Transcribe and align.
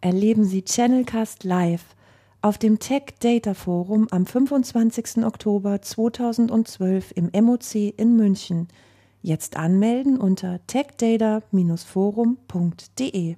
erleben 0.00 0.44
Sie 0.44 0.64
Channelcast 0.64 1.44
live 1.44 1.84
auf 2.40 2.56
dem 2.58 2.78
Tech 2.78 3.02
Data 3.20 3.52
Forum 3.54 4.06
am 4.10 4.26
25. 4.26 5.24
Oktober 5.24 5.82
2012 5.82 7.12
im 7.16 7.30
MOC 7.44 7.74
in 7.96 8.16
München. 8.16 8.68
Jetzt 9.22 9.56
anmelden 9.56 10.18
unter 10.18 10.60
techdata-forum.de. 10.66 13.36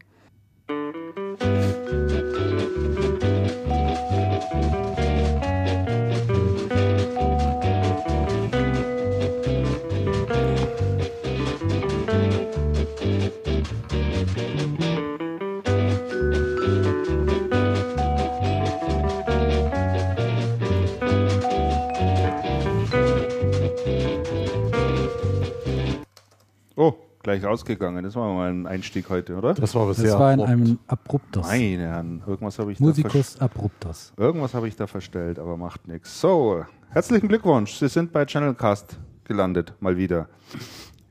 gleich 27.40 27.50
rausgegangen. 27.50 28.04
Das 28.04 28.14
war 28.14 28.32
mal 28.32 28.50
ein 28.50 28.66
Einstieg 28.66 29.08
heute, 29.08 29.36
oder? 29.36 29.54
Das 29.54 29.74
war 29.74 29.88
was 29.88 29.96
Das 29.96 30.06
sehr 30.06 30.18
war 30.18 30.32
in 30.32 30.40
abrupt. 30.40 30.50
einem 30.52 30.78
Abruptus. 30.86 31.46
Meine 31.46 31.82
Herren, 31.82 32.22
irgendwas 32.26 32.58
habe 32.58 32.72
ich 32.72 32.78
da 32.78 32.84
Musicus 32.84 33.40
Abruptus. 33.40 34.12
Irgendwas 34.16 34.54
habe 34.54 34.68
ich 34.68 34.76
da 34.76 34.86
verstellt, 34.86 35.38
aber 35.38 35.56
macht 35.56 35.86
nichts. 35.88 36.20
So, 36.20 36.64
herzlichen 36.90 37.28
Glückwunsch. 37.28 37.74
Sie 37.74 37.88
sind 37.88 38.12
bei 38.12 38.24
Channelcast 38.26 38.98
gelandet, 39.24 39.74
mal 39.80 39.96
wieder. 39.96 40.28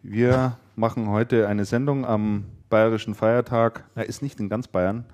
Wir 0.04 0.58
machen 0.76 1.10
heute 1.10 1.48
eine 1.48 1.66
Sendung 1.66 2.05
am 2.05 2.46
bayerischen 2.70 3.16
Feiertag. 3.16 3.84
Er 3.96 4.08
ist 4.08 4.22
nicht 4.22 4.40
in 4.40 4.50
ganz 4.50 4.68
Bayern, 4.68 5.05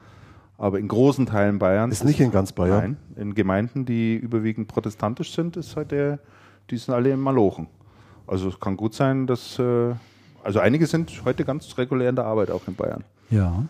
aber 0.58 0.80
in 0.80 0.88
großen 0.88 1.26
Teilen 1.26 1.60
Bayerns. 1.60 1.94
Ist 1.96 2.04
nicht 2.05 2.20
in 2.20 2.32
ganz 2.32 2.52
Bayern. 2.52 2.98
Nein, 3.16 3.24
in 3.24 3.35
Gemeinden, 3.35 3.85
die 3.85 4.16
überwiegend 4.16 4.68
protestantisch 4.68 5.34
sind, 5.34 5.57
ist 5.57 5.76
heute, 5.76 6.20
die 6.70 6.77
sind 6.77 6.94
alle 6.94 7.12
in 7.12 7.20
Malochen. 7.20 7.68
Also 8.27 8.50
es 8.50 8.60
kann 8.60 8.76
gut 8.76 8.94
sein, 8.96 9.27
dass, 9.27 9.60
äh, 9.60 9.94
also 10.46 10.60
einige 10.60 10.85
sind 10.85 11.24
heute 11.26 11.43
ganz 11.43 11.76
regulär 11.77 12.10
in 12.10 12.15
der 12.15 12.26
Arbeit 12.26 12.51
auch 12.51 12.68
in 12.68 12.76
Bayern. 12.76 13.04
Ja. 13.32 13.65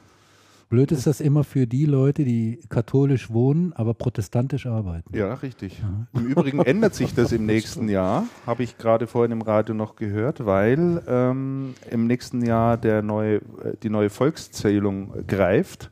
Blöd 0.68 0.92
ist 0.92 1.08
das 1.08 1.22
immer 1.22 1.44
für 1.44 1.68
die 1.68 1.86
Leute, 1.86 2.26
die 2.26 2.60
katholisch 2.70 3.32
wohnen, 3.32 3.72
aber 3.74 3.94
protestantisch 3.94 4.66
arbeiten. 4.66 5.16
Ja, 5.16 5.36
richtig. 5.36 5.82
Im 6.14 6.26
Übrigen 6.26 6.60
ändert 6.60 6.96
sich 6.96 7.14
das 7.14 7.32
im 7.32 7.46
nächsten 7.46 7.88
Jahr, 7.88 8.26
habe 8.46 8.64
ich 8.64 8.78
gerade 8.78 9.08
vorhin 9.08 9.32
im 9.32 9.42
Radio 9.42 9.74
noch 9.74 9.96
gehört, 9.96 10.46
weil 10.46 11.02
ähm, 11.08 11.76
im 11.90 12.08
nächsten 12.08 12.44
Jahr 12.44 12.78
der 12.78 13.02
neue, 13.04 13.36
äh, 13.36 13.42
die 13.82 13.90
neue 13.90 14.10
Volkszählung 14.10 15.14
äh, 15.16 15.24
greift 15.24 15.92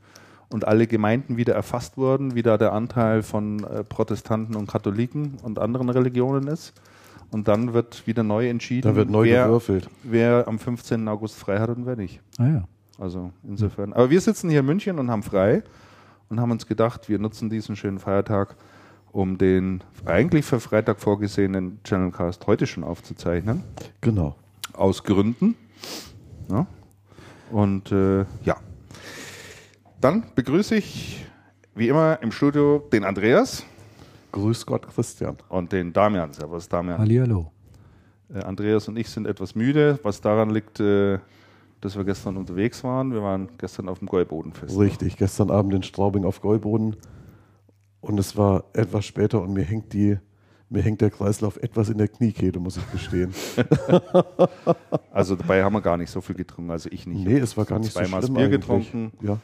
und 0.49 0.67
alle 0.67 0.87
Gemeinden 0.87 1.37
wieder 1.37 1.53
erfasst 1.53 1.95
wurden, 1.95 2.35
wie 2.35 2.41
da 2.41 2.57
der 2.57 2.73
Anteil 2.73 3.23
von 3.23 3.63
äh, 3.63 3.83
Protestanten 3.83 4.55
und 4.55 4.67
Katholiken 4.67 5.37
und 5.43 5.59
anderen 5.59 5.89
Religionen 5.89 6.47
ist. 6.47 6.73
Und 7.33 7.47
dann 7.47 7.73
wird 7.73 8.05
wieder 8.05 8.23
neu 8.23 8.47
entschieden, 8.49 8.87
Da 8.87 8.95
wird 8.95 9.09
neu 9.09 9.25
wer, 9.25 9.45
gewürfelt. 9.45 9.89
wer 10.03 10.47
am 10.47 10.59
15. 10.59 11.07
August 11.07 11.35
frei 11.35 11.59
hat 11.59 11.69
und 11.69 11.85
wer 11.85 11.95
nicht. 11.95 12.21
Ah 12.37 12.47
ja. 12.47 12.67
Also 12.99 13.31
insofern. 13.43 13.93
Aber 13.93 14.09
wir 14.09 14.21
sitzen 14.21 14.49
hier 14.49 14.59
in 14.59 14.65
München 14.65 14.99
und 14.99 15.09
haben 15.09 15.23
frei 15.23 15.63
und 16.29 16.39
haben 16.39 16.51
uns 16.51 16.67
gedacht, 16.67 17.09
wir 17.09 17.19
nutzen 17.19 17.49
diesen 17.49 17.75
schönen 17.75 17.99
Feiertag, 17.99 18.55
um 19.11 19.37
den 19.37 19.83
eigentlich 20.05 20.45
für 20.45 20.59
Freitag 20.59 20.99
vorgesehenen 20.99 21.79
Channelcast 21.83 22.45
heute 22.47 22.67
schon 22.67 22.83
aufzuzeichnen. 22.83 23.63
Genau. 24.01 24.35
Aus 24.73 25.03
Gründen. 25.03 25.55
Ja. 26.51 26.67
Und 27.51 27.91
äh, 27.91 28.25
ja. 28.43 28.57
Dann 30.01 30.25
begrüße 30.35 30.75
ich 30.75 31.25
wie 31.75 31.87
immer 31.87 32.19
im 32.21 32.31
Studio 32.31 32.83
den 32.91 33.03
Andreas 33.03 33.65
Grüß 34.33 34.65
Gott, 34.65 34.87
Christian. 34.89 35.37
und 35.49 35.71
den 35.71 35.93
Damian. 35.93 36.33
Servus 36.33 36.67
Damian. 36.67 36.97
Hallihallo. 36.97 37.51
Äh, 38.33 38.39
Andreas 38.39 38.87
und 38.87 38.97
ich 38.97 39.07
sind 39.09 39.27
etwas 39.27 39.55
müde, 39.55 39.99
was 40.03 40.21
daran 40.21 40.49
liegt, 40.49 40.79
äh, 40.79 41.19
dass 41.81 41.95
wir 41.95 42.03
gestern 42.03 42.37
unterwegs 42.37 42.83
waren. 42.83 43.13
Wir 43.13 43.21
waren 43.21 43.47
gestern 43.57 43.87
auf 43.89 43.99
dem 43.99 44.07
Gäubodenfest. 44.07 44.77
Richtig, 44.77 45.17
gestern 45.17 45.51
Abend 45.51 45.73
in 45.73 45.83
Straubing 45.83 46.25
auf 46.25 46.41
Gäuboden 46.41 46.95
und 48.01 48.19
es 48.19 48.35
war 48.35 48.65
etwas 48.73 49.05
später 49.05 49.41
und 49.41 49.53
mir 49.53 49.63
hängt 49.63 49.93
die 49.93 50.17
mir 50.69 50.81
hängt 50.81 51.01
der 51.01 51.11
Kreislauf 51.11 51.57
etwas 51.57 51.89
in 51.89 51.99
der 51.99 52.07
Kniekehle, 52.07 52.59
muss 52.59 52.77
ich 52.77 52.91
gestehen. 52.91 53.31
Also 55.11 55.35
dabei 55.35 55.63
haben 55.63 55.73
wir 55.73 55.81
gar 55.81 55.97
nicht 55.97 56.09
so 56.09 56.19
viel 56.19 56.35
getrunken, 56.35 56.71
also 56.71 56.89
ich 56.91 57.05
nicht. 57.05 57.23
Nee, 57.27 57.37
es 57.37 57.55
war 57.55 57.65
gar 57.65 57.77
nicht 57.77 57.93
so 57.93 57.99
Zweimal 57.99 58.23
schlimm 58.23 58.33
Bier 58.33 58.45
eigentlich. 58.45 58.61
getrunken. 58.61 59.11
Ja. 59.21 59.37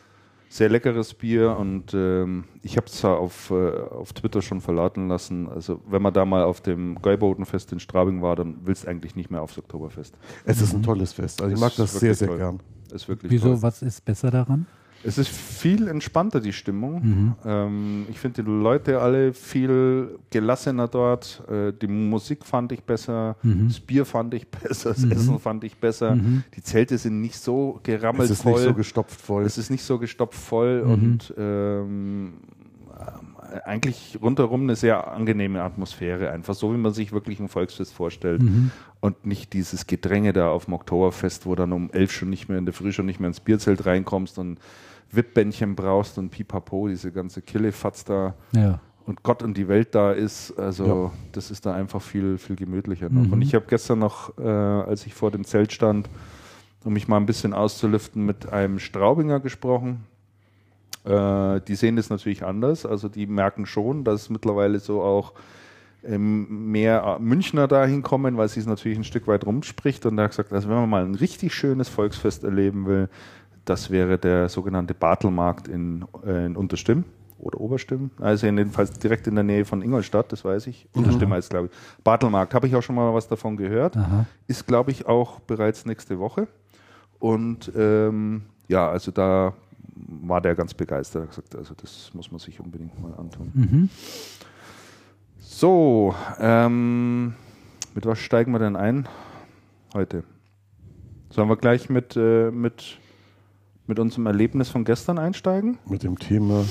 Sehr 0.51 0.67
leckeres 0.67 1.13
Bier 1.13 1.55
und 1.57 1.93
ähm, 1.93 2.45
ich 2.63 2.75
habe 2.75 2.87
es 2.87 2.93
zwar 2.93 3.19
auf, 3.19 3.51
äh, 3.51 3.69
auf 3.69 4.13
Twitter 4.13 4.41
schon 4.41 4.61
verlauten 4.61 5.07
lassen. 5.07 5.47
Also 5.47 5.79
wenn 5.87 6.01
man 6.01 6.11
da 6.11 6.25
mal 6.25 6.43
auf 6.43 6.59
dem 6.59 6.99
Gäubodenfest 7.01 7.71
in 7.71 7.79
Straubing 7.79 8.23
war, 8.23 8.35
dann 8.35 8.57
willst 8.63 8.85
du 8.85 8.88
eigentlich 8.89 9.15
nicht 9.15 9.29
mehr 9.29 9.43
aufs 9.43 9.59
Oktoberfest. 9.59 10.17
Es 10.45 10.59
ist 10.59 10.73
ein 10.73 10.81
tolles 10.81 11.13
Fest. 11.13 11.41
Also 11.43 11.53
ich 11.53 11.61
mag 11.61 11.75
das 11.75 11.93
sehr, 11.93 12.15
sehr 12.15 12.29
toll. 12.29 12.38
gern. 12.39 12.59
Ist 12.91 13.07
wirklich 13.07 13.31
Wieso, 13.31 13.49
toll. 13.49 13.61
was 13.61 13.83
ist 13.83 14.03
besser 14.03 14.31
daran? 14.31 14.65
Es 15.03 15.17
ist 15.17 15.29
viel 15.29 15.87
entspannter, 15.87 16.41
die 16.41 16.51
Stimmung. 16.51 17.01
Mhm. 17.01 17.35
Ähm, 17.45 18.05
ich 18.09 18.19
finde 18.19 18.43
die 18.43 18.49
Leute 18.49 18.99
alle 19.01 19.33
viel 19.33 20.19
gelassener 20.29 20.87
dort. 20.89 21.41
Äh, 21.49 21.71
die 21.71 21.87
Musik 21.87 22.45
fand 22.45 22.71
ich 22.73 22.83
besser, 22.83 23.38
Mhm. 23.43 23.69
das 23.69 23.79
Bier 23.79 24.05
fand 24.05 24.33
ich 24.33 24.47
besser, 24.51 24.89
das 24.89 25.03
Essen 25.05 25.39
fand 25.39 25.63
ich 25.63 25.77
besser. 25.77 26.15
Mhm. 26.15 26.43
Die 26.55 26.61
Zelte 26.61 26.97
sind 26.97 27.21
nicht 27.21 27.38
so 27.38 27.79
gerammelt 27.83 28.25
Es 28.25 28.31
ist 28.31 28.41
voll. 28.43 28.53
nicht 28.53 28.63
so 28.63 28.73
gestopft 28.73 29.21
voll. 29.21 29.43
Es 29.43 29.57
ist 29.57 29.69
nicht 29.69 29.83
so 29.83 29.99
gestopft 29.99 30.38
voll 30.39 30.83
Mhm. 30.83 30.91
und 30.91 31.33
ähm, 31.38 32.33
äh, 32.99 33.61
eigentlich 33.65 34.19
rundherum 34.21 34.63
eine 34.63 34.75
sehr 34.75 35.07
angenehme 35.11 35.61
Atmosphäre, 35.63 36.29
einfach 36.31 36.53
so, 36.55 36.73
wie 36.73 36.77
man 36.77 36.93
sich 36.93 37.11
wirklich 37.13 37.39
ein 37.39 37.47
Volksfest 37.47 37.93
vorstellt. 37.93 38.41
Mhm. 38.43 38.71
Und 38.99 39.25
nicht 39.25 39.53
dieses 39.53 39.88
Gedränge 39.88 40.33
da 40.33 40.49
auf 40.49 40.65
dem 40.65 40.73
Oktoberfest, 40.73 41.45
wo 41.45 41.55
dann 41.55 41.71
um 41.71 41.89
elf 41.91 42.11
schon 42.11 42.29
nicht 42.29 42.49
mehr 42.49 42.57
in 42.57 42.65
der 42.65 42.73
Früh 42.73 42.91
schon 42.91 43.05
nicht 43.05 43.21
mehr 43.21 43.27
ins 43.29 43.39
Bierzelt 43.39 43.85
reinkommst 43.85 44.38
und 44.38 44.59
Wippbändchen 45.11 45.75
brauchst 45.75 46.17
und 46.17 46.29
pipapo, 46.29 46.87
diese 46.87 47.11
ganze 47.11 47.41
Killefatz 47.41 48.03
da 48.05 48.35
Ja. 48.51 48.79
und 49.05 49.23
Gott 49.23 49.41
und 49.43 49.55
die 49.57 49.67
Welt 49.67 49.95
da 49.95 50.11
ist. 50.11 50.51
Also 50.59 50.85
Ja. 50.85 51.11
das 51.31 51.51
ist 51.51 51.65
da 51.65 51.73
einfach 51.73 52.01
viel, 52.01 52.37
viel 52.37 52.55
gemütlicher 52.55 53.09
noch. 53.09 53.25
Mhm. 53.25 53.33
Und 53.33 53.41
ich 53.41 53.55
habe 53.55 53.65
gestern 53.67 53.99
noch, 53.99 54.37
äh, 54.37 54.43
als 54.47 55.05
ich 55.05 55.13
vor 55.13 55.31
dem 55.31 55.43
Zelt 55.45 55.71
stand, 55.71 56.09
um 56.83 56.93
mich 56.93 57.07
mal 57.07 57.17
ein 57.17 57.25
bisschen 57.25 57.53
auszulüften, 57.53 58.25
mit 58.25 58.51
einem 58.53 58.79
Straubinger 58.79 59.39
gesprochen. 59.39 60.05
Äh, 61.05 61.61
die 61.67 61.75
sehen 61.75 61.95
das 61.95 62.09
natürlich 62.09 62.43
anders. 62.45 62.85
Also 62.85 63.09
die 63.09 63.25
merken 63.27 63.65
schon, 63.65 64.03
dass 64.03 64.29
mittlerweile 64.29 64.79
so 64.79 65.01
auch 65.01 65.33
ähm, 66.03 66.71
mehr 66.71 67.17
äh, 67.19 67.21
Münchner 67.21 67.67
dahin 67.67 68.03
kommen, 68.03 68.37
weil 68.37 68.47
sie 68.47 68.59
es 68.61 68.65
natürlich 68.65 68.97
ein 68.97 69.03
Stück 69.03 69.27
weit 69.27 69.45
rumspricht. 69.45 70.05
Und 70.05 70.17
er 70.17 70.25
hat 70.25 70.31
gesagt, 70.31 70.53
also 70.53 70.69
wenn 70.69 70.75
man 70.77 70.89
mal 70.89 71.03
ein 71.03 71.15
richtig 71.15 71.53
schönes 71.53 71.89
Volksfest 71.89 72.43
erleben 72.43 72.85
will, 72.85 73.09
das 73.69 73.91
wäre 73.91 74.18
der 74.18 74.50
sogenannte 74.50 74.94
Bartelmarkt 74.94 75.68
in, 75.68 76.06
äh, 76.25 76.46
in 76.46 76.56
Unterstimm 76.56 77.03
oder 77.38 77.62
Oberstimm. 77.62 78.09
Also 78.19 78.47
jedenfalls 78.47 78.91
direkt 78.94 79.28
in 79.28 79.35
der 79.35 79.44
Nähe 79.44 79.63
von 79.63 79.81
Ingolstadt, 79.81 80.31
das 80.31 80.44
weiß 80.44 80.68
ich. 80.68 80.88
Unterstimm 80.94 81.31
heißt, 81.31 81.52
glaube 81.52 81.68
ich. 81.68 82.03
Bartelmarkt, 82.03 82.53
habe 82.53 82.68
ich 82.68 82.75
auch 82.75 82.81
schon 82.81 82.96
mal 82.96 83.13
was 83.13 83.28
davon 83.28 83.57
gehört. 83.57 83.96
Aha. 83.96 84.25
Ist, 84.47 84.66
glaube 84.66 84.91
ich, 84.91 85.06
auch 85.06 85.40
bereits 85.41 85.85
nächste 85.85 86.19
Woche. 86.19 86.47
Und 87.19 87.72
ähm, 87.75 88.44
ja, 88.68 88.90
also 88.90 89.12
da 89.12 89.53
war 89.96 90.41
der 90.41 90.56
ganz 90.56 90.74
begeistert. 90.74 91.22
Er 91.22 91.24
hat 91.24 91.30
gesagt, 91.30 91.56
also 91.56 91.75
das 91.75 92.12
muss 92.13 92.31
man 92.31 92.40
sich 92.40 92.59
unbedingt 92.59 93.00
mal 93.01 93.13
antun. 93.16 93.51
Mhm. 93.53 93.90
So, 95.40 96.16
ähm, 96.40 97.36
mit 97.94 98.06
was 98.06 98.19
steigen 98.19 98.51
wir 98.51 98.59
denn 98.59 98.75
ein 98.75 99.07
heute? 99.94 100.24
Sollen 101.30 101.50
wir 101.50 101.57
gleich 101.57 101.90
mit, 101.90 102.16
äh, 102.16 102.50
mit, 102.50 102.97
mit 103.89 104.00
unserem 104.00 104.25
Erlebnis 104.27 104.69
von 104.69 104.85
gestern 104.85 105.17
einsteigen? 105.17 105.80
Mit 105.88 106.03
dem 106.03 106.18
Thema 106.18 106.63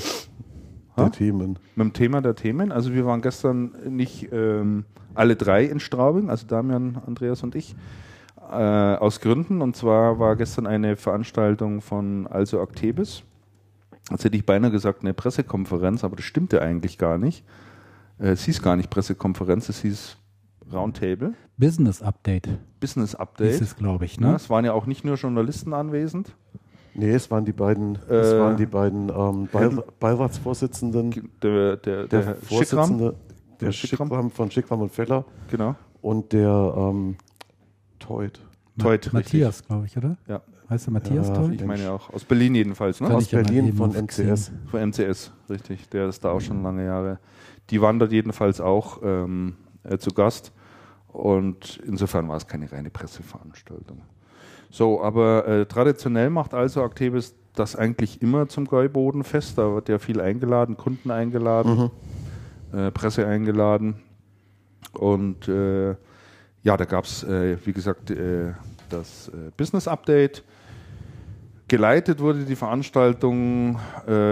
Ha? 0.97 1.03
der 1.03 1.11
Themen. 1.11 1.59
Mit 1.75 1.85
dem 1.85 1.93
Thema 1.93 2.21
der 2.21 2.35
Themen. 2.35 2.71
Also 2.71 2.93
wir 2.93 3.05
waren 3.05 3.21
gestern 3.21 3.73
nicht 3.87 4.29
ähm, 4.31 4.85
alle 5.13 5.35
drei 5.35 5.65
in 5.65 5.79
Straubing, 5.79 6.29
also 6.29 6.47
Damian, 6.47 6.99
Andreas 7.05 7.43
und 7.43 7.55
ich, 7.55 7.75
äh, 8.51 8.53
aus 8.55 9.19
Gründen. 9.21 9.61
Und 9.61 9.75
zwar 9.75 10.17
war 10.17 10.35
gestern 10.35 10.65
eine 10.65 10.95
Veranstaltung 10.95 11.81
von 11.81 12.25
Also 12.25 12.59
Actebis. 12.61 13.23
Jetzt 14.09 14.23
hätte 14.23 14.37
ich 14.37 14.45
beinahe 14.45 14.71
gesagt 14.71 15.01
eine 15.01 15.13
Pressekonferenz, 15.13 16.03
aber 16.03 16.15
das 16.15 16.25
stimmte 16.25 16.61
eigentlich 16.61 16.97
gar 16.97 17.17
nicht. 17.17 17.43
Äh, 18.17 18.29
es 18.29 18.43
hieß 18.45 18.61
gar 18.61 18.75
nicht 18.75 18.89
Pressekonferenz, 18.89 19.69
es 19.69 19.81
hieß 19.81 20.17
Roundtable, 20.71 21.33
Business 21.57 22.01
Update 22.01 22.47
Business 22.79 23.09
ist 23.13 23.19
Update. 23.19 23.59
es, 23.61 23.75
glaube 23.75 24.05
ich. 24.05 24.17
Ja, 24.17 24.29
Ne? 24.29 24.35
es 24.35 24.49
waren 24.49 24.63
ja 24.63 24.71
auch 24.73 24.85
nicht 24.85 25.03
nur 25.03 25.15
Journalisten 25.15 25.73
anwesend. 25.73 26.33
Nee, 26.99 27.11
es 27.11 27.31
waren 27.31 27.45
die 27.45 27.53
beiden, 27.53 27.97
es 28.09 28.33
Äh, 28.33 28.39
waren 28.39 28.57
die 28.57 28.65
beiden 28.65 29.09
ähm, 29.09 29.47
Beir 29.51 29.83
Beiratsvorsitzenden, 29.99 31.11
Der, 31.41 31.77
der, 31.77 31.77
der, 31.77 32.07
der 32.07 32.25
Herr 32.25 32.35
Schickram, 32.35 32.57
Vorsitzende, 32.57 33.15
der 33.61 33.71
Schickram. 33.71 34.07
Schickram 34.07 34.31
von 34.31 34.51
Schickram 34.51 34.81
und 34.81 34.91
Feller 34.91 35.25
genau. 35.49 35.75
und 36.01 36.33
der 36.33 36.73
ähm, 36.77 37.15
Teut. 37.99 38.41
Teut, 38.77 39.11
Matthias, 39.11 39.65
glaube 39.65 39.85
ich, 39.85 39.97
oder? 39.97 40.17
Ja. 40.27 40.41
Heißt 40.69 40.85
der 40.85 40.93
Matthias 40.93 41.27
Ja, 41.29 41.33
Toll? 41.35 41.53
Ich 41.53 41.65
meine 41.65 41.91
auch. 41.91 42.13
Aus 42.13 42.23
Berlin 42.25 42.53
jedenfalls, 42.53 43.01
ne? 43.01 43.07
Kann 43.07 43.15
Aus 43.17 43.31
ja 43.31 43.41
Berlin 43.41 43.73
von 43.73 43.91
MCS. 43.91 44.51
Von 44.67 44.89
MCS, 44.89 45.31
richtig. 45.49 45.89
Der 45.89 46.07
ist 46.07 46.23
da 46.23 46.31
auch 46.31 46.41
schon 46.41 46.61
lange 46.61 46.85
Jahre. 46.85 47.19
Die 47.71 47.81
waren 47.81 47.97
dort 47.97 48.11
jedenfalls 48.11 48.61
auch 48.61 48.99
ähm, 49.03 49.55
äh, 49.83 49.97
zu 49.97 50.11
Gast. 50.11 50.51
Und 51.07 51.81
insofern 51.85 52.27
war 52.27 52.37
es 52.37 52.45
keine 52.45 52.71
reine 52.71 52.91
Presseveranstaltung. 52.91 54.01
So, 54.69 55.01
aber 55.01 55.47
äh, 55.47 55.65
traditionell 55.65 56.29
macht 56.29 56.53
also 56.53 56.83
Actebis 56.83 57.35
das 57.55 57.75
eigentlich 57.75 58.21
immer 58.21 58.47
zum 58.47 58.65
Gäubodenfest. 58.65 59.57
Da 59.57 59.73
wird 59.73 59.89
ja 59.89 59.99
viel 59.99 60.21
eingeladen, 60.21 60.77
Kunden 60.77 61.11
eingeladen, 61.11 61.91
äh, 62.71 62.91
Presse 62.91 63.27
eingeladen. 63.27 63.95
Und 64.93 65.47
äh, 65.47 65.95
ja, 66.63 66.77
da 66.77 66.85
gab 66.85 67.05
es, 67.05 67.23
äh, 67.23 67.57
wie 67.65 67.73
gesagt, 67.73 68.11
äh, 68.11 68.53
das 68.89 69.29
äh, 69.29 69.51
Business 69.57 69.87
Update. 69.87 70.43
Geleitet 71.67 72.19
wurde 72.19 72.45
die 72.45 72.55
Veranstaltung 72.55 73.77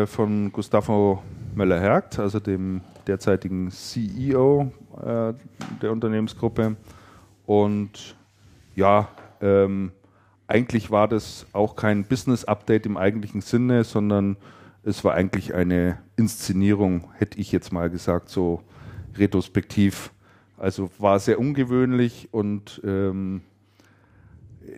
von 0.07 0.51
Gustavo 0.51 1.21
Möller-Hergt, 1.53 2.17
also 2.17 2.39
dem 2.39 2.81
derzeitigen 3.05 3.69
CEO 3.69 4.71
der 4.99 5.91
Unternehmensgruppe. 5.91 6.75
Und 7.45 8.15
ja, 8.75 9.07
ähm, 9.39 9.91
eigentlich 10.47 10.91
war 10.91 11.07
das 11.07 11.45
auch 11.51 11.75
kein 11.75 12.05
Business-Update 12.05 12.85
im 12.85 12.97
eigentlichen 12.97 13.41
Sinne, 13.41 13.83
sondern 13.83 14.37
es 14.83 15.03
war 15.03 15.13
eigentlich 15.13 15.53
eine 15.53 15.99
Inszenierung, 16.15 17.09
hätte 17.17 17.39
ich 17.39 17.51
jetzt 17.51 17.73
mal 17.73 17.89
gesagt, 17.89 18.29
so 18.29 18.61
retrospektiv. 19.15 20.11
Also 20.57 20.89
war 20.97 21.19
sehr 21.19 21.39
ungewöhnlich 21.39 22.29
und 22.31 22.81
ähm, 22.83 23.41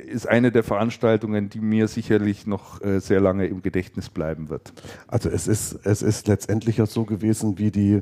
ist 0.08 0.28
eine 0.28 0.52
der 0.52 0.64
Veranstaltungen, 0.64 1.50
die 1.50 1.62
mir 1.62 1.88
sicherlich 1.88 2.48
noch 2.48 2.82
äh, 2.82 3.00
sehr 3.00 3.22
lange 3.22 3.46
im 3.46 3.62
Gedächtnis 3.62 4.10
bleiben 4.10 4.50
wird. 4.50 4.74
Also 5.08 5.30
es 5.30 5.48
ist, 5.48 5.80
es 5.86 6.02
ist 6.02 6.28
letztendlich 6.28 6.78
ja 6.78 6.86
so 6.86 7.06
gewesen, 7.06 7.58
wie 7.58 7.72
die 7.72 8.02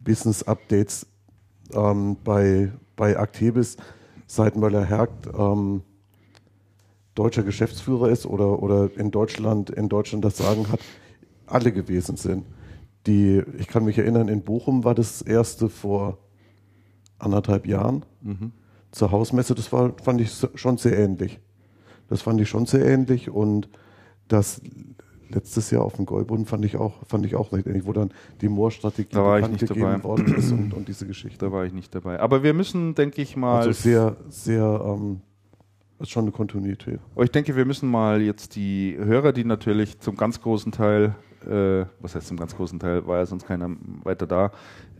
Business 0.00 0.42
Updates 0.42 1.06
ähm, 1.72 2.16
bei, 2.22 2.72
bei 2.96 3.16
Actebis 3.16 3.76
seit 4.26 4.56
Möller-Hergt 4.56 5.28
ähm, 5.36 5.82
deutscher 7.14 7.42
Geschäftsführer 7.42 8.08
ist 8.08 8.26
oder, 8.26 8.62
oder 8.62 8.90
in 8.96 9.10
Deutschland, 9.10 9.70
in 9.70 9.88
Deutschland 9.88 10.24
das 10.24 10.36
Sagen 10.38 10.70
hat, 10.70 10.80
alle 11.46 11.72
gewesen 11.72 12.16
sind. 12.16 12.44
Die, 13.06 13.42
ich 13.58 13.66
kann 13.68 13.84
mich 13.84 13.98
erinnern, 13.98 14.28
in 14.28 14.42
Bochum 14.42 14.84
war 14.84 14.94
das 14.94 15.22
erste 15.22 15.68
vor 15.68 16.18
anderthalb 17.18 17.66
Jahren 17.66 18.04
zur 18.90 19.10
Hausmesse. 19.10 19.54
Das 19.54 19.72
war, 19.72 19.92
fand 20.02 20.20
ich 20.20 20.32
schon 20.54 20.76
sehr 20.78 20.98
ähnlich. 20.98 21.40
Das 22.08 22.22
fand 22.22 22.40
ich 22.40 22.48
schon 22.48 22.66
sehr 22.66 22.84
ähnlich 22.84 23.30
und 23.30 23.68
das 24.28 24.60
letztes 25.28 25.70
Jahr 25.70 25.82
auf 25.82 25.94
dem 25.94 26.06
Gäuboden 26.06 26.46
fand 26.46 26.64
ich 26.64 26.76
auch, 26.76 26.94
fand 27.06 27.24
ich 27.26 27.34
auch 27.36 27.52
recht 27.52 27.66
ähnlich, 27.66 27.86
wo 27.86 27.92
dann 27.92 28.12
die 28.40 28.48
Moor-Strategie 28.48 29.14
Da 29.14 29.40
gegeben 29.40 29.80
dabei. 29.80 30.04
worden 30.04 30.34
ist 30.34 30.52
und, 30.52 30.74
und 30.74 30.88
diese 30.88 31.06
Geschichte. 31.06 31.44
Da 31.46 31.52
war 31.52 31.64
ich 31.64 31.72
nicht 31.72 31.94
dabei. 31.94 32.20
Aber 32.20 32.42
wir 32.42 32.54
müssen, 32.54 32.94
denke 32.94 33.22
ich 33.22 33.36
mal, 33.36 33.58
Also 33.58 33.72
sehr, 33.72 34.16
sehr, 34.28 34.82
ähm, 34.84 35.20
das 36.02 36.08
ist 36.08 36.12
schon 36.14 36.24
eine 36.24 36.32
Kontinuität. 36.32 36.98
aber 37.14 37.22
ich 37.22 37.30
denke, 37.30 37.54
wir 37.54 37.64
müssen 37.64 37.88
mal 37.88 38.20
jetzt 38.20 38.56
die 38.56 38.96
Hörer, 38.98 39.32
die 39.32 39.44
natürlich 39.44 40.00
zum 40.00 40.16
ganz 40.16 40.40
großen 40.40 40.72
Teil, 40.72 41.14
äh, 41.48 41.84
was 42.00 42.16
heißt 42.16 42.26
zum 42.26 42.36
ganz 42.36 42.56
großen 42.56 42.80
Teil, 42.80 43.06
war 43.06 43.18
ja 43.18 43.26
sonst 43.26 43.46
keiner 43.46 43.70
weiter 44.02 44.26
da, 44.26 44.50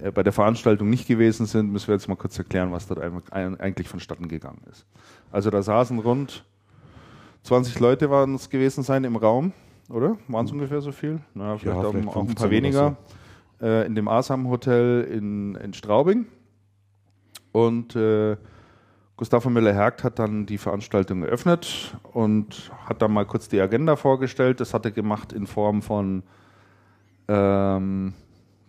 äh, 0.01 0.13
bei 0.13 0.23
der 0.23 0.33
Veranstaltung 0.33 0.89
nicht 0.89 1.09
gewesen 1.09 1.47
sind, 1.47 1.73
müssen 1.73 1.89
wir 1.89 1.95
jetzt 1.97 2.07
mal 2.09 2.15
kurz 2.15 2.39
erklären, 2.39 2.71
was 2.71 2.87
dort 2.87 3.01
ein- 3.01 3.21
ein- 3.33 3.59
eigentlich 3.59 3.89
vonstatten 3.89 4.29
gegangen 4.29 4.63
ist. 4.71 4.87
Also 5.33 5.51
da 5.51 5.61
saßen 5.63 5.99
rund 5.99 6.45
20 7.43 7.81
Leute 7.81 8.09
waren 8.09 8.37
es 8.37 8.49
gewesen 8.49 8.85
sein 8.85 9.03
im 9.03 9.17
Raum, 9.17 9.53
oder? 9.91 10.17
Waren 10.29 10.47
es 10.47 10.53
ungefähr 10.53 10.81
so 10.81 10.93
viel? 10.93 11.19
Na, 11.35 11.59
vielleicht, 11.59 11.79
auch, 11.79 11.91
vielleicht 11.91 12.07
auch 12.09 12.15
ein 12.17 12.27
15 12.29 12.35
paar 12.37 12.51
weniger. 12.51 12.97
Äh, 13.61 13.87
in 13.87 13.97
dem 13.97 14.07
Asam 14.07 14.49
Hotel 14.49 15.03
in, 15.03 15.57
in 15.57 15.75
Straubing. 15.75 16.27
Und 17.51 17.97
äh, 17.97 18.37
Gustavo 19.23 19.51
Müller-Hergt 19.51 20.03
hat 20.03 20.19
dann 20.19 20.47
die 20.47 20.59
Veranstaltung 20.59 21.23
eröffnet 21.23 21.97
und 22.13 22.73
hat 22.87 23.03
dann 23.03 23.13
mal 23.13 23.25
kurz 23.25 23.49
die 23.49 23.61
Agenda 23.61 23.95
vorgestellt. 23.95 24.59
Das 24.59 24.75
hat 24.75 24.85
er 24.85 24.91
gemacht 24.91 25.33
in 25.33 25.47
Form 25.47 25.81
von, 25.81 26.25
ähm, 27.29 28.15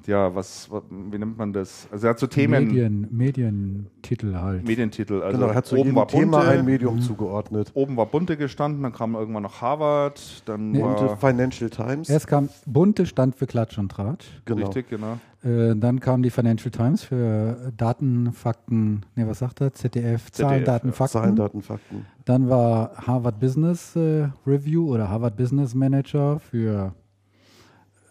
ja, 0.07 0.33
was, 0.35 0.69
wa- 0.71 0.81
wie 0.89 1.17
nennt 1.17 1.37
man 1.37 1.53
das? 1.53 1.87
Also 1.91 2.07
er 2.07 2.11
hat 2.11 2.19
so 2.19 2.27
Themen, 2.27 2.67
Medien, 2.67 3.07
Medientitel 3.11 4.35
halt. 4.35 4.65
Medientitel. 4.67 5.21
Also 5.21 5.37
genau, 5.37 5.49
er 5.51 5.55
hat 5.55 5.65
zu 5.65 5.77
oben 5.77 5.95
war 5.95 6.07
Thema 6.07 6.37
Bunte, 6.39 6.51
ein 6.51 6.65
Medium 6.65 7.01
zugeordnet. 7.01 7.71
oben 7.73 7.97
war 7.97 8.05
Bunte 8.05 8.37
gestanden, 8.37 8.83
dann 8.83 8.93
kam 8.93 9.15
irgendwann 9.15 9.43
noch 9.43 9.61
Harvard, 9.61 10.43
dann 10.45 10.71
Nee. 10.71 10.81
War 10.81 11.17
Financial 11.17 11.69
Times, 11.69 12.09
Erst 12.09 12.27
kam 12.27 12.49
Bunte 12.65 13.05
stand 13.05 13.35
für 13.35 13.47
Klatsch 13.47 13.77
und 13.77 13.89
Tratsch. 13.91 14.25
genau. 14.45 14.65
richtig, 14.65 14.89
genau. 14.89 15.17
Äh, 15.43 15.75
dann 15.75 15.99
kam 15.99 16.23
die 16.23 16.29
Financial 16.29 16.71
Times 16.71 17.03
für 17.03 17.71
Daten, 17.75 18.31
Fakten, 18.31 19.01
ne, 19.15 19.27
was 19.27 19.39
sagt 19.39 19.59
er? 19.61 19.73
ZDF, 19.73 20.31
Zahlen, 20.31 20.51
ZDF, 20.59 20.65
Daten, 20.65 20.87
ja. 20.87 20.93
Fakten. 20.93 21.13
Zahlen, 21.19 21.35
Daten, 21.35 21.61
Fakten. 21.61 22.05
Dann 22.25 22.49
war 22.49 22.91
Harvard 22.95 23.39
Business 23.41 23.95
äh, 23.97 24.29
Review 24.47 24.89
oder 24.93 25.09
Harvard 25.09 25.35
Business 25.35 25.75
Manager 25.75 26.39
für 26.39 26.93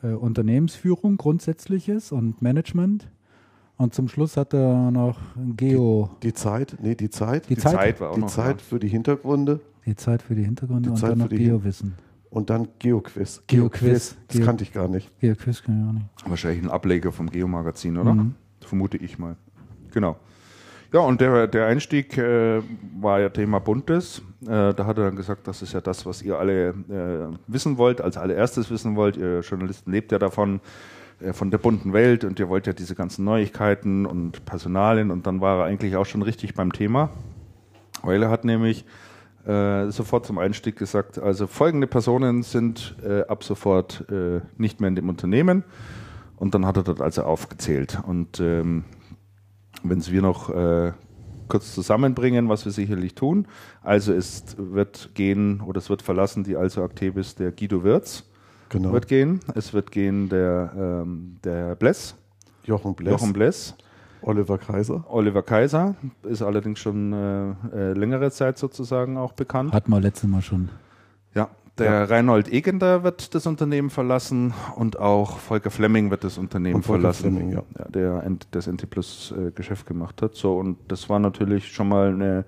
äh, 0.02 0.08
Unternehmensführung, 0.12 1.16
Grundsätzliches 1.16 2.12
und 2.12 2.43
Management. 2.43 3.08
Und 3.76 3.94
zum 3.94 4.08
Schluss 4.08 4.37
hat 4.37 4.54
er 4.54 4.90
noch 4.90 5.19
Geo, 5.56 6.10
Die 6.22 6.32
Zeit, 6.34 6.76
nee, 6.81 6.94
die 6.94 7.10
Zeit, 7.10 7.49
die, 7.49 7.54
Die 7.54 7.60
Zeit, 7.60 7.72
Zeit 7.75 8.00
war 8.00 8.10
auch 8.10 8.14
die 8.14 8.20
noch 8.20 8.28
Zeit 8.28 8.60
für 8.62 8.78
die 8.78 8.88
Hintergründe 8.88 9.60
die 9.84 9.96
Zeit 9.96 10.22
für 10.22 10.37
die 10.37 10.44
Hintergründe 10.44 10.82
Die 10.82 10.88
und 10.90 10.96
Zeit 10.96 11.10
dann 11.12 11.19
noch 11.19 11.28
die- 11.28 11.38
Geowissen. 11.38 11.94
und 12.31 12.50
dann 12.50 12.69
Geoquiz. 12.78 13.43
Geoquiz. 13.49 14.16
Das 14.28 14.37
Geo- 14.37 14.44
kannte 14.46 14.62
ich 14.62 14.72
gar 14.72 14.87
nicht. 14.87 15.10
Geoquiz 15.19 15.62
kann 15.64 15.81
ich 15.82 15.88
auch 15.88 15.93
nicht. 15.94 16.31
Wahrscheinlich 16.31 16.62
ein 16.62 16.70
Ableger 16.70 17.10
vom 17.10 17.28
Geo-Magazin, 17.28 17.96
oder? 17.99 18.14
Mhm. 18.14 18.34
Vermute 18.60 18.96
ich 18.99 19.19
mal. 19.19 19.34
Genau. 19.93 20.16
Ja, 20.92 21.00
und 21.00 21.22
der, 21.22 21.46
der 21.46 21.68
Einstieg 21.68 22.18
äh, 22.18 22.60
war 23.00 23.18
ja 23.18 23.30
Thema 23.30 23.60
Buntes. 23.60 24.20
Äh, 24.42 24.74
da 24.74 24.84
hat 24.84 24.98
er 24.98 25.04
dann 25.04 25.16
gesagt, 25.16 25.48
das 25.48 25.62
ist 25.62 25.72
ja 25.72 25.80
das, 25.80 26.04
was 26.04 26.20
ihr 26.20 26.38
alle 26.38 26.68
äh, 26.68 27.34
wissen 27.46 27.78
wollt, 27.78 28.02
als 28.02 28.18
allererstes 28.18 28.70
wissen 28.70 28.94
wollt. 28.94 29.16
Ihr 29.16 29.40
Journalisten 29.40 29.90
lebt 29.90 30.12
ja 30.12 30.18
davon, 30.18 30.60
äh, 31.20 31.32
von 31.32 31.50
der 31.50 31.56
bunten 31.56 31.94
Welt 31.94 32.24
und 32.24 32.38
ihr 32.38 32.50
wollt 32.50 32.66
ja 32.66 32.74
diese 32.74 32.94
ganzen 32.94 33.24
Neuigkeiten 33.24 34.04
und 34.04 34.44
Personalien. 34.44 35.10
Und 35.10 35.26
dann 35.26 35.40
war 35.40 35.60
er 35.60 35.64
eigentlich 35.64 35.96
auch 35.96 36.04
schon 36.04 36.20
richtig 36.20 36.52
beim 36.52 36.74
Thema, 36.74 37.08
weil 38.02 38.22
er 38.22 38.28
hat 38.28 38.44
nämlich 38.44 38.84
äh, 39.46 39.88
sofort 39.88 40.26
zum 40.26 40.36
Einstieg 40.36 40.76
gesagt, 40.76 41.18
also 41.18 41.46
folgende 41.46 41.86
Personen 41.86 42.42
sind 42.42 42.96
äh, 43.02 43.22
ab 43.22 43.44
sofort 43.44 44.04
nicht 44.58 44.82
mehr 44.82 44.88
in 44.88 44.96
dem 44.96 45.08
Unternehmen. 45.08 45.64
Und 46.37 46.54
dann 46.54 46.66
hat 46.66 46.76
er 46.76 46.82
dort 46.82 47.00
also 47.00 47.22
aufgezählt. 47.22 47.99
Und 48.06 48.40
ähm, 48.40 48.84
wenn 49.82 49.98
es 49.98 50.10
wir 50.10 50.22
noch 50.22 50.50
äh, 50.50 50.92
kurz 51.48 51.74
zusammenbringen, 51.74 52.48
was 52.48 52.64
wir 52.64 52.72
sicherlich 52.72 53.14
tun. 53.14 53.46
Also 53.82 54.12
es 54.12 54.56
wird 54.58 55.10
gehen 55.14 55.60
oder 55.60 55.78
es 55.78 55.90
wird 55.90 56.02
verlassen 56.02 56.44
die 56.44 56.56
also 56.56 56.82
Actebis 56.82 57.34
der 57.34 57.52
Guido 57.52 57.84
Wirz 57.84 58.24
Genau. 58.72 58.92
wird 58.92 59.06
gehen. 59.06 59.40
Es 59.54 59.74
wird 59.74 59.90
gehen 59.90 60.30
der, 60.30 60.72
ähm, 60.74 61.36
der 61.44 61.74
Bless, 61.76 62.14
Jochen 62.64 62.94
Bless, 62.94 63.12
Jochen 63.12 63.32
Bless, 63.34 63.74
Oliver 64.22 64.56
Kaiser. 64.56 65.04
Oliver 65.10 65.42
Kaiser, 65.42 65.94
ist 66.22 66.40
allerdings 66.40 66.78
schon 66.78 67.12
äh, 67.12 67.50
äh, 67.74 67.92
längere 67.92 68.30
Zeit 68.30 68.56
sozusagen 68.56 69.18
auch 69.18 69.32
bekannt. 69.34 69.74
Hatten 69.74 69.90
wir 69.90 70.00
letztes 70.00 70.28
Mal 70.28 70.40
schon. 70.40 70.70
Ja, 71.79 71.85
der 71.85 72.11
Reinhold 72.11 72.52
Egender 72.52 73.02
wird 73.02 73.35
das 73.35 73.47
Unternehmen 73.47 73.88
verlassen 73.88 74.52
und 74.76 74.99
auch 74.99 75.38
Volker 75.38 75.71
Flemming 75.71 76.11
wird 76.11 76.23
das 76.23 76.37
Unternehmen 76.37 76.83
verlassen, 76.83 77.37
Flemming, 77.37 77.52
ja. 77.52 77.85
der 77.88 78.23
das 78.50 78.67
NT 78.67 78.91
Plus 78.91 79.33
äh, 79.37 79.52
Geschäft 79.52 79.87
gemacht 79.87 80.21
hat. 80.21 80.35
So 80.35 80.59
und 80.59 80.79
das 80.88 81.09
war 81.09 81.19
natürlich 81.19 81.73
schon 81.73 81.88
mal 81.88 82.09
eine 82.09 82.45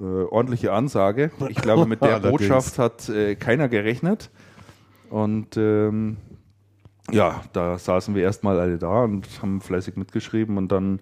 äh, 0.00 0.04
ordentliche 0.04 0.72
Ansage. 0.72 1.30
Ich 1.48 1.60
glaube, 1.60 1.86
mit 1.86 2.02
der. 2.02 2.20
Botschaft 2.20 2.78
hat 2.78 3.08
äh, 3.10 3.36
keiner 3.36 3.68
gerechnet. 3.68 4.30
Und 5.10 5.56
ähm, 5.56 6.16
ja, 7.10 7.42
da 7.52 7.76
saßen 7.76 8.14
wir 8.14 8.22
erstmal 8.22 8.58
alle 8.60 8.78
da 8.78 9.04
und 9.04 9.26
haben 9.42 9.60
fleißig 9.60 9.96
mitgeschrieben 9.96 10.56
und 10.56 10.70
dann 10.72 11.00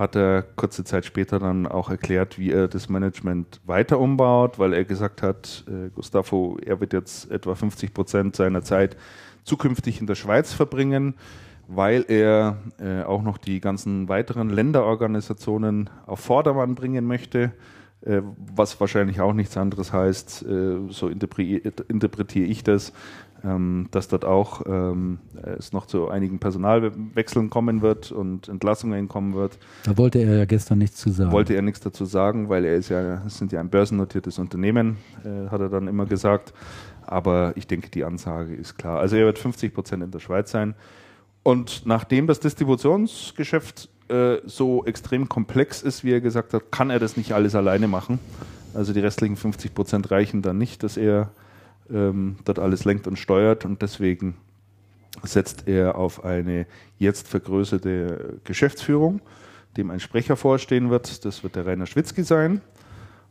hat 0.00 0.16
er 0.16 0.42
kurze 0.42 0.82
Zeit 0.82 1.04
später 1.04 1.38
dann 1.38 1.66
auch 1.66 1.90
erklärt, 1.90 2.38
wie 2.38 2.50
er 2.50 2.68
das 2.68 2.88
Management 2.88 3.60
weiter 3.66 4.00
umbaut, 4.00 4.58
weil 4.58 4.72
er 4.72 4.86
gesagt 4.86 5.20
hat, 5.20 5.64
äh, 5.68 5.90
Gustavo, 5.90 6.56
er 6.64 6.80
wird 6.80 6.94
jetzt 6.94 7.30
etwa 7.30 7.54
50 7.54 7.92
Prozent 7.92 8.34
seiner 8.34 8.62
Zeit 8.62 8.96
zukünftig 9.44 10.00
in 10.00 10.06
der 10.06 10.14
Schweiz 10.14 10.54
verbringen, 10.54 11.14
weil 11.68 12.06
er 12.08 12.56
äh, 12.78 13.02
auch 13.02 13.22
noch 13.22 13.36
die 13.36 13.60
ganzen 13.60 14.08
weiteren 14.08 14.48
Länderorganisationen 14.48 15.90
auf 16.06 16.20
Vordermann 16.20 16.74
bringen 16.74 17.06
möchte. 17.06 17.52
äh, 18.02 18.22
was 18.54 18.80
wahrscheinlich 18.80 19.20
auch 19.20 19.34
nichts 19.34 19.58
anderes 19.58 19.92
heißt, 19.92 20.46
äh, 20.46 20.78
so 20.88 21.08
interpretiere 21.08 22.46
ich 22.46 22.64
das, 22.64 22.94
ähm, 23.44 23.88
dass 23.90 24.08
dort 24.08 24.24
auch 24.24 24.62
ähm, 24.66 25.18
es 25.58 25.72
noch 25.72 25.86
zu 25.86 26.08
einigen 26.08 26.38
Personalwechseln 26.38 27.50
kommen 27.50 27.82
wird 27.82 28.12
und 28.12 28.48
Entlassungen 28.48 29.08
kommen 29.08 29.34
wird. 29.34 29.58
Da 29.84 29.96
wollte 29.96 30.18
er 30.18 30.38
ja 30.38 30.44
gestern 30.44 30.78
nichts 30.78 30.96
zu 30.96 31.10
sagen. 31.10 31.32
Wollte 31.32 31.54
er 31.54 31.62
nichts 31.62 31.80
dazu 31.80 32.04
sagen, 32.04 32.48
weil 32.48 32.64
er 32.64 32.76
ist 32.76 32.88
ja, 32.88 33.22
es 33.26 33.38
sind 33.38 33.52
ja 33.52 33.60
ein 33.60 33.70
börsennotiertes 33.70 34.38
Unternehmen, 34.38 34.96
äh, 35.24 35.48
hat 35.50 35.60
er 35.60 35.68
dann 35.68 35.88
immer 35.88 36.06
gesagt. 36.06 36.52
Aber 37.06 37.52
ich 37.56 37.66
denke, 37.66 37.90
die 37.90 38.04
Ansage 38.04 38.54
ist 38.54 38.78
klar. 38.78 39.00
Also 39.00 39.16
er 39.16 39.26
wird 39.26 39.38
50 39.38 39.74
Prozent 39.74 40.02
in 40.02 40.10
der 40.10 40.20
Schweiz 40.20 40.50
sein. 40.50 40.74
Und 41.42 41.82
nachdem 41.86 42.26
das 42.26 42.40
Distributionsgeschäft 42.40 43.88
äh, 44.08 44.38
so 44.44 44.84
extrem 44.84 45.28
komplex 45.28 45.82
ist, 45.82 46.04
wie 46.04 46.12
er 46.12 46.20
gesagt 46.20 46.52
hat, 46.52 46.70
kann 46.70 46.90
er 46.90 46.98
das 46.98 47.16
nicht 47.16 47.32
alles 47.32 47.54
alleine 47.54 47.88
machen. 47.88 48.18
Also 48.74 48.92
die 48.92 49.00
restlichen 49.00 49.36
50 49.36 49.74
Prozent 49.74 50.10
reichen 50.10 50.42
dann 50.42 50.58
nicht, 50.58 50.82
dass 50.82 50.96
er 50.96 51.30
ähm, 51.92 52.36
dort 52.44 52.58
alles 52.58 52.84
lenkt 52.84 53.06
und 53.06 53.18
steuert 53.18 53.64
und 53.64 53.82
deswegen 53.82 54.34
setzt 55.22 55.66
er 55.66 55.96
auf 55.96 56.24
eine 56.24 56.66
jetzt 56.98 57.28
vergrößerte 57.28 58.40
Geschäftsführung, 58.44 59.20
dem 59.76 59.90
ein 59.90 60.00
Sprecher 60.00 60.36
vorstehen 60.36 60.90
wird. 60.90 61.24
Das 61.24 61.42
wird 61.42 61.56
der 61.56 61.66
Rainer 61.66 61.86
Schwitzky 61.86 62.22
sein. 62.22 62.60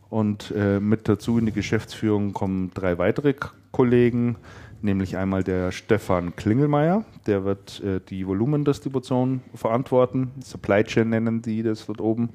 Und 0.10 0.52
äh, 0.56 0.80
mit 0.80 1.08
dazu 1.08 1.38
in 1.38 1.46
die 1.46 1.52
Geschäftsführung 1.52 2.34
kommen 2.34 2.72
drei 2.74 2.98
weitere 2.98 3.36
Kollegen, 3.72 4.38
nämlich 4.82 5.18
einmal 5.18 5.44
der 5.44 5.72
Stefan 5.72 6.36
Klingelmeier, 6.36 7.06
der 7.28 7.46
wird 7.46 7.82
äh, 7.84 8.00
die 8.10 8.26
Volumendistribution 8.26 9.42
verantworten, 9.54 10.32
Supply 10.44 10.84
Chain 10.84 11.10
nennen 11.10 11.44
die 11.44 11.62
das 11.62 11.86
dort 11.86 12.02
oben. 12.02 12.30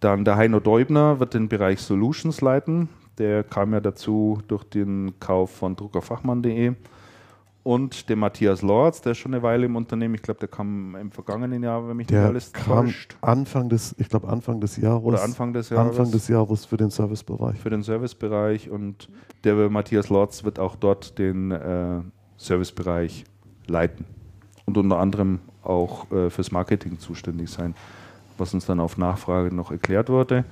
Dann 0.00 0.24
der 0.24 0.36
Heino 0.36 0.60
Deubner 0.60 1.20
wird 1.20 1.34
den 1.34 1.48
Bereich 1.48 1.80
Solutions 1.80 2.40
leiten, 2.40 2.88
der 3.18 3.44
kam 3.44 3.72
ja 3.72 3.80
dazu 3.80 4.38
durch 4.48 4.64
den 4.64 5.14
Kauf 5.20 5.50
von 5.50 5.76
druckerfachmann.de. 5.76 6.74
Und 7.64 8.10
der 8.10 8.16
Matthias 8.16 8.60
Lorz, 8.60 9.00
der 9.00 9.12
ist 9.12 9.18
schon 9.18 9.32
eine 9.32 9.42
Weile 9.42 9.64
im 9.64 9.74
Unternehmen. 9.74 10.14
Ich 10.14 10.22
glaube, 10.22 10.38
der 10.38 10.48
kam 10.48 10.94
im 10.96 11.10
vergangenen 11.10 11.62
Jahr, 11.62 11.88
wenn 11.88 11.96
mich 11.96 12.06
der 12.08 12.20
nicht 12.20 12.28
alles 12.28 12.52
kam 12.52 12.84
täuscht. 12.84 13.16
Anfang 13.22 13.70
des, 13.70 13.94
ich 13.98 14.10
glaube 14.10 14.28
Anfang 14.28 14.60
des 14.60 14.76
Jahres. 14.76 15.02
Oder 15.02 15.22
Anfang 15.22 15.54
des 15.54 15.70
Jahres. 15.70 15.98
Anfang 15.98 16.12
des 16.12 16.28
Jahres 16.28 16.66
für 16.66 16.76
den 16.76 16.90
Servicebereich. 16.90 17.58
Für 17.58 17.70
den 17.70 17.82
Servicebereich. 17.82 18.68
Und 18.68 19.08
der 19.44 19.70
Matthias 19.70 20.10
Lorz 20.10 20.44
wird 20.44 20.58
auch 20.58 20.76
dort 20.76 21.18
den 21.18 21.52
äh, 21.52 22.00
Servicebereich 22.36 23.24
leiten. 23.66 24.04
Und 24.66 24.76
unter 24.76 24.98
anderem 24.98 25.40
auch 25.62 26.10
äh, 26.12 26.28
fürs 26.28 26.52
Marketing 26.52 26.98
zuständig 26.98 27.48
sein, 27.48 27.74
was 28.36 28.52
uns 28.52 28.66
dann 28.66 28.78
auf 28.78 28.98
Nachfrage 28.98 29.54
noch 29.54 29.70
erklärt 29.70 30.10
wurde. 30.10 30.44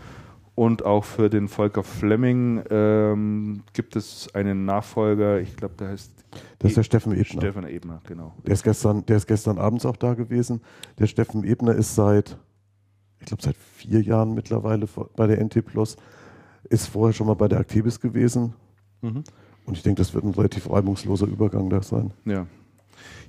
Und 0.55 0.85
auch 0.85 1.05
für 1.05 1.31
den 1.31 1.49
Volker 1.49 1.83
Fleming 1.83 2.63
ähm, 2.69 3.63
gibt 3.73 3.97
es 3.97 4.35
einen 4.35 4.67
Nachfolger, 4.67 5.41
ich 5.41 5.57
glaube, 5.57 5.75
der 5.79 5.89
heißt. 5.89 6.13
Das 6.59 6.71
ist 6.71 6.77
der 6.77 6.83
Steffen 6.83 7.13
Ebner. 7.13 7.41
Steffen 7.41 7.67
Ebner, 7.67 8.01
genau. 8.07 8.35
Der 8.47 8.55
ist, 8.55 8.63
gestern, 8.63 9.05
der 9.07 9.17
ist 9.17 9.27
gestern 9.27 9.59
abends 9.59 9.87
auch 9.87 9.97
da 9.97 10.15
gewesen. 10.15 10.61
Der 10.99 11.07
Steffen 11.07 11.45
Ebner 11.45 11.75
ist 11.75 11.95
seit, 11.95 12.37
ich 13.21 13.27
glaube, 13.27 13.43
seit 13.43 13.57
vier 13.57 14.03
Jahren 14.03 14.35
mittlerweile 14.35 14.87
bei 15.17 15.27
der 15.27 15.43
NT 15.43 15.65
Plus. 15.65 15.97
Ist 16.69 16.87
vorher 16.87 17.13
schon 17.13 17.27
mal 17.27 17.35
bei 17.35 17.49
der 17.49 17.61
Actebis 17.61 18.01
gewesen. 18.01 18.55
Mhm. 19.01 19.25
Und 19.65 19.77
ich 19.77 19.83
denke, 19.83 20.01
das 20.01 20.15
wird 20.15 20.25
ein 20.25 20.35
relativ 20.35 20.71
reibungsloser 20.71 21.27
Übergang 21.27 21.71
da 21.71 21.83
sein. 21.83 22.13
Ja. 22.25 22.47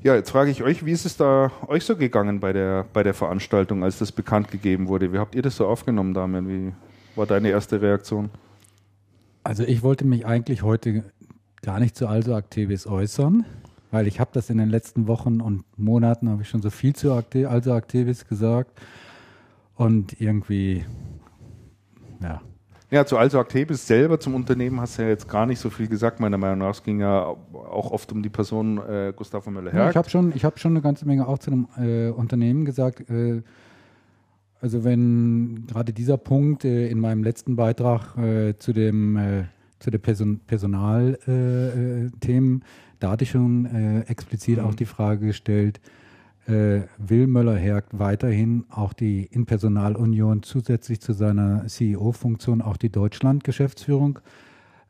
Ja, 0.04 0.16
jetzt 0.16 0.32
frage 0.32 0.52
ich 0.52 0.64
euch, 0.64 0.86
wie 0.86 0.92
ist 0.92 1.06
es 1.06 1.16
da 1.16 1.52
euch 1.68 1.86
so 1.86 1.96
gegangen 1.96 2.42
bei 2.42 2.52
der, 2.52 2.86
bei 2.92 3.04
der 3.04 3.14
Veranstaltung, 3.14 3.84
als 3.84 4.00
das 4.00 4.12
bekannt 4.12 4.52
gegeben 4.52 4.88
wurde? 4.88 5.14
Wie 5.14 5.18
habt 5.18 5.36
ihr 5.36 5.42
das 5.42 5.56
so 5.56 5.68
aufgenommen, 5.68 6.14
Damian? 6.14 6.48
Wie, 6.48 6.74
war 7.16 7.26
deine 7.26 7.50
erste 7.50 7.82
Reaktion? 7.82 8.30
Also 9.44 9.64
ich 9.64 9.84
wollte 9.84 10.06
mich 10.06 10.26
eigentlich 10.26 10.64
heute 10.64 11.04
gar 11.62 11.80
nicht 11.80 11.96
zu 11.96 12.08
Also 12.08 12.36
Activis 12.36 12.88
äußern, 12.88 13.46
weil 13.92 14.08
ich 14.08 14.20
habe 14.20 14.32
das 14.34 14.50
in 14.50 14.58
den 14.58 14.70
letzten 14.70 15.08
Wochen 15.08 15.42
und 15.42 15.64
Monaten 15.78 16.30
habe 16.30 16.42
ich 16.42 16.50
schon 16.50 16.62
so 16.62 16.70
viel 16.70 16.96
zu 16.96 17.14
Also 17.14 17.74
Activis 17.74 18.28
gesagt 18.28 18.80
und 19.76 20.20
irgendwie, 20.22 20.86
ja. 22.22 22.42
Ja, 22.90 23.06
zu 23.08 23.18
Also 23.18 23.40
Activis 23.40 23.88
selber, 23.88 24.20
zum 24.20 24.36
Unternehmen 24.36 24.80
hast 24.80 25.00
du 25.00 25.02
ja 25.02 25.10
jetzt 25.10 25.28
gar 25.28 25.48
nicht 25.48 25.60
so 25.60 25.72
viel 25.72 25.88
gesagt, 25.88 26.20
meiner 26.20 26.38
Meinung 26.38 26.60
nach. 26.60 26.76
Es 26.76 26.84
ging 26.84 27.00
ja 27.00 27.26
auch 27.26 27.92
oft 27.92 28.12
um 28.12 28.22
die 28.22 28.30
Person 28.30 28.78
äh, 28.78 29.14
Gustavo 29.16 29.50
Müller-Herg. 29.50 29.84
Ja, 29.84 29.90
ich 29.90 29.98
habe 29.98 30.10
schon, 30.12 30.32
hab 30.32 30.60
schon 30.60 30.74
eine 30.74 30.82
ganze 30.82 31.08
Menge 31.08 31.28
auch 31.28 31.40
zu 31.40 31.50
dem 31.50 31.68
äh, 31.76 32.10
Unternehmen 32.10 32.66
gesagt. 32.66 33.10
Äh, 33.10 33.42
also 34.64 34.84
wenn 34.86 35.66
gerade 35.68 35.92
dieser 35.92 36.18
Punkt 36.18 36.64
äh, 36.64 36.88
in 36.88 37.02
meinem 37.02 37.22
letzten 37.22 37.58
Beitrag 37.58 38.18
äh, 38.18 38.58
zu 38.58 38.72
dem 38.72 39.18
äh, 39.18 39.44
zu 39.80 39.92
den 39.92 40.02
Person 40.02 40.40
Personalthemen, 40.48 42.62
äh, 42.62 42.66
da 43.02 43.12
hatte 43.12 43.26
ich 43.26 43.32
schon 43.32 43.66
äh, 43.66 44.04
explizit 44.04 44.60
mhm. 44.60 44.64
auch 44.64 44.74
die 44.74 44.86
Frage 44.86 45.28
gestellt, 45.28 45.82
äh, 46.48 46.84
will 46.98 47.28
Möller-Hergt 47.28 48.00
weiterhin 48.00 48.64
auch 48.70 48.94
die 48.94 49.26
in 49.26 49.46
Personalunion 49.46 50.44
zusätzlich 50.44 51.02
zu 51.02 51.12
seiner 51.12 51.68
CEO-Funktion 51.68 52.62
auch 52.62 52.78
die 52.78 52.90
Deutschland-Geschäftsführung 52.90 54.20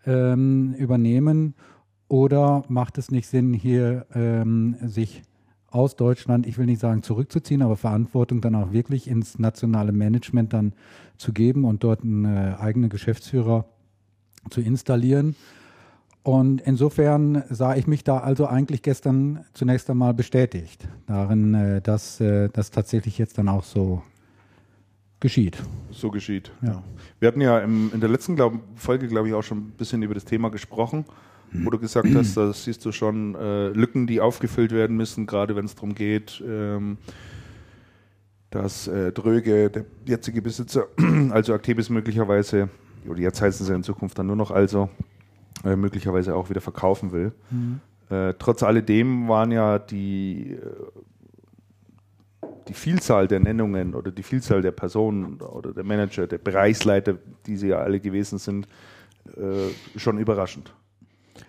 ähm, 0.05 0.75
übernehmen? 0.77 1.55
Oder 2.09 2.63
macht 2.67 2.99
es 2.99 3.09
nicht 3.09 3.25
Sinn, 3.25 3.53
hier 3.53 4.05
ähm, 4.13 4.75
sich 4.83 5.23
aus 5.73 5.95
Deutschland, 5.95 6.45
ich 6.45 6.57
will 6.57 6.65
nicht 6.65 6.79
sagen 6.79 7.03
zurückzuziehen, 7.03 7.61
aber 7.61 7.75
Verantwortung 7.75 8.41
dann 8.41 8.55
auch 8.55 8.71
wirklich 8.71 9.07
ins 9.07 9.39
nationale 9.39 9.91
Management 9.91 10.53
dann 10.53 10.73
zu 11.17 11.33
geben 11.33 11.65
und 11.65 11.83
dort 11.83 12.03
einen 12.03 12.25
äh, 12.25 12.55
eigenen 12.59 12.89
Geschäftsführer 12.89 13.65
zu 14.49 14.61
installieren. 14.61 15.35
Und 16.21 16.61
insofern 16.61 17.43
sah 17.49 17.75
ich 17.75 17.87
mich 17.87 18.03
da 18.03 18.19
also 18.19 18.47
eigentlich 18.47 18.81
gestern 18.81 19.43
zunächst 19.53 19.89
einmal 19.89 20.13
bestätigt 20.13 20.87
darin, 21.07 21.53
äh, 21.53 21.81
dass 21.81 22.21
äh, 22.21 22.49
das 22.53 22.71
tatsächlich 22.71 23.17
jetzt 23.17 23.37
dann 23.37 23.49
auch 23.49 23.63
so 23.63 24.03
geschieht. 25.19 25.61
So 25.91 26.11
geschieht. 26.11 26.51
Ja. 26.61 26.83
Wir 27.19 27.27
hatten 27.27 27.41
ja 27.41 27.59
im, 27.59 27.91
in 27.93 27.99
der 27.99 28.09
letzten 28.09 28.35
glaub, 28.35 28.53
Folge, 28.75 29.07
glaube 29.07 29.27
ich, 29.27 29.33
auch 29.33 29.41
schon 29.41 29.57
ein 29.57 29.71
bisschen 29.71 30.03
über 30.03 30.13
das 30.13 30.25
Thema 30.25 30.49
gesprochen 30.49 31.05
wo 31.53 31.69
du 31.69 31.79
gesagt 31.79 32.10
hast, 32.15 32.36
da 32.36 32.51
siehst 32.51 32.83
du 32.86 32.91
schon 32.91 33.36
äh, 33.36 33.69
Lücken, 33.69 34.07
die 34.07 34.22
aufgefüllt 34.22 34.72
werden 34.72 34.98
müssen, 34.98 35.25
gerade 35.25 35.55
wenn 35.55 35.65
es 35.65 35.75
darum 35.75 35.93
geht, 35.93 36.43
ähm, 36.45 36.98
dass 38.50 38.88
äh, 38.88 39.12
Dröge, 39.12 39.69
der 39.69 39.86
jetzige 40.05 40.41
Besitzer, 40.41 40.88
also 41.31 41.53
Actebis 41.53 41.89
möglicherweise, 41.89 42.69
oder 43.07 43.19
jetzt 43.19 43.41
heißen 43.41 43.65
sie 43.65 43.74
in 43.74 43.83
Zukunft 43.83 44.17
dann 44.17 44.27
nur 44.27 44.36
noch 44.36 44.51
also, 44.51 44.89
äh, 45.63 45.75
möglicherweise 45.75 46.36
auch 46.36 46.50
wieder 46.50 46.62
verkaufen 46.62 47.12
will. 47.12 47.31
Mhm. 47.50 47.79
Äh, 48.10 48.33
trotz 48.38 48.63
alledem 48.63 49.27
waren 49.27 49.51
ja 49.51 49.79
die, 49.79 50.53
äh, 50.53 50.57
die 52.67 52.74
Vielzahl 52.74 53.27
der 53.27 53.39
Nennungen 53.39 53.95
oder 53.95 54.12
die 54.12 54.24
Vielzahl 54.24 54.62
der 54.62 54.72
Personen 54.72 55.41
oder 55.41 55.74
der 55.74 55.83
Manager, 55.83 56.27
der 56.27 56.38
Bereichsleiter, 56.38 57.15
die 57.45 57.57
sie 57.57 57.69
ja 57.69 57.77
alle 57.77 58.00
gewesen 58.00 58.39
sind, 58.39 58.67
äh, 59.36 60.00
schon 60.00 60.17
überraschend. 60.17 60.74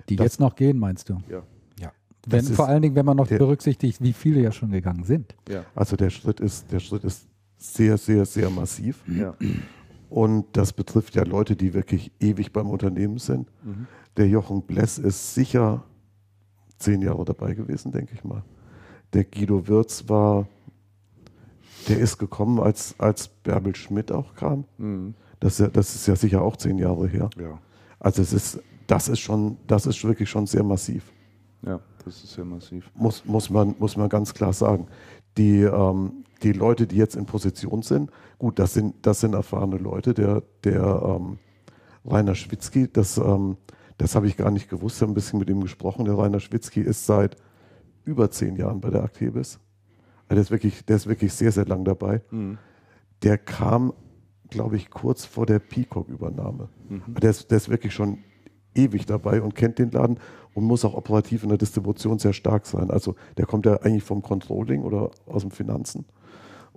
Die 0.09 0.17
das, 0.17 0.25
jetzt 0.25 0.41
noch 0.41 0.55
gehen, 0.55 0.79
meinst 0.79 1.09
du? 1.09 1.19
Ja. 1.29 1.43
ja. 1.81 1.93
Wenn, 2.27 2.45
vor 2.45 2.69
allen 2.69 2.83
Dingen, 2.83 2.95
wenn 2.95 3.07
man 3.07 3.17
noch 3.17 3.29
der, 3.29 3.39
berücksichtigt, 3.39 4.03
wie 4.03 4.13
viele 4.13 4.41
ja 4.41 4.53
schon 4.53 4.71
gegangen 4.71 5.05
sind. 5.05 5.35
Ja. 5.49 5.65
Also 5.75 5.97
der 5.97 6.11
Schritt 6.11 6.41
ist, 6.41 6.71
der 6.73 6.81
Schritt 6.81 7.05
ist 7.05 7.27
sehr, 7.57 7.99
sehr, 7.99 8.27
sehr 8.27 8.51
massiv. 8.51 9.03
Ja. 9.09 9.35
Und 10.11 10.47
das 10.53 10.73
betrifft 10.73 11.15
ja 11.15 11.25
Leute, 11.25 11.57
die 11.57 11.75
wirklich 11.75 12.13
ewig 12.21 12.53
beim 12.53 12.69
Unternehmen 12.69 13.19
sind. 13.19 13.49
Mhm. 13.65 13.87
Der 14.17 14.29
Jochen 14.29 14.63
Bless 14.63 14.99
ist 14.99 15.35
sicher 15.35 15.85
zehn 16.79 17.03
Jahre 17.03 17.25
dabei 17.25 17.55
gewesen, 17.55 17.93
denke 17.93 18.15
ich 18.15 18.25
mal. 18.25 18.45
Der 19.13 19.25
Guido 19.25 19.67
Wirz 19.67 20.05
war, 20.09 20.47
der 21.89 21.99
ist 21.99 22.19
gekommen, 22.19 22.61
als, 22.61 22.95
als 22.99 23.29
Bärbel 23.29 23.75
Schmidt 23.75 24.13
auch 24.13 24.35
kam. 24.35 24.65
Mhm. 24.79 25.15
Das, 25.41 25.57
das 25.57 25.95
ist 25.95 26.07
ja 26.07 26.17
sicher 26.17 26.43
auch 26.43 26.57
zehn 26.57 26.79
Jahre 26.79 27.09
her. 27.09 27.31
Ja. 27.39 27.59
Also 27.99 28.23
es 28.23 28.33
ist 28.33 28.61
das 28.87 29.09
ist 29.09 29.21
schon, 29.21 29.57
das 29.67 29.87
ist 29.87 30.03
wirklich 30.05 30.29
schon 30.29 30.47
sehr 30.47 30.63
massiv. 30.63 31.13
Ja, 31.63 31.81
das 32.05 32.23
ist 32.23 32.35
sehr 32.35 32.45
massiv. 32.45 32.91
Muss, 32.95 33.25
muss, 33.25 33.51
man, 33.51 33.75
muss 33.79 33.97
man 33.97 34.09
ganz 34.09 34.35
klar 34.35 34.53
sagen. 34.53 34.87
Die, 35.37 35.63
ähm, 35.63 36.25
die 36.43 36.53
Leute, 36.53 36.87
die 36.87 36.97
jetzt 36.97 37.17
in 37.17 37.27
Position 37.27 37.83
sind, 37.83 38.11
gut, 38.39 38.59
das 38.59 38.75
sind, 38.75 38.95
das 39.03 39.21
sind 39.21 39.35
erfahrene 39.35 39.79
Leute. 39.79 40.15
Der, 40.15 40.43
der 40.63 41.03
ähm, 41.03 41.39
Rainer 42.05 42.35
Schwitzky, 42.35 42.89
das, 42.93 43.17
ähm, 43.17 43.57
das 43.99 44.15
habe 44.15 44.27
ich 44.27 44.37
gar 44.37 44.51
nicht 44.51 44.69
gewusst, 44.69 44.97
ich 44.97 45.03
habe 45.03 45.13
ein 45.13 45.15
bisschen 45.15 45.39
mit 45.39 45.49
ihm 45.49 45.63
gesprochen. 45.63 46.05
Der 46.05 46.19
Rainer 46.19 46.41
Schwitzky 46.41 46.81
ist 46.81 47.07
seit 47.07 47.37
über 48.05 48.31
zehn 48.31 48.57
Jahren 48.57 48.81
bei 48.81 48.91
der 48.91 49.03
Actebis. 49.03 49.59
Also 50.29 50.35
der, 50.35 50.43
ist 50.43 50.51
wirklich, 50.51 50.85
der 50.85 50.97
ist 50.97 51.07
wirklich 51.07 51.33
sehr, 51.33 51.53
sehr 51.53 51.65
lang 51.65 51.85
dabei. 51.85 52.23
Mhm. 52.31 52.59
Der 53.23 53.39
kam, 53.39 53.95
glaube 54.51 54.77
ich, 54.77 54.91
kurz 54.91 55.25
vor 55.25 55.47
der 55.47 55.59
Peacock-Übernahme. 55.59 56.69
Mhm. 56.89 57.15
Der, 57.15 57.31
ist, 57.31 57.51
der 57.51 57.57
ist 57.57 57.71
wirklich 57.71 57.95
schon 57.95 58.19
ewig 58.75 59.07
dabei 59.07 59.43
und 59.43 59.55
kennt 59.55 59.79
den 59.79 59.91
Laden 59.91 60.19
und 60.55 60.65
muss 60.65 60.85
auch 60.85 60.95
operativ 60.95 61.43
in 61.43 61.49
der 61.49 61.59
Distribution 61.59 62.19
sehr 62.19 62.33
stark 62.33 62.67
sein. 62.67 62.91
Also 62.91 63.15
der 63.37 63.47
kommt 63.47 63.67
ja 63.67 63.77
eigentlich 63.83 64.03
vom 64.03 64.23
Controlling 64.23 64.83
oder 64.83 65.11
aus 65.27 65.43
dem 65.43 65.51
Finanzen 65.51 66.05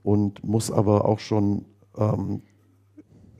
und 0.04 0.44
muss 0.44 0.72
aber 0.72 1.06
auch 1.06 1.20
schon 1.20 1.66
ähm, 1.98 2.42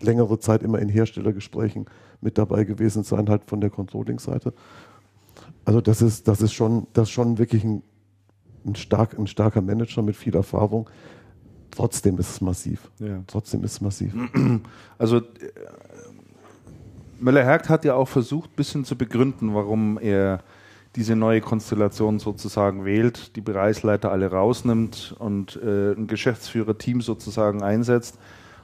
längere 0.02 0.40
Zeit 0.40 0.64
immer 0.64 0.80
in 0.80 0.90
Herstellergesprächen 0.90 1.86
mit 2.22 2.38
dabei 2.38 2.64
gewesen 2.64 3.04
sein, 3.04 3.30
halt 3.30 3.46
von 3.46 3.62
der 3.62 3.70
Controlling-Seite. 3.70 4.54
Also 5.66 5.82
das 5.82 6.02
ist, 6.02 6.28
das 6.28 6.42
ist 6.42 6.54
schon, 6.54 6.88
das 6.94 7.10
ist 7.10 7.14
schon 7.14 7.38
wirklich 7.38 7.64
ein, 7.64 7.84
ein, 8.66 8.76
stark, 8.76 9.18
ein 9.18 9.28
starker 9.28 9.62
Manager 9.62 10.02
mit 10.02 10.16
viel 10.16 10.36
Erfahrung. 10.36 10.90
Trotzdem 11.72 12.18
ist 12.18 12.30
es 12.30 12.42
massiv. 12.42 12.92
Ja. 13.00 13.24
Trotzdem 13.28 13.64
ist 13.64 13.74
es 13.74 13.82
massiv. 13.82 14.14
Also 14.98 15.18
äh, 15.18 15.22
Möller-Hergt 17.20 17.70
hat 17.70 17.86
ja 17.86 17.96
auch 17.96 18.08
versucht, 18.08 18.52
ein 18.52 18.56
bisschen 18.56 18.86
zu 18.86 18.98
begründen, 18.98 19.54
warum 19.54 19.98
er 19.98 20.40
diese 20.96 21.16
neue 21.16 21.42
Konstellation 21.42 22.20
sozusagen 22.20 22.86
wählt, 22.86 23.36
die 23.36 23.42
Bereichsleiter 23.42 24.12
alle 24.12 24.32
rausnimmt 24.32 25.16
und 25.20 25.60
äh, 25.64 25.94
ein 25.94 26.08
Geschäftsführerteam 26.08 27.02
sozusagen 27.02 27.62
einsetzt. 27.62 28.18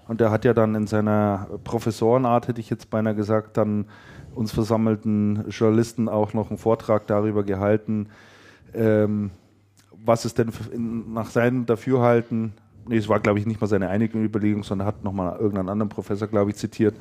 Und 0.07 0.19
er 0.19 0.31
hat 0.31 0.43
ja 0.43 0.53
dann 0.53 0.75
in 0.75 0.87
seiner 0.87 1.47
Professorenart, 1.63 2.47
hätte 2.47 2.59
ich 2.59 2.69
jetzt 2.69 2.89
beinahe 2.89 3.15
gesagt, 3.15 3.57
dann 3.57 3.85
uns 4.33 4.51
versammelten 4.51 5.45
Journalisten 5.49 6.09
auch 6.09 6.33
noch 6.33 6.49
einen 6.49 6.57
Vortrag 6.57 7.07
darüber 7.07 7.43
gehalten, 7.43 8.07
ähm, 8.73 9.29
was 10.05 10.25
es 10.25 10.33
denn 10.33 10.51
nach 11.13 11.29
seinem 11.29 11.65
Dafürhalten, 11.65 12.53
nee, 12.87 12.97
es 12.97 13.07
war 13.07 13.19
glaube 13.19 13.39
ich 13.39 13.45
nicht 13.45 13.61
mal 13.61 13.67
seine 13.67 13.89
einige 13.89 14.21
Überlegung, 14.21 14.63
sondern 14.63 14.87
hat 14.87 15.03
nochmal 15.03 15.37
irgendeinen 15.37 15.69
anderen 15.69 15.89
Professor, 15.89 16.27
glaube 16.27 16.51
ich, 16.51 16.57
zitiert, 16.57 16.95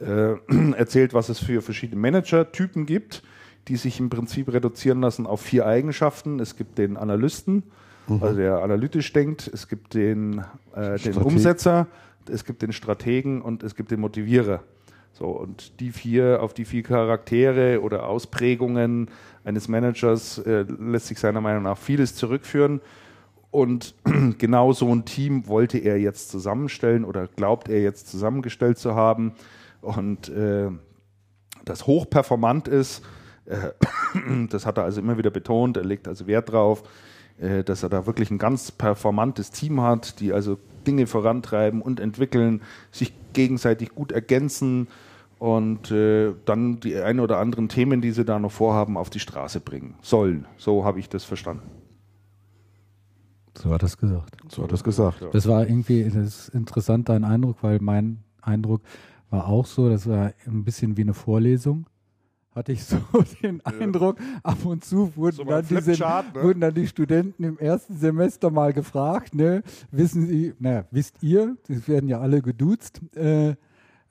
äh, 0.00 0.34
erzählt, 0.76 1.14
was 1.14 1.28
es 1.28 1.38
für 1.38 1.62
verschiedene 1.62 2.00
Manager-Typen 2.00 2.86
gibt, 2.86 3.22
die 3.68 3.76
sich 3.76 4.00
im 4.00 4.10
Prinzip 4.10 4.52
reduzieren 4.52 5.00
lassen 5.00 5.26
auf 5.26 5.40
vier 5.40 5.66
Eigenschaften. 5.66 6.40
Es 6.40 6.56
gibt 6.56 6.78
den 6.78 6.96
Analysten, 6.96 7.64
mhm. 8.08 8.22
also 8.22 8.36
der 8.36 8.62
analytisch 8.62 9.12
denkt, 9.12 9.50
es 9.52 9.68
gibt 9.68 9.94
den, 9.94 10.44
äh, 10.74 10.98
den 10.98 11.16
Umsetzer, 11.16 11.86
es 12.30 12.44
gibt 12.44 12.62
den 12.62 12.72
Strategen 12.72 13.42
und 13.42 13.62
es 13.62 13.74
gibt 13.74 13.90
den 13.90 14.00
Motivierer. 14.00 14.62
So, 15.12 15.26
und 15.26 15.78
die 15.78 15.92
vier, 15.92 16.42
auf 16.42 16.54
die 16.54 16.64
vier 16.64 16.82
Charaktere 16.82 17.80
oder 17.80 18.08
Ausprägungen 18.08 19.08
eines 19.44 19.68
Managers 19.68 20.38
äh, 20.38 20.62
lässt 20.62 21.06
sich 21.06 21.20
seiner 21.20 21.40
Meinung 21.40 21.62
nach 21.62 21.78
vieles 21.78 22.16
zurückführen. 22.16 22.80
Und 23.52 23.94
genau 24.38 24.72
so 24.72 24.92
ein 24.92 25.04
Team 25.04 25.46
wollte 25.46 25.78
er 25.78 26.00
jetzt 26.00 26.30
zusammenstellen 26.30 27.04
oder 27.04 27.28
glaubt 27.28 27.68
er 27.68 27.80
jetzt 27.80 28.08
zusammengestellt 28.08 28.78
zu 28.78 28.96
haben. 28.96 29.34
Und 29.84 30.28
äh, 30.28 30.70
das 31.64 31.86
hochperformant 31.86 32.68
ist, 32.68 33.04
äh, 33.46 33.70
das 34.50 34.66
hat 34.66 34.78
er 34.78 34.84
also 34.84 35.00
immer 35.00 35.18
wieder 35.18 35.30
betont, 35.30 35.76
er 35.76 35.84
legt 35.84 36.08
also 36.08 36.26
Wert 36.26 36.50
drauf, 36.50 36.82
äh, 37.38 37.62
dass 37.62 37.82
er 37.82 37.88
da 37.88 38.06
wirklich 38.06 38.30
ein 38.30 38.38
ganz 38.38 38.72
performantes 38.72 39.50
Team 39.50 39.80
hat, 39.80 40.20
die 40.20 40.32
also 40.32 40.58
Dinge 40.86 41.06
vorantreiben 41.06 41.82
und 41.82 42.00
entwickeln, 42.00 42.62
sich 42.90 43.12
gegenseitig 43.32 43.94
gut 43.94 44.12
ergänzen 44.12 44.88
und 45.38 45.90
äh, 45.90 46.32
dann 46.44 46.80
die 46.80 46.96
ein 46.96 47.20
oder 47.20 47.38
anderen 47.38 47.68
Themen, 47.68 48.00
die 48.00 48.12
sie 48.12 48.24
da 48.24 48.38
noch 48.38 48.52
vorhaben, 48.52 48.96
auf 48.96 49.10
die 49.10 49.20
Straße 49.20 49.60
bringen 49.60 49.94
sollen. 50.02 50.46
So 50.56 50.84
habe 50.84 51.00
ich 51.00 51.08
das 51.08 51.24
verstanden. 51.24 51.70
So 53.56 53.70
hat 53.70 53.82
er 53.82 53.86
es 53.86 53.98
gesagt. 53.98 54.36
So 54.48 54.62
hat 54.62 54.70
er 54.70 54.74
es 54.74 54.84
gesagt. 54.84 55.24
Das 55.32 55.46
war 55.46 55.66
irgendwie 55.66 56.04
das 56.04 56.16
ist 56.16 56.48
interessant, 56.48 57.08
dein 57.08 57.24
Eindruck, 57.24 57.58
weil 57.62 57.78
mein 57.80 58.24
Eindruck 58.42 58.82
war 59.34 59.48
auch 59.48 59.66
so, 59.66 59.88
das 59.88 60.08
war 60.08 60.32
ein 60.46 60.64
bisschen 60.64 60.96
wie 60.96 61.02
eine 61.02 61.14
Vorlesung 61.14 61.86
hatte 62.54 62.70
ich 62.70 62.84
so 62.84 62.98
den 63.42 63.60
ja. 63.66 63.80
Eindruck, 63.80 64.16
ab 64.42 64.64
und 64.64 64.84
zu 64.84 65.14
wurden, 65.16 65.36
so 65.36 65.44
dann 65.44 65.66
diese, 65.66 65.90
ne? 65.90 66.24
wurden 66.34 66.60
dann 66.60 66.72
die 66.72 66.86
Studenten 66.86 67.42
im 67.42 67.58
ersten 67.58 67.96
Semester 67.96 68.48
mal 68.50 68.72
gefragt, 68.72 69.34
ne, 69.34 69.62
wissen 69.90 70.26
Sie, 70.26 70.54
naja, 70.60 70.84
wisst 70.92 71.20
ihr, 71.20 71.56
das 71.66 71.88
werden 71.88 72.08
ja 72.08 72.20
alle 72.20 72.42
geduzt, 72.42 73.00
äh, 73.16 73.56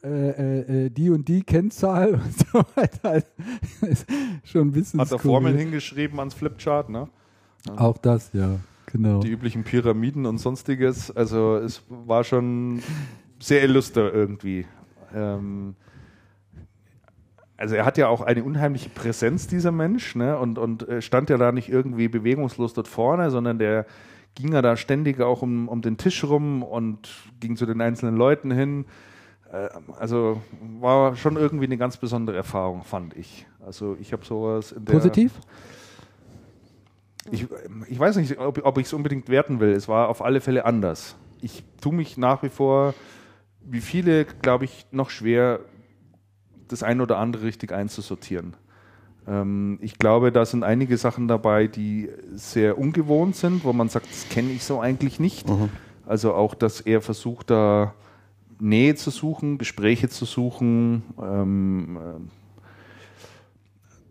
äh, 0.04 0.86
äh, 0.86 0.90
die 0.90 1.10
und 1.10 1.30
die 1.30 1.44
Kennzahl 1.44 2.16
und 2.16 2.38
so 2.38 2.64
weiter. 2.76 3.24
ist 3.82 4.06
schon 4.44 4.68
ein 4.68 4.72
bisschen 4.72 5.00
Hat 5.00 5.12
er 5.12 5.20
Formeln 5.20 5.58
hingeschrieben 5.58 6.20
ans 6.20 6.34
Flipchart, 6.34 6.90
ne? 6.90 7.08
Auch 7.78 7.98
das, 7.98 8.32
ja, 8.34 8.60
genau. 8.88 9.22
Die 9.22 9.30
üblichen 9.30 9.64
Pyramiden 9.64 10.26
und 10.26 10.40
sonstiges. 10.40 11.10
Also 11.16 11.56
es 11.56 11.82
war 11.88 12.26
schon 12.26 12.82
sehr 13.40 13.64
illuster 13.64 14.14
irgendwie. 14.14 14.66
Ähm, 15.14 15.76
also 17.58 17.76
er 17.76 17.86
hat 17.86 17.98
ja 17.98 18.08
auch 18.08 18.22
eine 18.22 18.44
unheimliche 18.44 18.90
Präsenz, 18.90 19.48
dieser 19.48 19.72
Mensch, 19.72 20.16
ne? 20.16 20.38
und, 20.38 20.58
und 20.58 20.88
äh, 20.88 21.02
stand 21.02 21.30
ja 21.30 21.38
da 21.38 21.52
nicht 21.52 21.70
irgendwie 21.70 22.08
bewegungslos 22.08 22.74
dort 22.74 22.88
vorne, 22.88 23.32
sondern 23.32 23.60
der 23.60 23.86
ging 24.36 24.54
ja 24.54 24.62
da 24.62 24.76
ständig 24.76 25.22
auch 25.22 25.42
um, 25.42 25.68
um 25.68 25.82
den 25.82 25.98
Tisch 25.98 26.24
rum 26.24 26.64
und 26.64 27.10
ging 27.40 27.56
zu 27.56 27.66
den 27.66 27.80
einzelnen 27.82 28.18
Leuten 28.18 28.52
hin. 28.52 28.86
Äh, 29.52 29.70
also 30.00 30.42
war 30.80 31.16
schon 31.16 31.38
irgendwie 31.38 31.66
eine 31.66 31.78
ganz 31.78 31.98
besondere 31.98 32.36
Erfahrung, 32.36 32.84
fand 32.84 33.16
ich. 33.16 33.46
Also 33.66 33.96
ich 34.00 34.12
habe 34.12 34.26
sowas 34.26 34.72
in 34.72 34.86
der 34.86 34.94
Positiv? 34.94 35.32
Ich, 37.32 37.48
ich 37.88 38.00
weiß 38.00 38.18
nicht, 38.18 38.38
ob, 38.40 38.66
ob 38.66 38.78
ich 38.78 38.88
es 38.88 38.94
unbedingt 38.94 39.30
werten 39.30 39.60
will. 39.60 39.72
Es 39.72 39.88
war 39.88 40.10
auf 40.10 40.22
alle 40.22 40.42
Fälle 40.42 40.66
anders. 40.66 41.16
Ich 41.40 41.64
tue 41.80 41.94
mich 41.94 42.18
nach 42.18 42.44
wie 42.44 42.50
vor, 42.50 42.94
wie 43.66 43.82
viele, 43.82 44.26
glaube 44.26 44.66
ich, 44.66 44.86
noch 44.92 45.10
schwer 45.10 45.60
das 46.68 46.84
eine 46.84 47.04
oder 47.04 47.18
andere 47.18 47.44
richtig 47.44 47.72
einzusortieren. 47.72 48.56
Ähm, 49.28 49.80
ich 49.82 49.98
glaube, 49.98 50.32
da 50.32 50.46
sind 50.46 50.64
einige 50.64 50.98
Sachen 50.98 51.28
dabei, 51.28 51.68
die 51.68 52.10
sehr 52.34 52.78
ungewohnt 52.78 53.36
sind, 53.36 53.64
wo 53.64 53.74
man 53.74 53.90
sagt, 53.90 54.10
das 54.10 54.28
kenne 54.30 54.52
ich 54.52 54.64
so 54.64 54.80
eigentlich 54.80 55.20
nicht. 55.20 55.50
Mhm. 55.50 55.70
Also 56.06 56.34
auch, 56.34 56.56
dass 56.56 56.82
er 56.82 57.02
versucht, 57.02 57.50
da 57.50 57.94
Nähe 58.60 58.96
zu 58.96 59.10
suchen, 59.10 59.58
Gespräche 59.58 60.10
zu 60.10 60.26
suchen, 60.26 61.04
ähm, 61.22 61.98
äh, 61.98 62.60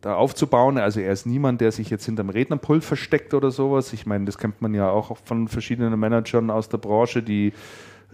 da 0.01 0.17
aufzubauen. 0.17 0.79
Also 0.79 1.01
er 1.01 1.13
ist 1.13 1.27
niemand, 1.27 1.61
der 1.61 1.73
sich 1.73 1.89
jetzt 1.89 2.05
hinterm 2.05 2.29
Rednerpult 2.29 2.85
versteckt 2.85 3.35
oder 3.35 3.51
sowas. 3.51 3.93
Ich 3.93 4.05
meine, 4.05 4.25
das 4.25 4.37
kennt 4.37 4.61
man 4.61 4.75
ja 4.75 4.91
auch 4.91 5.17
von 5.25 5.49
verschiedenen 5.49 5.99
Managern 5.99 6.51
aus 6.51 6.69
der 6.69 6.79
Branche, 6.79 7.23
die 7.23 7.53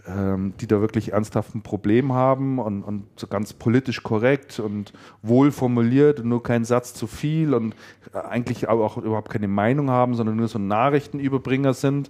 ähm, 0.07 0.53
die 0.59 0.67
da 0.67 0.81
wirklich 0.81 1.13
ernsthaft 1.13 1.55
ein 1.55 1.61
Problem 1.61 2.13
haben 2.13 2.59
und, 2.59 2.83
und 2.83 3.03
so 3.15 3.27
ganz 3.27 3.53
politisch 3.53 4.01
korrekt 4.03 4.59
und 4.59 4.93
wohl 5.21 5.51
formuliert 5.51 6.19
und 6.19 6.29
nur 6.29 6.41
kein 6.41 6.63
Satz 6.65 6.93
zu 6.93 7.07
viel 7.07 7.53
und 7.53 7.75
eigentlich 8.13 8.67
auch 8.67 8.97
überhaupt 8.97 9.29
keine 9.29 9.47
Meinung 9.47 9.89
haben, 9.89 10.15
sondern 10.15 10.37
nur 10.37 10.47
so 10.47 10.59
Nachrichtenüberbringer 10.59 11.73
sind, 11.73 12.09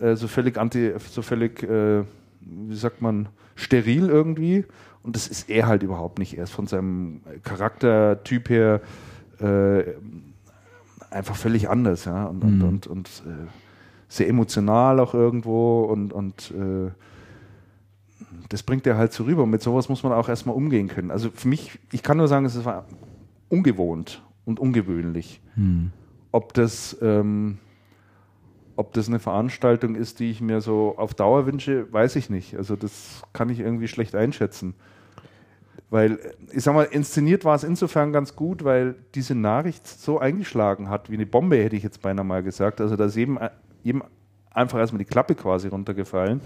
äh, 0.00 0.14
so 0.16 0.28
völlig 0.28 0.56
anti, 0.56 0.92
so 0.98 1.22
völlig, 1.22 1.62
äh, 1.62 2.02
wie 2.40 2.76
sagt 2.76 3.02
man, 3.02 3.28
steril 3.54 4.08
irgendwie. 4.08 4.64
Und 5.02 5.16
das 5.16 5.28
ist 5.28 5.48
er 5.48 5.66
halt 5.66 5.82
überhaupt 5.82 6.18
nicht. 6.18 6.36
Er 6.36 6.44
ist 6.44 6.52
von 6.52 6.66
seinem 6.66 7.22
Charaktertyp 7.42 8.48
her 8.50 8.80
äh, 9.40 9.84
einfach 11.10 11.36
völlig 11.36 11.68
anders, 11.68 12.04
ja. 12.04 12.24
Und, 12.24 12.44
mhm. 12.44 12.62
und, 12.62 12.62
und, 12.62 12.86
und 12.86 13.08
äh, 13.26 13.46
sehr 14.08 14.28
emotional 14.28 15.00
auch 15.00 15.14
irgendwo 15.14 15.82
und, 15.82 16.12
und 16.12 16.52
äh, 16.52 16.90
das 18.48 18.62
bringt 18.62 18.86
er 18.86 18.96
halt 18.96 19.12
so 19.12 19.24
rüber. 19.24 19.42
Und 19.42 19.50
mit 19.50 19.62
sowas 19.62 19.88
muss 19.88 20.02
man 20.02 20.12
auch 20.12 20.28
erstmal 20.28 20.56
umgehen 20.56 20.88
können. 20.88 21.10
Also 21.10 21.30
für 21.30 21.48
mich, 21.48 21.78
ich 21.92 22.02
kann 22.02 22.16
nur 22.16 22.28
sagen, 22.28 22.46
es 22.46 22.64
war 22.64 22.86
ungewohnt 23.48 24.22
und 24.44 24.58
ungewöhnlich. 24.60 25.40
Hm. 25.54 25.90
Ob 26.32 26.54
das, 26.54 26.96
ähm, 27.02 27.58
ob 28.76 28.92
das 28.92 29.08
eine 29.08 29.18
Veranstaltung 29.18 29.94
ist, 29.94 30.20
die 30.20 30.30
ich 30.30 30.40
mir 30.40 30.60
so 30.60 30.94
auf 30.96 31.14
Dauer 31.14 31.46
wünsche, 31.46 31.92
weiß 31.92 32.16
ich 32.16 32.30
nicht. 32.30 32.56
Also 32.56 32.76
das 32.76 33.22
kann 33.32 33.50
ich 33.50 33.60
irgendwie 33.60 33.88
schlecht 33.88 34.14
einschätzen. 34.14 34.74
Weil, 35.90 36.18
ich 36.52 36.62
sag 36.64 36.74
mal, 36.74 36.84
inszeniert 36.84 37.46
war 37.46 37.54
es 37.54 37.64
insofern 37.64 38.12
ganz 38.12 38.36
gut, 38.36 38.62
weil 38.62 38.94
diese 39.14 39.34
Nachricht 39.34 39.86
so 39.86 40.18
eingeschlagen 40.18 40.90
hat, 40.90 41.10
wie 41.10 41.14
eine 41.14 41.24
Bombe, 41.24 41.56
hätte 41.56 41.76
ich 41.76 41.82
jetzt 41.82 42.02
beinahe 42.02 42.26
mal 42.26 42.42
gesagt. 42.42 42.80
Also, 42.82 42.94
dass 42.94 43.16
jedem, 43.16 43.38
jedem 43.82 44.02
einfach 44.58 44.78
erstmal 44.78 44.98
die 44.98 45.04
Klappe 45.04 45.34
quasi 45.34 45.68
runtergefallen, 45.68 46.40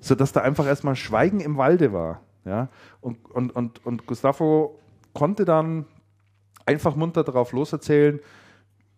sodass 0.00 0.32
da 0.32 0.40
einfach 0.40 0.66
erstmal 0.66 0.96
Schweigen 0.96 1.40
im 1.40 1.56
Walde 1.56 1.92
war. 1.92 2.20
Ja? 2.44 2.68
Und, 3.00 3.30
und, 3.30 3.54
und, 3.54 3.84
und 3.84 4.06
Gustavo 4.06 4.78
konnte 5.12 5.44
dann 5.44 5.84
einfach 6.66 6.96
munter 6.96 7.24
darauf 7.24 7.52
loserzählen, 7.52 8.20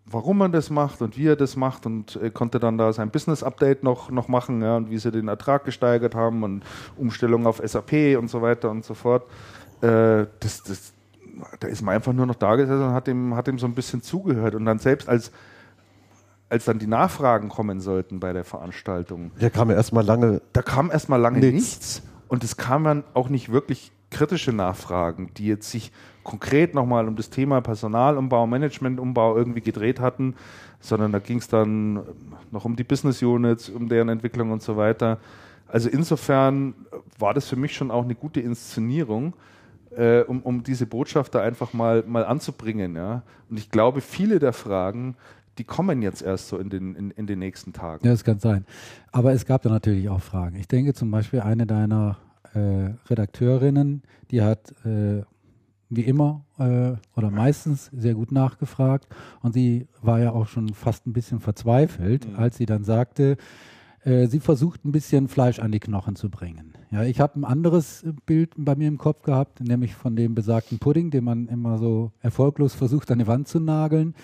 warum 0.07 0.39
man 0.39 0.53
das 0.53 0.71
macht 0.71 1.03
und 1.03 1.17
wie 1.17 1.29
er 1.29 1.37
das 1.37 1.57
macht 1.57 1.87
und 1.87 2.17
äh, 2.17 2.31
konnte 2.31 2.59
dann 2.59 2.79
da 2.79 2.93
sein 2.93 3.11
Business-Update 3.11 3.85
noch, 3.85 4.11
noch 4.11 4.29
machen 4.29 4.61
ja, 4.61 4.77
und 4.77 4.91
wie 4.91 4.99
sie 4.99 5.13
den 5.13 5.29
Ertrag 5.29 5.65
gesteigert 5.65 6.15
haben 6.15 6.43
und 6.43 6.65
Umstellung 6.97 7.47
auf 7.47 7.61
SAP 7.65 8.19
und 8.19 8.29
so 8.29 8.43
weiter 8.43 8.71
und 8.71 8.85
so 8.85 8.95
fort. 8.95 9.25
Äh, 9.83 10.27
das, 10.41 10.63
das, 10.65 10.93
da 11.61 11.69
ist 11.69 11.83
man 11.83 11.95
einfach 11.95 12.13
nur 12.13 12.27
noch 12.27 12.35
da 12.35 12.57
gesessen 12.57 12.83
und 12.83 12.93
hat 12.93 13.07
ihm, 13.09 13.37
hat 13.37 13.47
ihm 13.47 13.59
so 13.59 13.67
ein 13.67 13.75
bisschen 13.75 14.03
zugehört 14.03 14.55
und 14.55 14.65
dann 14.65 14.79
selbst 14.79 15.09
als 15.09 15.31
als 16.51 16.67
dann 16.67 16.79
die 16.79 16.87
Nachfragen 16.87 17.49
kommen 17.49 17.81
sollten 17.81 18.21
bei 18.21 18.33
der 18.33 18.45
Veranstaltung. 18.45 19.31
Da 19.39 19.49
kam 19.49 19.71
erstmal 19.71 20.05
lange. 20.05 20.43
Da 20.53 20.63
kam 20.63 20.91
erstmal 20.91 21.21
lange 21.21 21.39
nichts. 21.39 21.55
nichts. 21.55 22.03
Und 22.29 22.45
es 22.45 22.57
kamen 22.57 23.05
auch 23.15 23.29
nicht 23.29 23.51
wirklich 23.51 23.93
kritische 24.11 24.53
Nachfragen, 24.53 25.31
die 25.37 25.47
jetzt 25.47 25.71
sich 25.71 25.93
konkret 26.25 26.75
nochmal 26.75 27.09
um 27.09 27.17
das 27.17 27.31
Thema 27.31 27.61
Personalumbau, 27.61 28.47
Managementumbau 28.47 29.37
irgendwie 29.37 29.61
gedreht 29.61 30.01
hatten, 30.01 30.35
sondern 30.81 31.13
da 31.13 31.21
ging 31.21 31.39
es 31.39 31.49
dann 31.49 32.01
noch 32.51 32.65
um 32.65 32.77
die 32.77 32.85
Business 32.85 33.23
Units, 33.23 33.69
um 33.69 33.89
deren 33.89 34.09
Entwicklung 34.09 34.51
und 34.51 34.63
so 34.63 34.77
weiter. 34.77 35.19
Also 35.69 35.89
insofern 35.89 36.75
war 37.19 37.33
das 37.33 37.49
für 37.49 37.57
mich 37.57 37.75
schon 37.75 37.91
auch 37.91 38.05
eine 38.05 38.17
gute 38.17 38.41
Inszenierung, 38.41 39.35
äh, 39.97 40.21
um, 40.23 40.43
um 40.43 40.63
diese 40.63 40.87
Botschaft 40.87 41.35
da 41.35 41.43
einfach 41.43 41.73
mal, 41.73 42.05
mal 42.07 42.25
anzubringen. 42.25 42.97
Ja? 42.97 43.23
Und 43.49 43.59
ich 43.59 43.71
glaube, 43.71 44.01
viele 44.01 44.39
der 44.41 44.53
Fragen, 44.53 45.17
die 45.59 45.65
kommen 45.65 46.03
jetzt 46.03 46.23
erst 46.23 46.49
so 46.49 46.59
in 46.59 46.71
den, 46.71 46.95
in, 46.95 47.11
in 47.11 47.27
den 47.27 47.39
nächsten 47.39 47.73
Tagen. 47.73 48.05
Ja, 48.05 48.13
das 48.13 48.25
kann 48.25 48.39
sein. 48.39 48.65
Aber 49.13 49.33
es 49.33 49.47
gab 49.47 49.63
da 49.63 49.69
natürlich 49.69 50.09
auch 50.09 50.21
Fragen. 50.21 50.57
Ich 50.57 50.69
denke 50.69 50.95
zum 50.95 51.11
Beispiel 51.11 51.41
eine 51.41 51.67
deiner 51.67 52.19
äh, 52.55 52.91
Redakteurinnen, 53.09 54.03
die 54.31 54.43
hat 54.43 54.73
äh, 54.85 55.23
wie 55.91 56.03
immer 56.03 56.45
äh, 56.59 56.93
oder 57.17 57.31
meistens 57.31 57.91
sehr 57.93 58.15
gut 58.15 58.33
nachgefragt 58.33 59.09
und 59.43 59.53
sie 59.53 59.89
war 60.01 60.21
ja 60.21 60.33
auch 60.33 60.47
schon 60.47 60.73
fast 60.73 61.07
ein 61.07 61.13
bisschen 61.13 61.41
verzweifelt, 61.41 62.29
mhm. 62.29 62.37
als 62.37 62.57
sie 62.57 62.67
dann 62.67 62.85
sagte, 62.85 63.37
äh, 64.05 64.27
sie 64.29 64.41
versucht 64.41 64.85
ein 64.85 64.93
bisschen 64.93 65.29
Fleisch 65.29 65.59
an 65.59 65.73
die 65.73 65.81
Knochen 65.81 66.17
zu 66.17 66.31
bringen. 66.31 66.73
Ja, 66.91 67.03
ich 67.03 67.21
habe 67.21 67.39
ein 67.39 67.45
anderes 67.45 68.05
Bild 68.25 68.53
bei 68.57 68.75
mir 68.77 68.89
im 68.89 68.99
Kopf 68.99 69.23
gehabt, 69.23 69.61
nämlich 69.61 69.95
von 69.95 70.17
dem 70.17 70.35
besagten 70.35 70.79
Pudding, 70.79 71.11
den 71.11 71.25
man 71.25 71.49
immer 71.49 71.79
so 71.79 72.13
erfolglos 72.21 72.75
versucht 72.75 73.11
an 73.11 73.19
die 73.19 73.27
Wand 73.27 73.49
zu 73.49 73.61
nageln. 73.61 74.15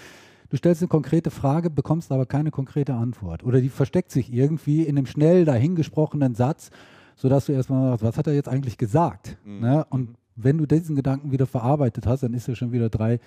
Du 0.49 0.57
stellst 0.57 0.83
eine 0.83 0.89
konkrete 0.89 1.31
Frage, 1.31 1.71
bekommst 1.71 2.13
aber 2.13 2.27
keine 2.27 2.51
konkrete 2.51 2.95
Antwort. 2.95 3.45
Oder 3.45 3.61
die 3.61 3.69
versteckt 3.69 4.11
sich 4.13 4.33
irgendwie 4.33 4.83
in 4.83 4.97
einem 4.97 5.07
schnell 5.07 5.45
dahingesprochenen 5.45 6.35
Satz, 6.35 6.71
sodass 7.17 7.47
du 7.47 7.53
erstmal 7.53 7.91
sagst, 7.91 8.05
was 8.05 8.19
hat 8.19 8.27
er 8.27 8.35
jetzt 8.35 8.49
eigentlich 8.49 8.79
gesagt? 8.79 9.37
Mhm. 9.45 9.61
Ne? 9.61 9.87
Und 9.91 10.17
wenn 10.37 10.59
du 10.59 10.67
diesen 10.67 10.97
Gedanken 10.97 11.33
wieder 11.33 11.47
verarbeitet 11.47 12.07
hast, 12.07 12.23
dann 12.23 12.35
ist 12.35 12.49
er 12.49 12.55
schon 12.55 12.73
wieder 12.73 12.91
drei 12.91 13.19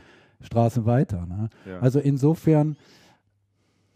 Straßen 0.41 0.85
weiter. 0.85 1.25
Ne? 1.25 1.49
Ja. 1.65 1.79
Also 1.79 1.99
insofern 1.99 2.77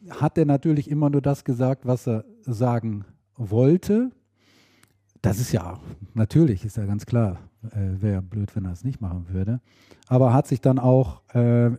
hat 0.10 0.38
er 0.38 0.46
natürlich 0.46 0.90
immer 0.90 1.10
nur 1.10 1.22
das 1.22 1.46
gesagt, 1.46 1.86
was 1.86 2.08
er 2.08 2.26
sagen 2.42 3.06
wollte. 3.38 4.12
Das 5.22 5.40
ist 5.40 5.54
ja 5.54 5.80
natürlich, 6.14 6.66
ist 6.66 6.76
ja 6.76 6.86
ganz 6.86 7.06
klar. 7.06 7.38
Äh, 7.72 8.02
Wäre 8.02 8.14
ja 8.16 8.22
blöd, 8.22 8.54
wenn 8.56 8.66
er 8.66 8.74
es 8.74 8.84
nicht 8.84 9.00
machen 9.00 9.28
würde. 9.30 9.62
Aber 10.08 10.34
hat 10.34 10.48
sich 10.48 10.60
dann 10.60 10.80
auch 10.80 11.22
äh, 11.34 11.72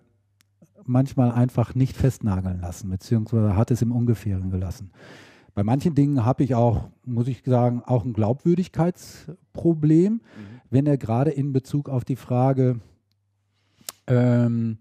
manchmal 0.86 1.32
einfach 1.32 1.74
nicht 1.74 1.96
festnageln 1.96 2.60
lassen, 2.60 2.90
beziehungsweise 2.90 3.56
hat 3.56 3.70
es 3.70 3.82
im 3.82 3.92
Ungefähren 3.92 4.50
gelassen. 4.50 4.90
Bei 5.54 5.62
manchen 5.62 5.94
Dingen 5.94 6.24
habe 6.24 6.42
ich 6.42 6.54
auch, 6.54 6.88
muss 7.04 7.28
ich 7.28 7.42
sagen, 7.44 7.82
auch 7.84 8.04
ein 8.04 8.12
Glaubwürdigkeitsproblem, 8.12 10.14
mhm. 10.14 10.20
wenn 10.70 10.86
er 10.86 10.98
gerade 10.98 11.30
in 11.30 11.52
Bezug 11.52 11.88
auf 11.88 12.04
die 12.04 12.16
Frage 12.16 12.80
ähm, 14.06 14.78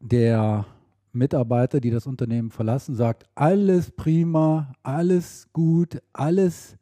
der 0.00 0.66
Mitarbeiter, 1.12 1.80
die 1.80 1.90
das 1.90 2.06
Unternehmen 2.06 2.50
verlassen, 2.50 2.94
sagt, 2.94 3.24
alles 3.34 3.90
prima, 3.90 4.72
alles 4.82 5.48
gut, 5.52 6.02
alles 6.12 6.76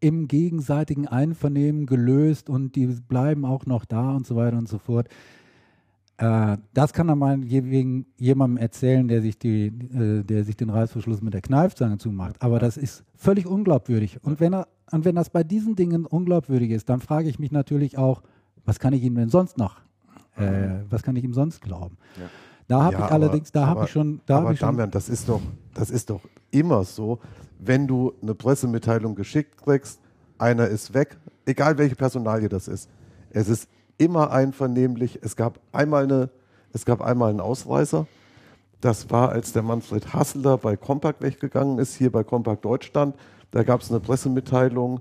im 0.00 0.28
gegenseitigen 0.28 1.08
Einvernehmen 1.08 1.86
gelöst 1.86 2.48
und 2.48 2.76
die 2.76 2.86
bleiben 2.86 3.44
auch 3.44 3.66
noch 3.66 3.84
da 3.84 4.14
und 4.14 4.26
so 4.26 4.36
weiter 4.36 4.56
und 4.56 4.68
so 4.68 4.78
fort. 4.78 5.08
Äh, 6.18 6.58
das 6.74 6.92
kann 6.92 7.08
er 7.08 7.14
mal 7.14 7.42
jemandem 7.44 8.56
erzählen, 8.56 9.06
der 9.06 9.22
sich, 9.22 9.38
die, 9.38 9.66
äh, 9.66 10.24
der 10.24 10.44
sich 10.44 10.56
den 10.56 10.68
Reißverschluss 10.68 11.22
mit 11.22 11.32
der 11.32 11.40
Kneifzange 11.40 11.98
zumacht. 11.98 12.36
Aber 12.40 12.58
das 12.58 12.76
ist 12.76 13.04
völlig 13.14 13.46
unglaubwürdig. 13.46 14.18
Und 14.24 14.40
wenn, 14.40 14.52
er, 14.52 14.66
und 14.90 15.04
wenn 15.04 15.14
das 15.14 15.30
bei 15.30 15.44
diesen 15.44 15.76
Dingen 15.76 16.04
unglaubwürdig 16.04 16.70
ist, 16.70 16.88
dann 16.88 17.00
frage 17.00 17.28
ich 17.28 17.38
mich 17.38 17.52
natürlich 17.52 17.98
auch, 17.98 18.22
was 18.64 18.80
kann 18.80 18.92
ich 18.92 19.02
ihm 19.04 19.14
denn 19.14 19.28
sonst 19.28 19.58
noch, 19.58 19.80
äh, 20.36 20.82
was 20.90 21.02
kann 21.02 21.14
ich 21.14 21.22
ihm 21.22 21.34
sonst 21.34 21.62
glauben? 21.62 21.96
Ja. 22.16 22.24
Da 22.66 22.82
habe 22.82 22.96
ja, 22.96 23.06
ich 23.06 23.12
allerdings, 23.12 23.52
da 23.52 23.66
habe 23.66 23.84
ich 23.84 23.90
schon, 23.90 24.20
da 24.26 24.38
aber 24.40 24.52
ich 24.52 24.58
schon. 24.58 24.68
Damian, 24.68 24.90
das 24.90 25.08
ist 25.08 25.28
doch, 25.28 25.40
das 25.72 25.88
ist 25.88 26.10
doch 26.10 26.20
immer 26.50 26.84
so, 26.84 27.20
wenn 27.60 27.86
du 27.86 28.12
eine 28.20 28.34
Pressemitteilung 28.34 29.14
geschickt 29.14 29.56
kriegst, 29.56 30.00
einer 30.36 30.66
ist 30.66 30.92
weg, 30.92 31.16
egal 31.46 31.78
welche 31.78 31.94
Personalie 31.94 32.48
das 32.48 32.68
ist. 32.68 32.90
Es 33.30 33.48
ist 33.48 33.68
immer 33.98 34.30
einvernehmlich. 34.30 35.18
Es 35.22 35.36
gab 35.36 35.60
einmal, 35.72 36.04
eine, 36.04 36.30
es 36.72 36.84
gab 36.84 37.02
einmal 37.02 37.30
einen 37.30 37.40
Ausreißer. 37.40 38.06
Das 38.80 39.10
war, 39.10 39.30
als 39.30 39.52
der 39.52 39.62
Manfred 39.62 40.14
Hasseler 40.14 40.56
bei 40.56 40.76
Compact 40.76 41.20
weggegangen 41.20 41.78
ist, 41.78 41.96
hier 41.96 42.10
bei 42.10 42.22
Compact 42.24 42.64
Deutschland. 42.64 43.16
Da 43.50 43.64
gab 43.64 43.80
es 43.80 43.90
eine 43.90 44.00
Pressemitteilung, 44.00 45.00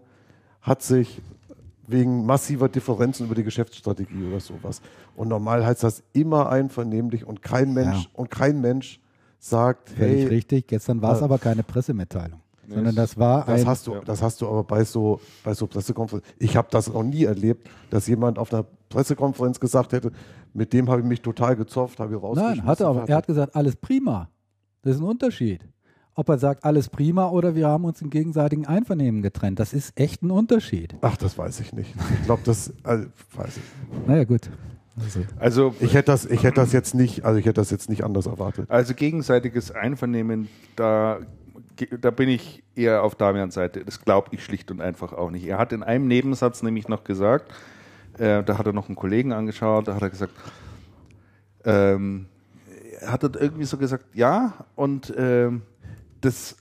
hat 0.62 0.82
sich 0.82 1.22
wegen 1.86 2.26
massiver 2.26 2.68
Differenzen 2.68 3.28
über 3.28 3.36
die 3.36 3.44
Geschäftsstrategie 3.44 4.28
oder 4.28 4.40
sowas. 4.40 4.82
Und 5.16 5.30
normal 5.30 5.66
heißt 5.66 5.84
das 5.84 6.04
immer 6.14 6.50
einvernehmlich 6.50 7.26
und 7.26 7.42
kein 7.42 7.74
Mensch 7.74 8.04
ja. 8.04 8.10
und 8.14 8.30
kein 8.30 8.60
Mensch 8.60 9.00
sagt, 9.40 9.90
Völlig 9.92 10.24
hey, 10.24 10.28
richtig. 10.28 10.68
Gestern 10.68 11.02
war 11.02 11.14
es 11.14 11.22
äh, 11.22 11.24
aber 11.24 11.38
keine 11.38 11.64
Pressemitteilung 11.64 12.42
sondern 12.67 12.95
das 12.95 13.17
war 13.17 13.45
das 13.45 13.62
ein 13.62 13.67
hast 13.67 13.88
du, 13.88 13.95
das 14.03 14.21
hast 14.21 14.41
du 14.41 14.47
aber 14.47 14.63
bei 14.63 14.84
so 14.84 15.19
bei 15.43 15.53
so 15.53 15.67
Pressekonferenzen. 15.67 16.34
Ich 16.38 16.58
habe 16.58 16.67
das 16.69 16.91
noch 16.91 17.03
nie 17.03 17.23
erlebt, 17.23 17.69
dass 17.89 18.08
jemand 18.08 18.38
auf 18.38 18.53
einer 18.53 18.65
Pressekonferenz 18.89 19.60
gesagt 19.60 19.93
hätte, 19.93 20.12
mit 20.53 20.73
dem 20.73 20.89
habe 20.89 21.01
ich 21.01 21.08
mich 21.08 21.21
total 21.21 21.56
gezofft, 21.56 21.99
habe 21.99 22.15
ich 22.15 22.21
rausgeschmissen. 22.21 22.60
Nein, 22.60 22.67
hat 22.67 22.80
er 22.80 22.88
aber. 22.88 23.08
Er 23.08 23.15
hat 23.17 23.27
gesagt, 23.27 23.56
alles 23.56 23.75
prima. 23.75 24.30
Das 24.82 24.95
ist 24.95 25.01
ein 25.01 25.08
Unterschied. 25.08 25.67
Ob 26.15 26.30
er 26.30 26.39
sagt, 26.39 26.65
alles 26.65 26.89
prima 26.89 27.30
oder 27.30 27.53
wir 27.53 27.67
haben 27.67 27.86
uns 27.86 28.01
im 28.01 28.10
gegenseitigen 28.10 28.65
Einvernehmen 28.65 29.21
getrennt. 29.21 29.60
Das 29.60 29.71
ist 29.71 29.97
echt 29.99 30.23
ein 30.23 30.32
Unterschied. 30.32 30.95
Ach, 31.01 31.15
das 31.15 31.38
weiß 31.38 31.60
ich 31.60 31.73
nicht. 31.73 31.93
Ich 32.19 32.25
glaube, 32.25 32.41
das 32.43 32.73
also, 32.84 33.06
weiß 33.36 33.58
ich. 33.58 34.08
Naja, 34.08 34.23
gut. 34.23 34.49
Also, 34.99 35.19
also, 35.38 35.75
ich 35.80 35.93
hätte 35.93 36.12
das, 36.12 36.25
ich 36.25 36.41
hätte 36.41 36.56
das 36.56 36.71
jetzt 36.71 36.95
nicht, 36.95 37.23
also 37.23 37.38
ich 37.38 37.45
hätte 37.45 37.62
das 37.62 37.69
jetzt 37.69 37.88
nicht 37.88 38.03
anders 38.03 38.25
erwartet. 38.25 38.67
Also 38.71 38.95
gegenseitiges 38.95 39.69
Einvernehmen, 39.69 40.47
da 40.75 41.19
da 42.00 42.12
bin 42.12 42.30
ich 42.30 42.63
eher 42.76 43.04
auf 43.04 43.16
Damians 43.16 43.54
Seite. 43.54 43.84
Das 43.84 44.04
glaube 44.04 44.30
ich 44.32 44.44
schlicht 44.44 44.72
und 44.72 44.82
einfach 44.82 45.13
auch 45.13 45.32
nicht. 45.32 45.46
Er 45.46 45.58
hat 45.58 45.74
in 45.74 45.84
einem 45.84 46.08
Nebensatz 46.08 46.63
nämlich 46.63 46.88
noch 46.88 47.04
gesagt, 47.04 47.54
äh, 48.18 48.44
da 48.44 48.58
hat 48.58 48.66
er 48.66 48.74
noch 48.74 48.88
einen 48.88 48.96
Kollegen 48.96 49.34
angeschaut, 49.34 49.88
da 49.88 49.96
hat 49.96 50.02
er 50.02 50.10
gesagt, 50.10 50.34
ähm, 51.66 52.28
er 53.00 53.12
hat 53.12 53.24
irgendwie 53.24 53.66
so 53.66 53.78
gesagt, 53.78 54.06
ja, 54.13 54.54
und 54.76 55.10
äh, 55.12 55.52
das, 56.22 56.58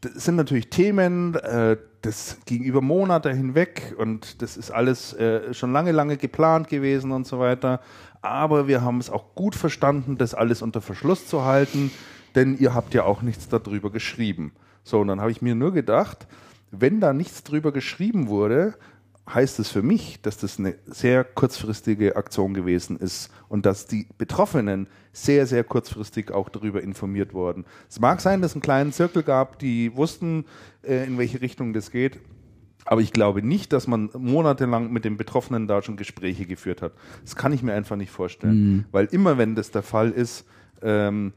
das, 0.00 0.24
sind 0.24 0.36
natürlich 0.36 0.68
Themen, 0.70 1.34
äh, 1.36 1.76
das 2.02 2.38
ging 2.44 2.62
über 2.62 2.80
Monate 2.80 3.32
hinweg 3.32 3.94
und 3.98 4.42
das 4.42 4.56
ist 4.56 4.70
alles 4.70 5.12
äh, 5.14 5.54
schon 5.54 5.72
lange, 5.72 5.92
lange 5.92 6.16
geplant 6.16 6.68
gewesen 6.68 7.12
und 7.12 7.26
so 7.26 7.38
weiter. 7.38 7.80
Aber 8.22 8.66
wir 8.66 8.82
haben 8.82 8.98
es 8.98 9.10
auch 9.10 9.34
gut 9.34 9.54
verstanden, 9.54 10.18
das 10.18 10.34
alles 10.34 10.62
unter 10.62 10.80
Verschluss 10.80 11.26
zu 11.26 11.44
halten 11.44 11.90
denn 12.36 12.56
ihr 12.58 12.74
habt 12.74 12.94
ja 12.94 13.04
auch 13.04 13.22
nichts 13.22 13.48
darüber 13.48 13.90
geschrieben. 13.90 14.52
So, 14.84 15.00
und 15.00 15.08
dann 15.08 15.20
habe 15.20 15.32
ich 15.32 15.42
mir 15.42 15.54
nur 15.54 15.72
gedacht, 15.72 16.28
wenn 16.70 17.00
da 17.00 17.12
nichts 17.12 17.42
drüber 17.42 17.72
geschrieben 17.72 18.28
wurde, 18.28 18.74
heißt 19.28 19.58
es 19.58 19.70
für 19.70 19.82
mich, 19.82 20.20
dass 20.22 20.38
das 20.38 20.58
eine 20.58 20.76
sehr 20.86 21.24
kurzfristige 21.24 22.14
Aktion 22.14 22.54
gewesen 22.54 22.96
ist 22.96 23.30
und 23.48 23.66
dass 23.66 23.86
die 23.86 24.06
Betroffenen 24.18 24.86
sehr, 25.12 25.46
sehr 25.46 25.64
kurzfristig 25.64 26.30
auch 26.30 26.48
darüber 26.48 26.82
informiert 26.82 27.34
wurden. 27.34 27.64
Es 27.88 27.98
mag 27.98 28.20
sein, 28.20 28.40
dass 28.40 28.52
es 28.52 28.56
einen 28.56 28.62
kleinen 28.62 28.92
Zirkel 28.92 29.24
gab, 29.24 29.58
die 29.58 29.96
wussten, 29.96 30.44
äh, 30.82 31.04
in 31.06 31.18
welche 31.18 31.40
Richtung 31.40 31.72
das 31.72 31.90
geht. 31.90 32.20
Aber 32.84 33.00
ich 33.00 33.12
glaube 33.12 33.42
nicht, 33.42 33.72
dass 33.72 33.88
man 33.88 34.10
monatelang 34.16 34.92
mit 34.92 35.04
den 35.04 35.16
Betroffenen 35.16 35.66
da 35.66 35.82
schon 35.82 35.96
Gespräche 35.96 36.46
geführt 36.46 36.82
hat. 36.82 36.92
Das 37.22 37.34
kann 37.34 37.52
ich 37.52 37.64
mir 37.64 37.74
einfach 37.74 37.96
nicht 37.96 38.12
vorstellen. 38.12 38.70
Mhm. 38.70 38.84
Weil 38.92 39.06
immer, 39.06 39.38
wenn 39.38 39.56
das 39.56 39.72
der 39.72 39.82
Fall 39.82 40.12
ist, 40.12 40.46
ähm, 40.82 41.32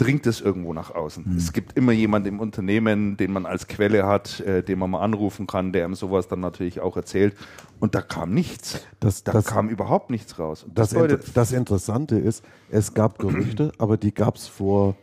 dringt 0.00 0.26
es 0.26 0.40
irgendwo 0.40 0.72
nach 0.72 0.94
außen. 0.94 1.24
Mhm. 1.26 1.36
Es 1.36 1.52
gibt 1.52 1.76
immer 1.76 1.92
jemanden 1.92 2.28
im 2.28 2.40
Unternehmen, 2.40 3.18
den 3.18 3.32
man 3.32 3.44
als 3.44 3.68
Quelle 3.68 4.06
hat, 4.06 4.40
äh, 4.40 4.62
den 4.62 4.78
man 4.78 4.90
mal 4.90 5.02
anrufen 5.02 5.46
kann, 5.46 5.72
der 5.72 5.84
ihm 5.84 5.94
sowas 5.94 6.26
dann 6.26 6.40
natürlich 6.40 6.80
auch 6.80 6.96
erzählt. 6.96 7.36
Und 7.80 7.94
da 7.94 8.00
kam 8.00 8.32
nichts. 8.32 8.80
Das, 8.98 9.24
da 9.24 9.32
das, 9.32 9.44
kam 9.44 9.68
überhaupt 9.68 10.10
nichts 10.10 10.38
raus. 10.38 10.64
Das, 10.72 10.90
das, 10.90 11.02
Inter 11.02 11.20
das, 11.34 11.52
Interessante 11.52 12.18
ist, 12.18 12.42
es 12.70 12.94
gab 12.94 13.18
Gerüchte, 13.18 13.72
aber 13.78 13.98
die 13.98 14.14
gab 14.14 14.36
es 14.36 14.46
vor 14.46 14.96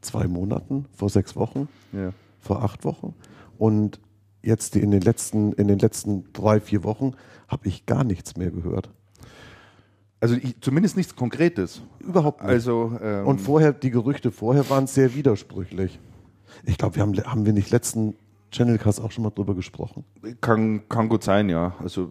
zwei 0.00 0.26
Monaten, 0.26 0.86
vor 0.96 1.10
sechs 1.10 1.36
Wochen, 1.36 1.68
ja. 1.92 2.12
vor 2.40 2.64
acht 2.64 2.84
Wochen. 2.84 3.14
Und 3.56 4.00
jetzt 4.42 4.74
in 4.74 4.90
den 4.90 5.02
letzten, 5.02 5.52
in 5.52 5.68
den 5.68 5.78
letzten 5.78 6.32
drei, 6.32 6.60
vier 6.60 6.82
Wochen 6.82 7.12
habe 7.46 7.68
ich 7.68 7.86
gar 7.86 8.02
nichts 8.02 8.36
mehr 8.36 8.50
gehört. 8.50 8.90
Also 10.20 10.36
ich, 10.36 10.60
zumindest 10.60 10.96
nichts 10.96 11.16
Konkretes. 11.16 11.82
Überhaupt 11.98 12.42
nicht. 12.42 12.50
Also, 12.50 12.98
ähm, 13.02 13.26
Und 13.26 13.40
vorher, 13.40 13.72
die 13.72 13.90
Gerüchte 13.90 14.30
vorher 14.30 14.68
waren 14.68 14.86
sehr 14.86 15.14
widersprüchlich. 15.14 15.98
Ich 16.64 16.76
glaube, 16.76 16.96
wir 16.96 17.02
haben, 17.02 17.16
haben 17.24 17.46
wir 17.46 17.52
nicht 17.52 17.70
letzten 17.70 18.14
Channelcast 18.52 19.00
auch 19.00 19.12
schon 19.12 19.24
mal 19.24 19.30
drüber 19.30 19.54
gesprochen. 19.54 20.04
Kann, 20.40 20.88
kann 20.88 21.08
gut 21.08 21.24
sein, 21.24 21.48
ja. 21.48 21.74
Also, 21.78 22.10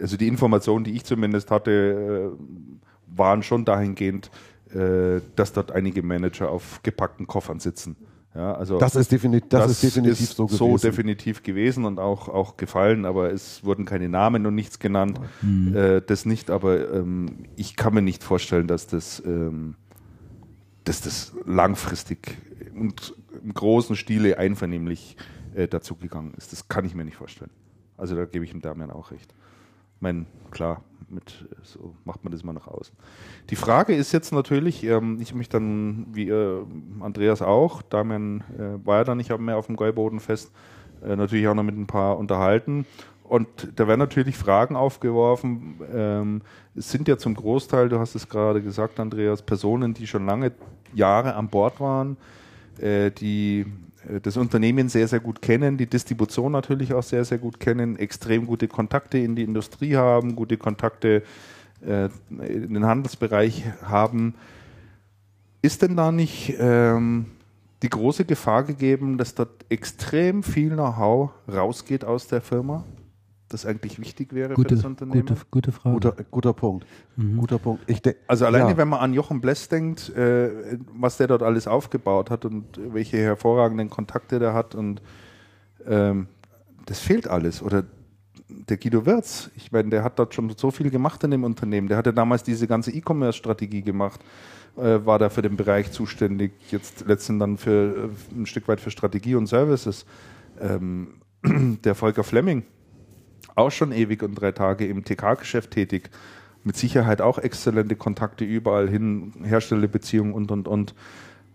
also 0.00 0.16
die 0.16 0.28
Informationen, 0.28 0.84
die 0.84 0.92
ich 0.92 1.04
zumindest 1.04 1.50
hatte, 1.50 2.34
äh, 2.36 3.16
waren 3.16 3.42
schon 3.42 3.64
dahingehend, 3.64 4.30
äh, 4.74 5.20
dass 5.36 5.52
dort 5.52 5.72
einige 5.72 6.02
Manager 6.02 6.50
auf 6.50 6.80
gepackten 6.82 7.26
Koffern 7.26 7.60
sitzen. 7.60 7.96
Ja, 8.34 8.52
also 8.54 8.78
das 8.78 8.96
ist, 8.96 9.12
definitiv, 9.12 9.48
das, 9.48 9.62
das 9.62 9.70
ist 9.84 9.96
definitiv 9.96 10.20
ist 10.20 10.36
so 10.36 10.46
gewesen. 10.46 10.58
So 10.58 10.76
definitiv 10.78 11.42
gewesen 11.44 11.84
und 11.84 12.00
auch, 12.00 12.28
auch 12.28 12.56
gefallen, 12.56 13.04
aber 13.04 13.32
es 13.32 13.62
wurden 13.64 13.84
keine 13.84 14.08
Namen 14.08 14.44
und 14.46 14.56
nichts 14.56 14.80
genannt. 14.80 15.20
Mhm. 15.40 15.76
Äh, 15.76 16.00
das 16.00 16.26
nicht, 16.26 16.50
aber 16.50 16.92
ähm, 16.92 17.46
ich 17.54 17.76
kann 17.76 17.94
mir 17.94 18.02
nicht 18.02 18.24
vorstellen, 18.24 18.66
dass 18.66 18.88
das, 18.88 19.22
ähm, 19.24 19.76
dass 20.82 21.00
das 21.00 21.32
langfristig 21.46 22.38
und 22.74 23.14
im 23.40 23.54
großen 23.54 23.94
Stile 23.94 24.36
einvernehmlich 24.36 25.16
äh, 25.54 25.68
dazugegangen 25.68 26.34
ist. 26.34 26.50
Das 26.50 26.66
kann 26.68 26.84
ich 26.84 26.96
mir 26.96 27.04
nicht 27.04 27.16
vorstellen. 27.16 27.50
Also 27.96 28.16
da 28.16 28.24
gebe 28.24 28.44
ich 28.44 28.50
dem 28.50 28.60
Damian 28.60 28.90
auch 28.90 29.12
recht. 29.12 29.32
Ich 30.04 30.06
meine, 30.06 30.26
klar, 30.50 30.82
mit, 31.08 31.46
so 31.62 31.94
macht 32.04 32.24
man 32.24 32.30
das 32.30 32.44
mal 32.44 32.52
nach 32.52 32.66
außen. 32.66 32.94
Die 33.48 33.56
Frage 33.56 33.94
ist 33.94 34.12
jetzt 34.12 34.34
natürlich, 34.34 34.84
ähm, 34.84 35.18
ich 35.18 35.28
habe 35.28 35.38
mich 35.38 35.48
dann, 35.48 36.08
wie 36.12 36.28
äh, 36.28 36.62
Andreas 37.00 37.40
auch, 37.40 37.80
Damian 37.80 38.44
äh, 38.58 38.86
war 38.86 38.98
ja 38.98 39.04
dann 39.04 39.16
nicht 39.16 39.34
mehr 39.38 39.56
auf 39.56 39.64
dem 39.64 39.76
Gäubodenfest, 39.76 40.52
äh, 41.02 41.16
natürlich 41.16 41.48
auch 41.48 41.54
noch 41.54 41.62
mit 41.62 41.78
ein 41.78 41.86
paar 41.86 42.18
unterhalten. 42.18 42.84
Und 43.22 43.48
da 43.76 43.88
werden 43.88 44.00
natürlich 44.00 44.36
Fragen 44.36 44.76
aufgeworfen. 44.76 45.80
Ähm, 45.90 46.42
es 46.74 46.90
sind 46.90 47.08
ja 47.08 47.16
zum 47.16 47.32
Großteil, 47.32 47.88
du 47.88 47.98
hast 47.98 48.14
es 48.14 48.28
gerade 48.28 48.60
gesagt, 48.60 49.00
Andreas, 49.00 49.40
Personen, 49.40 49.94
die 49.94 50.06
schon 50.06 50.26
lange 50.26 50.52
Jahre 50.92 51.34
an 51.34 51.48
Bord 51.48 51.80
waren, 51.80 52.18
äh, 52.78 53.10
die 53.10 53.64
das 54.22 54.36
Unternehmen 54.36 54.88
sehr, 54.88 55.08
sehr 55.08 55.20
gut 55.20 55.42
kennen, 55.42 55.76
die 55.76 55.86
Distribution 55.86 56.52
natürlich 56.52 56.92
auch 56.94 57.02
sehr, 57.02 57.24
sehr 57.24 57.38
gut 57.38 57.60
kennen, 57.60 57.98
extrem 57.98 58.46
gute 58.46 58.68
Kontakte 58.68 59.18
in 59.18 59.36
die 59.36 59.42
Industrie 59.42 59.96
haben, 59.96 60.36
gute 60.36 60.56
Kontakte 60.56 61.22
äh, 61.84 62.08
in 62.30 62.74
den 62.74 62.86
Handelsbereich 62.86 63.64
haben. 63.82 64.34
Ist 65.62 65.82
denn 65.82 65.96
da 65.96 66.12
nicht 66.12 66.54
ähm, 66.58 67.26
die 67.82 67.88
große 67.88 68.24
Gefahr 68.24 68.64
gegeben, 68.64 69.18
dass 69.18 69.34
dort 69.34 69.64
extrem 69.68 70.42
viel 70.42 70.70
Know-how 70.70 71.30
rausgeht 71.48 72.04
aus 72.04 72.26
der 72.28 72.40
Firma? 72.40 72.84
Das 73.48 73.66
eigentlich 73.66 74.00
wichtig 74.00 74.32
wäre 74.32 74.54
Gute, 74.54 74.70
für 74.70 74.74
das 74.76 74.84
Unternehmen? 74.84 75.20
gute, 75.26 75.36
gute 75.50 75.72
Frage. 75.72 75.94
Guter, 75.94 76.16
guter 76.30 76.52
Punkt. 76.54 76.86
Mhm. 77.16 77.36
Guter 77.36 77.58
Punkt. 77.58 77.82
Ich 77.86 78.00
denk- 78.00 78.16
Also 78.26 78.46
alleine, 78.46 78.70
ja. 78.70 78.76
wenn 78.76 78.88
man 78.88 79.00
an 79.00 79.12
Jochen 79.12 79.40
Bless 79.40 79.68
denkt, 79.68 80.08
äh, 80.16 80.78
was 80.94 81.18
der 81.18 81.26
dort 81.26 81.42
alles 81.42 81.68
aufgebaut 81.68 82.30
hat 82.30 82.44
und 82.46 82.64
welche 82.92 83.18
hervorragenden 83.18 83.90
Kontakte 83.90 84.38
der 84.38 84.54
hat 84.54 84.74
und 84.74 85.02
ähm, 85.86 86.26
das 86.86 87.00
fehlt 87.00 87.28
alles. 87.28 87.62
Oder 87.62 87.84
der 88.48 88.76
Guido 88.78 89.04
Wirz, 89.06 89.50
ich 89.56 89.72
meine, 89.72 89.90
der 89.90 90.04
hat 90.04 90.18
dort 90.18 90.34
schon 90.34 90.52
so 90.56 90.70
viel 90.70 90.90
gemacht 90.90 91.22
in 91.24 91.30
dem 91.30 91.44
Unternehmen. 91.44 91.88
Der 91.88 91.96
hatte 91.96 92.12
damals 92.12 92.42
diese 92.42 92.66
ganze 92.66 92.92
E-Commerce-Strategie 92.92 93.82
gemacht, 93.82 94.20
äh, 94.76 95.04
war 95.04 95.18
da 95.18 95.28
für 95.28 95.42
den 95.42 95.56
Bereich 95.56 95.92
zuständig, 95.92 96.52
jetzt 96.70 97.04
letztendlich 97.06 97.40
dann 97.40 97.58
für 97.58 98.10
äh, 98.10 98.36
ein 98.40 98.46
Stück 98.46 98.68
weit 98.68 98.80
für 98.80 98.90
Strategie 98.90 99.34
und 99.34 99.46
Services. 99.46 100.06
Ähm, 100.60 101.20
der 101.84 101.94
Volker 101.94 102.24
Fleming, 102.24 102.64
auch 103.54 103.70
schon 103.70 103.92
ewig 103.92 104.22
und 104.22 104.34
drei 104.34 104.52
Tage 104.52 104.86
im 104.86 105.04
TK-Geschäft 105.04 105.70
tätig. 105.70 106.10
Mit 106.62 106.76
Sicherheit 106.76 107.20
auch 107.20 107.38
exzellente 107.38 107.94
Kontakte 107.94 108.44
überall 108.44 108.88
hin, 108.88 109.32
Herstellerbeziehungen 109.42 110.32
und, 110.32 110.50
und, 110.50 110.66
und. 110.66 110.94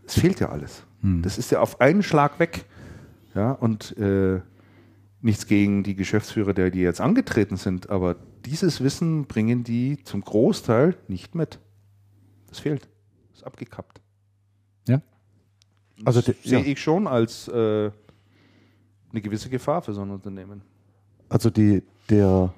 Es 0.06 0.20
fehlt 0.20 0.40
ja 0.40 0.50
alles. 0.50 0.84
Das 1.02 1.38
ist 1.38 1.52
ja 1.52 1.62
auf 1.62 1.82
einen 1.82 2.04
Schlag 2.04 2.40
weg. 2.40 2.66
Ja, 3.36 3.52
und 3.52 3.98
äh, 3.98 4.42
nichts 5.22 5.48
gegen 5.48 5.84
die 5.84 5.96
Geschäftsführer, 5.96 6.54
der 6.54 6.72
die 6.72 6.80
jetzt 6.80 7.02
angetreten 7.02 7.58
sind, 7.58 7.90
aber 7.90 8.16
dieses 8.46 8.82
Wissen 8.82 9.26
bringen 9.26 9.64
die 9.64 10.04
zum 10.04 10.22
Großteil 10.22 10.96
nicht 11.08 11.36
mit. 11.36 11.60
Das 12.48 12.60
fehlt. 12.60 12.88
Ist 13.34 13.46
abgekappt. 13.46 14.02
Ja. 14.88 15.02
Also 16.06 16.22
das 16.22 16.36
sehe 16.44 16.60
ja. 16.60 16.66
ich 16.66 16.82
schon 16.82 17.08
als 17.08 17.48
äh, 17.48 17.92
eine 19.12 19.22
gewisse 19.22 19.50
Gefahr 19.50 19.82
für 19.82 19.94
so 19.94 20.02
ein 20.02 20.10
Unternehmen. 20.10 20.62
Also 21.30 21.50
die, 21.50 21.84
der, 22.10 22.54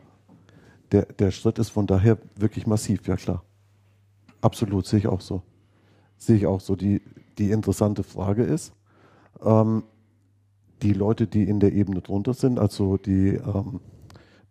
der, 0.91 1.05
der 1.05 1.31
Schritt 1.31 1.59
ist 1.59 1.69
von 1.69 1.87
daher 1.87 2.17
wirklich 2.35 2.65
massiv, 2.65 3.07
ja 3.07 3.17
klar. 3.17 3.43
Absolut, 4.39 4.87
sehe 4.87 4.99
ich 4.99 5.07
auch 5.07 5.21
so. 5.21 5.43
Sehe 6.17 6.37
ich 6.37 6.47
auch 6.47 6.61
so. 6.61 6.75
Die, 6.75 7.01
die 7.37 7.51
interessante 7.51 8.03
Frage 8.03 8.43
ist, 8.43 8.73
ähm, 9.43 9.83
die 10.81 10.93
Leute, 10.93 11.27
die 11.27 11.43
in 11.43 11.59
der 11.59 11.73
Ebene 11.73 12.01
drunter 12.01 12.33
sind, 12.33 12.59
also 12.59 12.97
die 12.97 13.35
ähm, 13.35 13.81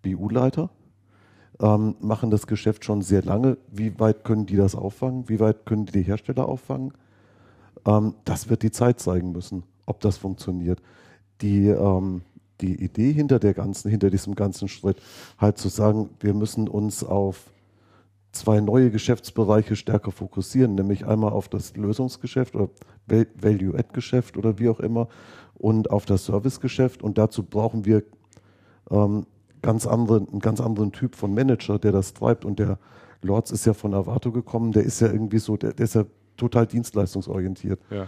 BU-Leiter, 0.03 0.71
ähm, 1.61 1.97
machen 2.01 2.31
das 2.31 2.47
Geschäft 2.47 2.85
schon 2.85 3.03
sehr 3.03 3.23
lange. 3.23 3.59
Wie 3.71 3.99
weit 3.99 4.25
können 4.25 4.47
die 4.47 4.57
das 4.57 4.75
auffangen? 4.75 5.29
Wie 5.29 5.41
weit 5.41 5.67
können 5.67 5.87
die 5.87 5.93
die 5.93 6.03
Hersteller 6.03 6.49
auffangen? 6.49 6.93
Ähm, 7.85 8.15
das 8.25 8.49
wird 8.49 8.63
die 8.63 8.71
Zeit 8.71 9.01
zeigen 9.01 9.33
müssen, 9.33 9.65
ob 9.87 10.01
das 10.01 10.19
funktioniert. 10.19 10.81
Die, 11.41 11.69
ähm, 11.69 12.23
die 12.61 12.83
Idee 12.83 13.13
hinter 13.13 13.39
der 13.39 13.55
ganzen, 13.55 13.91
hinter 13.91 14.11
diesem 14.11 14.35
ganzen 14.35 14.69
Schritt, 14.69 15.01
halt 15.39 15.59
zu 15.59 15.69
sagen, 15.69 16.11
wir 16.21 16.35
müssen 16.35 16.69
uns 16.69 17.03
auf 17.05 17.51
zwei 18.33 18.61
neue 18.61 18.91
Geschäftsbereiche 18.91 19.75
stärker 19.75 20.13
fokussieren, 20.13 20.75
nämlich 20.75 21.07
einmal 21.07 21.33
auf 21.33 21.49
das 21.49 21.77
Lösungsgeschäft 21.77 22.55
oder 22.55 22.69
Val- 23.07 23.27
Value-Add-Geschäft 23.41 24.37
oder 24.37 24.59
wie 24.59 24.69
auch 24.69 24.81
immer 24.81 25.09
und 25.55 25.91
auf 25.91 26.07
das 26.07 26.27
Servicegeschäft. 26.27 27.03
Und 27.03 27.19
dazu 27.19 27.43
brauchen 27.43 27.85
wir 27.85 28.05
ähm, 28.91 29.27
ganz 29.63 29.87
anderen, 29.87 30.29
einen 30.29 30.41
ganz 30.41 30.61
anderen 30.61 30.93
Typ 30.93 31.17
von 31.17 31.35
Manager, 31.35 31.79
der 31.79 31.93
das 31.93 32.15
treibt. 32.15 32.45
Und 32.45 32.59
der 32.59 32.79
Lords 33.23 33.51
ist 33.51 33.67
ja 33.67 33.75
von 33.75 33.95
Avato 33.95 34.31
gekommen, 34.31 34.73
der 34.73 34.85
ist 34.85 35.01
ja 35.01 35.09
irgendwie 35.09 35.39
so, 35.39 35.57
der, 35.57 35.73
der 35.73 35.85
ist 35.85 35.95
ja 35.95 36.05
total 36.37 36.67
dienstleistungsorientiert. 36.67 37.81
Ja. 37.91 38.07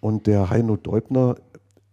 Und 0.00 0.26
der 0.26 0.50
Heino 0.50 0.76
Deubner 0.76 1.36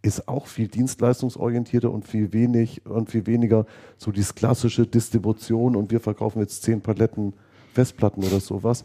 ist 0.01 0.27
auch 0.27 0.47
viel 0.47 0.67
dienstleistungsorientierter 0.67 1.91
und 1.91 2.07
viel 2.07 2.31
wenig 2.31 2.85
und 2.85 3.09
viel 3.09 3.25
weniger 3.27 3.65
so 3.97 4.11
dieses 4.11 4.33
klassische 4.33 4.87
Distribution 4.87 5.75
und 5.75 5.91
wir 5.91 5.99
verkaufen 5.99 6.39
jetzt 6.39 6.63
zehn 6.63 6.81
Paletten 6.81 7.33
Festplatten 7.73 8.23
oder 8.23 8.39
sowas. 8.39 8.83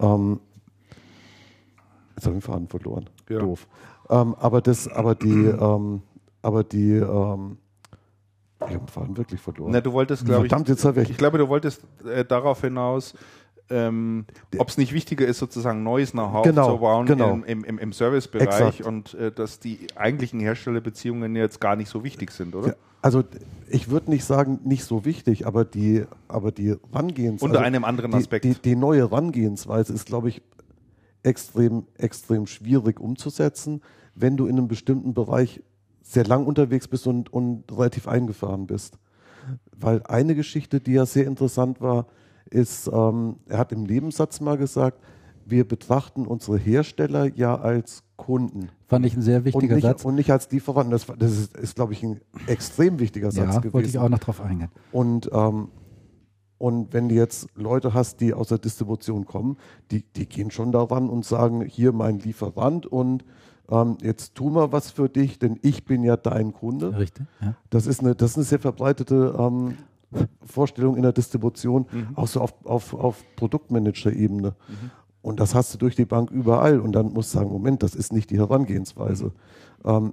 Ähm, 0.00 0.40
jetzt 2.14 2.26
habe 2.26 2.36
ich 2.36 2.42
den 2.44 2.52
Faden 2.52 2.68
verloren. 2.68 3.10
Ja. 3.28 3.40
Doof. 3.40 3.66
Ähm, 4.08 4.34
aber 4.38 4.60
das, 4.60 4.88
aber 4.88 5.14
die, 5.14 5.46
ähm, 5.46 6.02
aber 6.42 6.64
die, 6.64 6.92
ähm, 6.92 7.58
ich 8.60 8.74
habe 8.74 8.78
den 8.78 8.88
Faden 8.88 9.16
wirklich 9.16 9.40
verloren. 9.40 9.72
Na, 9.72 9.80
du 9.80 9.92
wolltest, 9.92 10.24
glaube 10.24 10.46
ich, 10.46 10.50
Verdammt, 10.50 10.68
jetzt 10.68 10.84
habe 10.84 11.02
ich. 11.02 11.10
Ich 11.10 11.18
glaube, 11.18 11.38
du 11.38 11.48
wolltest 11.48 11.82
äh, 12.04 12.24
darauf 12.24 12.60
hinaus, 12.60 13.14
ähm, 13.70 14.26
ob 14.58 14.68
es 14.68 14.78
nicht 14.78 14.92
wichtiger 14.92 15.26
ist, 15.26 15.38
sozusagen 15.38 15.82
neues 15.82 16.12
Know-how 16.12 16.44
Genau, 16.44 16.62
aufzubauen 16.62 17.06
genau. 17.06 17.32
im, 17.46 17.64
im, 17.64 17.78
im, 17.78 17.92
Servicebereich 17.92 18.78
Exakt. 18.78 18.80
und 18.86 19.14
äh, 19.14 19.32
dass 19.32 19.58
die 19.58 19.86
eigentlichen 19.96 20.40
Herstellerbeziehungen 20.40 21.34
jetzt 21.34 21.60
gar 21.60 21.76
nicht 21.76 21.88
so 21.88 22.04
wichtig 22.04 22.30
sind, 22.30 22.54
oder? 22.54 22.68
Ja, 22.68 22.74
also 23.02 23.24
ich 23.68 23.90
würde 23.90 24.10
nicht 24.10 24.24
sagen, 24.24 24.60
nicht 24.64 24.84
so 24.84 25.04
wichtig, 25.04 25.46
aber 25.46 25.64
die, 25.64 26.04
aber 26.28 26.52
die 26.52 26.76
Rangehensweise. 26.92 27.44
Unter 27.44 27.60
einem 27.60 27.84
anderen 27.84 28.12
die, 28.12 28.18
Aspekt. 28.18 28.44
Die, 28.44 28.54
die 28.54 28.76
neue 28.76 29.10
Rangehensweise 29.10 29.92
ist, 29.92 30.06
glaube 30.06 30.28
ich, 30.28 30.42
extrem, 31.22 31.84
extrem 31.98 32.46
schwierig 32.46 33.00
umzusetzen, 33.00 33.82
wenn 34.14 34.36
du 34.36 34.46
in 34.46 34.56
einem 34.56 34.68
bestimmten 34.68 35.12
Bereich 35.12 35.62
sehr 36.02 36.24
lang 36.24 36.46
unterwegs 36.46 36.86
bist 36.86 37.06
und, 37.06 37.32
und 37.32 37.64
relativ 37.72 38.06
eingefahren 38.06 38.66
bist. 38.66 38.98
Weil 39.76 40.02
eine 40.04 40.34
Geschichte, 40.34 40.80
die 40.80 40.92
ja 40.92 41.04
sehr 41.04 41.26
interessant 41.26 41.80
war, 41.80 42.06
ist, 42.50 42.88
ähm, 42.92 43.36
er 43.48 43.58
hat 43.58 43.72
im 43.72 43.84
Nebensatz 43.84 44.40
mal 44.40 44.56
gesagt, 44.56 45.02
wir 45.44 45.66
betrachten 45.66 46.26
unsere 46.26 46.58
Hersteller 46.58 47.26
ja 47.34 47.56
als 47.56 48.02
Kunden 48.16 48.70
Fand 48.88 49.04
ich 49.04 49.16
ein 49.16 49.22
sehr 49.22 49.38
und 49.38 49.44
wichtiger 49.46 49.74
nicht, 49.74 49.84
Satz. 49.84 50.04
und 50.04 50.14
nicht 50.14 50.30
als 50.30 50.50
Lieferanten. 50.50 50.92
Das, 50.92 51.06
das 51.18 51.32
ist, 51.32 51.56
ist 51.56 51.74
glaube 51.74 51.92
ich, 51.92 52.04
ein 52.04 52.20
extrem 52.46 53.00
wichtiger 53.00 53.32
Satz 53.32 53.54
ja, 53.54 53.58
gewesen. 53.58 53.74
wollte 53.74 53.88
ich 53.88 53.98
auch 53.98 54.08
noch 54.08 54.20
drauf 54.20 54.40
eingehen. 54.40 54.70
Und, 54.92 55.28
ähm, 55.32 55.68
und 56.58 56.92
wenn 56.92 57.08
du 57.08 57.16
jetzt 57.16 57.48
Leute 57.56 57.94
hast, 57.94 58.20
die 58.20 58.32
aus 58.32 58.48
der 58.48 58.58
Distribution 58.58 59.26
kommen, 59.26 59.56
die, 59.90 60.02
die 60.02 60.26
gehen 60.26 60.52
schon 60.52 60.70
daran 60.70 61.10
und 61.10 61.24
sagen, 61.24 61.62
hier 61.62 61.92
mein 61.92 62.20
Lieferant 62.20 62.86
und 62.86 63.24
ähm, 63.68 63.98
jetzt 64.00 64.36
tu 64.36 64.50
mal 64.50 64.70
was 64.70 64.92
für 64.92 65.08
dich, 65.08 65.40
denn 65.40 65.58
ich 65.62 65.84
bin 65.84 66.04
ja 66.04 66.16
dein 66.16 66.52
Kunde. 66.52 66.96
Richtig. 66.96 67.26
Ja. 67.40 67.56
Das 67.70 67.88
ist 67.88 68.00
eine, 68.00 68.14
das 68.14 68.30
ist 68.30 68.36
eine 68.36 68.44
sehr 68.44 68.60
verbreitete 68.60 69.34
ähm, 69.36 69.76
Vorstellung 70.44 70.96
in 70.96 71.02
der 71.02 71.12
Distribution, 71.12 71.86
auch 72.14 72.28
so 72.28 72.40
auf, 72.40 72.54
auf, 72.64 72.94
auf 72.94 73.24
Produktmanager-Ebene. 73.36 74.54
Und 75.22 75.40
das 75.40 75.54
hast 75.54 75.74
du 75.74 75.78
durch 75.78 75.96
die 75.96 76.04
Bank 76.04 76.30
überall. 76.30 76.78
Und 76.80 76.92
dann 76.92 77.12
musst 77.12 77.34
du 77.34 77.38
sagen, 77.38 77.50
Moment, 77.50 77.82
das 77.82 77.94
ist 77.94 78.12
nicht 78.12 78.30
die 78.30 78.38
Herangehensweise. 78.38 79.32
Ähm, 79.84 80.12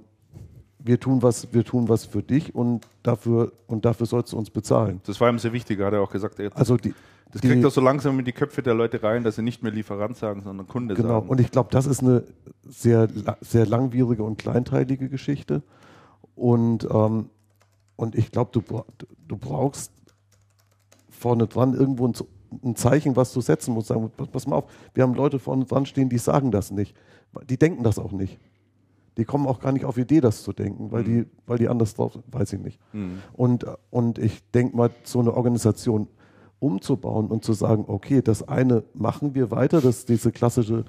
wir, 0.80 0.98
tun 1.00 1.22
was, 1.22 1.52
wir 1.54 1.64
tun 1.64 1.88
was 1.88 2.04
für 2.04 2.22
dich 2.22 2.54
und 2.54 2.86
dafür, 3.04 3.52
und 3.68 3.84
dafür 3.84 4.06
sollst 4.06 4.32
du 4.32 4.36
uns 4.36 4.50
bezahlen. 4.50 5.00
Das 5.06 5.20
war 5.20 5.30
ihm 5.30 5.38
sehr 5.38 5.52
wichtig, 5.52 5.80
hat 5.80 5.92
er 5.94 6.02
auch 6.02 6.10
gesagt. 6.10 6.40
Er- 6.40 6.54
Also 6.56 6.76
die, 6.76 6.92
das 7.30 7.40
die, 7.40 7.48
kriegt 7.48 7.64
auch 7.64 7.70
so 7.70 7.80
langsam 7.80 8.18
in 8.18 8.24
die 8.24 8.32
Köpfe 8.32 8.62
der 8.62 8.74
Leute 8.74 9.02
rein, 9.02 9.22
dass 9.24 9.36
sie 9.36 9.42
nicht 9.42 9.62
mehr 9.62 9.72
Lieferant 9.72 10.16
sagen, 10.16 10.42
sondern 10.42 10.66
Kunde 10.66 10.94
Genau, 10.94 11.08
sagen. 11.20 11.28
und 11.28 11.40
ich 11.40 11.50
glaube, 11.52 11.68
das 11.70 11.86
ist 11.86 12.02
eine 12.02 12.24
sehr, 12.68 13.08
sehr 13.40 13.66
langwierige 13.66 14.24
und 14.24 14.36
kleinteilige 14.38 15.08
Geschichte. 15.08 15.62
Und, 16.34 16.86
ähm, 16.92 17.30
und 17.96 18.14
ich 18.14 18.30
glaube, 18.32 18.50
du, 18.52 18.62
du 19.28 19.36
brauchst 19.36 19.92
vorne 21.08 21.46
dran 21.46 21.74
irgendwo 21.74 22.06
ein, 22.06 22.14
ein 22.64 22.76
Zeichen, 22.76 23.16
was 23.16 23.32
du 23.32 23.40
setzen 23.40 23.74
musst. 23.74 23.88
Sagen, 23.88 24.10
pass- 24.32 24.46
mal 24.46 24.56
auf, 24.56 24.64
wir 24.94 25.02
haben 25.02 25.14
Leute 25.14 25.38
vorne 25.38 25.64
dran 25.64 25.86
stehen, 25.86 26.08
die 26.08 26.18
sagen 26.18 26.50
das 26.50 26.70
nicht. 26.70 26.94
Die 27.48 27.56
denken 27.56 27.82
das 27.82 27.98
auch 27.98 28.12
nicht. 28.12 28.38
Die 29.16 29.24
kommen 29.24 29.46
auch 29.46 29.60
gar 29.60 29.70
nicht 29.72 29.84
auf 29.84 29.96
Idee, 29.96 30.20
das 30.20 30.42
zu 30.42 30.52
denken, 30.52 30.90
weil, 30.90 31.04
die, 31.04 31.26
weil 31.46 31.58
die 31.58 31.68
anders 31.68 31.94
drauf 31.94 32.14
sind, 32.14 32.24
weiß 32.32 32.52
ich 32.54 32.60
nicht. 32.60 32.80
Und, 33.34 33.64
und 33.90 34.18
ich 34.18 34.42
denke 34.50 34.76
mal, 34.76 34.90
so 35.04 35.20
eine 35.20 35.32
Organisation 35.34 36.08
umzubauen 36.58 37.28
und 37.28 37.44
zu 37.44 37.52
sagen, 37.52 37.84
okay, 37.86 38.22
das 38.22 38.46
eine 38.48 38.82
machen 38.92 39.34
wir 39.34 39.50
weiter, 39.52 39.80
das 39.80 40.04
diese 40.04 40.32
klassische 40.32 40.84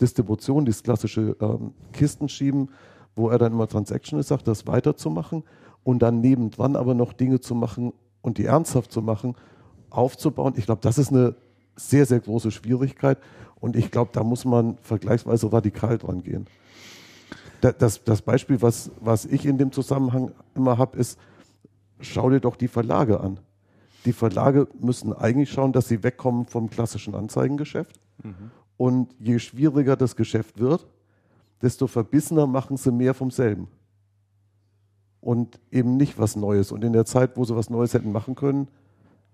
Distribution, 0.00 0.64
dieses 0.64 0.82
klassische 0.82 1.36
ähm, 1.40 1.72
Kistenschieben, 1.92 2.70
wo 3.14 3.28
er 3.28 3.38
dann 3.38 3.52
immer 3.52 3.68
Transactional 3.68 4.22
sagt, 4.24 4.48
das 4.48 4.66
weiterzumachen 4.66 5.44
und 5.88 6.00
dann 6.00 6.20
nebendran 6.20 6.76
aber 6.76 6.92
noch 6.92 7.14
Dinge 7.14 7.40
zu 7.40 7.54
machen 7.54 7.94
und 8.20 8.36
die 8.36 8.44
ernsthaft 8.44 8.92
zu 8.92 9.00
machen, 9.00 9.36
aufzubauen. 9.88 10.52
Ich 10.58 10.66
glaube, 10.66 10.82
das 10.82 10.98
ist 10.98 11.10
eine 11.10 11.34
sehr, 11.76 12.04
sehr 12.04 12.20
große 12.20 12.50
Schwierigkeit 12.50 13.16
und 13.58 13.74
ich 13.74 13.90
glaube, 13.90 14.10
da 14.12 14.22
muss 14.22 14.44
man 14.44 14.76
vergleichsweise 14.82 15.50
radikal 15.50 15.96
dran 15.96 16.22
gehen. 16.22 16.46
Das, 17.62 18.04
das 18.04 18.20
Beispiel, 18.20 18.60
was, 18.60 18.90
was 19.00 19.24
ich 19.24 19.46
in 19.46 19.56
dem 19.56 19.72
Zusammenhang 19.72 20.32
immer 20.54 20.76
habe, 20.76 20.98
ist, 20.98 21.18
schau 22.00 22.28
dir 22.28 22.40
doch 22.40 22.56
die 22.56 22.68
Verlage 22.68 23.20
an. 23.20 23.40
Die 24.04 24.12
Verlage 24.12 24.68
müssen 24.78 25.14
eigentlich 25.14 25.50
schauen, 25.50 25.72
dass 25.72 25.88
sie 25.88 26.02
wegkommen 26.02 26.44
vom 26.44 26.68
klassischen 26.68 27.14
Anzeigengeschäft. 27.14 27.98
Mhm. 28.22 28.50
Und 28.76 29.14
je 29.18 29.38
schwieriger 29.38 29.96
das 29.96 30.16
Geschäft 30.16 30.60
wird, 30.60 30.86
desto 31.62 31.86
verbissener 31.86 32.46
machen 32.46 32.76
sie 32.76 32.92
mehr 32.92 33.14
vom 33.14 33.30
selben. 33.30 33.68
Und 35.20 35.58
eben 35.70 35.96
nicht 35.96 36.18
was 36.18 36.36
Neues. 36.36 36.70
Und 36.70 36.84
in 36.84 36.92
der 36.92 37.04
Zeit, 37.04 37.36
wo 37.36 37.44
sie 37.44 37.56
was 37.56 37.70
Neues 37.70 37.94
hätten 37.94 38.12
machen 38.12 38.34
können, 38.34 38.68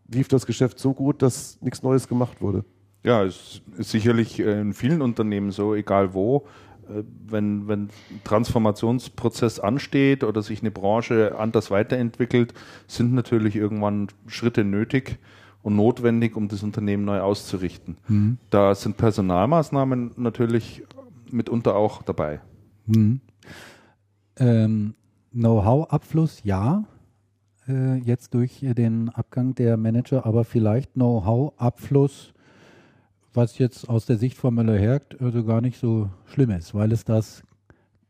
lief 0.09 0.29
das 0.29 0.47
Geschäft 0.47 0.79
so 0.79 0.95
gut, 0.95 1.23
dass 1.23 1.61
nichts 1.61 1.83
Neues 1.83 2.09
gemacht 2.09 2.41
wurde. 2.41 2.65
Ja, 3.03 3.23
es 3.23 3.61
ist 3.77 3.91
sicherlich 3.91 4.41
äh, 4.41 4.61
in 4.61 4.73
vielen 4.73 5.03
Unternehmen 5.03 5.51
so, 5.51 5.75
egal 5.75 6.15
wo. 6.15 6.47
Äh, 6.89 7.03
wenn, 7.27 7.69
wenn 7.69 7.83
ein 7.83 7.91
Transformationsprozess 8.25 9.61
ansteht 9.61 10.25
oder 10.25 10.43
sich 10.43 10.61
eine 10.61 10.71
Branche 10.71 11.39
anders 11.39 11.71
weiterentwickelt, 11.71 12.55
sind 12.87 13.13
natürlich 13.13 13.57
irgendwann 13.57 14.09
Schritte 14.27 14.65
nötig 14.65 15.19
und 15.63 15.77
notwendig, 15.77 16.37
um 16.37 16.49
das 16.49 16.63
Unternehmen 16.63 17.05
neu 17.05 17.21
auszurichten. 17.21 17.97
Mhm. 18.09 18.39
Da 18.51 18.75
sind 18.75 18.97
Personalmaßnahmen 18.97 20.13
natürlich 20.17 20.83
mitunter 21.31 21.75
auch 21.77 22.03
dabei. 22.03 22.41
Mhm. 22.87 23.21
Ähm, 24.37 24.95
Know-how-Abfluss 25.35 26.43
ja, 26.45 26.85
äh, 27.69 27.97
jetzt 27.99 28.35
durch 28.35 28.61
den 28.63 29.11
Abgang 29.11 29.55
der 29.55 29.77
Manager, 29.77 30.25
aber 30.25 30.45
vielleicht 30.45 30.95
Know-how-Abfluss 30.95 32.35
was 33.35 33.59
jetzt 33.59 33.89
aus 33.89 34.07
der 34.07 34.17
Sicht 34.17 34.39
von 34.39 34.55
Müller-Hergt 34.55 35.21
also 35.21 35.45
gar 35.45 35.61
nicht 35.61 35.79
so 35.79 36.09
schlimm 36.25 36.51
ist, 36.51 36.73
weil 36.73 36.93
es 36.93 37.05
das 37.05 37.43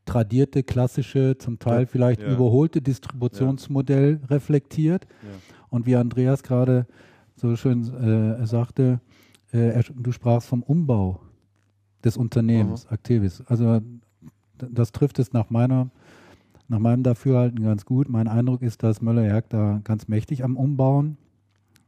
tradierte, 0.04 0.62
klassische, 0.62 1.38
zum 1.38 1.58
Teil 1.58 1.80
ja, 1.80 1.87
vielleicht 1.87 2.20
ja. 2.20 2.30
überholte 2.30 2.82
Distributionsmodell 2.82 4.20
ja. 4.20 4.26
reflektiert. 4.28 5.06
Und 5.70 5.87
wie 5.87 5.96
Andreas 5.96 6.42
gerade 6.42 6.87
so 7.37 7.56
schön 7.56 7.82
äh, 7.94 8.46
sagte, 8.46 9.00
äh, 9.50 9.82
du 9.96 10.12
sprachst 10.12 10.46
vom 10.46 10.62
Umbau 10.62 11.20
des 12.04 12.18
Unternehmens, 12.18 12.84
mhm. 12.84 12.92
Activis. 12.92 13.42
Also 13.46 13.80
das 14.58 14.92
trifft 14.92 15.18
es 15.18 15.32
nach 15.32 15.48
meiner 15.48 15.90
nach 16.68 16.79
meinem 16.79 17.03
Dafürhalten 17.03 17.62
ganz 17.62 17.85
gut. 17.85 18.09
Mein 18.09 18.29
Eindruck 18.29 18.62
ist, 18.62 18.83
dass 18.83 19.03
Möller-Herg 19.03 19.48
da 19.50 19.81
ganz 19.85 20.09
mächtig 20.09 20.44
am 20.44 20.57
Umbauen 20.57 21.16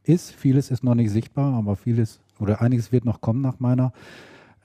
ist. 0.03 0.31
Vieles 0.31 0.71
ist 0.71 0.83
noch 0.83 0.95
nicht 0.95 1.11
sichtbar, 1.11 1.53
aber 1.53 1.75
vieles 1.75 2.19
oder 2.39 2.61
einiges 2.61 2.91
wird 2.91 3.05
noch 3.05 3.21
kommen 3.21 3.41
nach 3.41 3.59
meiner, 3.59 3.91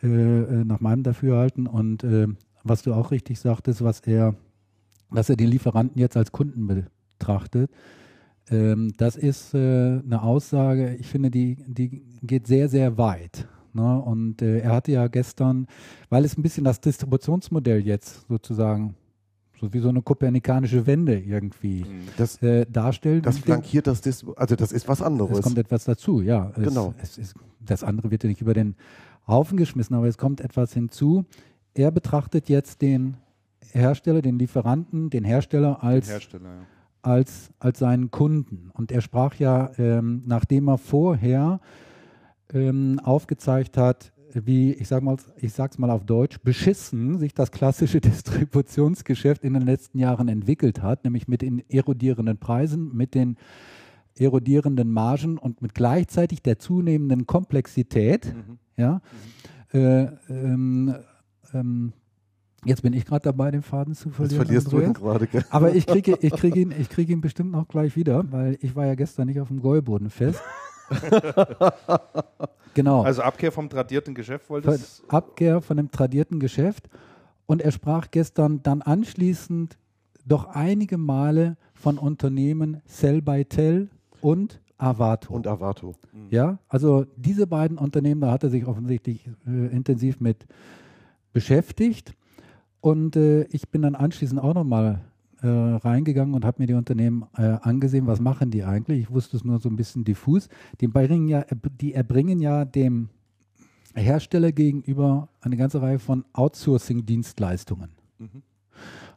äh, 0.02 0.08
äh, 0.08 0.64
nach 0.64 0.80
meinem 0.80 1.02
Dafürhalten. 1.02 1.66
Und 1.66 2.04
äh, 2.04 2.28
was 2.62 2.82
du 2.82 2.94
auch 2.94 3.10
richtig 3.10 3.40
sagtest, 3.40 3.82
was 3.82 4.00
er, 4.00 4.34
dass 5.10 5.30
er 5.30 5.36
den 5.36 5.48
Lieferanten 5.48 6.00
jetzt 6.00 6.16
als 6.16 6.32
Kunden 6.32 6.66
betrachtet, 6.66 7.70
ähm, 8.50 8.92
das 8.96 9.16
ist 9.16 9.54
äh, 9.54 9.58
eine 9.58 10.22
Aussage, 10.22 10.96
ich 10.96 11.06
finde, 11.06 11.30
die, 11.30 11.56
die 11.66 12.02
geht 12.22 12.46
sehr, 12.46 12.68
sehr 12.68 12.98
weit. 12.98 13.48
Ne? 13.72 14.00
Und 14.00 14.42
äh, 14.42 14.58
er 14.58 14.72
hatte 14.72 14.92
ja 14.92 15.08
gestern, 15.08 15.66
weil 16.10 16.24
es 16.24 16.36
ein 16.36 16.42
bisschen 16.42 16.64
das 16.64 16.80
Distributionsmodell 16.80 17.80
jetzt 17.80 18.26
sozusagen 18.28 18.94
so 19.62 19.72
wie 19.72 19.78
so 19.78 19.88
eine 19.88 20.02
kopernikanische 20.02 20.88
Wende 20.88 21.16
irgendwie 21.20 21.84
mhm. 21.84 22.08
das, 22.16 22.42
äh, 22.42 22.66
darstellt. 22.68 23.24
Das 23.26 23.38
flankiert 23.38 23.86
das, 23.86 24.02
also 24.34 24.56
das 24.56 24.72
ist 24.72 24.88
was 24.88 25.00
anderes. 25.00 25.38
Es 25.38 25.44
kommt 25.44 25.56
etwas 25.56 25.84
dazu, 25.84 26.20
ja. 26.20 26.50
Es, 26.56 26.64
genau. 26.64 26.94
Es 27.00 27.16
ist, 27.16 27.36
das 27.60 27.84
andere 27.84 28.10
wird 28.10 28.24
ja 28.24 28.28
nicht 28.28 28.40
über 28.40 28.54
den 28.54 28.74
Haufen 29.28 29.56
geschmissen, 29.56 29.94
aber 29.94 30.08
es 30.08 30.18
kommt 30.18 30.40
etwas 30.40 30.72
hinzu. 30.72 31.26
Er 31.74 31.92
betrachtet 31.92 32.48
jetzt 32.48 32.82
den 32.82 33.18
Hersteller, 33.70 34.20
den 34.20 34.36
Lieferanten, 34.36 35.10
den 35.10 35.22
Hersteller 35.22 35.84
als, 35.84 36.10
Hersteller, 36.10 36.48
ja. 36.48 36.66
als, 37.02 37.50
als 37.60 37.78
seinen 37.78 38.10
Kunden. 38.10 38.70
Und 38.74 38.90
er 38.90 39.00
sprach 39.00 39.36
ja, 39.36 39.70
ähm, 39.78 40.24
nachdem 40.26 40.68
er 40.68 40.78
vorher 40.78 41.60
ähm, 42.52 42.98
aufgezeigt 43.04 43.76
hat, 43.76 44.12
wie, 44.34 44.72
ich 44.72 44.88
sage 44.88 45.04
mal, 45.04 45.16
ich 45.36 45.52
sag's 45.52 45.78
mal 45.78 45.90
auf 45.90 46.04
Deutsch, 46.04 46.38
beschissen 46.42 47.18
sich 47.18 47.34
das 47.34 47.50
klassische 47.50 48.00
Distributionsgeschäft 48.02 49.44
in 49.44 49.54
den 49.54 49.62
letzten 49.62 49.98
Jahren 49.98 50.28
entwickelt 50.28 50.82
hat, 50.82 51.04
nämlich 51.04 51.28
mit 51.28 51.42
den 51.42 51.62
erodierenden 51.68 52.38
Preisen, 52.38 52.94
mit 52.94 53.14
den 53.14 53.36
erodierenden 54.18 54.92
Margen 54.92 55.38
und 55.38 55.62
mit 55.62 55.74
gleichzeitig 55.74 56.42
der 56.42 56.58
zunehmenden 56.58 57.26
Komplexität. 57.26 58.34
Mhm. 58.34 58.58
Ja, 58.76 59.00
mhm. 59.72 59.78
Äh, 59.78 60.02
ähm, 60.28 60.94
ähm, 61.54 61.92
Jetzt 62.64 62.82
bin 62.82 62.92
ich 62.92 63.04
gerade 63.04 63.24
dabei, 63.24 63.50
den 63.50 63.62
Faden 63.62 63.94
zu 63.94 64.10
verlieren. 64.10 64.38
Jetzt 64.38 64.46
verlierst 64.46 64.66
Andreas. 64.68 64.92
du 64.92 65.00
ihn 65.00 65.28
gerade. 65.28 65.44
Aber 65.50 65.74
ich 65.74 65.84
kriege 65.84 66.16
ich 66.20 66.32
krieg 66.32 66.54
ihn, 66.54 66.70
krieg 66.88 67.08
ihn 67.08 67.20
bestimmt 67.20 67.50
noch 67.50 67.66
gleich 67.66 67.96
wieder, 67.96 68.30
weil 68.30 68.56
ich 68.60 68.76
war 68.76 68.86
ja 68.86 68.94
gestern 68.94 69.26
nicht 69.26 69.40
auf 69.40 69.48
dem 69.48 69.60
Gäuboden 69.60 70.10
fest. 70.10 70.40
genau. 72.74 73.02
Also 73.02 73.22
Abkehr 73.22 73.52
vom 73.52 73.68
tradierten 73.68 74.14
Geschäft 74.14 74.48
wolltest 74.50 75.02
Abkehr 75.08 75.60
von 75.60 75.76
dem 75.76 75.90
tradierten 75.90 76.40
Geschäft. 76.40 76.88
Und 77.46 77.60
er 77.60 77.72
sprach 77.72 78.10
gestern 78.10 78.62
dann 78.62 78.82
anschließend 78.82 79.76
doch 80.24 80.46
einige 80.46 80.98
Male 80.98 81.56
von 81.74 81.98
Unternehmen 81.98 82.80
Sell 82.86 83.20
by 83.20 83.44
Tell 83.44 83.88
und 84.20 84.60
Avato. 84.78 85.32
Und 85.34 85.46
Avato. 85.46 85.94
Ja, 86.30 86.58
also 86.68 87.06
diese 87.16 87.46
beiden 87.46 87.78
Unternehmen, 87.78 88.20
da 88.20 88.30
hat 88.30 88.42
er 88.42 88.50
sich 88.50 88.66
offensichtlich 88.66 89.28
äh, 89.46 89.66
intensiv 89.66 90.20
mit 90.20 90.46
beschäftigt. 91.32 92.14
Und 92.80 93.16
äh, 93.16 93.44
ich 93.44 93.68
bin 93.68 93.82
dann 93.82 93.94
anschließend 93.94 94.40
auch 94.40 94.54
nochmal 94.54 95.00
äh, 95.42 95.48
reingegangen 95.48 96.34
und 96.34 96.44
habe 96.44 96.62
mir 96.62 96.66
die 96.66 96.74
Unternehmen 96.74 97.24
äh, 97.36 97.58
angesehen, 97.62 98.06
was 98.06 98.20
machen 98.20 98.50
die 98.50 98.64
eigentlich. 98.64 99.00
Ich 99.00 99.10
wusste 99.10 99.36
es 99.36 99.44
nur 99.44 99.58
so 99.58 99.68
ein 99.68 99.76
bisschen 99.76 100.04
diffus. 100.04 100.48
Die, 100.80 100.86
bringen 100.86 101.28
ja, 101.28 101.44
die 101.80 101.94
erbringen 101.94 102.40
ja 102.40 102.64
dem 102.64 103.08
Hersteller 103.94 104.52
gegenüber 104.52 105.28
eine 105.40 105.56
ganze 105.56 105.82
Reihe 105.82 105.98
von 105.98 106.24
Outsourcing-Dienstleistungen. 106.32 107.90
Mhm. 108.18 108.42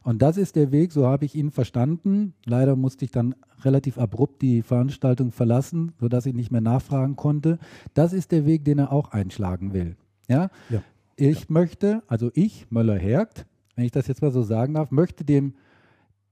Und 0.02 0.22
das 0.22 0.36
ist 0.36 0.54
der 0.54 0.70
Weg, 0.70 0.92
so 0.92 1.06
habe 1.06 1.24
ich 1.24 1.34
ihn 1.34 1.50
verstanden. 1.50 2.34
Leider 2.44 2.76
musste 2.76 3.04
ich 3.04 3.10
dann 3.10 3.34
relativ 3.62 3.98
abrupt 3.98 4.42
die 4.42 4.62
Veranstaltung 4.62 5.32
verlassen, 5.32 5.92
sodass 5.98 6.26
ich 6.26 6.34
nicht 6.34 6.52
mehr 6.52 6.60
nachfragen 6.60 7.16
konnte. 7.16 7.58
Das 7.94 8.12
ist 8.12 8.30
der 8.30 8.46
Weg, 8.46 8.64
den 8.64 8.78
er 8.78 8.92
auch 8.92 9.10
einschlagen 9.10 9.72
will. 9.72 9.96
Ja? 10.28 10.50
ja. 10.70 10.82
Ich 11.16 11.40
ja. 11.40 11.46
möchte, 11.48 12.02
also 12.06 12.30
ich, 12.34 12.70
Möller-Hergt, 12.70 13.46
wenn 13.74 13.84
ich 13.84 13.92
das 13.92 14.06
jetzt 14.06 14.22
mal 14.22 14.30
so 14.30 14.42
sagen 14.42 14.74
darf, 14.74 14.90
möchte 14.90 15.24
dem 15.24 15.54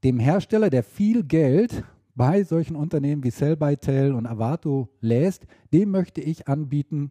dem 0.04 0.18
Hersteller, 0.18 0.70
der 0.70 0.82
viel 0.82 1.24
Geld 1.24 1.82
bei 2.14 2.44
solchen 2.44 2.76
Unternehmen 2.76 3.24
wie 3.24 3.30
Sell 3.30 3.56
by 3.56 3.76
Tell 3.76 4.12
und 4.12 4.26
Avato 4.26 4.88
lässt, 5.00 5.46
dem 5.72 5.90
möchte 5.90 6.20
ich 6.20 6.46
anbieten, 6.46 7.10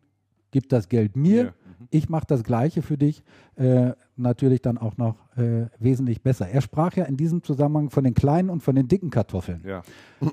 gib 0.51 0.69
das 0.69 0.87
Geld 0.87 1.17
mir, 1.17 1.37
ja. 1.37 1.49
mhm. 1.49 1.87
ich 1.89 2.07
mache 2.07 2.25
das 2.27 2.43
Gleiche 2.43 2.81
für 2.81 2.97
dich, 2.97 3.23
äh, 3.55 3.91
natürlich 4.15 4.61
dann 4.61 4.77
auch 4.77 4.97
noch 4.97 5.17
äh, 5.35 5.65
wesentlich 5.79 6.21
besser. 6.21 6.47
Er 6.47 6.61
sprach 6.61 6.95
ja 6.95 7.05
in 7.05 7.17
diesem 7.17 7.43
Zusammenhang 7.43 7.89
von 7.89 8.03
den 8.03 8.13
kleinen 8.13 8.49
und 8.49 8.61
von 8.61 8.75
den 8.75 8.87
dicken 8.87 9.09
Kartoffeln. 9.09 9.61
Ja. 9.65 9.81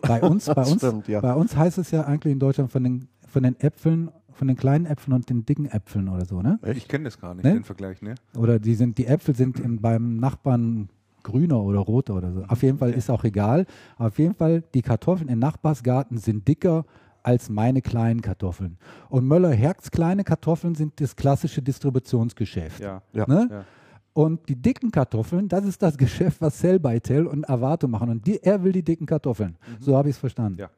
Bei 0.03 0.23
uns, 0.23 0.47
bei 0.47 0.55
uns, 0.63 0.77
stimmt, 0.77 1.09
ja. 1.09 1.21
bei 1.21 1.35
uns 1.35 1.57
heißt 1.57 1.79
es 1.79 1.91
ja 1.91 2.05
eigentlich 2.05 2.33
in 2.33 2.39
Deutschland 2.39 2.71
von 2.71 2.85
den, 2.85 3.09
von 3.27 3.43
den 3.43 3.59
Äpfeln 3.59 4.11
von 4.33 4.49
den 4.49 4.57
kleinen 4.57 4.87
Äpfeln 4.87 5.13
und 5.13 5.29
den 5.29 5.45
dicken 5.45 5.67
Äpfeln 5.67 6.09
oder 6.09 6.25
so, 6.25 6.41
ne? 6.41 6.59
Ich 6.75 6.89
kenne 6.89 7.05
das 7.05 7.21
gar 7.21 7.35
nicht, 7.35 7.45
ne? 7.45 7.53
den 7.53 7.65
Vergleich, 7.65 8.01
ne? 8.01 8.15
Oder 8.35 8.59
die 8.59 8.75
sind, 8.75 8.97
die 8.97 9.05
Äpfel 9.05 9.35
sind 9.37 9.61
in, 9.61 9.83
beim 9.83 10.17
Nachbarn 10.17 10.89
grüner 11.23 11.63
oder 11.63 11.81
roter 11.81 12.17
oder 12.17 12.33
so. 12.33 12.43
Auf 12.45 12.63
jeden 12.63 12.79
Fall 12.79 12.91
ist 12.93 13.11
auch 13.11 13.25
egal. 13.25 13.67
Auf 13.97 14.19
jeden 14.19 14.35
Fall, 14.35 14.63
die 14.75 14.83
Kartoffeln 14.83 15.29
im 15.29 15.39
Nachbarsgarten 15.39 16.19
sind 16.19 16.47
dicker 16.47 16.85
als 17.23 17.51
meine 17.51 17.83
kleinen 17.83 18.23
Kartoffeln. 18.23 18.79
Und 19.09 19.27
Möller-Herz 19.27 19.91
kleine 19.91 20.25
Kartoffeln 20.25 20.75
sind 20.75 21.01
das 21.01 21.17
klassische 21.17 21.63
Distributionsgeschäft. 21.63 22.81
Ja. 22.81 23.03
Ja. 23.13 23.27
Ne? 23.27 23.49
ja. 23.51 23.65
Und 24.13 24.49
die 24.49 24.57
dicken 24.57 24.91
Kartoffeln, 24.91 25.49
das 25.49 25.65
ist 25.65 25.83
das 25.83 25.97
Geschäft, 25.99 26.41
was 26.41 26.59
Sell 26.59 26.79
by 26.79 27.01
Tell 27.01 27.27
und 27.27 27.49
Avato 27.49 27.89
machen. 27.89 28.11
Und 28.11 28.27
die, 28.27 28.43
er 28.43 28.63
will 28.63 28.73
die 28.73 28.83
dicken 28.83 29.07
Kartoffeln. 29.07 29.53
Mhm. 29.53 29.83
So 29.83 29.97
habe 29.97 30.09
ich 30.09 30.17
es 30.17 30.19
verstanden. 30.19 30.59
Ja. 30.61 30.71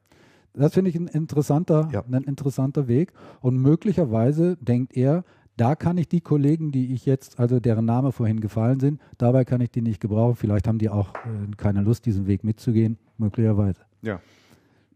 Das 0.54 0.74
finde 0.74 0.90
ich 0.90 0.96
ein 0.96 1.06
interessanter, 1.06 1.88
ja. 1.92 2.04
ein 2.10 2.24
interessanter 2.24 2.86
Weg. 2.86 3.12
Und 3.40 3.56
möglicherweise 3.56 4.56
denkt 4.56 4.94
er, 4.96 5.24
da 5.56 5.74
kann 5.76 5.98
ich 5.98 6.08
die 6.08 6.20
Kollegen, 6.20 6.72
die 6.72 6.94
ich 6.94 7.06
jetzt, 7.06 7.38
also 7.38 7.60
deren 7.60 7.84
Name 7.84 8.12
vorhin 8.12 8.40
gefallen 8.40 8.80
sind, 8.80 9.00
dabei 9.18 9.44
kann 9.44 9.60
ich 9.60 9.70
die 9.70 9.82
nicht 9.82 10.00
gebrauchen. 10.00 10.36
Vielleicht 10.36 10.66
haben 10.66 10.78
die 10.78 10.88
auch 10.88 11.14
äh, 11.14 11.54
keine 11.56 11.82
Lust, 11.82 12.06
diesen 12.06 12.26
Weg 12.26 12.42
mitzugehen, 12.44 12.98
möglicherweise. 13.18 13.80
Ja. 14.02 14.20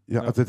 Ja, 0.07 0.21
also 0.21 0.43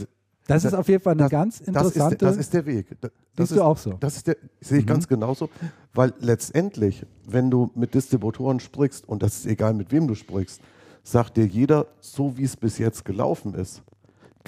Das 0.47 0.65
ist 0.65 0.75
auf 0.75 0.89
jeden 0.89 1.03
Fall 1.03 1.13
eine 1.13 1.23
das, 1.23 1.31
ganz 1.31 1.59
das 1.59 1.63
ist, 1.63 1.69
interessante. 1.69 2.17
das 2.17 2.37
ist 2.37 2.55
der 2.55 2.67
Weg. 2.67 2.87
Das 3.01 3.11
Siehst 3.37 3.51
ist, 3.53 3.59
du 3.59 3.63
auch 3.63 3.77
so? 3.77 3.93
Das 4.01 4.17
ist 4.17 4.27
der, 4.27 4.37
sehe 4.61 4.79
ich 4.79 4.87
ganz 4.87 5.07
genauso, 5.07 5.51
weil 5.95 6.15
letztendlich, 6.21 7.05
wenn 7.27 7.51
du 7.51 7.71
mit 7.75 7.95
Distributoren 7.95 8.61
sprichst, 8.61 9.09
und 9.09 9.23
das 9.23 9.41
ist 9.41 9.47
egal, 9.47 9.75
mit 9.75 9.93
wem 9.93 10.07
du 10.09 10.15
sprichst, 10.15 10.61
sagt 11.03 11.37
dir 11.37 11.47
jeder, 11.47 11.87
so 12.01 12.37
wie 12.39 12.45
es 12.45 12.57
bis 12.57 12.79
jetzt 12.79 13.05
gelaufen 13.05 13.55
ist, 13.55 13.83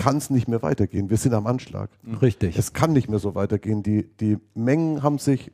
kann 0.01 0.16
es 0.16 0.30
nicht 0.30 0.48
mehr 0.48 0.62
weitergehen. 0.62 1.11
Wir 1.11 1.18
sind 1.18 1.34
am 1.34 1.46
Anschlag. 1.46 1.90
Richtig. 2.22 2.57
Es 2.57 2.72
kann 2.72 2.94
nicht 2.94 3.11
mehr 3.11 3.18
so 3.18 3.34
weitergehen. 3.34 3.82
Die, 3.82 4.05
die 4.18 4.38
Mengen 4.55 5.03
haben 5.03 5.18
sich, 5.18 5.53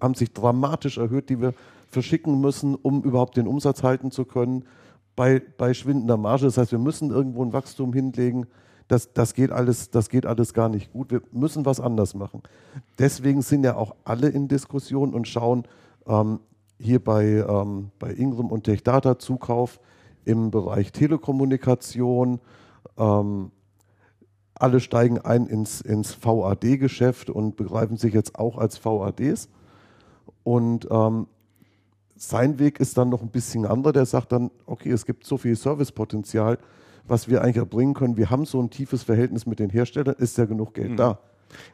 haben 0.00 0.14
sich 0.14 0.32
dramatisch 0.32 0.98
erhöht, 0.98 1.30
die 1.30 1.40
wir 1.40 1.54
verschicken 1.88 2.40
müssen, 2.40 2.74
um 2.74 3.02
überhaupt 3.02 3.36
den 3.36 3.46
Umsatz 3.46 3.84
halten 3.84 4.10
zu 4.10 4.24
können. 4.24 4.64
Bei, 5.14 5.40
bei 5.56 5.72
schwindender 5.72 6.16
Marge. 6.16 6.46
Das 6.46 6.58
heißt, 6.58 6.72
wir 6.72 6.80
müssen 6.80 7.10
irgendwo 7.10 7.44
ein 7.44 7.52
Wachstum 7.52 7.92
hinlegen. 7.92 8.46
Das, 8.88 9.12
das, 9.12 9.34
geht 9.34 9.52
alles, 9.52 9.88
das 9.90 10.08
geht 10.08 10.26
alles 10.26 10.52
gar 10.52 10.68
nicht 10.68 10.92
gut. 10.92 11.12
Wir 11.12 11.22
müssen 11.30 11.64
was 11.64 11.78
anders 11.78 12.14
machen. 12.14 12.42
Deswegen 12.98 13.40
sind 13.40 13.62
ja 13.62 13.76
auch 13.76 13.94
alle 14.04 14.28
in 14.28 14.48
Diskussion 14.48 15.14
und 15.14 15.28
schauen 15.28 15.62
ähm, 16.08 16.40
hier 16.80 17.02
bei, 17.02 17.24
ähm, 17.48 17.92
bei 18.00 18.12
Ingram 18.12 18.50
und 18.50 18.64
Tech 18.64 18.82
Data 18.82 19.16
Zukauf 19.16 19.78
im 20.24 20.50
Bereich 20.50 20.90
Telekommunikation. 20.90 22.40
Ähm, 22.98 23.52
alle 24.60 24.80
steigen 24.80 25.18
ein 25.18 25.46
ins, 25.46 25.80
ins 25.80 26.16
VAD-Geschäft 26.22 27.30
und 27.30 27.56
begreifen 27.56 27.96
sich 27.96 28.14
jetzt 28.14 28.38
auch 28.38 28.58
als 28.58 28.84
VADs. 28.84 29.48
Und 30.42 30.88
ähm, 30.90 31.26
sein 32.16 32.58
Weg 32.58 32.80
ist 32.80 32.96
dann 32.96 33.10
noch 33.10 33.22
ein 33.22 33.28
bisschen 33.28 33.66
anderer. 33.66 33.92
Der 33.92 34.06
sagt 34.06 34.32
dann, 34.32 34.50
okay, 34.64 34.90
es 34.90 35.04
gibt 35.06 35.26
so 35.26 35.36
viel 35.36 35.56
Servicepotenzial, 35.56 36.58
was 37.06 37.28
wir 37.28 37.42
eigentlich 37.42 37.56
erbringen 37.56 37.94
können. 37.94 38.16
Wir 38.16 38.30
haben 38.30 38.46
so 38.46 38.60
ein 38.60 38.70
tiefes 38.70 39.02
Verhältnis 39.02 39.46
mit 39.46 39.58
den 39.58 39.70
Herstellern, 39.70 40.14
ist 40.18 40.38
ja 40.38 40.44
genug 40.44 40.74
Geld 40.74 40.98
da. 40.98 41.18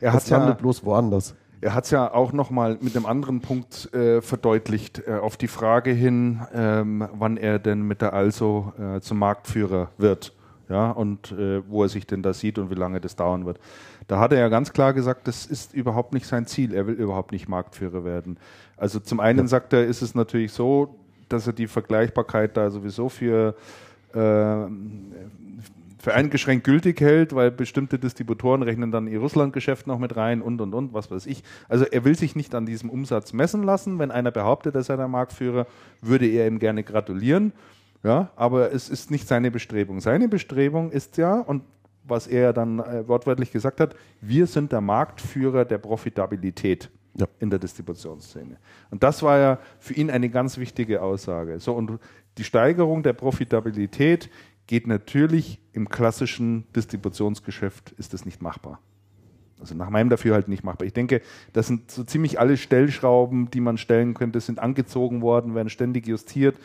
Er 0.00 0.12
hat 0.12 0.28
ja, 0.28 0.52
bloß 0.52 0.84
woanders. 0.84 1.34
Er 1.60 1.74
hat 1.74 1.84
es 1.84 1.90
ja 1.90 2.12
auch 2.12 2.32
nochmal 2.32 2.76
mit 2.80 2.96
einem 2.96 3.06
anderen 3.06 3.40
Punkt 3.40 3.92
äh, 3.94 4.20
verdeutlicht, 4.20 5.02
äh, 5.06 5.14
auf 5.14 5.36
die 5.36 5.46
Frage 5.46 5.92
hin, 5.92 6.40
ähm, 6.52 7.08
wann 7.14 7.36
er 7.36 7.60
denn 7.60 7.82
mit 7.82 8.02
der 8.02 8.12
Also 8.12 8.72
äh, 8.78 9.00
zum 9.00 9.18
Marktführer 9.18 9.90
wird. 9.96 10.34
Ja, 10.68 10.90
und 10.90 11.32
äh, 11.32 11.62
wo 11.68 11.82
er 11.82 11.88
sich 11.88 12.06
denn 12.06 12.22
da 12.22 12.32
sieht 12.32 12.58
und 12.58 12.70
wie 12.70 12.74
lange 12.74 13.00
das 13.00 13.16
dauern 13.16 13.44
wird. 13.44 13.58
Da 14.06 14.18
hat 14.18 14.32
er 14.32 14.38
ja 14.38 14.48
ganz 14.48 14.72
klar 14.72 14.92
gesagt, 14.94 15.28
das 15.28 15.44
ist 15.44 15.74
überhaupt 15.74 16.14
nicht 16.14 16.26
sein 16.26 16.46
Ziel. 16.46 16.72
Er 16.74 16.86
will 16.86 16.94
überhaupt 16.94 17.32
nicht 17.32 17.48
Marktführer 17.48 18.04
werden. 18.04 18.38
Also 18.76 19.00
zum 19.00 19.20
einen 19.20 19.48
sagt 19.48 19.72
er, 19.72 19.84
ist 19.84 20.02
es 20.02 20.14
natürlich 20.14 20.52
so, 20.52 20.94
dass 21.28 21.46
er 21.46 21.52
die 21.52 21.66
Vergleichbarkeit 21.66 22.56
da 22.56 22.70
sowieso 22.70 23.08
für 23.08 23.54
äh, 24.14 24.66
für 26.02 26.14
eingeschränkt 26.14 26.64
gültig 26.64 27.00
hält, 27.00 27.32
weil 27.32 27.52
bestimmte 27.52 27.96
Distributoren 27.96 28.64
rechnen 28.64 28.90
dann 28.90 29.06
ihr 29.06 29.20
Russlandgeschäft 29.20 29.86
noch 29.86 30.00
mit 30.00 30.16
rein 30.16 30.42
und 30.42 30.60
und 30.60 30.74
und, 30.74 30.92
was 30.92 31.12
weiß 31.12 31.26
ich. 31.26 31.44
Also 31.68 31.84
er 31.84 32.04
will 32.04 32.16
sich 32.16 32.34
nicht 32.34 32.56
an 32.56 32.66
diesem 32.66 32.90
Umsatz 32.90 33.32
messen 33.32 33.62
lassen. 33.62 34.00
Wenn 34.00 34.10
einer 34.10 34.32
behauptet, 34.32 34.74
er 34.74 34.82
sei 34.82 34.96
der 34.96 35.06
Marktführer, 35.06 35.68
würde 36.00 36.26
er 36.26 36.48
ihm 36.48 36.58
gerne 36.58 36.82
gratulieren. 36.82 37.52
Ja, 38.02 38.30
aber 38.36 38.72
es 38.72 38.88
ist 38.88 39.10
nicht 39.10 39.28
seine 39.28 39.50
Bestrebung. 39.50 40.00
Seine 40.00 40.28
Bestrebung 40.28 40.90
ist 40.90 41.16
ja, 41.18 41.40
und 41.40 41.62
was 42.04 42.26
er 42.26 42.52
dann 42.52 42.80
äh, 42.80 43.06
wortwörtlich 43.06 43.52
gesagt 43.52 43.78
hat, 43.80 43.94
wir 44.20 44.46
sind 44.46 44.72
der 44.72 44.80
Marktführer 44.80 45.64
der 45.64 45.78
Profitabilität 45.78 46.90
Ja. 47.16 47.26
in 47.38 47.48
der 47.50 47.58
Distributionsszene. 47.60 48.56
Und 48.90 49.02
das 49.02 49.22
war 49.22 49.38
ja 49.38 49.58
für 49.78 49.94
ihn 49.94 50.10
eine 50.10 50.28
ganz 50.30 50.58
wichtige 50.58 51.02
Aussage. 51.02 51.60
So, 51.60 51.74
und 51.74 52.00
die 52.38 52.44
Steigerung 52.44 53.02
der 53.02 53.12
Profitabilität 53.12 54.30
geht 54.66 54.86
natürlich 54.86 55.60
im 55.72 55.88
klassischen 55.88 56.64
Distributionsgeschäft 56.74 57.92
ist 57.98 58.14
das 58.14 58.24
nicht 58.24 58.40
machbar. 58.42 58.80
Also 59.60 59.76
nach 59.76 59.90
meinem 59.90 60.08
Dafürhalten 60.10 60.50
nicht 60.50 60.64
machbar. 60.64 60.86
Ich 60.86 60.92
denke, 60.92 61.20
das 61.52 61.68
sind 61.68 61.90
so 61.90 62.02
ziemlich 62.02 62.40
alle 62.40 62.56
Stellschrauben, 62.56 63.48
die 63.50 63.60
man 63.60 63.78
stellen 63.78 64.14
könnte, 64.14 64.40
sind 64.40 64.58
angezogen 64.58 65.22
worden, 65.22 65.54
werden 65.54 65.68
ständig 65.68 66.06
justiert. 66.08 66.56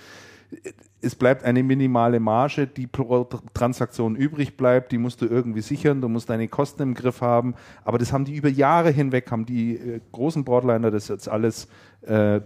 Es 0.99 1.15
bleibt 1.15 1.43
eine 1.43 1.61
minimale 1.61 2.19
Marge, 2.19 2.65
die 2.65 2.87
pro 2.87 3.27
Transaktion 3.53 4.15
übrig 4.15 4.57
bleibt, 4.57 4.91
die 4.91 4.97
musst 4.97 5.21
du 5.21 5.27
irgendwie 5.27 5.61
sichern, 5.61 6.01
du 6.01 6.09
musst 6.09 6.29
deine 6.29 6.47
Kosten 6.47 6.81
im 6.81 6.93
Griff 6.95 7.21
haben. 7.21 7.53
Aber 7.83 7.97
das 7.97 8.11
haben 8.11 8.25
die 8.25 8.35
über 8.35 8.49
Jahre 8.49 8.89
hinweg, 8.89 9.29
haben 9.29 9.45
die 9.45 9.75
äh, 9.75 10.01
großen 10.11 10.43
Broadliner 10.43 10.89
das 10.89 11.07
jetzt 11.07 11.29
alles 11.29 11.67
äh, 12.01 12.41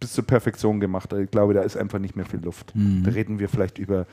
bis 0.00 0.12
zur 0.12 0.26
Perfektion 0.26 0.80
gemacht. 0.80 1.12
Ich 1.12 1.30
glaube, 1.30 1.54
da 1.54 1.62
ist 1.62 1.76
einfach 1.76 1.98
nicht 1.98 2.16
mehr 2.16 2.26
viel 2.26 2.40
Luft. 2.40 2.72
Da 3.04 3.10
reden 3.10 3.38
wir 3.38 3.48
vielleicht 3.48 3.78
über 3.78 4.06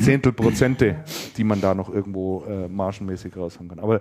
Zehntel 0.00 0.32
Prozente, 0.32 0.96
die 1.36 1.44
man 1.44 1.60
da 1.60 1.74
noch 1.74 1.88
irgendwo 1.92 2.44
äh, 2.44 2.68
margenmäßig 2.68 3.36
raushauen 3.36 3.68
kann. 3.68 3.78
Aber 3.78 4.00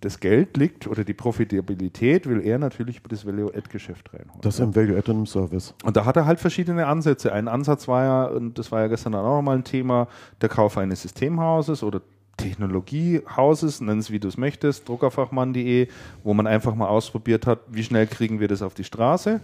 das 0.00 0.20
Geld 0.20 0.56
liegt 0.56 0.86
oder 0.86 1.04
die 1.04 1.14
Profitabilität 1.14 2.28
will 2.28 2.40
er 2.40 2.58
natürlich 2.58 2.98
über 2.98 3.08
das 3.08 3.24
Value-Add-Geschäft 3.24 4.12
reinholen. 4.12 4.40
Das 4.42 4.58
im 4.60 4.74
Value 4.74 4.98
Add 4.98 5.10
und 5.10 5.20
im 5.20 5.26
Service. 5.26 5.74
Und 5.84 5.96
da 5.96 6.04
hat 6.04 6.16
er 6.16 6.26
halt 6.26 6.40
verschiedene 6.40 6.86
Ansätze. 6.86 7.32
Ein 7.32 7.48
Ansatz 7.48 7.88
war 7.88 8.04
ja, 8.04 8.24
und 8.26 8.58
das 8.58 8.70
war 8.72 8.82
ja 8.82 8.88
gestern 8.88 9.14
auch 9.14 9.36
nochmal 9.36 9.56
ein 9.56 9.64
Thema, 9.64 10.08
der 10.40 10.48
Kauf 10.48 10.76
eines 10.76 11.02
Systemhauses 11.02 11.82
oder 11.82 12.02
Technologiehauses, 12.36 13.80
nenn 13.80 13.98
es 13.98 14.10
wie 14.10 14.20
du 14.20 14.28
es 14.28 14.36
möchtest, 14.36 14.88
druckerfachmann.de, 14.88 15.88
wo 16.22 16.34
man 16.34 16.46
einfach 16.46 16.74
mal 16.74 16.88
ausprobiert 16.88 17.46
hat, 17.46 17.60
wie 17.68 17.82
schnell 17.82 18.06
kriegen 18.06 18.40
wir 18.40 18.48
das 18.48 18.62
auf 18.62 18.74
die 18.74 18.84
Straße. 18.84 19.40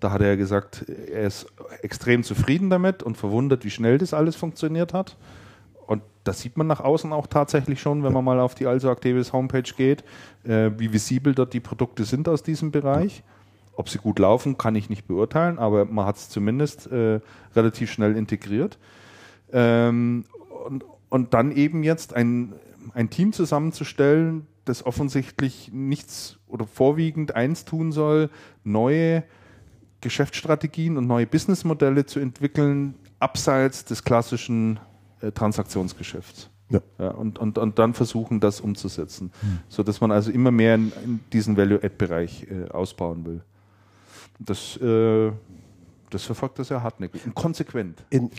Da 0.00 0.12
hat 0.12 0.20
er 0.20 0.28
ja 0.28 0.36
gesagt, 0.36 0.84
er 0.88 1.26
ist 1.26 1.46
extrem 1.82 2.22
zufrieden 2.22 2.70
damit 2.70 3.02
und 3.02 3.16
verwundert, 3.16 3.64
wie 3.64 3.70
schnell 3.70 3.98
das 3.98 4.14
alles 4.14 4.36
funktioniert 4.36 4.94
hat. 4.94 5.16
Und 5.88 6.02
das 6.22 6.40
sieht 6.42 6.58
man 6.58 6.66
nach 6.66 6.80
außen 6.80 7.14
auch 7.14 7.26
tatsächlich 7.26 7.80
schon, 7.80 8.04
wenn 8.04 8.12
man 8.12 8.22
mal 8.22 8.38
auf 8.40 8.54
die 8.54 8.66
Also 8.66 8.90
Activis 8.90 9.32
Homepage 9.32 9.72
geht, 9.74 10.04
äh, 10.44 10.70
wie 10.76 10.92
visibel 10.92 11.34
dort 11.34 11.54
die 11.54 11.60
Produkte 11.60 12.04
sind 12.04 12.28
aus 12.28 12.42
diesem 12.42 12.70
Bereich. 12.70 13.22
Ob 13.74 13.88
sie 13.88 13.96
gut 13.96 14.18
laufen, 14.18 14.58
kann 14.58 14.76
ich 14.76 14.90
nicht 14.90 15.08
beurteilen, 15.08 15.58
aber 15.58 15.86
man 15.86 16.04
hat 16.04 16.16
es 16.16 16.28
zumindest 16.28 16.92
äh, 16.92 17.20
relativ 17.56 17.90
schnell 17.90 18.16
integriert. 18.18 18.78
Ähm, 19.50 20.26
und, 20.66 20.84
und 21.08 21.32
dann 21.32 21.52
eben 21.52 21.82
jetzt 21.82 22.12
ein, 22.12 22.52
ein 22.92 23.08
Team 23.08 23.32
zusammenzustellen, 23.32 24.46
das 24.66 24.84
offensichtlich 24.84 25.70
nichts 25.72 26.36
oder 26.48 26.66
vorwiegend 26.66 27.34
eins 27.34 27.64
tun 27.64 27.92
soll, 27.92 28.28
neue 28.62 29.24
Geschäftsstrategien 30.02 30.98
und 30.98 31.06
neue 31.06 31.26
Businessmodelle 31.26 32.04
zu 32.04 32.20
entwickeln, 32.20 32.94
abseits 33.20 33.86
des 33.86 34.04
klassischen 34.04 34.78
äh, 35.20 35.32
Transaktionsgeschäfts. 35.32 36.50
Ja. 36.70 36.80
Ja, 36.98 37.10
und, 37.10 37.38
und, 37.38 37.56
und 37.56 37.78
dann 37.78 37.94
versuchen, 37.94 38.40
das 38.40 38.60
umzusetzen, 38.60 39.32
so 39.68 39.82
dass 39.82 40.00
man 40.00 40.12
also 40.12 40.30
immer 40.30 40.50
mehr 40.50 40.74
in, 40.74 40.92
in 41.04 41.20
diesen 41.32 41.56
Value-Add-Bereich 41.56 42.46
äh, 42.50 42.68
ausbauen 42.68 43.24
will. 43.24 43.40
Das, 44.38 44.76
äh, 44.76 45.32
das 46.10 46.24
verfolgt 46.24 46.58
das 46.58 46.68
ja 46.68 46.82
hartnäckig 46.82 47.24
und 47.24 47.34
konsequent. 47.34 48.04
In, 48.10 48.30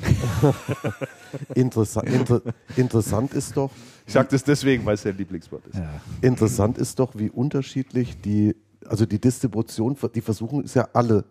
Interessa 1.56 2.02
inter 2.02 2.42
interessant 2.76 3.34
ist 3.34 3.58
doch, 3.58 3.72
Ich 4.06 4.14
sage 4.14 4.30
das 4.32 4.44
deswegen, 4.44 4.86
weil 4.86 4.96
es 4.96 5.02
sein 5.02 5.18
Lieblingswort 5.18 5.66
ist. 5.68 5.78
Ja. 5.78 6.02
interessant 6.22 6.78
ist 6.78 7.00
doch, 7.00 7.14
wie 7.16 7.30
unterschiedlich 7.30 8.22
die, 8.22 8.56
also 8.86 9.06
die 9.06 9.20
Distribution, 9.20 9.98
die 10.14 10.22
versuchen 10.22 10.64
ist 10.64 10.76
ja 10.76 10.88
alle, 10.94 11.26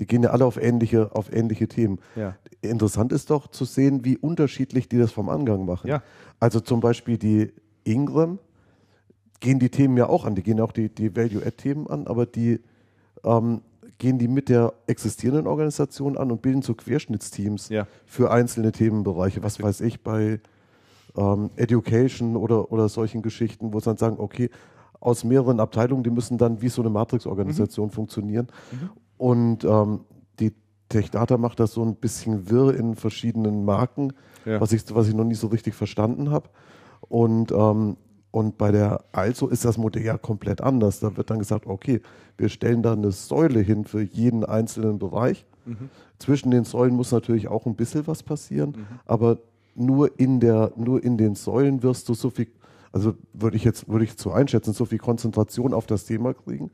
die 0.00 0.06
gehen 0.06 0.22
ja 0.22 0.30
alle 0.30 0.44
auf 0.44 0.60
ähnliche, 0.60 1.14
auf 1.14 1.32
ähnliche 1.32 1.68
Themen. 1.68 1.98
Ja. 2.16 2.36
Interessant 2.62 3.12
ist 3.12 3.30
doch 3.30 3.48
zu 3.48 3.64
sehen, 3.64 4.04
wie 4.04 4.16
unterschiedlich 4.16 4.88
die 4.88 4.98
das 4.98 5.12
vom 5.12 5.28
Angang 5.28 5.64
machen. 5.64 5.88
Ja. 5.88 6.02
Also 6.40 6.60
zum 6.60 6.80
Beispiel 6.80 7.18
die 7.18 7.52
Ingram 7.84 8.38
gehen 9.40 9.58
die 9.58 9.68
Themen 9.68 9.96
ja 9.96 10.08
auch 10.08 10.24
an, 10.24 10.34
die 10.34 10.42
gehen 10.42 10.60
auch 10.60 10.72
die, 10.72 10.88
die 10.88 11.14
Value-Add-Themen 11.14 11.86
an, 11.86 12.06
aber 12.06 12.26
die 12.26 12.60
ähm, 13.24 13.60
gehen 13.98 14.18
die 14.18 14.28
mit 14.28 14.48
der 14.48 14.72
existierenden 14.86 15.46
Organisation 15.46 16.16
an 16.16 16.30
und 16.32 16.42
bilden 16.42 16.62
so 16.62 16.74
Querschnittsteams 16.74 17.68
Ja. 17.68 17.86
für 18.06 18.30
einzelne 18.30 18.72
Themenbereiche. 18.72 19.42
Was 19.42 19.62
weiß 19.62 19.82
ich, 19.82 20.02
bei 20.02 20.40
ähm, 21.16 21.50
Education 21.56 22.36
oder, 22.36 22.72
oder 22.72 22.88
solchen 22.88 23.22
Geschichten, 23.22 23.72
wo 23.72 23.78
sie 23.78 23.84
dann 23.84 23.96
sagen, 23.98 24.16
okay, 24.18 24.50
aus 25.00 25.22
mehreren 25.22 25.60
Abteilungen, 25.60 26.02
die 26.02 26.10
müssen 26.10 26.38
dann 26.38 26.62
wie 26.62 26.68
so 26.70 26.80
eine 26.80 26.90
Matrix-Organisation 26.90 27.90
funktionieren. 27.90 28.48
Und 29.16 29.64
ähm, 29.64 30.00
die 30.40 30.52
TechData 30.88 31.38
macht 31.38 31.60
das 31.60 31.72
so 31.72 31.82
ein 31.84 31.96
bisschen 31.96 32.50
wirr 32.50 32.74
in 32.74 32.94
verschiedenen 32.94 33.64
Marken, 33.64 34.12
Ja. 34.44 34.60
was, 34.60 34.72
ich, 34.72 34.82
was 34.94 35.08
ich 35.08 35.14
noch 35.14 35.24
nie 35.24 35.34
so 35.34 35.46
richtig 35.48 35.74
verstanden 35.74 36.30
habe. 36.30 36.48
Und, 37.08 37.52
ähm, 37.52 37.96
und 38.30 38.58
bei 38.58 38.72
der 38.72 39.04
Also 39.12 39.48
ist 39.48 39.64
das 39.64 39.78
Modell 39.78 40.02
ja 40.04 40.18
komplett 40.18 40.60
anders. 40.60 41.00
Da 41.00 41.16
wird 41.16 41.30
dann 41.30 41.38
gesagt, 41.38 41.66
okay, 41.66 42.00
wir 42.36 42.48
stellen 42.48 42.82
da 42.82 42.92
eine 42.92 43.12
Säule 43.12 43.60
hin 43.60 43.84
für 43.84 44.02
jeden 44.02 44.44
einzelnen 44.44 44.98
Bereich. 44.98 45.46
Zwischen 46.18 46.50
den 46.50 46.64
Säulen 46.64 46.94
muss 46.94 47.10
natürlich 47.10 47.48
auch 47.48 47.64
ein 47.64 47.74
bisschen 47.74 48.06
was 48.06 48.22
passieren, 48.22 48.86
aber 49.06 49.38
nur 49.74 50.18
in, 50.20 50.38
der, 50.38 50.72
nur 50.76 51.02
in 51.02 51.16
den 51.16 51.34
Säulen 51.36 51.82
wirst 51.82 52.06
du 52.10 52.14
so 52.14 52.28
viel, 52.28 52.48
also 52.92 53.14
würde 53.32 53.56
ich 53.56 53.64
jetzt 53.64 53.88
würde 53.88 54.04
ich 54.04 54.12
so 54.18 54.30
einschätzen, 54.30 54.74
so 54.74 54.84
viel 54.84 54.98
Konzentration 54.98 55.72
auf 55.72 55.86
das 55.86 56.04
Thema 56.04 56.34
kriegen, 56.34 56.70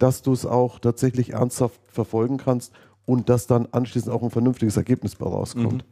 dass 0.00 0.22
du 0.22 0.32
es 0.32 0.44
auch 0.44 0.80
tatsächlich 0.80 1.34
ernsthaft 1.34 1.80
verfolgen 1.88 2.38
kannst 2.38 2.72
und 3.06 3.28
dass 3.28 3.46
dann 3.46 3.68
anschließend 3.70 4.12
auch 4.12 4.22
ein 4.22 4.30
vernünftiges 4.30 4.76
Ergebnis 4.76 5.14
bei 5.14 5.26
rauskommt. 5.26 5.84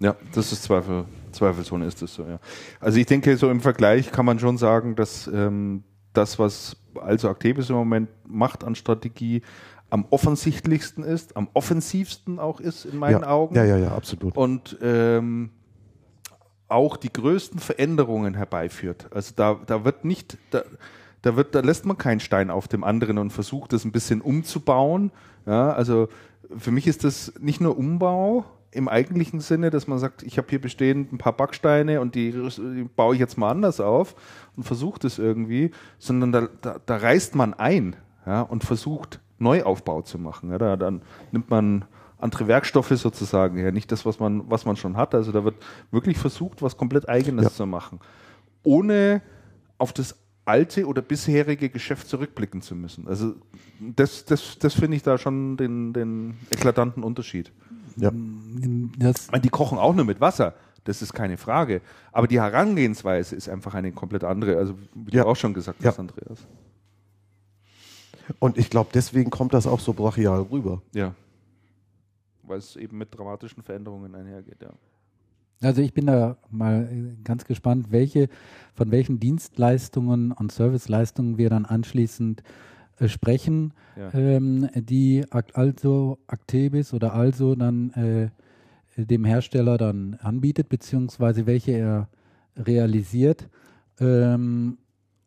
Ja, 0.00 0.14
das 0.32 0.52
ist 0.52 0.62
zweifel, 0.62 1.04
Zweifelsohne 1.32 1.84
ist 1.84 2.00
es 2.02 2.14
so, 2.14 2.22
ja. 2.22 2.38
Also 2.80 2.98
ich 2.98 3.06
denke, 3.06 3.36
so 3.36 3.50
im 3.50 3.60
Vergleich 3.60 4.12
kann 4.12 4.24
man 4.24 4.38
schon 4.38 4.56
sagen, 4.56 4.94
dass 4.94 5.26
ähm, 5.26 5.82
das, 6.12 6.38
was 6.38 6.76
also 6.94 7.28
Actebis 7.28 7.70
im 7.70 7.76
Moment 7.76 8.08
macht 8.26 8.62
an 8.64 8.74
Strategie, 8.76 9.42
am 9.90 10.06
offensichtlichsten 10.10 11.02
ist, 11.02 11.36
am 11.36 11.48
offensivsten 11.54 12.38
auch 12.38 12.60
ist 12.60 12.84
in 12.84 12.98
meinen 12.98 13.22
ja. 13.22 13.28
Augen. 13.28 13.54
Ja, 13.56 13.64
ja, 13.64 13.78
ja, 13.78 13.92
absolut. 13.92 14.36
Und 14.36 14.76
ähm, 14.82 15.50
auch 16.68 16.96
die 16.96 17.12
größten 17.12 17.58
Veränderungen 17.58 18.34
herbeiführt. 18.34 19.08
Also 19.10 19.32
da, 19.34 19.58
da 19.66 19.84
wird 19.84 20.04
nicht, 20.04 20.36
da, 20.50 20.62
da 21.22 21.36
wird, 21.36 21.54
da 21.54 21.60
lässt 21.60 21.86
man 21.86 21.98
keinen 21.98 22.20
Stein 22.20 22.50
auf 22.50 22.68
dem 22.68 22.84
anderen 22.84 23.18
und 23.18 23.30
versucht, 23.30 23.72
das 23.72 23.84
ein 23.84 23.92
bisschen 23.92 24.20
umzubauen. 24.20 25.10
Ja, 25.46 25.72
also 25.72 26.08
für 26.56 26.70
mich 26.70 26.86
ist 26.86 27.04
das 27.04 27.32
nicht 27.40 27.60
nur 27.60 27.76
Umbau 27.76 28.44
im 28.70 28.88
eigentlichen 28.88 29.40
Sinne, 29.40 29.70
dass 29.70 29.86
man 29.86 29.98
sagt, 29.98 30.22
ich 30.22 30.36
habe 30.38 30.48
hier 30.50 30.60
bestehend 30.60 31.12
ein 31.12 31.18
paar 31.18 31.32
Backsteine 31.32 32.00
und 32.00 32.14
die, 32.14 32.32
die 32.32 32.84
baue 32.96 33.14
ich 33.14 33.20
jetzt 33.20 33.38
mal 33.38 33.50
anders 33.50 33.80
auf 33.80 34.14
und 34.56 34.62
versuche 34.64 35.00
das 35.00 35.18
irgendwie, 35.18 35.70
sondern 35.98 36.32
da, 36.32 36.48
da, 36.60 36.76
da 36.84 36.96
reißt 36.96 37.34
man 37.34 37.54
ein 37.54 37.96
ja, 38.26 38.42
und 38.42 38.64
versucht 38.64 39.20
Neuaufbau 39.38 40.02
zu 40.02 40.18
machen. 40.18 40.50
Ja, 40.50 40.58
da, 40.58 40.76
dann 40.76 41.02
nimmt 41.32 41.48
man 41.50 41.86
andere 42.18 42.46
Werkstoffe 42.46 42.90
sozusagen 42.90 43.56
her, 43.56 43.72
nicht 43.72 43.90
das, 43.90 44.04
was 44.04 44.18
man, 44.20 44.50
was 44.50 44.66
man 44.66 44.76
schon 44.76 44.96
hat. 44.96 45.14
Also 45.14 45.32
da 45.32 45.44
wird 45.44 45.56
wirklich 45.90 46.18
versucht, 46.18 46.62
was 46.62 46.76
komplett 46.76 47.08
Eigenes 47.08 47.44
Ja. 47.44 47.50
zu 47.50 47.66
machen, 47.66 48.00
ohne 48.64 49.22
auf 49.78 49.92
das 49.92 50.16
alte 50.48 50.86
oder 50.86 51.02
bisherige 51.02 51.68
Geschäft 51.68 52.08
zurückblicken 52.08 52.62
zu 52.62 52.74
müssen. 52.74 53.06
Also 53.06 53.34
das, 53.80 54.24
das, 54.24 54.58
das 54.58 54.74
finde 54.74 54.96
ich 54.96 55.02
da 55.02 55.18
schon 55.18 55.56
den, 55.56 55.92
den 55.92 56.36
eklatanten 56.50 57.02
Unterschied. 57.04 57.52
Ja. 57.96 58.10
Das, 58.98 59.26
Ich 59.26 59.30
meine, 59.32 59.42
die 59.42 59.48
kochen 59.50 59.78
auch 59.78 59.94
nur 59.94 60.04
mit 60.04 60.20
Wasser, 60.20 60.54
das 60.84 61.02
ist 61.02 61.12
keine 61.12 61.36
Frage. 61.36 61.80
Aber 62.12 62.26
die 62.26 62.40
Herangehensweise 62.40 63.36
ist 63.36 63.48
einfach 63.48 63.74
eine 63.74 63.92
komplett 63.92 64.24
andere. 64.24 64.56
Also 64.56 64.78
wie 64.94 65.14
Ja. 65.14 65.24
du 65.24 65.28
auch 65.30 65.36
schon 65.36 65.52
gesagt 65.54 65.82
Ja. 65.82 65.90
hast, 65.90 65.98
Andreas. 65.98 66.38
Und 68.38 68.58
ich 68.58 68.70
glaube, 68.70 68.90
deswegen 68.92 69.30
kommt 69.30 69.54
das 69.54 69.66
auch 69.66 69.80
so 69.80 69.92
brachial 69.92 70.42
rüber. 70.42 70.82
Ja. 70.94 71.14
Weil 72.42 72.58
es 72.58 72.76
eben 72.76 72.98
mit 72.98 73.14
dramatischen 73.16 73.62
Veränderungen 73.62 74.14
einhergeht, 74.14 74.60
ja. 74.62 74.70
Also 75.62 75.82
ich 75.82 75.92
bin 75.92 76.06
da 76.06 76.36
mal 76.50 76.88
äh, 76.90 77.22
ganz 77.24 77.44
gespannt, 77.44 77.86
welche 77.90 78.28
von 78.74 78.90
welchen 78.92 79.18
Dienstleistungen 79.18 80.30
und 80.32 80.52
Serviceleistungen 80.52 81.36
wir 81.36 81.50
dann 81.50 81.64
anschließend 81.64 82.42
äh, 82.98 83.08
sprechen, 83.08 83.72
Ja. 83.96 84.14
ähm, 84.14 84.68
die 84.74 85.24
also 85.54 86.18
Actebis 86.28 86.94
oder 86.94 87.12
also 87.14 87.54
dann 87.56 87.90
äh, 87.90 88.30
dem 89.04 89.24
Hersteller 89.24 89.78
dann 89.78 90.14
anbietet, 90.22 90.68
beziehungsweise 90.68 91.46
welche 91.46 91.72
er 91.72 92.08
realisiert. 92.56 93.48
Ähm, 94.00 94.78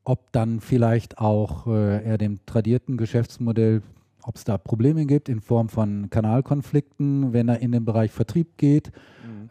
ob 0.04 0.32
dann 0.32 0.62
vielleicht 0.62 1.20
auch 1.20 1.68
äh, 1.68 2.04
er 2.04 2.18
dem 2.18 2.40
tradierten 2.46 2.98
Geschäftsmodell, 2.98 3.82
ob 4.24 4.36
es 4.36 4.44
da 4.44 4.58
Probleme 4.58 5.06
gibt 5.06 5.30
in 5.30 5.42
Form 5.42 5.70
von 5.70 6.10
Kanalkonflikten, 6.10 7.34
wenn 7.34 7.50
er 7.50 7.60
in 7.60 7.72
den 7.72 7.86
Bereich 7.86 8.12
Vertrieb 8.12 8.58
geht, 8.58 8.92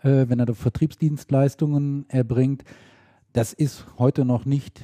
äh, 0.03 0.29
wenn 0.29 0.39
er 0.39 0.47
da 0.47 0.55
Vertriebsdienstleistungen 0.55 2.05
erbringt. 2.09 2.65
Das 3.33 3.53
ist 3.53 3.87
heute 3.99 4.25
noch 4.25 4.45
nicht 4.45 4.81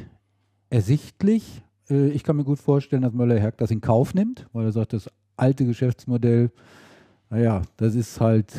ersichtlich. 0.71 1.63
Äh, 1.91 2.09
ich 2.09 2.23
kann 2.25 2.37
mir 2.37 2.45
gut 2.45 2.59
vorstellen, 2.59 3.03
dass 3.03 3.13
Möller-Herg 3.13 3.57
das 3.59 3.71
in 3.71 3.81
Kauf 3.81 4.15
nimmt, 4.15 4.47
weil 4.53 4.67
er 4.67 4.73
sagt, 4.73 4.93
das 4.93 5.09
alte 5.37 5.65
Geschäftsmodell, 5.67 6.51
naja, 7.31 7.63
das 7.77 7.95
ist 7.95 8.21
halt, 8.21 8.55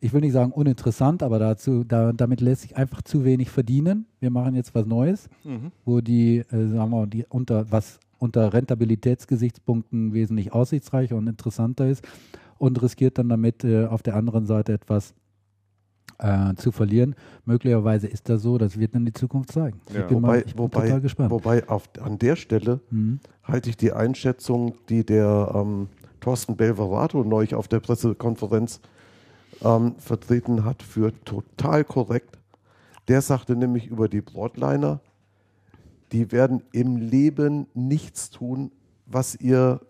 ich 0.00 0.12
will 0.12 0.20
nicht 0.22 0.32
sagen 0.32 0.52
uninteressant, 0.52 1.22
aber 1.22 1.38
dazu, 1.38 1.84
da, 1.84 2.12
damit 2.12 2.40
lässt 2.40 2.62
sich 2.62 2.76
einfach 2.76 3.02
zu 3.02 3.24
wenig 3.24 3.50
verdienen. 3.50 4.06
Wir 4.18 4.30
machen 4.30 4.54
jetzt 4.54 4.74
was 4.74 4.86
Neues 4.86 5.28
Mhm. 5.44 5.72
wo 5.84 6.00
die, 6.00 6.38
äh, 6.38 6.44
sagen 6.50 6.74
wir 6.74 6.86
mal, 6.86 7.06
die 7.06 7.24
unter, 7.28 7.70
was 7.70 8.00
unter 8.20 8.52
Rentabilitätsgesichtspunkten 8.52 10.12
wesentlich 10.12 10.52
aussichtsreicher 10.52 11.16
und 11.16 11.26
interessanter 11.26 11.88
ist 11.88 12.06
und 12.58 12.80
riskiert 12.82 13.18
dann 13.18 13.28
damit 13.28 13.64
äh, 13.64 13.86
auf 13.86 14.02
der 14.02 14.14
anderen 14.16 14.46
Seite 14.46 14.72
etwas 14.74 15.14
äh, 16.18 16.54
zu 16.54 16.70
verlieren. 16.70 17.14
Möglicherweise 17.46 18.06
ist 18.06 18.28
das 18.28 18.42
so, 18.42 18.58
das 18.58 18.78
wird 18.78 18.94
dann 18.94 19.06
die 19.06 19.12
Zukunft 19.12 19.52
zeigen. 19.52 19.80
Ja. 19.92 20.00
Ich 20.02 20.06
bin, 20.06 20.16
Wobei, 20.18 20.28
mal, 20.28 20.38
ich 20.38 20.54
bin 20.54 20.58
wobei, 20.58 20.82
total 20.86 21.00
gespannt. 21.00 21.30
wobei 21.30 21.68
auf, 21.68 21.88
an 22.00 22.18
der 22.18 22.36
Stelle 22.36 22.80
Mhm. 22.90 23.20
halte 23.42 23.70
ich 23.70 23.76
die 23.76 23.92
Einschätzung, 23.92 24.74
die 24.88 25.04
der 25.04 25.52
ähm, 25.54 25.88
Thorsten 26.20 26.56
Belverato 26.56 27.24
neulich 27.24 27.54
auf 27.54 27.68
der 27.68 27.80
Pressekonferenz 27.80 28.80
ähm, 29.64 29.94
vertreten 29.98 30.64
hat, 30.66 30.82
für 30.82 31.12
total 31.24 31.84
korrekt. 31.84 32.38
Der 33.08 33.22
sagte 33.22 33.56
nämlich 33.56 33.86
über 33.86 34.08
die 34.08 34.20
Broadliner, 34.20 35.00
die 36.12 36.32
werden 36.32 36.62
im 36.72 36.96
Leben 36.96 37.66
nichts 37.74 38.30
tun, 38.30 38.72
was 39.06 39.34
ihr, 39.36 39.80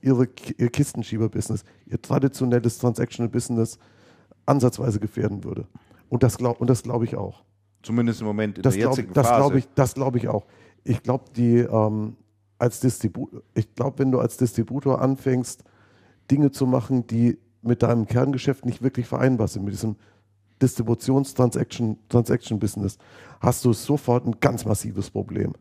ihre, 0.00 0.28
ihr 0.56 0.70
Kistenschieber-Business, 0.70 1.64
ihr 1.86 2.00
traditionelles 2.00 2.78
Transactional-Business 2.78 3.78
ansatzweise 4.46 5.00
gefährden 5.00 5.44
würde. 5.44 5.66
Und 6.08 6.22
das 6.22 6.36
glaube 6.36 6.64
glaub 6.82 7.02
ich 7.02 7.16
auch. 7.16 7.44
Zumindest 7.82 8.20
im 8.20 8.26
Moment 8.26 8.58
in 8.58 8.62
Das 8.62 8.74
der 8.74 8.82
glaube 8.82 8.96
jetzigen 8.96 9.14
das 9.14 9.26
Phase. 9.26 9.40
glaub 9.40 9.54
ich, 9.54 9.68
das 9.74 9.94
glaub 9.94 10.16
ich 10.16 10.28
auch. 10.28 10.46
Ich 10.84 11.02
glaube, 11.02 11.24
die 11.36 11.58
ähm, 11.58 12.16
als 12.58 12.80
Distributor, 12.80 13.42
ich 13.54 13.74
glaube, 13.74 13.98
wenn 13.98 14.12
du 14.12 14.20
als 14.20 14.36
Distributor 14.36 15.00
anfängst, 15.00 15.64
Dinge 16.30 16.50
zu 16.52 16.66
machen, 16.66 17.06
die 17.06 17.38
mit 17.62 17.82
deinem 17.82 18.06
Kerngeschäft 18.06 18.64
nicht 18.64 18.82
wirklich 18.82 19.06
vereinbar 19.06 19.48
sind, 19.48 19.64
mit 19.64 19.74
diesem 19.74 19.96
Distributions-Transaction 20.62 21.98
Transaction 22.08 22.58
Business, 22.58 22.98
hast 23.40 23.64
du 23.64 23.72
sofort 23.72 24.26
ein 24.26 24.36
ganz 24.40 24.64
massives 24.64 25.10
Problem. 25.10 25.52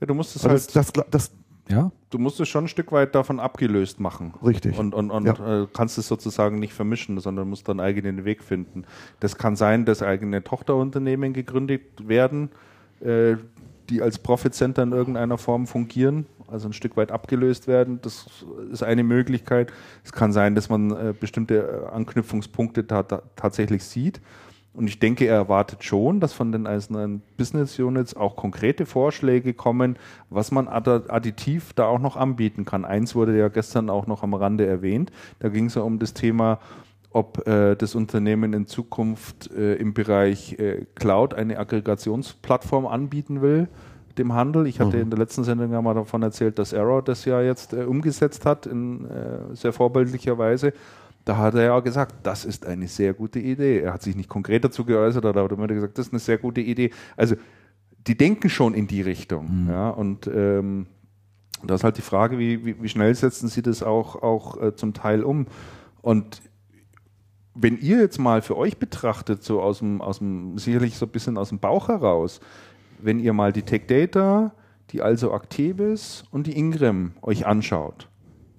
ja, 0.00 0.06
du 0.06 0.14
musst 0.14 0.36
es 0.36 0.44
halt, 0.44 0.74
das, 0.74 0.92
das, 0.92 1.10
das, 1.10 1.30
Ja, 1.68 1.90
du 2.10 2.18
musst 2.18 2.38
es 2.40 2.48
schon 2.48 2.64
ein 2.64 2.68
Stück 2.68 2.92
weit 2.92 3.14
davon 3.14 3.40
abgelöst 3.40 3.98
machen. 4.00 4.34
richtig. 4.44 4.78
Und, 4.78 4.94
und, 4.94 5.10
und 5.10 5.26
Ja. 5.26 5.62
äh, 5.62 5.66
kannst 5.72 5.98
es 5.98 6.06
sozusagen 6.06 6.58
nicht 6.60 6.72
vermischen, 6.72 7.18
sondern 7.18 7.48
musst 7.48 7.68
dann 7.68 7.80
eigenen 7.80 8.24
Weg 8.24 8.42
finden. 8.44 8.84
Das 9.20 9.36
kann 9.36 9.56
sein, 9.56 9.84
dass 9.84 10.02
eigene 10.02 10.42
Tochterunternehmen 10.44 11.32
gegründet 11.32 11.82
werden, 12.08 12.50
äh, 13.00 13.36
die 13.90 14.02
als 14.02 14.18
Profit 14.18 14.54
Center 14.54 14.82
in 14.82 14.92
irgendeiner 14.92 15.38
Form 15.38 15.66
fungieren, 15.66 16.26
also 16.48 16.68
ein 16.68 16.72
Stück 16.72 16.96
weit 16.96 17.12
abgelöst 17.12 17.66
werden. 17.66 18.00
Das 18.02 18.26
ist 18.70 18.82
eine 18.82 19.04
Möglichkeit. 19.04 19.72
Es 20.04 20.12
kann 20.12 20.32
sein, 20.32 20.54
dass 20.54 20.68
man 20.68 20.90
äh, 20.90 21.14
bestimmte 21.18 21.86
äh, 21.88 21.94
Anknüpfungspunkte 21.94 22.86
ta 22.86 23.02
ta 23.02 23.22
tatsächlich 23.36 23.84
sieht. 23.84 24.20
Und 24.76 24.88
ich 24.88 24.98
denke, 24.98 25.24
er 25.24 25.36
erwartet 25.36 25.84
schon, 25.84 26.20
dass 26.20 26.34
von 26.34 26.52
den 26.52 26.66
einzelnen 26.66 27.22
Business 27.38 27.78
Units 27.78 28.14
auch 28.14 28.36
konkrete 28.36 28.84
Vorschläge 28.84 29.54
kommen, 29.54 29.96
was 30.28 30.50
man 30.50 30.68
additiv 30.68 31.72
da 31.72 31.86
auch 31.86 31.98
noch 31.98 32.16
anbieten 32.16 32.66
kann. 32.66 32.84
Eins 32.84 33.14
wurde 33.14 33.38
ja 33.38 33.48
gestern 33.48 33.88
auch 33.88 34.06
noch 34.06 34.22
am 34.22 34.34
Rande 34.34 34.66
erwähnt. 34.66 35.10
Da 35.38 35.48
ging 35.48 35.66
es 35.66 35.76
ja 35.76 35.80
um 35.80 35.98
das 35.98 36.12
Thema, 36.12 36.58
ob 37.10 37.48
äh, 37.48 37.74
das 37.74 37.94
Unternehmen 37.94 38.52
in 38.52 38.66
Zukunft 38.66 39.50
äh, 39.50 39.76
im 39.76 39.94
Bereich 39.94 40.58
äh, 40.58 40.84
Cloud 40.94 41.32
eine 41.32 41.58
Aggregationsplattform 41.58 42.86
anbieten 42.86 43.40
will 43.40 43.68
dem 44.18 44.32
Handel. 44.32 44.66
Ich 44.66 44.80
hatte 44.80 44.98
in 44.98 45.10
der 45.10 45.18
letzten 45.18 45.44
Sendung 45.44 45.72
ja 45.72 45.80
mal 45.82 45.94
davon 45.94 46.22
erzählt, 46.22 46.58
dass 46.58 46.74
Arrow 46.74 47.02
das 47.02 47.24
ja 47.24 47.40
jetzt 47.42 47.72
äh, 47.72 47.84
umgesetzt 47.84 48.44
hat 48.44 48.66
in 48.66 49.04
äh, 49.06 49.54
sehr 49.54 49.72
vorbildlicher 49.72 50.38
Weise. 50.38 50.72
Da 51.24 51.36
hat 51.38 51.54
er 51.54 51.64
ja 51.64 51.80
gesagt, 51.80 52.14
das 52.22 52.44
ist 52.44 52.66
eine 52.66 52.86
sehr 52.86 53.12
gute 53.12 53.40
Idee. 53.40 53.80
Er 53.80 53.94
hat 53.94 54.02
sich 54.02 54.14
nicht 54.14 54.28
konkret 54.28 54.64
dazu 54.64 54.84
geäußert, 54.84 55.24
aber 55.24 55.40
er 55.40 55.44
hat 55.44 55.52
immer 55.52 55.66
gesagt, 55.66 55.98
das 55.98 56.06
ist 56.06 56.12
eine 56.12 56.20
sehr 56.20 56.38
gute 56.38 56.60
Idee. 56.60 56.90
Also 57.16 57.34
die 58.06 58.16
denken 58.16 58.48
schon 58.48 58.74
in 58.74 58.86
die 58.86 59.02
Richtung. 59.02 59.66
Ja, 59.68 59.90
und 59.90 60.30
ähm, 60.32 60.86
da 61.64 61.74
ist 61.74 61.84
halt 61.84 61.96
die 61.96 62.02
Frage, 62.02 62.38
wie, 62.38 62.64
wie, 62.64 62.82
wie 62.82 62.88
schnell 62.88 63.14
setzen 63.14 63.48
sie 63.48 63.62
das 63.62 63.82
auch, 63.82 64.22
auch 64.22 64.62
äh, 64.62 64.76
zum 64.76 64.94
Teil 64.94 65.24
um. 65.24 65.46
Und 66.00 66.42
wenn 67.54 67.78
ihr 67.78 67.98
jetzt 67.98 68.18
mal 68.18 68.42
für 68.42 68.56
euch 68.56 68.76
betrachtet, 68.76 69.42
so 69.42 69.60
aus 69.60 69.78
dem, 69.78 70.00
aus 70.00 70.18
dem, 70.18 70.58
sicherlich 70.58 70.96
so 70.96 71.06
ein 71.06 71.12
bisschen 71.12 71.38
aus 71.38 71.48
dem 71.48 71.58
Bauch 71.58 71.88
heraus, 71.88 72.40
wenn 73.00 73.20
ihr 73.20 73.32
mal 73.32 73.52
die 73.52 73.62
Tech 73.62 73.86
Data, 73.86 74.52
die 74.90 75.02
also 75.02 75.32
Actebis 75.32 76.24
und 76.30 76.46
die 76.46 76.56
Ingram 76.56 77.12
euch 77.22 77.46
anschaut, 77.46 78.08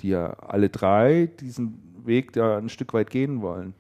die 0.01 0.09
ja 0.09 0.31
alle 0.33 0.69
drei 0.69 1.29
diesen 1.39 1.81
Weg 2.05 2.33
da 2.33 2.57
ein 2.57 2.69
Stück 2.69 2.93
weit 2.93 3.09
gehen 3.09 3.41
wollen, 3.41 3.73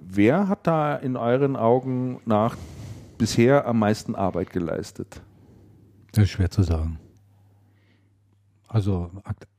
wer 0.00 0.48
hat 0.48 0.66
da 0.66 0.96
in 0.96 1.16
euren 1.16 1.56
Augen 1.56 2.20
nach 2.24 2.56
bisher 3.18 3.66
am 3.66 3.78
meisten 3.78 4.14
Arbeit 4.14 4.50
geleistet? 4.50 5.22
das 6.12 6.24
ist 6.24 6.30
schwer 6.30 6.50
zu 6.50 6.62
sagen. 6.62 6.98
Also, 8.68 9.10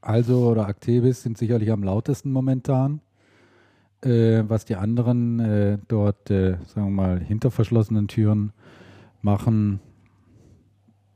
also 0.02 0.50
oder 0.50 0.68
Actebis 0.68 1.22
sind 1.22 1.38
sicherlich 1.38 1.72
am 1.72 1.84
lautesten 1.84 2.32
momentan. 2.32 3.02
Äh, 4.04 4.44
was 4.48 4.66
die 4.66 4.76
anderen 4.76 5.40
äh, 5.40 5.78
dort, 5.88 6.32
äh, 6.32 6.58
sagen 6.66 6.88
wir 6.88 7.04
mal, 7.04 7.20
hinter 7.20 7.52
verschlossenen 7.52 8.08
Türen 8.08 8.52
machen, 9.22 9.80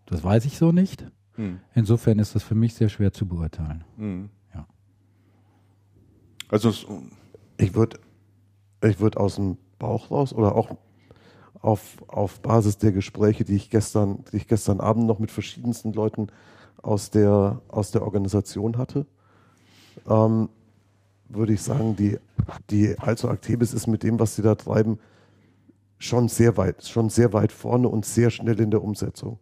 das 0.06 0.24
weiß 0.24 0.46
ich 0.46 0.58
so 0.58 0.72
nicht. 0.72 1.06
Hm. 1.36 1.60
Insofern 1.74 2.20
ist 2.20 2.36
das 2.36 2.44
für 2.44 2.56
mich 2.56 2.74
sehr 2.76 2.90
schwer 2.90 3.12
zu 3.12 3.26
beurteilen. 3.28 3.84
Hm. 3.98 4.30
Ja. 4.54 4.68
Also 6.50 6.70
es- 6.70 6.86
Ich 7.58 7.74
würde 7.74 8.00
ich 8.84 9.00
würd 9.00 9.18
aus 9.18 9.36
dem 9.36 9.58
Bauch 9.80 10.12
raus 10.12 10.32
oder 10.34 10.56
auch 10.56 10.78
auf, 11.62 11.98
auf 12.08 12.40
Basis 12.42 12.78
der 12.78 12.92
Gespräche, 12.92 13.44
die 13.44 13.56
ich 13.56 13.70
gestern, 13.70 14.24
die 14.32 14.38
ich 14.38 14.48
gestern 14.48 14.80
Abend 14.80 15.08
noch 15.08 15.18
mit 15.20 15.32
verschiedensten 15.32 15.94
Leuten 15.94 16.28
aus 16.84 17.10
der, 17.10 17.62
aus 17.70 17.90
der 17.92 18.04
Organisation 18.04 18.78
hatte, 18.78 19.08
ähm, 20.08 20.50
würde 21.30 21.54
ich 21.54 21.62
sagen, 21.64 21.96
die, 21.96 22.20
die 22.70 23.00
Also 23.00 23.30
Actebis 23.30 23.74
ist 23.74 23.88
mit 23.88 24.04
dem, 24.04 24.20
was 24.20 24.36
sie 24.36 24.44
da 24.44 24.54
treiben, 24.54 25.00
schon 25.98 26.28
sehr 26.28 26.56
weit, 26.58 26.86
schon 26.86 27.10
sehr 27.10 27.34
weit 27.34 27.52
vorne 27.52 27.88
und 27.88 28.06
sehr 28.06 28.30
schnell 28.30 28.60
in 28.60 28.70
der 28.70 28.84
Umsetzung. 28.84 29.40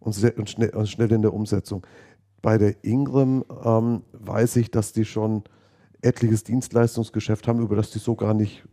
Und, 0.00 0.12
sehr, 0.12 0.36
und, 0.38 0.48
schnell, 0.48 0.70
und 0.70 0.88
schnell 0.88 1.12
in 1.12 1.22
der 1.22 1.34
Umsetzung. 1.34 1.86
Bei 2.42 2.56
der 2.58 2.82
Ingram 2.84 3.44
ähm, 3.64 4.02
weiß 4.12 4.56
ich, 4.56 4.70
dass 4.70 4.92
die 4.92 5.04
schon 5.04 5.44
etliches 6.02 6.42
Dienstleistungsgeschäft 6.44 7.46
haben, 7.46 7.60
über 7.60 7.76
das 7.76 7.90
die 7.90 7.98
so 7.98 8.14
gar 8.14 8.34
nicht 8.34 8.64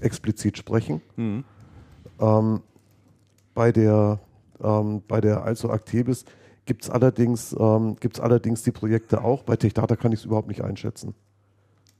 explizit 0.00 0.58
sprechen. 0.58 1.00
Mhm. 1.16 1.44
Ähm, 2.20 2.62
bei 3.54 3.70
der, 3.72 4.20
ähm, 4.62 5.02
bei 5.06 5.20
der 5.20 5.44
Also 5.44 5.70
Actebis 5.70 6.24
gibt 6.64 6.84
es 6.84 6.90
allerdings, 6.90 7.54
ähm, 7.58 7.96
gibt's 8.00 8.20
allerdings 8.20 8.62
die 8.62 8.72
Projekte 8.72 9.22
auch. 9.22 9.42
Bei 9.42 9.56
TechData 9.56 9.96
kann 9.96 10.12
ich 10.12 10.20
es 10.20 10.24
überhaupt 10.24 10.48
nicht 10.48 10.62
einschätzen. 10.62 11.14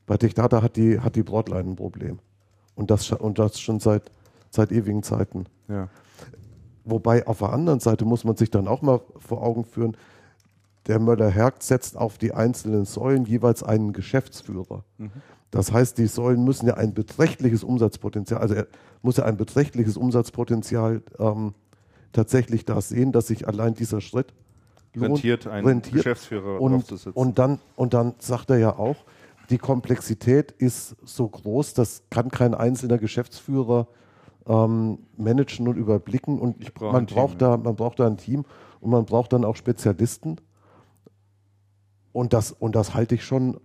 Bei 0.06 0.16
TechData 0.16 0.62
hat 0.62 0.76
die, 0.76 1.00
hat 1.00 1.16
die 1.16 1.22
Broadline 1.22 1.70
ein 1.70 1.76
Problem. 1.76 2.18
Und 2.74 2.90
das, 2.90 3.10
und 3.12 3.38
das 3.38 3.60
schon 3.60 3.80
seit, 3.80 4.10
seit 4.50 4.72
ewigen 4.72 5.02
Zeiten. 5.02 5.46
Ja. 5.68 5.88
Wobei 6.84 7.26
auf 7.26 7.38
der 7.38 7.52
anderen 7.52 7.80
Seite 7.80 8.04
muss 8.04 8.24
man 8.24 8.36
sich 8.36 8.50
dann 8.50 8.68
auch 8.68 8.82
mal 8.82 9.00
vor 9.18 9.42
Augen 9.42 9.64
führen, 9.64 9.96
der 10.86 10.98
Möller-Hergt 10.98 11.62
setzt 11.62 11.96
auf 11.96 12.18
die 12.18 12.34
einzelnen 12.34 12.84
Säulen 12.84 13.24
jeweils 13.24 13.62
einen 13.62 13.92
Geschäftsführer. 13.92 14.84
Das 15.52 15.70
heißt, 15.70 15.98
die 15.98 16.06
Säulen 16.06 16.44
müssen 16.44 16.66
ja 16.66 16.74
ein 16.74 16.94
beträchtliches 16.94 17.62
Umsatzpotenzial, 17.62 18.40
also 18.40 18.54
er 18.54 18.66
muss 19.02 19.18
ja 19.18 19.24
ein 19.24 19.36
beträchtliches 19.36 19.96
Umsatzpotenzial 19.96 21.02
ähm, 21.18 21.54
tatsächlich 22.12 22.64
da 22.64 22.80
sehen, 22.80 23.12
dass 23.12 23.28
sich 23.28 23.46
allein 23.46 23.74
dieser 23.74 24.00
Schritt 24.00 24.32
lohnt, 24.94 25.10
Rentiert 25.10 25.46
ein 25.46 25.64
rentiert. 25.64 25.96
Geschäftsführer 25.96 26.60
und, 26.60 26.84
und, 27.14 27.38
dann, 27.38 27.58
und 27.76 27.94
dann 27.94 28.14
sagt 28.18 28.50
er 28.50 28.58
ja 28.58 28.76
auch, 28.76 28.96
die 29.50 29.58
Komplexität 29.58 30.52
ist 30.52 30.96
so 31.04 31.28
groß, 31.28 31.74
das 31.74 32.02
kann 32.10 32.30
kein 32.30 32.54
einzelner 32.54 32.98
Geschäftsführer 32.98 33.86
ähm, 34.46 34.98
managen 35.16 35.68
und 35.68 35.76
überblicken. 35.76 36.38
Und 36.38 36.60
Ich 36.60 36.74
brauche 36.74 36.92
man, 36.92 37.06
Team, 37.06 37.16
braucht 37.16 37.42
da, 37.42 37.56
man 37.56 37.76
braucht 37.76 38.00
da 38.00 38.06
ein 38.06 38.16
Team 38.16 38.44
und 38.80 38.90
man 38.90 39.04
braucht 39.04 39.32
dann 39.32 39.44
auch 39.44 39.56
Spezialisten. 39.56 40.36
Und 42.12 42.32
das, 42.32 42.52
und 42.52 42.76
das 42.76 42.94
halte 42.94 43.14
ich 43.14 43.24
schon 43.24 43.58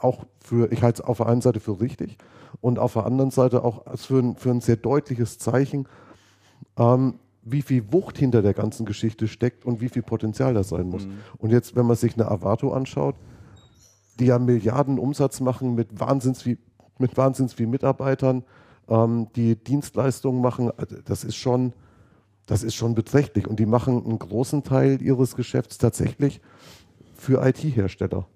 auch 0.00 0.26
für, 0.40 0.70
ich 0.72 0.82
halte 0.82 1.02
es 1.02 1.08
auf 1.08 1.18
der 1.18 1.26
einen 1.26 1.40
Seite 1.40 1.60
für 1.60 1.80
richtig 1.80 2.18
und 2.60 2.78
auf 2.78 2.92
der 2.92 3.06
anderen 3.06 3.30
Seite 3.30 3.64
auch 3.64 3.84
für 3.96 4.18
ein, 4.18 4.36
für 4.36 4.50
ein 4.50 4.60
sehr 4.60 4.76
deutliches 4.76 5.38
Zeichen, 5.38 5.88
ähm, 6.76 7.14
wie 7.42 7.62
viel 7.62 7.92
Wucht 7.92 8.18
hinter 8.18 8.42
der 8.42 8.54
ganzen 8.54 8.86
Geschichte 8.86 9.28
steckt 9.28 9.64
und 9.64 9.80
wie 9.80 9.88
viel 9.88 10.02
Potenzial 10.02 10.54
das 10.54 10.70
sein 10.70 10.88
muss. 10.88 11.06
Und 11.38 11.50
jetzt, 11.50 11.76
wenn 11.76 11.86
man 11.86 11.96
sich 11.96 12.14
eine 12.14 12.30
Avato 12.30 12.72
anschaut, 12.72 13.16
die 14.18 14.26
ja 14.26 14.38
Milliarden 14.38 14.98
Umsatz 14.98 15.40
machen 15.40 15.74
mit 15.74 16.00
wahnsinns 16.00 16.42
viel, 16.42 16.58
mit 16.98 17.16
wahnsinns 17.16 17.52
viel 17.52 17.66
Mitarbeitern, 17.66 18.44
ähm, 18.88 19.28
die 19.36 19.56
Dienstleistungen 19.56 20.40
machen, 20.40 20.70
also 20.76 20.96
das 21.04 21.24
ist 21.24 21.36
schon, 21.36 21.72
das 22.46 22.62
ist 22.62 22.74
schon 22.74 22.94
beträchtlich. 22.94 23.46
Und 23.46 23.58
die 23.60 23.66
machen 23.66 24.04
einen 24.04 24.18
großen 24.18 24.62
Teil 24.62 25.00
ihres 25.02 25.34
Geschäfts 25.36 25.78
tatsächlich 25.78 26.40
für 27.14 27.44
IT-Hersteller. 27.46 28.26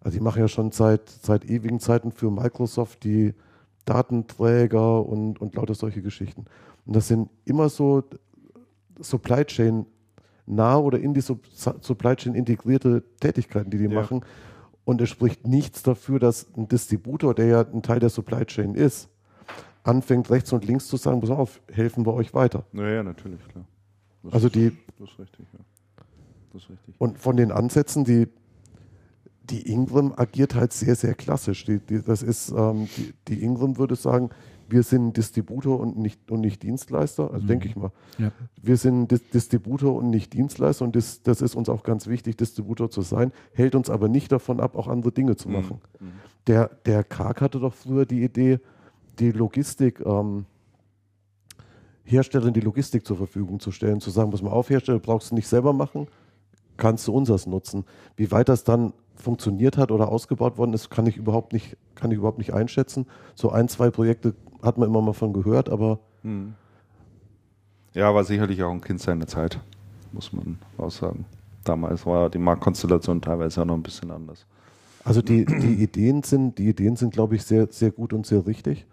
Also 0.00 0.18
die 0.18 0.22
machen 0.22 0.40
ja 0.40 0.48
schon 0.48 0.70
seit, 0.72 1.08
seit 1.08 1.44
ewigen 1.46 1.80
Zeiten 1.80 2.12
für 2.12 2.30
Microsoft 2.30 3.04
die 3.04 3.34
Datenträger 3.84 5.04
und, 5.04 5.40
und 5.40 5.54
lauter 5.54 5.74
solche 5.74 6.02
Geschichten. 6.02 6.44
Und 6.86 6.96
das 6.96 7.08
sind 7.08 7.28
immer 7.44 7.68
so 7.68 8.02
Supply 9.00 9.44
Chain 9.44 9.86
nah 10.46 10.76
oder 10.76 10.98
in 10.98 11.14
die 11.14 11.20
Sup- 11.22 11.46
Supply 11.54 12.16
Chain 12.16 12.34
integrierte 12.34 13.02
Tätigkeiten, 13.20 13.70
die 13.70 13.78
die 13.78 13.84
Ja. 13.84 14.00
machen. 14.00 14.24
Und 14.84 15.00
es 15.00 15.08
spricht 15.08 15.46
nichts 15.46 15.82
dafür, 15.82 16.18
dass 16.18 16.46
ein 16.56 16.68
Distributor, 16.68 17.34
der 17.34 17.46
ja 17.46 17.60
ein 17.62 17.82
Teil 17.82 18.00
der 18.00 18.10
Supply 18.10 18.44
Chain 18.44 18.74
ist, 18.74 19.08
anfängt 19.84 20.30
rechts 20.30 20.52
und 20.52 20.64
links 20.64 20.88
zu 20.88 20.96
sagen, 20.96 21.20
pass 21.20 21.30
auf, 21.30 21.60
helfen 21.70 22.04
wir 22.04 22.14
euch 22.14 22.34
weiter. 22.34 22.64
Naja, 22.72 23.02
natürlich, 23.02 23.46
klar. 23.48 23.64
Das 24.22 24.32
Also 24.32 24.46
ist, 24.48 24.56
die, 24.56 24.72
Das 24.98 25.10
ist 25.10 25.18
richtig, 25.18 25.46
ja. 25.52 25.60
Das 26.52 26.62
ist 26.62 26.70
richtig. 26.70 26.94
Und 26.98 27.18
von 27.18 27.36
den 27.36 27.52
Ansätzen, 27.52 28.04
die, 28.04 28.28
die 29.44 29.70
Ingram 29.70 30.12
agiert 30.16 30.54
halt 30.54 30.72
sehr, 30.72 30.96
sehr 30.96 31.14
klassisch. 31.14 31.64
Die, 31.64 31.78
die, 31.78 32.02
das 32.02 32.22
ist, 32.22 32.50
ähm, 32.56 32.88
die, 32.96 33.14
die 33.28 33.42
Ingram 33.42 33.76
würde 33.76 33.94
sagen, 33.94 34.30
wir 34.68 34.82
sind 34.82 35.16
Distributor 35.18 35.78
und 35.78 35.98
nicht, 35.98 36.30
und 36.30 36.40
nicht 36.40 36.62
Dienstleister, 36.62 37.30
also 37.30 37.46
denke 37.46 37.68
ich 37.68 37.76
mal. 37.76 37.92
Ja. 38.16 38.32
Wir 38.62 38.78
sind 38.78 39.10
Dis 39.10 39.28
Distributor 39.28 39.94
und 39.94 40.08
nicht 40.08 40.32
Dienstleister 40.32 40.86
und 40.86 40.96
das, 40.96 41.22
das 41.22 41.42
ist 41.42 41.54
uns 41.54 41.68
auch 41.68 41.82
ganz 41.82 42.06
wichtig, 42.06 42.38
Distributor 42.38 42.90
zu 42.90 43.02
sein, 43.02 43.32
hält 43.52 43.74
uns 43.74 43.90
aber 43.90 44.08
nicht 44.08 44.32
davon 44.32 44.60
ab, 44.60 44.76
auch 44.76 44.88
andere 44.88 45.12
Dinge 45.12 45.36
zu 45.36 45.50
machen. 45.50 45.82
Der, 46.46 46.70
der 46.86 47.04
Karg 47.04 47.42
hatte 47.42 47.60
doch 47.60 47.74
früher 47.74 48.06
die 48.06 48.22
Idee, 48.24 48.58
die 49.18 49.32
Logistik, 49.32 50.00
ähm, 50.04 50.46
Herstellern 52.04 52.52
die 52.52 52.60
Logistik 52.60 53.06
zur 53.06 53.16
Verfügung 53.16 53.60
zu 53.60 53.70
stellen, 53.70 54.00
zu 54.00 54.10
sagen, 54.10 54.30
pass 54.30 54.42
mal 54.42 54.50
auf, 54.50 54.70
Hersteller, 54.70 54.98
brauchst 54.98 55.30
du 55.30 55.34
nicht 55.34 55.48
selber 55.48 55.72
machen, 55.72 56.06
kannst 56.76 57.06
du 57.08 57.12
unseres 57.12 57.46
nutzen. 57.46 57.84
Wie 58.16 58.30
weit 58.30 58.48
das 58.48 58.64
dann 58.64 58.92
funktioniert 59.16 59.78
hat 59.78 59.90
oder 59.90 60.08
ausgebaut 60.08 60.58
worden 60.58 60.74
ist, 60.74 60.90
kann 60.90 61.06
ich 61.06 61.16
überhaupt 61.16 61.52
nicht, 61.52 61.76
kann 61.94 62.10
ich 62.10 62.18
überhaupt 62.18 62.38
nicht 62.38 62.52
einschätzen. 62.52 63.06
So 63.34 63.50
ein, 63.50 63.68
zwei 63.68 63.90
Projekte 63.90 64.34
hat 64.62 64.76
man 64.76 64.88
immer 64.88 65.00
mal 65.00 65.12
von 65.12 65.32
gehört, 65.32 65.70
aber 65.70 65.98
Ja, 67.94 68.12
war 68.14 68.24
sicherlich 68.24 68.62
auch 68.62 68.72
ein 68.72 68.80
Kind 68.80 69.00
seiner 69.00 69.26
Zeit, 69.26 69.60
muss 70.12 70.32
man 70.32 70.58
auch 70.78 70.90
sagen. 70.90 71.24
Damals 71.62 72.04
war 72.04 72.28
die 72.28 72.38
Marktkonstellation 72.38 73.22
teilweise 73.22 73.62
auch 73.62 73.66
noch 73.66 73.74
ein 73.74 73.82
bisschen 73.82 74.10
anders. 74.10 74.46
Also 75.04 75.20
die, 75.20 75.44
die 75.44 75.82
Ideen 75.82 76.22
sind, 76.22 76.58
die 76.58 76.68
Ideen 76.68 76.96
sind, 76.96 77.12
glaube 77.12 77.36
ich, 77.36 77.44
sehr, 77.44 77.68
sehr 77.70 77.90
gut 77.90 78.12
und 78.12 78.26
sehr 78.26 78.46
richtig. 78.46 78.86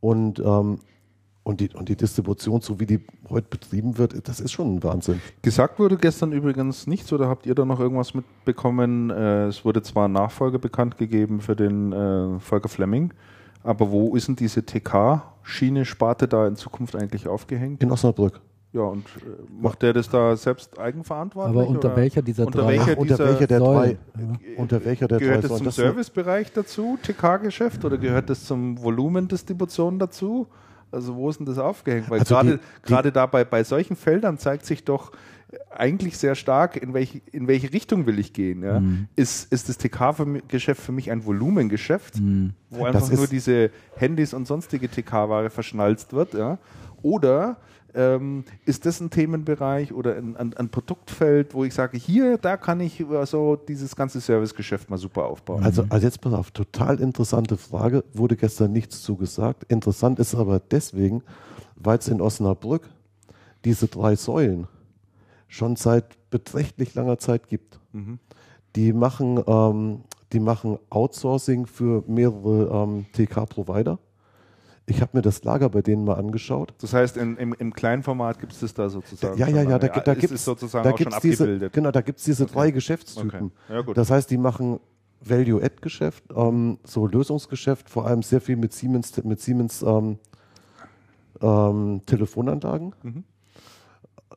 Und, 0.00 0.38
ähm, 0.38 0.78
und, 1.42 1.60
die, 1.60 1.70
und 1.70 1.88
die 1.88 1.96
Distribution, 1.96 2.60
so 2.60 2.78
wie 2.78 2.86
die 2.86 3.00
heute 3.28 3.48
betrieben 3.48 3.98
wird, 3.98 4.28
das 4.28 4.40
ist 4.40 4.52
schon 4.52 4.76
ein 4.76 4.82
Wahnsinn. 4.82 5.20
Gesagt 5.42 5.78
wurde 5.78 5.96
gestern 5.96 6.32
übrigens 6.32 6.86
nichts, 6.86 7.12
oder 7.12 7.28
habt 7.28 7.46
ihr 7.46 7.54
da 7.54 7.64
noch 7.64 7.80
irgendwas 7.80 8.14
mitbekommen? 8.14 9.10
Äh, 9.10 9.46
es 9.46 9.64
wurde 9.64 9.82
zwar 9.82 10.06
ein 10.06 10.12
Nachfolger 10.12 10.58
bekannt 10.58 10.98
gegeben 10.98 11.40
für 11.40 11.56
den 11.56 11.92
äh, 11.92 12.38
Volker 12.38 12.68
Fleming, 12.68 13.12
aber 13.64 13.90
wo 13.90 14.14
ist 14.14 14.28
denn 14.28 14.36
diese 14.36 14.64
TK-Schiene-Sparte 14.64 16.28
da 16.28 16.46
in 16.46 16.54
Zukunft 16.54 16.94
eigentlich 16.94 17.26
aufgehängt? 17.26 17.82
In 17.82 17.90
Osnabrück. 17.90 18.40
Ja, 18.76 18.82
und 18.82 19.06
äh, 19.06 19.20
macht 19.60 19.80
der 19.80 19.94
das 19.94 20.08
da 20.10 20.36
selbst 20.36 20.78
eigenverantwortlich? 20.78 21.56
Aber 21.56 21.66
unter 21.68 21.88
oder? 21.88 21.96
welcher 21.96 22.20
dieser 22.20 22.46
unter 22.46 22.60
drei- 22.62 22.68
welcher 22.68 22.92
Ach, 22.92 22.96
unter 22.98 23.14
dieser 23.16 23.28
welcher 23.28 23.46
der 23.46 23.58
Säulen, 23.58 23.98
drei, 24.14 24.56
unter 24.58 24.84
welcher 24.84 25.08
der 25.08 25.18
Gehört 25.18 25.44
drei 25.44 25.48
das 25.48 25.58
zum 25.58 25.70
Servicebereich 25.70 26.52
dazu, 26.52 26.98
TK-Geschäft, 27.02 27.84
oder 27.86 27.96
gehört 27.96 28.28
das 28.28 28.44
zum 28.44 28.80
Volumendistribution 28.82 29.98
dazu? 29.98 30.46
Also 30.92 31.16
wo 31.16 31.28
ist 31.30 31.38
denn 31.38 31.46
das 31.46 31.58
aufgehängt? 31.58 32.10
Weil 32.10 32.20
Also 32.20 32.34
gerade 32.34 32.60
gerade 32.82 33.12
da 33.12 33.26
bei, 33.26 33.44
solchen 33.64 33.96
Feldern 33.96 34.38
zeigt 34.38 34.66
sich 34.66 34.84
doch 34.84 35.12
eigentlich 35.70 36.18
sehr 36.18 36.34
stark, 36.34 36.76
in 36.76 36.92
welche, 36.92 37.20
in 37.32 37.48
welche 37.48 37.72
Richtung 37.72 38.06
will 38.06 38.18
ich 38.18 38.32
gehen. 38.32 38.62
Ja? 38.62 38.80
Mhm. 38.80 39.08
Ist, 39.16 39.52
ist 39.52 39.68
das 39.68 39.78
TK-Geschäft 39.78 40.80
für 40.82 40.92
mich 40.92 41.10
ein 41.10 41.24
Volumengeschäft, 41.24 42.18
Mhm. 42.20 42.52
wo 42.70 42.84
einfach 42.84 43.10
nur 43.10 43.26
diese 43.26 43.70
Handys 43.96 44.34
und 44.34 44.46
sonstige 44.46 44.88
TK-Ware 44.88 45.50
verschnalzt 45.50 46.12
wird? 46.12 46.34
Ja? 46.34 46.58
Oder 47.02 47.56
ähm, 47.96 48.44
ist 48.64 48.86
das 48.86 49.00
ein 49.00 49.10
Themenbereich 49.10 49.92
oder 49.92 50.16
ein, 50.16 50.36
ein, 50.36 50.54
ein 50.54 50.68
Produktfeld, 50.68 51.54
wo 51.54 51.64
ich 51.64 51.74
sage, 51.74 51.96
hier, 51.96 52.38
da 52.38 52.56
kann 52.56 52.80
ich 52.80 53.04
so 53.24 53.56
dieses 53.56 53.96
ganze 53.96 54.20
Servicegeschäft 54.20 54.90
mal 54.90 54.98
super 54.98 55.24
aufbauen? 55.24 55.64
Also, 55.64 55.84
also 55.88 56.06
jetzt 56.06 56.20
pass 56.20 56.34
auf, 56.34 56.50
total 56.50 57.00
interessante 57.00 57.56
Frage, 57.56 58.04
wurde 58.12 58.36
gestern 58.36 58.72
nichts 58.72 59.02
zugesagt. 59.02 59.64
Interessant 59.64 60.18
ist 60.18 60.34
aber 60.34 60.60
deswegen, 60.60 61.22
weil 61.74 61.98
es 61.98 62.08
in 62.08 62.20
Osnabrück 62.20 62.88
diese 63.64 63.88
drei 63.88 64.14
Säulen 64.14 64.68
schon 65.48 65.76
seit 65.76 66.30
beträchtlich 66.30 66.94
langer 66.94 67.18
Zeit 67.18 67.48
gibt. 67.48 67.80
Die 68.76 68.92
machen, 68.92 69.42
ähm, 69.46 70.02
die 70.32 70.40
machen 70.40 70.78
Outsourcing 70.90 71.66
für 71.66 72.04
mehrere 72.06 72.84
ähm, 72.84 73.06
TK-Provider. 73.12 73.98
Ich 74.88 75.00
habe 75.00 75.10
mir 75.14 75.22
das 75.22 75.42
Lager 75.42 75.68
bei 75.68 75.82
denen 75.82 76.04
mal 76.04 76.14
angeschaut. 76.14 76.72
Das 76.80 76.92
heißt, 76.92 77.16
in, 77.16 77.36
im, 77.36 77.52
im 77.54 77.72
Kleinformat 77.72 78.38
gibt 78.38 78.52
es 78.52 78.60
das 78.60 78.72
da 78.72 78.88
sozusagen. 78.88 79.36
Ja, 79.36 79.48
ja, 79.48 79.62
ja, 79.62 79.78
da, 79.78 79.88
da 79.88 80.14
gibt 80.14 80.32
es 80.32 80.44
sozusagen 80.44 80.84
da 80.84 80.92
auch 80.92 80.98
schon 80.98 81.06
gibt's 81.06 81.20
diese, 81.20 81.42
abgebildet. 81.42 81.72
genau, 81.72 81.90
da 81.90 82.00
gibt 82.02 82.20
es 82.20 82.24
diese 82.24 82.46
drei 82.46 82.70
Geschäftstypen. 82.70 83.50
Okay. 83.68 83.86
Ja. 83.86 83.94
Das 83.94 84.10
heißt, 84.10 84.30
die 84.30 84.38
machen 84.38 84.78
Value-Add-Geschäft, 85.22 86.24
ähm, 86.36 86.78
so 86.84 87.06
Lösungsgeschäft, 87.06 87.90
vor 87.90 88.06
allem 88.06 88.22
sehr 88.22 88.40
viel 88.40 88.56
mit 88.56 88.72
Siemens, 88.72 89.12
mit 89.24 89.40
Siemens 89.40 89.82
ähm, 89.82 90.18
ähm, 91.40 92.02
Telefonanlagen. 92.06 92.94
Mhm. 93.02 93.24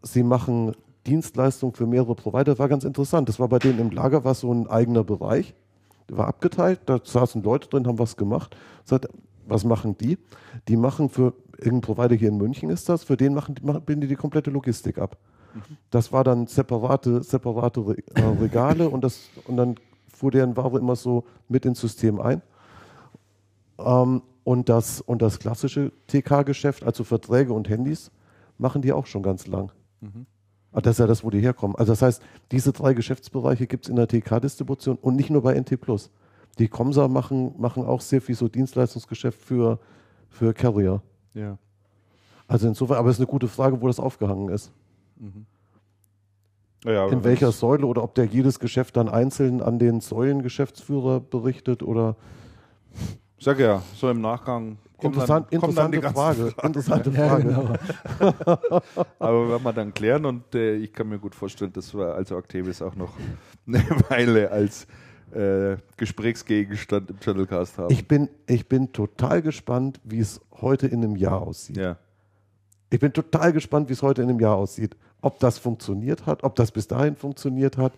Sie 0.01 0.23
machen 0.23 0.73
Dienstleistungen 1.05 1.75
für 1.75 1.85
mehrere 1.85 2.15
Provider. 2.15 2.57
War 2.57 2.69
ganz 2.69 2.83
interessant. 2.83 3.29
Das 3.29 3.39
war 3.39 3.47
bei 3.49 3.59
denen 3.59 3.79
im 3.79 3.91
Lager 3.91 4.23
war 4.23 4.33
so 4.33 4.51
ein 4.51 4.67
eigener 4.67 5.03
Bereich. 5.03 5.53
Der 6.09 6.17
war 6.17 6.27
abgeteilt, 6.27 6.81
da 6.87 6.99
saßen 7.03 7.43
Leute 7.43 7.69
drin, 7.69 7.85
haben 7.85 7.99
was 7.99 8.17
gemacht. 8.17 8.55
Sagt, 8.83 9.07
was 9.49 9.63
machen 9.63 9.97
die? 9.97 10.17
Die 10.67 10.77
machen 10.77 11.09
für 11.09 11.33
irgendeinen 11.57 11.81
Provider 11.81 12.15
hier 12.15 12.29
in 12.29 12.37
München 12.37 12.69
ist 12.69 12.87
das, 12.89 13.03
für 13.03 13.17
den 13.17 13.33
machen, 13.33 13.55
machen 13.63 13.81
bilden 13.83 14.01
die 14.01 14.07
die 14.07 14.15
komplette 14.15 14.49
Logistik 14.51 14.97
ab. 14.97 15.17
Das 15.89 16.11
war 16.11 16.23
dann 16.23 16.47
separate, 16.47 17.23
separate 17.23 17.79
Re- 17.87 17.95
äh, 18.15 18.21
Regale 18.41 18.87
und, 18.89 19.03
das, 19.03 19.29
und 19.47 19.57
dann 19.57 19.75
fuhr 20.13 20.31
deren 20.31 20.55
Ware 20.55 20.77
immer 20.77 20.95
so 20.95 21.23
mit 21.47 21.65
ins 21.65 21.79
System 21.81 22.19
ein. 22.21 22.41
Ähm, 23.79 24.21
und, 24.43 24.69
das, 24.69 25.01
und 25.01 25.21
das 25.21 25.39
klassische 25.39 25.91
TK-Geschäft, 26.07 26.83
also 26.83 27.03
Verträge 27.03 27.53
und 27.53 27.69
Handys, 27.69 28.11
machen 28.57 28.81
die 28.81 28.93
auch 28.93 29.05
schon 29.05 29.23
ganz 29.23 29.47
lang. 29.47 29.71
Ah, 30.71 30.81
Das 30.81 30.93
ist 30.95 30.99
ja 30.99 31.07
das, 31.07 31.23
wo 31.23 31.29
die 31.29 31.39
herkommen. 31.39 31.75
Also 31.77 31.91
das 31.91 32.01
heißt, 32.01 32.21
diese 32.51 32.71
drei 32.71 32.93
Geschäftsbereiche 32.93 33.67
gibt 33.67 33.85
es 33.85 33.89
in 33.89 33.95
der 33.95 34.07
TK-Distribution 34.07 34.97
und 35.01 35.15
nicht 35.15 35.29
nur 35.29 35.41
bei 35.41 35.53
NT+. 35.59 35.77
Die 36.59 36.67
Comsa 36.67 37.07
machen, 37.07 37.55
machen 37.57 37.85
auch 37.85 38.01
sehr 38.01 38.21
viel 38.21 38.35
so 38.35 38.47
Dienstleistungsgeschäft 38.47 39.41
für, 39.41 39.79
für 40.29 40.53
Carrier. 40.53 41.01
Ja. 41.33 41.57
Also 42.47 42.67
insofern, 42.67 42.97
aber 42.97 43.09
es 43.09 43.15
ist 43.15 43.21
eine 43.21 43.27
gute 43.27 43.47
Frage, 43.47 43.81
wo 43.81 43.87
das 43.87 43.99
aufgehangen 43.99 44.49
ist. 44.49 44.71
Ja, 46.85 47.03
aber 47.03 47.11
In 47.13 47.23
welcher 47.23 47.51
Säule 47.51 47.85
oder 47.85 48.03
ob 48.03 48.15
der 48.15 48.25
jedes 48.25 48.59
Geschäft 48.59 48.97
dann 48.97 49.09
einzeln 49.09 49.61
an 49.61 49.79
den 49.79 50.01
Säulengeschäftsführer 50.01 51.19
berichtet 51.19 51.83
oder 51.83 52.15
Sag 53.41 53.59
ja, 53.59 53.81
so 53.95 54.09
im 54.09 54.19
Nachgang. 54.19 54.77
interessant, 55.01 55.47
dann, 55.47 55.55
interessante 55.61 55.99
ganzen 56.01 56.15
Frage. 56.15 56.53
Interessante 56.61 57.09
Ja, 57.15 57.27
Frage. 57.29 57.43
genau. 57.43 58.81
Aber 59.19 59.49
werden 59.49 59.63
wir 59.63 59.73
dann 59.73 59.93
klären 59.93 60.25
und 60.25 60.53
äh, 60.55 60.75
ich 60.75 60.91
kann 60.91 61.07
mir 61.07 61.19
gut 61.19 61.35
vorstellen, 61.35 61.71
dass 61.71 61.93
wir 61.93 62.15
also 62.15 62.35
Actavis 62.35 62.81
auch 62.81 62.95
noch 62.95 63.13
eine 63.65 63.79
Weile 64.09 64.51
als 64.51 64.87
äh, 65.33 65.77
Gesprächsgegenstand 65.97 67.09
im 67.11 67.19
Channelcast 67.19 67.77
haben. 67.77 67.91
Ich 67.91 68.07
bin, 68.07 68.29
ich 68.47 68.67
bin 68.67 68.91
total 68.91 69.41
gespannt, 69.41 69.99
wie 70.03 70.19
es 70.19 70.41
heute 70.61 70.87
in 70.87 71.03
einem 71.03 71.15
Jahr 71.15 71.41
aussieht. 71.41 71.77
ja. 71.77 71.97
Ich 72.91 72.99
bin 72.99 73.13
total 73.13 73.53
gespannt, 73.53 73.87
wie 73.89 73.93
es 73.93 74.01
heute 74.01 74.23
in 74.23 74.29
einem 74.29 74.39
Jahr 74.39 74.55
aussieht. 74.55 74.95
Ob 75.21 75.37
das 75.39 75.59
funktioniert 75.59 76.25
hat, 76.25 76.43
ob 76.43 76.55
das 76.55 76.71
bis 76.71 76.87
dahin 76.87 77.15
funktioniert 77.15 77.77
hat, 77.77 77.93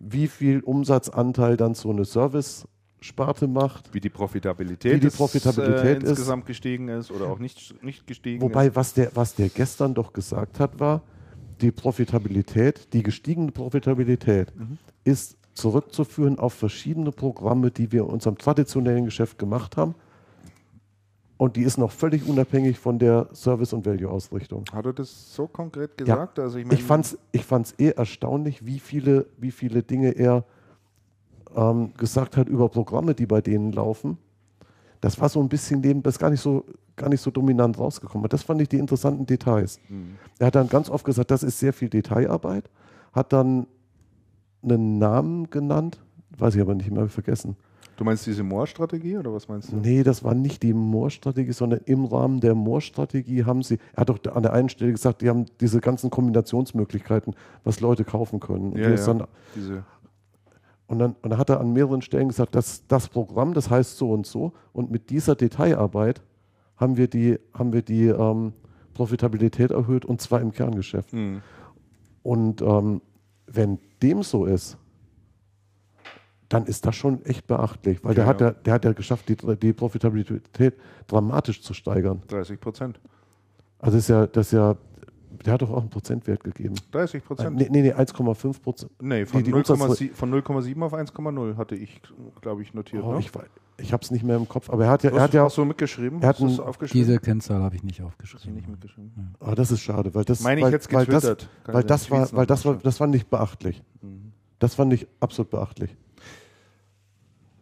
wie 0.00 0.26
viel 0.26 0.60
Umsatzanteil 0.60 1.56
dann 1.56 1.74
so 1.74 1.90
eine 1.90 2.04
Service-Sparte 2.04 3.46
macht. 3.46 3.94
Wie 3.94 4.00
die 4.00 4.08
Profitabilität, 4.08 4.96
Wie 4.96 5.00
die 5.00 5.06
ist, 5.06 5.16
Profitabilität 5.16 5.84
äh, 5.84 6.02
ist. 6.02 6.08
insgesamt 6.10 6.46
gestiegen 6.46 6.88
ist 6.88 7.12
oder 7.12 7.26
auch 7.26 7.38
nicht, 7.38 7.84
nicht 7.84 8.06
gestiegen 8.08 8.42
Wobei, 8.42 8.66
ist. 8.66 8.74
was 8.74 8.94
der, 8.94 9.12
was 9.14 9.36
der 9.36 9.48
gestern 9.48 9.94
doch 9.94 10.12
gesagt 10.12 10.58
hat, 10.58 10.80
war, 10.80 11.02
die 11.60 11.70
Profitabilität, 11.70 12.92
die 12.92 13.04
gestiegene 13.04 13.52
Profitabilität 13.52 14.52
ist 15.04 15.36
zurückzuführen 15.54 16.38
auf 16.38 16.54
verschiedene 16.54 17.12
Programme, 17.12 17.70
die 17.70 17.92
wir 17.92 18.02
in 18.02 18.08
unserem 18.08 18.38
traditionellen 18.38 19.04
Geschäft 19.04 19.38
gemacht 19.38 19.76
haben. 19.76 19.94
Und 21.36 21.56
die 21.56 21.62
ist 21.62 21.76
noch 21.76 21.90
völlig 21.90 22.28
unabhängig 22.28 22.78
von 22.78 22.98
der 22.98 23.28
Service- 23.34 23.72
und 23.72 23.84
Value-Ausrichtung. 23.84 24.64
Hat 24.72 24.86
er 24.86 24.92
das 24.92 25.34
so 25.34 25.48
konkret 25.48 25.98
gesagt? 25.98 26.38
Also 26.38 26.58
ich, 26.58 26.64
mein, 26.64 26.76
Ich 26.76 26.84
fand's, 26.84 27.18
ich 27.32 27.44
fand's 27.44 27.74
eh 27.78 27.88
erstaunlich, 27.90 28.64
wie 28.64 28.78
viele, 28.78 29.26
wie 29.38 29.50
viele 29.50 29.82
Dinge 29.82 30.10
er 30.10 30.44
ähm, 31.56 31.94
gesagt 31.94 32.36
hat 32.36 32.48
über 32.48 32.68
Programme, 32.68 33.14
die 33.14 33.26
bei 33.26 33.40
denen 33.40 33.72
laufen. 33.72 34.18
Das 35.00 35.20
war 35.20 35.28
so 35.28 35.40
ein 35.40 35.48
bisschen 35.48 35.80
neben, 35.80 36.02
das 36.04 36.14
ist 36.14 36.18
gar 36.20 36.30
nicht 36.30 36.40
so, 36.40 36.64
gar 36.94 37.08
nicht 37.08 37.20
so 37.20 37.32
dominant 37.32 37.76
rausgekommen. 37.76 38.28
Das 38.28 38.44
fand 38.44 38.62
ich 38.62 38.68
die 38.68 38.78
interessanten 38.78 39.26
Details. 39.26 39.80
Mhm. 39.88 40.16
Er 40.38 40.46
hat 40.46 40.54
dann 40.54 40.68
ganz 40.68 40.88
oft 40.88 41.04
gesagt, 41.04 41.32
das 41.32 41.42
ist 41.42 41.58
sehr 41.58 41.72
viel 41.72 41.88
Detailarbeit, 41.88 42.70
hat 43.12 43.32
dann 43.32 43.66
einen 44.62 44.98
Namen 44.98 45.50
genannt, 45.50 46.00
weiß 46.38 46.54
ich 46.54 46.60
aber 46.60 46.74
nicht 46.74 46.90
mehr, 46.90 47.08
vergessen. 47.08 47.56
Du 47.96 48.04
meinst 48.04 48.26
diese 48.26 48.42
Moor-Strategie 48.42 49.18
oder 49.18 49.32
was 49.32 49.48
meinst 49.48 49.70
du? 49.70 49.76
Nee, 49.76 50.02
das 50.02 50.24
war 50.24 50.34
nicht 50.34 50.62
die 50.62 50.72
Moor-Strategie, 50.72 51.52
sondern 51.52 51.80
im 51.84 52.04
Rahmen 52.04 52.40
der 52.40 52.54
Moor-Strategie 52.54 53.44
haben 53.44 53.62
sie, 53.62 53.78
er 53.92 54.00
hat 54.00 54.08
doch 54.08 54.34
an 54.34 54.42
der 54.42 54.52
einen 54.52 54.68
Stelle 54.68 54.92
gesagt, 54.92 55.20
die 55.20 55.28
haben 55.28 55.46
diese 55.60 55.80
ganzen 55.80 56.10
Kombinationsmöglichkeiten, 56.10 57.34
was 57.64 57.80
Leute 57.80 58.04
kaufen 58.04 58.40
können. 58.40 58.72
Und, 58.72 58.78
Ja, 58.78 58.90
ja. 58.90 58.96
Dann, 59.04 59.26
und, 60.86 60.98
dann, 60.98 61.16
und 61.22 61.30
dann 61.30 61.38
hat 61.38 61.50
er 61.50 61.60
an 61.60 61.72
mehreren 61.72 62.02
Stellen 62.02 62.28
gesagt, 62.28 62.54
dass 62.54 62.86
das 62.86 63.08
Programm, 63.08 63.54
das 63.54 63.70
heißt 63.70 63.96
so 63.98 64.10
und 64.10 64.26
so, 64.26 64.52
und 64.72 64.90
mit 64.90 65.10
dieser 65.10 65.34
Detailarbeit 65.34 66.22
haben 66.76 66.96
wir 66.96 67.08
die, 67.08 67.38
haben 67.54 67.72
wir 67.72 67.82
die 67.82 68.06
ähm, 68.06 68.52
Profitabilität 68.94 69.70
erhöht 69.70 70.04
und 70.04 70.20
zwar 70.20 70.40
im 70.40 70.52
Kerngeschäft. 70.52 71.12
hm. 71.12 71.42
Und 72.22 72.62
ähm, 72.62 73.00
wenn 73.46 73.78
dem 74.02 74.22
so 74.22 74.44
ist, 74.46 74.76
dann 76.48 76.66
ist 76.66 76.84
das 76.84 76.94
schon 76.96 77.24
echt 77.24 77.46
beachtlich, 77.46 78.04
weil 78.04 78.14
der, 78.14 78.24
Ja, 78.24 78.30
hat 78.30 78.40
ja. 78.40 78.50
der 78.50 78.74
hat 78.74 78.84
ja 78.84 78.92
geschafft, 78.92 79.28
die, 79.28 79.36
die 79.56 79.72
Profitabilität 79.72 80.74
dramatisch 81.06 81.62
zu 81.62 81.72
steigern. 81.72 82.22
30 82.28 82.60
Prozent. 82.60 83.00
Also 83.78 83.96
ist 83.98 84.08
ja, 84.08 84.26
das 84.26 84.46
ist 84.48 84.52
ja, 84.52 84.76
der 85.46 85.54
hat 85.54 85.62
doch 85.62 85.70
auch 85.70 85.80
einen 85.80 85.88
Prozentwert 85.90 86.44
gegeben. 86.44 86.74
30 86.90 87.22
Äh, 87.22 87.26
Prozent? 87.26 87.56
Nee, 87.56 87.68
nee, 87.70 87.82
nee 87.82 87.94
1,5 87.94 88.60
Prozent. 88.62 88.92
Nee, 89.00 89.24
von 89.24 89.42
die 89.42 89.52
0,7 89.52 89.72
Umsatz- 89.72 90.14
von 90.14 90.30
0,7 90.32 90.82
auf 90.84 90.92
1,0 90.92 91.56
hatte 91.56 91.74
ich, 91.74 92.00
glaube 92.42 92.62
ich, 92.62 92.74
notiert. 92.74 93.02
Oh, 93.02 93.14
ne? 93.14 93.20
ich 93.20 93.30
ich 93.82 93.92
habe 93.92 94.02
es 94.02 94.10
nicht 94.10 94.22
mehr 94.24 94.36
im 94.36 94.48
Kopf, 94.48 94.70
aber 94.70 94.84
er 94.84 94.90
hat 94.90 95.02
ja, 95.02 95.10
er 95.10 95.20
hat 95.20 95.34
ja, 95.34 95.44
hast 95.44 95.56
du 95.58 95.64
mitgeschrieben? 95.64 96.22
er 96.22 96.28
hat 96.28 96.40
ein- 96.40 96.60
aufgeschrieben? 96.60 97.06
Diese 97.06 97.18
Kennzahl 97.20 97.62
habe 97.62 97.76
ich 97.76 97.82
nicht 97.82 98.02
aufgeschrieben. 98.02 98.54
nicht 98.54 98.68
mitgeschrieben. 98.68 99.34
oh, 99.40 99.52
das 99.54 99.70
ist 99.70 99.80
schade, 99.80 100.14
weil 100.14 100.24
das, 100.24 100.40
Meine 100.40 100.60
ich 100.60 100.64
weil, 100.64 100.72
jetzt 100.72 100.92
weil 100.92 101.06
das, 101.06 101.24
weil 101.66 101.82
das 101.84 102.10
war, 102.10 102.32
weil 102.32 102.46
das 102.46 102.64
war, 102.64 102.74
das 102.76 102.98
fand 102.98 103.14
ich 103.14 103.26
beachtlich. 103.26 103.82
Mhm. 104.00 104.32
Das 104.58 104.74
fand 104.76 104.92
ich 104.92 105.06
absolut 105.20 105.50
beachtlich. 105.50 105.96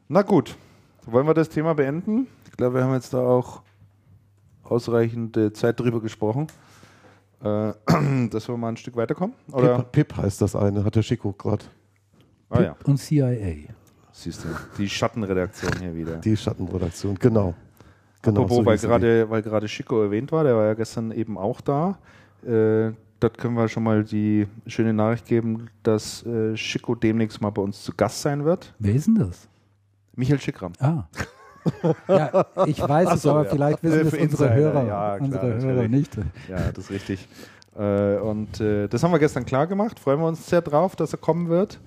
Na 0.08 0.22
gut, 0.22 0.56
wollen 1.06 1.26
wir 1.26 1.34
das 1.34 1.48
Thema 1.48 1.74
beenden? 1.74 2.26
Ich 2.44 2.52
glaube, 2.52 2.76
wir 2.76 2.84
haben 2.84 2.94
jetzt 2.94 3.14
da 3.14 3.20
auch 3.20 3.62
ausreichend 4.62 5.36
äh, 5.36 5.52
Zeit 5.52 5.80
drüber 5.80 6.00
gesprochen. 6.00 6.46
Äh, 7.42 7.72
dass 8.30 8.48
wir 8.48 8.56
mal 8.56 8.68
ein 8.68 8.76
Stück 8.76 8.96
weiterkommen? 8.96 9.34
Oder? 9.52 9.78
Pip, 9.78 10.08
Pip 10.08 10.16
heißt 10.16 10.42
das 10.42 10.54
eine, 10.54 10.84
hat 10.84 10.94
der 10.94 11.02
Chico 11.02 11.32
gerade. 11.32 11.64
Ah 12.50 12.60
ja, 12.60 12.76
Und 12.84 12.98
CIA. 12.98 13.72
Siehst 14.22 14.44
du, 14.44 14.48
die 14.78 14.88
Schattenredaktion 14.88 15.72
hier 15.80 15.94
wieder. 15.94 16.16
Die 16.16 16.36
Schattenredaktion, 16.36 17.16
genau. 17.18 17.54
genau 18.22 18.42
Apropos, 18.42 18.58
so 18.58 18.66
weil 18.66 18.78
gerade 18.78 19.30
weil 19.30 19.42
gerade 19.42 19.66
Chico 19.66 20.02
erwähnt 20.02 20.30
war, 20.32 20.44
der 20.44 20.56
war 20.56 20.66
ja 20.66 20.74
gestern 20.74 21.10
eben 21.12 21.38
auch 21.38 21.60
da. 21.60 21.98
Äh, 22.44 22.92
dort 23.18 23.38
können 23.38 23.54
wir 23.54 23.68
schon 23.68 23.82
mal 23.82 24.04
die 24.04 24.46
schöne 24.66 24.92
Nachricht 24.92 25.26
geben, 25.26 25.68
dass 25.82 26.24
äh, 26.24 26.54
Chico 26.54 26.94
demnächst 26.94 27.40
mal 27.40 27.50
bei 27.50 27.62
uns 27.62 27.82
zu 27.82 27.92
Gast 27.96 28.22
sein 28.22 28.44
wird. 28.44 28.74
Wer 28.78 28.94
ist 28.94 29.06
denn 29.06 29.16
das? 29.16 29.48
Michael 30.14 30.40
Schickram. 30.40 30.72
Ah. 30.78 31.04
ja, 32.08 32.46
ich 32.66 32.80
weiß 32.80 33.14
es, 33.14 33.22
so, 33.22 33.30
aber 33.30 33.44
ja. 33.44 33.50
vielleicht 33.50 33.78
Äh, 33.80 33.82
wissen 33.82 34.00
es 34.00 34.10
für 34.10 34.20
unsere 34.20 34.22
Insider, 34.22 34.54
Hörer, 34.54 34.86
ja, 34.86 35.18
klar, 35.18 35.20
unsere. 35.20 35.60
Hörer 35.62 35.88
nicht. 35.88 36.16
Ja, 36.48 36.72
das 36.72 36.84
ist 36.84 36.90
richtig. 36.90 37.28
Äh, 37.76 38.16
und 38.16 38.60
äh, 38.60 38.88
das 38.88 39.02
haben 39.02 39.12
wir 39.12 39.18
gestern 39.18 39.44
klar 39.44 39.66
gemacht. 39.66 39.98
Freuen 39.98 40.20
wir 40.20 40.26
uns 40.26 40.46
sehr 40.46 40.62
drauf, 40.62 40.96
dass 40.96 41.12
er 41.12 41.18
kommen 41.18 41.48
wird. 41.48 41.78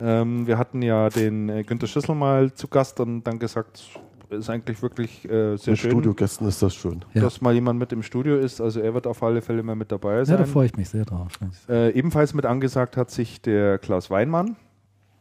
Ähm, 0.00 0.46
wir 0.46 0.56
hatten 0.58 0.82
ja 0.82 1.08
den 1.08 1.48
äh, 1.48 1.62
Günter 1.62 1.86
Schüssel 1.86 2.14
mal 2.14 2.52
zu 2.54 2.68
Gast 2.68 3.00
und 3.00 3.22
dann 3.24 3.38
gesagt, 3.38 3.82
ist 4.30 4.48
eigentlich 4.48 4.80
wirklich 4.80 5.24
äh, 5.28 5.56
sehr 5.56 5.72
Mit 5.72 5.78
schön, 5.80 5.90
Studiogästen 5.90 6.46
ist 6.46 6.62
das 6.62 6.74
schön. 6.74 7.04
Ja. 7.14 7.22
dass 7.22 7.40
mal 7.40 7.52
jemand 7.52 7.78
mit 7.80 7.92
im 7.92 8.02
Studio 8.02 8.36
ist. 8.36 8.60
Also 8.60 8.80
er 8.80 8.94
wird 8.94 9.06
auf 9.06 9.22
alle 9.22 9.42
Fälle 9.42 9.62
mal 9.62 9.74
mit 9.74 9.90
dabei 9.90 10.18
Ja, 10.18 10.24
sein. 10.24 10.38
da 10.38 10.44
freue 10.44 10.66
ich 10.66 10.76
mich 10.76 10.88
sehr 10.88 11.04
drauf. 11.04 11.32
Äh, 11.68 11.90
ebenfalls 11.90 12.32
mit 12.32 12.46
angesagt 12.46 12.96
hat 12.96 13.10
sich 13.10 13.42
der 13.42 13.78
Klaus 13.78 14.08
Weinmann, 14.10 14.56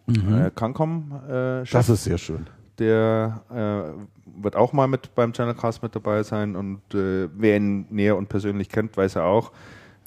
Mhm. 0.06 0.34
äh, 0.46 0.52
Cancom 0.56 1.12
äh, 1.28 1.66
Chef. 1.66 1.72
Das 1.72 1.90
ist 1.90 2.04
sehr 2.04 2.18
schön. 2.18 2.48
Der 2.80 3.42
äh, 3.52 4.42
wird 4.44 4.56
auch 4.56 4.74
mal 4.74 4.88
mit 4.88 5.14
beim 5.14 5.34
Channelcast 5.34 5.84
mit 5.84 5.94
dabei 5.96 6.24
sein 6.24 6.56
und 6.56 6.82
äh, 6.96 7.28
wer 7.36 7.58
ihn 7.58 7.86
näher 7.90 8.16
und 8.16 8.30
persönlich 8.30 8.70
kennt, 8.70 8.96
weiß 8.96 9.18
er 9.18 9.26
auch. 9.26 9.52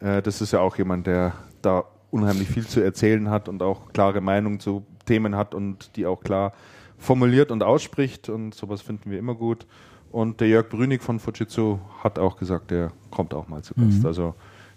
Äh, 0.01 0.23
das 0.23 0.41
ist 0.41 0.53
ja 0.53 0.61
auch 0.61 0.77
jemand, 0.79 1.07
der 1.07 1.35
da 1.61 1.85
unheimlich 2.13 2.49
viel 2.49 2.67
zu 2.67 2.81
erzählen 2.81 3.31
hat 3.31 3.49
und 3.49 3.63
auch 3.63 3.93
klare 3.93 4.21
Meinung 4.21 4.61
zu 4.61 4.85
Themen 5.07 5.35
hat 5.35 5.55
und 5.55 5.97
die 5.97 6.07
auch 6.07 6.21
klar 6.21 6.53
formuliert 6.99 7.51
und 7.51 7.63
ausspricht 7.63 8.29
und 8.29 8.55
sowas 8.55 8.83
finden 8.83 9.11
wir 9.11 9.19
immer 9.19 9.35
gut. 9.35 9.67
Und 10.13 10.41
der 10.41 10.49
Jörg 10.49 10.69
Brünig 10.69 11.03
von 11.03 11.19
Fujitsu 11.19 11.79
hat 12.05 12.19
auch 12.19 12.37
gesagt, 12.37 12.71
der 12.71 12.93
kommt 13.11 13.33
auch 13.35 13.49
mal 13.49 13.63
zu 13.63 13.75
Gast. 13.75 14.01
Mhm. 14.01 14.07
Also 14.07 14.35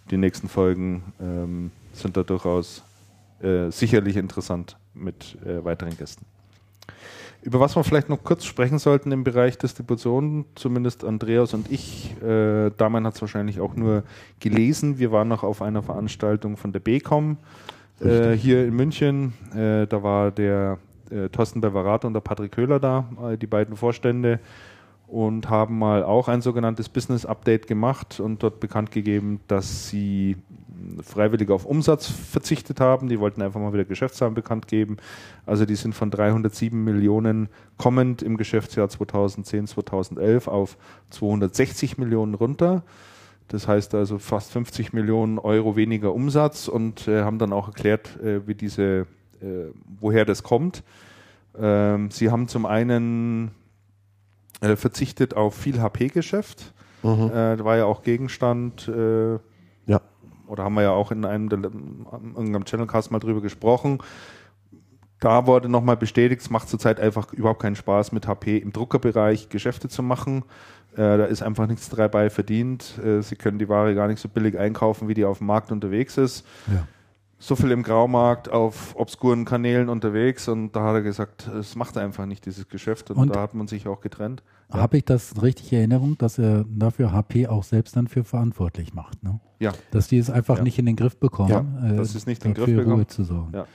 die 0.09 0.17
nächsten 0.17 0.47
Folgen 0.47 1.03
ähm, 1.19 1.71
sind 1.91 2.15
da 2.15 2.23
durchaus 2.23 2.83
äh, 3.41 3.69
sicherlich 3.69 4.15
interessant 4.15 4.77
mit 4.93 5.37
äh, 5.45 5.63
weiteren 5.63 5.97
Gästen. 5.97 6.25
Über 7.45 7.59
was 7.59 7.75
wir 7.75 7.83
vielleicht 7.83 8.09
noch 8.09 8.23
kurz 8.23 8.43
sprechen 8.43 8.79
sollten 8.79 9.11
im 9.11 9.23
Bereich 9.23 9.59
Distribution, 9.59 10.45
zumindest 10.55 11.03
Andreas 11.03 11.53
und 11.53 11.71
ich, 11.71 12.19
äh, 12.23 12.71
Damian 12.71 13.05
hat 13.05 13.13
es 13.13 13.21
wahrscheinlich 13.21 13.61
auch 13.61 13.75
nur 13.75 14.03
gelesen. 14.39 14.97
Wir 14.97 15.11
waren 15.11 15.27
noch 15.27 15.43
auf 15.43 15.61
einer 15.61 15.83
Veranstaltung 15.83 16.57
von 16.57 16.73
der 16.73 16.79
BCom 16.79 17.37
äh, 17.99 18.31
hier 18.31 18.65
in 18.65 18.75
München. 18.75 19.33
Äh, 19.53 19.85
da 19.85 20.01
war 20.01 20.31
der 20.31 20.79
äh, 21.11 21.29
Thorsten 21.29 21.61
Beverat 21.61 22.03
und 22.03 22.13
der 22.13 22.21
Patrick 22.21 22.51
Köhler 22.53 22.79
da, 22.79 23.05
äh, 23.23 23.37
die 23.37 23.45
beiden 23.45 23.75
Vorstände. 23.75 24.39
Und 25.07 25.49
haben 25.49 25.77
mal 25.77 26.03
auch 26.03 26.27
ein 26.27 26.41
sogenanntes 26.41 26.89
Business 26.89 27.25
Update 27.25 27.67
gemacht 27.67 28.19
und 28.19 28.41
dort 28.41 28.59
bekannt 28.59 28.91
gegeben, 28.91 29.39
dass 29.47 29.87
sie 29.89 30.37
freiwillig 31.03 31.49
auf 31.49 31.65
Umsatz 31.65 32.07
verzichtet 32.07 32.79
haben. 32.79 33.07
Die 33.07 33.19
wollten 33.19 33.41
einfach 33.41 33.59
mal 33.59 33.73
wieder 33.73 33.85
Geschäftszahlen 33.85 34.33
bekannt 34.33 34.67
geben. 34.67 34.97
Also 35.45 35.65
die 35.65 35.75
sind 35.75 35.93
von 35.93 36.11
307 36.11 36.83
Millionen 36.83 37.49
kommend 37.77 38.21
im 38.21 38.37
Geschäftsjahr 38.37 38.89
2010, 38.89 39.67
2011 39.67 40.47
auf 40.47 40.77
260 41.11 41.97
Millionen 41.97 42.33
runter. 42.33 42.83
Das 43.47 43.67
heißt 43.67 43.93
also 43.93 44.17
fast 44.17 44.51
50 44.51 44.93
Millionen 44.93 45.37
Euro 45.37 45.75
weniger 45.75 46.13
Umsatz 46.13 46.67
und 46.67 47.07
äh, 47.07 47.21
haben 47.21 47.37
dann 47.37 47.53
auch 47.53 47.67
erklärt, 47.67 48.19
äh, 48.21 48.47
wie 48.47 48.55
diese, 48.55 49.05
äh, 49.41 49.69
woher 49.99 50.25
das 50.25 50.41
kommt. 50.41 50.83
Ähm, 51.57 52.09
sie 52.09 52.31
haben 52.31 52.47
zum 52.47 52.65
einen 52.65 53.51
äh, 54.61 54.75
verzichtet 54.75 55.35
auf 55.35 55.55
viel 55.55 55.81
HP-Geschäft. 55.81 56.73
Mhm. 57.03 57.29
Äh, 57.31 57.63
war 57.63 57.77
ja 57.77 57.85
auch 57.85 58.03
Gegenstand 58.03 58.87
äh, 58.87 59.39
ja 59.85 60.01
oder 60.47 60.63
haben 60.63 60.75
wir 60.75 60.83
ja 60.83 60.91
auch 60.91 61.11
in 61.11 61.25
einem, 61.25 61.49
irgendeinem 61.51 62.65
Channelcast 62.65 63.11
mal 63.11 63.19
drüber 63.19 63.41
gesprochen. 63.41 63.99
Da 65.19 65.47
wurde 65.47 65.69
nochmal 65.69 65.97
bestätigt, 65.97 66.41
es 66.41 66.49
macht 66.49 66.69
zurzeit 66.69 66.99
einfach 66.99 67.33
überhaupt 67.33 67.61
keinen 67.61 67.75
Spaß, 67.75 68.11
mit 68.11 68.27
HP 68.27 68.57
im 68.57 68.73
Druckerbereich 68.73 69.49
Geschäfte 69.49 69.87
zu 69.87 70.03
machen. 70.03 70.43
Äh, 70.93 71.17
da 71.17 71.25
ist 71.25 71.41
einfach 71.41 71.67
nichts 71.67 71.89
dabei 71.89 72.29
verdient. 72.29 72.99
Äh, 73.03 73.21
sie 73.21 73.35
können 73.35 73.57
die 73.57 73.69
Ware 73.69 73.95
gar 73.95 74.07
nicht 74.07 74.19
so 74.19 74.29
billig 74.29 74.57
einkaufen, 74.57 75.07
wie 75.07 75.13
die 75.13 75.25
auf 75.25 75.39
dem 75.39 75.47
Markt 75.47 75.71
unterwegs 75.71 76.17
ist. 76.17 76.45
Ja. 76.67 76.87
So 77.37 77.55
viel 77.55 77.71
im 77.71 77.83
Graumarkt 77.83 78.49
auf 78.49 78.95
obskuren 78.95 79.43
Kanälen 79.43 79.89
unterwegs 79.89 80.47
und 80.47 80.71
da 80.71 80.83
hat 80.85 80.95
er 80.95 81.01
gesagt, 81.01 81.47
es 81.47 81.75
macht 81.75 81.97
einfach 81.97 82.25
nicht 82.25 82.45
dieses 82.45 82.67
Geschäft 82.69 83.11
und, 83.11 83.17
und 83.17 83.35
da 83.35 83.41
hat 83.41 83.53
man 83.53 83.67
sich 83.67 83.87
auch 83.87 83.99
getrennt. 83.99 84.41
Ja. 84.73 84.79
Habe 84.79 84.97
ich 84.97 85.05
das 85.05 85.41
richtig 85.41 85.71
in 85.73 85.79
Erinnerung, 85.79 86.17
dass 86.17 86.39
er 86.39 86.65
dafür 86.67 87.11
HP 87.11 87.47
auch 87.47 87.63
selbst 87.63 87.95
dann 87.97 88.07
für 88.07 88.23
verantwortlich 88.23 88.93
macht? 88.93 89.21
Ne? 89.23 89.39
Ja. 89.59 89.73
Dass 89.91 90.07
die 90.07 90.17
es 90.17 90.29
einfach 90.29 90.57
ja. 90.57 90.63
nicht 90.63 90.79
in 90.79 90.85
den 90.85 90.95
Griff 90.95 91.17
bekommen. 91.19 91.49
Ja, 91.49 91.89
äh, 91.89 91.97
das 91.97 92.15
ist 92.15 92.25
nicht 92.25 92.43
in 92.45 92.53
den 92.53 92.55
Griff 92.55 92.73
bekommen. 92.73 92.95
Ruhe 92.95 93.07
zu 93.07 93.23
sorgen. 93.23 93.51
Ja. 93.53 93.67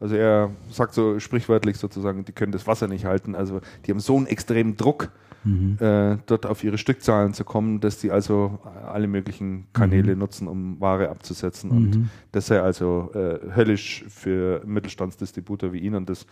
Also 0.00 0.16
er 0.16 0.50
sagt 0.70 0.94
so 0.94 1.20
sprichwörtlich 1.20 1.76
sozusagen, 1.76 2.24
die 2.24 2.32
können 2.32 2.52
das 2.52 2.66
Wasser 2.66 2.88
nicht 2.88 3.04
halten. 3.04 3.34
Also 3.34 3.60
die 3.84 3.90
haben 3.90 4.00
so 4.00 4.16
einen 4.16 4.26
extremen 4.26 4.76
Druck, 4.76 5.12
mhm. 5.44 5.76
äh, 5.80 6.18
dort 6.26 6.46
auf 6.46 6.64
ihre 6.64 6.78
Stückzahlen 6.78 7.34
zu 7.34 7.44
kommen, 7.44 7.80
dass 7.80 7.98
die 7.98 8.10
also 8.10 8.58
alle 8.86 9.06
möglichen 9.06 9.66
Kanäle 9.72 10.14
mhm. 10.14 10.18
nutzen, 10.18 10.48
um 10.48 10.80
Ware 10.80 11.08
abzusetzen. 11.08 11.70
Und 11.70 11.96
mhm. 11.96 12.10
das 12.32 12.46
sei 12.46 12.60
also 12.60 13.10
äh, 13.14 13.38
höllisch 13.54 14.04
für 14.08 14.62
Mittelstandsdistributor 14.64 15.72
wie 15.72 15.80
ihn. 15.80 15.94
Und 15.94 16.08
das 16.08 16.26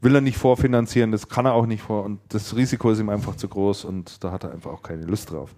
will 0.00 0.14
er 0.14 0.20
nicht 0.20 0.36
vorfinanzieren, 0.36 1.12
das 1.12 1.28
kann 1.28 1.46
er 1.46 1.54
auch 1.54 1.66
nicht 1.66 1.82
vor 1.82 2.04
und 2.04 2.20
das 2.28 2.54
Risiko 2.54 2.90
ist 2.90 3.00
ihm 3.00 3.08
einfach 3.08 3.36
zu 3.36 3.48
groß 3.48 3.84
und 3.86 4.22
da 4.22 4.30
hat 4.30 4.44
er 4.44 4.52
einfach 4.52 4.70
auch 4.70 4.82
keine 4.82 5.04
Lust 5.06 5.32
drauf. 5.32 5.54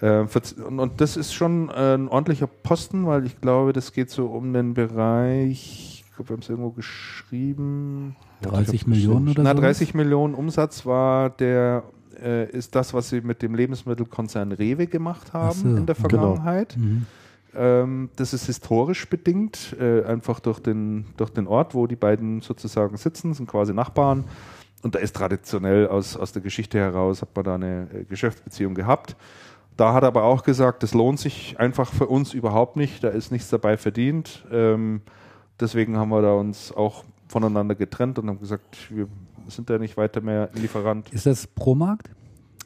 Äh, 0.00 0.24
und 0.66 1.00
das 1.00 1.16
ist 1.16 1.32
schon 1.32 1.70
ein 1.70 2.08
ordentlicher 2.08 2.46
Posten, 2.46 3.06
weil 3.06 3.26
ich 3.26 3.40
glaube, 3.40 3.72
das 3.72 3.92
geht 3.92 4.10
so 4.10 4.26
um 4.26 4.52
den 4.52 4.74
Bereich, 4.74 6.01
ich 6.01 6.01
glaube, 6.22 6.28
wir 6.28 6.34
haben 6.34 6.42
es 6.42 6.48
irgendwo 6.48 6.70
geschrieben. 6.70 8.16
30 8.42 8.86
Millionen 8.86 9.28
oder 9.28 9.42
so? 9.42 9.42
Na, 9.42 9.54
30 9.54 9.94
Millionen 9.94 10.34
Umsatz 10.34 10.86
war 10.86 11.30
der, 11.30 11.84
äh, 12.22 12.50
ist 12.50 12.74
das, 12.74 12.94
was 12.94 13.08
sie 13.08 13.20
mit 13.20 13.42
dem 13.42 13.54
Lebensmittelkonzern 13.54 14.52
Rewe 14.52 14.86
gemacht 14.86 15.32
haben 15.32 15.58
so, 15.58 15.68
in 15.68 15.86
der 15.86 15.94
genau. 15.94 16.08
Vergangenheit. 16.08 16.74
Genau. 16.74 16.86
Mhm. 16.86 17.06
Ähm, 17.54 18.10
das 18.16 18.32
ist 18.32 18.46
historisch 18.46 19.08
bedingt, 19.08 19.76
äh, 19.78 20.04
einfach 20.04 20.40
durch 20.40 20.58
den, 20.58 21.06
durch 21.18 21.30
den 21.30 21.46
Ort, 21.46 21.74
wo 21.74 21.86
die 21.86 21.96
beiden 21.96 22.40
sozusagen 22.40 22.96
sitzen, 22.96 23.34
sind 23.34 23.46
quasi 23.46 23.74
Nachbarn. 23.74 24.24
Und 24.82 24.94
da 24.94 24.98
ist 24.98 25.14
traditionell 25.14 25.86
aus, 25.86 26.16
aus 26.16 26.32
der 26.32 26.42
Geschichte 26.42 26.78
heraus, 26.78 27.22
hat 27.22 27.36
man 27.36 27.44
da 27.44 27.54
eine 27.56 27.88
äh, 27.92 28.04
Geschäftsbeziehung 28.04 28.74
gehabt. 28.74 29.16
Da 29.76 29.92
hat 29.94 30.02
er 30.02 30.08
aber 30.08 30.24
auch 30.24 30.44
gesagt, 30.44 30.82
das 30.82 30.92
lohnt 30.92 31.18
sich 31.18 31.58
einfach 31.58 31.92
für 31.92 32.06
uns 32.06 32.34
überhaupt 32.34 32.76
nicht, 32.76 33.04
da 33.04 33.08
ist 33.08 33.32
nichts 33.32 33.48
dabei 33.48 33.76
verdient. 33.76 34.44
Ähm, 34.50 35.02
deswegen 35.62 35.96
haben 35.96 36.10
wir 36.10 36.20
da 36.20 36.34
uns 36.34 36.72
auch 36.72 37.04
voneinander 37.28 37.74
getrennt 37.74 38.18
und 38.18 38.28
haben 38.28 38.38
gesagt, 38.38 38.94
wir 38.94 39.08
sind 39.48 39.70
da 39.70 39.78
nicht 39.78 39.96
weiter 39.96 40.20
mehr 40.20 40.50
Lieferant. 40.54 41.08
Ist 41.10 41.26
das 41.26 41.46
Promarkt, 41.46 42.10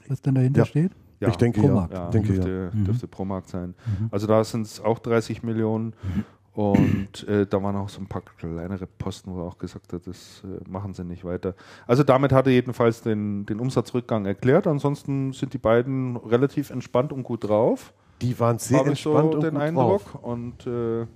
was 0.08 0.20
dann 0.20 0.34
dahinter 0.34 0.62
ja. 0.62 0.66
steht? 0.66 0.92
Ja, 1.20 1.28
ich 1.28 1.36
denke 1.36 1.60
Promarkt. 1.60 1.94
ja. 1.94 2.04
ja 2.04 2.10
denke 2.10 2.32
dürfte, 2.34 2.70
ja. 2.74 2.84
dürfte 2.84 3.06
Promarkt 3.06 3.48
sein. 3.48 3.74
Mhm. 3.86 4.08
Also 4.10 4.26
da 4.26 4.42
sind 4.44 4.66
es 4.66 4.80
auch 4.80 4.98
30 4.98 5.42
Millionen. 5.42 5.94
Mhm. 6.02 6.24
Und 6.52 7.28
äh, 7.28 7.46
da 7.46 7.62
waren 7.62 7.76
auch 7.76 7.90
so 7.90 8.00
ein 8.00 8.06
paar 8.06 8.22
kleinere 8.22 8.86
Posten, 8.86 9.34
wo 9.34 9.40
er 9.40 9.44
auch 9.44 9.58
gesagt 9.58 9.92
hat, 9.92 10.06
das 10.06 10.42
äh, 10.42 10.68
machen 10.68 10.94
sie 10.94 11.04
nicht 11.04 11.22
weiter. 11.22 11.54
Also 11.86 12.02
damit 12.02 12.32
hat 12.32 12.46
er 12.46 12.52
jedenfalls 12.54 13.02
den, 13.02 13.44
den 13.44 13.60
Umsatzrückgang 13.60 14.24
erklärt. 14.24 14.66
Ansonsten 14.66 15.34
sind 15.34 15.52
die 15.52 15.58
beiden 15.58 16.16
relativ 16.16 16.70
entspannt 16.70 17.12
und 17.12 17.24
gut 17.24 17.44
drauf. 17.44 17.92
Die 18.22 18.40
waren 18.40 18.58
sehr 18.58 18.78
Habe 18.78 18.88
entspannt 18.90 19.32
so 19.32 19.36
und 19.36 19.44
den 19.44 19.54
gut 19.54 19.62
Eindruck. 19.62 20.04
Drauf. 20.12 20.24
Und 20.24 20.66
äh, 20.66 21.06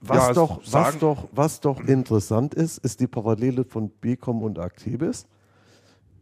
was, 0.00 0.28
ja, 0.28 0.32
doch, 0.32 0.60
was, 0.70 0.98
doch, 0.98 1.28
was 1.32 1.60
doch 1.60 1.80
interessant 1.80 2.54
ist, 2.54 2.78
ist 2.78 3.00
die 3.00 3.06
Parallele 3.06 3.64
von 3.64 3.90
Becom 4.00 4.42
und 4.42 4.58
Actebis 4.58 5.26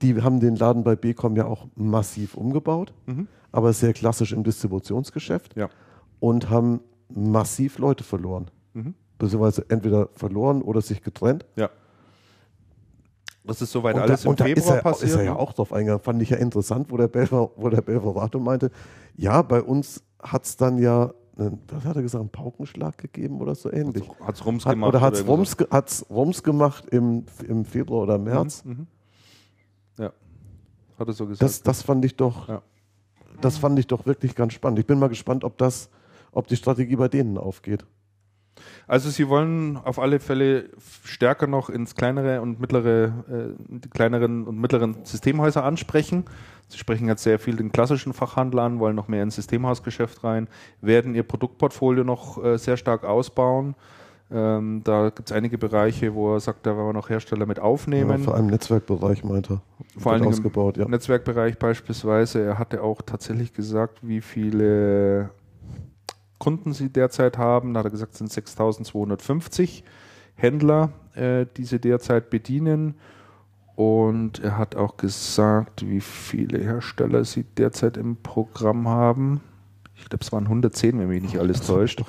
die 0.02 0.20
haben 0.22 0.40
den 0.40 0.56
Laden 0.56 0.84
bei 0.84 0.96
Becom 0.96 1.36
ja 1.36 1.46
auch 1.46 1.66
massiv 1.74 2.34
umgebaut, 2.34 2.92
mhm. 3.06 3.28
aber 3.52 3.72
sehr 3.72 3.92
klassisch 3.92 4.32
im 4.32 4.44
Distributionsgeschäft 4.44 5.56
ja. 5.56 5.68
und 6.20 6.50
haben 6.50 6.80
massiv 7.08 7.78
Leute 7.78 8.04
verloren. 8.04 8.50
Mhm. 8.74 8.94
Beziehungsweise 9.18 9.64
entweder 9.68 10.08
verloren 10.14 10.62
oder 10.62 10.80
sich 10.80 11.02
getrennt. 11.02 11.44
Ja. 11.56 11.70
Das 13.44 13.62
ist 13.62 13.72
soweit 13.72 13.96
und 13.96 14.02
alles 14.02 14.22
da, 14.22 14.30
im 14.30 14.36
Februar 14.36 14.56
ist 14.56 14.70
er, 14.70 14.82
passiert. 14.82 15.10
Ist 15.10 15.16
er 15.16 15.24
ja 15.24 15.32
ne? 15.32 15.38
auch 15.38 15.54
drauf 15.54 15.72
eingegangen. 15.72 16.02
Fand 16.02 16.22
ich 16.22 16.30
ja 16.30 16.36
interessant, 16.36 16.90
wo 16.90 16.96
der 16.96 17.08
Belver, 17.08 17.50
wo 17.56 17.68
der 17.70 17.80
Belverato 17.80 18.38
meinte, 18.38 18.70
ja, 19.16 19.40
bei 19.42 19.62
uns 19.62 20.02
hat 20.22 20.44
es 20.44 20.56
dann 20.56 20.78
ja, 20.78 21.12
was 21.38 21.84
hat 21.84 21.96
er 21.96 22.02
gesagt, 22.02 22.20
einen 22.20 22.30
Paukenschlag 22.30 22.98
gegeben 22.98 23.40
oder 23.40 23.54
so 23.54 23.72
ähnlich. 23.72 24.08
Hat 24.20 24.34
es 24.34 24.44
Rums 24.44 24.66
hat, 24.66 24.74
gemacht. 24.74 24.88
Oder 24.88 25.00
hat 25.00 25.14
es 25.14 25.26
Rums, 25.26 25.56
Rums 26.10 26.42
gemacht 26.42 26.86
im, 26.90 27.24
im 27.46 27.64
Februar 27.64 28.02
oder 28.02 28.18
März. 28.18 28.64
Mhm, 28.64 28.72
mhm 28.72 28.86
hat 30.98 31.08
er 31.08 31.14
so 31.14 31.26
gesagt. 31.26 31.42
Das, 31.42 31.62
das 31.62 31.82
fand 31.82 32.04
ich 32.04 32.16
doch, 32.16 32.48
ja. 32.48 32.62
das 33.40 33.58
fand 33.58 33.78
ich 33.78 33.86
doch 33.86 34.06
wirklich 34.06 34.34
ganz 34.34 34.52
spannend. 34.52 34.78
Ich 34.78 34.86
bin 34.86 34.98
mal 34.98 35.08
gespannt, 35.08 35.44
ob 35.44 35.56
das, 35.58 35.88
ob 36.32 36.46
die 36.48 36.56
Strategie 36.56 36.96
bei 36.96 37.08
denen 37.08 37.38
aufgeht. 37.38 37.86
Also 38.86 39.10
sie 39.10 39.28
wollen 39.28 39.76
auf 39.76 39.98
alle 39.98 40.20
Fälle 40.20 40.70
stärker 41.04 41.46
noch 41.46 41.70
ins 41.70 41.94
kleinere 41.94 42.40
und 42.40 42.60
mittlere, 42.60 43.12
äh, 43.30 43.88
kleineren 43.88 44.46
und 44.46 44.58
mittleren 44.60 45.04
Systemhäuser 45.04 45.64
ansprechen. 45.64 46.24
Sie 46.68 46.78
sprechen 46.78 47.08
jetzt 47.08 47.22
sehr 47.22 47.38
viel 47.38 47.56
den 47.56 47.72
klassischen 47.72 48.12
Fachhandel 48.12 48.60
an, 48.60 48.78
wollen 48.78 48.96
noch 48.96 49.08
mehr 49.08 49.22
ins 49.22 49.36
Systemhausgeschäft 49.36 50.22
rein, 50.24 50.48
werden 50.80 51.14
ihr 51.14 51.22
Produktportfolio 51.22 52.04
noch 52.04 52.42
äh, 52.44 52.58
sehr 52.58 52.76
stark 52.76 53.04
ausbauen. 53.04 53.74
Ähm, 54.30 54.82
da 54.84 55.08
gibt 55.08 55.30
es 55.30 55.36
einige 55.36 55.56
Bereiche, 55.56 56.14
wo 56.14 56.34
er 56.34 56.40
sagt, 56.40 56.66
da 56.66 56.76
wollen 56.76 56.88
wir 56.88 56.92
noch 56.92 57.08
Hersteller 57.08 57.46
mit 57.46 57.58
aufnehmen. 57.58 58.10
Ja, 58.10 58.18
vor 58.18 58.34
allem 58.34 58.48
Netzwerkbereich 58.48 59.24
meint 59.24 59.50
er. 59.50 59.62
Vor 59.96 60.12
allem 60.12 60.26
ausgebaut, 60.26 60.76
ja. 60.76 60.86
Netzwerkbereich 60.86 61.58
beispielsweise. 61.58 62.42
Er 62.42 62.58
hatte 62.58 62.82
auch 62.82 63.00
tatsächlich 63.00 63.54
gesagt, 63.54 64.00
wie 64.02 64.20
viele 64.20 65.30
Kunden 66.38 66.72
sie 66.72 66.90
derzeit 66.90 67.38
haben. 67.38 67.74
Da 67.74 67.80
hat 67.80 67.86
er 67.86 67.90
gesagt, 67.90 68.12
es 68.12 68.18
sind 68.18 68.30
6250 68.32 69.84
Händler, 70.34 70.92
äh, 71.14 71.46
die 71.56 71.64
sie 71.64 71.80
derzeit 71.80 72.30
bedienen. 72.30 72.94
Und 73.74 74.40
er 74.40 74.58
hat 74.58 74.74
auch 74.74 74.96
gesagt, 74.96 75.88
wie 75.88 76.00
viele 76.00 76.58
Hersteller 76.58 77.24
sie 77.24 77.44
derzeit 77.44 77.96
im 77.96 78.16
Programm 78.16 78.88
haben 78.88 79.40
ich 79.98 80.08
glaube, 80.08 80.24
es 80.24 80.32
waren 80.32 80.44
110, 80.44 80.98
wenn 80.98 81.08
mich 81.08 81.22
nicht 81.22 81.38
alles 81.38 81.66
täuscht. 81.66 82.02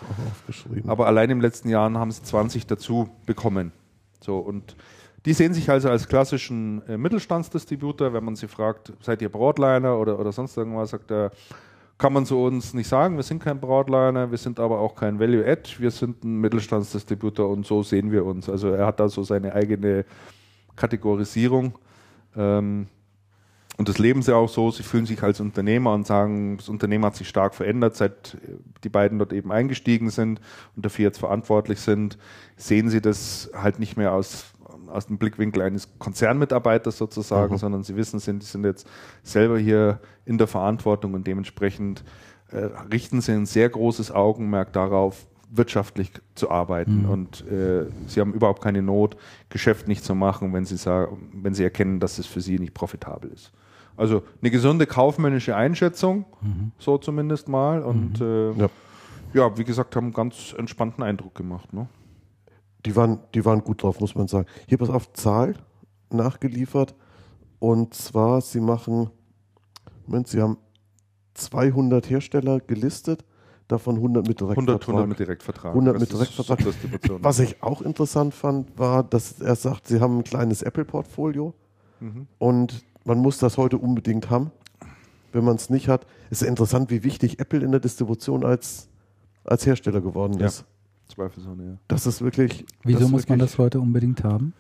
Aber 0.88 1.08
allein 1.08 1.30
im 1.30 1.42
letzten 1.42 1.70
Jahr 1.70 1.92
haben 1.92 2.12
sie 2.12 2.22
20 2.22 2.68
dazu 2.68 3.10
bekommen. 3.26 3.72
So, 4.22 4.38
und 4.38 4.76
die 5.26 5.34
sehen 5.34 5.54
sich 5.54 5.70
also 5.70 5.90
als 5.90 6.08
klassischen 6.08 6.88
äh, 6.88 6.98
Mittelstandsdistributor. 6.98 8.14
Wenn 8.14 8.24
man 8.24 8.36
sie 8.36 8.48
fragt, 8.48 8.94
seid 9.02 9.22
ihr 9.22 9.30
Broadliner 9.30 9.98
oder, 9.98 10.20
oder 10.20 10.32
sonst 10.32 10.56
irgendwas, 10.56 10.92
sagt 10.92 11.12
er, 11.12 11.32
kann 12.00 12.14
man 12.14 12.26
zu 12.26 12.42
uns 12.42 12.74
nicht 12.74 12.88
sagen, 12.88 13.18
wir 13.18 13.24
sind 13.24 13.44
kein 13.44 13.60
Broadliner, 13.60 14.32
wir 14.32 14.38
sind 14.38 14.60
aber 14.60 14.80
auch 14.80 14.96
kein 14.96 15.20
Value-Add, 15.20 15.80
wir 15.80 15.92
sind 15.92 16.24
ein 16.24 16.38
Mittelstandsdistributor 16.38 17.50
und 17.50 17.68
so 17.68 17.84
sehen 17.84 18.12
wir 18.12 18.26
uns. 18.26 18.50
Also 18.50 18.70
er 18.70 18.88
hat 18.88 19.02
da 19.02 19.10
so 19.10 19.22
seine 19.24 19.54
eigene 19.54 20.06
Kategorisierung. 20.78 21.78
Ähm, 22.38 22.88
und 23.78 23.90
das 23.90 23.98
leben 23.98 24.22
sie 24.22 24.36
auch 24.36 24.48
so, 24.48 24.72
sie 24.72 24.84
fühlen 24.84 25.06
sich 25.06 25.22
als 25.22 25.42
Unternehmer 25.42 25.94
und 25.94 26.08
sagen, 26.08 26.58
das 26.58 26.70
Unternehmen 26.70 27.04
hat 27.04 27.18
sich 27.18 27.28
stark 27.28 27.54
verändert, 27.54 27.98
seit 27.98 28.38
die 28.84 28.90
beiden 28.90 29.20
dort 29.20 29.34
eben 29.34 29.52
eingestiegen 29.52 30.10
sind 30.10 30.40
und 30.78 30.86
dafür 30.86 31.06
jetzt 31.06 31.20
verantwortlich 31.20 31.82
sind, 31.82 32.18
sehen 32.56 32.90
sie 32.90 33.02
das 33.02 33.52
halt 33.54 33.78
nicht 33.78 33.98
mehr 33.98 34.14
aus, 34.14 34.54
aus 34.90 35.08
dem 35.08 35.18
Blickwinkel 35.18 35.62
eines 35.62 35.90
Konzernmitarbeiters 36.00 36.98
sozusagen, 36.98 37.54
mhm. 37.54 37.58
sondern 37.58 37.84
sie 37.84 37.96
wissen, 37.96 38.20
sind, 38.20 38.44
sind 38.44 38.66
jetzt 38.66 38.88
selber 39.24 39.58
hier 39.58 40.00
in 40.26 40.38
der 40.38 40.48
Verantwortung 40.48 41.14
und 41.14 41.26
dementsprechend 41.26 42.04
äh, 42.52 42.70
richten 42.92 43.22
sie 43.22 43.34
ein 43.34 43.46
sehr 43.46 43.70
großes 43.70 44.12
Augenmerk 44.12 44.74
darauf, 44.74 45.26
wirtschaftlich 45.52 46.12
zu 46.36 46.52
arbeiten 46.52 47.04
mhm. 47.04 47.10
und 47.10 47.48
äh, 47.48 47.86
sie 48.06 48.20
haben 48.22 48.34
überhaupt 48.34 48.62
keine 48.62 48.84
Not, 48.84 49.18
Geschäft 49.50 49.88
nicht 49.88 50.04
zu 50.04 50.14
machen, 50.14 50.54
wenn 50.54 50.66
sie 50.66 50.78
sagen, 50.78 51.30
wenn 51.34 51.56
sie 51.56 51.64
erkennen, 51.64 52.00
dass 52.00 52.20
es 52.20 52.28
für 52.28 52.42
sie 52.42 52.60
nicht 52.60 52.76
profitabel 52.76 53.32
ist. 53.32 53.52
Also 54.00 54.24
eine 54.42 54.50
gesunde 54.50 54.86
kaufmännische 54.86 55.58
Einschätzung, 55.58 56.26
so 56.78 56.98
zumindest 56.98 57.50
mal. 57.50 57.84
Und 57.84 58.22
äh, 58.22 58.52
Ja. 58.52 58.70
ja. 59.34 59.58
wie 59.58 59.66
gesagt, 59.66 59.94
haben 59.98 60.06
einen 60.06 60.14
ganz 60.14 60.56
entspannten 60.58 61.04
Eindruck 61.04 61.36
gemacht. 61.36 61.74
Ne? 61.74 61.88
Die 62.86 62.96
waren, 62.96 63.20
die 63.34 63.44
waren 63.46 63.64
gut 63.64 63.84
drauf, 63.84 64.00
muss 64.00 64.16
man 64.16 64.28
sagen. 64.28 64.48
Hier 64.68 64.78
pass 64.78 64.90
auf, 64.90 65.12
Zahl 65.14 65.56
nachgeliefert. 66.12 66.96
Und 67.60 67.94
zwar, 67.94 68.42
sie 68.42 68.62
machen, 68.62 69.10
Moment, 70.06 70.28
sie 70.28 70.42
haben 70.42 70.58
200 71.34 72.10
Hersteller 72.10 72.60
gelistet, 72.60 73.26
davon 73.68 73.96
100 73.98 74.28
mit 74.28 74.42
100, 74.42 74.58
Direktvertrag. 74.58 74.90
100 74.90 75.10
mit 75.10 75.20
Direktvertrag. 75.20 75.72
100 75.72 75.96
Das 75.96 76.02
mit 76.02 76.10
ist 76.12 76.18
Direktvertrag. 76.20 77.24
Was 77.24 77.40
ich 77.40 77.62
auch 77.62 77.82
interessant 77.82 78.34
fand, 78.34 78.78
war, 78.80 79.04
dass 79.04 79.40
er 79.42 79.56
sagt, 79.56 79.88
sie 79.88 80.00
haben 80.00 80.20
ein 80.20 80.24
kleines 80.24 80.62
Apple-Portfolio 80.62 81.54
Mhm. 82.02 82.28
und 82.38 82.86
man 83.04 83.20
muss 83.20 83.40
das 83.40 83.58
heute 83.58 83.78
unbedingt 83.78 84.30
haben. 84.30 84.52
Wenn 85.34 85.44
man 85.44 85.58
es 85.58 85.70
nicht 85.70 85.90
hat, 85.90 86.06
ist 86.30 86.42
ja 86.42 86.48
interessant, 86.48 86.90
wie 86.90 87.04
wichtig 87.04 87.40
Apple 87.40 87.60
in 87.60 87.72
der 87.72 87.82
Distribution 87.82 88.46
als, 88.46 88.88
als 89.44 89.66
Hersteller 89.66 90.00
geworden 90.02 90.40
Ja. 90.40 90.48
Zweifelsohne, 91.10 91.64
ja. 91.64 91.78
Das 91.88 92.06
ist 92.06 92.22
wirklich. 92.22 92.66
Wieso 92.84 93.08
muss 93.10 93.28
man 93.28 93.40
wirklich, 93.40 93.52
das 93.52 93.58
heute 93.58 93.80
unbedingt 93.80 94.24
haben? 94.24 94.54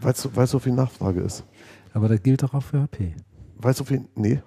Weil 0.00 0.46
so, 0.46 0.58
viel 0.58 0.72
Nachfrage 0.72 1.20
ist. 1.20 1.44
Aber 1.94 2.08
das 2.08 2.22
gilt 2.22 2.42
doch 2.42 2.54
auch 2.54 2.62
für 2.62 2.80
HP. 2.80 3.14
Weil 3.58 3.74
so 3.74 3.84
viel. 3.84 4.06
Nee. 4.16 4.42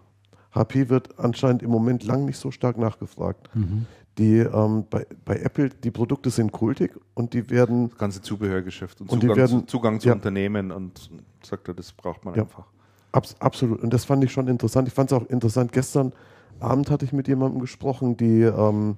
HP 0.54 0.90
wird 0.90 1.20
anscheinend 1.20 1.64
im 1.64 1.70
Moment 1.70 2.04
lang 2.04 2.26
nicht 2.26 2.38
so 2.38 2.52
stark 2.52 2.78
nachgefragt. 2.78 3.50
Mhm. 3.56 3.86
Die 4.18 4.38
ähm, 4.38 4.86
bei, 4.90 5.06
bei 5.26 5.38
Apple, 5.38 5.70
die 5.70 5.92
Produkte 5.92 6.30
sind 6.30 6.52
kultig 6.54 6.98
und 7.14 7.34
die 7.34 7.50
werden 7.50 7.90
Das 7.90 7.98
ganze 7.98 8.22
Zubehörgeschäft 8.22 9.02
und, 9.02 9.12
Und 9.12 9.22
die 9.22 9.28
Zugang, 9.28 9.38
werden- 9.38 9.60
zu, 9.62 9.66
Zugang 9.66 10.00
zu 10.00 10.08
ja. 10.08 10.14
Unternehmen 10.14 10.72
und 10.72 11.10
sagt 11.44 11.68
er, 11.68 11.74
das 11.74 11.92
braucht 11.92 12.24
man 12.24 12.34
Ja. 12.36 12.44
einfach. 12.44 12.66
Abs 13.12 13.36
absolut. 13.40 13.82
Und 13.82 13.94
das 13.94 14.06
fand 14.06 14.24
ich 14.24 14.32
schon 14.32 14.48
interessant. 14.48 14.88
Ich 14.88 14.94
fand 14.94 15.12
es 15.12 15.18
auch 15.18 15.26
interessant. 15.30 15.72
Gestern 15.74 16.14
Abend 16.62 16.90
hatte 16.90 17.04
ich 17.04 17.12
mit 17.12 17.28
jemandem 17.28 17.60
gesprochen, 17.60 18.16
die, 18.16 18.42
ähm, 18.44 18.96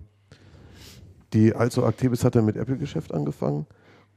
die 1.33 1.55
also 1.55 1.85
Activis 1.85 2.23
hat 2.23 2.35
ja 2.35 2.41
mit 2.41 2.55
Apple-Geschäft 2.55 3.13
angefangen. 3.13 3.65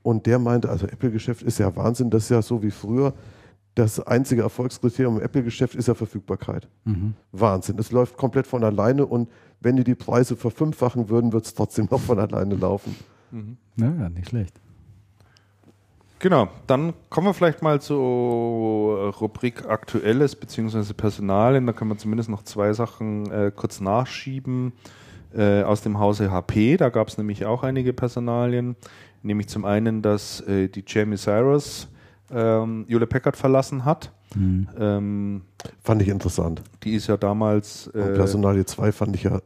Und 0.03 0.27
der 0.27 0.39
meinte, 0.39 0.69
also 0.69 0.87
Apple-Geschäft 0.87 1.43
ist 1.43 1.59
ja 1.59 1.75
Wahnsinn, 1.77 2.11
das 2.11 2.25
ist 2.25 2.31
ja 2.31 2.43
so 2.43 2.63
wie 2.63 2.71
früher. 2.71 3.13
Das 3.75 4.01
einzige 4.01 4.43
Erfolgskriterium 4.43 5.19
im 5.19 5.23
Apple-Geschäft 5.23 5.75
ist 5.75 5.89
ja 5.89 5.95
Verfügbarkeit. 5.95 6.69
Mhm. 6.85 7.15
Wahnsinn. 7.33 7.79
Es 7.79 7.93
läuft 7.93 8.17
komplett 8.17 8.47
von 8.47 8.65
alleine 8.65 9.07
und 9.07 9.29
wenn 9.61 9.77
die 9.77 9.85
die 9.85 9.95
Preise 9.95 10.37
verfünffachen 10.37 11.09
würden, 11.09 11.33
wird 11.33 11.45
es 11.45 11.55
trotzdem 11.55 11.87
noch 11.91 12.01
von 12.01 12.19
alleine 12.19 12.55
laufen. 12.57 12.97
Ja, 13.77 13.87
ja, 13.87 14.09
nicht 14.09 14.31
schlecht. 14.31 14.61
Genau, 16.19 16.49
dann 16.67 16.93
kommen 17.09 17.29
wir 17.29 17.35
vielleicht 17.35 17.63
mal 17.63 17.81
zur 17.81 19.15
Rubrik 19.15 19.67
Aktuelles 19.67 20.37
bzw. 20.37 20.93
Personalien. 20.93 21.67
Da 21.67 21.73
können 21.73 21.91
wir 21.91 21.97
zumindest 21.97 22.29
noch 22.29 22.43
zwei 22.43 22.73
Sachen 22.75 23.31
äh, 23.31 23.53
kurz 23.55 23.81
nachschieben 23.81 24.73
äh, 25.35 25.62
aus 25.62 25.83
dem 25.83 25.99
Hause 25.99 26.31
HP. 26.31 26.76
Da 26.76 26.89
gab 26.89 27.09
es 27.09 27.18
nämlich 27.18 27.47
auch 27.47 27.62
einige 27.62 27.93
Personalien. 27.93 28.76
Nämlich 29.22 29.49
zum 29.49 29.64
einen, 29.64 30.03
dass 30.03 30.41
äh, 30.43 30.68
die 30.68 30.85
Jamie 30.87 31.16
Cyrus 31.16 31.89
ähm, 32.33 32.87
Hewlett 32.89 33.11
Packard 33.11 33.37
verlassen 33.37 33.85
hat. 33.85 34.12
Mhm. 34.35 34.68
Ähm, 34.78 35.43
Fand 35.83 36.03
ich 36.03 36.09
interessant. 36.09 36.62
die 36.85 36.95
ist 36.95 37.09
ja 37.09 37.16
damals 37.16 37.89
Und 37.89 38.01
äh, 38.01 38.14
Personalie 38.14 38.64
2 38.64 38.93
fand 38.93 39.16
ich 39.16 39.24
ja 39.24 39.41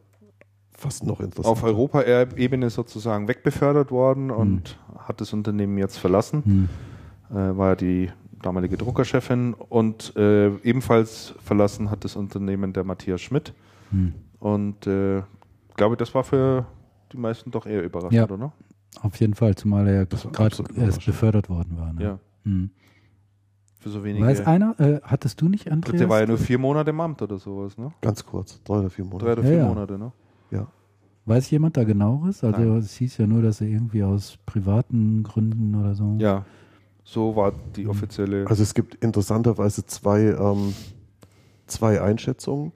fast 0.71 1.03
noch 1.03 1.19
interessant. 1.19 1.51
auf 1.51 1.63
Europaebene 1.63 2.69
sozusagen 2.69 3.27
wegbefördert 3.27 3.91
worden 3.91 4.29
und 4.29 4.77
hat 4.99 5.21
das 5.21 5.33
Unternehmen 5.33 5.77
jetzt 5.77 5.97
verlassen. 5.97 6.43
Mhm. 7.31 7.35
äh, 7.35 7.57
war 7.57 7.75
die 7.75 8.11
damalige 8.41 8.77
Druckerchefin 8.77 9.53
und 9.53 10.13
äh, 10.15 10.49
ebenfalls 10.57 11.33
verlassen 11.43 11.89
hat 11.89 12.03
das 12.03 12.15
Unternehmen 12.15 12.73
der 12.73 12.83
Matthias 12.83 13.21
Schmidt. 13.21 13.53
Mhm. 13.91 14.13
Und 14.39 14.85
äh, 14.85 15.23
glaube, 15.75 15.97
das 15.97 16.13
war 16.15 16.23
für 16.23 16.65
die 17.11 17.17
meisten 17.17 17.51
doch 17.51 17.65
eher 17.65 17.83
überraschend, 17.83 18.13
Ja. 18.13 18.29
oder? 18.29 18.51
Auf 19.01 19.19
jeden 19.19 19.33
Fall, 19.33 19.55
zumal 19.55 19.87
er 19.87 19.93
ja 19.93 20.03
gerade 20.05 20.55
erst 20.75 21.05
befördert 21.05 21.49
worden 21.49 21.77
war. 21.77 21.93
Ne? 21.93 22.03
Ja. 22.03 22.19
Mhm. 22.43 22.69
Für 23.79 23.89
so 23.89 24.03
wenige. 24.03 24.25
Weiß 24.25 24.45
einer, 24.47 24.79
äh, 24.79 24.99
hattest 25.03 25.41
du 25.41 25.49
nicht, 25.49 25.67
Ich 25.67 25.71
Andreas? 25.71 25.97
der 25.99 26.09
war 26.09 26.21
ja 26.21 26.25
nur 26.25 26.37
vier 26.37 26.57
Monate 26.57 26.89
im 26.89 26.99
Amt 26.99 27.21
oder 27.21 27.37
sowas, 27.37 27.77
ne? 27.77 27.91
Ganz 28.01 28.25
kurz, 28.25 28.61
drei 28.63 28.79
oder 28.79 28.89
vier 28.89 29.05
Drei 29.05 29.11
Monate. 29.11 29.31
oder 29.33 29.41
Ja, 29.43 29.47
vier 29.49 29.57
ja. 29.57 29.67
Monate, 29.67 29.97
ne? 29.99 30.11
Ja. 30.51 30.67
Weiß 31.25 31.49
jemand 31.51 31.75
da 31.77 31.83
genaueres? 31.83 32.43
Also 32.43 32.61
Nein. 32.61 32.77
es 32.77 32.93
hieß 32.95 33.17
ja 33.17 33.27
nur, 33.27 33.41
dass 33.41 33.59
er 33.61 33.67
irgendwie 33.67 34.03
aus 34.03 34.37
privaten 34.45 35.23
Gründen 35.23 35.75
oder 35.75 35.93
so. 35.95 36.15
Ja. 36.19 36.45
So 37.03 37.35
war 37.35 37.51
die 37.75 37.87
offizielle. 37.87 38.47
Also 38.47 38.63
es 38.63 38.73
gibt 38.73 38.95
interessanterweise 39.03 39.85
zwei, 39.85 40.21
ähm, 40.21 40.73
zwei 41.67 42.01
Einschätzungen. 42.01 42.71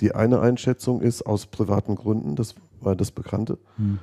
Die 0.00 0.14
eine 0.14 0.40
Einschätzung 0.40 1.00
ist 1.00 1.22
aus 1.22 1.46
privaten 1.46 1.94
Gründen, 1.94 2.36
das 2.36 2.54
war 2.80 2.96
das 2.96 3.10
Bekannte. 3.10 3.58
Hm. 3.76 3.98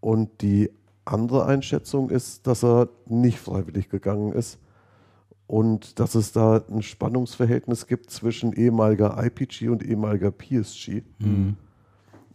Und 0.00 0.42
die 0.42 0.70
andere 1.04 1.46
Einschätzung 1.46 2.10
ist, 2.10 2.46
dass 2.46 2.64
er 2.64 2.88
nicht 3.06 3.38
freiwillig 3.38 3.88
gegangen 3.88 4.32
ist 4.32 4.58
und 5.46 6.00
dass 6.00 6.14
es 6.14 6.32
da 6.32 6.62
ein 6.68 6.82
Spannungsverhältnis 6.82 7.86
gibt 7.86 8.10
zwischen 8.10 8.52
ehemaliger 8.52 9.16
IPG 9.24 9.68
und 9.68 9.84
ehemaliger 9.84 10.30
PSG. 10.30 11.02
Mhm. 11.18 11.56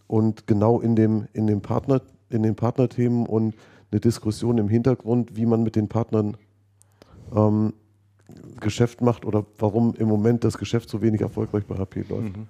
Und 0.07 0.47
genau 0.47 0.79
in 0.79 0.95
dem, 0.95 1.27
in 1.33 1.47
dem 1.47 1.61
Partner, 1.61 2.01
in 2.29 2.43
den 2.43 2.55
Partnerthemen 2.55 3.25
und 3.25 3.55
eine 3.91 3.99
Diskussion 3.99 4.57
im 4.57 4.69
Hintergrund, 4.69 5.35
wie 5.35 5.45
man 5.45 5.63
mit 5.63 5.75
den 5.75 5.89
Partnern 5.89 6.37
ähm, 7.35 7.73
Geschäft 8.61 9.01
macht 9.01 9.25
oder 9.25 9.45
warum 9.57 9.93
im 9.95 10.07
Moment 10.07 10.45
das 10.45 10.57
Geschäft 10.57 10.89
so 10.89 11.01
wenig 11.01 11.19
erfolgreich 11.19 11.65
bei 11.65 11.77
HP 11.77 12.05
läuft. 12.07 12.37
Mhm. 12.37 12.47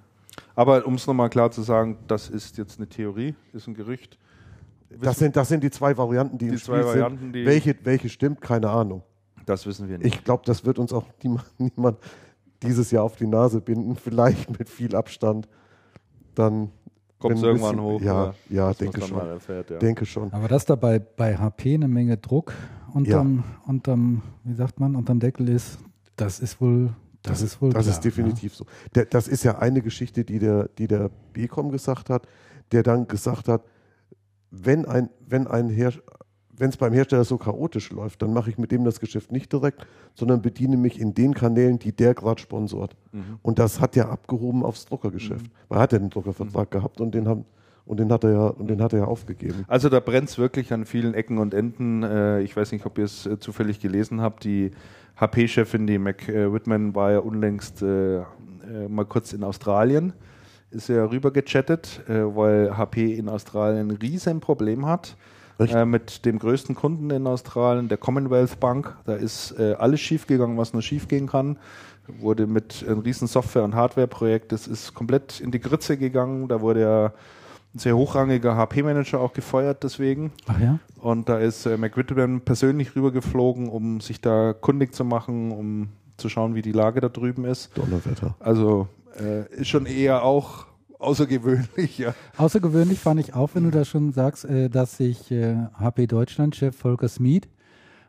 Aber 0.55 0.85
um 0.85 0.95
es 0.95 1.07
nochmal 1.07 1.29
klar 1.29 1.51
zu 1.51 1.61
sagen, 1.61 1.97
das 2.07 2.29
ist 2.29 2.57
jetzt 2.57 2.77
eine 2.79 2.87
Theorie, 2.87 3.35
ist 3.53 3.67
ein 3.67 3.73
Gerücht. 3.73 4.17
Das 5.01 5.17
sind, 5.19 5.35
das 5.37 5.47
sind 5.47 5.63
die 5.63 5.71
zwei 5.71 5.97
Varianten, 5.97 6.37
die, 6.37 6.45
Die 6.47 6.51
im 6.53 6.57
zwei 6.57 6.77
Spiel 6.79 6.85
Varianten, 6.85 7.19
sind. 7.19 7.33
die- 7.33 7.45
Welche, 7.45 7.75
welche 7.83 8.09
stimmt, 8.09 8.41
keine 8.41 8.69
Ahnung. 8.69 9.03
Das 9.45 9.65
wissen 9.65 9.87
wir 9.89 9.97
nicht. 9.97 10.07
Ich 10.15 10.23
glaube, 10.23 10.43
das 10.45 10.65
wird 10.65 10.77
uns 10.79 10.91
auch 10.93 11.05
niemand, 11.57 11.97
dieses 12.61 12.91
Jahr 12.91 13.03
auf 13.03 13.15
die 13.15 13.25
Nase 13.27 13.61
binden. 13.61 13.95
Vielleicht 13.95 14.57
mit 14.59 14.69
viel 14.69 14.95
Abstand. 14.95 15.47
Dann 16.35 16.69
Kommt 17.19 17.35
es 17.37 17.43
irgendwann 17.43 17.75
bisschen- 17.77 17.81
hoch. 17.85 18.01
Ja, 18.01 18.33
ja, 18.49 18.73
denke 18.73 19.01
schon. 19.01 19.19
erfährt, 19.19 19.69
ja. 19.71 19.77
denke 19.79 20.05
schon. 20.05 20.31
Aber 20.33 20.47
dass 20.47 20.65
da 20.65 20.75
bei, 20.75 20.99
bei 20.99 21.37
HP 21.37 21.75
eine 21.75 21.87
Menge 21.87 22.17
Druck 22.17 22.53
unterm, 22.93 23.43
unterm, 23.65 24.21
wie 24.43 24.53
sagt 24.53 24.79
man, 24.79 24.95
unterm 24.95 25.19
Deckel 25.19 25.47
ist, 25.49 25.79
das 26.17 26.39
ist 26.39 26.59
wohl, 26.59 26.89
das, 27.23 27.41
ist 27.41 27.61
wohl 27.61 27.71
Das 27.71 27.83
klar, 27.83 27.95
ist 27.95 28.03
definitiv 28.03 28.55
so. 28.55 28.65
Der, 28.95 29.05
das 29.05 29.27
ist 29.27 29.43
ja 29.43 29.59
eine 29.59 29.81
Geschichte, 29.81 30.23
die 30.23 30.39
der, 30.39 30.69
die 30.77 30.87
der 30.87 31.09
BCom 31.33 31.71
gesagt 31.71 32.09
hat, 32.09 32.27
der 32.71 32.83
dann 32.83 33.07
gesagt 33.07 33.47
hat, 33.47 33.63
wenn 34.49 34.85
ein, 34.85 35.09
wenn 35.27 35.47
ein 35.47 35.69
Her 35.69 35.93
wenn 36.61 36.69
es 36.69 36.77
beim 36.77 36.93
Hersteller 36.93 37.23
so 37.23 37.39
chaotisch 37.39 37.89
läuft, 37.89 38.21
dann 38.21 38.33
mache 38.33 38.51
ich 38.51 38.59
mit 38.59 38.71
dem 38.71 38.85
das 38.85 38.99
Geschäft 38.99 39.31
nicht 39.31 39.51
direkt, 39.51 39.87
sondern 40.13 40.43
bediene 40.43 40.77
mich 40.77 40.99
in 40.99 41.15
den 41.15 41.33
Kanälen, 41.33 41.79
die 41.79 41.91
der 41.91 42.13
gerade 42.13 42.39
sponsort. 42.39 42.95
Mhm. 43.11 43.39
Und 43.41 43.57
das 43.57 43.79
hat 43.79 43.97
er 43.97 44.09
abgehoben 44.09 44.63
aufs 44.63 44.85
Druckergeschäft. 44.85 45.49
Weil 45.69 45.79
er 45.79 45.81
hat 45.81 45.93
ja 45.93 45.97
den 45.97 46.11
Druckervertrag 46.11 46.69
gehabt 46.69 47.01
und 47.01 47.15
den, 47.15 47.27
haben, 47.27 47.45
und 47.85 47.99
den 47.99 48.11
hat 48.11 48.23
er 48.23 48.31
ja 48.31 48.47
und 48.47 48.67
den 48.67 48.81
hat 48.81 48.93
er 48.93 48.99
ja 48.99 49.05
aufgegeben. 49.05 49.65
Also 49.67 49.89
da 49.89 49.99
brennt 49.99 50.29
es 50.29 50.37
wirklich 50.37 50.71
an 50.73 50.85
vielen 50.85 51.13
Ecken 51.13 51.37
und 51.37 51.53
Enden. 51.53 52.03
Äh, 52.03 52.41
ich 52.41 52.55
weiß 52.55 52.71
nicht, 52.71 52.85
ob 52.85 52.97
ihr 52.97 53.05
es 53.05 53.25
äh, 53.25 53.39
zufällig 53.39 53.79
gelesen 53.79 54.21
habt. 54.21 54.43
Die 54.43 54.71
HP-Chefin, 55.19 55.87
die 55.87 55.97
Mac 55.97 56.27
äh, 56.29 56.51
Whitman, 56.53 56.95
war 56.95 57.11
ja 57.11 57.19
unlängst 57.19 57.81
mal 57.81 59.05
kurz 59.05 59.33
in 59.33 59.43
Australien. 59.43 60.13
Ist 60.71 60.87
ja 60.87 61.03
rüber 61.03 61.31
gechattet, 61.31 62.01
äh, 62.07 62.23
weil 62.33 62.77
HP 62.77 63.13
in 63.13 63.27
Australien 63.27 63.89
ein 63.89 63.97
riesen 63.97 64.39
Problem 64.39 64.85
hat. 64.85 65.17
Äh, 65.59 65.85
mit 65.85 66.25
dem 66.25 66.39
größten 66.39 66.75
Kunden 66.75 67.11
in 67.11 67.27
Australien, 67.27 67.89
der 67.89 67.97
Commonwealth 67.97 68.59
Bank. 68.59 68.95
Da 69.05 69.13
ist 69.13 69.51
äh, 69.59 69.73
alles 69.77 69.99
schiefgegangen, 69.99 70.57
was 70.57 70.73
nur 70.73 70.81
schiefgehen 70.81 71.27
kann. 71.27 71.57
Wurde 72.07 72.47
mit 72.47 72.85
einem 72.87 72.99
riesen 72.99 73.27
Software- 73.27 73.63
und 73.63 73.75
Hardware-Projekt, 73.75 74.53
das 74.53 74.65
ist 74.65 74.93
komplett 74.93 75.39
in 75.39 75.51
die 75.51 75.59
Grütze 75.59 75.97
gegangen. 75.97 76.47
Da 76.47 76.61
wurde 76.61 76.81
ja 76.81 77.13
ein 77.73 77.79
sehr 77.79 77.95
hochrangiger 77.95 78.55
HP-Manager 78.57 79.19
auch 79.21 79.33
gefeuert 79.33 79.83
deswegen. 79.83 80.31
Ach 80.47 80.59
ja? 80.59 80.79
Und 80.99 81.29
da 81.29 81.37
ist 81.39 81.65
äh, 81.65 81.77
McWhitman 81.77 82.41
persönlich 82.41 82.95
rübergeflogen, 82.95 83.69
um 83.69 84.01
sich 84.01 84.19
da 84.21 84.53
kundig 84.53 84.93
zu 84.93 85.05
machen, 85.05 85.51
um 85.51 85.89
zu 86.17 86.29
schauen, 86.29 86.53
wie 86.55 86.61
die 86.61 86.73
Lage 86.73 86.99
da 87.01 87.09
drüben 87.09 87.45
ist. 87.45 87.75
Donnerwetter. 87.77 88.35
Also 88.39 88.87
äh, 89.19 89.45
ist 89.55 89.69
schon 89.69 89.85
eher 89.85 90.23
auch 90.23 90.65
außergewöhnlich, 90.99 91.97
ja. 91.97 92.13
Außergewöhnlich 92.37 92.99
fand 92.99 93.19
ich 93.19 93.33
auch, 93.33 93.51
wenn 93.53 93.63
du 93.63 93.71
da 93.71 93.85
schon 93.85 94.11
sagst, 94.11 94.45
äh, 94.45 94.69
dass 94.69 94.97
sich 94.97 95.31
äh, 95.31 95.55
HP 95.73 96.07
Deutschland-Chef 96.07 96.75
Volker 96.75 97.07
Smeed 97.07 97.47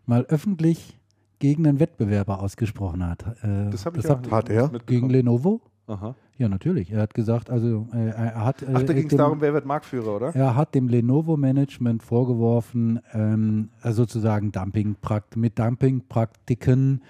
mal 0.06 0.24
öffentlich 0.28 0.98
gegen 1.38 1.66
einen 1.66 1.80
Wettbewerber 1.80 2.40
ausgesprochen 2.40 3.06
hat. 3.06 3.24
Äh, 3.42 3.70
Das 3.70 3.86
habe 3.86 3.98
ich 3.98 4.04
habt- 4.06 4.30
Hat 4.30 4.48
er? 4.48 4.70
gegen. 4.86 5.08
Lenovo? 5.10 5.60
Aha. 5.86 6.14
Ja, 6.42 6.48
natürlich. 6.48 6.90
Er 6.90 7.02
hat 7.02 7.14
gesagt, 7.14 7.50
also 7.50 7.86
äh, 7.94 8.08
er 8.08 8.44
hat. 8.44 8.62
Äh, 8.62 8.72
Ach, 8.74 8.82
da 8.82 8.92
ging 8.92 9.06
es 9.06 9.14
darum, 9.14 9.40
wer 9.40 9.54
wird 9.54 9.64
Marktführer, 9.64 10.16
oder? 10.16 10.34
Er 10.34 10.56
hat 10.56 10.74
dem 10.74 10.88
Lenovo-Management 10.88 12.02
vorgeworfen, 12.02 12.98
ähm, 13.12 13.68
also 13.80 14.02
sozusagen 14.02 14.50
Dumping 14.50 14.96
mit 15.36 15.56
Dumpingpraktiken 15.56 17.02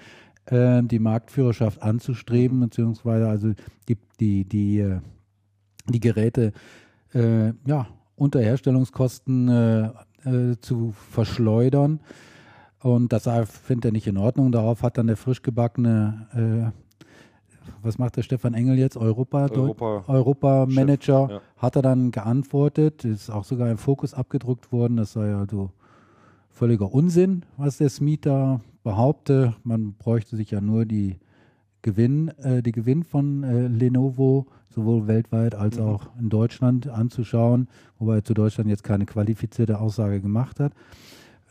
äh, 0.45 0.83
die 0.83 0.99
Marktführerschaft 0.99 1.81
anzustreben, 1.83 2.61
beziehungsweise 2.61 3.27
also 3.27 3.53
die, 3.89 3.97
die, 4.21 4.45
die, 4.45 4.81
äh, 4.81 5.01
die 5.89 6.01
Geräte 6.01 6.53
äh, 7.15 7.55
ja, 7.65 7.87
unter 8.15 8.43
Herstellungskosten 8.43 9.49
äh, 9.49 9.87
äh, 10.27 10.57
zu 10.61 10.93
verschleudern. 11.11 12.01
Und 12.81 13.15
das 13.15 13.27
findet 13.49 13.87
er 13.87 13.93
nicht 13.93 14.09
in 14.09 14.19
Ordnung. 14.19 14.53
Darauf 14.53 14.83
hat 14.83 14.99
dann 14.99 15.07
der 15.07 15.17
frisch 15.17 15.41
gebackene, 15.41 16.73
äh, 16.75 16.82
was 17.83 17.99
macht 17.99 18.17
der 18.17 18.23
Stefan 18.23 18.55
Engel 18.55 18.79
jetzt? 18.79 18.97
Europa, 18.97 19.49
Europa, 19.49 20.05
Europa 20.07 20.67
Manager, 20.69 21.29
ja. 21.31 21.41
hat 21.57 21.77
er 21.77 21.83
dann 21.83 22.11
geantwortet. 22.11 23.05
Ist 23.05 23.31
auch 23.31 23.45
sogar 23.45 23.71
im 23.71 23.79
Fokus 23.79 24.15
abgedruckt 24.15 24.73
worden. 24.73 24.97
Das 24.97 25.13
sei 25.13 25.35
also 25.35 25.71
völliger 26.51 26.93
Unsinn, 26.93 27.45
was 27.57 27.79
der 27.79 27.89
Smith 27.89 28.21
da 28.23 28.61
behaupte. 28.83 29.55
Man 29.65 29.95
bräuchte 29.95 30.37
sich 30.37 30.51
ja 30.51 30.61
nur 30.61 30.85
die 30.85 31.19
Gewinn, 31.83 32.29
äh, 32.39 32.63
die 32.63 32.73
Gewinn 32.73 33.03
von 33.03 33.43
äh, 33.43 33.67
Lenovo 33.67 34.47
sowohl 34.71 35.07
weltweit 35.07 35.55
als 35.55 35.79
Mhm. 35.79 35.85
auch 35.85 36.07
in 36.19 36.29
Deutschland 36.29 36.89
anzuschauen, 36.89 37.69
wobei 37.99 38.17
er 38.17 38.25
zu 38.25 38.35
Deutschland 38.35 38.71
jetzt 38.71 38.85
keine 38.85 39.05
qualifizierte 39.07 39.81
Aussage 39.81 40.21
gemacht 40.21 40.61
hat, 40.61 40.73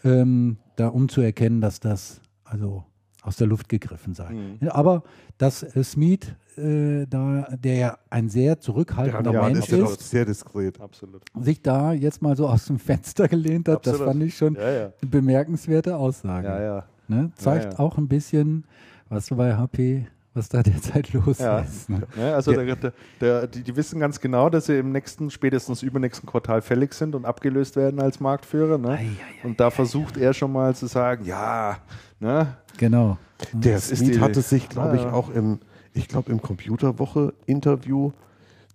ähm, 0.04 0.58
da 0.76 0.88
um 0.88 1.10
zu 1.10 1.22
erkennen, 1.22 1.62
dass 1.62 1.80
das 1.80 2.22
also 2.44 2.84
aus 3.22 3.36
der 3.36 3.48
Luft 3.48 3.70
gegriffen 3.70 4.14
sei. 4.14 4.32
Mhm. 4.32 4.58
Ja, 4.62 4.76
aber 4.76 5.04
dass 5.38 5.64
äh, 5.64 5.84
Smith, 5.84 6.34
äh, 6.58 7.06
da, 7.08 7.48
der 7.64 7.76
ja 7.76 7.98
ein 8.10 8.30
sehr 8.30 8.60
zurückhaltender 8.60 9.32
Ja, 9.32 9.48
Ja, 9.48 9.54
Mensch 9.54 9.68
das 9.68 9.92
ist 9.92 10.10
sehr 10.10 10.26
diskret. 10.26 10.80
Absolut. 10.82 11.22
sich 11.40 11.62
da 11.62 11.94
jetzt 11.94 12.22
mal 12.22 12.36
so 12.36 12.48
aus 12.48 12.66
dem 12.66 12.80
Fenster 12.80 13.28
gelehnt 13.28 13.68
hat, 13.68 13.86
das 13.86 13.94
Absolut. 13.94 14.14
fand 14.14 14.24
ich 14.24 14.36
schon 14.38 14.56
Ja, 14.56 14.72
ja. 14.72 14.84
eine 15.02 15.10
bemerkenswerte 15.12 15.96
Aussage. 15.96 16.48
Ja, 16.48 16.62
ja. 16.62 16.84
Ne? 17.08 17.32
Zeigt 17.36 17.74
ja. 17.74 17.80
auch 17.80 17.98
ein 17.98 18.08
bisschen, 18.08 18.64
was 19.10 19.30
bei 19.30 19.56
HP, 19.56 20.08
was 20.34 20.48
da 20.50 20.64
derzeit 20.64 21.12
los 21.14 21.40
Ja. 21.40 21.60
ist. 21.60 21.90
Ne? 21.90 22.04
Ja, 22.18 22.36
also 22.36 22.52
der, 22.54 22.76
der, 22.76 22.94
der, 23.20 23.48
die, 23.48 23.64
die 23.64 23.76
wissen 23.76 24.00
ganz 24.00 24.20
genau, 24.22 24.50
dass 24.50 24.68
sie 24.68 24.78
im 24.80 24.92
nächsten, 24.92 25.30
spätestens 25.30 25.84
übernächsten 25.84 26.28
Quartal 26.30 26.62
fällig 26.62 26.94
sind 26.94 27.16
und 27.16 27.26
abgelöst 27.26 27.76
werden 27.76 28.00
als 28.00 28.20
Marktführer. 28.20 28.78
Ne? 28.78 29.00
und 29.44 29.60
da 29.60 29.70
versucht 29.70 30.18
er 30.18 30.34
schon 30.34 30.52
mal 30.54 30.74
zu 30.76 30.88
sagen, 30.88 31.26
ja, 31.26 31.78
ne? 32.20 32.56
Genau. 32.78 33.18
Der 33.54 33.74
Das 33.76 33.92
ist 33.92 34.00
Smith 34.00 34.12
die- 34.16 34.20
hatte 34.22 34.42
sich, 34.42 34.70
glaube 34.70 34.96
ich, 34.96 35.02
ja. 35.04 35.12
auch 35.12 35.30
im, 35.30 35.60
ich 35.94 36.08
glaube, 36.08 36.32
im 36.32 36.42
Computerwoche-Interview 36.42 38.12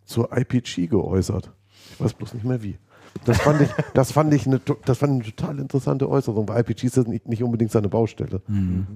zur 0.05 0.37
IPG 0.37 0.87
geäußert. 0.87 1.51
Ich 1.93 2.01
weiß 2.01 2.15
bloß 2.15 2.35
nicht 2.35 2.45
mehr 2.45 2.63
wie. 2.63 2.79
Das 3.25 3.39
fand 3.41 3.63
ich, 3.63 3.71
das 3.95 4.13
fand 4.13 4.35
ich 4.35 4.47
eine, 4.47 4.61
das 4.85 4.99
fand 4.99 5.13
eine 5.13 5.23
total 5.35 5.59
interessante 5.59 6.09
Äußerung, 6.09 6.49
weil 6.49 6.61
IPG 6.61 6.87
ist 6.87 6.97
nicht, 7.09 7.27
nicht 7.27 7.43
unbedingt 7.43 7.71
seine 7.73 7.89
Baustelle. 7.89 8.43
Mhm. 8.47 8.87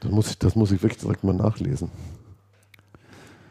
Das 0.00 0.10
muss 0.10 0.30
ich, 0.30 0.38
das 0.38 0.54
muss 0.54 0.70
ich 0.70 0.82
wirklich 0.82 1.00
direkt 1.00 1.24
mal 1.24 1.34
nachlesen. 1.34 1.90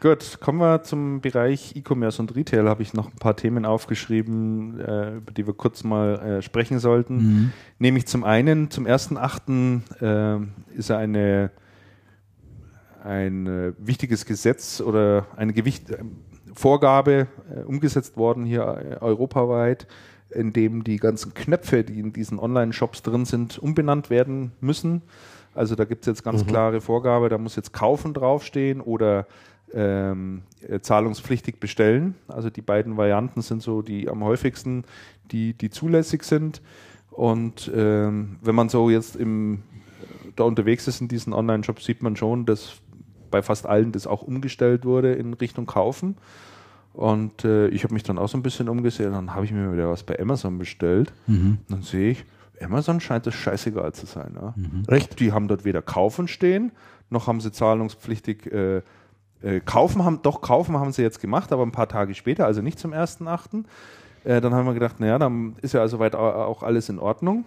Gut, 0.00 0.38
kommen 0.40 0.60
wir 0.60 0.84
zum 0.84 1.20
Bereich 1.20 1.74
E-Commerce 1.74 2.22
und 2.22 2.36
Retail. 2.36 2.68
Habe 2.68 2.82
ich 2.82 2.94
noch 2.94 3.06
ein 3.06 3.18
paar 3.18 3.34
Themen 3.34 3.64
aufgeschrieben, 3.64 4.78
äh, 4.78 5.16
über 5.16 5.32
die 5.32 5.44
wir 5.44 5.54
kurz 5.54 5.82
mal 5.82 6.20
äh, 6.20 6.42
sprechen 6.42 6.78
sollten. 6.78 7.16
Mhm. 7.16 7.52
Nämlich 7.80 8.06
zum 8.06 8.22
einen, 8.22 8.70
zum 8.70 8.86
1.8. 8.86 10.40
Äh, 10.40 10.46
ist 10.78 10.92
eine, 10.92 11.50
ein 13.02 13.46
äh, 13.48 13.72
wichtiges 13.78 14.24
Gesetz 14.24 14.80
oder 14.80 15.26
eine 15.36 15.52
Gewicht, 15.52 15.90
äh, 15.90 16.04
Vorgabe 16.54 17.26
äh, 17.52 17.62
umgesetzt 17.62 18.16
worden 18.16 18.44
hier 18.44 18.98
europaweit, 19.00 19.88
in 20.30 20.52
dem 20.52 20.84
die 20.84 20.98
ganzen 20.98 21.34
Knöpfe, 21.34 21.82
die 21.82 21.98
in 21.98 22.12
diesen 22.12 22.38
Online-Shops 22.38 23.02
drin 23.02 23.24
sind, 23.24 23.58
umbenannt 23.58 24.10
werden 24.10 24.52
müssen. 24.60 25.02
Also 25.54 25.74
da 25.74 25.84
gibt 25.84 26.02
es 26.02 26.06
jetzt 26.06 26.24
ganz 26.24 26.46
klare 26.46 26.80
Vorgabe, 26.80 27.28
da 27.28 27.38
muss 27.38 27.56
jetzt 27.56 27.72
kaufen 27.72 28.14
draufstehen 28.14 28.80
oder 28.80 29.26
ähm, 29.74 30.42
äh, 30.66 30.80
zahlungspflichtig 30.80 31.60
bestellen. 31.60 32.14
Also 32.28 32.50
die 32.50 32.62
beiden 32.62 32.96
Varianten 32.96 33.42
sind 33.42 33.62
so 33.62 33.82
die 33.82 34.08
am 34.08 34.24
häufigsten, 34.24 34.84
die, 35.30 35.52
die 35.54 35.70
zulässig 35.70 36.24
sind. 36.24 36.62
Und 37.10 37.70
ähm, 37.74 38.36
wenn 38.42 38.54
man 38.54 38.68
so 38.68 38.90
jetzt 38.90 39.16
im, 39.16 39.62
da 40.36 40.44
unterwegs 40.44 40.86
ist 40.86 41.00
in 41.00 41.08
diesen 41.08 41.32
Online-Shops, 41.32 41.84
sieht 41.84 42.02
man 42.02 42.16
schon, 42.16 42.46
dass 42.46 42.76
bei 43.30 43.42
fast 43.42 43.66
allen 43.66 43.92
das 43.92 44.06
auch 44.06 44.22
umgestellt 44.22 44.84
wurde 44.84 45.14
in 45.14 45.34
Richtung 45.34 45.66
Kaufen. 45.66 46.16
Und 46.94 47.44
äh, 47.44 47.68
ich 47.68 47.84
habe 47.84 47.94
mich 47.94 48.02
dann 48.02 48.18
auch 48.18 48.28
so 48.28 48.38
ein 48.38 48.42
bisschen 48.42 48.68
umgesehen, 48.68 49.12
dann 49.12 49.34
habe 49.34 49.44
ich 49.44 49.52
mir 49.52 49.72
wieder 49.72 49.90
was 49.90 50.02
bei 50.02 50.18
Amazon 50.18 50.58
bestellt. 50.58 51.12
Mhm. 51.26 51.58
Dann 51.68 51.82
sehe 51.82 52.10
ich, 52.10 52.24
Amazon 52.62 53.00
scheint 53.00 53.26
es 53.26 53.34
scheißegal 53.34 53.92
zu 53.92 54.06
sein. 54.06 54.36
Ja? 54.40 54.54
Recht? 54.88 55.20
Die 55.20 55.32
haben 55.32 55.48
dort 55.48 55.64
weder 55.64 55.82
kaufen 55.82 56.28
stehen, 56.28 56.72
noch 57.10 57.26
haben 57.26 57.40
sie 57.40 57.52
zahlungspflichtig 57.52 58.46
äh, 58.52 58.82
äh, 59.42 59.60
kaufen 59.64 60.04
haben, 60.04 60.20
doch 60.22 60.40
kaufen 60.40 60.76
haben 60.78 60.92
sie 60.92 61.02
jetzt 61.02 61.20
gemacht, 61.20 61.52
aber 61.52 61.64
ein 61.64 61.72
paar 61.72 61.88
Tage 61.88 62.14
später, 62.14 62.46
also 62.46 62.60
nicht 62.62 62.78
zum 62.78 62.92
1.8. 62.92 63.64
Äh, 64.24 64.40
dann 64.40 64.52
haben 64.54 64.66
wir 64.66 64.74
gedacht, 64.74 64.98
naja, 65.00 65.18
dann 65.18 65.56
ist 65.62 65.74
ja 65.74 65.80
also 65.80 65.98
weit 66.00 66.14
au- 66.16 66.18
auch 66.44 66.62
alles 66.62 66.88
in 66.88 66.98
Ordnung. 66.98 67.44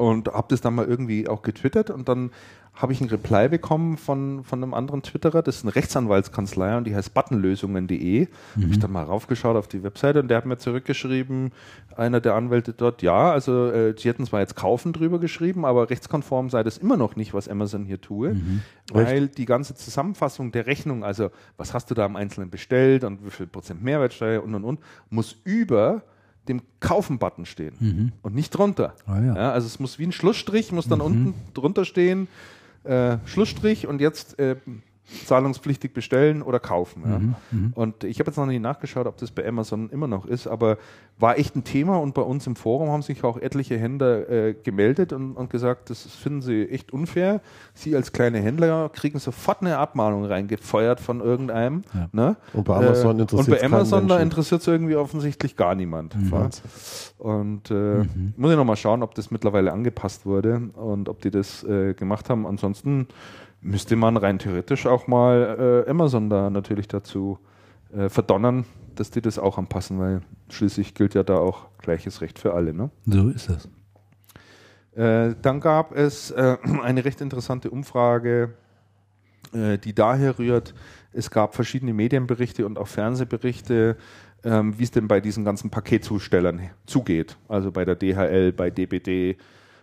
Und 0.00 0.28
habe 0.28 0.46
das 0.48 0.62
dann 0.62 0.74
mal 0.74 0.86
irgendwie 0.86 1.28
auch 1.28 1.42
getwittert 1.42 1.90
und 1.90 2.08
dann 2.08 2.30
habe 2.74 2.94
ich 2.94 3.02
ein 3.02 3.08
Reply 3.08 3.50
bekommen 3.50 3.98
von, 3.98 4.44
von 4.44 4.62
einem 4.62 4.72
anderen 4.72 5.02
Twitterer, 5.02 5.42
das 5.42 5.56
ist 5.56 5.64
eine 5.64 5.74
Rechtsanwaltskanzlei 5.74 6.78
und 6.78 6.84
die 6.84 6.96
heißt 6.96 7.12
buttonlösungen.de. 7.12 8.28
Habe 8.56 8.66
ich 8.70 8.78
dann 8.78 8.92
mal 8.92 9.04
raufgeschaut 9.04 9.56
auf 9.56 9.68
die 9.68 9.82
Webseite 9.82 10.20
und 10.20 10.28
der 10.28 10.38
hat 10.38 10.46
mir 10.46 10.56
zurückgeschrieben, 10.56 11.52
einer 11.96 12.22
der 12.22 12.34
Anwälte 12.34 12.72
dort, 12.72 13.02
ja, 13.02 13.30
also 13.30 13.66
äh, 13.70 13.92
die 13.92 14.08
hätten 14.08 14.24
zwar 14.24 14.40
jetzt 14.40 14.56
kaufen 14.56 14.94
drüber 14.94 15.18
geschrieben, 15.18 15.66
aber 15.66 15.90
rechtskonform 15.90 16.48
sei 16.48 16.62
das 16.62 16.78
immer 16.78 16.96
noch 16.96 17.14
nicht, 17.16 17.34
was 17.34 17.46
Amazon 17.46 17.84
hier 17.84 18.00
tue, 18.00 18.36
weil 18.90 19.28
die 19.28 19.44
ganze 19.44 19.74
Zusammenfassung 19.74 20.50
der 20.50 20.66
Rechnung, 20.66 21.04
also 21.04 21.28
was 21.58 21.74
hast 21.74 21.90
du 21.90 21.94
da 21.94 22.06
am 22.06 22.16
Einzelnen 22.16 22.48
bestellt 22.48 23.04
und 23.04 23.22
wie 23.22 23.30
viel 23.30 23.46
Prozent 23.46 23.82
Mehrwertsteuer 23.82 24.42
und 24.42 24.54
und 24.54 24.64
und, 24.64 24.80
muss 25.10 25.36
über 25.44 26.02
dem 26.50 26.62
Kaufen-Button 26.80 27.46
stehen 27.46 28.12
und 28.22 28.34
nicht 28.34 28.50
drunter. 28.50 28.94
Ah, 29.06 29.20
ja. 29.20 29.34
also 29.52 29.66
es 29.66 29.80
muss 29.80 29.98
wie 29.98 30.04
ein 30.04 30.12
Schlussstrich, 30.12 30.72
muss 30.72 30.88
dann 30.88 31.00
unten 31.00 31.34
drunter 31.54 31.84
stehen, 31.84 32.28
äh, 32.84 33.18
Schlussstrich 33.24 33.86
und 33.86 34.00
jetzt 34.00 34.38
äh, 34.38 34.56
zahlungspflichtig 35.26 35.92
bestellen 35.92 36.42
oder 36.42 36.60
kaufen. 36.60 37.02
Ja. 37.52 37.58
Und 37.74 38.04
ich 38.04 38.20
habe 38.20 38.30
jetzt 38.30 38.36
noch 38.36 38.46
nicht 38.46 38.62
nachgeschaut, 38.62 39.06
ob 39.06 39.16
das 39.16 39.30
bei 39.30 39.46
Amazon 39.46 39.90
immer 39.90 40.06
noch 40.06 40.26
ist, 40.26 40.46
aber 40.46 40.78
war 41.18 41.38
echt 41.38 41.54
ein 41.54 41.64
Thema 41.64 41.98
und 41.98 42.14
bei 42.14 42.22
uns 42.22 42.46
im 42.46 42.56
Forum 42.56 42.90
haben 42.90 43.02
sich 43.02 43.22
auch 43.24 43.36
etliche 43.36 43.78
Händler 43.78 44.28
äh, 44.30 44.54
gemeldet 44.54 45.12
und, 45.12 45.36
und 45.36 45.50
gesagt, 45.50 45.90
das 45.90 46.02
finden 46.02 46.40
sie 46.40 46.68
echt 46.68 46.92
unfair. 46.92 47.40
Sie 47.74 47.94
als 47.94 48.12
kleine 48.12 48.38
Händler 48.38 48.88
kriegen 48.88 49.18
sofort 49.18 49.60
eine 49.60 49.78
Abmahnung 49.78 50.24
reingefeuert 50.24 51.00
von 51.00 51.20
irgendeinem. 51.20 51.82
Ja. 51.92 52.08
Ne? 52.12 52.36
Und 52.52 52.64
bei 52.64 52.76
Amazon 52.76 53.18
äh, 53.18 53.22
interessiert's 53.22 53.48
Und 53.48 53.58
bei 53.58 53.64
Amazon, 53.64 54.08
da 54.08 54.18
interessiert 54.20 54.62
es 54.62 54.66
irgendwie 54.66 54.96
offensichtlich 54.96 55.56
gar 55.56 55.74
niemand. 55.74 56.14
Wahnsinn. 56.30 56.64
Und 57.18 57.70
äh, 57.70 58.04
muss 58.36 58.50
ich 58.50 58.56
nochmal 58.56 58.76
schauen, 58.76 59.02
ob 59.02 59.14
das 59.14 59.30
mittlerweile 59.30 59.72
angepasst 59.72 60.24
wurde 60.24 60.70
und 60.74 61.08
ob 61.08 61.20
die 61.20 61.30
das 61.30 61.62
äh, 61.64 61.94
gemacht 61.94 62.30
haben. 62.30 62.46
Ansonsten 62.46 63.08
müsste 63.60 63.96
man 63.96 64.16
rein 64.16 64.38
theoretisch 64.38 64.86
auch 64.86 65.06
mal 65.06 65.84
äh, 65.86 65.90
Amazon 65.90 66.30
da 66.30 66.50
natürlich 66.50 66.88
dazu 66.88 67.38
äh, 67.94 68.08
verdonnern, 68.08 68.64
dass 68.94 69.10
die 69.10 69.20
das 69.20 69.38
auch 69.38 69.58
anpassen, 69.58 69.98
weil 69.98 70.22
schließlich 70.48 70.94
gilt 70.94 71.14
ja 71.14 71.22
da 71.22 71.36
auch 71.36 71.66
gleiches 71.78 72.20
Recht 72.20 72.38
für 72.38 72.54
alle. 72.54 72.72
Ne? 72.74 72.90
So 73.06 73.28
ist 73.28 73.48
es. 73.50 73.68
Äh, 74.96 75.34
dann 75.40 75.60
gab 75.60 75.94
es 75.96 76.30
äh, 76.30 76.56
eine 76.82 77.04
recht 77.04 77.20
interessante 77.20 77.70
Umfrage, 77.70 78.54
äh, 79.52 79.78
die 79.78 79.94
daher 79.94 80.38
rührt, 80.38 80.74
es 81.12 81.30
gab 81.30 81.54
verschiedene 81.54 81.92
Medienberichte 81.92 82.64
und 82.64 82.78
auch 82.78 82.86
Fernsehberichte, 82.86 83.96
ähm, 84.44 84.78
wie 84.78 84.84
es 84.84 84.90
denn 84.90 85.08
bei 85.08 85.20
diesen 85.20 85.44
ganzen 85.44 85.70
Paketzustellern 85.70 86.70
zugeht. 86.86 87.36
Also 87.48 87.72
bei 87.72 87.84
der 87.84 87.96
DHL, 87.96 88.52
bei 88.52 88.70
DPD, 88.70 89.36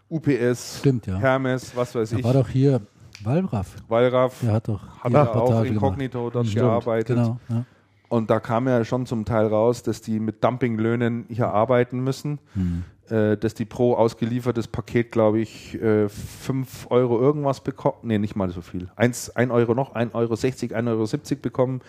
UPS, 0.09 0.79
Stimmt, 0.79 1.05
ja. 1.05 1.17
Hermes, 1.17 1.75
was 1.75 1.93
weiß 1.93 2.11
Da 2.11 2.17
ich, 2.17 2.23
war 2.23 2.33
doch 2.33 2.47
hier 2.47 2.81
Wallraff. 3.23 3.75
Wallraff, 3.87 4.39
Der 4.41 4.53
hat 4.53 4.67
doch 4.67 4.81
hat 4.99 5.13
er 5.13 5.21
auch 5.31 5.35
Reportage 5.35 5.69
inkognito 5.69 6.29
dort 6.29 6.47
Stimmt, 6.47 6.65
gearbeitet. 6.65 7.17
Genau. 7.17 7.39
Ja. 7.49 7.65
Und 8.09 8.29
da 8.29 8.39
kam 8.39 8.67
ja 8.67 8.85
schon 8.85 9.05
zum 9.05 9.25
Teil 9.25 9.47
raus, 9.47 9.83
dass 9.83 10.01
die 10.01 10.19
mit 10.19 10.43
Dumpinglöhnen 10.43 11.25
hier 11.29 11.49
arbeiten 11.49 11.99
müssen. 11.99 12.39
Hm. 12.53 12.83
Äh, 13.09 13.37
dass 13.37 13.53
die 13.53 13.63
pro 13.63 13.93
ausgeliefertes 13.95 14.67
Paket, 14.67 15.13
glaube 15.13 15.39
ich, 15.39 15.81
äh, 15.81 16.09
5 16.09 16.87
Euro 16.89 17.19
irgendwas 17.21 17.61
bekommen. 17.61 17.99
Nee, 18.03 18.17
nicht 18.17 18.35
mal 18.35 18.49
so 18.49 18.59
viel. 18.61 18.89
1, 18.97 19.31
Euro 19.49 19.73
noch, 19.73 19.95
1,60 19.95 20.13
Euro, 20.13 20.33
1,70 20.33 21.31
Euro 21.31 21.41
bekommen. 21.41 21.81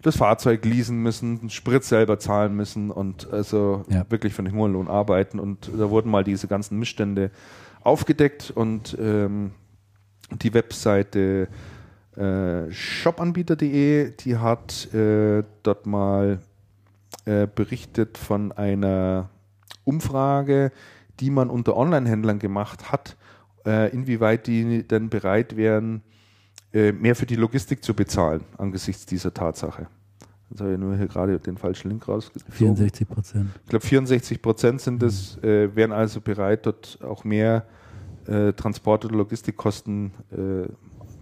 Das 0.00 0.16
Fahrzeug 0.16 0.64
leasen 0.64 0.98
müssen, 0.98 1.38
den 1.40 1.50
Sprit 1.50 1.84
selber 1.84 2.18
zahlen 2.18 2.56
müssen 2.56 2.90
und 2.90 3.32
also 3.32 3.84
Ja. 3.88 4.04
wirklich 4.08 4.34
für 4.34 4.42
den 4.42 4.52
Hungerlohn 4.52 4.88
arbeiten. 4.88 5.38
Und 5.38 5.70
da 5.78 5.90
wurden 5.90 6.10
mal 6.10 6.24
diese 6.24 6.48
ganzen 6.48 6.76
Missstände 6.76 7.30
aufgedeckt 7.82 8.50
und 8.52 8.96
ähm, 9.00 9.52
die 10.38 10.54
Webseite 10.54 11.48
äh, 12.16 12.70
shopanbieter.de, 12.70 14.12
die 14.16 14.36
hat 14.36 14.92
äh, 14.94 15.42
dort 15.62 15.86
mal 15.86 16.40
äh, 17.24 17.46
berichtet 17.46 18.18
von 18.18 18.52
einer 18.52 19.30
Umfrage, 19.84 20.72
die 21.20 21.30
man 21.30 21.50
unter 21.50 21.76
Online-Händlern 21.76 22.38
gemacht 22.38 22.92
hat, 22.92 23.16
äh, 23.64 23.90
inwieweit 23.92 24.46
die 24.46 24.86
denn 24.86 25.08
bereit 25.08 25.56
wären, 25.56 26.02
äh, 26.72 26.92
mehr 26.92 27.14
für 27.14 27.26
die 27.26 27.36
Logistik 27.36 27.84
zu 27.84 27.94
bezahlen 27.94 28.42
angesichts 28.58 29.06
dieser 29.06 29.32
Tatsache. 29.32 29.86
Jetzt 30.50 30.60
habe 30.60 30.72
ich 30.72 30.78
nur 30.78 30.96
hier 30.96 31.06
gerade 31.06 31.38
den 31.38 31.56
falschen 31.56 31.88
Link 31.88 32.06
rausgezogen. 32.06 32.52
64 32.52 33.08
Prozent. 33.08 33.50
Ich 33.62 33.70
glaube 33.70 33.86
64 33.86 34.42
Prozent 34.42 34.80
sind 34.82 35.02
es, 35.02 35.38
äh, 35.42 35.74
wären 35.74 35.92
also 35.92 36.20
bereit, 36.20 36.66
dort 36.66 36.98
auch 37.02 37.24
mehr 37.24 37.64
äh, 38.26 38.52
Transport- 38.52 39.04
oder 39.04 39.16
Logistikkosten 39.16 40.12
äh, 40.30 40.68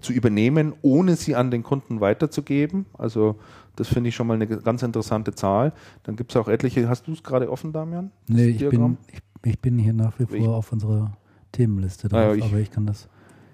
zu 0.00 0.12
übernehmen, 0.12 0.72
ohne 0.82 1.16
sie 1.16 1.34
an 1.36 1.50
den 1.50 1.62
Kunden 1.62 2.00
weiterzugeben. 2.00 2.86
Also 2.96 3.36
das 3.76 3.88
finde 3.88 4.08
ich 4.08 4.14
schon 4.14 4.26
mal 4.26 4.34
eine 4.34 4.46
ganz 4.46 4.82
interessante 4.82 5.34
Zahl. 5.34 5.72
Dann 6.04 6.16
gibt 6.16 6.30
es 6.32 6.36
auch 6.36 6.48
etliche, 6.48 6.88
hast 6.88 7.06
du 7.06 7.12
es 7.12 7.22
gerade 7.22 7.50
offen, 7.50 7.72
Damian? 7.72 8.10
Nee, 8.28 8.46
ich 8.46 8.68
bin, 8.68 8.96
ich, 9.12 9.20
ich 9.44 9.58
bin 9.60 9.78
hier 9.78 9.92
nach 9.92 10.18
wie 10.18 10.24
Ich- 10.34 10.44
vor 10.44 10.56
auf 10.56 10.72
unserer 10.72 11.16
Themenliste 11.52 12.08
drauf, 12.08 12.18
Ah, 12.18 12.22
ja, 12.28 12.34
ich- 12.34 12.44
aber 12.44 12.58
ich 12.58 12.70
kann 12.70 12.86
das. 12.86 13.08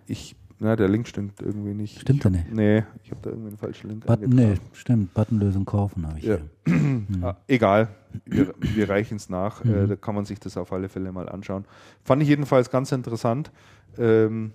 Ich, 0.06 0.36
na, 0.58 0.74
der 0.76 0.88
Link 0.88 1.06
stimmt 1.06 1.40
irgendwie 1.42 1.74
nicht. 1.74 2.00
Stimmt 2.00 2.24
er 2.24 2.30
nicht? 2.30 2.52
Nee, 2.52 2.84
ich 3.04 3.10
habe 3.10 3.20
da 3.22 3.30
irgendwie 3.30 3.48
einen 3.48 3.58
falschen 3.58 3.88
Link 3.90 4.06
Button, 4.06 4.30
nee, 4.30 4.54
stimmt, 4.72 5.12
Buttonlösung 5.14 5.64
kaufen 5.64 6.06
habe 6.06 6.18
ich 6.18 6.24
Ja. 6.24 6.38
hier. 6.66 6.74
Ah, 7.22 7.36
egal, 7.46 7.88
wir, 8.24 8.54
wir 8.60 8.88
reichen 8.88 9.16
es 9.16 9.28
nach. 9.28 9.64
Äh, 9.64 9.68
Mhm. 9.68 9.88
da 9.88 9.96
kann 9.96 10.14
man 10.14 10.24
sich 10.24 10.40
das 10.40 10.56
auf 10.56 10.72
alle 10.72 10.88
Fälle 10.88 11.12
mal 11.12 11.28
anschauen. 11.28 11.64
Fand 12.04 12.22
ich 12.22 12.28
jedenfalls 12.28 12.70
ganz 12.70 12.90
interessant, 12.92 13.50
ähm, 13.98 14.52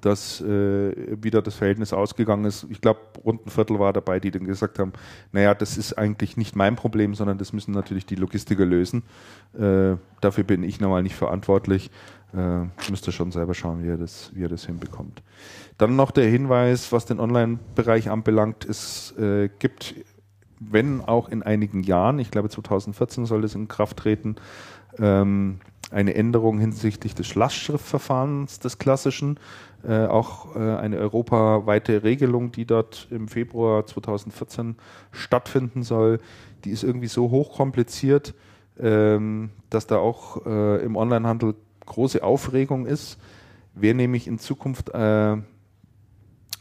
dass 0.00 0.40
äh, 0.40 1.16
wieder 1.22 1.42
das 1.42 1.54
Verhältnis 1.56 1.92
ausgegangen 1.92 2.44
ist. 2.44 2.66
Ich 2.70 2.80
glaube, 2.80 3.00
rund 3.24 3.46
ein 3.46 3.50
Viertel 3.50 3.78
war 3.78 3.92
dabei, 3.92 4.20
die 4.20 4.30
dann 4.30 4.44
gesagt 4.44 4.78
haben, 4.78 4.92
naja, 5.32 5.54
das 5.54 5.76
ist 5.76 5.94
eigentlich 5.94 6.36
nicht 6.36 6.54
mein 6.54 6.76
Problem, 6.76 7.14
sondern 7.14 7.38
das 7.38 7.52
müssen 7.52 7.72
natürlich 7.72 8.06
die 8.06 8.14
Logistiker 8.14 8.64
lösen. 8.66 9.02
Äh, 9.58 9.96
dafür 10.20 10.44
bin 10.44 10.62
ich 10.62 10.78
normal 10.80 11.02
nicht 11.02 11.16
verantwortlich. 11.16 11.90
Äh, 12.34 12.64
müsst 12.90 13.06
ihr 13.06 13.12
schon 13.12 13.30
selber 13.30 13.52
schauen, 13.52 13.82
wie 13.82 13.88
ihr, 13.88 13.98
das, 13.98 14.30
wie 14.34 14.40
ihr 14.40 14.48
das 14.48 14.64
hinbekommt. 14.64 15.22
Dann 15.76 15.96
noch 15.96 16.10
der 16.10 16.26
Hinweis, 16.26 16.90
was 16.90 17.04
den 17.04 17.20
Online-Bereich 17.20 18.10
anbelangt, 18.10 18.64
es 18.64 19.12
äh, 19.18 19.50
gibt, 19.58 19.94
wenn 20.58 21.02
auch 21.02 21.28
in 21.28 21.42
einigen 21.42 21.82
Jahren, 21.82 22.18
ich 22.18 22.30
glaube 22.30 22.48
2014 22.48 23.26
soll 23.26 23.42
das 23.42 23.54
in 23.54 23.68
Kraft 23.68 23.98
treten, 23.98 24.36
ähm, 24.98 25.60
eine 25.90 26.14
Änderung 26.14 26.58
hinsichtlich 26.58 27.14
des 27.14 27.34
Lastschriftverfahrens 27.34 28.58
des 28.60 28.78
klassischen, 28.78 29.38
äh, 29.86 30.06
auch 30.06 30.56
äh, 30.56 30.58
eine 30.58 30.96
europaweite 30.98 32.02
Regelung, 32.02 32.50
die 32.50 32.64
dort 32.64 33.08
im 33.10 33.28
Februar 33.28 33.86
2014 33.86 34.76
stattfinden 35.10 35.82
soll. 35.82 36.18
Die 36.64 36.70
ist 36.70 36.82
irgendwie 36.82 37.08
so 37.08 37.30
hochkompliziert, 37.30 38.34
ähm, 38.80 39.50
dass 39.68 39.86
da 39.86 39.98
auch 39.98 40.46
äh, 40.46 40.82
im 40.82 40.96
Onlinehandel 40.96 41.56
große 41.86 42.22
Aufregung 42.22 42.86
ist. 42.86 43.18
Wer 43.74 43.94
nämlich 43.94 44.26
in 44.26 44.38
Zukunft 44.38 44.90
äh, 44.90 45.36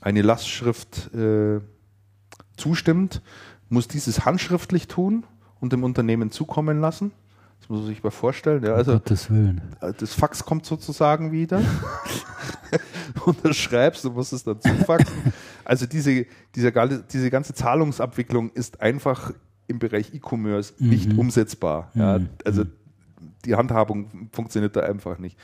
eine 0.01 0.21
Lastschrift 0.21 1.13
äh, 1.13 1.59
zustimmt, 2.57 3.21
muss 3.69 3.87
dieses 3.87 4.25
handschriftlich 4.25 4.87
tun 4.87 5.25
und 5.59 5.73
dem 5.73 5.83
Unternehmen 5.83 6.31
zukommen 6.31 6.79
lassen. 6.81 7.11
Das 7.59 7.69
muss 7.69 7.79
man 7.81 7.87
sich 7.87 8.03
mal 8.03 8.09
vorstellen. 8.11 8.63
Ja, 8.63 8.73
also 8.73 8.93
um 8.93 8.97
Gottes 8.97 9.29
Willen. 9.29 9.61
äh, 9.81 9.93
das 9.97 10.13
Fax 10.13 10.43
kommt 10.45 10.65
sozusagen 10.65 11.31
wieder. 11.31 11.61
Unterschreibst, 13.25 14.03
du 14.03 14.11
musst 14.11 14.33
es 14.33 14.43
dann 14.43 14.59
zufaxen. 14.61 15.33
Also 15.65 15.85
diese, 15.85 16.25
dieser, 16.55 16.71
gal- 16.71 17.03
diese 17.11 17.29
ganze 17.29 17.53
Zahlungsabwicklung 17.53 18.49
ist 18.51 18.81
einfach 18.81 19.33
im 19.67 19.79
Bereich 19.79 20.13
E-Commerce 20.13 20.73
nicht 20.79 21.11
Mhm. 21.13 21.19
umsetzbar. 21.19 21.91
Ja, 21.93 22.19
Mhm. 22.19 22.29
also 22.45 22.63
die 23.45 23.55
Handhabung 23.55 24.29
funktioniert 24.31 24.75
da 24.75 24.81
einfach 24.81 25.17
nicht. 25.17 25.37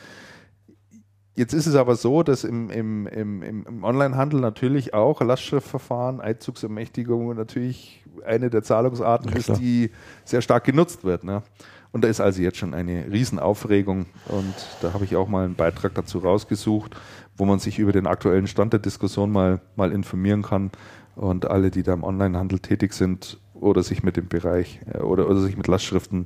Jetzt 1.36 1.54
ist 1.54 1.68
es 1.68 1.76
aber 1.76 1.96
so, 1.96 2.24
dass 2.24 2.44
im, 2.44 2.72
im, 2.72 3.06
im, 3.06 3.44
im 3.44 3.84
Onlinehandel 3.84 4.40
natürlich 4.40 4.96
auch 4.96 5.22
Lastschriftverfahren, 5.22 6.20
Einzugsermächtigung 6.20 7.36
natürlich 7.36 8.04
eine 8.26 8.50
der 8.50 8.64
Zahlungsarten 8.64 9.30
Ja, 9.30 9.38
ist, 9.38 9.60
die 9.60 9.92
sehr 10.26 10.42
stark 10.42 10.64
genutzt 10.64 11.04
wird. 11.04 11.24
Ne? 11.24 11.44
Und 11.92 12.04
da 12.04 12.08
ist 12.08 12.22
also 12.22 12.42
jetzt 12.42 12.58
schon 12.58 12.74
eine 12.74 13.12
Riesenaufregung 13.12 14.08
und 14.28 14.56
da 14.82 14.94
habe 14.94 15.06
ich 15.06 15.16
auch 15.16 15.28
mal 15.28 15.46
einen 15.46 15.56
Beitrag 15.56 15.94
dazu 15.94 16.18
rausgesucht, 16.18 16.96
wo 17.38 17.46
man 17.46 17.60
sich 17.60 17.78
über 17.78 17.92
den 17.92 18.08
aktuellen 18.08 18.48
Stand 18.48 18.74
der 18.74 18.80
Diskussion 18.80 19.32
mal, 19.32 19.62
mal 19.76 19.92
informieren 19.92 20.42
kann 20.42 20.72
und 21.16 21.46
alle, 21.46 21.72
die 21.72 21.84
da 21.84 21.94
im 21.94 22.04
Onlinehandel 22.04 22.60
tätig 22.60 22.94
sind 22.94 23.40
oder 23.54 23.84
sich 23.84 24.04
mit 24.04 24.18
dem 24.18 24.28
Bereich 24.28 24.80
äh, 24.92 25.00
oder, 25.00 25.30
oder 25.30 25.40
sich 25.40 25.58
mit 25.58 25.68
Lastschriften 25.68 26.26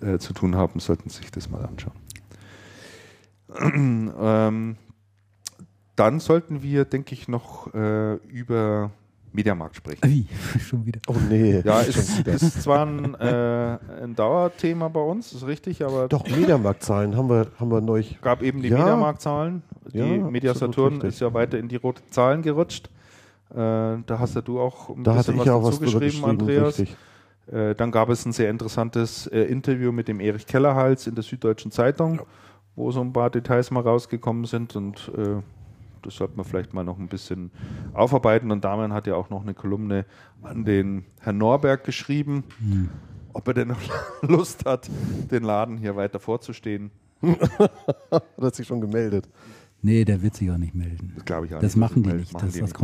äh, 0.00 0.18
zu 0.18 0.32
tun 0.32 0.56
haben, 0.56 0.80
sollten 0.80 1.08
sich 1.10 1.30
das 1.30 1.50
mal 1.50 1.64
anschauen. 1.64 1.94
ähm, 4.20 4.76
dann 5.96 6.20
sollten 6.20 6.62
wir, 6.62 6.84
denke 6.84 7.14
ich, 7.14 7.28
noch 7.28 7.72
äh, 7.74 8.14
über 8.28 8.90
Mediamarkt 9.32 9.76
sprechen. 9.76 10.00
Wie? 10.04 10.26
Schon 10.60 10.86
wieder. 10.86 11.00
Oh 11.08 11.14
nee. 11.28 11.60
Ja, 11.64 11.80
ist, 11.80 12.26
ist 12.26 12.62
zwar 12.62 12.86
ein, 12.86 13.14
äh, 13.14 13.78
ein 14.02 14.14
Dauerthema 14.14 14.88
bei 14.88 15.00
uns, 15.00 15.32
ist 15.32 15.46
richtig, 15.46 15.84
aber 15.84 16.08
Doch, 16.08 16.26
Mediamarktzahlen 16.28 17.16
haben 17.16 17.28
wir, 17.28 17.48
haben 17.58 17.70
wir 17.70 17.80
neu. 17.80 18.02
gab 18.22 18.42
eben 18.42 18.62
die 18.62 18.68
Ja. 18.68 18.78
Mediamarkt-Zahlen. 18.78 19.62
Die 19.92 19.98
Ja, 19.98 20.04
Media 20.06 20.54
Saturn 20.54 21.00
ist 21.02 21.20
ja 21.20 21.32
weiter 21.34 21.58
in 21.58 21.68
die 21.68 21.76
roten 21.76 22.02
Zahlen 22.10 22.42
gerutscht. 22.42 22.88
Äh, 23.50 23.54
da 23.54 23.98
hast 24.18 24.36
ja 24.36 24.40
du 24.42 24.60
auch 24.60 24.90
ein 24.90 25.02
Da 25.04 25.14
hatte 25.16 25.32
bisschen 25.32 25.44
ich 25.44 25.50
auch 25.50 25.62
was 25.62 25.72
was 25.72 25.80
dazu 25.80 25.90
drüber 25.90 26.00
geschrieben, 26.06 26.22
geschrieben, 26.38 26.40
Andreas. 26.40 26.78
richtig. 26.78 26.96
Äh, 27.50 27.74
dann 27.74 27.90
gab 27.90 28.08
es 28.10 28.24
ein 28.26 28.32
sehr 28.32 28.50
interessantes 28.50 29.26
äh, 29.26 29.40
Interview 29.42 29.92
mit 29.92 30.08
dem 30.08 30.20
Erich 30.20 30.46
Kellerhals 30.46 31.06
in 31.06 31.14
der 31.14 31.24
Süddeutschen 31.24 31.70
Zeitung, 31.70 32.20
wo 32.76 32.90
so 32.92 33.00
ein 33.00 33.12
paar 33.12 33.30
Details 33.30 33.70
mal 33.70 33.80
rausgekommen 33.82 34.44
sind 34.44 34.76
und 34.76 35.10
äh, 35.16 35.40
das 36.02 36.14
sollte 36.16 36.36
man 36.36 36.46
vielleicht 36.46 36.72
mal 36.72 36.84
noch 36.84 36.98
ein 36.98 37.08
bisschen 37.08 37.50
aufarbeiten. 37.92 38.50
Und 38.50 38.64
Damian 38.64 38.92
hat 38.94 39.06
ja 39.06 39.16
auch 39.16 39.28
noch 39.28 39.42
eine 39.42 39.52
Kolumne 39.52 40.06
an 40.42 40.64
den 40.64 41.04
Herrn 41.20 41.36
Norberg 41.38 41.84
geschrieben, 41.84 42.44
Hm. 42.58 42.88
ob 43.34 43.46
er 43.48 43.54
denn 43.54 43.68
noch 43.68 43.80
Lust 44.22 44.64
hat, 44.64 44.88
den 45.30 45.42
Laden 45.42 45.76
hier 45.76 45.96
weiter 45.96 46.18
vorzustehen. 46.18 46.90
Hat 48.10 48.22
er 48.38 48.50
sich 48.50 48.66
schon 48.66 48.80
gemeldet. 48.80 49.28
Nee, 49.82 50.06
der 50.06 50.22
wird 50.22 50.34
sich 50.36 50.50
auch 50.50 50.56
nicht 50.56 50.74
melden. 50.74 51.12
Das 51.16 51.24
glaube 51.26 51.46
ich 51.46 51.54
auch 51.54 51.60
Das 51.60 51.74
nicht. 51.76 51.80
machen 51.80 52.02
die 52.02 52.12
nicht. 52.14 52.32
machen 52.32 52.46
Das 52.46 52.54
ist 52.56 52.62
aus 52.62 52.68
nicht. 52.70 52.76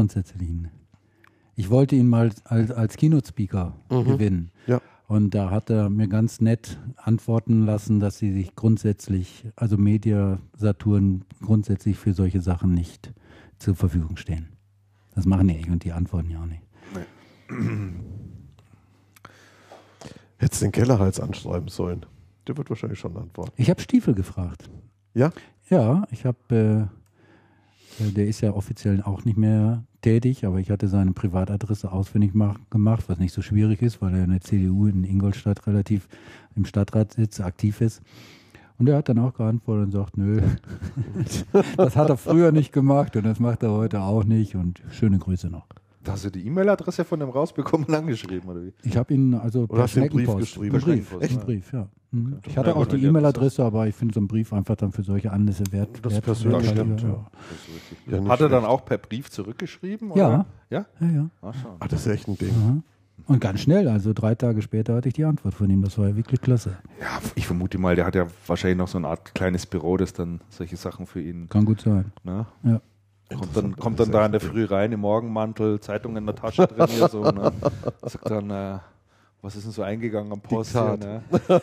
Ich 1.56 1.70
wollte 1.70 1.96
ihn 1.96 2.08
mal 2.08 2.30
als, 2.44 2.70
als 2.70 2.96
Keynote-Speaker 2.96 3.74
gewinnen. 3.88 4.50
Ja. 4.66 4.80
Und 5.08 5.34
da 5.34 5.50
hat 5.50 5.70
er 5.70 5.88
mir 5.88 6.08
ganz 6.08 6.40
nett 6.40 6.78
antworten 6.96 7.64
lassen, 7.64 7.98
dass 7.98 8.18
sie 8.18 8.32
sich 8.32 8.54
grundsätzlich, 8.56 9.46
also 9.56 9.78
Media 9.78 10.38
Saturn 10.54 11.24
grundsätzlich 11.40 11.96
für 11.96 12.12
solche 12.12 12.40
Sachen 12.40 12.72
nicht 12.72 13.12
zur 13.58 13.74
Verfügung 13.74 14.16
stehen. 14.16 14.48
Das 15.14 15.24
machen 15.24 15.48
die 15.48 15.54
nicht 15.54 15.70
und 15.70 15.84
die 15.84 15.92
antworten 15.92 16.30
ja 16.30 16.42
auch 16.42 16.46
nicht. 16.46 16.62
Hättest 20.38 20.62
den 20.62 20.72
Kellerhals 20.72 21.20
anschreiben 21.20 21.68
sollen. 21.68 22.04
Der 22.46 22.56
wird 22.56 22.68
wahrscheinlich 22.68 22.98
schon 22.98 23.16
antworten. 23.16 23.52
Ich 23.56 23.70
habe 23.70 23.80
Stiefel 23.80 24.14
gefragt. 24.14 24.68
Ja? 25.14 25.32
Ja, 25.70 26.06
ich 26.10 26.26
habe, 26.26 26.90
äh, 26.90 27.05
der 27.98 28.26
ist 28.26 28.40
ja 28.40 28.52
offiziell 28.52 29.02
auch 29.02 29.24
nicht 29.24 29.38
mehr 29.38 29.84
tätig, 30.02 30.44
aber 30.44 30.58
ich 30.58 30.70
hatte 30.70 30.88
seine 30.88 31.12
Privatadresse 31.12 31.90
ausfindig 31.90 32.34
mach, 32.34 32.58
gemacht, 32.70 33.04
was 33.08 33.18
nicht 33.18 33.32
so 33.32 33.42
schwierig 33.42 33.82
ist, 33.82 34.02
weil 34.02 34.14
er 34.14 34.24
in 34.24 34.30
der 34.30 34.40
CDU 34.40 34.86
in 34.86 35.04
Ingolstadt 35.04 35.66
relativ 35.66 36.08
im 36.54 36.64
Stadtrat 36.64 37.14
sitzt, 37.14 37.40
aktiv 37.40 37.80
ist. 37.80 38.02
Und 38.78 38.88
er 38.88 38.98
hat 38.98 39.08
dann 39.08 39.18
auch 39.18 39.32
geantwortet 39.32 39.86
und 39.86 39.92
sagt, 39.92 40.16
nö, 40.18 40.42
das 41.76 41.96
hat 41.96 42.10
er 42.10 42.16
früher 42.16 42.52
nicht 42.52 42.72
gemacht 42.72 43.16
und 43.16 43.24
das 43.24 43.40
macht 43.40 43.62
er 43.62 43.72
heute 43.72 44.02
auch 44.02 44.24
nicht 44.24 44.54
und 44.54 44.82
schöne 44.90 45.18
Grüße 45.18 45.48
noch. 45.48 45.66
Da 46.06 46.12
hast 46.12 46.24
du 46.24 46.30
die 46.30 46.46
E-Mail-Adresse 46.46 47.04
von 47.04 47.18
dem 47.18 47.30
rausbekommen 47.30 47.86
und 47.88 47.94
angeschrieben, 47.94 48.48
oder 48.48 48.62
wie? 48.62 48.72
Ich 48.84 48.96
habe 48.96 49.12
ihn 49.12 49.34
also 49.34 49.64
Oder 49.68 49.82
hast 49.82 49.96
du 49.96 50.00
einen 50.02 50.10
Brief 50.10 50.28
Schneckenpost- 50.28 50.38
geschrieben? 50.38 50.76
Einen 50.76 50.84
Brief, 50.84 51.08
Schneckenpost, 51.08 51.32
ja. 51.32 51.44
Brief, 51.44 51.72
ja. 51.72 51.88
Mhm. 52.12 52.38
Ich 52.46 52.52
Ja, 52.54 52.58
hatte 52.60 52.76
auch 52.76 52.88
gut, 52.88 52.92
die 52.92 53.04
E-Mail-Adresse, 53.04 53.64
aber 53.64 53.88
ich 53.88 53.94
finde 53.96 54.14
so 54.14 54.20
einen 54.20 54.28
Brief 54.28 54.52
einfach 54.52 54.76
dann 54.76 54.92
für 54.92 55.02
solche 55.02 55.32
Anlässe 55.32 55.64
wert. 55.72 55.98
Das 56.02 56.12
wert, 56.14 56.24
persönlich 56.24 56.62
werthaltiger, 56.76 56.98
stimmt, 56.98 57.02
ja. 57.02 57.26
Ja, 58.12 58.20
nicht 58.20 58.30
Hat 58.30 58.40
er 58.40 58.48
dann 58.48 58.64
auch 58.64 58.84
per 58.84 58.98
Brief 58.98 59.30
zurückgeschrieben? 59.30 60.08
Ja. 60.14 60.28
Oder? 60.28 60.46
Ja? 60.70 60.86
Ja, 61.00 61.06
ja. 61.10 61.30
Ach, 61.42 61.54
schon. 61.54 61.72
Ah, 61.80 61.88
das 61.88 62.06
ist 62.06 62.12
echt 62.12 62.28
ein 62.28 62.38
Ding. 62.38 62.50
Aha. 62.50 62.76
Und 63.26 63.40
ganz 63.40 63.60
schnell, 63.60 63.88
also 63.88 64.12
drei 64.12 64.36
Tage 64.36 64.62
später 64.62 64.94
hatte 64.94 65.08
ich 65.08 65.14
die 65.14 65.24
Antwort 65.24 65.54
von 65.54 65.68
ihm. 65.68 65.82
Das 65.82 65.98
war 65.98 66.06
ja 66.08 66.16
wirklich 66.16 66.40
klasse. 66.40 66.76
Ja, 67.00 67.18
ich 67.34 67.46
vermute 67.48 67.78
mal, 67.78 67.96
der 67.96 68.06
hat 68.06 68.14
ja 68.14 68.26
wahrscheinlich 68.46 68.78
noch 68.78 68.86
so 68.88 68.98
eine 68.98 69.08
Art 69.08 69.34
kleines 69.34 69.66
Büro, 69.66 69.96
das 69.96 70.12
dann 70.12 70.40
solche 70.50 70.76
Sachen 70.76 71.06
für 71.06 71.20
ihn. 71.20 71.48
Kann 71.48 71.64
gut 71.64 71.80
sein. 71.80 72.12
Ne? 72.22 72.46
Ja. 72.62 72.80
Kommt 73.28 73.56
dann, 73.56 73.76
kommt 73.76 73.98
dann 74.00 74.10
da 74.12 74.24
in 74.26 74.32
der 74.32 74.40
Früh 74.40 74.64
rein, 74.64 74.92
im 74.92 75.00
Morgenmantel, 75.00 75.80
Zeitung 75.80 76.16
in 76.16 76.26
der 76.26 76.34
Tasche 76.36 76.66
drin 76.68 76.86
hier 76.88 77.08
so. 77.08 77.22
Ne? 77.22 77.52
Sagt 78.02 78.30
dann, 78.30 78.50
äh, 78.50 78.78
was 79.42 79.56
ist 79.56 79.64
denn 79.64 79.72
so 79.72 79.82
eingegangen 79.82 80.32
am 80.32 80.40
Post 80.40 80.72
hier, 80.72 80.96
ne? 80.96 81.22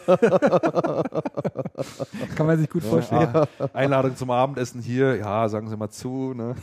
Kann 2.35 2.45
man 2.47 2.57
sich 2.57 2.69
gut 2.69 2.83
Ja, 3.11 3.47
ah, 3.59 3.69
Einladung 3.73 4.15
zum 4.15 4.31
Abendessen 4.31 4.81
hier, 4.81 5.15
ja, 5.15 5.47
sagen 5.49 5.69
Sie 5.69 5.77
mal 5.77 5.89
zu. 5.89 6.33
Ne? 6.33 6.55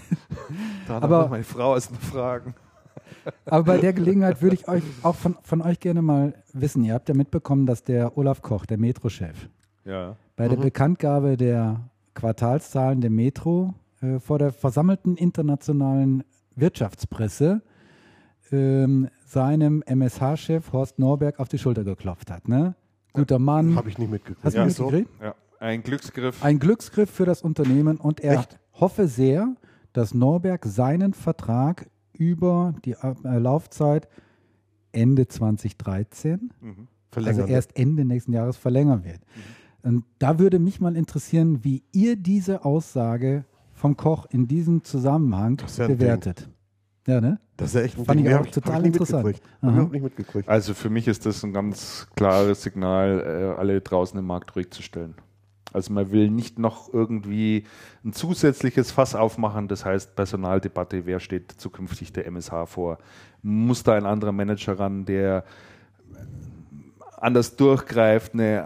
Da 0.86 0.98
Aber- 1.00 1.28
meine 1.28 1.44
Frau 1.44 1.74
ist 1.76 1.90
noch 1.92 2.00
Fragen. 2.00 2.54
Aber 3.46 3.64
bei 3.64 3.78
der 3.78 3.92
Gelegenheit 3.92 4.40
würde 4.40 4.54
ich 4.54 4.66
euch 4.68 4.82
auch 5.02 5.14
von, 5.14 5.36
von 5.42 5.60
euch 5.62 5.78
gerne 5.80 6.00
mal 6.00 6.34
wissen. 6.52 6.84
Ihr 6.84 6.94
habt 6.94 7.08
ja 7.08 7.14
mitbekommen, 7.14 7.66
dass 7.66 7.82
der 7.84 8.16
Olaf 8.16 8.40
Koch, 8.40 8.64
der 8.66 8.78
Metro-Chef, 8.78 9.48
Ja. 9.84 10.16
bei 10.36 10.48
der 10.48 10.56
Bekanntgabe 10.56 11.36
der 11.36 11.80
Quartalszahlen 12.14 13.00
der 13.00 13.10
Metro 13.10 13.74
äh, 14.00 14.18
vor 14.18 14.38
der 14.38 14.52
versammelten 14.52 15.16
internationalen 15.16 16.24
Wirtschaftspresse 16.56 17.62
ähm, 18.52 19.08
seinem 19.26 19.82
MSH-Chef 19.86 20.72
Horst 20.72 20.98
Norberg 20.98 21.38
auf 21.38 21.48
die 21.48 21.58
Schulter 21.58 21.84
geklopft 21.84 22.30
hat. 22.30 22.48
Ne? 22.48 22.74
Guter 23.12 23.38
Mann. 23.38 23.76
Habe 23.76 23.88
ich 23.88 23.98
nicht 23.98 24.10
mitgekriegt. 24.10 24.44
Hast 24.44 24.54
du 24.54 24.58
Ja. 24.60 24.66
mitgekriegt? 24.66 25.10
Ja, 25.22 25.34
ein 25.60 25.82
Glücksgriff. 25.82 26.42
Ein 26.44 26.58
Glücksgriff 26.58 27.10
für 27.10 27.24
das 27.26 27.42
Unternehmen 27.42 27.96
und 27.98 28.20
er 28.20 28.40
Echt? 28.40 28.58
hoffe 28.74 29.06
sehr, 29.08 29.54
dass 29.92 30.14
Norberg 30.14 30.64
seinen 30.66 31.12
Vertrag 31.14 31.88
über 32.12 32.74
die 32.84 32.92
äh, 32.92 33.38
Laufzeit 33.38 34.08
Ende 34.92 35.28
2013, 35.28 36.52
Mhm. 36.60 36.88
also 37.14 37.42
erst 37.44 37.76
Ende 37.76 38.04
nächsten 38.04 38.32
Jahres 38.32 38.56
verlängern 38.56 39.04
wird. 39.04 39.20
Und 39.82 40.04
da 40.18 40.38
würde 40.38 40.58
mich 40.58 40.80
mal 40.80 40.96
interessieren, 40.96 41.64
wie 41.64 41.82
ihr 41.92 42.16
diese 42.16 42.64
Aussage 42.64 43.44
vom 43.80 43.96
Koch 43.96 44.26
in 44.30 44.46
diesem 44.46 44.84
Zusammenhang 44.84 45.56
Das 45.56 45.72
ist 45.72 45.78
ja 45.78 45.86
bewertet. 45.88 46.48
Ja, 47.06 47.20
ne? 47.20 47.40
Das 47.56 47.68
ist 47.70 47.74
ja 47.74 47.80
echt 47.80 47.98
ein 47.98 48.04
Fand 48.04 48.20
Ding. 48.20 48.26
ich 48.26 48.34
auch 48.34 48.46
total 48.46 48.84
interessant. 48.86 49.40
ich 49.92 50.02
mitgekriegt. 50.02 50.48
Also 50.48 50.74
für 50.74 50.90
mich 50.90 51.08
ist 51.08 51.24
das 51.26 51.42
ein 51.42 51.52
ganz 51.52 52.06
klares 52.14 52.62
Signal, 52.62 53.54
äh, 53.56 53.58
alle 53.58 53.80
draußen 53.80 54.18
im 54.18 54.26
Markt 54.26 54.54
ruhig 54.54 54.70
zu 54.70 54.82
stellen. 54.82 55.14
Also 55.72 55.92
man 55.92 56.10
will 56.10 56.30
nicht 56.30 56.58
noch 56.58 56.92
irgendwie 56.92 57.64
ein 58.04 58.12
zusätzliches 58.12 58.90
Fass 58.90 59.14
aufmachen, 59.14 59.66
das 59.68 59.84
heißt 59.84 60.14
Personaldebatte, 60.14 61.06
wer 61.06 61.20
steht 61.20 61.52
zukünftig 61.52 62.12
der 62.12 62.26
MSH 62.26 62.66
vor? 62.66 62.98
Muss 63.42 63.82
da 63.82 63.94
ein 63.94 64.04
anderer 64.04 64.32
Manager 64.32 64.78
ran, 64.78 65.04
der 65.06 65.44
anders 67.18 67.56
durchgreift, 67.56 68.34
eine 68.34 68.64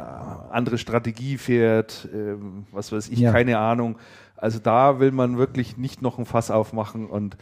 andere 0.51 0.79
Strategie 0.79 1.39
fährt, 1.39 2.09
ähm, 2.15 2.67
was 2.73 2.93
weiß 2.93 3.09
ich, 3.09 3.19
Ja. 3.19 3.33
keine 3.33 3.59
Ahnung. 3.59 3.97
Also 4.45 4.59
da 4.59 5.01
will 5.01 5.11
man 5.11 5.39
wirklich 5.39 5.79
nicht 5.79 6.03
noch 6.03 6.19
ein 6.19 6.27
Fass 6.27 6.51
aufmachen 6.51 7.07
und 7.07 7.39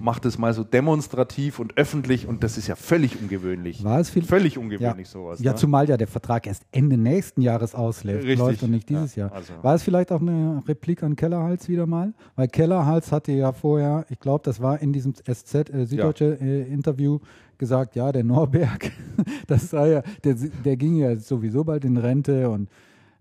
macht 0.00 0.24
es 0.24 0.36
mal 0.36 0.52
so 0.52 0.64
demonstrativ 0.64 1.60
und 1.60 1.76
öffentlich 1.78 2.26
und 2.26 2.42
das 2.42 2.58
ist 2.58 2.66
ja 2.66 2.74
völlig 2.74 3.20
ungewöhnlich. 3.22 3.84
War 3.84 4.00
es 4.00 4.10
viel, 4.10 4.24
Völlig 4.24 4.58
ungewöhnlich 4.58 5.08
sowas. 5.08 5.38
Ja, 5.40 5.52
ne? 5.52 5.56
zumal 5.56 5.88
ja 5.88 5.96
der 5.96 6.08
Vertrag 6.08 6.48
erst 6.48 6.64
Ende 6.72 6.96
nächsten 6.96 7.40
Jahres 7.40 7.76
ausläuft, 7.76 8.24
Richtig. 8.24 8.38
läuft 8.40 8.62
und 8.64 8.72
nicht 8.72 8.88
dieses 8.88 9.14
Ja, 9.14 9.26
Jahr. 9.26 9.36
also- 9.36 9.52
War 9.62 9.76
es 9.76 9.84
vielleicht 9.84 10.10
auch 10.10 10.20
eine 10.20 10.60
Replik 10.66 11.04
an 11.04 11.14
Kellerhals 11.14 11.68
wieder 11.68 11.86
mal? 11.86 12.14
Weil 12.34 12.48
Kellerhals 12.48 13.12
hatte 13.12 13.30
ja 13.30 13.52
vorher, 13.52 14.04
ich 14.10 14.18
glaube, 14.18 14.42
das 14.44 14.60
war 14.60 14.82
in 14.82 14.92
diesem 14.92 15.14
SZ 15.14 15.54
äh, 15.70 15.86
Süddeutsche 15.86 16.36
äh, 16.40 16.62
Interview 16.62 17.20
gesagt, 17.58 17.94
ja, 17.94 18.10
der 18.10 18.24
Norberg, 18.24 18.90
das 19.46 19.70
sei 19.70 19.90
ja, 19.90 20.02
der, 20.24 20.34
der 20.64 20.76
ging 20.76 20.96
ja 20.96 21.14
sowieso 21.14 21.62
bald 21.62 21.84
in 21.84 21.96
Rente 21.96 22.50
und 22.50 22.68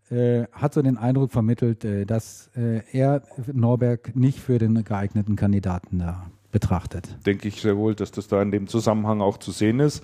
äh, 0.09 0.45
hat 0.51 0.73
so 0.73 0.81
den 0.81 0.97
Eindruck 0.97 1.31
vermittelt, 1.31 1.85
äh, 1.85 2.05
dass 2.05 2.49
äh, 2.55 2.81
er 2.91 3.23
Norberg 3.51 4.15
nicht 4.15 4.39
für 4.39 4.57
den 4.57 4.83
geeigneten 4.83 5.35
Kandidaten 5.35 5.99
da 5.99 6.27
betrachtet. 6.51 7.15
denke 7.25 7.47
ich 7.47 7.61
sehr 7.61 7.77
wohl, 7.77 7.93
dass 7.93 8.11
das 8.11 8.27
da 8.27 8.41
in 8.41 8.51
dem 8.51 8.67
Zusammenhang 8.67 9.21
auch 9.21 9.37
zu 9.37 9.51
sehen 9.51 9.79
ist, 9.79 10.03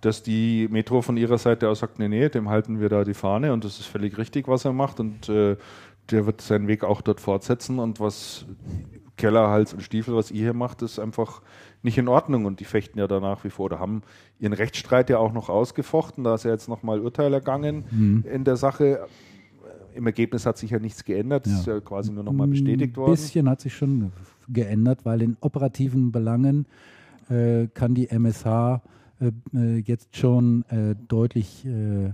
dass 0.00 0.22
die 0.22 0.68
Metro 0.70 1.02
von 1.02 1.16
ihrer 1.16 1.38
Seite 1.38 1.68
aus 1.68 1.80
sagt, 1.80 1.98
nee, 1.98 2.08
nee, 2.08 2.28
dem 2.28 2.48
halten 2.50 2.78
wir 2.80 2.88
da 2.88 3.04
die 3.04 3.14
Fahne 3.14 3.52
und 3.52 3.64
das 3.64 3.80
ist 3.80 3.86
völlig 3.86 4.18
richtig, 4.18 4.48
was 4.48 4.64
er 4.64 4.72
macht 4.72 5.00
und 5.00 5.28
äh, 5.28 5.56
der 6.10 6.26
wird 6.26 6.40
seinen 6.40 6.68
Weg 6.68 6.84
auch 6.84 7.00
dort 7.00 7.20
fortsetzen 7.20 7.78
und 7.78 8.00
was 8.00 8.46
Keller, 9.16 9.48
Hals 9.48 9.74
und 9.74 9.82
Stiefel, 9.82 10.14
was 10.14 10.30
ihr 10.30 10.42
hier 10.42 10.54
macht, 10.54 10.82
ist 10.82 10.98
einfach 10.98 11.42
nicht 11.82 11.98
in 11.98 12.08
Ordnung 12.08 12.44
und 12.44 12.60
die 12.60 12.64
fechten 12.64 12.98
ja 12.98 13.06
da 13.06 13.18
nach 13.18 13.44
wie 13.44 13.50
vor 13.50 13.66
oder 13.66 13.78
haben 13.78 14.02
ihren 14.38 14.52
Rechtsstreit 14.52 15.10
ja 15.10 15.18
auch 15.18 15.32
noch 15.32 15.48
ausgefochten, 15.48 16.22
da 16.22 16.34
ist 16.34 16.44
ja 16.44 16.52
jetzt 16.52 16.68
nochmal 16.68 17.00
Urteil 17.00 17.32
ergangen 17.32 18.22
in 18.24 18.44
der 18.44 18.56
Sache. 18.56 19.06
Im 19.94 20.06
Ergebnis 20.06 20.46
hat 20.46 20.58
sich 20.58 20.70
ja 20.70 20.78
nichts 20.78 21.04
geändert, 21.04 21.46
es 21.46 21.52
ist 21.60 21.66
ja 21.66 21.80
quasi 21.80 22.12
nur 22.12 22.24
nochmal 22.24 22.48
bestätigt 22.48 22.94
Ein 22.94 22.96
worden. 22.96 23.10
bisschen 23.12 23.48
hat 23.48 23.60
sich 23.60 23.74
schon 23.76 24.12
geändert, 24.48 25.04
weil 25.04 25.22
in 25.22 25.36
operativen 25.40 26.12
Belangen 26.12 26.66
äh, 27.28 27.66
kann 27.68 27.94
die 27.94 28.08
MSH 28.08 28.80
äh, 29.20 29.32
äh, 29.54 29.78
jetzt 29.78 30.16
schon 30.16 30.64
äh, 30.68 30.94
deutlich 31.08 31.64
äh, 31.66 32.12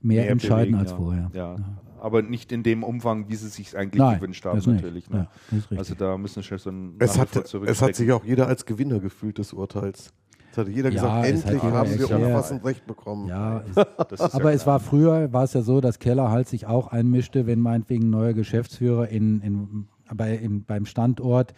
mehr, 0.00 0.30
entscheiden 0.30 0.72
bewegen, 0.72 0.74
als 0.76 0.90
ja. 0.92 0.96
vorher. 0.96 1.30
Ja. 1.34 1.56
Aber 2.00 2.22
nicht 2.22 2.52
in 2.52 2.62
dem 2.62 2.84
Umfang, 2.84 3.28
wie 3.28 3.34
sie 3.34 3.48
sich 3.48 3.76
eigentlich 3.76 3.98
Nein, 3.98 4.18
gewünscht 4.18 4.44
haben, 4.44 4.56
das 4.56 4.66
nicht. 4.66 4.76
natürlich. 4.76 5.10
Ne? 5.10 5.18
Ja, 5.18 5.30
das 5.50 5.58
ist 5.58 5.70
richtig. 5.70 5.78
also 5.78 5.94
da 5.94 6.18
müssen 6.18 6.42
schon 6.42 6.58
so 6.58 6.70
ein 6.70 6.94
Es 6.98 7.18
hat, 7.18 7.34
es 7.34 7.82
hat 7.82 7.94
sich 7.94 8.12
auch 8.12 8.24
jeder 8.24 8.46
als 8.46 8.66
Gewinner 8.66 9.00
gefühlt 9.00 9.38
des 9.38 9.52
Urteils. 9.52 10.12
Es 10.54 10.58
hat 10.58 10.68
jeder 10.68 10.90
Ja, 10.90 10.94
gesagt, 11.22 11.26
es 11.26 11.44
endlich 11.44 11.62
haben 11.62 11.98
wir 11.98 12.26
umfassend 12.28 12.64
Recht 12.64 12.86
bekommen. 12.86 13.28
ja, 13.28 13.62
Das 14.08 14.20
ist 14.20 14.34
aber 14.34 14.50
ja 14.50 14.56
es 14.56 14.62
klar. 14.62 14.74
war 14.74 14.80
früher, 14.80 15.32
war 15.32 15.42
es 15.44 15.52
ja 15.52 15.62
so, 15.62 15.80
dass 15.80 15.98
Keller 15.98 16.30
halt 16.30 16.46
sich 16.48 16.66
auch 16.66 16.88
einmischte, 16.88 17.46
wenn 17.48 17.58
meinetwegen 17.58 18.04
ein 18.04 18.10
neuer 18.10 18.34
Geschäftsführer 18.34 19.08
in, 19.08 19.40
in, 19.40 19.86
bei, 20.14 20.34
in, 20.36 20.62
beim 20.62 20.86
Standort 20.86 21.54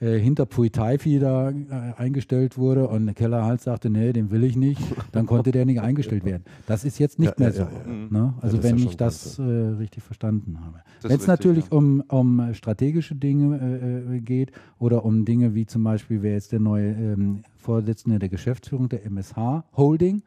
äh, 0.00 0.18
hinter 0.18 0.46
Puitaifi 0.46 1.18
da 1.18 1.50
äh, 1.50 1.54
eingestellt 1.96 2.56
wurde 2.56 2.88
und 2.88 3.14
Keller 3.14 3.44
halt 3.44 3.60
sagte, 3.60 3.90
nee, 3.90 4.12
den 4.12 4.30
will 4.30 4.44
ich 4.44 4.56
nicht, 4.56 4.80
dann 5.12 5.26
konnte 5.26 5.52
der 5.52 5.66
nicht 5.66 5.80
eingestellt 5.80 6.24
werden. 6.24 6.44
Das 6.66 6.84
ist 6.84 6.98
jetzt 6.98 7.18
nicht 7.18 7.38
Ja, 7.38 7.46
mehr 7.46 7.48
ja, 7.48 7.54
so. 7.54 7.62
ja, 7.62 7.70
ja. 7.86 8.06
Ne? 8.08 8.34
Also 8.40 8.56
ist 8.58 8.62
wenn 8.64 8.78
ja 8.78 8.86
ich 8.86 8.96
das 8.96 9.38
äh, 9.38 9.42
richtig 9.42 10.02
verstanden 10.02 10.58
habe. 10.64 10.80
Wenn 11.02 11.10
ist 11.12 11.22
es 11.22 11.26
natürlich 11.26 11.66
ja. 11.66 11.76
um, 11.76 12.00
um 12.08 12.54
strategische 12.54 13.14
Dinge 13.14 13.58
äh, 13.60 14.16
äh, 14.16 14.20
geht 14.20 14.52
oder 14.78 15.04
um 15.04 15.24
Dinge 15.24 15.54
wie 15.54 15.66
zum 15.66 15.84
Beispiel, 15.84 16.22
wer 16.22 16.32
jetzt 16.32 16.52
der 16.52 16.60
neue 16.60 16.90
ähm, 16.92 17.42
Vorsitzende 17.56 18.18
der 18.18 18.30
Geschäftsführung 18.30 18.88
der 18.88 19.04
MSH 19.04 19.64
Holding 19.76 20.22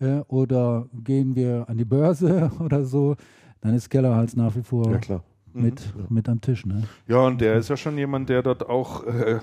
äh, 0.00 0.18
oder 0.28 0.86
gehen 0.92 1.34
wir 1.34 1.64
an 1.68 1.78
die 1.78 1.84
Börse 1.86 2.50
oder 2.60 2.84
so, 2.84 3.16
dann 3.60 3.74
ist 3.74 3.88
Kellerhals 3.88 4.36
nach 4.36 4.54
wie 4.54 4.62
vor 4.62 5.00
Ja, 5.64 5.70
klar. 5.70 5.94
mit, 5.96 6.10
mit 6.10 6.28
am 6.28 6.40
Tisch. 6.40 6.64
Ne? 6.66 6.84
Ja, 7.06 7.18
und 7.18 7.40
der 7.40 7.56
ist 7.56 7.68
ja 7.68 7.76
schon 7.76 7.96
jemand, 7.98 8.28
der 8.28 8.42
dort 8.42 8.68
auch 8.68 9.04
äh, 9.06 9.38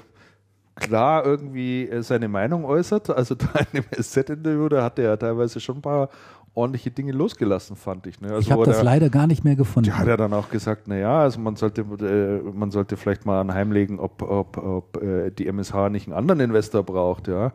klar 0.76 1.26
irgendwie 1.26 1.88
äh, 1.88 2.02
seine 2.04 2.28
Meinung 2.28 2.66
äußert. 2.66 3.10
Also 3.10 3.36
da 3.36 3.48
in 3.72 3.82
dem 3.82 3.86
SZ-Interview, 4.04 4.70
da 4.70 4.84
hat 4.84 5.00
er 5.00 5.06
ja 5.06 5.18
teilweise 5.18 5.60
schon 5.60 5.78
ein 5.78 5.82
paar 5.82 6.10
ordentliche 6.54 6.90
Dinge 6.90 7.12
losgelassen, 7.12 7.76
fand 7.76 8.08
ich. 8.08 8.22
Ne? 8.22 8.30
Also 8.30 8.40
Ich 8.40 8.52
habe 8.52 8.64
das 8.64 8.78
der- 8.78 8.86
leider 8.86 9.10
gar 9.10 9.28
nicht 9.28 9.44
mehr 9.44 9.56
gefunden. 9.58 9.90
Der 9.90 9.98
hat 10.00 10.08
ja 10.08 10.16
dann 10.18 10.34
auch 10.34 10.50
gesagt, 10.50 10.88
naja, 10.88 11.20
also 11.20 11.40
man 11.40 11.58
sollte, 11.58 11.82
äh, 11.82 12.42
man 12.52 12.72
sollte 12.72 12.96
vielleicht 12.98 13.26
mal 13.26 13.42
anheimlegen, 13.42 14.00
ob, 14.00 14.22
ob, 14.22 14.58
ob 14.58 15.02
äh, 15.04 15.32
die 15.32 15.48
MSH 15.48 15.90
nicht 15.90 16.08
einen 16.08 16.16
anderen 16.16 16.40
Investor 16.40 16.84
braucht, 16.84 17.28
ja. 17.28 17.52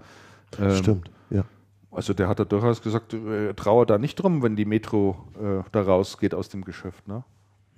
Ähm, 0.61 0.75
Stimmt, 0.77 1.11
ja. 1.31 1.45
Also 1.91 2.13
der 2.13 2.29
hat 2.29 2.39
da 2.41 2.45
durchaus 2.45 2.83
gesagt, 2.83 3.15
äh, 3.15 3.55
traue 3.55 3.87
da 3.87 3.97
nicht 3.99 4.17
drum, 4.17 4.43
wenn 4.43 4.55
die 4.55 4.67
Metro 4.67 5.17
äh, 5.43 5.63
da 5.73 5.81
rausgeht 5.83 6.35
aus 6.35 6.49
dem 6.51 6.65
Geschäft, 6.65 7.09
ne? 7.09 7.25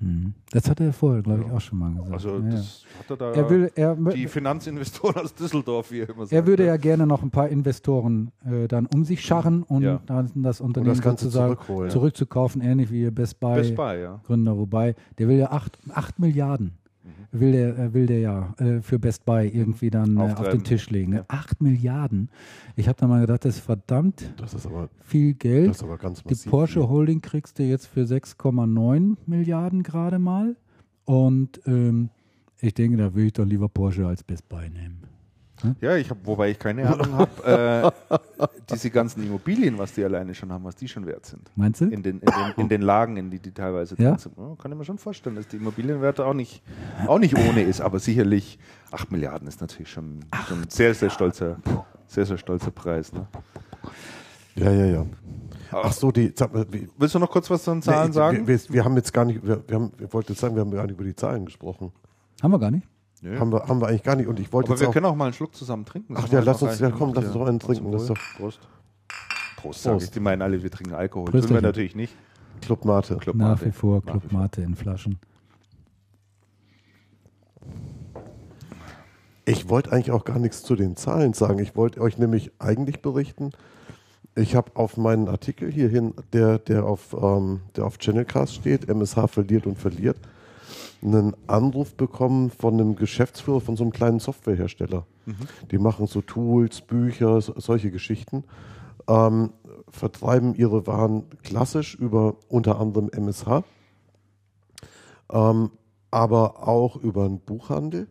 Mhm. 0.03 0.35
Das 0.51 0.69
hat 0.69 0.81
er 0.81 0.93
vorher, 0.93 1.23
glaube 1.23 1.45
ich, 1.47 1.53
auch 1.53 1.61
schon 1.61 1.79
mal 1.79 1.93
gesagt. 1.95 2.13
Also 2.13 2.39
ja, 2.39 2.51
das 2.51 2.85
er 3.09 3.17
da 3.17 3.33
er, 3.33 3.51
will, 3.51 3.71
er, 3.75 3.95
die 3.95 4.27
Finanzinvestoren 4.27 5.17
aus 5.17 5.35
Düsseldorf, 5.35 5.91
wie 5.93 6.01
er 6.01 6.09
immer 6.09 6.27
sagt. 6.27 6.33
er 6.33 6.47
würde 6.47 6.65
ne? 6.65 6.69
ja 6.71 6.77
gerne 6.77 7.07
noch 7.07 7.23
ein 7.23 7.31
paar 7.31 7.49
Investoren 7.49 8.33
äh, 8.45 8.67
dann 8.69 8.87
um 8.87 9.05
sich 9.05 9.25
scharren 9.25 9.63
und 9.63 9.83
Ja. 9.83 10.01
dann 10.07 10.31
das 10.43 10.61
Unternehmen 10.61 11.01
Ganze 11.01 11.27
sozusagen 11.27 11.55
zurückholen. 11.55 11.91
zurückzukaufen, 11.91 12.61
ähnlich 12.61 12.91
wie 12.91 13.11
Best 13.11 13.39
Buy, 13.41 13.55
Best 13.55 13.77
Buy, 13.77 14.03
ja. 14.03 14.21
Gründer. 14.27 14.59
Wobei, 14.59 14.95
der 15.19 15.29
will 15.29 15.39
ja 15.39 15.51
8 15.51 16.19
Milliarden. 16.19 16.73
Mhm. 17.05 17.41
Will 17.41 17.53
der, 17.53 17.79
äh, 17.79 17.95
will 17.95 18.07
der 18.07 18.21
ja 18.21 18.55
äh, 18.59 18.81
für 18.81 18.99
Best 18.99 19.25
Buy 19.25 19.49
irgendwie 19.49 19.91
dann 19.91 20.17
äh, 20.17 20.21
auf 20.21 20.49
den 20.51 20.63
Tisch 20.65 20.89
legen. 20.91 21.13
Ne? 21.13 21.25
8 21.29 21.61
Milliarden. 21.61 22.29
Ich 22.77 22.89
habe 22.89 22.99
da 23.01 23.07
mal 23.07 23.21
gedacht, 23.23 23.45
das 23.45 23.57
ist 23.57 23.65
verdammt 23.65 24.33
Das 24.37 24.55
ist 24.55 24.67
aber, 24.67 24.89
viel 25.01 25.35
Geld. 25.35 25.71
das 25.71 25.79
ist 25.79 25.83
aber 25.83 25.99
ganz 25.99 26.23
Die 26.23 26.29
massiv. 26.31 26.51
Porsche 26.51 26.89
Holding 26.89 27.21
kriegst 27.21 27.59
du 27.59 27.65
jetzt 27.65 27.87
für 27.87 28.03
6,9 28.03 29.17
Milliarden 29.27 29.83
gerade 29.83 30.19
mal. 30.19 30.57
Und 31.05 31.61
ähm, 31.67 32.11
ich 32.61 32.75
denke, 32.75 32.97
da 32.97 33.13
würde 33.15 33.27
ich 33.27 33.33
doch 33.33 33.45
lieber 33.47 33.69
Porsche 33.69 34.07
als 34.07 34.23
Best 34.23 34.49
Buy 34.49 34.71
nehmen. 34.71 35.03
Ja, 35.81 35.97
ich 35.97 36.11
habe, 36.11 36.21
wobei 36.25 36.51
ich 36.51 36.59
keine 36.59 36.89
Ahnung 36.93 37.13
habe, 37.15 37.93
äh, 38.09 38.49
diese 38.71 38.91
ganzen 38.91 39.23
Immobilien, 39.25 39.79
was 39.79 39.93
die 39.93 40.05
alleine 40.05 40.35
schon 40.35 40.51
haben, 40.53 40.65
was 40.65 40.77
die 40.77 40.89
schon 40.89 41.07
wert 41.07 41.27
sind. 41.27 41.51
Meinst 41.57 41.81
du? 41.81 41.85
In 41.87 42.03
den, 42.03 42.21
in 42.21 42.27
den, 42.27 42.53
in 42.57 42.69
den 42.69 42.83
Lagen, 42.83 43.17
in 43.17 43.31
die 43.31 43.39
die 43.39 43.53
teilweise 43.53 43.95
Ja? 43.99 44.11
drin 44.11 44.19
sind. 44.19 44.37
Ja, 44.37 44.55
kann 44.57 44.73
ich 44.73 44.79
mir 44.79 44.85
schon 44.85 44.99
vorstellen, 44.99 45.37
dass 45.37 45.49
die 45.49 45.57
Immobilienwerte 45.57 46.25
auch 46.25 46.35
nicht, 46.35 46.63
auch 47.07 47.19
nicht 47.19 47.37
ohne 47.37 47.63
ist, 47.63 47.81
aber 47.81 47.99
sicherlich 47.99 48.59
8 48.91 49.13
Milliarden 49.13 49.49
ist 49.49 49.61
natürlich 49.61 49.91
schon, 49.91 50.21
schon 50.49 50.63
ein 50.63 50.71
sehr, 50.71 50.95
sehr 50.95 51.11
stolzer, 51.11 51.57
sehr, 52.07 52.27
sehr 52.27 52.39
stolzer 52.39 52.71
Preis. 52.71 53.13
Ne? 53.13 53.27
Ja, 54.55 54.71
ja, 54.71 54.85
ja. 54.87 55.07
Ach 55.75 55.93
so, 55.93 56.13
die, 56.13 56.33
sag 56.37 56.53
mal, 56.53 56.67
wie, 56.71 56.87
Willst 56.99 57.15
du 57.15 57.19
noch 57.19 57.31
kurz 57.31 57.49
was 57.49 57.65
zu 57.65 57.71
den 57.71 57.81
Zahlen 57.81 58.09
Nee, 58.09 58.15
sagen? 58.15 58.47
Wir, 58.47 58.59
wir, 58.61 58.75
wir 58.75 58.85
haben 58.85 58.95
jetzt 58.97 59.13
gar 59.13 59.25
nicht, 59.25 59.43
wir, 59.47 59.63
wir, 59.67 59.77
haben, 59.77 59.93
wir 59.97 60.13
wollten 60.13 60.33
jetzt 60.33 60.41
sagen, 60.41 60.55
wir 60.55 60.61
haben 60.61 60.71
gar 60.71 60.83
nicht 60.83 60.93
über 60.93 61.05
die 61.05 61.15
Zahlen 61.17 61.47
gesprochen. 61.47 61.91
Haben 62.43 62.51
wir 62.53 62.59
gar 62.59 62.71
nicht. 62.71 62.87
Nö. 63.23 63.39
Haben, 63.39 63.53
wir, 63.53 63.67
haben 63.69 63.81
wir 63.81 63.87
eigentlich 63.89 64.03
gar 64.03 64.17
nicht. 64.17 64.27
Und 64.27 64.39
ich 64.41 64.53
wollte 64.53 64.73
aber 64.73 64.81
wir 64.81 64.89
auch. 64.89 64.93
können 64.93 65.07
auch 65.07 65.15
mal 65.15 65.27
einen 65.27 65.33
Schluck 65.33 65.55
zusammen 65.55 65.85
trinken. 65.85 66.15
Das 66.15 66.25
Ach 66.25 66.29
ja, 66.29 66.41
lass 66.41 66.61
uns- 66.63 66.79
ja, 66.81 66.91
komm, 66.91 67.15
lass 67.15 67.25
uns 67.25 67.33
doch 67.35 67.47
einen 67.47 67.61
trinken, 67.61 67.91
das 67.93 68.03
ist 68.03 68.11
doch- 68.11 68.19
Prost. 68.37 68.61
Prost, 69.57 69.83
sag 69.83 69.93
Prost. 69.93 70.07
ich. 70.07 70.11
Die 70.11 70.21
meinen 70.21 70.43
alle, 70.43 70.61
wir 70.63 70.71
trinken 70.71 70.95
Alkohol. 70.95 71.27
Prösterchen. 71.27 71.49
Tun 71.49 71.63
wir 71.63 71.63
natürlich 71.69 71.95
nicht. 71.95 72.15
Club 72.61 72.85
Mate. 72.85 73.17
Club 73.19 73.37
Nach 73.37 73.51
Mate. 73.51 73.67
wie 73.67 73.71
vor 73.73 74.03
Club. 74.05 74.33
Mate 74.33 74.63
in 74.63 74.75
Flaschen. 74.75 75.19
Ich 79.45 79.69
wollte 79.69 79.93
eigentlich 79.93 80.11
auch 80.13 80.25
gar 80.25 80.39
nichts 80.39 80.63
zu 80.63 80.77
den 80.77 80.97
Zahlen 80.97 81.33
sagen. 81.33 81.59
Ich 81.59 81.75
wollte 81.77 82.01
euch 82.01 82.19
nämlich 82.19 82.53
eigentlich 82.59 83.03
berichten. 83.03 83.51
Ich 84.35 84.55
habe 84.55 84.71
auf 84.75 84.97
meinen 84.97 85.29
Artikel 85.29 85.71
hierhin, 85.71 86.15
der, 86.33 86.59
der, 86.59 86.85
auf, 86.87 87.15
ähm, 87.21 87.61
der 87.77 87.85
auf 87.85 87.99
Channelcast 87.99 88.55
steht, 88.55 88.89
MSH 88.89 89.27
verliert 89.29 89.67
und 89.67 89.79
verliert, 89.79 90.17
einen 91.03 91.35
Anruf 91.47 91.95
bekommen 91.95 92.51
von 92.51 92.75
einem 92.75 92.97
Geschäftsführer 92.97 93.61
von 93.61 93.77
so 93.77 93.85
einem 93.85 93.93
kleinen 93.93 94.21
Softwarehersteller. 94.21 95.07
Die 95.71 95.79
machen 95.79 96.07
so 96.07 96.21
Tools, 96.21 96.81
Bücher, 96.81 97.41
so, 97.41 97.55
solche 97.57 97.91
Geschichten. 97.91 98.45
Ähm, 99.09 99.51
vertreiben 99.89 100.55
ihre 100.55 100.87
Waren 100.87 101.25
klassisch 101.43 101.95
über 101.95 102.37
unter 102.49 102.81
anderem 102.81 103.11
MSH, 103.11 103.63
ähm, 105.31 105.71
aber 106.11 106.67
auch 106.69 106.97
über 106.97 107.25
einen 107.25 107.41
Buchhandel. 107.41 108.09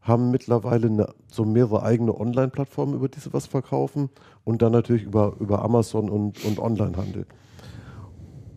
Haben 0.00 0.30
mittlerweile 0.30 0.88
eine, 0.88 1.14
so 1.30 1.44
mehrere 1.44 1.82
eigene 1.82 2.18
Online-Plattformen, 2.18 2.94
über 2.94 3.08
die 3.08 3.20
sie 3.20 3.32
was 3.32 3.46
verkaufen 3.46 4.10
und 4.44 4.60
dann 4.60 4.72
natürlich 4.72 5.04
über, 5.04 5.34
über 5.40 5.62
Amazon 5.62 6.10
und, 6.10 6.44
und 6.44 6.58
Onlinehandel. 6.58 7.26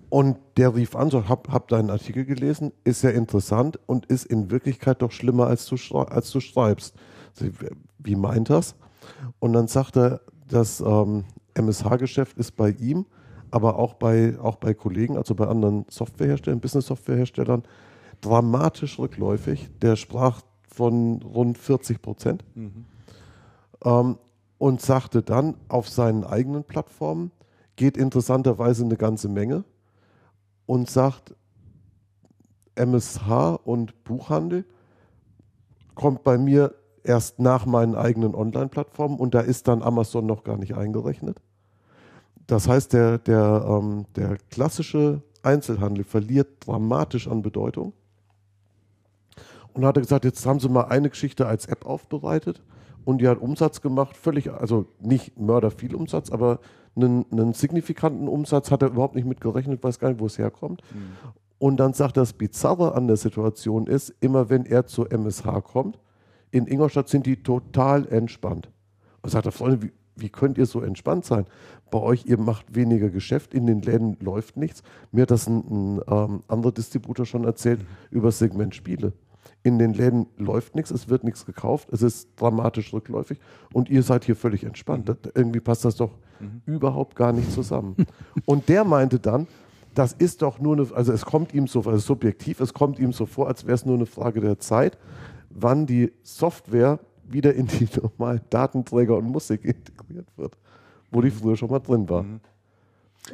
Und 0.10 0.38
der 0.56 0.74
rief 0.74 0.96
an, 0.96 1.10
so, 1.10 1.28
hab, 1.28 1.50
hab 1.50 1.68
deinen 1.68 1.90
Artikel 1.90 2.26
gelesen, 2.26 2.72
ist 2.84 3.04
ja 3.04 3.10
interessant 3.10 3.80
und 3.88 4.06
ist 4.06 4.26
in 4.26 4.50
Wirklichkeit 4.52 5.02
doch 5.02 5.12
schlimmer, 5.12 5.48
als 5.48 5.66
du, 5.66 5.76
als 5.98 6.32
du 6.32 6.40
schreibst. 6.40 6.96
So, 7.34 7.46
Wie 8.00 8.16
meint 8.16 8.50
das? 8.50 8.76
Und 9.40 9.54
dann 9.54 9.68
sagt 9.68 9.98
er, 9.98 10.22
das 10.48 10.80
ähm, 10.80 11.26
MSH-Geschäft 11.56 12.38
ist 12.38 12.56
bei 12.56 12.70
ihm, 12.70 13.06
aber 13.52 13.78
auch 13.78 13.96
bei, 13.96 14.38
auch 14.40 14.56
bei 14.56 14.74
Kollegen, 14.74 15.18
also 15.18 15.36
bei 15.36 15.48
anderen 15.48 15.86
Softwareherstellern, 15.90 16.62
Business-Softwareherstellern, 16.62 17.64
dramatisch 18.22 19.00
rückläufig. 19.00 19.70
Der 19.82 19.98
sprach 19.98 20.42
von 20.68 21.22
rund 21.22 21.58
40 21.58 22.02
Prozent 22.02 22.46
ähm, 23.84 24.18
und 24.58 24.82
sagte 24.82 25.22
dann, 25.22 25.56
auf 25.68 25.90
seinen 25.90 26.24
eigenen 26.24 26.64
Plattformen 26.64 27.32
geht 27.76 27.98
interessanterweise 27.98 28.86
eine 28.86 28.96
ganze 28.96 29.28
Menge 29.28 29.64
und 30.68 30.90
sagt, 30.90 31.34
MSH 32.76 33.60
und 33.64 34.04
Buchhandel 34.04 34.66
kommt 35.96 36.24
bei 36.24 36.38
mir 36.38 36.76
erst 37.04 37.40
nach 37.40 37.66
meinen 37.66 37.96
eigenen 37.96 38.36
Online-Plattformen 38.36 39.18
und 39.18 39.34
da 39.34 39.40
ist 39.40 39.68
dann 39.68 39.82
Amazon 39.82 40.28
noch 40.28 40.44
gar 40.44 40.58
nicht 40.58 40.76
eingerechnet. 40.76 41.42
Das 42.46 42.68
heißt, 42.68 42.94
der, 42.94 43.18
der, 43.18 43.66
ähm, 43.68 44.06
der 44.16 44.38
klassische 44.52 45.24
Einzelhandel 45.42 46.04
verliert 46.04 46.68
dramatisch 46.68 47.28
an 47.28 47.42
Bedeutung. 47.42 47.94
Und 49.74 49.86
hat 49.86 49.98
er 49.98 50.02
gesagt, 50.02 50.26
jetzt 50.26 50.46
haben 50.46 50.60
sie 50.60 50.70
mal 50.70 50.86
eine 50.86 51.10
Geschichte 51.10 51.48
als 51.48 51.66
App 51.66 51.86
aufbereitet 51.86 52.62
und 53.08 53.20
die 53.20 53.30
hat 53.30 53.40
Umsatz 53.40 53.80
gemacht, 53.80 54.18
völlig, 54.18 54.52
also 54.52 54.86
nicht 55.00 55.40
Mörder 55.40 55.72
viel 55.72 55.96
Umsatz, 55.96 56.30
aber 56.30 56.60
einen, 56.94 57.26
einen 57.32 57.54
signifikanten 57.54 58.28
Umsatz 58.28 58.70
hat 58.70 58.82
er 58.82 58.90
überhaupt 58.90 59.16
nicht 59.16 59.26
mit 59.26 59.40
gerechnet, 59.40 59.82
weiß 59.82 60.00
gar 60.00 60.10
nicht, 60.10 60.20
wo 60.20 60.26
es 60.26 60.38
herkommt. 60.38 60.82
Und 61.58 61.78
dann 61.78 61.94
sagt 61.94 62.18
er, 62.18 62.24
das 62.24 62.34
Bizarre 62.34 62.96
an 62.96 63.08
der 63.08 63.16
Situation 63.16 63.88
ist, 63.88 64.14
immer 64.20 64.50
wenn 64.50 64.66
er 64.66 64.88
zu 64.88 65.06
MSH 65.06 65.62
kommt, 65.64 65.98
in 66.52 66.68
Ingolstadt 66.68 67.08
sind 67.08 67.26
die 67.26 67.42
total 67.42 68.06
entspannt. 68.10 68.70
Und 69.22 69.30
sagt 69.30 69.46
er, 69.46 69.54
Freunde, 69.54 69.84
wie, 69.84 69.94
wie 70.18 70.30
könnt 70.30 70.58
ihr 70.58 70.66
so 70.66 70.82
entspannt 70.82 71.24
sein? 71.24 71.46
Bei 71.90 72.00
euch, 72.00 72.26
ihr 72.26 72.38
macht 72.38 72.76
weniger 72.76 73.10
Geschäft, 73.10 73.54
in 73.54 73.68
den 73.68 73.84
Läden 73.84 74.18
läuft 74.20 74.58
nichts. 74.58 74.84
Mir 75.14 75.22
hat 75.22 75.32
das 75.32 75.48
ein, 75.48 75.62
ein 75.62 76.02
ähm, 76.10 76.44
anderer 76.50 76.74
Distributor 76.74 77.26
schon 77.26 77.46
erzählt 77.46 77.86
über 78.12 78.28
das 78.28 78.40
Segment 78.40 78.76
Spiele. 78.76 79.14
In 79.68 79.78
den 79.80 79.94
Läden 79.94 80.28
läuft 80.38 80.76
nichts, 80.76 80.92
es 80.92 81.10
wird 81.10 81.26
nichts 81.26 81.46
gekauft, 81.46 81.90
es 81.92 82.02
ist 82.02 82.30
dramatisch 82.38 82.94
rückläufig 82.94 83.38
und 83.74 83.90
ihr 83.90 84.02
seid 84.02 84.24
hier 84.24 84.38
völlig 84.38 84.64
entspannt. 84.64 85.10
Das, 85.10 85.18
irgendwie 85.36 85.60
passt 85.60 85.84
das 85.84 85.98
doch 85.98 86.12
überhaupt 86.66 87.18
gar 87.18 87.34
nicht 87.34 87.52
zusammen. 87.52 87.98
und 88.46 88.70
der 88.70 88.86
meinte 88.86 89.20
dann, 89.20 89.46
das 89.94 90.14
ist 90.14 90.42
doch 90.42 90.60
nur 90.60 90.78
eine, 90.78 90.88
also 90.96 91.12
es 91.12 91.26
kommt 91.26 91.54
ihm 91.54 91.68
so, 91.68 91.80
also 91.80 91.98
subjektiv, 91.98 92.62
es 92.62 92.74
kommt 92.74 92.98
ihm 92.98 93.12
so 93.12 93.26
vor, 93.26 93.50
als 93.50 93.66
wäre 93.66 93.76
es 93.76 93.86
nur 93.86 93.96
eine 93.96 94.06
Frage 94.06 94.40
der 94.40 94.58
Zeit, 94.58 94.98
wann 95.50 95.86
die 95.86 96.14
Software 96.24 97.00
wieder 97.28 97.54
in 97.54 97.68
die 97.68 97.90
normalen 98.02 98.40
Datenträger 98.50 99.18
und 99.18 99.26
Musik 99.26 99.66
integriert 99.66 100.28
wird, 100.38 100.58
wo 101.12 101.20
die 101.20 101.30
früher 101.32 101.58
schon 101.58 101.70
mal 101.72 101.80
drin 101.80 102.08
war. 102.08 102.24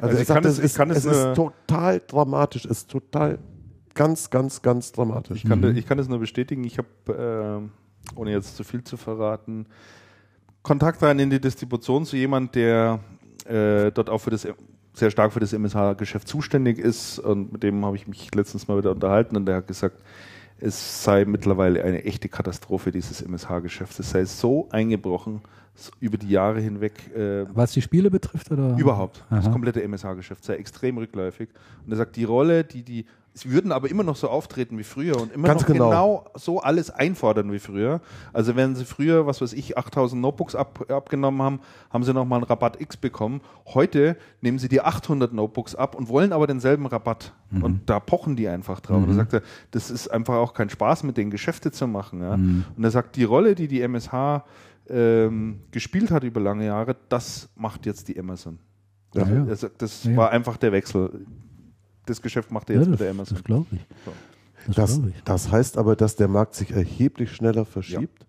Also 0.00 0.16
er 0.16 0.20
ich 0.22 0.26
sagt, 0.26 0.42
kann 0.42 0.50
es- 0.50 0.52
es, 0.54 0.58
ich 0.58 0.64
ist, 0.64 0.76
kann 0.76 0.90
es 0.90 0.96
es 0.98 1.04
ist 1.04 1.24
nur- 1.24 1.34
total 1.34 2.00
dramatisch, 2.04 2.64
es 2.64 2.70
ist 2.78 2.90
total 2.90 3.38
ganz, 3.94 4.30
ganz, 4.30 4.62
ganz 4.62 4.92
dramatisch. 4.92 5.44
Ich 5.44 5.48
kann, 5.48 5.76
ich 5.76 5.86
kann 5.86 5.98
das 5.98 6.08
nur 6.08 6.18
bestätigen. 6.18 6.64
Ich 6.64 6.78
habe, 6.78 7.68
äh, 8.14 8.18
ohne 8.18 8.32
jetzt 8.32 8.56
zu 8.56 8.64
viel 8.64 8.84
zu 8.84 8.96
verraten, 8.96 9.66
Kontakt 10.62 11.02
rein 11.02 11.18
in 11.18 11.30
die 11.30 11.40
Distribution 11.40 12.06
zu 12.06 12.16
jemand, 12.16 12.54
der 12.54 13.00
äh, 13.46 13.92
dort 13.92 14.08
auch 14.08 14.18
für 14.18 14.30
das 14.30 14.48
sehr 14.94 15.10
stark 15.10 15.32
für 15.32 15.40
das 15.40 15.52
MSH-Geschäft 15.52 16.26
zuständig 16.26 16.78
ist. 16.78 17.18
Und 17.18 17.52
mit 17.52 17.62
dem 17.62 17.84
habe 17.84 17.96
ich 17.96 18.06
mich 18.06 18.34
letztens 18.34 18.68
mal 18.68 18.78
wieder 18.78 18.92
unterhalten 18.92 19.36
und 19.36 19.46
der 19.46 19.56
hat 19.56 19.66
gesagt, 19.66 20.02
es 20.58 21.02
sei 21.02 21.24
mittlerweile 21.24 21.82
eine 21.82 22.04
echte 22.04 22.28
Katastrophe, 22.28 22.92
dieses 22.92 23.20
MSH-Geschäft. 23.20 23.98
Es 23.98 24.10
sei 24.10 24.24
so 24.24 24.68
eingebrochen 24.70 25.42
so 25.74 25.90
über 25.98 26.16
die 26.16 26.28
Jahre 26.30 26.60
hinweg. 26.60 26.92
Äh, 27.14 27.46
Was 27.52 27.72
die 27.72 27.82
Spiele 27.82 28.10
betrifft? 28.10 28.50
Oder? 28.50 28.76
Überhaupt. 28.78 29.24
Das 29.30 29.46
Aha. 29.46 29.52
komplette 29.52 29.82
MSH-Geschäft 29.82 30.44
sei 30.44 30.54
extrem 30.54 30.98
rückläufig. 30.98 31.48
Und 31.84 31.92
er 31.92 31.96
sagt, 31.96 32.16
die 32.16 32.24
Rolle, 32.24 32.64
die 32.64 32.82
die, 32.84 33.06
sie 33.36 33.50
würden 33.50 33.72
aber 33.72 33.90
immer 33.90 34.04
noch 34.04 34.14
so 34.14 34.28
auftreten 34.28 34.78
wie 34.78 34.84
früher 34.84 35.20
und 35.20 35.32
immer 35.32 35.48
Ganz 35.48 35.62
noch 35.62 35.66
genau. 35.66 35.88
genau. 35.90 36.24
so 36.36 36.60
alles 36.60 36.90
einfordern 36.90 37.52
wie 37.52 37.58
früher. 37.58 38.00
Also 38.32 38.54
wenn 38.54 38.76
sie 38.76 38.84
früher, 38.84 39.26
was 39.26 39.40
weiß 39.40 39.52
ich, 39.54 39.76
8000 39.76 40.22
Notebooks 40.22 40.54
ab, 40.54 40.88
abgenommen 40.88 41.42
haben, 41.42 41.60
haben 41.90 42.04
sie 42.04 42.14
nochmal 42.14 42.38
einen 42.38 42.44
Rabatt 42.46 42.80
X 42.80 42.96
bekommen. 42.96 43.40
Heute 43.66 44.16
nehmen 44.40 44.58
sie 44.60 44.68
die 44.68 44.80
800 44.80 45.32
Notebooks 45.32 45.74
ab 45.74 45.96
und 45.96 46.08
wollen 46.08 46.32
aber 46.32 46.46
denselben 46.46 46.86
Rabatt. 46.86 47.32
Und 47.60 47.82
da 47.90 48.00
pochen 48.00 48.34
die 48.36 48.48
einfach 48.48 48.80
drauf. 48.80 49.02
Und 49.02 49.08
er 49.10 49.14
sagt, 49.26 49.42
das 49.72 49.90
ist 49.90 50.08
einfach 50.08 50.34
auch 50.34 50.54
kein 50.54 50.70
Spaß, 50.70 51.02
mit 51.02 51.16
denen 51.16 51.30
Geschäfte 51.30 51.70
zu 51.72 51.86
machen. 51.86 52.20
Ja? 52.20 52.34
Und 52.34 52.82
er 52.82 52.90
sagt, 52.90 53.16
die 53.16 53.24
Rolle, 53.24 53.54
die 53.54 53.68
die 53.68 53.80
MSH 53.80 54.44
ähm, 54.88 55.60
gespielt 55.70 56.10
hat 56.10 56.24
über 56.24 56.40
lange 56.40 56.66
Jahre, 56.66 56.96
das 57.08 57.48
macht 57.56 57.86
jetzt 57.86 58.08
die 58.08 58.18
Amazon. 58.18 58.58
Ja, 59.14 59.26
ja. 59.26 59.44
Also 59.44 59.68
das 59.78 60.04
Ja, 60.04 60.10
ja. 60.10 60.16
war 60.16 60.30
einfach 60.30 60.56
der 60.56 60.72
Wechsel. 60.72 61.26
Das 62.06 62.20
Geschäft 62.22 62.50
macht 62.50 62.70
er 62.70 62.76
Ja, 62.76 62.80
jetzt 62.82 62.86
das 62.88 62.92
mit 62.92 63.00
der 63.00 63.10
Amazon. 63.10 63.36
das 63.36 63.44
glaube 63.44 63.66
ich. 63.72 63.80
Das, 64.66 64.74
Das, 64.76 64.92
glaube 64.94 65.10
ich. 65.10 65.22
das 65.24 65.50
heißt 65.50 65.78
aber, 65.78 65.96
dass 65.96 66.16
der 66.16 66.28
Markt 66.28 66.54
sich 66.54 66.70
erheblich 66.70 67.30
schneller 67.32 67.64
verschiebt, 67.64 68.26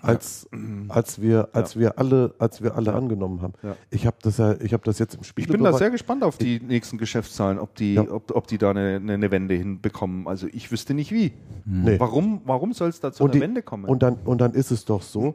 als, 0.00 0.48
als 0.88 1.20
wir, 1.20 1.48
als 1.54 1.76
wir 1.76 1.98
alle, 1.98 2.32
als 2.38 2.62
wir 2.62 2.76
alle 2.76 2.92
angenommen 2.94 3.42
haben. 3.42 3.54
Ja. 3.64 3.74
Ich 3.90 4.06
habe 4.06 4.16
das 4.22 4.38
ja, 4.38 4.52
ich 4.60 4.72
habe 4.72 4.84
das 4.84 5.00
jetzt 5.00 5.16
im 5.16 5.24
Spiel. 5.24 5.44
Ich 5.44 5.50
bin 5.50 5.64
da 5.64 5.72
sehr 5.72 5.90
gespannt 5.90 6.22
auf 6.22 6.38
die 6.38 6.60
nächsten 6.60 6.98
Geschäftszahlen, 6.98 7.58
ob 7.58 7.74
die, 7.74 7.94
Ja. 7.94 8.02
ob, 8.08 8.30
ob 8.32 8.46
die 8.46 8.58
da 8.58 8.70
eine, 8.70 8.96
eine, 8.96 9.14
eine 9.14 9.30
Wende 9.32 9.54
hinbekommen. 9.56 10.28
Also 10.28 10.46
ich 10.52 10.70
wüsste 10.70 10.94
nicht 10.94 11.10
wie. 11.10 11.32
Nee. 11.64 11.98
Warum, 11.98 12.42
warum 12.44 12.72
soll 12.74 12.90
es 12.90 13.00
da 13.00 13.12
zu 13.12 13.24
und, 13.24 13.30
einer 13.30 13.34
die, 13.34 13.40
Wende 13.40 13.62
kommen? 13.62 13.86
und, 13.86 14.02
dann, 14.04 14.14
und 14.24 14.40
dann 14.40 14.52
ist 14.54 14.70
es 14.70 14.84
doch 14.84 15.02
so, 15.02 15.34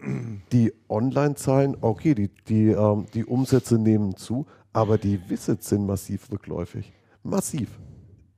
die 0.54 0.72
Online-Zahlen, 0.88 1.76
okay, 1.82 2.16
die, 2.16 2.30
die, 2.48 2.68
ähm, 2.70 3.06
die 3.14 3.26
Umsätze 3.26 3.78
nehmen 3.78 4.16
zu, 4.16 4.46
aber 4.72 4.98
die 4.98 5.20
Visits 5.30 5.68
sind 5.68 5.86
massiv 5.86 6.32
rückläufig. 6.32 6.94
Massiv. 7.24 7.80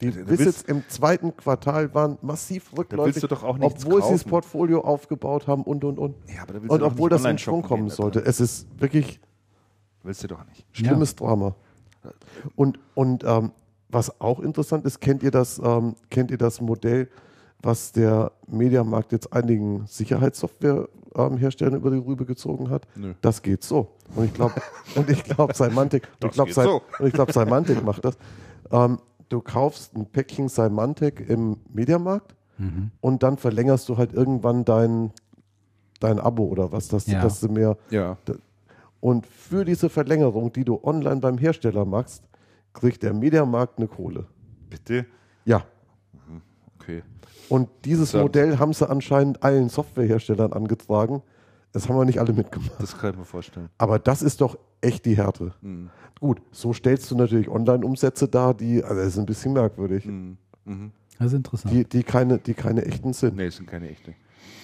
Die 0.01 0.13
Visits 0.27 0.61
im 0.63 0.83
zweiten 0.89 1.35
Quartal 1.37 1.93
waren 1.93 2.17
massiv 2.21 2.71
rückläufig, 2.77 3.21
du 3.21 3.27
doch 3.27 3.43
auch 3.43 3.57
obwohl 3.61 4.03
sie 4.03 4.11
das 4.11 4.21
kaufen. 4.21 4.29
Portfolio 4.29 4.81
aufgebaut 4.81 5.47
haben 5.47 5.63
und 5.63 5.83
und 5.85 5.97
und. 5.97 6.15
Ja, 6.27 6.43
und 6.67 6.83
obwohl 6.83 7.09
das 7.09 7.23
in 7.23 7.37
Schwung 7.37 7.61
kommen 7.61 7.89
sollte. 7.89 8.19
drin. 8.19 8.29
Es 8.29 8.41
ist 8.41 8.67
wirklich 8.79 9.21
Willst 10.03 10.21
du 10.23 10.27
doch 10.27 10.45
nicht. 10.47 10.65
schlimmes 10.73 11.15
Drama. 11.15 11.55
Und, 12.55 12.77
und 12.93 13.23
ähm, 13.23 13.51
was 13.89 14.19
auch 14.21 14.39
interessant 14.41 14.85
ist, 14.85 14.99
kennt 14.99 15.23
ihr 15.23 15.31
das, 15.31 15.59
ähm, 15.63 15.95
kennt 16.09 16.29
ihr 16.29 16.37
das 16.37 16.59
Modell, 16.61 17.09
was 17.63 17.93
der 17.93 18.33
Mediamarkt 18.47 19.11
jetzt 19.13 19.31
einigen 19.33 19.87
Sicherheitssoftwareherstellern 19.87 21.75
über 21.75 21.89
die 21.89 21.97
Rübe 21.97 22.25
gezogen 22.25 22.69
hat? 22.69 22.85
Nö. 22.95 23.13
Das 23.21 23.41
geht 23.41 23.63
so. 23.63 23.93
Und 24.15 24.25
ich 24.25 24.33
glaube, 24.33 24.61
und 24.95 25.09
ich 25.09 25.23
glaube, 25.23 25.53
Symantec, 25.55 26.03
und 26.21 26.29
ich 26.31 26.35
Das 26.37 26.53
glaube, 26.53 26.81
geht 26.91 27.09
so. 27.09 27.09
glaube, 27.11 27.33
Symantec 27.33 27.83
macht 27.83 28.05
das. 28.05 28.17
Ähm, 28.71 28.99
du 29.29 29.41
kaufst 29.41 29.95
ein 29.95 30.05
Päckchen 30.05 30.49
Symantec 30.49 31.27
im 31.29 31.57
Mediamarkt 31.73 32.35
Mhm. 32.57 32.91
und 33.01 33.21
dann 33.23 33.37
verlängerst 33.37 33.89
du 33.89 33.97
halt 33.97 34.13
irgendwann 34.13 34.63
dein, 34.63 35.11
dein 35.99 36.19
Abo 36.19 36.45
oder 36.45 36.71
was, 36.71 36.87
dass, 36.87 37.05
Ja. 37.07 37.21
dass 37.21 37.41
du 37.41 37.49
mehr 37.49 37.77
Ja. 37.89 38.17
und 39.01 39.25
für 39.27 39.65
diese 39.65 39.89
Verlängerung, 39.89 40.53
die 40.53 40.63
du 40.63 40.79
online 40.83 41.17
beim 41.17 41.37
Hersteller 41.37 41.83
machst, 41.85 42.23
kriegt 42.73 43.03
der 43.03 43.13
Mediamarkt 43.13 43.77
eine 43.77 43.87
Kohle. 43.87 44.25
Bitte? 44.69 45.05
Ja. 45.43 45.63
Okay. 46.79 47.03
Und 47.49 47.69
dieses. 47.83 48.13
Modell 48.13 48.57
haben 48.57 48.73
sie 48.73 48.89
anscheinend 48.89 49.43
allen 49.43 49.69
Softwareherstellern 49.69 50.53
angetragen. 50.53 51.21
Das 51.75 51.89
haben 51.89 51.97
wir 51.97 52.05
nicht 52.05 52.19
alle 52.21 52.31
mitgemacht. 52.31 52.71
Das 52.79 52.97
kann 52.97 53.11
ich 53.11 53.17
mir 53.17 53.25
vorstellen. 53.25 53.67
Aber 53.77 53.99
das 53.99 54.21
ist 54.21 54.39
doch 54.39 54.57
echt 54.79 55.03
die 55.05 55.17
Härte. 55.17 55.51
Mhm. 55.61 55.89
Gut, 56.21 56.41
so 56.51 56.71
stellst 56.71 57.11
du 57.11 57.17
natürlich 57.17 57.49
Online-Umsätze 57.49 58.29
dar, 58.29 58.53
die, 58.53 58.81
also 58.81 58.95
das 58.95 59.07
ist 59.07 59.17
ein 59.17 59.25
bisschen 59.25 59.51
merkwürdig, 59.51 60.05
Mhm. 60.05 60.37
Mhm. 60.63 60.91
Das 61.19 61.27
ist 61.27 61.33
interessant. 61.33 61.73
die, 61.73 61.83
die, 61.83 62.03
keine, 62.03 62.37
die 62.37 62.53
keine 62.53 62.85
echten 62.85 63.11
sind. 63.11 63.35
Nee, 63.35 63.47
es 63.47 63.57
sind 63.57 63.67
keine 63.67 63.89
echte. 63.89 64.13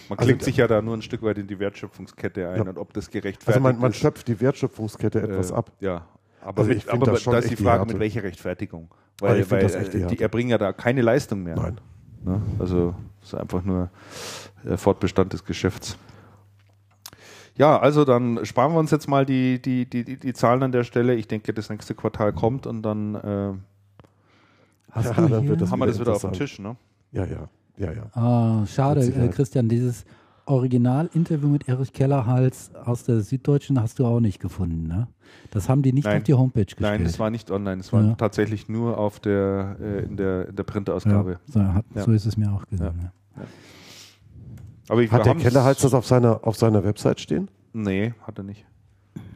Man 0.07 0.19
Also- 0.19 0.27
klingt 0.29 0.41
sich 0.43 0.55
ja 0.55 0.67
da 0.67 0.81
nur 0.81 0.95
ein 0.95 1.01
Stück 1.01 1.21
weit 1.21 1.37
in 1.37 1.47
die 1.47 1.59
Wertschöpfungskette 1.59 2.47
ein 2.47 2.55
Ja. 2.55 2.63
und 2.63 2.77
ob 2.77 2.93
das 2.93 3.09
gerechtfertigt 3.09 3.47
Also 3.49 3.59
man, 3.59 3.77
man 3.77 3.91
ist. 3.91 3.97
schöpft 3.97 4.29
die 4.29 4.39
Wertschöpfungskette 4.39 5.21
etwas 5.21 5.51
äh, 5.51 5.55
ab. 5.55 5.71
Ja, 5.81 6.05
aber, 6.41 6.59
Also 6.61 6.71
ich 6.71 6.89
aber 6.91 7.05
das 7.07 7.21
schon 7.21 7.33
da 7.33 7.39
ist 7.39 7.49
die 7.51 7.55
die 7.55 7.63
Frage, 7.63 7.79
Härte. 7.79 7.93
mit 7.93 7.99
welcher 7.99 8.23
Rechtfertigung. 8.23 8.87
Weil, 9.19 9.51
weil 9.51 9.61
das 9.63 9.75
echt 9.75 9.93
die 9.93 10.01
äh, 10.03 10.07
die 10.07 10.19
erbringen 10.21 10.51
ja 10.51 10.57
da 10.57 10.71
keine 10.71 11.01
Leistung 11.01 11.43
mehr. 11.43 11.55
Nein. 11.57 11.81
Ne? 12.23 12.41
Also 12.57 12.95
es 13.21 13.27
ist 13.33 13.35
einfach 13.35 13.63
nur 13.65 13.89
äh, 14.65 14.77
Fortbestand 14.77 15.33
des 15.33 15.43
Geschäfts. 15.43 15.97
Ja, 17.61 17.77
also 17.79 18.05
dann 18.05 18.43
sparen 18.43 18.73
wir 18.73 18.79
uns 18.79 18.89
jetzt 18.89 19.07
mal 19.07 19.23
die, 19.23 19.61
die, 19.61 19.87
die, 19.87 20.03
die, 20.03 20.17
die 20.17 20.33
Zahlen 20.33 20.63
an 20.63 20.71
der 20.71 20.83
Stelle. 20.83 21.13
Ich 21.13 21.27
denke, 21.27 21.53
das 21.53 21.69
nächste 21.69 21.93
Quartal 21.93 22.33
kommt 22.33 22.65
und 22.65 22.81
dann 22.81 23.13
äh, 23.13 23.53
Hast 24.91 25.05
Ja, 25.05 25.13
du 25.13 25.27
dann 25.29 25.41
hier? 25.41 25.49
wird 25.51 25.61
das 25.61 25.71
haben 25.71 25.79
wir 25.79 25.85
das 25.85 25.99
wieder 25.99 26.13
auf 26.15 26.21
dem. 26.21 26.33
Tisch. 26.33 26.57
Ne? 26.57 26.75
Ja, 27.11 27.23
ja, 27.25 27.47
ja, 27.77 27.91
ja. 27.93 28.03
Ah, 28.13 28.65
schade, 28.65 29.01
äh. 29.05 29.27
Christian, 29.29 29.69
dieses 29.69 30.05
Original-Interview 30.47 31.47
mit 31.47 31.69
Erich 31.69 31.93
Kellerhals 31.93 32.71
aus 32.83 33.03
der 33.03 33.21
Süddeutschen 33.21 33.79
hast 33.79 33.99
du 33.99 34.05
auch 34.07 34.19
nicht 34.19 34.39
gefunden, 34.39 34.87
ne? 34.87 35.07
Das 35.51 35.69
haben 35.69 35.83
die 35.83 35.93
nicht 35.93 36.05
Nein. 36.05 36.17
auf 36.17 36.23
die 36.23 36.33
Homepage 36.33 36.65
gestellt. 36.65 36.81
Nein, 36.91 37.03
das 37.03 37.19
war 37.19 37.29
nicht 37.29 37.51
online, 37.51 37.79
es 37.79 37.93
war 37.93 38.03
Ja. 38.03 38.15
tatsächlich 38.15 38.67
nur 38.69 38.97
auf 38.97 39.19
der, 39.19 39.77
äh, 39.79 39.99
in 40.03 40.17
der, 40.17 40.49
in 40.49 40.55
der 40.55 40.65
ja, 40.65 40.71
Printausgabe. 40.71 41.39
so, 41.45 41.61
hat, 41.61 41.85
Ja. 41.93 42.03
so 42.03 42.11
ist 42.11 42.25
es 42.25 42.35
mir 42.37 42.51
auch 42.51 42.65
gegangen. 42.67 43.11
Ja. 44.87 44.93
Aber 44.93 45.01
ich, 45.01 45.11
Hat 45.11 45.25
der 45.25 45.35
Kellerhals 45.35 45.81
das 45.81 45.93
auf 45.93 46.05
seiner, 46.05 46.45
auf 46.45 46.55
seiner 46.55 46.83
Website 46.83 47.19
stehen? 47.19 47.49
Nee, 47.73 48.13
hat 48.25 48.37
er 48.37 48.43
nicht. 48.43 48.65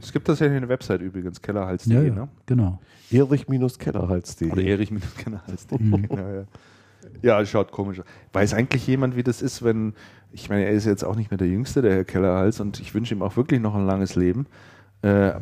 Es 0.01 0.11
gibt 0.11 0.27
tatsächlich 0.27 0.57
eine 0.57 0.69
Website 0.69 1.01
übrigens, 1.01 1.37
Ja, 1.37 1.41
kellerhals.de, 1.41 2.07
ja, 2.07 2.13
ne? 2.13 2.27
genau. 2.45 2.79
Erich-Kellerhals.de. 3.11 4.51
Oder 4.51 4.61
Erich 4.61 4.91
minus 4.91 5.15
kellerhals.de. 5.15 5.79
Mhm. 5.79 6.07
ja, 6.11 6.33
ja. 6.33 6.43
ja, 7.21 7.45
schaut 7.45 7.71
komisch 7.71 7.99
aus. 7.99 8.05
Weiß 8.33 8.53
eigentlich 8.53 8.85
jemand, 8.87 9.15
wie 9.15 9.23
das 9.23 9.41
ist, 9.41 9.63
wenn, 9.63 9.93
ich 10.31 10.49
meine, 10.49 10.65
er 10.65 10.71
ist 10.71 10.85
jetzt 10.85 11.03
auch 11.03 11.15
nicht 11.15 11.31
mehr 11.31 11.37
der 11.37 11.47
Jüngste, 11.47 11.81
der 11.81 11.93
Herr 11.93 12.03
Kellerhals, 12.03 12.59
und 12.59 12.79
ich 12.79 12.93
wünsche 12.93 13.15
ihm 13.15 13.21
auch 13.21 13.35
wirklich 13.37 13.59
noch 13.59 13.75
ein 13.75 13.85
langes 13.85 14.15
Leben. 14.15 14.47
Äh, 15.01 15.33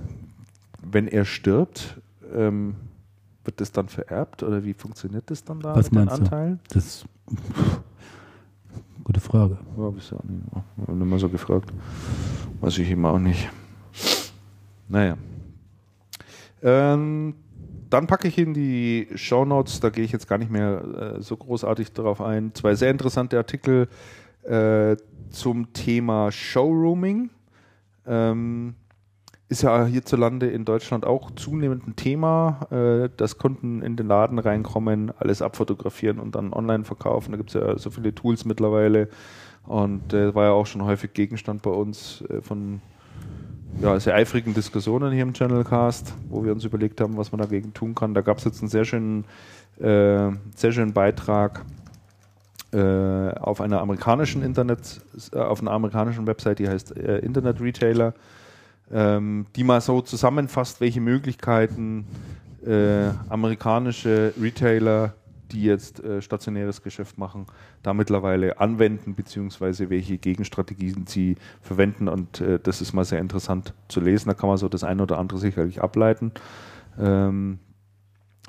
wenn 0.81 1.07
er 1.07 1.25
stirbt, 1.25 2.01
ähm, 2.34 2.75
wird 3.43 3.59
das 3.59 3.71
dann 3.71 3.88
vererbt 3.89 4.43
oder 4.43 4.63
wie 4.63 4.73
funktioniert 4.73 5.30
das 5.30 5.43
dann 5.43 5.59
da 5.59 5.75
Was 5.75 5.91
mit 5.91 6.01
den 6.01 6.05
meinst 6.05 6.17
du? 6.19 6.23
Anteilen? 6.23 6.59
Das 6.69 7.05
gute 9.03 9.19
Frage. 9.19 9.57
Ja, 9.77 9.93
ich 9.97 10.13
auch 10.13 10.23
nicht, 10.23 10.43
hab 10.53 10.95
nicht 10.95 11.09
mal 11.09 11.19
so 11.19 11.30
gefragt. 11.30 11.71
Weiß 12.61 12.77
ich 12.77 12.89
immer 12.89 13.11
auch 13.11 13.19
nicht. 13.19 13.49
Naja. 14.88 15.17
Ähm, 16.61 17.35
dann 17.89 18.07
packe 18.07 18.27
ich 18.27 18.38
in 18.38 18.53
die 18.53 19.07
Shownotes, 19.13 19.80
da 19.80 19.89
gehe 19.89 20.03
ich 20.03 20.11
jetzt 20.11 20.27
gar 20.27 20.38
nicht 20.38 20.49
mehr 20.49 21.15
äh, 21.17 21.21
so 21.21 21.38
großartig 21.38 21.91
darauf 21.93 22.21
ein, 22.21 22.53
zwei 22.55 22.75
sehr 22.75 22.89
interessante 22.89 23.38
Artikel 23.38 23.88
äh, 24.43 24.95
zum 25.30 25.73
Thema 25.73 26.31
Showrooming. 26.31 27.30
Ähm, 28.05 28.75
ist 29.53 29.61
ja 29.61 29.85
hierzulande 29.85 30.47
in 30.47 30.65
Deutschland 30.65 31.05
auch 31.05 31.30
zunehmend 31.31 31.88
ein 31.88 31.95
Thema, 31.95 32.67
äh, 32.71 33.09
dass 33.15 33.38
Kunden 33.38 33.84
in 33.84 33.95
den 33.95 34.07
Laden 34.07 34.39
reinkommen, 34.39 35.11
alles 35.17 35.43
abfotografieren 35.43 36.19
und 36.19 36.34
dann 36.35 36.53
online 36.53 36.84
verkaufen. 36.84 37.31
Da 37.31 37.38
gibt 37.38 37.49
es 37.49 37.53
ja 37.53 37.77
so 37.77 37.91
viele 37.91 38.13
Tools 38.15 38.45
mittlerweile. 38.45 39.09
Und 39.65 40.11
äh, 40.11 40.34
war 40.34 40.45
ja 40.45 40.51
auch 40.51 40.65
schon 40.65 40.84
häufig 40.84 41.13
Gegenstand 41.13 41.61
bei 41.61 41.69
uns 41.69 42.23
äh, 42.30 42.41
von 42.41 42.81
ja, 43.80 43.99
sehr 43.99 44.15
eifrigen 44.15 44.55
Diskussionen 44.55 45.13
hier 45.13 45.21
im 45.21 45.34
Channelcast, 45.34 46.13
wo 46.30 46.43
wir 46.43 46.51
uns 46.51 46.65
überlegt 46.65 46.99
haben, 46.99 47.15
was 47.15 47.31
man 47.31 47.39
dagegen 47.39 47.73
tun 47.73 47.93
kann. 47.93 48.15
Da 48.15 48.21
gab 48.21 48.39
es 48.39 48.43
jetzt 48.45 48.61
einen 48.61 48.69
sehr 48.69 48.85
schönen, 48.85 49.25
äh, 49.80 50.31
sehr 50.55 50.71
schönen 50.71 50.93
Beitrag 50.93 51.63
äh, 52.71 53.30
auf 53.35 53.61
einer 53.61 53.81
amerikanischen 53.81 54.41
Internet, 54.41 55.01
äh, 55.31 55.38
auf 55.38 55.61
einer 55.61 55.71
amerikanischen 55.71 56.25
Website, 56.25 56.57
die 56.59 56.67
heißt 56.67 56.91
Internet 56.91 57.61
Retailer, 57.61 58.13
ähm, 58.91 59.45
die 59.55 59.64
mal 59.64 59.81
so 59.81 60.01
zusammenfasst, 60.01 60.81
welche 60.81 61.01
Möglichkeiten 61.01 62.05
äh, 62.65 63.10
amerikanische 63.30 64.34
Retailer, 64.39 65.14
die 65.51 65.64
jetzt 65.64 66.03
äh, 66.03 66.22
stationäres 66.22 66.81
Geschäft 66.81 67.18
machen, 67.18 67.45
da 67.84 67.93
mittlerweile 67.93 68.60
anwenden, 68.60 69.15
beziehungsweise 69.15 69.89
welche 69.89 70.18
Gegenstrategien 70.18 71.05
sie 71.07 71.35
verwenden. 71.61 72.07
Und 72.07 72.41
äh, 72.41 72.60
das 72.61 72.81
ist 72.81 72.93
mal 72.93 73.05
sehr 73.05 73.19
interessant 73.19 73.73
zu 73.88 73.99
lesen. 73.99 74.30
Da 74.30 74.34
kann 74.34 74.49
man 74.49 74.57
so 74.57 74.69
das 74.69 74.84
eine 74.84 75.03
oder 75.03 75.19
andere 75.19 75.39
sicherlich 75.39 75.81
ableiten. 75.81 76.31
Ähm, 76.99 77.60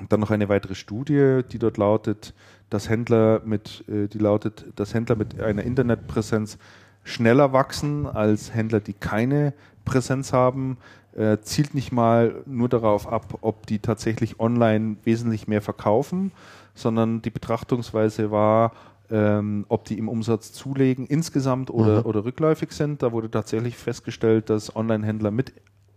dann 0.09 0.21
noch 0.21 0.31
eine 0.31 0.49
weitere 0.49 0.75
Studie, 0.75 1.41
die 1.51 1.59
dort 1.59 1.77
lautet, 1.77 2.35
dass 2.71 2.89
Händler 2.89 3.43
mit, 3.45 3.85
äh, 3.89 4.09
die 4.09 4.19
lautet, 4.19 4.67
dass 4.77 4.95
Händler 4.95 5.17
mit 5.17 5.41
einer 5.41 5.63
Internetpräsenz 5.63 6.59
schneller 7.05 7.53
wachsen 7.53 8.07
als 8.07 8.55
Händler, 8.55 8.81
die 8.81 8.95
keine 8.95 9.53
Präsenz 9.85 10.33
haben, 10.33 10.77
äh, 11.17 11.39
zielt 11.43 11.75
nicht 11.75 11.93
mal 11.93 12.43
nur 12.47 12.69
darauf 12.69 13.07
ab, 13.11 13.39
ob 13.41 13.67
die 13.67 13.79
tatsächlich 13.79 14.41
online 14.41 14.97
wesentlich 15.05 15.47
mehr 15.49 15.63
verkaufen, 15.63 16.33
sondern 16.75 17.23
die 17.23 17.31
Betrachtungsweise 17.31 18.31
war, 18.31 18.73
ähm, 19.11 19.65
ob 19.69 19.85
die 19.85 19.99
im 19.99 20.09
Umsatz 20.09 20.53
zulegen 20.53 21.07
insgesamt 21.07 21.71
oder, 21.71 22.01
Mhm. 22.01 22.07
oder 22.07 22.25
rückläufig 22.25 22.73
sind. 22.73 23.03
Da 23.03 23.13
wurde 23.13 23.31
tatsächlich 23.31 23.77
festgestellt, 23.77 24.51
dass 24.51 24.75
Online-Händler 24.75 25.31
mit 25.31 25.53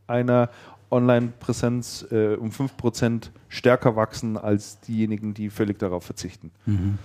einer 0.08 0.50
Online-Präsenz 0.92 2.06
äh, 2.12 2.36
um 2.36 2.52
5% 2.52 3.32
stärker 3.50 3.96
wachsen 3.96 4.38
als 4.38 4.80
diejenigen, 4.82 5.34
die 5.34 5.50
völlig 5.50 5.80
darauf 5.80 6.04
verzichten. 6.04 6.52
Mhm. 6.66 6.98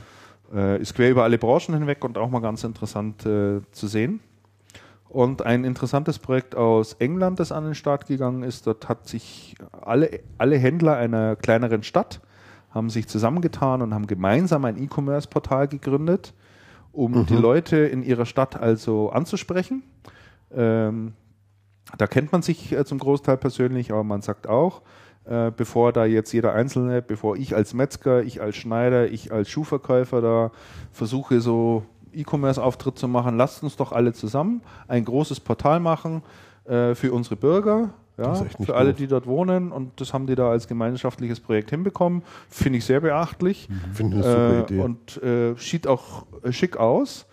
Äh, 0.55 0.81
ist 0.83 0.95
quer 0.95 1.11
über 1.11 1.23
alle 1.25 1.39
Branchen 1.39 1.75
hinweg 1.75 2.05
und 2.05 2.19
auch 2.19 2.31
mal 2.31 2.41
ganz 2.41 2.63
interessant 2.65 3.25
äh, 3.25 3.61
zu 3.73 3.87
sehen. 3.87 4.21
Und 5.13 5.45
ein 5.45 5.65
interessantes 5.65 6.19
Projekt 6.19 6.55
aus 6.55 6.95
England, 6.95 7.39
das 7.39 7.53
an 7.53 7.65
den 7.65 7.75
Start 7.75 8.07
gegangen 8.07 8.43
ist, 8.43 8.67
dort 8.67 8.89
hat 8.89 9.07
sich 9.07 9.55
alle, 9.83 10.21
alle 10.39 10.57
Händler 10.57 10.97
einer 10.97 11.37
kleineren 11.37 11.83
Stadt 11.83 12.23
haben 12.71 12.89
sich 12.89 13.07
zusammengetan 13.09 13.83
und 13.83 13.93
haben 13.93 14.07
gemeinsam 14.07 14.65
ein 14.65 14.83
E-Commerce-Portal 14.83 15.69
gegründet, 15.69 16.33
um 16.93 17.13
Mhm. 17.13 17.27
die 17.27 17.37
Leute 17.37 17.77
in 17.77 18.03
ihrer 18.03 18.25
Stadt 18.25 18.59
also 18.59 19.11
anzusprechen. 19.11 19.83
Ähm, 20.51 21.13
da 21.99 22.07
kennt 22.07 22.33
man 22.33 22.41
sich 22.41 22.73
äh, 22.73 22.87
zum 22.87 22.99
Großteil 22.99 23.37
persönlich, 23.37 23.93
aber 23.93 24.05
man 24.05 24.23
sagt 24.23 24.49
auch, 24.49 24.81
äh, 25.27 25.51
bevor 25.55 25.93
da 25.93 26.07
jetzt 26.07 26.33
jeder 26.33 26.55
Einzelne, 26.55 27.03
bevor 27.03 27.37
ich 27.37 27.55
als 27.55 27.75
Metzger, 27.75 28.23
ich 28.23 28.41
als 28.41 28.57
Schneider, 28.57 29.11
ich 29.13 29.31
als 29.31 29.51
Schuhverkäufer 29.51 30.23
da 30.23 30.53
versuche, 30.91 31.43
so 31.43 31.85
E-Commerce-Auftritt 32.15 32.99
zu 32.99 33.09
machen, 33.09 33.37
lasst 33.37 33.63
uns 33.63 33.77
doch 33.77 33.93
alle 33.93 34.13
zusammen 34.13 34.63
ein 34.89 35.05
großes 35.05 35.41
Portal 35.41 35.81
machen 35.81 36.23
äh, 36.65 36.95
für 36.95 37.13
unsere 37.13 37.37
Bürger. 37.37 37.91
Ja, 38.19 38.35
für 38.35 38.77
alle, 38.77 38.93
die 38.93 39.07
dort 39.07 39.27
wohnen 39.27 39.73
und 39.73 39.99
das 39.99 40.13
haben 40.13 40.27
die 40.27 40.35
da 40.35 40.51
als 40.51 40.69
gemeinschaftliches 40.69 41.41
Projekt 41.41 41.71
hinbekommen. 41.71 42.23
Finde 42.51 42.79
ich 42.79 42.85
sehr 42.85 43.01
beachtlich. 43.01 43.69
Finde 43.95 44.19
ich 44.19 44.25
eine 44.27 44.33
super 44.33 44.59
Äh, 44.59 44.61
Idee. 44.63 44.81
und 44.81 45.23
äh, 45.23 45.55
sieht 45.57 45.87
auch 45.87 46.27
äh, 46.45 46.53
schick 46.53 46.77
aus. 46.77 47.27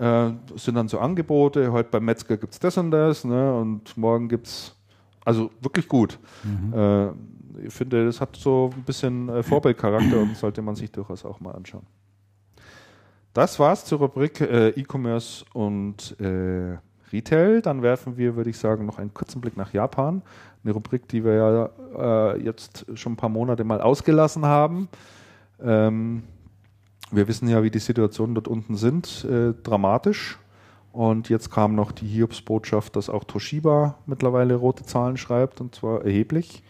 Äh, 0.00 0.30
es 0.56 0.64
sind 0.64 0.74
dann 0.76 0.88
so 0.88 0.98
Angebote, 1.00 1.70
heute 1.70 1.90
beim 1.90 2.06
Metzger 2.06 2.38
gibt 2.38 2.54
es 2.54 2.58
das 2.58 2.78
und 2.78 2.90
das, 2.92 3.24
ne? 3.26 3.54
und 3.54 3.94
morgen 3.98 4.28
gibt 4.30 4.46
es, 4.46 4.74
also 5.22 5.50
wirklich 5.60 5.86
gut. 5.86 6.18
Äh, 6.74 7.08
ich 7.66 7.72
finde, 7.74 8.06
das 8.06 8.18
hat 8.22 8.34
so 8.34 8.70
ein 8.74 8.82
bisschen 8.84 9.42
Vorbildcharakter 9.44 10.18
und 10.18 10.34
sollte 10.38 10.62
man 10.62 10.74
sich 10.76 10.90
durchaus 10.90 11.26
auch 11.26 11.40
mal 11.40 11.52
anschauen. 11.54 11.84
Das 13.32 13.58
war's 13.58 13.84
zur 13.86 13.98
Rubrik 14.00 14.40
äh, 14.42 14.68
E-Commerce 14.70 15.44
und 15.54 16.20
äh, 16.20 16.76
Retail. 17.12 17.62
Dann 17.62 17.82
werfen 17.82 18.18
wir, 18.18 18.36
würde 18.36 18.50
ich 18.50 18.58
sagen, 18.58 18.84
noch 18.84 18.98
einen 18.98 19.14
kurzen 19.14 19.40
Blick 19.40 19.56
nach 19.56 19.72
Japan. 19.72 20.22
Eine 20.62 20.74
Rubrik, 20.74 21.08
die 21.08 21.24
wir 21.24 21.34
ja 21.34 22.34
äh, 22.34 22.42
jetzt 22.42 22.86
schon 22.94 23.14
ein 23.14 23.16
paar 23.16 23.30
Monate 23.30 23.64
mal 23.64 23.80
ausgelassen 23.80 24.44
haben. 24.44 24.88
Ähm, 25.62 26.24
wir 27.10 27.26
wissen 27.26 27.48
ja, 27.48 27.62
wie 27.62 27.70
die 27.70 27.78
Situationen 27.78 28.34
dort 28.34 28.48
unten 28.48 28.76
sind, 28.76 29.24
äh, 29.24 29.54
dramatisch. 29.62 30.38
Und 30.92 31.30
jetzt 31.30 31.50
kam 31.50 31.74
noch 31.74 31.90
die 31.90 32.06
Hiobsbotschaft, 32.06 32.96
dass 32.96 33.08
auch 33.08 33.24
Toshiba 33.24 33.96
mittlerweile 34.04 34.56
rote 34.56 34.84
Zahlen 34.84 35.16
schreibt, 35.16 35.62
und 35.62 35.74
zwar 35.74 36.04
erheblich. 36.04 36.62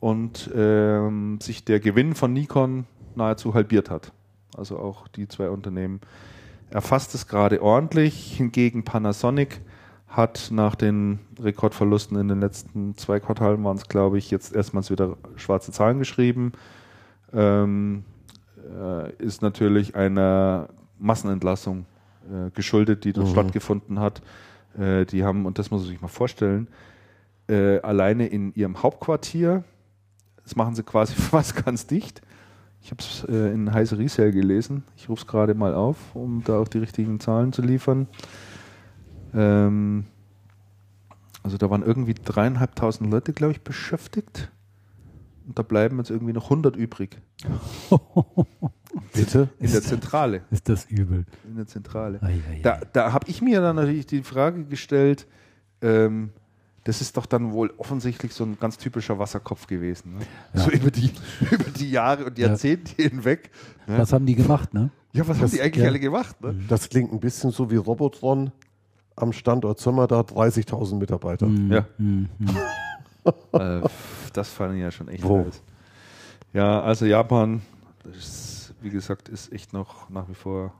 Und 0.00 0.50
ähm, 0.54 1.38
sich 1.40 1.64
der 1.64 1.78
Gewinn 1.78 2.16
von 2.16 2.32
Nikon 2.32 2.86
nahezu 3.14 3.54
halbiert 3.54 3.88
hat. 3.88 4.12
Also 4.56 4.78
auch 4.78 5.08
die 5.08 5.28
zwei 5.28 5.50
Unternehmen 5.50 6.00
erfasst 6.70 7.14
es 7.14 7.26
gerade 7.28 7.62
ordentlich. 7.62 8.36
Hingegen 8.36 8.84
Panasonic 8.84 9.60
hat 10.08 10.48
nach 10.50 10.74
den 10.74 11.18
Rekordverlusten 11.38 12.18
in 12.18 12.28
den 12.28 12.40
letzten 12.40 12.96
zwei 12.96 13.20
Quartalen 13.20 13.62
waren 13.64 13.76
es, 13.76 13.88
glaube 13.88 14.18
ich, 14.18 14.30
jetzt 14.30 14.54
erstmals 14.54 14.90
wieder 14.90 15.16
schwarze 15.36 15.72
Zahlen 15.72 15.98
geschrieben. 15.98 16.52
Ähm, 17.32 18.04
äh, 18.80 19.12
ist 19.22 19.42
natürlich 19.42 19.94
einer 19.94 20.68
Massenentlassung 20.98 21.86
äh, 22.30 22.50
geschuldet, 22.50 23.04
die 23.04 23.12
dort 23.12 23.26
Mhm. 23.28 23.32
stattgefunden 23.32 24.00
hat. 24.00 24.22
Äh, 24.78 25.04
die 25.06 25.24
haben, 25.24 25.44
und 25.46 25.58
das 25.58 25.70
muss 25.70 25.82
man 25.82 25.90
sich 25.90 26.00
mal 26.00 26.08
vorstellen, 26.08 26.68
äh, 27.48 27.78
alleine 27.80 28.26
in 28.26 28.54
ihrem 28.54 28.82
Hauptquartier, 28.82 29.64
das 30.42 30.56
machen 30.56 30.74
sie 30.74 30.82
quasi 30.82 31.14
fast 31.16 31.64
ganz 31.64 31.86
dicht. 31.86 32.22
Ich 32.86 32.92
habe 32.92 33.02
es 33.02 33.24
äh, 33.28 33.52
in 33.52 33.72
Heise 33.72 33.98
Resale 33.98 34.30
gelesen. 34.30 34.84
Ich 34.96 35.08
rufe 35.08 35.22
es 35.22 35.26
gerade 35.26 35.54
mal 35.54 35.74
auf, 35.74 36.14
um 36.14 36.44
da 36.44 36.60
auch 36.60 36.68
die 36.68 36.78
richtigen 36.78 37.18
Zahlen 37.18 37.52
zu 37.52 37.60
liefern. 37.60 38.06
Ähm, 39.34 40.04
also 41.42 41.56
da 41.56 41.68
waren 41.68 41.82
irgendwie 41.82 42.14
dreieinhalbtausend 42.14 43.10
Leute, 43.10 43.32
glaube 43.32 43.54
ich, 43.54 43.62
beschäftigt. 43.62 44.52
und 45.48 45.58
da 45.58 45.64
bleiben 45.64 45.98
jetzt 45.98 46.10
irgendwie 46.10 46.32
noch 46.32 46.44
100 46.44 46.76
übrig. 46.76 47.20
Bitte? 49.12 49.48
In 49.58 49.72
der 49.72 49.82
Zentrale. 49.82 50.42
Ist 50.52 50.68
das 50.68 50.84
übel. 50.84 51.24
In 51.44 51.56
der 51.56 51.66
Zentrale. 51.66 52.22
Ei, 52.22 52.34
ei, 52.34 52.52
ei. 52.52 52.60
Da, 52.62 52.82
da 52.92 53.12
habe 53.12 53.28
ich 53.28 53.42
mir 53.42 53.60
dann 53.60 53.74
natürlich 53.74 54.06
die 54.06 54.22
Frage 54.22 54.64
gestellt, 54.64 55.26
ähm, 55.82 56.30
das 56.86 57.00
ist 57.00 57.16
doch 57.16 57.26
dann 57.26 57.52
wohl 57.52 57.72
offensichtlich 57.78 58.32
so 58.32 58.44
ein 58.44 58.58
ganz 58.60 58.78
typischer 58.78 59.18
Wasserkopf 59.18 59.66
gewesen. 59.66 60.18
Ne? 60.18 60.26
Ja. 60.54 60.60
So 60.60 60.70
über 60.70 60.90
die, 60.90 61.10
über 61.50 61.64
die 61.70 61.90
Jahre 61.90 62.24
und 62.26 62.38
Ja. 62.38 62.48
Jahrzehnte 62.48 63.02
hinweg. 63.02 63.50
Ne? 63.86 63.98
Was 63.98 64.12
haben 64.12 64.24
die 64.24 64.36
gemacht, 64.36 64.72
ne? 64.72 64.90
Ja, 65.12 65.26
was 65.26 65.36
haben 65.36 65.42
Das- 65.42 65.50
die 65.52 65.60
eigentlich 65.62 65.82
ja. 65.82 65.88
alle 65.90 65.98
gemacht? 66.00 66.40
Ne? 66.42 66.54
Das 66.68 66.88
klingt 66.88 67.12
ein 67.12 67.18
bisschen 67.20 67.50
so 67.50 67.70
wie 67.70 67.76
Robotron 67.76 68.52
am 69.16 69.32
Standort 69.32 69.80
Sommer, 69.80 70.06
da 70.06 70.20
30.000 70.20 70.96
Mitarbeiter. 70.98 71.46
Hm, 71.46 71.72
Ja. 71.72 71.86
hm, 71.96 72.28
hm. 72.38 72.56
äh, 73.52 73.80
das 74.32 74.48
fand 74.50 74.74
ich 74.74 74.80
ja 74.82 74.90
schon 74.90 75.08
echt 75.08 75.24
Wo? 75.24 75.38
heiß. 75.44 75.62
Ja, 76.52 76.82
also 76.82 77.04
Japan, 77.06 77.62
das 78.04 78.16
ist, 78.16 78.74
wie 78.80 78.90
gesagt, 78.90 79.28
ist 79.28 79.52
echt 79.52 79.72
noch 79.72 80.08
nach 80.10 80.28
wie 80.28 80.34
vor 80.34 80.72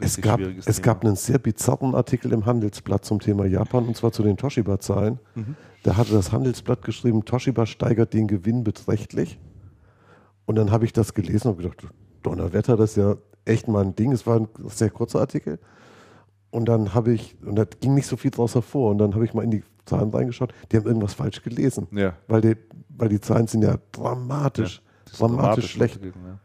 Es 0.00 0.20
gab, 0.20 0.40
es 0.40 0.82
gab 0.82 1.04
einen 1.04 1.16
sehr 1.16 1.38
bizarren 1.38 1.94
Artikel 1.94 2.32
im 2.32 2.46
Handelsblatt 2.46 3.04
zum 3.04 3.20
Thema 3.20 3.46
Japan 3.46 3.86
und 3.86 3.96
zwar 3.96 4.12
zu 4.12 4.22
den 4.22 4.36
Toshiba-Zahlen. 4.36 5.18
Mhm. 5.34 5.56
Da 5.84 5.96
hatte 5.96 6.12
das 6.12 6.32
Handelsblatt 6.32 6.82
geschrieben, 6.82 7.24
Toshiba 7.24 7.64
steigert 7.66 8.12
den 8.12 8.26
Gewinn 8.26 8.64
beträchtlich. 8.64 9.38
Und 10.46 10.56
dann 10.56 10.70
habe 10.70 10.84
ich 10.84 10.92
das 10.92 11.14
gelesen 11.14 11.48
und 11.52 11.58
gedacht, 11.58 11.86
Donnerwetter, 12.22 12.76
das 12.76 12.90
ist 12.90 12.96
ja 12.96 13.16
echt 13.44 13.68
mal 13.68 13.84
ein 13.84 13.94
Ding. 13.94 14.12
Es 14.12 14.26
war 14.26 14.36
ein 14.40 14.48
sehr 14.66 14.90
kurzer 14.90 15.20
Artikel. 15.20 15.58
Und 16.50 16.66
dann 16.66 16.94
habe 16.94 17.12
ich, 17.12 17.36
und 17.44 17.56
da 17.56 17.64
ging 17.64 17.94
nicht 17.94 18.06
so 18.06 18.16
viel 18.16 18.30
draus 18.30 18.54
hervor, 18.54 18.90
und 18.90 18.98
dann 18.98 19.14
habe 19.14 19.24
ich 19.24 19.34
mal 19.34 19.44
in 19.44 19.50
die 19.50 19.62
Zahlen 19.84 20.10
reingeschaut, 20.10 20.52
die 20.72 20.76
haben 20.78 20.86
irgendwas 20.86 21.14
falsch 21.14 21.42
gelesen. 21.42 21.86
Ja, 21.92 22.14
Weil 22.26 22.40
die, 22.40 22.56
weil 22.88 23.08
die 23.10 23.20
Zahlen 23.20 23.46
sind 23.46 23.62
ja 23.62 23.76
dramatisch, 23.92 24.82
das 25.04 25.12
ist 25.12 25.20
dramatisch 25.20 25.70
schlecht. 25.72 25.96
runtergegangen, 25.96 26.28
Ja. 26.32 26.38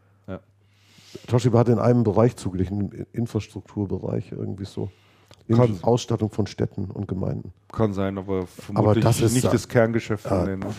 Toshiba 1.26 1.58
hat 1.60 1.68
in 1.68 1.78
einem 1.78 2.02
Bereich 2.04 2.36
zugelegt, 2.36 2.70
im 2.70 2.90
Infrastrukturbereich 3.12 4.32
irgendwie 4.32 4.64
so. 4.64 4.90
In 5.46 5.56
Kann- 5.56 5.78
Ausstattung 5.82 6.30
von 6.30 6.46
Städten 6.46 6.90
und 6.90 7.06
Gemeinden. 7.06 7.52
Kann 7.70 7.92
sein, 7.92 8.16
aber 8.16 8.46
vermutlich 8.46 9.04
das 9.04 9.20
ist 9.20 9.34
nicht 9.34 9.44
da- 9.44 9.50
das 9.50 9.68
Kerngeschäft 9.68 10.26
von 10.26 10.36
Ah, 10.38 10.44
denen. 10.46 10.60
ne? 10.60 10.74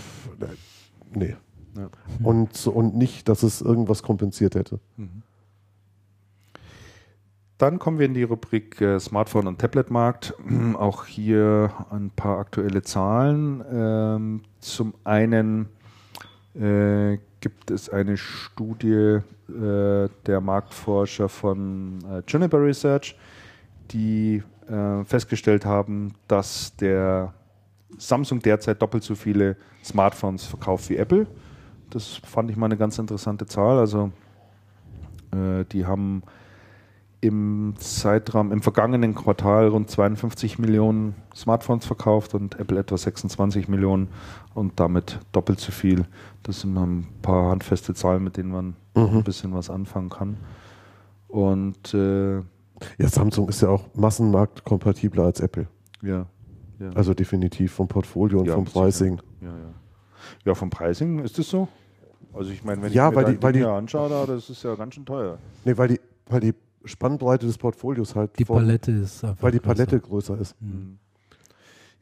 Nee. 1.14 1.36
Ja. 1.78 1.90
Und, 2.24 2.66
und 2.68 2.95
nicht, 2.95 3.28
dass 3.30 3.44
es 3.44 3.62
irgendwas 3.62 4.02
kompensiert 4.02 4.56
hätte. 4.56 4.80
Dann 7.57 7.80
kommen 7.80 7.99
wir 7.99 8.06
in 8.06 8.14
die 8.14 8.24
Rubrik 8.24 8.82
äh, 8.82 8.99
Smartphone- 8.99 9.48
und 9.48 9.60
Tabletmarkt. 9.60 10.34
Auch 10.78 11.06
hier 11.06 11.72
ein 11.90 12.10
paar 12.12 12.40
aktuelle 12.40 12.82
Zahlen. 12.82 13.64
Ähm, 13.72 14.41
zum 14.60 14.94
einen 15.06 15.68
äh, 16.53 17.18
gibt 17.46 17.70
es 17.70 17.90
eine 17.90 18.18
Studie 18.18 19.20
äh, 19.50 20.10
der 20.26 20.42
Marktforscher 20.42 21.30
von 21.30 22.00
äh, 22.10 22.24
Juniper 22.28 22.60
Research, 22.60 23.16
die 23.92 24.42
äh, 24.68 25.04
festgestellt 25.04 25.64
haben, 25.64 26.16
dass 26.28 26.76
der 26.78 27.36
Samsung 28.00 28.40
derzeit 28.40 28.82
doppelt 28.82 29.04
so 29.04 29.14
viele 29.14 29.58
Smartphones 29.84 30.44
verkauft 30.44 30.90
wie 30.90 30.98
Apple. 30.98 31.28
Das 31.92 32.20
fand 32.26 32.50
ich 32.50 32.58
mal 32.58 32.66
eine 32.66 32.78
ganz 32.78 32.98
interessante 32.98 33.46
Zahl. 33.46 33.78
Also 33.78 34.12
äh, 35.32 35.66
die 35.66 35.86
haben 35.86 36.24
im 37.22 37.76
Zeitraum, 37.78 38.52
im 38.52 38.64
vergangenen 38.64 39.14
Quartal 39.14 39.68
rund 39.68 39.92
52 39.92 40.58
Millionen 40.58 41.14
Smartphones 41.36 41.86
verkauft 41.86 42.34
und 42.34 42.60
Apple 42.60 42.80
etwa 42.80 42.98
26 42.98 43.68
Millionen 43.68 44.08
und 44.56 44.80
damit 44.80 45.20
doppelt 45.32 45.60
so 45.60 45.72
viel. 45.72 46.06
Das 46.46 46.62
sind 46.62 46.74
mal 46.74 46.86
ein 46.86 47.08
paar 47.24 47.50
handfeste 47.50 47.94
Zahlen, 47.96 48.24
mit 48.24 48.38
denen 48.38 48.52
man 48.52 48.76
ein 48.94 49.24
bisschen 49.24 49.54
was 49.54 49.70
anfangen 49.72 50.10
kann. 50.10 50.38
Und 51.28 51.94
äh, 51.94 52.36
Ja, 52.38 53.08
Samsung 53.08 53.50
ist 53.50 53.62
ja 53.62 53.70
auch 53.70 53.84
massenmarktkompatibler 53.96 55.24
als 55.24 55.40
Apple. 55.40 55.68
ja, 56.02 56.28
ja. 56.80 56.90
Also 56.94 57.14
definitiv 57.14 57.72
vom 57.74 57.88
Portfolio 57.88 58.40
und 58.40 58.46
Ja, 58.48 58.54
vom 58.56 58.66
Pricing. 58.66 59.20
ja, 59.42 59.48
ja. 59.48 59.74
ja, 60.46 60.54
vom 60.54 60.70
Pricing 60.70 61.20
ist 61.20 61.40
das 61.40 61.50
so? 61.50 61.68
Also 62.34 62.52
ich 62.52 62.64
meine, 62.64 62.82
wenn 62.84 62.92
Ja, 62.94 63.10
ich 63.10 63.16
mir 63.16 63.26
die- 63.26 63.42
weil 63.42 63.54
die- 63.54 63.64
anschaue, 63.64 64.10
da, 64.10 64.26
das 64.26 64.50
ist 64.50 64.62
ja 64.64 64.76
ganz 64.76 64.94
schön 64.94 65.06
teuer. 65.06 65.38
Nee, 65.64 65.76
weil 65.78 65.88
die, 65.88 66.02
weil 66.28 66.42
die 66.42 66.54
Spannbreite 66.84 67.46
des 67.48 67.58
Portfolios 67.58 68.14
halt 68.16 68.38
Die 68.38 68.46
von- 68.46 68.58
Palette 68.58 68.92
ist 68.92 69.24
einfach. 69.24 69.42
weil 69.42 69.52
die 69.52 69.58
größer. 69.60 69.74
Palette 69.74 70.00
größer 70.00 70.38
ist. 70.38 70.56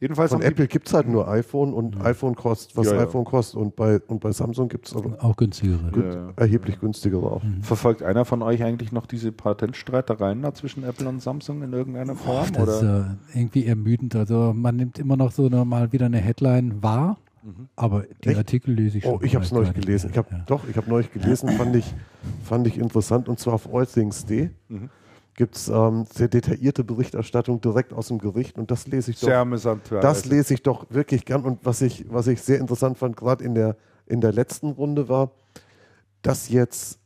Jedenfalls 0.00 0.32
Von 0.32 0.42
Apple 0.42 0.66
gibt 0.66 0.88
es 0.88 0.92
halt 0.94 1.08
nur 1.08 1.28
iPhone 1.28 1.72
und 1.72 2.00
iPhone 2.04 2.34
kostet, 2.34 2.76
was 2.76 2.88
Ja, 2.88 2.94
ja. 2.96 3.02
iPhone 3.02 3.24
kostet. 3.24 3.60
Und 3.60 3.76
bei, 3.76 4.00
und 4.00 4.20
bei 4.20 4.32
Samsung 4.32 4.68
gibt 4.68 4.86
es 4.88 4.94
Auch 4.94 5.36
günstigere. 5.36 5.78
Ja, 5.96 6.14
ja. 6.14 6.32
erheblich 6.36 6.80
günstigere 6.80 7.24
auch. 7.24 7.42
Verfolgt 7.62 8.02
einer 8.02 8.24
von 8.24 8.42
euch 8.42 8.62
eigentlich 8.62 8.92
noch 8.92 9.06
diese 9.06 9.32
Patentstreitereien 9.32 10.42
da 10.42 10.52
zwischen 10.52 10.84
Apple 10.84 11.08
und 11.08 11.22
Samsung 11.22 11.62
in 11.62 11.72
irgendeiner 11.72 12.16
Form? 12.16 12.52
Das 12.52 12.68
ist 12.68 12.82
oder? 12.82 13.16
äh, 13.34 13.38
irgendwie 13.38 13.66
ermüdend. 13.66 14.14
Also 14.16 14.52
man 14.54 14.76
nimmt 14.76 14.98
immer 14.98 15.16
noch 15.16 15.30
so 15.32 15.46
eine, 15.46 15.64
mal 15.64 15.92
wieder 15.92 16.06
eine 16.06 16.18
Headline 16.18 16.82
wahr, 16.82 17.16
aber 17.76 18.04
die 18.24 18.30
Echt? 18.30 18.38
Artikel 18.38 18.74
lese 18.74 18.98
ich 18.98 19.04
schon. 19.04 19.14
Oh, 19.14 19.20
ich 19.22 19.34
habe 19.34 19.44
es 19.44 19.52
neulich 19.52 19.74
gelesen. 19.74 20.10
Ich 20.10 20.18
hab, 20.18 20.30
ja. 20.32 20.42
Doch, 20.46 20.62
ich 20.68 20.76
habe 20.76 20.88
neulich 20.90 21.12
gelesen, 21.12 21.50
fand 21.50 21.76
ich, 21.76 21.94
fand 22.42 22.66
ich 22.66 22.78
interessant. 22.78 23.28
Und 23.28 23.38
zwar 23.38 23.54
auf 23.54 23.72
allthings.de 23.72 24.50
Mhm. 24.68 24.90
Gibt 25.34 25.56
es 25.56 25.68
ähm, 25.68 26.06
sehr 26.12 26.28
detaillierte 26.28 26.84
Berichterstattung 26.84 27.60
direkt 27.60 27.92
aus 27.92 28.08
dem 28.08 28.18
Gericht. 28.18 28.56
Und 28.58 28.70
das 28.70 28.86
lese 28.86 29.10
ich 29.10 29.20
doch. 29.20 29.26
Das 30.00 30.24
alle. 30.24 30.36
lese 30.36 30.54
ich 30.54 30.62
doch 30.62 30.86
wirklich 30.90 31.24
gern. 31.24 31.42
Und 31.44 31.64
was 31.64 31.80
ich, 31.82 32.06
was 32.08 32.26
ich 32.26 32.40
sehr 32.42 32.58
interessant 32.58 32.98
fand, 32.98 33.16
gerade 33.16 33.44
in 33.44 33.54
der, 33.54 33.76
in 34.06 34.20
der 34.20 34.32
letzten 34.32 34.70
Runde 34.70 35.08
war, 35.08 35.32
dass 36.22 36.48
jetzt 36.48 37.00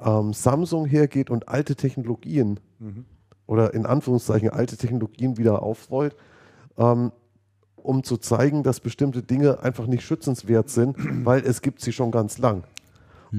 ähm, 0.00 0.32
Samsung 0.32 0.86
hergeht 0.86 1.30
und 1.30 1.48
alte 1.48 1.74
Technologien 1.76 2.60
Mhm. 2.80 3.04
oder 3.46 3.74
in 3.74 3.86
Anführungszeichen 3.86 4.50
alte 4.50 4.76
Technologien 4.76 5.36
wieder 5.36 5.62
aufrollt, 5.62 6.14
ähm, 6.76 7.10
um 7.74 8.04
zu 8.04 8.16
zeigen, 8.18 8.62
dass 8.62 8.78
bestimmte 8.78 9.22
Dinge 9.22 9.64
einfach 9.64 9.86
nicht 9.88 10.04
schützenswert 10.04 10.70
sind, 10.70 10.96
weil 11.24 11.44
es 11.44 11.60
gibt 11.60 11.80
sie 11.80 11.92
schon 11.92 12.10
ganz 12.12 12.38
lang. 12.38 12.62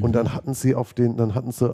Und 0.01 0.13
dann 0.13 0.33
hatten 0.35 0.53
sie 0.53 0.75
auf 0.75 0.93
den, 0.93 1.17
dann 1.17 1.33
hatten 1.35 1.51
sie 1.51 1.73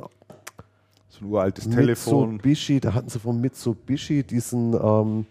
So 1.19 1.25
ein 1.25 1.31
uraltes 1.31 1.69
Telefon. 1.69 2.33
Mitsubishi, 2.33 2.79
da 2.79 2.93
hatten 2.93 3.09
sie 3.09 3.19
von 3.19 3.39
Mitsubishi 3.39 4.23
diesen, 4.23 4.73
ähm, 4.73 5.25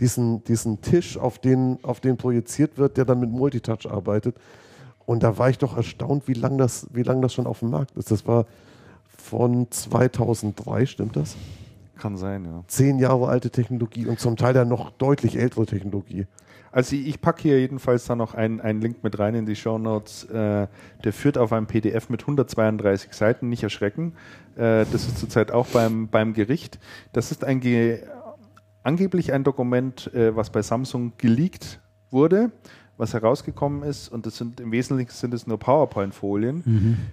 diesen, 0.00 0.44
diesen 0.44 0.80
Tisch, 0.80 1.18
auf 1.18 1.38
den, 1.38 1.78
auf 1.82 2.00
den 2.00 2.16
projiziert 2.16 2.78
wird, 2.78 2.96
der 2.96 3.04
dann 3.04 3.20
mit 3.20 3.30
Multitouch 3.30 3.90
arbeitet. 3.90 4.36
Und 5.06 5.22
da 5.22 5.36
war 5.38 5.50
ich 5.50 5.58
doch 5.58 5.76
erstaunt, 5.76 6.28
wie 6.28 6.34
lange 6.34 6.58
das, 6.58 6.86
wie 6.92 7.02
lang 7.02 7.20
das 7.20 7.34
schon 7.34 7.46
auf 7.46 7.60
dem 7.60 7.70
Markt 7.70 7.96
ist. 7.96 8.10
Das 8.10 8.26
war 8.26 8.46
von 9.18 9.70
2003, 9.70 10.86
stimmt 10.86 11.16
das? 11.16 11.36
Kann 11.98 12.16
sein, 12.16 12.44
ja. 12.44 12.64
Zehn 12.66 12.98
Jahre 12.98 13.28
alte 13.28 13.50
Technologie 13.50 14.06
und 14.06 14.18
zum 14.18 14.36
Teil 14.36 14.54
dann 14.54 14.68
noch 14.68 14.90
deutlich 14.90 15.36
ältere 15.36 15.66
Technologie. 15.66 16.26
Also 16.74 16.96
ich 16.96 17.20
packe 17.20 17.42
hier 17.42 17.60
jedenfalls 17.60 18.04
dann 18.06 18.18
noch 18.18 18.34
einen, 18.34 18.60
einen 18.60 18.80
Link 18.80 19.04
mit 19.04 19.16
rein 19.20 19.36
in 19.36 19.46
die 19.46 19.54
Show 19.54 19.78
Notes. 19.78 20.24
Äh, 20.24 20.66
der 21.04 21.12
führt 21.12 21.38
auf 21.38 21.52
einem 21.52 21.68
PDF 21.68 22.08
mit 22.08 22.22
132 22.22 23.12
Seiten, 23.12 23.48
nicht 23.48 23.62
erschrecken. 23.62 24.14
Äh, 24.56 24.84
das 24.90 25.06
ist 25.06 25.18
zurzeit 25.18 25.52
auch 25.52 25.68
beim, 25.68 26.08
beim 26.08 26.34
Gericht. 26.34 26.80
Das 27.12 27.30
ist 27.30 27.44
ein 27.44 27.60
Ge 27.60 28.00
angeblich 28.82 29.32
ein 29.32 29.44
Dokument, 29.44 30.12
äh, 30.14 30.34
was 30.34 30.50
bei 30.50 30.62
Samsung 30.62 31.12
geleakt 31.16 31.80
wurde, 32.10 32.50
was 32.96 33.14
herausgekommen 33.14 33.84
ist. 33.84 34.08
Und 34.08 34.26
das 34.26 34.36
sind 34.36 34.58
im 34.58 34.72
Wesentlichen 34.72 35.12
sind 35.12 35.32
es 35.32 35.46
nur 35.46 35.60
PowerPoint-Folien. 35.60 36.64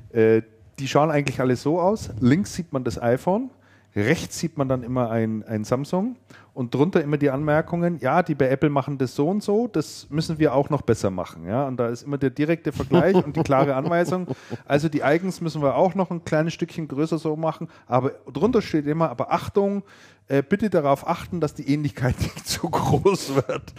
Äh, 0.10 0.42
die 0.80 0.88
schauen 0.88 1.12
eigentlich 1.12 1.40
alle 1.40 1.56
so 1.56 1.80
aus. 1.80 2.10
Links 2.20 2.56
sieht 2.56 2.74
man 2.74 2.84
das 2.84 3.00
iPhone. 3.00 3.52
Rechts 3.95 4.39
sieht 4.39 4.57
man 4.57 4.69
dann 4.69 4.84
immer 4.84 5.09
ein, 5.09 5.43
ein 5.43 5.63
Samsung 5.63 6.15
und 6.53 6.73
drunter 6.73 7.01
immer 7.01 7.18
die 7.18 7.30
Anmerkungen, 7.30 7.99
ja, 7.99 8.23
die 8.23 8.35
bei 8.35 8.49
Apple 8.49 8.69
machen 8.69 8.97
das 8.97 9.15
so 9.15 9.27
und 9.27 9.43
so, 9.43 9.68
das 9.68 10.07
müssen 10.09 10.39
wir 10.39 10.53
auch 10.53 10.69
noch 10.69 10.81
besser 10.81 11.09
machen. 11.09 11.45
Ja? 11.45 11.68
Und 11.68 11.77
da 11.77 11.88
ist 11.88 12.03
immer 12.03 12.18
der 12.18 12.30
direkte 12.30 12.72
Vergleich 12.72 13.15
und 13.15 13.35
die 13.35 13.43
klare 13.43 13.76
Anweisung. 13.76 14.27
Also 14.65 14.88
die 14.88 15.03
Eigens 15.03 15.41
müssen 15.41 15.61
wir 15.61 15.76
auch 15.76 15.95
noch 15.95 16.09
ein 16.09 16.23
kleines 16.23 16.53
Stückchen 16.53 16.88
größer 16.88 17.18
so 17.18 17.35
machen, 17.35 17.68
aber 17.85 18.11
drunter 18.31 18.61
steht 18.61 18.88
immer, 18.88 19.09
aber 19.09 19.31
Achtung, 19.31 19.84
äh, 20.27 20.41
bitte 20.41 20.69
darauf 20.69 21.07
achten, 21.07 21.41
dass 21.41 21.53
die 21.53 21.68
Ähnlichkeit 21.68 22.18
nicht 22.22 22.47
zu 22.47 22.69
groß 22.69 23.35
wird. 23.35 23.73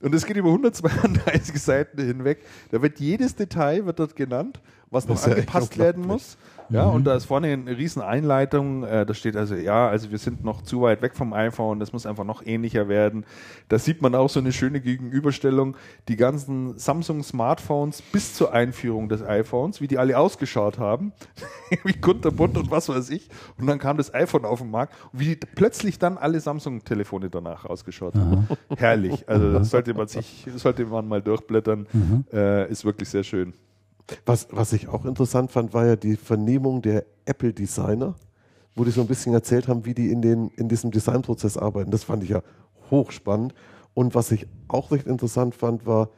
Und 0.00 0.14
es 0.14 0.24
geht 0.24 0.36
über 0.36 0.50
132 0.50 1.60
Seiten 1.60 2.00
hinweg. 2.00 2.44
Da 2.70 2.80
wird 2.80 3.00
jedes 3.00 3.34
Detail 3.34 3.84
wird 3.84 3.98
dort 3.98 4.14
genannt, 4.14 4.60
was 4.90 5.08
noch 5.08 5.16
Das 5.16 5.26
echt 5.26 5.36
angepasst 5.38 5.76
werden 5.78 6.06
muss. 6.06 6.36
Ja, 6.70 6.84
und 6.84 7.04
da 7.04 7.14
ist 7.14 7.24
vorne 7.24 7.48
eine 7.48 7.76
riesen 7.76 8.02
Einleitung. 8.02 8.84
Äh, 8.84 9.06
da 9.06 9.14
steht 9.14 9.36
also, 9.36 9.54
ja, 9.54 9.88
also 9.88 10.10
wir 10.10 10.18
sind 10.18 10.44
noch 10.44 10.62
zu 10.62 10.82
weit 10.82 11.02
weg 11.02 11.14
vom 11.14 11.32
iPhone, 11.32 11.80
das 11.80 11.92
muss 11.92 12.06
einfach 12.06 12.24
noch 12.24 12.44
ähnlicher 12.44 12.88
werden. 12.88 13.24
Da 13.68 13.78
sieht 13.78 14.02
man 14.02 14.14
auch 14.14 14.28
so 14.28 14.40
eine 14.40 14.52
schöne 14.52 14.80
Gegenüberstellung. 14.80 15.76
Die 16.08 16.16
ganzen 16.16 16.78
Samsung 16.78 17.22
Smartphones 17.22 18.02
bis 18.02 18.34
zur 18.34 18.52
Einführung 18.52 19.08
des 19.08 19.22
iPhones, 19.22 19.80
wie 19.80 19.88
die 19.88 19.98
alle 19.98 20.18
ausgeschaut 20.18 20.78
haben, 20.78 21.12
wie 21.84 21.94
kunterbunt 21.94 22.56
und 22.56 22.70
was 22.70 22.88
weiß 22.88 23.10
ich. 23.10 23.28
Und 23.58 23.66
dann 23.66 23.78
kam 23.78 23.96
das 23.96 24.12
iPhone 24.12 24.44
auf 24.44 24.60
den 24.60 24.70
Markt 24.70 24.94
und 25.12 25.20
wie 25.20 25.36
plötzlich 25.36 25.98
dann 25.98 26.18
alle 26.18 26.40
Samsung-Telefone 26.40 27.30
danach 27.30 27.64
ausgeschaut 27.64 28.14
haben. 28.14 28.48
Herrlich. 28.76 29.28
Also 29.28 29.52
das 29.52 29.70
sollte 29.70 29.94
man 29.94 30.08
sich, 30.08 30.46
sollte 30.56 30.84
man 30.86 31.08
mal 31.08 31.22
durchblättern. 31.22 31.86
Äh, 32.32 32.70
ist 32.70 32.84
wirklich 32.84 33.08
sehr 33.08 33.24
schön. 33.24 33.54
Was, 34.24 34.48
was 34.50 34.72
ich 34.72 34.88
auch 34.88 35.04
interessant 35.04 35.50
fand, 35.50 35.74
war 35.74 35.86
ja 35.86 35.96
die 35.96 36.16
Vernehmung 36.16 36.82
der 36.82 37.04
Apple-Designer, 37.24 38.14
wo 38.74 38.84
die 38.84 38.90
so 38.90 39.02
ein 39.02 39.06
bisschen 39.06 39.34
erzählt 39.34 39.68
haben, 39.68 39.84
wie 39.84 39.94
die 39.94 40.10
in, 40.10 40.22
den, 40.22 40.48
in 40.56 40.68
diesem 40.68 40.90
Designprozess 40.90 41.56
arbeiten. 41.56 41.90
Das 41.90 42.04
fand 42.04 42.22
ich 42.22 42.30
ja 42.30 42.42
hochspannend. 42.90 43.54
Und 43.94 44.14
was 44.14 44.30
ich 44.30 44.46
auch 44.68 44.92
recht 44.92 45.06
interessant 45.06 45.54
fand, 45.54 45.86
war, 45.86 46.10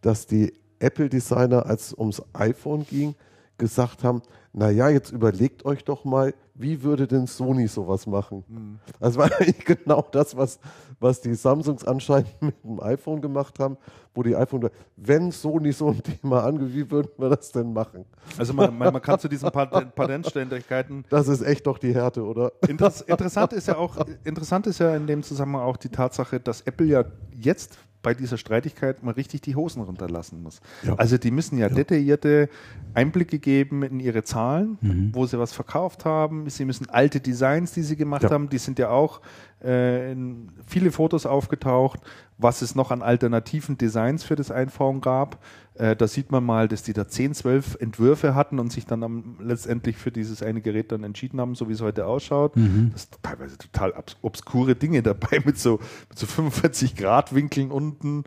dass 0.00 0.26
die 0.26 0.52
Apple-Designer, 0.80 1.66
als 1.66 1.88
es 1.88 1.98
ums 1.98 2.22
iPhone 2.32 2.84
ging, 2.84 3.14
gesagt 3.56 4.04
haben, 4.04 4.22
naja, 4.52 4.88
jetzt 4.88 5.10
überlegt 5.10 5.64
euch 5.64 5.84
doch 5.84 6.04
mal, 6.04 6.34
wie 6.58 6.82
würde 6.82 7.06
denn 7.06 7.26
Sony 7.26 7.68
sowas 7.68 8.06
machen? 8.06 8.44
Mhm. 8.48 8.78
Das 9.00 9.16
war 9.16 9.30
eigentlich 9.38 9.64
genau 9.64 10.04
das, 10.10 10.36
was, 10.36 10.58
was 11.00 11.20
die 11.20 11.34
Samsungs 11.34 11.84
anscheinend 11.84 12.30
mit 12.42 12.54
dem 12.64 12.80
iPhone 12.80 13.20
gemacht 13.20 13.58
haben, 13.58 13.76
wo 14.14 14.22
die 14.22 14.34
iPhone, 14.34 14.68
wenn 14.96 15.30
Sony 15.30 15.72
so 15.72 15.88
ein 15.88 16.02
Thema 16.20 16.44
angeht, 16.44 16.74
wie 16.74 16.90
würden 16.90 17.10
wir 17.16 17.30
das 17.30 17.52
denn 17.52 17.72
machen? 17.72 18.04
Also 18.36 18.52
man, 18.52 18.76
man, 18.76 18.92
man 18.92 19.02
kann 19.02 19.18
zu 19.18 19.28
diesen 19.28 19.50
Patentständigkeiten. 19.50 21.04
Das 21.08 21.28
ist 21.28 21.42
echt 21.42 21.66
doch 21.66 21.78
die 21.78 21.94
Härte, 21.94 22.24
oder? 22.24 22.52
Interess 22.66 23.00
interessant 23.02 23.52
ist 23.52 23.68
ja 23.68 23.76
auch, 23.76 23.96
interessant 24.24 24.66
ist 24.66 24.80
ja 24.80 24.94
in 24.96 25.06
dem 25.06 25.22
Zusammenhang 25.22 25.62
auch 25.62 25.76
die 25.76 25.88
Tatsache, 25.88 26.40
dass 26.40 26.60
Apple 26.62 26.86
ja 26.86 27.04
jetzt 27.32 27.78
bei 28.02 28.14
dieser 28.14 28.36
Streitigkeit 28.36 29.02
mal 29.02 29.12
richtig 29.12 29.40
die 29.40 29.56
Hosen 29.56 29.82
runterlassen 29.82 30.42
muss. 30.42 30.60
Ja. 30.82 30.94
Also 30.94 31.18
die 31.18 31.30
müssen 31.30 31.58
ja, 31.58 31.68
ja, 31.68 31.74
detaillierte 31.74 32.48
Einblicke 32.94 33.38
geben 33.38 33.82
in 33.82 34.00
ihre 34.00 34.22
Zahlen, 34.22 34.78
mhm. 34.80 35.10
wo 35.12 35.26
sie 35.26 35.38
was 35.38 35.52
verkauft 35.52 36.04
haben. 36.04 36.48
Sie 36.48 36.64
müssen 36.64 36.88
alte 36.88 37.20
Designs, 37.20 37.72
die 37.72 37.82
sie 37.82 37.96
gemacht 37.96 38.22
ja. 38.22 38.30
haben, 38.30 38.48
die 38.48 38.58
sind 38.58 38.78
ja 38.78 38.90
auch 38.90 39.20
äh, 39.64 40.12
in 40.12 40.50
viele 40.66 40.92
Fotos 40.92 41.26
aufgetaucht, 41.26 42.00
was 42.38 42.62
es 42.62 42.76
noch 42.76 42.92
an 42.92 43.02
alternativen 43.02 43.76
Designs 43.76 44.22
für 44.22 44.36
das 44.36 44.50
iPhone 44.50 45.00
gab. 45.00 45.42
Äh, 45.74 45.96
da 45.96 46.06
sieht 46.06 46.30
man 46.30 46.44
mal, 46.44 46.68
dass 46.68 46.84
die 46.84 46.92
da 46.92 47.06
10, 47.06 47.34
12 47.34 47.78
Entwürfe 47.80 48.34
hatten 48.34 48.60
und 48.60 48.72
sich 48.72 48.86
dann 48.86 49.02
am, 49.02 49.36
letztendlich 49.40 49.96
für 49.96 50.12
dieses 50.12 50.42
eine 50.42 50.60
Gerät 50.60 50.92
dann 50.92 51.02
entschieden 51.02 51.40
haben, 51.40 51.56
so 51.56 51.68
wie 51.68 51.72
es 51.72 51.80
heute 51.80 52.06
ausschaut. 52.06 52.56
Mhm. 52.56 52.90
Das 52.92 53.02
sind 53.02 53.22
teilweise 53.22 53.58
total 53.58 53.92
obskure 54.22 54.76
Dinge 54.76 55.02
dabei 55.02 55.40
mit 55.44 55.58
so, 55.58 55.80
mit 56.08 56.18
so 56.18 56.26
45 56.26 56.94
Grad 56.94 57.34
Winkeln 57.34 57.72
unten. 57.72 58.24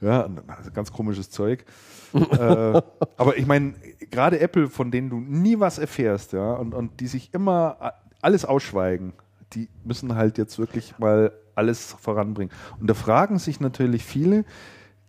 Ja, 0.00 0.28
also 0.48 0.72
ganz 0.72 0.92
komisches 0.92 1.30
Zeug. 1.30 1.64
äh, 2.12 2.18
aber 3.16 3.38
ich 3.38 3.46
meine, 3.46 3.74
gerade 4.10 4.40
Apple, 4.40 4.68
von 4.68 4.90
denen 4.90 5.08
du 5.08 5.20
nie 5.20 5.60
was 5.60 5.78
erfährst, 5.78 6.32
ja, 6.32 6.54
und, 6.54 6.74
und 6.74 6.98
die 6.98 7.06
sich 7.06 7.32
immer 7.32 7.94
alles 8.20 8.44
ausschweigen, 8.44 9.12
die 9.52 9.68
müssen 9.84 10.16
halt 10.16 10.38
jetzt 10.38 10.58
wirklich 10.58 10.98
mal 10.98 11.32
alles 11.54 11.96
voranbringen. 12.00 12.52
Und 12.80 12.88
da 12.88 12.94
fragen 12.94 13.38
sich 13.38 13.60
natürlich 13.60 14.04
viele, 14.04 14.44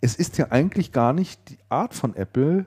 es 0.02 0.16
ist 0.16 0.38
ja 0.38 0.48
eigentlich 0.52 0.92
gar 0.92 1.14
nicht 1.14 1.50
die 1.50 1.58
Art 1.70 1.94
von 1.94 2.16
Apple, 2.16 2.66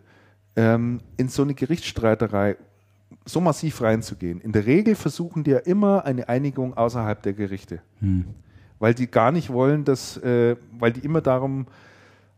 ähm, 0.57 1.01
in 1.17 1.29
so 1.29 1.43
eine 1.43 1.55
Gerichtsstreiterei 1.55 2.57
so 3.25 3.41
massiv 3.41 3.83
reinzugehen. 3.83 4.41
In 4.41 4.53
der 4.53 4.67
Regel 4.67 4.95
versuchen 4.95 5.45
die 5.45 5.51
ja 5.51 5.59
immer 5.59 6.05
eine 6.05 6.29
Einigung 6.29 6.77
außerhalb 6.77 7.23
der 7.23 7.35
Gerichte. 7.35 7.81
Hm. 8.01 8.25
Weil 8.79 8.95
die 8.95 9.11
gar 9.11 9.33
nicht 9.33 9.53
wollen, 9.53 9.85
dass, 9.85 10.17
äh, 10.19 10.57
weil 10.79 10.93
die 10.93 11.01
immer 11.01 11.21
darum 11.21 11.67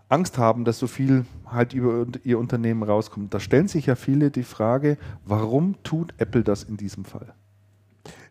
Angst 0.08 0.38
haben, 0.38 0.64
dass 0.64 0.78
so 0.78 0.86
viel 0.86 1.26
halt 1.46 1.74
über 1.74 2.06
ihr 2.24 2.38
Unternehmen 2.38 2.82
rauskommt. 2.82 3.34
Da 3.34 3.40
stellen 3.40 3.68
sich 3.68 3.86
ja 3.86 3.94
viele 3.94 4.30
die 4.30 4.42
Frage, 4.42 4.96
warum 5.24 5.82
tut 5.82 6.14
Apple 6.18 6.42
das 6.42 6.62
in 6.62 6.76
diesem 6.76 7.04
Fall? 7.04 7.34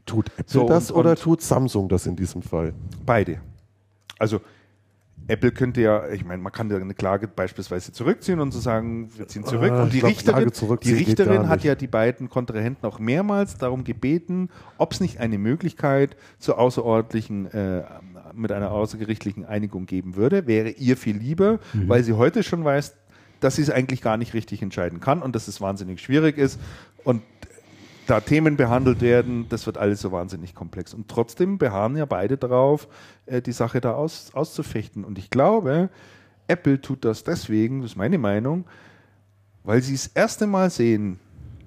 Tut 0.07 0.31
Apple 0.37 0.45
so, 0.47 0.67
das 0.67 0.89
und, 0.89 0.97
oder 0.97 1.11
und 1.11 1.19
tut 1.19 1.41
Samsung 1.41 1.87
das 1.87 2.07
in 2.07 2.15
diesem 2.15 2.41
Fall? 2.41 2.73
Beide. 3.05 3.39
Also 4.17 4.41
Apple 5.27 5.51
könnte 5.51 5.81
ja, 5.81 6.07
ich 6.09 6.23
meine, 6.23 6.41
man 6.41 6.53
kann 6.53 6.69
ja 6.71 6.77
eine 6.77 6.93
Klage 6.93 7.27
beispielsweise 7.27 7.91
zurückziehen 7.91 8.39
und 8.39 8.51
so 8.51 8.59
sagen, 8.59 9.09
wir 9.17 9.27
ziehen 9.27 9.43
zurück. 9.43 9.71
Ah, 9.71 9.83
und 9.83 9.93
die 9.93 9.99
glaub, 9.99 10.11
Richterin, 10.11 10.51
die 10.81 10.93
Richterin 10.93 11.49
hat 11.49 11.63
ja 11.65 11.75
die 11.75 11.87
beiden 11.87 12.29
Kontrahenten 12.29 12.85
auch 12.87 12.99
mehrmals 12.99 13.57
darum 13.57 13.83
gebeten, 13.83 14.49
ob 14.77 14.93
es 14.93 15.01
nicht 15.01 15.19
eine 15.19 15.37
Möglichkeit 15.37 16.15
zur 16.39 16.57
außerordentlichen, 16.59 17.51
äh, 17.51 17.83
mit 18.33 18.53
einer 18.53 18.71
außergerichtlichen 18.71 19.45
Einigung 19.45 19.85
geben 19.85 20.15
würde. 20.15 20.47
Wäre 20.47 20.69
ihr 20.69 20.95
viel 20.95 21.17
lieber, 21.17 21.59
mhm. 21.73 21.89
weil 21.89 22.03
sie 22.03 22.13
heute 22.13 22.41
schon 22.43 22.63
weiß, 22.63 22.95
dass 23.41 23.57
sie 23.57 23.63
es 23.63 23.69
eigentlich 23.69 24.01
gar 24.01 24.15
nicht 24.15 24.33
richtig 24.33 24.61
entscheiden 24.61 25.01
kann 25.01 25.21
und 25.21 25.35
dass 25.35 25.49
es 25.49 25.59
wahnsinnig 25.59 25.99
schwierig 25.99 26.37
ist. 26.37 26.57
Und 27.03 27.21
da 28.07 28.21
Themen 28.21 28.57
behandelt 28.57 29.01
werden, 29.01 29.47
das 29.49 29.65
wird 29.65 29.77
alles 29.77 30.01
so 30.01 30.11
wahnsinnig 30.11 30.55
komplex. 30.55 30.93
Und 30.93 31.09
trotzdem 31.09 31.57
beharren 31.57 31.95
ja 31.97 32.05
beide 32.05 32.37
darauf, 32.37 32.87
äh, 33.25 33.41
die 33.41 33.51
Sache 33.51 33.81
da 33.81 33.93
aus, 33.93 34.31
auszufechten. 34.33 35.03
Und 35.03 35.19
ich 35.19 35.29
glaube, 35.29 35.89
Apple 36.47 36.81
tut 36.81 37.05
das 37.05 37.23
deswegen, 37.23 37.81
das 37.81 37.91
ist 37.91 37.97
meine 37.97 38.17
Meinung, 38.17 38.65
weil 39.63 39.81
sie 39.81 39.93
das 39.93 40.07
erste 40.07 40.47
Mal 40.47 40.69
sehen, 40.69 41.19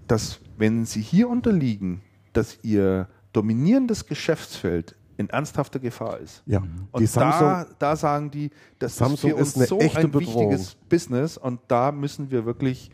dass 0.06 0.40
wenn 0.56 0.86
sie 0.86 1.02
hier 1.02 1.28
unterliegen, 1.28 2.00
dass 2.32 2.58
ihr 2.62 3.08
dominierendes 3.32 4.06
Geschäftsfeld 4.06 4.96
in 5.18 5.28
ernsthafter 5.28 5.78
Gefahr 5.78 6.18
ist. 6.18 6.42
Ja. 6.46 6.62
Und 6.92 7.06
Samsung, 7.06 7.40
da, 7.40 7.66
da 7.78 7.96
sagen 7.96 8.30
die, 8.30 8.50
das 8.78 8.96
Samsung 8.96 9.32
ist 9.32 9.36
für 9.36 9.36
uns 9.36 9.56
ist 9.56 9.68
so 9.68 9.78
ein 9.78 10.10
Bedrohung. 10.10 10.50
wichtiges 10.50 10.74
Business 10.88 11.36
und 11.36 11.60
da 11.68 11.92
müssen 11.92 12.30
wir 12.30 12.46
wirklich 12.46 12.90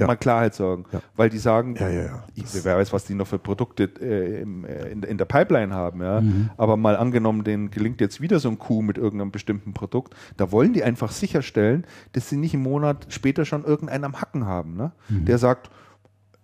ja. 0.00 0.06
mal 0.06 0.16
Klarheit 0.16 0.54
sorgen. 0.54 0.84
Ja. 0.92 1.00
Weil 1.16 1.30
die 1.30 1.38
sagen, 1.38 1.76
ja, 1.76 2.24
wer 2.62 2.76
weiß, 2.76 2.92
was 2.92 3.04
die 3.04 3.14
noch 3.14 3.26
für 3.26 3.38
Produkte 3.38 3.84
äh, 4.00 4.42
im, 4.42 4.64
äh, 4.64 4.90
in, 4.90 5.02
in, 5.02 5.18
der 5.18 5.24
Pipeline 5.24 5.74
haben. 5.74 6.02
Ja? 6.02 6.20
Mhm. 6.20 6.50
Aber 6.56 6.76
mal 6.76 6.96
angenommen, 6.96 7.44
denen 7.44 7.70
gelingt 7.70 8.00
jetzt 8.00 8.20
wieder 8.20 8.40
so 8.40 8.48
ein 8.48 8.58
Coup 8.58 8.82
mit 8.82 8.98
irgendeinem 8.98 9.30
bestimmten 9.30 9.72
Produkt, 9.72 10.14
da 10.36 10.52
wollen 10.52 10.72
die 10.72 10.82
einfach 10.82 11.12
sicherstellen, 11.12 11.86
dass 12.12 12.28
sie 12.28 12.36
nicht 12.36 12.54
einen 12.54 12.62
Monat 12.62 13.06
später 13.10 13.44
schon 13.44 13.64
irgendeinen 13.64 14.04
am 14.04 14.20
Hacken 14.20 14.46
haben. 14.46 14.76
Ne? 14.76 14.92
Mhm. 15.08 15.24
Der 15.24 15.38
sagt, 15.38 15.70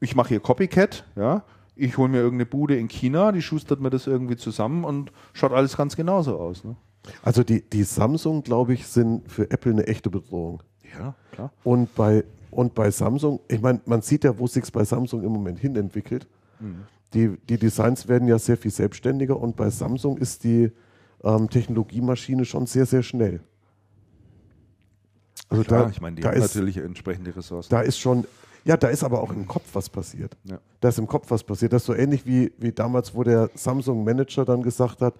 ich 0.00 0.14
mache 0.14 0.28
hier 0.28 0.40
Copycat, 0.40 1.04
ja, 1.16 1.42
ich 1.74 1.98
hole 1.98 2.08
mir 2.08 2.18
irgendeine 2.18 2.46
Bude 2.46 2.76
in 2.76 2.88
China, 2.88 3.32
die 3.32 3.42
schustert 3.42 3.80
mir 3.80 3.90
das 3.90 4.06
irgendwie 4.06 4.36
zusammen 4.36 4.84
und 4.84 5.12
schaut 5.34 5.52
alles 5.52 5.76
ganz 5.76 5.94
genauso 5.96 6.38
aus. 6.38 6.64
Ne? 6.64 6.76
Also 7.22 7.44
die, 7.44 7.62
die 7.62 7.84
Samsung, 7.84 8.42
glaube 8.42 8.74
ich, 8.74 8.86
sind 8.86 9.30
für 9.30 9.50
Apple 9.50 9.72
eine 9.72 9.86
echte 9.86 10.10
Bedrohung. 10.10 10.62
Ja, 10.98 11.14
klar. 11.32 11.52
Und 11.64 11.94
bei 11.94 12.24
und 12.56 12.74
bei 12.74 12.90
Samsung, 12.90 13.40
ich 13.48 13.60
meine, 13.60 13.80
man 13.84 14.00
sieht 14.00 14.24
ja, 14.24 14.38
wo 14.38 14.46
sich 14.46 14.72
bei 14.72 14.82
Samsung 14.82 15.22
im 15.22 15.30
Moment 15.30 15.58
hin 15.58 15.76
entwickelt. 15.76 16.26
Mhm. 16.58 16.84
Die, 17.12 17.36
die 17.48 17.58
Designs 17.58 18.08
werden 18.08 18.26
ja 18.28 18.38
sehr 18.38 18.56
viel 18.56 18.70
selbstständiger 18.70 19.38
und 19.38 19.56
bei 19.56 19.68
Samsung 19.68 20.16
ist 20.16 20.42
die 20.42 20.72
ähm, 21.22 21.50
Technologiemaschine 21.50 22.46
schon 22.46 22.64
sehr, 22.66 22.86
sehr 22.86 23.02
schnell. 23.02 23.40
Also 25.50 25.64
Klar, 25.64 25.84
da, 25.84 25.90
ich 25.90 26.00
meine, 26.00 26.16
die 26.16 26.22
da 26.22 26.30
haben 26.30 26.38
ist, 26.38 26.54
natürlich 26.54 26.78
entsprechende 26.78 27.36
Ressourcen. 27.36 27.68
Da 27.68 27.82
ist 27.82 27.98
schon, 27.98 28.24
ja, 28.64 28.78
da 28.78 28.88
ist 28.88 29.04
aber 29.04 29.20
auch 29.20 29.32
im 29.32 29.46
Kopf 29.46 29.66
was 29.74 29.90
passiert. 29.90 30.34
Ja. 30.44 30.58
Da 30.80 30.88
ist 30.88 30.98
im 30.98 31.06
Kopf 31.06 31.30
was 31.30 31.44
passiert. 31.44 31.74
Das 31.74 31.82
ist 31.82 31.86
so 31.86 31.94
ähnlich 31.94 32.24
wie, 32.24 32.52
wie 32.56 32.72
damals, 32.72 33.14
wo 33.14 33.22
der 33.22 33.50
Samsung 33.54 34.02
Manager 34.02 34.46
dann 34.46 34.62
gesagt 34.62 35.02
hat, 35.02 35.14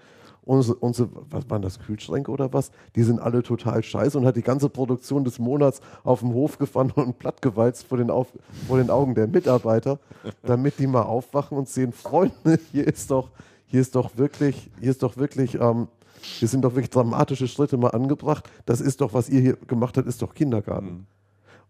unsere, 0.47 0.79
unsere, 0.79 1.09
was 1.29 1.51
waren 1.51 1.61
das, 1.61 1.81
Kühlschränke 1.81 2.31
oder 2.31 2.53
was? 2.53 2.71
Die 2.95 3.03
sind 3.03 3.21
alle 3.21 3.43
total 3.43 3.83
scheiße 3.83 4.17
und 4.17 4.25
hat 4.25 4.37
die 4.37 4.43
ganze 4.43 4.71
Produktion 4.71 5.25
des 5.25 5.39
Monats 5.39 5.81
auf 6.05 6.21
dem 6.21 6.33
Hof 6.33 6.57
gefahren 6.59 6.93
und 6.95 7.19
plattgewalzt 7.19 7.87
vor 7.87 7.99
den, 7.99 8.11
auf, 8.11 8.29
vor 8.67 8.79
den 8.79 8.89
Augen 8.89 9.15
der 9.15 9.27
Mitarbeiter, 9.27 9.99
damit 10.43 10.79
die 10.79 10.87
mal 10.87 11.03
aufwachen 11.03 11.59
und 11.59 11.69
sehen, 11.69 11.93
Freunde, 11.93 12.59
hier 12.73 12.87
ist 12.87 13.11
doch, 13.11 13.31
hier 13.67 13.81
ist 13.81 13.97
doch 13.97 14.17
wirklich, 14.17 14.71
hier 14.81 14.91
ist 14.91 15.03
doch 15.03 15.17
wirklich, 15.17 15.61
ähm, 15.61 15.89
hier 16.21 16.49
sind 16.49 16.63
doch 16.63 16.75
wirklich 16.75 16.91
dramatische 16.91 17.49
Schritte 17.49 17.77
mal 17.77 17.91
angebracht. 17.91 18.49
Das 18.65 18.81
ist 18.81 19.01
doch, 19.01 19.13
was 19.13 19.29
ihr 19.29 19.41
hier 19.41 19.57
gemacht 19.57 19.97
habt, 19.99 20.07
ist 20.07 20.23
doch 20.23 20.33
Kindergarten. 20.33 20.87
Mhm. 20.87 21.07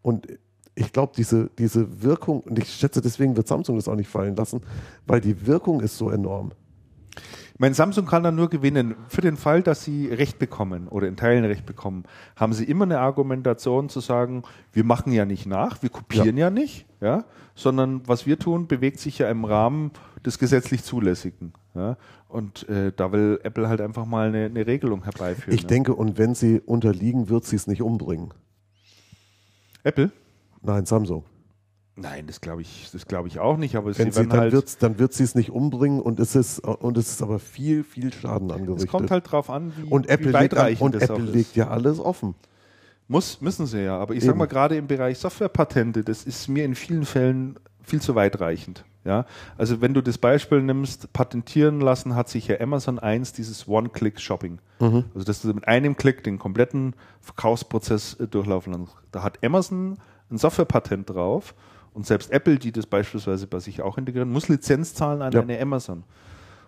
Und 0.03 0.27
ich 0.74 0.93
glaube, 0.93 1.15
diese, 1.16 1.51
diese 1.59 2.03
Wirkung, 2.03 2.40
und 2.40 2.59
ich 2.59 2.69
schätze, 2.69 3.01
deswegen 3.01 3.36
wird 3.36 3.48
Samsung 3.48 3.77
das 3.77 3.89
auch 3.89 3.97
nicht 3.97 4.11
fallen 4.11 4.36
lassen, 4.36 4.61
weil 5.07 5.23
die 5.23 5.47
Wirkung 5.47 5.81
ist 5.81 5.97
so 5.97 6.11
enorm. 6.11 6.53
Mein 7.59 7.73
Samsung 7.73 8.07
kann 8.07 8.23
dann 8.23 8.35
nur 8.35 8.51
gewinnen. 8.51 8.97
Für 9.09 9.23
den 9.23 9.37
Fall, 9.37 9.62
dass 9.62 9.83
sie 9.83 10.09
Recht 10.09 10.39
bekommen 10.39 10.89
oder 10.89 11.09
in 11.09 11.16
Teilen 11.16 11.45
Recht 11.45 11.65
bekommen, 11.65 12.05
haben 12.37 12.53
sie 12.53 12.65
immer 12.65 12.85
eine 12.85 12.99
Argumentation 12.99 13.89
zu 13.89 14.01
sagen, 14.01 14.43
wir 14.73 14.85
machen 14.85 15.12
ja 15.12 15.24
nicht 15.24 15.47
nach, 15.47 15.83
wir 15.83 15.89
kopieren 15.89 16.37
ja, 16.37 16.47
ja 16.47 16.51
nicht, 16.51 16.87
ja, 17.01 17.24
sondern 17.55 18.03
was 18.07 18.27
wir 18.27 18.39
tun, 18.39 18.66
bewegt 18.66 19.01
sich 19.01 19.19
ja 19.19 19.31
im 19.31 19.45
Rahmen 19.45 19.91
des 20.24 20.39
gesetzlich 20.39 20.85
Zulässigen. 20.85 21.53
Ja? 21.74 21.97
Und 22.28 22.69
äh, 22.69 22.93
da 22.95 23.12
will 23.12 23.41
Apple 23.43 23.69
halt 23.69 23.81
einfach 23.81 24.05
mal 24.05 24.28
eine, 24.28 24.47
eine 24.47 24.66
Regelung 24.66 25.05
herbeiführen. 25.05 25.55
Ich 25.55 25.62
ja. 25.62 25.69
denke, 25.69 25.95
und 25.95 26.19
wenn 26.19 26.35
sie 26.35 26.61
unterliegen, 26.61 27.28
wird 27.31 27.45
sie 27.45 27.57
es 27.57 27.66
nicht 27.66 27.81
umbringen. 27.81 28.35
Apple? 29.83 30.11
Nein, 30.62 30.85
Samsung. 30.85 31.24
Nein, 31.98 32.27
das 32.27 32.43
glaube 32.43 32.60
ich, 32.60 32.90
das 32.93 33.06
glaube 33.06 33.28
ich 33.28 33.39
auch 33.39 33.56
nicht. 33.56 33.74
Aber 33.74 33.97
Wenn 33.98 34.12
sie, 34.12 34.23
sie 34.23 34.28
dann 34.28 34.39
halt 34.39 34.52
wird's, 34.52 34.77
dann 34.77 34.98
wird 34.98 35.14
sie 35.14 35.24
es 35.24 35.35
nicht 35.35 35.51
umbringen 35.51 36.01
und 36.01 36.20
es 36.20 36.36
ist 36.36 36.60
und 36.60 36.98
es 36.98 37.10
ist 37.10 37.23
aber 37.23 37.39
viel, 37.39 37.85
viel 37.85 38.12
Schaden 38.12 38.51
angerichtet. 38.51 38.86
Es 38.86 38.90
kommt 38.90 39.10
halt 39.10 39.31
drauf 39.31 39.48
an, 39.48 39.73
wie, 39.77 39.85
und 39.89 40.09
Apple 40.09 40.28
wie 40.28 40.32
weitreichend 40.35 40.94
legt, 40.94 41.10
und 41.10 41.16
Apple 41.16 41.32
legt 41.32 41.56
ja 41.56 41.68
alles 41.68 41.98
offen. 41.98 42.35
Muss, 43.09 43.40
müssen 43.40 43.66
sie 43.66 43.82
ja. 43.82 43.98
Aber 43.98 44.14
ich 44.14 44.24
sage 44.24 44.36
mal 44.36 44.47
gerade 44.47 44.77
im 44.77 44.86
Bereich 44.86 45.18
Softwarepatente, 45.18 46.05
das 46.05 46.24
ist 46.24 46.48
mir 46.48 46.64
in 46.64 46.74
vielen 46.74 47.06
Fällen 47.06 47.59
viel 47.82 48.02
zu 48.02 48.14
weitreichend. 48.14 48.85
Ja, 49.05 49.24
also 49.56 49.81
wenn 49.81 49.94
du 49.94 50.02
das 50.02 50.18
Beispiel 50.18 50.60
nimmst, 50.60 51.12
patentieren 51.12 51.81
lassen 51.81 52.16
hat 52.16 52.28
sich 52.28 52.48
ja 52.48 52.60
Amazon 52.60 52.98
1 52.98 53.32
dieses 53.32 53.68
One-Click-Shopping. 53.68 54.59
Mhm. 54.81 55.05
Also 55.14 55.24
dass 55.24 55.43
du 55.43 55.55
mit 55.55 55.66
einem 55.68 55.97
Klick 55.97 56.24
den 56.24 56.40
kompletten 56.40 56.94
Verkaufsprozess 57.20 58.14
äh, 58.14 58.27
durchlaufen 58.27 58.73
kannst. 58.73 58.93
Da 59.12 59.23
hat 59.23 59.44
Amazon 59.44 59.98
ein 60.28 60.39
Softwarepatent 60.39 61.09
drauf. 61.09 61.55
Und 61.97 62.06
selbst 62.06 62.31
Apple, 62.31 62.59
die 62.59 62.73
das 62.73 62.85
beispielsweise 62.86 63.47
bei 63.47 63.59
sich 63.59 63.81
auch 63.81 63.97
integrieren, 63.97 64.31
muss 64.31 64.48
Lizenz 64.48 64.93
zahlen 64.93 65.23
an 65.23 65.32
Ja. 65.32 65.40
eine 65.40 65.59
Amazon. 65.59 66.05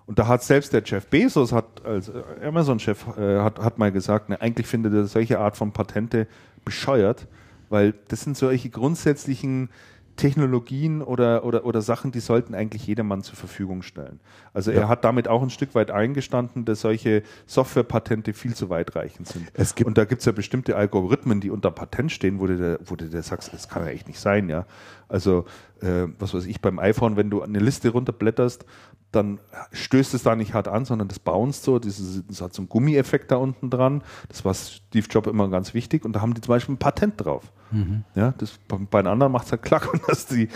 Und 0.06 0.18
da 0.18 0.26
hat 0.26 0.42
selbst 0.42 0.72
der 0.72 0.82
Jeff 0.82 1.06
Bezos, 1.06 1.52
hat 1.52 1.84
als 1.84 2.08
äh, 2.08 2.22
Amazon-Chef, 2.42 3.04
äh, 3.18 3.40
hat, 3.40 3.58
hat 3.58 3.76
mal 3.76 3.92
gesagt, 3.92 4.30
ne, 4.30 4.40
eigentlich 4.40 4.66
findet 4.66 4.94
er 4.94 5.04
solche 5.04 5.38
Art 5.38 5.58
von 5.58 5.72
Patente 5.72 6.26
bescheuert, 6.64 7.26
weil 7.68 7.92
das 8.08 8.22
sind 8.22 8.38
solche 8.38 8.70
grundsätzlichen 8.70 9.68
Technologien 10.16 11.00
oder, 11.00 11.44
oder, 11.44 11.64
oder 11.64 11.80
Sachen, 11.80 12.10
die 12.10 12.18
sollten 12.18 12.52
eigentlich 12.54 12.84
jedermann 12.88 13.22
zur 13.22 13.36
Verfügung 13.36 13.82
stellen. 13.82 14.18
Also 14.52 14.72
er 14.72 14.80
Ja. 14.82 14.88
hat 14.88 15.04
damit 15.04 15.28
auch 15.28 15.42
ein 15.42 15.50
Stück 15.50 15.76
weit 15.76 15.92
eingestanden, 15.92 16.64
dass 16.64 16.80
solche 16.80 17.22
Softwarepatente 17.46 18.32
viel 18.32 18.52
zu 18.54 18.68
weitreichend 18.68 19.28
sind. 19.28 19.46
Es 19.54 19.76
gibt- 19.76 19.86
Und 19.86 19.96
da 19.96 20.04
gibt 20.04 20.20
es 20.22 20.26
ja 20.26 20.32
bestimmte 20.32 20.74
Algorithmen, 20.74 21.40
die 21.40 21.50
unter 21.50 21.70
Patent 21.70 22.10
stehen, 22.10 22.40
wo 22.40 22.48
du, 22.48 22.56
der, 22.56 22.78
wo 22.84 22.96
du 22.96 23.08
der 23.08 23.22
sagst, 23.22 23.52
das 23.54 23.68
kann 23.68 23.84
ja 23.84 23.90
echt 23.92 24.08
nicht 24.08 24.18
sein, 24.18 24.48
ja. 24.48 24.66
Also, 25.08 25.46
äh, 25.80 26.06
was 26.18 26.34
weiß 26.34 26.46
ich, 26.46 26.60
beim 26.60 26.78
iPhone, 26.78 27.16
wenn 27.16 27.30
du 27.30 27.42
eine 27.42 27.58
Liste 27.58 27.90
runterblätterst, 27.90 28.64
dann 29.10 29.40
stößt 29.72 30.12
es 30.12 30.22
da 30.22 30.36
nicht 30.36 30.52
hart 30.52 30.68
an, 30.68 30.84
sondern 30.84 31.08
das 31.08 31.18
bounced 31.18 31.64
so, 31.64 31.78
dieses, 31.78 32.26
das 32.26 32.42
hat 32.42 32.52
so 32.52 32.62
einen 32.62 32.68
Gummieffekt 32.68 33.30
da 33.30 33.36
unten 33.36 33.70
dran. 33.70 34.02
Das 34.28 34.44
war 34.44 34.52
Steve 34.52 35.06
Jobs 35.08 35.28
immer 35.28 35.48
ganz 35.48 35.72
wichtig 35.72 36.04
und 36.04 36.12
da 36.12 36.20
haben 36.20 36.34
die 36.34 36.42
zum 36.42 36.52
Beispiel 36.52 36.74
ein 36.74 36.78
Patent 36.78 37.14
drauf. 37.16 37.52
Ja, 38.14 38.34
das, 38.36 38.58
bei, 38.68 38.76
bei 38.76 39.02
den 39.02 39.08
anderen 39.08 39.32
macht 39.32 39.46
es 39.46 39.52
halt 39.52 39.62
klack 39.62 39.92
und 39.92 40.02
das, 40.06 40.26
die, 40.26 40.48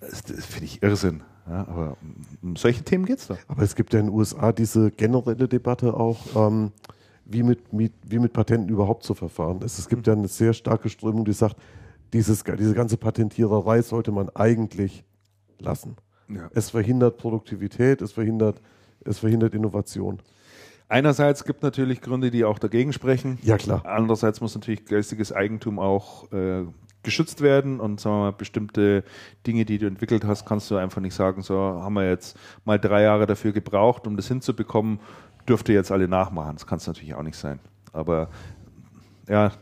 das, 0.00 0.22
das 0.22 0.46
finde 0.46 0.66
ich 0.66 0.82
Irrsinn. 0.82 1.22
Ja, 1.48 1.60
aber 1.62 1.96
um 2.42 2.56
solche 2.56 2.84
Themen 2.84 3.06
geht 3.06 3.18
es 3.18 3.28
da. 3.28 3.36
Aber 3.48 3.62
es 3.62 3.74
gibt 3.74 3.92
ja 3.94 4.00
in 4.00 4.06
den 4.06 4.14
USA 4.14 4.52
diese 4.52 4.90
generelle 4.90 5.48
Debatte 5.48 5.94
auch, 5.94 6.18
ähm, 6.36 6.72
wie, 7.24 7.42
mit, 7.42 7.72
mit, 7.72 7.92
wie 8.04 8.18
mit 8.18 8.32
Patenten 8.32 8.68
überhaupt 8.68 9.02
zu 9.02 9.14
verfahren 9.14 9.60
ist. 9.62 9.78
Es 9.78 9.88
gibt 9.88 10.06
ja 10.06 10.12
eine 10.12 10.28
sehr 10.28 10.52
starke 10.52 10.88
Strömung, 10.88 11.24
die 11.24 11.32
sagt, 11.32 11.56
dieses, 12.12 12.44
diese 12.44 12.74
ganze 12.74 12.96
Patentiererei 12.96 13.82
sollte 13.82 14.12
man 14.12 14.28
eigentlich 14.30 15.04
lassen. 15.58 15.96
Ja. 16.28 16.50
Es 16.54 16.70
verhindert 16.70 17.18
Produktivität, 17.18 18.02
es 18.02 18.12
verhindert, 18.12 18.60
es 19.04 19.18
verhindert 19.18 19.54
Innovation. 19.54 20.20
Einerseits 20.88 21.44
gibt 21.44 21.62
natürlich 21.62 22.00
Gründe, 22.00 22.30
die 22.30 22.44
auch 22.44 22.58
dagegen 22.58 22.92
sprechen. 22.92 23.38
Ja, 23.42 23.58
klar. 23.58 23.84
Andererseits 23.84 24.40
muss 24.40 24.54
natürlich 24.54 24.86
geistiges 24.86 25.32
Eigentum 25.32 25.78
auch 25.78 26.32
äh, 26.32 26.64
geschützt 27.02 27.42
werden 27.42 27.78
und 27.78 28.00
sagen 28.00 28.16
wir 28.16 28.20
mal, 28.20 28.32
bestimmte 28.32 29.04
Dinge, 29.46 29.64
die 29.64 29.78
du 29.78 29.86
entwickelt 29.86 30.24
hast, 30.24 30.46
kannst 30.46 30.70
du 30.70 30.76
einfach 30.76 31.02
nicht 31.02 31.14
sagen, 31.14 31.42
so 31.42 31.58
haben 31.58 31.94
wir 31.94 32.08
jetzt 32.08 32.38
mal 32.64 32.78
drei 32.78 33.02
Jahre 33.02 33.26
dafür 33.26 33.52
gebraucht, 33.52 34.06
um 34.06 34.16
das 34.16 34.28
hinzubekommen, 34.28 35.00
dürfte 35.46 35.72
jetzt 35.72 35.92
alle 35.92 36.08
nachmachen. 36.08 36.54
Das 36.54 36.66
kann 36.66 36.78
es 36.78 36.86
natürlich 36.86 37.14
auch 37.14 37.22
nicht 37.22 37.36
sein. 37.36 37.60
Aber 37.92 38.28
ja, 39.28 39.52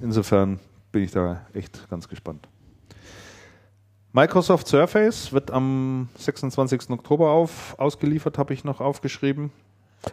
insofern 0.00 0.60
bin 0.92 1.02
ich 1.02 1.10
da 1.10 1.46
echt 1.52 1.88
ganz 1.88 2.08
gespannt. 2.08 2.48
Microsoft 4.12 4.66
Surface 4.68 5.32
wird 5.32 5.50
am 5.50 6.08
26. 6.16 6.90
Oktober 6.90 7.30
auf, 7.30 7.78
ausgeliefert, 7.78 8.38
habe 8.38 8.54
ich 8.54 8.64
noch 8.64 8.80
aufgeschrieben. 8.80 9.52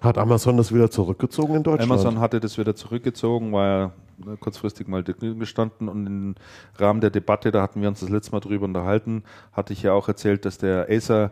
Hat 0.01 0.17
Amazon 0.17 0.57
das 0.57 0.73
wieder 0.73 0.89
zurückgezogen 0.89 1.55
in 1.55 1.63
Deutschland? 1.63 1.91
Amazon 1.91 2.19
hatte 2.19 2.39
das 2.39 2.57
wieder 2.57 2.75
zurückgezogen, 2.75 3.51
war 3.53 3.65
ja 3.65 3.91
ne, 4.17 4.37
kurzfristig 4.37 4.87
mal 4.87 5.03
gestanden 5.03 5.87
und 5.87 6.05
im 6.05 6.35
Rahmen 6.75 7.01
der 7.01 7.11
Debatte, 7.11 7.51
da 7.51 7.61
hatten 7.61 7.81
wir 7.81 7.87
uns 7.87 7.99
das 7.99 8.09
letzte 8.09 8.31
Mal 8.31 8.39
drüber 8.39 8.65
unterhalten, 8.65 9.23
hatte 9.53 9.73
ich 9.73 9.83
ja 9.83 9.93
auch 9.93 10.07
erzählt, 10.07 10.45
dass 10.45 10.57
der 10.57 10.87
Acer 10.89 11.31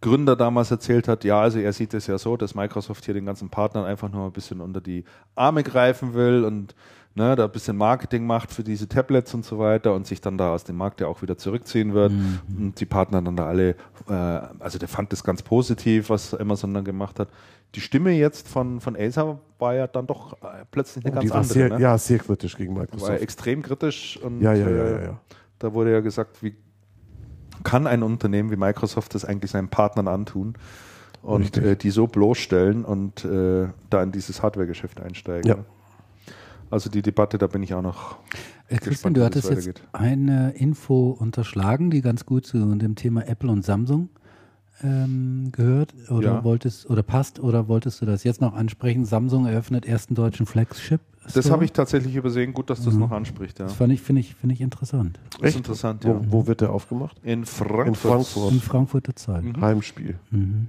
Gründer 0.00 0.34
damals 0.34 0.70
erzählt 0.70 1.08
hat, 1.08 1.24
ja, 1.24 1.40
also 1.40 1.58
er 1.58 1.74
sieht 1.74 1.92
es 1.92 2.06
ja 2.06 2.16
so, 2.16 2.38
dass 2.38 2.54
Microsoft 2.54 3.04
hier 3.04 3.12
den 3.12 3.26
ganzen 3.26 3.50
Partnern 3.50 3.84
einfach 3.84 4.08
nur 4.08 4.24
ein 4.24 4.32
bisschen 4.32 4.62
unter 4.62 4.80
die 4.80 5.04
Arme 5.34 5.62
greifen 5.62 6.14
will 6.14 6.44
und 6.44 6.74
ne, 7.20 7.36
da 7.36 7.44
ein 7.44 7.52
bisschen 7.52 7.76
Marketing 7.76 8.26
macht 8.26 8.50
für 8.52 8.64
diese 8.64 8.88
Tablets 8.88 9.34
und 9.34 9.44
so 9.44 9.58
weiter 9.58 9.94
und 9.94 10.06
sich 10.06 10.20
dann 10.20 10.38
da 10.38 10.52
aus 10.52 10.64
dem 10.64 10.76
Markt 10.76 11.00
ja 11.00 11.06
auch 11.06 11.22
wieder 11.22 11.36
zurückziehen 11.36 11.92
wird 11.94 12.12
und 12.58 12.80
die 12.80 12.86
Partner 12.86 13.22
dann 13.22 13.36
da 13.36 13.46
alle, 13.46 13.70
äh, 14.08 14.12
also 14.58 14.78
der 14.78 14.88
fand 14.88 15.12
das 15.12 15.22
ganz 15.22 15.42
positiv, 15.42 16.10
was 16.10 16.34
Amazon 16.34 16.74
dann 16.74 16.84
gemacht 16.84 17.18
hat. 17.20 17.28
Die 17.74 17.80
Stimme 17.80 18.10
jetzt 18.12 18.48
von, 18.48 18.80
von 18.80 18.96
Acer 18.96 19.38
war 19.58 19.74
ja 19.74 19.86
dann 19.86 20.06
doch 20.06 20.32
äh, 20.42 20.64
plötzlich 20.70 21.04
eine 21.04 21.14
Oh, 21.14 21.20
ganz 21.20 21.30
andere. 21.32 21.52
sehr, 21.52 21.68
ne? 21.68 21.80
ja, 21.80 21.96
sehr 21.98 22.18
kritisch 22.18 22.56
gegen 22.56 22.74
war 22.74 22.82
Microsoft. 22.82 23.20
extrem 23.22 23.62
kritisch 23.62 24.18
und 24.22 24.40
Ja, 24.40 24.52
ja, 24.54 24.68
ja, 24.68 24.76
äh, 24.84 24.92
ja, 24.92 25.02
ja. 25.02 25.20
da 25.60 25.72
wurde 25.72 25.92
ja 25.92 26.00
gesagt, 26.00 26.42
wie 26.42 26.56
kann 27.62 27.86
ein 27.86 28.02
Unternehmen 28.02 28.50
wie 28.50 28.56
Microsoft 28.56 29.14
das 29.14 29.24
eigentlich 29.24 29.50
seinen 29.50 29.68
Partnern 29.68 30.08
antun 30.08 30.54
und 31.22 31.58
äh, 31.58 31.76
die 31.76 31.90
so 31.90 32.06
bloßstellen 32.06 32.84
und 32.86 33.24
äh, 33.26 33.68
da 33.90 34.02
in 34.02 34.10
dieses 34.10 34.42
Hardware-Geschäft 34.42 34.98
einsteigen. 35.00 35.46
Ja. 35.48 35.56
Also 36.70 36.88
die 36.90 37.02
Debatte, 37.02 37.36
da 37.38 37.46
bin 37.46 37.62
ich 37.62 37.74
auch 37.74 37.82
noch 37.82 38.16
Äh, 38.68 38.76
Christian, 38.76 38.90
gespannt, 38.90 39.16
du 39.16 39.24
hattest 39.24 39.50
das 39.50 39.66
jetzt 39.66 39.82
eine 39.92 40.50
Info 40.52 41.10
unterschlagen, 41.10 41.90
die 41.90 42.00
ganz 42.00 42.24
gut 42.26 42.46
zu 42.46 42.58
dem 42.76 42.94
Thema 42.94 43.26
Apple 43.26 43.50
und 43.50 43.64
Samsung 43.64 44.08
ähm, 44.82 45.48
gehört 45.52 45.92
oder 46.08 46.34
Ja. 46.36 46.44
wolltest 46.44 46.88
oder 46.88 47.02
passt 47.02 47.40
oder 47.40 47.68
wolltest 47.68 48.00
du 48.00 48.06
das 48.06 48.24
jetzt 48.24 48.40
noch 48.40 48.54
ansprechen? 48.54 49.04
Samsung 49.04 49.46
eröffnet 49.46 49.84
ersten 49.84 50.14
deutschen 50.14 50.46
Flagship. 50.46 51.00
Das 51.24 51.32
Store. 51.32 51.50
habe 51.52 51.64
ich 51.66 51.72
tatsächlich 51.72 52.14
übersehen. 52.16 52.54
Gut, 52.54 52.70
dass 52.70 52.82
du 52.82 52.88
es 52.88 52.94
Mhm. 52.94 53.00
noch 53.02 53.10
ansprichst. 53.10 53.58
Ja. 53.58 53.66
Das 53.66 53.74
fand 53.74 53.92
ich, 53.92 54.00
finde 54.00 54.20
ich, 54.20 54.34
finde 54.36 54.54
ich 54.54 54.60
interessant. 54.62 55.18
Das 55.32 55.40
ist 55.40 55.46
Echt? 55.48 55.56
interessant, 55.58 56.04
Wo, 56.04 56.08
ja. 56.12 56.20
wo 56.28 56.46
wird 56.46 56.62
der 56.62 56.72
aufgemacht? 56.72 57.18
In 57.22 57.44
Frankfurt. 57.44 57.88
In 57.88 57.94
Frankfurt. 57.94 58.52
In 58.52 58.60
Frankfurter 58.60 59.14
Zeit. 59.16 59.44
Mhm. 59.44 59.60
Heimspiel. 59.60 60.18
Mhm. 60.30 60.68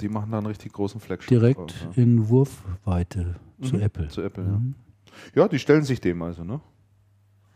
Die 0.00 0.08
machen 0.08 0.30
da 0.30 0.38
einen 0.38 0.46
richtig 0.46 0.72
großen 0.72 1.00
Flagship. 1.00 1.28
Direkt 1.28 1.58
drauf, 1.58 1.74
ja. 1.96 2.02
in 2.02 2.28
Wurfweite 2.28 3.36
zu 3.62 3.76
Mhm. 3.76 3.82
Apple. 3.82 4.08
Zu 4.08 4.22
Apple, 4.22 4.44
ja. 4.44 4.50
Mhm. 4.50 4.74
Ja, 5.34 5.48
die 5.48 5.58
stellen 5.58 5.82
sich 5.82 6.00
dem 6.00 6.22
also, 6.22 6.44
ne? 6.44 6.60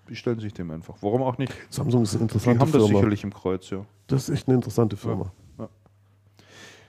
Die 0.08 0.16
stellen 0.16 0.40
sich 0.40 0.52
dem 0.52 0.70
einfach. 0.70 0.96
Warum 1.00 1.22
auch 1.22 1.38
nicht? 1.38 1.52
Samsung 1.70 2.02
ist 2.02 2.10
eine 2.14 2.18
Die 2.18 2.22
interessante 2.24 2.58
haben 2.60 2.72
das 2.72 2.82
Firma. 2.82 2.98
sicherlich 2.98 3.22
im 3.24 3.32
Kreuz, 3.32 3.70
ja. 3.70 3.84
Das 4.08 4.28
ist 4.28 4.34
echt 4.34 4.48
eine 4.48 4.56
interessante 4.56 4.96
Firma. 4.96 5.32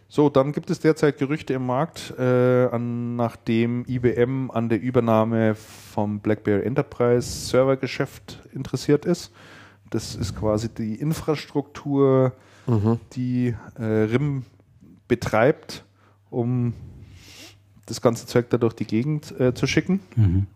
So, 0.10 0.30
dann 0.30 0.52
gibt 0.52 0.70
es 0.70 0.80
derzeit 0.80 1.18
Gerüchte 1.18 1.54
im 1.56 1.66
Markt, 1.66 2.14
äh, 2.20 2.68
an, 2.72 3.16
nachdem 3.16 3.84
IBM 3.88 4.52
an 4.52 4.70
der 4.70 4.80
Übernahme 4.80 5.56
vom 5.56 6.20
BlackBerry 6.20 6.64
Enterprise 6.66 7.28
Servergeschäft 7.48 8.40
interessiert 8.54 9.06
ist. 9.06 9.32
Das 9.90 10.14
ist 10.16 10.36
quasi 10.36 10.70
die 10.70 10.96
Infrastruktur, 10.96 12.34
Mhm. 12.68 13.00
die 13.14 13.56
äh, 13.80 13.84
RIM 13.84 14.44
betreibt, 15.08 15.86
um 16.30 16.74
das 17.86 18.02
ganze 18.02 18.26
Zeug 18.26 18.50
da 18.50 18.58
durch 18.58 18.74
die 18.74 18.86
Gegend 18.86 19.38
äh, 19.40 19.54
zu 19.54 19.68
schicken. 19.68 20.00
Mhm. 20.16 20.48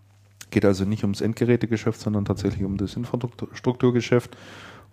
Geht 0.50 0.66
also 0.66 0.86
nicht 0.86 1.04
ums 1.04 1.22
Endgerätegeschäft, 1.22 2.00
sondern 2.00 2.26
tatsächlich 2.26 2.64
um 2.64 2.78
das 2.78 2.96
Infrastrukturgeschäft. 2.96 4.38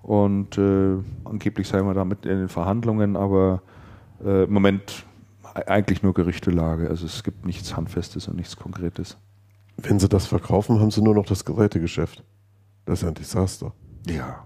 Und 0.03 0.59
äh, 0.59 0.97
angeblich 1.25 1.69
seien 1.69 1.87
wir 1.87 1.95
damit 1.95 2.27
in 2.27 2.39
den 2.39 2.49
Verhandlungen, 2.49 3.17
aber 3.17 3.63
äh, 4.23 4.45
im 4.45 4.53
Moment 4.53 5.07
e- 5.55 5.67
eigentlich 5.67 6.03
nur 6.03 6.13
Gerüchtelage. 6.13 6.89
Also 6.89 7.07
es 7.07 7.23
gibt 7.23 7.47
nichts 7.47 7.77
Handfestes 7.77 8.29
und 8.29 8.37
nichts 8.37 8.57
Konkretes. 8.57 9.17
Wenn 9.77 9.99
sie 9.99 10.09
das 10.09 10.27
verkaufen, 10.27 10.81
haben 10.81 10.91
sie 10.91 11.03
nur 11.03 11.15
noch 11.15 11.27
das 11.27 11.45
Gerätegeschäft. 11.45 12.23
Das 12.85 12.99
ist 12.99 13.03
ja 13.03 13.09
ein 13.09 13.15
Desaster. 13.15 13.73
Ja, 14.07 14.45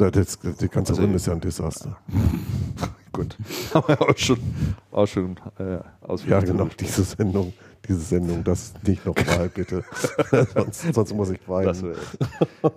Ja, 0.00 0.10
Das, 0.10 0.38
die 0.38 0.68
ganze 0.68 0.92
Also- 0.92 1.02
RIM 1.02 1.14
ist 1.14 1.26
ja 1.26 1.32
ein 1.34 1.40
Desaster. 1.40 1.96
gut. 3.12 3.36
Haben 3.74 3.88
wir 3.88 4.00
auch 4.00 4.16
schon, 4.16 4.38
auch 4.92 5.06
schon 5.06 5.36
äh, 5.58 5.78
ausführlich 6.00 6.48
Ja, 6.48 6.52
genau. 6.52 6.68
Diese 6.78 7.02
Sendung, 7.02 7.52
diese 7.86 7.98
Sendung, 8.00 8.44
das 8.44 8.72
nicht 8.86 9.04
nochmal, 9.04 9.48
bitte. 9.48 9.84
sonst, 10.54 10.94
sonst 10.94 11.14
muss 11.14 11.30
ich 11.30 11.40
weinen. 11.48 11.96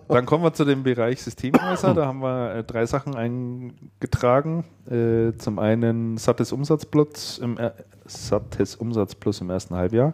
Dann 0.08 0.26
kommen 0.26 0.44
wir 0.44 0.54
zu 0.54 0.66
dem 0.66 0.84
Bereich 0.84 1.22
Systemhäuser. 1.22 1.94
Da 1.94 2.08
haben 2.08 2.20
wir 2.22 2.56
äh, 2.56 2.64
drei 2.64 2.86
Sachen 2.86 3.16
eingetragen. 3.16 4.66
Äh, 4.90 5.38
zum 5.38 5.60
einen 5.60 6.18
sattes 6.18 6.52
Umsatzplus 6.52 7.38
im, 7.38 7.58
sattes 8.06 8.76
Umsatzplus 8.76 9.40
im 9.41 9.50
ersten 9.50 9.76
Halbjahr. 9.76 10.14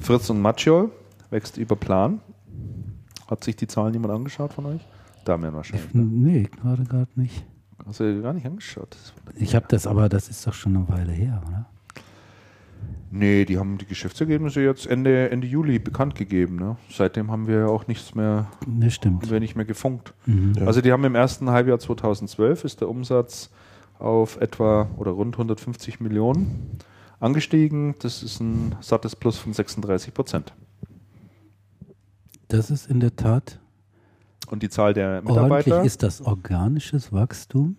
Fritz 0.00 0.28
und 0.28 0.40
Macchiol 0.42 0.90
wächst 1.30 1.56
über 1.56 1.76
Plan. 1.76 2.20
Hat 3.28 3.44
sich 3.44 3.56
die 3.56 3.66
Zahlen 3.68 3.94
jemand 3.94 4.12
angeschaut 4.12 4.52
von 4.52 4.66
euch? 4.66 4.86
Damian 5.24 5.54
wahrscheinlich. 5.54 5.92
Ne? 5.94 6.02
Nee, 6.02 6.42
gerade 6.60 6.84
gerade 6.84 7.10
nicht. 7.16 7.44
Hast 7.86 8.00
du 8.00 8.22
gar 8.22 8.32
nicht 8.32 8.46
angeschaut? 8.46 8.96
Ich 9.34 9.54
habe 9.54 9.66
das, 9.68 9.86
aber 9.86 10.08
das 10.08 10.28
ist 10.28 10.46
doch 10.46 10.54
schon 10.54 10.76
eine 10.76 10.88
Weile 10.88 11.12
her, 11.12 11.42
oder? 11.48 11.66
Nee, 13.10 13.44
die 13.44 13.58
haben 13.58 13.76
die 13.76 13.84
Geschäftsergebnisse 13.86 14.62
jetzt 14.62 14.86
Ende, 14.86 15.30
Ende 15.30 15.46
Juli 15.46 15.78
bekannt 15.78 16.14
gegeben. 16.14 16.56
Ne? 16.56 16.76
Seitdem 16.90 17.30
haben 17.30 17.46
wir 17.46 17.68
auch 17.68 17.86
nichts 17.86 18.14
mehr, 18.14 18.46
Das 18.66 18.94
stimmt. 18.94 19.22
haben 19.24 19.30
wir 19.30 19.40
nicht 19.40 19.54
mehr 19.54 19.66
gefunkt. 19.66 20.14
Mhm. 20.26 20.54
Ja. 20.56 20.66
Also 20.66 20.80
die 20.80 20.92
haben 20.92 21.04
im 21.04 21.14
ersten 21.14 21.50
Halbjahr 21.50 21.78
2012 21.78 22.64
ist 22.64 22.80
der 22.80 22.88
Umsatz 22.88 23.50
auf 23.98 24.36
etwa 24.40 24.88
oder 24.96 25.10
rund 25.10 25.34
150 25.34 26.00
Millionen 26.00 26.78
angestiegen. 27.20 27.94
Das 27.98 28.22
ist 28.22 28.40
ein 28.40 28.74
sattes 28.80 29.14
Plus 29.14 29.36
von 29.38 29.52
36 29.52 30.14
Prozent. 30.14 30.54
Das 32.48 32.70
ist 32.70 32.90
in 32.90 33.00
der 33.00 33.14
Tat 33.16 33.60
Und 34.48 34.62
die 34.62 34.68
Zahl 34.68 34.92
der 34.92 35.22
ordentlich. 35.24 35.34
Mitarbeiter, 35.36 35.82
Ist 35.84 36.02
das 36.02 36.20
organisches 36.20 37.12
Wachstum 37.12 37.76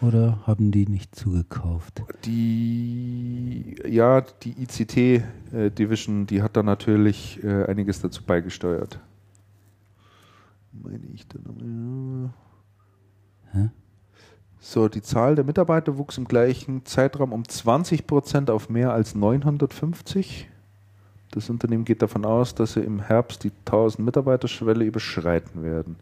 oder 0.00 0.38
haben 0.46 0.70
die 0.70 0.86
nicht 0.86 1.14
zugekauft? 1.14 2.02
die 2.24 3.76
ja 3.86 4.20
die 4.42 4.62
ICT 4.62 4.96
äh, 4.96 5.70
Division, 5.70 6.26
die 6.26 6.42
hat 6.42 6.56
da 6.56 6.62
natürlich 6.62 7.42
äh, 7.44 7.64
einiges 7.66 8.00
dazu 8.00 8.22
beigesteuert. 8.24 9.00
meine 10.72 11.06
ich 11.14 11.26
da 11.28 11.38
nochmal. 11.44 12.30
Hä? 13.52 13.70
So, 14.60 14.88
die 14.88 15.02
Zahl 15.02 15.36
der 15.36 15.44
Mitarbeiter 15.44 15.98
wuchs 15.98 16.18
im 16.18 16.26
gleichen 16.26 16.84
Zeitraum 16.84 17.32
um 17.32 17.46
20 17.48 18.06
Prozent 18.08 18.50
auf 18.50 18.68
mehr 18.68 18.92
als 18.92 19.14
950. 19.14 20.48
Das 21.30 21.50
Unternehmen 21.50 21.84
geht 21.84 22.02
davon 22.02 22.24
aus, 22.24 22.54
dass 22.54 22.74
sie 22.74 22.80
im 22.80 23.00
Herbst 23.00 23.44
die 23.44 23.52
1000 23.66 24.04
Mitarbeiter-Schwelle 24.04 24.84
überschreiten 24.84 25.62
werden. 25.62 25.96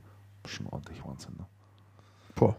Schon 0.46 0.66
ordentlich 0.66 1.04
Wahnsinn. 1.04 1.34
Ne? 1.38 1.46
Boah. 2.34 2.56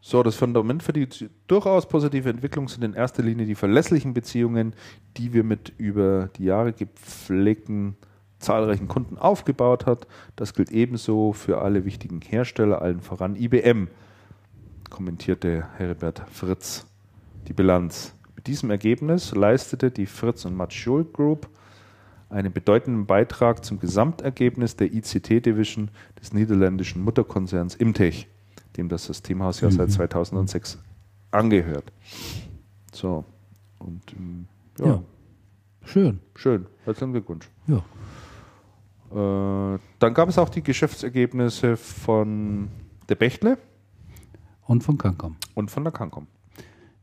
So, 0.00 0.24
das 0.24 0.34
Fundament 0.34 0.82
für 0.82 0.92
die 0.92 1.08
durchaus 1.46 1.88
positive 1.88 2.28
Entwicklung 2.28 2.68
sind 2.68 2.82
in 2.82 2.94
erster 2.94 3.22
Linie 3.22 3.46
die 3.46 3.54
verlässlichen 3.54 4.14
Beziehungen, 4.14 4.74
die 5.16 5.32
wir 5.32 5.44
mit 5.44 5.72
über 5.78 6.28
die 6.36 6.44
Jahre 6.44 6.72
gepflegten 6.72 7.96
zahlreichen 8.40 8.88
Kunden 8.88 9.16
aufgebaut 9.16 9.86
hat. 9.86 10.08
Das 10.34 10.54
gilt 10.54 10.72
ebenso 10.72 11.32
für 11.32 11.62
alle 11.62 11.84
wichtigen 11.84 12.20
Hersteller, 12.20 12.82
allen 12.82 13.00
voran 13.00 13.36
IBM, 13.36 13.88
kommentierte 14.90 15.68
Herbert 15.76 16.24
Fritz 16.30 16.86
die 17.48 17.52
Bilanz. 17.52 18.14
Mit 18.42 18.48
diesem 18.48 18.70
Ergebnis 18.70 19.32
leistete 19.36 19.92
die 19.92 20.04
Fritz 20.06 20.44
und 20.44 20.56
Matschul 20.56 21.04
Group 21.04 21.48
einen 22.28 22.52
bedeutenden 22.52 23.06
Beitrag 23.06 23.64
zum 23.64 23.78
Gesamtergebnis 23.78 24.74
der 24.74 24.92
ICT-Division 24.92 25.92
des 26.20 26.32
niederländischen 26.32 27.04
Mutterkonzerns 27.04 27.76
Imtech, 27.76 28.26
dem 28.76 28.88
das 28.88 29.04
Systemhaus 29.04 29.60
ja 29.60 29.70
seit 29.70 29.92
2006 29.92 30.82
angehört. 31.30 31.92
So, 32.92 33.24
und 33.78 34.02
ähm, 34.16 34.48
ja, 34.80 34.86
Ja. 34.86 35.02
Schön. 35.84 36.18
schön. 36.34 36.66
Herzlichen 36.82 37.12
Glückwunsch. 37.12 37.48
Ja. 37.68 37.76
Äh, 39.76 39.78
dann 40.00 40.14
gab 40.14 40.28
es 40.28 40.36
auch 40.36 40.48
die 40.48 40.64
Geschäftsergebnisse 40.64 41.76
von 41.76 42.70
der 43.08 43.14
Bechtle 43.14 43.56
Und 44.66 44.82
von 44.82 44.98
Cancom. 44.98 45.36
und 45.54 45.54
und 45.54 45.70
von 45.70 45.84
der 45.84 45.92
Cancom. 45.92 46.26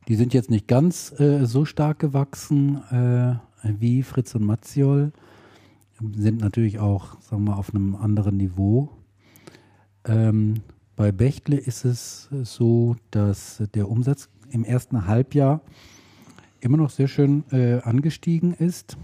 Die 0.10 0.16
sind 0.16 0.34
jetzt 0.34 0.50
nicht 0.50 0.68
ganz 0.68 1.14
äh, 1.20 1.46
so 1.46 1.66
stark 1.66 2.00
gewachsen 2.00 2.82
äh, 2.92 3.36
wie 3.64 4.02
Fritz 4.02 4.34
und 4.34 4.44
Matziol, 4.44 5.12
sind 6.16 6.40
natürlich 6.42 6.80
auch, 6.80 7.22
sagen 7.22 7.44
wir 7.46 7.58
auf 7.58 7.76
einem 7.76 7.96
anderen 7.96 8.38
Niveau. 8.38 8.90
Ähm, 10.06 10.62
bei 10.96 11.12
Bechtle 11.12 11.58
ist 11.58 11.86
es 11.86 12.28
so, 12.42 12.96
dass 13.12 13.62
der 13.76 13.88
Umsatz 13.88 14.30
im 14.50 14.64
ersten 14.64 15.06
Halbjahr 15.06 15.62
immer 16.60 16.78
noch 16.78 16.90
sehr 16.90 17.08
schön 17.08 17.44
äh, 17.52 17.80
angestiegen 17.82 18.54
ist. 18.56 18.98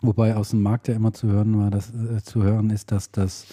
Wobei 0.00 0.34
aus 0.34 0.50
dem 0.50 0.62
Markt 0.62 0.88
ja 0.88 0.94
immer 0.94 1.12
zu 1.12 1.28
hören 1.28 1.58
war, 1.58 1.70
dass 1.70 1.92
äh, 1.92 2.22
zu 2.22 2.42
hören 2.42 2.70
ist, 2.70 2.90
dass 2.90 3.10
das 3.10 3.46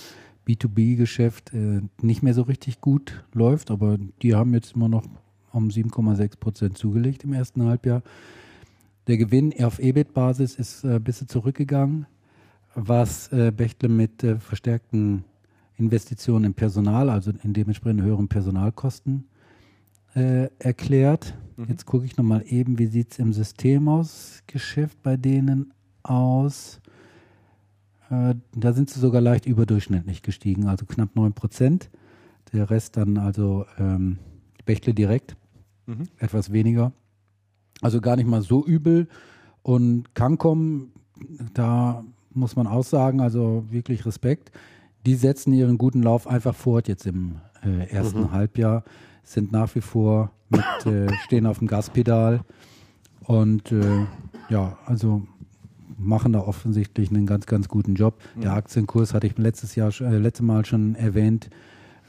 B2B-Geschäft 0.47 1.53
äh, 1.53 1.81
nicht 2.01 2.23
mehr 2.23 2.33
so 2.33 2.43
richtig 2.43 2.79
gut 2.79 3.25
läuft, 3.33 3.69
aber 3.69 3.97
die 4.21 4.33
haben 4.33 4.53
jetzt 4.53 4.75
immer 4.75 4.87
noch 4.87 5.03
um 5.53 5.69
7,6 5.69 6.37
Prozent 6.37 6.77
zugelegt 6.77 7.23
im 7.23 7.33
ersten 7.33 7.63
Halbjahr. 7.63 8.01
Der 9.07 9.17
Gewinn 9.17 9.53
auf 9.63 9.79
EBIT-Basis 9.79 10.55
ist 10.55 10.83
äh, 10.83 10.95
ein 10.95 11.03
bisschen 11.03 11.27
zurückgegangen, 11.27 12.05
was 12.75 13.31
äh, 13.31 13.51
Bechtle 13.51 13.89
mit 13.89 14.23
äh, 14.23 14.39
verstärkten 14.39 15.23
Investitionen 15.77 16.45
im 16.45 16.53
Personal, 16.53 17.09
also 17.09 17.31
in 17.43 17.53
dementsprechend 17.53 18.01
höheren 18.01 18.27
Personalkosten, 18.27 19.25
äh, 20.15 20.49
erklärt. 20.59 21.35
Jetzt 21.67 21.85
gucke 21.85 22.05
ich 22.05 22.17
nochmal 22.17 22.43
eben, 22.47 22.79
wie 22.79 22.87
sieht 22.87 23.11
es 23.11 23.19
im 23.19 23.33
Systemhausgeschäft 23.33 25.01
bei 25.03 25.17
denen 25.17 25.73
aus. 26.03 26.79
Äh, 28.09 28.35
da 28.55 28.73
sind 28.73 28.89
sie 28.89 28.99
sogar 28.99 29.21
leicht 29.21 29.45
überdurchschnittlich 29.45 30.21
gestiegen, 30.21 30.67
also 30.67 30.85
knapp 30.85 31.15
9 31.15 31.33
Prozent. 31.33 31.89
Der 32.53 32.69
Rest 32.69 32.97
dann 32.97 33.17
also 33.17 33.65
ähm, 33.79 34.19
Bechtle 34.65 34.93
direkt, 34.93 35.35
Mhm. 35.85 36.07
etwas 36.17 36.51
weniger. 36.51 36.91
Also 37.81 38.01
gar 38.01 38.15
nicht 38.15 38.27
mal 38.27 38.41
so 38.41 38.65
übel. 38.65 39.07
Und 39.61 40.13
Cancom, 40.15 40.91
da 41.53 42.03
muss 42.31 42.55
man 42.55 42.67
auch 42.67 42.83
sagen, 42.83 43.21
also 43.21 43.65
wirklich 43.69 44.05
Respekt. 44.05 44.51
Die 45.05 45.15
setzen 45.15 45.53
ihren 45.53 45.77
guten 45.77 46.01
Lauf 46.01 46.27
einfach 46.27 46.55
fort 46.55 46.87
jetzt 46.87 47.05
im 47.05 47.35
äh, 47.63 47.89
ersten 47.89 48.31
Halbjahr, 48.31 48.83
sind 49.23 49.51
nach 49.51 49.73
wie 49.75 49.81
vor 49.81 50.31
mit, 50.49 50.63
äh, 50.85 51.11
stehen 51.25 51.45
auf 51.45 51.59
dem 51.59 51.67
Gaspedal 51.67 52.41
und 53.25 53.71
äh, 53.71 54.05
ja, 54.49 54.77
also 54.85 55.23
machen 55.97 56.33
da 56.33 56.39
offensichtlich 56.39 57.09
einen 57.09 57.25
ganz, 57.25 57.45
ganz 57.45 57.67
guten 57.67 57.95
Job. 57.95 58.19
Der 58.35 58.53
Aktienkurs 58.53 59.13
hatte 59.13 59.27
ich 59.27 59.37
letztes 59.37 59.75
Jahr, 59.75 59.89
äh, 60.01 60.17
letzte 60.17 60.43
Mal 60.43 60.65
schon 60.65 60.95
erwähnt, 60.95 61.49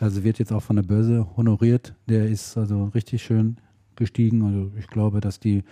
also 0.00 0.24
wird 0.24 0.38
jetzt 0.38 0.52
auch 0.52 0.62
von 0.62 0.76
der 0.76 0.82
Börse 0.82 1.26
honoriert. 1.36 1.94
Der 2.08 2.28
ist 2.28 2.56
also 2.56 2.86
richtig 2.94 3.22
schön 3.22 3.58
gestiegen. 3.96 4.42
Also 4.42 4.70
ich 4.78 4.86
glaube, 4.86 5.20
dass 5.20 5.40
die, 5.40 5.64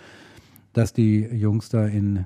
dass 0.73 0.93
die 0.93 1.21
Jungs 1.21 1.69
da 1.69 1.85
in 1.85 2.25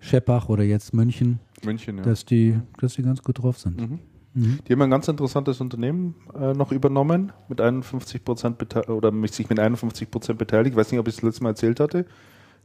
Scheppach 0.00 0.48
oder 0.48 0.62
jetzt 0.62 0.94
München, 0.94 1.40
München, 1.64 1.98
ja. 1.98 2.04
dass 2.04 2.24
die, 2.24 2.58
dass 2.78 2.94
die 2.94 3.02
ganz 3.02 3.22
gut 3.22 3.42
drauf 3.42 3.58
sind. 3.58 3.80
Mhm. 3.80 3.98
Mhm. 4.34 4.58
Die 4.66 4.72
haben 4.72 4.82
ein 4.82 4.90
ganz 4.90 5.08
interessantes 5.08 5.60
Unternehmen 5.60 6.14
äh, 6.38 6.52
noch 6.52 6.70
übernommen, 6.70 7.32
mit 7.48 7.60
51 7.60 8.24
Prozent 8.24 8.88
oder 8.88 9.12
sich 9.26 9.48
mit 9.48 9.58
51 9.58 10.10
Prozent 10.10 10.38
beteiligt. 10.38 10.74
Ich 10.74 10.76
weiß 10.76 10.92
nicht, 10.92 11.00
ob 11.00 11.08
ich 11.08 11.16
es 11.16 11.22
letztes 11.22 11.40
Mal 11.40 11.50
erzählt 11.50 11.80
hatte. 11.80 12.06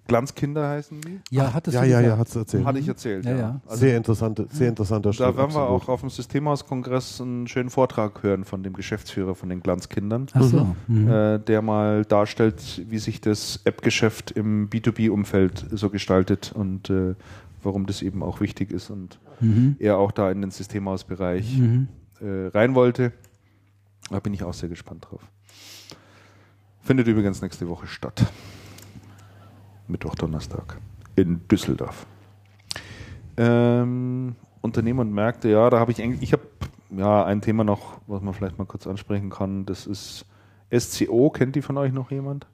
Glanzkinder 0.07 0.67
heißen 0.69 0.99
die. 1.01 1.19
Ja, 1.29 1.53
hattest 1.53 1.75
Ja, 1.75 1.81
du 1.83 1.87
ja, 1.89 2.01
ja, 2.01 2.17
hat 2.17 2.27
es 2.27 2.35
erzählt. 2.35 2.65
Hatte 2.65 2.79
ich 2.79 2.87
erzählt. 2.87 3.23
Ja, 3.25 3.31
Ja, 3.31 3.37
ja. 3.37 3.61
Also, 3.65 3.77
sehr 3.81 3.95
interessante, 3.97 4.47
sehr 4.51 4.69
interessanter 4.69 5.09
da 5.09 5.13
Schritt, 5.13 5.25
werden 5.37 5.37
wir 5.37 5.61
absolut. 5.61 5.81
auch 5.83 5.87
auf 5.89 6.01
dem 6.01 6.09
Systemhauskongress 6.09 7.21
einen 7.21 7.47
schönen 7.47 7.69
Vortrag 7.69 8.21
hören 8.21 8.43
von 8.43 8.63
dem 8.63 8.73
Geschäftsführer 8.73 9.33
von 9.35 9.49
den 9.49 9.61
Glanzkindern. 9.61 10.27
Ach 10.33 10.43
so. 10.43 10.75
Mhm. 10.87 11.07
äh, 11.07 11.39
der 11.39 11.61
mal 11.61 12.03
darstellt, 12.05 12.81
wie 12.89 12.99
sich 12.99 13.21
das 13.21 13.61
App-Geschäft 13.63 14.31
im 14.31 14.69
B2B-Umfeld 14.69 15.65
so 15.71 15.89
gestaltet 15.89 16.51
und 16.53 16.89
äh, 16.89 17.15
warum 17.63 17.85
das 17.85 18.01
eben 18.01 18.23
auch 18.23 18.41
wichtig 18.41 18.71
ist 18.71 18.89
und 18.89 19.19
Mhm. 19.39 19.77
er 19.79 19.97
auch 19.97 20.11
da 20.11 20.29
in 20.31 20.41
den 20.41 20.51
Systemhausbereich 20.51 21.57
Mhm. 21.57 21.87
äh, 22.21 22.47
rein 22.47 22.75
wollte. 22.75 23.11
Da 24.11 24.19
bin 24.19 24.33
ich 24.33 24.43
auch 24.43 24.53
sehr 24.53 24.69
gespannt 24.69 25.07
drauf. 25.09 25.21
Findet 26.81 27.07
übrigens 27.07 27.41
nächste 27.41 27.67
Woche 27.67 27.87
statt. 27.87 28.25
Mittwoch, 29.87 30.15
Donnerstag 30.15 30.77
in 31.15 31.41
Düsseldorf. 31.47 32.05
Ähm, 33.37 34.35
Unternehmen 34.61 34.99
und 34.99 35.13
Märkte, 35.13 35.49
ja, 35.49 35.69
da 35.69 35.79
habe 35.79 35.91
ich 35.91 36.01
eigentlich, 36.01 36.21
ich 36.21 36.33
habe 36.33 36.43
ja 36.91 37.25
ein 37.25 37.41
Thema 37.41 37.63
noch, 37.63 37.99
was 38.07 38.21
man 38.21 38.33
vielleicht 38.33 38.57
mal 38.57 38.65
kurz 38.65 38.87
ansprechen 38.87 39.29
kann. 39.29 39.65
Das 39.65 39.87
ist 39.87 40.25
SCO. 40.73 41.29
Kennt 41.29 41.55
die 41.55 41.61
von 41.61 41.77
euch 41.77 41.91
noch 41.91 42.11
jemand? 42.11 42.47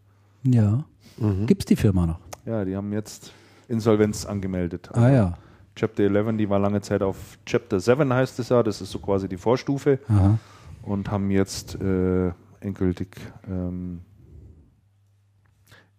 Ja. 0.44 0.84
Mhm. 1.18 1.46
Gibt's 1.46 1.66
die 1.66 1.76
Firma 1.76 2.06
noch? 2.06 2.20
Ja, 2.46 2.66
die 2.66 2.76
haben 2.76 2.94
jetzt 2.94 3.34
Insolvenz 3.68 4.26
angemeldet. 4.26 4.90
Ah 4.94 5.10
ja. 5.10 5.38
Chapter 5.76 6.04
11, 6.04 6.38
die 6.38 6.50
war 6.50 6.60
lange 6.60 6.82
Zeit 6.82 7.02
auf 7.02 7.38
Chapter 7.46 7.80
7 7.80 8.12
heißt 8.12 8.40
es 8.40 8.50
ja, 8.50 8.64
das 8.64 8.82
ist 8.82 8.92
so 8.92 9.00
quasi 9.00 9.30
die 9.30 9.38
Vorstufe 9.38 10.00
Aha. 10.10 10.38
und 10.84 11.10
haben 11.10 11.32
jetzt 11.32 11.80
äh, 11.80 12.32
endgültig 12.60 13.16
ähm, 13.48 14.02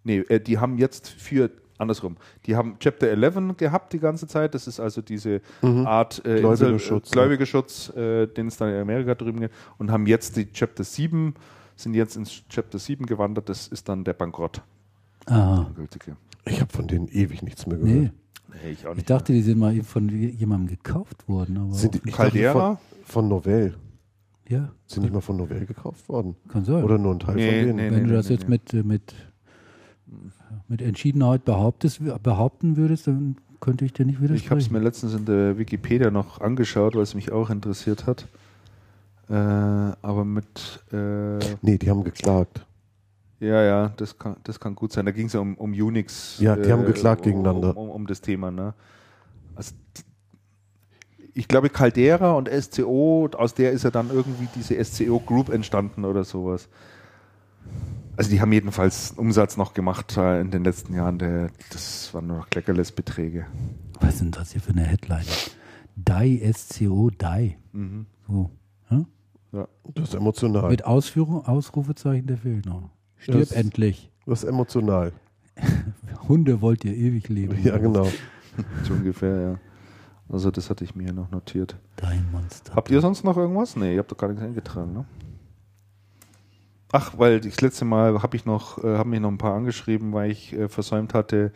nee, 0.04 0.18
äh, 0.28 0.40
die 0.40 0.58
haben 0.58 0.78
jetzt 0.78 1.08
für 1.08 1.50
andersrum, 1.78 2.16
die 2.46 2.56
haben 2.56 2.76
Chapter 2.78 3.08
11 3.08 3.56
gehabt 3.56 3.92
die 3.94 3.98
ganze 4.00 4.26
Zeit, 4.26 4.54
das 4.54 4.66
ist 4.66 4.80
also 4.80 5.00
diese 5.00 5.40
Mhm. 5.62 5.86
Art 5.86 6.22
äh, 6.26 6.40
Gläubigerschutz, 6.40 7.08
äh, 7.08 7.12
Gläubigerschutz, 7.12 7.88
äh, 7.96 8.26
den 8.26 8.48
es 8.48 8.56
dann 8.58 8.68
in 8.68 8.80
Amerika 8.80 9.14
drüben 9.14 9.40
gibt 9.40 9.54
und 9.78 9.90
haben 9.90 10.06
jetzt 10.06 10.36
die 10.36 10.50
Chapter 10.52 10.84
7 10.84 11.34
sind 11.76 11.94
jetzt 11.94 12.16
ins 12.16 12.42
Chapter 12.50 12.78
7 12.78 13.06
gewandert, 13.06 13.48
das 13.48 13.66
ist 13.68 13.88
dann 13.88 14.04
der 14.04 14.12
Bankrott. 14.12 14.60
Aha. 15.26 15.70
Ich 16.44 16.60
habe 16.60 16.70
von 16.72 16.86
denen 16.86 17.08
ewig 17.08 17.42
nichts 17.42 17.66
mehr 17.66 17.78
gehört. 17.78 17.98
Nee. 18.02 18.10
Nee, 18.64 18.70
ich 18.72 18.86
auch 18.86 18.96
Ich 18.96 19.04
dachte, 19.04 19.32
die 19.32 19.42
sind 19.42 19.58
mal 19.58 19.80
von 19.82 20.08
jemandem 20.08 20.68
gekauft 20.76 21.28
worden. 21.28 21.56
Aber 21.56 21.72
Sind 21.72 21.94
die, 21.94 22.00
Caldera? 22.10 22.76
Von, 22.76 23.04
von 23.04 23.28
Novell. 23.28 23.74
ja, 24.48 24.72
Sind 24.86 25.04
nicht 25.04 25.12
mal 25.14 25.20
von 25.20 25.36
Novell 25.36 25.64
gekauft 25.66 26.08
worden? 26.08 26.34
kann 26.48 26.64
sein. 26.64 26.82
Oder 26.82 26.98
nur 26.98 27.14
ein 27.14 27.20
Teil 27.20 27.36
Nee, 27.36 27.46
von 27.46 27.54
denen? 27.66 27.76
nee. 27.76 27.90
Wenn 27.96 28.08
du 28.08 28.14
das 28.14 28.28
jetzt 28.28 28.48
mit, 28.48 28.74
äh, 28.74 28.82
mit, 28.82 29.14
mit 30.68 30.82
Entschiedenheit 30.82 31.44
behauptest, 31.44 32.00
behaupten 32.22 32.76
würdest, 32.76 33.06
dann 33.06 33.36
könnte 33.60 33.84
ich 33.84 33.92
dir 33.92 34.06
nicht 34.06 34.20
widersprechen. 34.20 34.44
Ich 34.44 34.50
habe 34.50 34.60
es 34.60 34.70
mir 34.70 34.78
letztens 34.80 35.14
in 35.14 35.24
der 35.24 35.58
Wikipedia 35.58 36.10
noch 36.10 36.40
angeschaut, 36.40 36.94
weil 36.94 37.02
es 37.02 37.14
mich 37.14 37.30
auch 37.30 37.50
interessiert 37.50 38.06
hat. 38.06 38.26
Äh, 39.28 39.34
aber 39.34 40.24
mit, 40.24 40.82
äh, 40.92 41.38
Nee, 41.62 41.78
die 41.78 41.88
haben 41.88 42.02
geklagt. 42.02 42.66
ja, 43.38 43.62
ja, 43.62 43.88
das 43.96 44.18
kann, 44.18 44.36
das 44.44 44.58
kann 44.58 44.74
gut 44.74 44.92
sein. 44.92 45.06
Da 45.06 45.12
ging 45.12 45.26
es 45.26 45.34
ja 45.34 45.40
um, 45.40 45.54
um 45.56 45.72
Unix. 45.72 46.40
Ja, 46.40 46.56
die 46.56 46.72
haben 46.72 46.84
geklagt 46.84 47.24
um, 47.26 47.32
gegeneinander. 47.32 47.76
Um, 47.76 47.90
um 47.90 48.06
das 48.06 48.20
Thema, 48.20 48.50
ne? 48.50 48.74
Also, 49.54 49.74
ich 51.32 51.46
glaube, 51.46 51.70
Caldera 51.70 52.32
und 52.32 52.48
SCO, 52.48 53.28
aus 53.36 53.54
der 53.54 53.70
ist 53.70 53.84
ja 53.84 53.90
dann 53.90 54.10
irgendwie 54.10 54.48
diese 54.54 54.82
SCO 54.84 55.20
Group 55.20 55.48
entstanden 55.50 56.04
oder 56.04 56.24
sowas. 56.24 56.68
Also 58.20 58.32
die 58.32 58.42
haben 58.42 58.52
jedenfalls 58.52 59.12
Umsatz 59.12 59.56
noch 59.56 59.72
gemacht 59.72 60.18
äh, 60.18 60.42
in 60.42 60.50
den 60.50 60.62
letzten 60.62 60.92
Jahren. 60.92 61.18
Der, 61.18 61.48
das 61.70 62.12
waren 62.12 62.26
nur 62.26 62.36
noch 62.36 62.50
Kleckerles-Beträge. 62.50 63.46
Was 63.98 64.18
sind 64.18 64.36
das 64.36 64.52
hier 64.52 64.60
für 64.60 64.72
eine 64.72 64.82
Headline? 64.82 65.24
DAI, 65.96 66.52
SCO, 66.54 67.08
DAI. 67.16 67.56
Mhm. 67.72 68.04
So. 68.28 68.50
Ja? 69.52 69.66
Das 69.94 70.10
ist 70.10 70.14
emotional. 70.14 70.68
Mit 70.68 70.84
Ausführung, 70.84 71.46
Ausrufezeichen, 71.46 72.26
der 72.26 72.36
fehlt 72.36 72.66
noch. 72.66 72.90
Stirb 73.16 73.38
Das- 73.40 73.52
endlich. 73.52 74.10
Das 74.26 74.42
ist 74.42 74.48
emotional. 74.50 75.12
Hunde 76.28 76.60
wollt 76.60 76.84
ihr 76.84 76.94
ewig 76.94 77.30
leben. 77.30 77.56
Ja, 77.64 77.78
genau. 77.78 78.06
So 78.84 78.92
ungefähr, 78.92 79.40
ja. 79.40 79.58
Also 80.28 80.50
das 80.50 80.68
hatte 80.68 80.84
ich 80.84 80.94
mir 80.94 81.04
hier 81.04 81.12
noch 81.14 81.30
notiert. 81.30 81.78
Dein 81.96 82.30
Monster. 82.32 82.74
Habt 82.74 82.90
ihr 82.90 83.00
sonst 83.00 83.24
noch 83.24 83.38
irgendwas? 83.38 83.76
Nee, 83.76 83.94
ihr 83.94 84.00
habt 84.00 84.12
doch 84.12 84.18
gar 84.18 84.28
nichts 84.28 84.42
eingetragen, 84.42 84.92
ne? 84.92 85.06
Ach, 86.92 87.14
weil 87.18 87.40
das 87.40 87.60
letzte 87.60 87.84
Mal 87.84 88.22
habe 88.22 88.36
ich 88.36 88.44
noch, 88.46 88.82
äh, 88.82 88.96
haben 88.98 89.10
mich 89.10 89.20
noch 89.20 89.30
ein 89.30 89.38
paar 89.38 89.54
angeschrieben, 89.54 90.12
weil 90.12 90.30
ich 90.30 90.52
äh, 90.52 90.68
versäumt 90.68 91.14
hatte, 91.14 91.52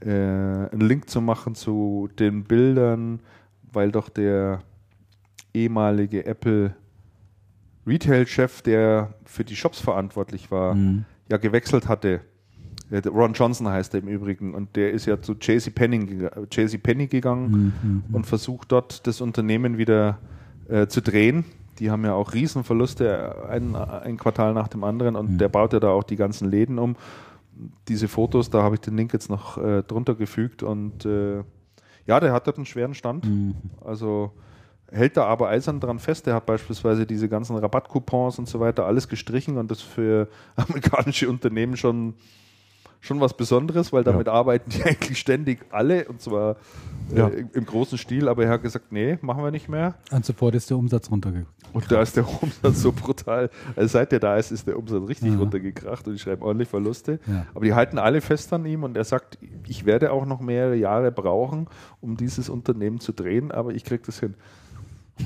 äh, 0.00 0.08
einen 0.10 0.80
Link 0.80 1.10
zu 1.10 1.20
machen 1.20 1.54
zu 1.56 2.08
den 2.18 2.44
Bildern, 2.44 3.20
weil 3.72 3.90
doch 3.90 4.08
der 4.08 4.62
ehemalige 5.52 6.24
Apple 6.26 6.74
Retail-Chef, 7.86 8.62
der 8.62 9.14
für 9.24 9.44
die 9.44 9.56
Shops 9.56 9.80
verantwortlich 9.80 10.50
war, 10.50 10.74
Mhm. 10.74 11.04
ja 11.30 11.38
gewechselt 11.38 11.88
hatte. 11.88 12.20
Äh, 12.90 13.06
Ron 13.08 13.32
Johnson 13.32 13.68
heißt 13.68 13.94
er 13.94 14.00
im 14.00 14.08
Übrigen 14.08 14.54
und 14.54 14.76
der 14.76 14.92
ist 14.92 15.06
ja 15.06 15.20
zu 15.20 15.32
JC 15.34 15.70
Penney, 15.74 15.98
gega- 15.98 16.46
JC 16.50 16.78
Penney 16.78 17.06
gegangen 17.06 17.72
Mhm. 17.82 18.04
und 18.14 18.26
versucht 18.26 18.70
dort 18.72 19.06
das 19.06 19.20
Unternehmen 19.20 19.78
wieder 19.78 20.18
äh, 20.68 20.86
zu 20.86 21.00
drehen. 21.00 21.44
Die 21.78 21.90
haben 21.90 22.04
ja 22.04 22.14
auch 22.14 22.34
Riesenverluste, 22.34 23.46
ein, 23.48 23.76
ein 23.76 24.16
Quartal 24.16 24.52
nach 24.54 24.68
dem 24.68 24.84
anderen 24.84 25.16
und 25.16 25.32
Mhm. 25.32 25.38
der 25.38 25.48
baut 25.48 25.72
ja 25.72 25.80
da 25.80 25.90
auch 25.90 26.04
die 26.04 26.16
ganzen 26.16 26.50
Läden 26.50 26.78
um. 26.78 26.96
Diese 27.88 28.08
Fotos, 28.08 28.50
da 28.50 28.62
habe 28.62 28.76
ich 28.76 28.80
den 28.80 28.96
Link 28.96 29.12
jetzt 29.12 29.30
noch 29.30 29.58
äh, 29.58 29.82
drunter 29.82 30.14
gefügt 30.14 30.62
und 30.62 31.04
äh, 31.04 31.42
ja, 32.06 32.20
der 32.20 32.32
hat 32.32 32.46
dort 32.46 32.56
einen 32.56 32.66
schweren 32.66 32.94
Stand. 32.94 33.26
Mhm. 33.26 33.54
Also 33.84 34.32
hält 34.90 35.16
da 35.16 35.26
aber 35.26 35.48
eisern 35.48 35.80
dran 35.80 35.98
fest. 35.98 36.26
Der 36.26 36.34
hat 36.34 36.46
beispielsweise 36.46 37.04
diese 37.04 37.28
ganzen 37.28 37.56
Rabattcoupons 37.56 38.38
und 38.38 38.48
so 38.48 38.60
weiter 38.60 38.86
alles 38.86 39.08
gestrichen 39.08 39.58
und 39.58 39.70
das 39.70 39.82
für 39.82 40.28
amerikanische 40.56 41.28
Unternehmen 41.28 41.76
schon, 41.76 42.14
schon 43.00 43.20
was 43.20 43.36
Besonderes, 43.36 43.92
weil 43.92 44.04
damit 44.04 44.28
arbeiten 44.28 44.70
die 44.70 44.82
eigentlich 44.84 45.18
ständig 45.18 45.60
alle 45.70 46.06
und 46.08 46.20
zwar 46.22 46.56
Ja. 47.14 47.28
äh, 47.28 47.44
im 47.52 47.64
großen 47.66 47.96
Stil. 47.98 48.28
Aber 48.28 48.44
er 48.44 48.50
hat 48.50 48.62
gesagt, 48.62 48.92
nee, 48.92 49.18
machen 49.22 49.42
wir 49.42 49.50
nicht 49.50 49.68
mehr. 49.68 49.94
Und 50.10 50.24
sofort 50.24 50.54
ist 50.54 50.68
der 50.70 50.76
Umsatz 50.76 51.10
runtergegangen. 51.10 51.48
Und 51.72 51.90
da 51.90 52.00
ist 52.02 52.16
der 52.16 52.26
Umsatz 52.42 52.80
so 52.82 52.92
brutal. 52.92 53.50
Also 53.76 53.88
seit 53.92 54.12
der 54.12 54.20
da 54.20 54.36
ist, 54.36 54.50
ist 54.52 54.66
der 54.66 54.78
Umsatz 54.78 55.08
richtig 55.08 55.32
Ja. 55.32 55.38
runtergekracht 55.38 56.06
und 56.06 56.14
die 56.14 56.18
schreiben 56.18 56.42
ordentlich 56.42 56.68
Verluste. 56.68 57.20
Ja. 57.26 57.46
Aber 57.54 57.64
die 57.64 57.74
halten 57.74 57.98
alle 57.98 58.20
fest 58.20 58.52
an 58.52 58.64
ihm 58.66 58.84
und 58.84 58.96
er 58.96 59.04
sagt, 59.04 59.38
ich 59.66 59.84
werde 59.86 60.12
auch 60.12 60.24
noch 60.26 60.40
mehrere 60.40 60.76
Jahre 60.76 61.12
brauchen, 61.12 61.66
um 62.00 62.16
dieses 62.16 62.48
Unternehmen 62.48 63.00
zu 63.00 63.12
drehen, 63.12 63.52
aber 63.52 63.72
ich 63.74 63.84
kriege 63.84 64.02
das 64.04 64.20
hin. 64.20 64.34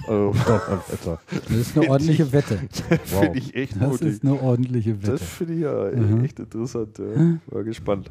Also. 0.06 0.32
Das 1.30 1.50
ist 1.50 1.76
eine 1.76 1.88
ordentliche 1.90 2.32
Wette. 2.32 2.58
finde 3.04 3.38
ich 3.38 3.54
echt 3.54 3.76
Das 3.80 3.88
mutig. 3.90 4.08
ist 4.08 4.24
eine 4.24 4.40
ordentliche 4.40 5.00
Wette. 5.02 5.12
Das 5.12 5.22
finde 5.22 5.54
ich 5.54 5.60
ja 5.60 5.90
Mhm. 5.94 6.24
echt 6.24 6.38
interessant. 6.40 6.98
Ja. 6.98 7.38
War 7.48 7.62
gespannt. 7.62 8.10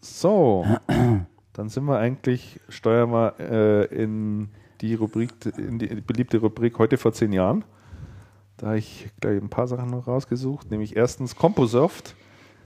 So, 0.00 0.64
dann 1.56 1.68
sind 1.68 1.84
wir 1.84 1.98
eigentlich, 1.98 2.60
steuern 2.68 3.10
wir 3.10 3.34
äh, 3.38 3.84
in 3.86 4.48
die 4.80 4.94
Rubrik, 4.94 5.30
in 5.56 5.78
die 5.78 5.86
beliebte 5.86 6.38
Rubrik 6.38 6.78
heute 6.78 6.98
vor 6.98 7.12
zehn 7.12 7.32
Jahren. 7.32 7.64
Da 8.58 8.68
habe 8.68 8.78
ich 8.78 9.08
gleich 9.20 9.40
ein 9.40 9.48
paar 9.48 9.68
Sachen 9.68 9.90
noch 9.90 10.06
rausgesucht, 10.06 10.70
nämlich 10.70 10.96
erstens 10.96 11.36
Composoft, 11.36 12.14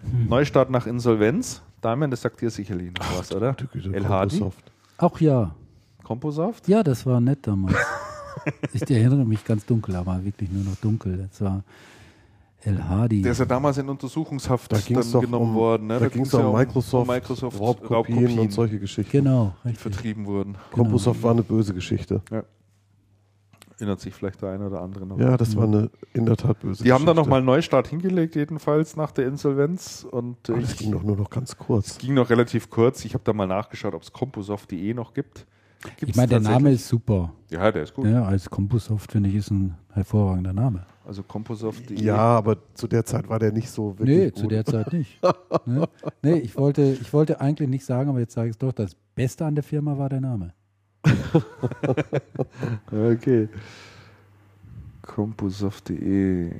Hm. 0.03 0.29
Neustart 0.29 0.71
nach 0.71 0.87
Insolvenz. 0.87 1.62
Damian, 1.81 2.11
das 2.11 2.23
sagt 2.23 2.41
dir 2.41 2.51
sicherlich 2.51 2.93
noch 2.93 3.19
was, 3.19 3.33
oder? 3.33 3.55
Güte, 3.55 3.95
El 3.95 4.09
Hadi? 4.09 4.39
Composoft. 4.39 4.73
Auch 4.99 5.21
ja. 5.21 5.55
Composoft? 6.03 6.69
Ja, 6.69 6.83
das 6.83 7.07
war 7.07 7.21
nett 7.21 7.47
damals. 7.47 7.77
ich 8.73 8.83
erinnere 8.91 9.25
mich 9.25 9.45
ganz 9.45 9.65
dunkel, 9.65 9.97
aber 9.97 10.25
wirklich 10.25 10.51
nur 10.51 10.65
noch 10.65 10.77
dunkel. 10.77 11.29
Das 11.31 11.41
war 11.41 11.62
El 12.62 12.89
Hadi. 12.89 13.23
Der 13.23 13.32
ist 13.32 13.39
ja 13.39 13.45
damals 13.47 13.78
in 13.78 13.89
Untersuchungshaft 13.89 14.70
Da 14.73 14.78
dann 14.78 15.12
doch 15.12 15.20
genommen 15.23 15.51
um- 15.51 15.55
worden. 15.55 15.87
Ne? 15.87 15.95
da 15.95 16.01
ging's 16.01 16.12
ging's 16.15 16.31
doch 16.31 16.41
ja 16.41 16.47
um 16.47 16.57
Microsoft, 16.57 17.09
Microsoft 17.09 17.59
Raubkopien 17.61 18.39
und 18.39 18.53
solche 18.53 18.78
Geschichten. 18.78 19.11
genau, 19.12 19.55
richtig. 19.65 19.81
vertrieben 19.81 20.27
wurden. 20.27 20.57
Composoft 20.73 21.23
war 21.23 21.31
eine 21.32 21.43
böse 21.43 21.73
Geschichte. 21.74 22.20
Erinnert 23.78 24.01
sich 24.01 24.12
vielleicht 24.12 24.43
der 24.43 24.51
eine 24.51 24.66
oder 24.66 24.82
andere 24.82 25.07
noch. 25.07 25.19
Ja, 25.19 25.39
das 25.39 25.57
war 25.57 25.65
eine 25.65 25.91
in 26.12 26.27
der 26.27 26.37
Tat 26.37 26.61
böse 26.61 26.85
Die 26.85 26.93
haben 26.93 27.07
da 27.07 27.12
Geschichte. 27.12 27.23
nochmal 27.23 27.39
einen 27.39 27.47
Neustart 27.47 27.89
hingelegt, 27.89 28.37
jedenfalls 28.37 28.95
nach 28.95 29.11
der 29.11 29.27
Insolvenz. 29.27 30.07
Und 30.11 30.51
äh, 30.51 30.61
das 30.61 30.77
ging 30.77 30.93
doch 30.93 31.03
nur 31.03 31.16
noch 31.16 31.31
ganz 31.31 31.57
kurz. 31.57 31.97
ging 31.97 32.12
noch 32.12 32.28
relativ 32.28 32.69
kurz. 32.69 33.07
Ich 33.07 33.15
habe 33.15 33.24
da 33.24 33.32
mal 33.32 33.47
nachgeschaut, 33.47 33.95
ob 33.95 34.03
es 34.03 34.12
Composoft.de 34.12 34.93
noch 34.93 35.15
gibt. 35.15 35.47
Ich 35.86 35.97
Gibt's 35.97 36.16
meine, 36.16 36.28
der 36.28 36.40
Name 36.40 36.73
ist 36.73 36.86
super. 36.89 37.32
Ja, 37.51 37.70
der 37.73 37.85
ist 37.85 37.94
gut. 37.94 38.07
Ja, 38.07 38.24
als 38.24 38.48
Composoft 38.51 39.12
finde 39.12 39.28
ich 39.31 39.36
ist 39.36 39.51
ein 39.51 39.74
hervorragender 39.93 40.52
Name. 40.52 40.85
Also 41.07 41.23
Composoft.de. 41.23 42.01
Ja, 42.02 42.16
aber 42.19 42.59
zu 42.74 42.86
der 42.86 43.05
Zeit 43.05 43.28
war 43.28 43.39
der 43.39 43.51
nicht 43.52 43.70
so 43.70 43.98
wirklich 43.98 44.16
Nee, 44.19 44.24
gut. 44.27 44.39
zu 44.39 44.47
der 44.47 44.65
Zeit 44.65 44.93
nicht. 44.93 45.19
ne? 45.66 45.89
Nee, 46.23 46.35
ich 46.39 46.57
wollte, 46.57 46.82
ich 46.82 47.12
wollte 47.12 47.40
eigentlich 47.40 47.69
nicht 47.69 47.85
sagen, 47.85 48.11
aber 48.11 48.20
jetzt 48.20 48.35
sage 48.35 48.48
ich 48.51 48.55
es 48.55 48.59
doch. 48.59 48.73
Das 48.73 48.94
Beste 49.15 49.44
an 49.47 49.55
der 49.55 49.65
Firma 49.65 49.97
war 49.98 50.09
der 50.09 50.20
Name. 50.20 50.52
Okay. 52.93 53.48
Composoft.de. 55.02 56.51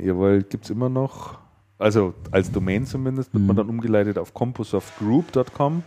Jawohl, 0.00 0.42
gibt 0.42 0.64
es 0.64 0.70
immer 0.70 0.88
noch. 0.88 1.38
Also 1.78 2.14
als 2.30 2.52
Domain 2.52 2.84
zumindest, 2.84 3.32
wird 3.32 3.42
man 3.44 3.56
Mhm. 3.56 3.58
dann 3.58 3.68
umgeleitet 3.70 4.18
auf 4.18 4.34
composoftgroup.com. 4.34 5.82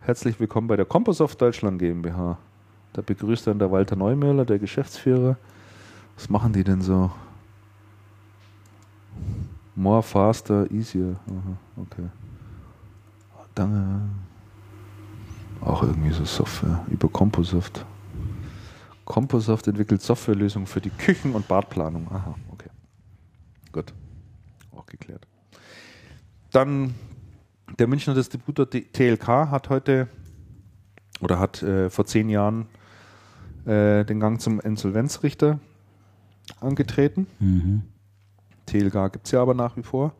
Herzlich 0.00 0.40
willkommen 0.40 0.68
bei 0.68 0.76
der 0.76 0.86
Composoft 0.86 1.40
Deutschland 1.40 1.78
GmbH. 1.78 2.38
Da 2.92 3.02
begrüßt 3.02 3.46
dann 3.46 3.58
der 3.58 3.70
Walter 3.70 3.94
Neumüller, 3.94 4.44
der 4.44 4.58
Geschäftsführer. 4.58 5.36
Was 6.16 6.30
machen 6.30 6.52
die 6.52 6.64
denn 6.64 6.80
so? 6.80 7.10
More, 9.74 10.02
faster, 10.02 10.70
easier. 10.70 11.16
Aha, 11.26 11.82
okay. 11.82 12.08
Danke. 13.54 14.00
Auch 15.60 15.82
irgendwie 15.82 16.10
so 16.10 16.24
Software 16.24 16.84
über 16.88 17.08
Composoft. 17.08 17.84
Composoft 19.04 19.66
entwickelt 19.66 20.00
Softwarelösungen 20.00 20.66
für 20.66 20.80
die 20.80 20.90
Küchen- 20.90 21.34
und 21.34 21.48
Badplanung. 21.48 22.06
Aha, 22.10 22.34
okay. 22.52 22.70
Gut. 23.72 23.92
Auch 24.74 24.86
geklärt. 24.86 25.26
Dann 26.50 26.94
der 27.78 27.86
Münchner 27.86 28.14
Distributor 28.14 28.68
TLK 28.68 29.26
hat 29.26 29.68
heute 29.68 30.08
oder 31.20 31.38
hat 31.38 31.62
äh, 31.62 31.90
vor 31.90 32.06
zehn 32.06 32.28
Jahren 32.28 32.66
äh, 33.66 34.04
den 34.04 34.20
Gang 34.20 34.40
zum 34.40 34.60
Insolvenzrichter 34.60 35.58
angetreten. 36.60 37.26
Mhm. 37.38 37.82
TLK 38.66 39.12
gibt 39.12 39.26
es 39.26 39.32
ja 39.32 39.42
aber 39.42 39.54
nach 39.54 39.76
wie 39.76 39.82
vor. 39.82 40.12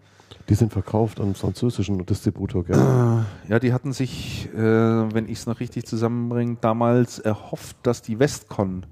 Die 0.49 0.55
sind 0.55 0.73
verkauft 0.73 1.21
an 1.21 1.35
französischen 1.35 2.05
Distributor, 2.07 2.65
gell? 2.65 3.25
Ja, 3.49 3.59
die 3.59 3.73
hatten 3.73 3.93
sich, 3.93 4.49
äh, 4.55 4.59
wenn 4.59 5.27
ich 5.27 5.39
es 5.39 5.47
noch 5.47 5.61
richtig 5.61 5.87
zusammenbringe, 5.87 6.57
damals 6.61 7.19
erhofft, 7.19 7.77
dass 7.83 8.01
die 8.01 8.19
Westcon 8.19 8.87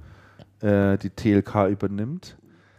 äh, 0.61 0.99
die 0.99 1.11
TLK 1.11 1.69
übernimmt. 1.71 2.37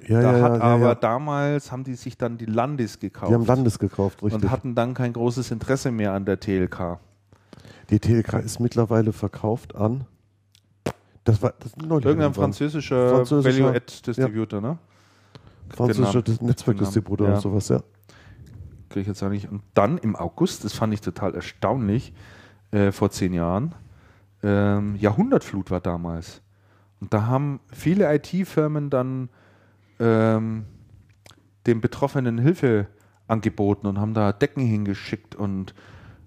Ja, 0.07 0.21
da 0.21 0.37
ja, 0.37 0.43
hat 0.43 0.53
ja, 0.59 0.61
aber 0.61 0.95
damals 0.95 1.71
haben 1.71 1.83
die 1.83 1.95
sich 1.95 2.17
dann 2.17 2.37
die 2.37 2.45
Landis 2.45 2.99
gekauft 2.99 3.29
Die 3.29 3.33
haben 3.33 3.45
Landes 3.45 3.77
gekauft, 3.77 4.23
richtig. 4.23 4.41
und 4.43 4.49
hatten 4.51 4.73
dann 4.73 4.93
kein 4.93 5.11
großes 5.13 5.51
Interesse 5.51 5.91
mehr 5.91 6.13
an 6.13 6.23
der 6.25 6.39
TLK. 6.39 6.99
Die 7.89 7.99
TLK 7.99 8.33
ist 8.43 8.59
mittlerweile 8.59 9.11
verkauft 9.13 9.75
an. 9.75 10.05
Das 11.23 11.41
war 11.41 11.53
das 11.59 11.73
Irgendein 11.77 12.33
französischer, 12.33 13.15
Französischer- 13.17 13.43
Value-Add-Distributor, 13.65 14.61
ne? 14.61 14.77
französischer. 15.69 16.23
Netzwerkdistributor 16.41 17.27
Ja. 17.27 17.33
oder 17.33 17.41
sowas, 17.41 17.67
ja. 17.67 17.81
Kriege 18.89 19.01
ich 19.01 19.07
jetzt 19.07 19.21
auch 19.23 19.29
nicht. 19.29 19.51
Und 19.51 19.61
dann 19.73 19.97
im 19.97 20.15
August, 20.15 20.63
das 20.63 20.71
fand 20.73 20.93
ich 20.93 21.01
total 21.01 21.35
erstaunlich, 21.35 22.13
äh, 22.71 22.93
vor 22.93 23.11
zehn 23.11 23.33
Jahren, 23.33 23.75
ähm, 24.43 24.95
Jahrhundertflut 24.95 25.69
war 25.71 25.81
damals. 25.81 26.41
Und 27.01 27.13
da 27.13 27.25
haben 27.25 27.59
viele 27.73 28.13
IT-Firmen 28.15 28.89
dann 28.89 29.27
ähm, 29.99 30.65
den 31.65 31.81
Betroffenen 31.81 32.37
Hilfe 32.37 32.87
angeboten 33.27 33.87
und 33.87 33.99
haben 33.99 34.13
da 34.13 34.31
Decken 34.31 34.63
hingeschickt 34.65 35.35
und 35.35 35.73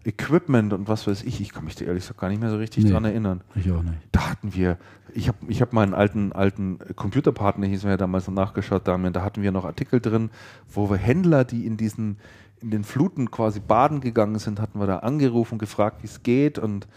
Equipment 0.05 0.73
und 0.73 0.89
was 0.89 1.07
weiß 1.07 1.25
ich. 1.25 1.41
Ich 1.43 1.53
kann 1.53 1.65
mich 1.65 1.75
da 1.77 1.85
ehrlich 1.85 2.05
gesagt 2.05 2.21
gar 2.21 2.29
nicht 2.29 2.41
mehr 2.41 2.51
so 2.51 2.57
richtig 2.57 2.85
Nee. 2.85 2.91
dran 2.91 3.05
erinnern. 3.05 3.43
Ich 3.55 3.71
auch 3.71 3.83
nicht. 3.83 3.99
Da 4.13 4.31
hatten 4.31 4.55
wir, 4.55 4.79
ich 5.13 5.29
habe 5.29 5.39
ich 5.49 5.61
hab 5.61 5.73
meinen 5.75 5.93
alten, 5.95 6.33
alten 6.33 6.79
Computerpartner, 6.97 7.67
hieß 7.67 7.85
mir 7.85 7.91
ja 7.91 7.97
damals 7.99 8.27
noch 8.27 8.35
nachgeschaut, 8.35 8.89
Damian, 8.89 9.13
da 9.13 9.23
hatten 9.23 9.43
wir 9.43 9.53
noch 9.53 9.65
Artikel 9.67 10.01
drin, 10.01 10.31
wo 10.69 10.89
wir 10.91 10.97
Händler, 10.97 11.45
die 11.45 11.67
in 11.67 11.77
diesen, 11.77 12.17
in 12.63 12.71
den 12.71 12.83
Fluten 12.85 13.31
quasi 13.31 13.61
baden 13.61 14.01
gegangen 14.01 14.39
sind, 14.39 14.59
hatten 14.61 14.79
wir 14.81 14.87
da 14.87 14.99
angerufen, 15.01 15.59
gefragt, 15.59 16.03
wie 16.03 16.07
es 16.07 16.23
geht 16.23 16.59
und 16.59 16.89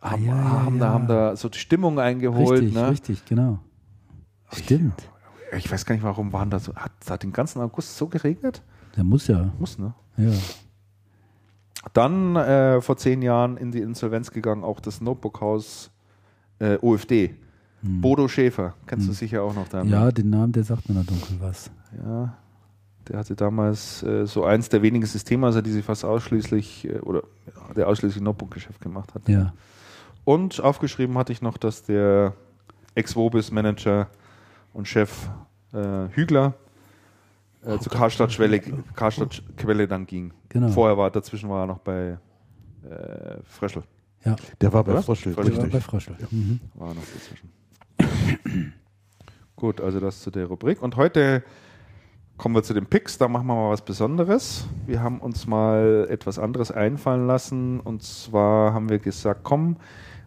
haben, 0.00 0.24
ja, 0.24 0.34
ja, 0.36 0.42
haben, 0.64 0.78
Da, 0.78 0.86
ja. 0.86 0.92
haben 0.92 1.08
da 1.08 1.36
so 1.36 1.50
die 1.50 1.58
Stimmung 1.58 1.98
eingeholt. 1.98 2.60
Richtig, 2.60 2.74
ne? 2.74 2.90
richtig, 2.90 3.24
genau. 3.26 3.58
Stimmt. 4.52 4.94
Ich 5.00 5.15
weiß 5.70 5.86
gar 5.86 5.94
nicht, 5.94 6.04
warum 6.04 6.32
waren 6.32 6.50
da 6.50 6.58
so, 6.58 6.74
hat 6.74 6.92
da 7.06 7.16
den 7.16 7.32
ganzen 7.32 7.60
August 7.60 7.96
so 7.96 8.08
geregnet? 8.08 8.62
Der 8.96 9.04
muss 9.04 9.26
ja. 9.26 9.52
Muss, 9.58 9.78
ne? 9.78 9.94
Ja. 10.16 10.32
Dann 11.92 12.36
äh, 12.36 12.80
vor 12.80 12.96
zehn 12.96 13.22
Jahren 13.22 13.56
in 13.56 13.70
die 13.70 13.80
Insolvenz 13.80 14.30
gegangen, 14.30 14.64
auch 14.64 14.80
das 14.80 15.00
Notebookhaus 15.00 15.90
äh, 16.58 16.78
OFD. 16.80 17.36
Bodo 17.82 18.26
Schäfer, 18.26 18.74
kennst 18.86 19.08
du 19.08 19.12
sicher 19.12 19.42
auch 19.42 19.54
noch 19.54 19.68
damit. 19.68 19.92
Ja, 19.92 20.10
den 20.10 20.30
Namen, 20.30 20.52
der 20.52 20.64
sagt 20.64 20.88
mir 20.88 20.96
noch 20.96 21.06
dunkel 21.06 21.36
was. 21.40 21.70
Ja, 22.04 22.36
der 23.08 23.18
hatte 23.18 23.36
damals 23.36 24.02
äh, 24.02 24.26
so 24.26 24.44
eins 24.44 24.68
der 24.68 24.82
wenigen 24.82 25.06
Systemhäuser, 25.06 25.62
die 25.62 25.70
sich 25.70 25.84
fast 25.84 26.04
ausschließlich 26.04 26.88
äh, 26.88 26.98
oder 27.00 27.22
ja, 27.46 27.74
der 27.74 27.88
ausschließlich 27.88 28.22
Notebook-Geschäft 28.22 28.80
gemacht 28.80 29.14
hat. 29.14 29.28
Ja. 29.28 29.52
Und 30.24 30.60
aufgeschrieben 30.60 31.16
hatte 31.16 31.32
ich 31.32 31.42
noch, 31.42 31.56
dass 31.56 31.84
der 31.84 32.34
Ex-Vobis-Manager 32.96 34.08
und 34.72 34.88
Chef 34.88 35.28
äh, 35.72 36.08
Hügler 36.12 36.54
äh, 37.64 37.78
zu 37.78 37.90
Karstadt 37.90 38.32
Schwelle, 38.32 38.60
Karstadt 38.94 39.42
Quelle 39.56 39.88
dann 39.88 40.06
ging. 40.06 40.32
Genau. 40.48 40.68
Vorher 40.68 40.96
war, 40.96 41.10
dazwischen 41.10 41.48
war 41.48 41.64
er 41.64 41.66
noch 41.66 41.78
bei 41.78 42.18
äh, 42.88 43.36
Fröschel. 43.44 43.82
Ja, 44.24 44.36
Der 44.60 44.72
war 44.72 44.84
bei 44.84 44.92
Oder? 44.92 45.02
Fröschel. 45.02 45.34
der 45.34 45.44
war 45.44 45.52
bei 45.52 45.62
richtig. 45.62 45.84
Fröschel. 45.84 46.16
Mhm. 46.30 46.60
War 46.74 46.94
noch 46.94 47.02
dazwischen. 47.02 47.52
Gut, 49.56 49.80
also 49.80 50.00
das 50.00 50.20
zu 50.20 50.30
der 50.30 50.46
Rubrik. 50.46 50.82
Und 50.82 50.96
heute 50.96 51.42
kommen 52.36 52.54
wir 52.54 52.62
zu 52.62 52.74
den 52.74 52.86
Picks. 52.86 53.18
Da 53.18 53.28
machen 53.28 53.46
wir 53.46 53.54
mal 53.54 53.70
was 53.70 53.82
Besonderes. 53.82 54.66
Wir 54.86 55.02
haben 55.02 55.20
uns 55.20 55.46
mal 55.46 56.06
etwas 56.10 56.38
anderes 56.38 56.70
einfallen 56.70 57.26
lassen. 57.26 57.80
Und 57.80 58.02
zwar 58.02 58.74
haben 58.74 58.88
wir 58.88 58.98
gesagt, 58.98 59.40
komm, 59.44 59.76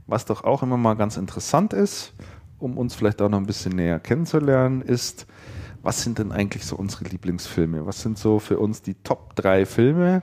was 0.08 0.26
doch 0.26 0.44
auch 0.44 0.64
immer 0.64 0.78
mal 0.78 0.96
ganz 0.96 1.18
interessant 1.18 1.74
ist, 1.74 2.14
um 2.60 2.78
uns 2.78 2.96
vielleicht 2.96 3.22
auch 3.22 3.30
noch 3.30 3.40
ein 3.40 3.46
bisschen 3.46 3.76
näher 3.76 4.00
kennenzulernen, 4.00 4.82
ist, 4.82 5.26
was 5.82 6.04
sind 6.04 6.20
denn 6.20 6.32
eigentlich 6.32 6.66
so 6.66 6.76
unsere 6.76 7.06
Lieblingsfilme? 7.06 7.86
Was 7.86 8.02
sind 8.02 8.18
so 8.18 8.40
für 8.40 8.60
uns 8.60 8.82
die 8.82 8.96
Top 8.96 9.36
3 9.36 9.66
Filme? 9.66 10.22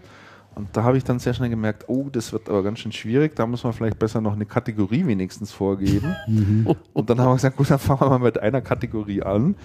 Und 0.54 0.74
da 0.74 0.84
habe 0.84 0.96
ich 0.96 1.04
dann 1.04 1.18
sehr 1.18 1.34
schnell 1.34 1.50
gemerkt, 1.50 1.84
oh, 1.88 2.08
das 2.10 2.32
wird 2.32 2.48
aber 2.48 2.62
ganz 2.62 2.78
schön 2.78 2.92
schwierig. 2.92 3.36
Da 3.36 3.46
muss 3.46 3.62
man 3.62 3.74
vielleicht 3.74 3.98
besser 3.98 4.22
noch 4.22 4.32
eine 4.32 4.46
Kategorie 4.46 5.06
wenigstens 5.06 5.52
vorgeben. 5.52 6.16
Und 6.94 7.10
dann 7.10 7.20
haben 7.20 7.28
wir 7.28 7.34
gesagt, 7.34 7.58
gut, 7.58 7.70
dann 7.70 7.78
fangen 7.78 8.00
wir 8.00 8.08
mal 8.08 8.18
mit 8.18 8.38
einer 8.38 8.62
Kategorie 8.62 9.22
an. 9.22 9.56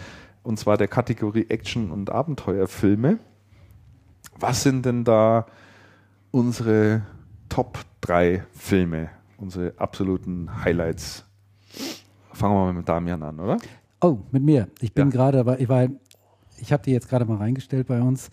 Und 0.44 0.60
zwar 0.60 0.76
der 0.76 0.90
Kategorie 0.90 1.46
Action- 1.50 1.92
und 1.92 2.10
Abenteuerfilme. 2.10 3.20
Was 4.40 4.64
sind 4.64 4.86
denn 4.86 5.04
da 5.04 5.46
unsere 6.32 7.04
Top 7.48 7.80
3 8.02 8.44
Filme? 8.52 9.10
Unsere 9.38 9.74
absoluten 9.78 10.64
Highlights? 10.64 11.26
Fangen 12.34 12.56
wir 12.56 12.66
mal 12.66 12.74
mit 12.74 12.88
Damian 12.88 13.22
an, 13.24 13.40
oder? 13.40 13.58
Oh, 14.02 14.20
mit 14.32 14.44
mir. 14.44 14.68
Ich 14.82 14.94
bin 14.94 15.08
Ja. 15.08 15.12
gerade, 15.12 15.40
aber 15.40 15.60
ich 15.60 15.70
war, 15.70 15.88
ich 16.58 16.72
habe 16.74 16.84
die 16.84 16.92
jetzt 16.92 17.10
gerade 17.10 17.26
mal 17.26 17.38
reingestellt 17.38 17.88
bei 17.88 18.02
uns 18.02 18.30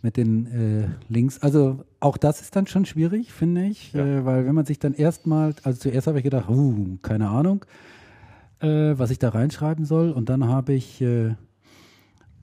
mit 0.00 0.16
den 0.16 0.46
äh, 0.46 0.88
Links. 1.08 1.38
Also 1.40 1.84
auch 2.00 2.16
das 2.16 2.40
ist 2.40 2.56
dann 2.56 2.66
schon 2.66 2.84
schwierig, 2.86 3.32
finde 3.32 3.64
ich, 3.64 3.92
Ja. 3.92 4.04
äh, 4.04 4.24
weil 4.24 4.46
wenn 4.46 4.54
man 4.54 4.64
sich 4.66 4.78
dann 4.80 4.94
erstmal, 4.94 5.54
also 5.62 5.78
zuerst 5.78 6.06
habe 6.08 6.18
ich 6.18 6.24
gedacht, 6.24 6.48
uh, 6.48 6.98
keine 7.02 7.28
Ahnung, 7.28 7.64
äh, 8.60 8.94
was 8.98 9.10
ich 9.10 9.18
da 9.20 9.28
reinschreiben 9.28 9.84
soll, 9.84 10.10
und 10.10 10.28
dann 10.28 10.48
habe 10.48 10.72
ich 10.72 11.00
äh, 11.00 11.34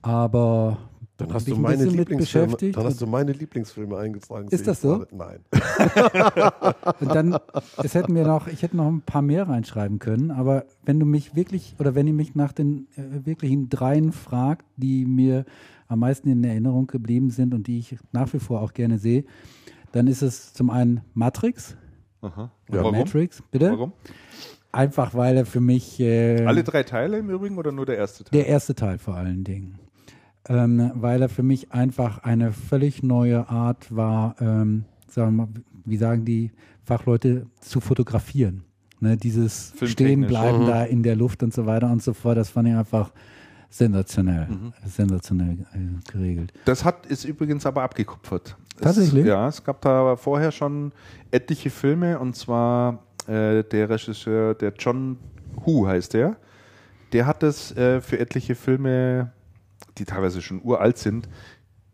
aber 0.02 0.78
Dann 1.20 1.34
hast 1.34 1.48
du 1.48 1.54
ein 1.54 1.60
meine 1.62 1.84
Lieblingsfilme, 1.84 2.46
beschäftigt 2.46 2.76
dann 2.76 2.84
hast 2.84 3.00
du 3.00 3.06
meine 3.06 3.32
Lieblingsfilme 3.32 3.96
eingetragen. 3.96 4.48
Ist 4.50 4.66
das 4.66 4.80
so? 4.80 4.98
gerade. 4.98 5.16
Nein. 5.16 5.40
Und 7.00 7.14
dann, 7.14 7.38
es 7.82 7.94
hätten 7.94 8.14
wir 8.14 8.26
noch, 8.26 8.46
ich 8.48 8.62
hätte 8.62 8.76
noch 8.76 8.88
ein 8.88 9.02
paar 9.02 9.22
mehr 9.22 9.48
reinschreiben 9.48 9.98
können, 9.98 10.30
aber 10.30 10.64
wenn 10.84 10.98
du 10.98 11.06
mich 11.06 11.34
wirklich, 11.34 11.74
oder 11.78 11.94
wenn 11.94 12.06
ihr 12.06 12.14
mich 12.14 12.34
nach 12.34 12.52
den 12.52 12.88
äh, 12.96 13.26
wirklichen 13.26 13.68
dreien 13.68 14.12
fragt, 14.12 14.64
die 14.76 15.04
mir 15.04 15.44
am 15.88 16.00
meisten 16.00 16.28
in 16.28 16.44
Erinnerung 16.44 16.86
geblieben 16.86 17.30
sind 17.30 17.54
und 17.54 17.66
die 17.66 17.78
ich 17.78 17.96
nach 18.12 18.32
wie 18.32 18.38
vor 18.38 18.62
auch 18.62 18.72
gerne 18.72 18.98
sehe, 18.98 19.24
dann 19.92 20.06
ist 20.06 20.22
es 20.22 20.52
zum 20.52 20.70
einen 20.70 21.00
Matrix, 21.14 21.76
Aha. 22.22 22.50
Ja. 22.68 22.76
Warum? 22.76 22.98
Matrix, 22.98 23.42
bitte. 23.50 23.70
Warum? 23.72 23.92
Einfach 24.72 25.14
weil 25.14 25.36
er 25.36 25.46
für 25.46 25.60
mich 25.60 25.98
äh, 25.98 26.44
Alle 26.44 26.62
drei 26.62 26.84
Teile 26.84 27.18
im 27.18 27.28
Übrigen 27.28 27.58
oder 27.58 27.72
nur 27.72 27.86
der 27.86 27.96
erste 27.96 28.24
Teil? 28.24 28.38
der 28.38 28.48
erste 28.48 28.74
Teil 28.74 28.98
vor 28.98 29.16
allen 29.16 29.42
Dingen. 29.42 29.79
Ähm, 30.48 30.90
weil 30.94 31.20
er 31.22 31.28
für 31.28 31.42
mich 31.42 31.70
einfach 31.72 32.22
eine 32.24 32.52
völlig 32.52 33.02
neue 33.02 33.48
Art 33.48 33.94
war, 33.94 34.36
ähm, 34.40 34.84
sagen 35.08 35.36
wir 35.36 35.46
mal, 35.46 35.48
wie 35.84 35.96
sagen 35.96 36.24
die 36.24 36.50
Fachleute, 36.84 37.46
zu 37.60 37.80
fotografieren. 37.80 38.64
Ne, 39.00 39.16
dieses. 39.16 39.72
Stehenbleiben 39.82 40.62
Mhm. 40.62 40.66
da 40.66 40.84
in 40.84 41.02
der 41.02 41.16
Luft 41.16 41.42
und 41.42 41.54
so 41.54 41.64
weiter 41.66 41.90
und 41.90 42.02
so 42.02 42.12
fort, 42.12 42.36
das 42.36 42.50
fand 42.50 42.68
ich 42.68 42.74
einfach 42.74 43.10
sensationell, 43.70 44.46
Mhm. 44.48 44.72
sensationell 44.86 45.58
äh, 45.72 46.10
geregelt. 46.12 46.52
Das 46.64 46.84
hat 46.84 47.06
ist 47.06 47.24
übrigens 47.24 47.64
aber 47.66 47.82
abgekupfert. 47.82 48.56
Tatsächlich? 48.80 49.22
Es, 49.24 49.28
ja, 49.28 49.48
es 49.48 49.62
gab 49.64 49.80
da 49.82 50.16
vorher 50.16 50.50
schon 50.52 50.92
etliche 51.30 51.70
Filme 51.70 52.18
und 52.18 52.34
zwar 52.34 53.04
äh, 53.26 53.62
der 53.64 53.88
Regisseur, 53.90 54.54
der 54.54 54.72
John 54.78 55.16
Hu 55.64 55.86
heißt 55.86 56.14
der. 56.14 56.36
Der 57.12 57.26
hat 57.26 57.42
das 57.42 57.74
äh, 57.76 58.00
für 58.00 58.18
etliche 58.18 58.54
Filme, 58.54 59.32
die 59.98 60.04
teilweise 60.04 60.42
schon 60.42 60.62
uralt 60.62 60.98
sind, 60.98 61.28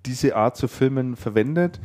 diese 0.04 0.36
Art 0.36 0.56
zu 0.56 0.68
filmen 0.68 1.16
verwendet, 1.16 1.80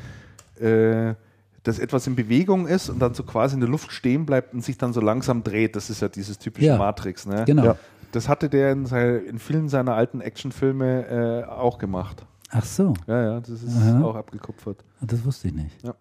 äh, 0.60 1.15
dass 1.64 1.80
etwas 1.80 2.07
in 2.07 2.15
Bewegung 2.15 2.68
ist 2.68 2.90
und 2.90 2.99
dann 2.99 3.14
so 3.14 3.23
quasi 3.23 3.53
in 3.56 3.60
der 3.61 3.69
Luft 3.69 3.91
stehen 3.91 4.26
bleibt 4.26 4.53
und 4.53 4.64
sich 4.64 4.78
dann 4.78 4.94
so 4.94 5.02
langsam 5.02 5.44
dreht. 5.44 5.76
Das 5.76 5.90
ist 5.90 6.02
ja 6.02 6.10
dieses 6.10 6.38
typische 6.40 6.68
Ja. 6.68 6.78
Matrix. 6.78 7.26
Ne? 7.26 7.44
Genau. 7.45 7.64
Ja. 7.65 7.76
Das 8.11 8.28
hatte 8.28 8.49
der 8.49 8.72
in, 8.73 8.86
sei- 8.86 9.18
in 9.18 9.40
vielen 9.40 9.69
seiner 9.69 9.95
alten 9.95 10.22
Actionfilme 10.22 11.07
äh, 11.07 11.49
auch 11.49 11.78
gemacht. 11.78 12.26
Ach 12.49 12.65
so, 12.65 12.94
Ja, 13.07 13.23
ja, 13.23 13.40
das 13.40 13.49
ist 13.64 13.78
Aha. 13.78 14.03
auch 14.03 14.15
abgekupfert. 14.15 14.84
das 15.02 15.23
wusste 15.23 15.48
ich 15.48 15.53
nicht. 15.53 15.82
Ja. 15.84 15.95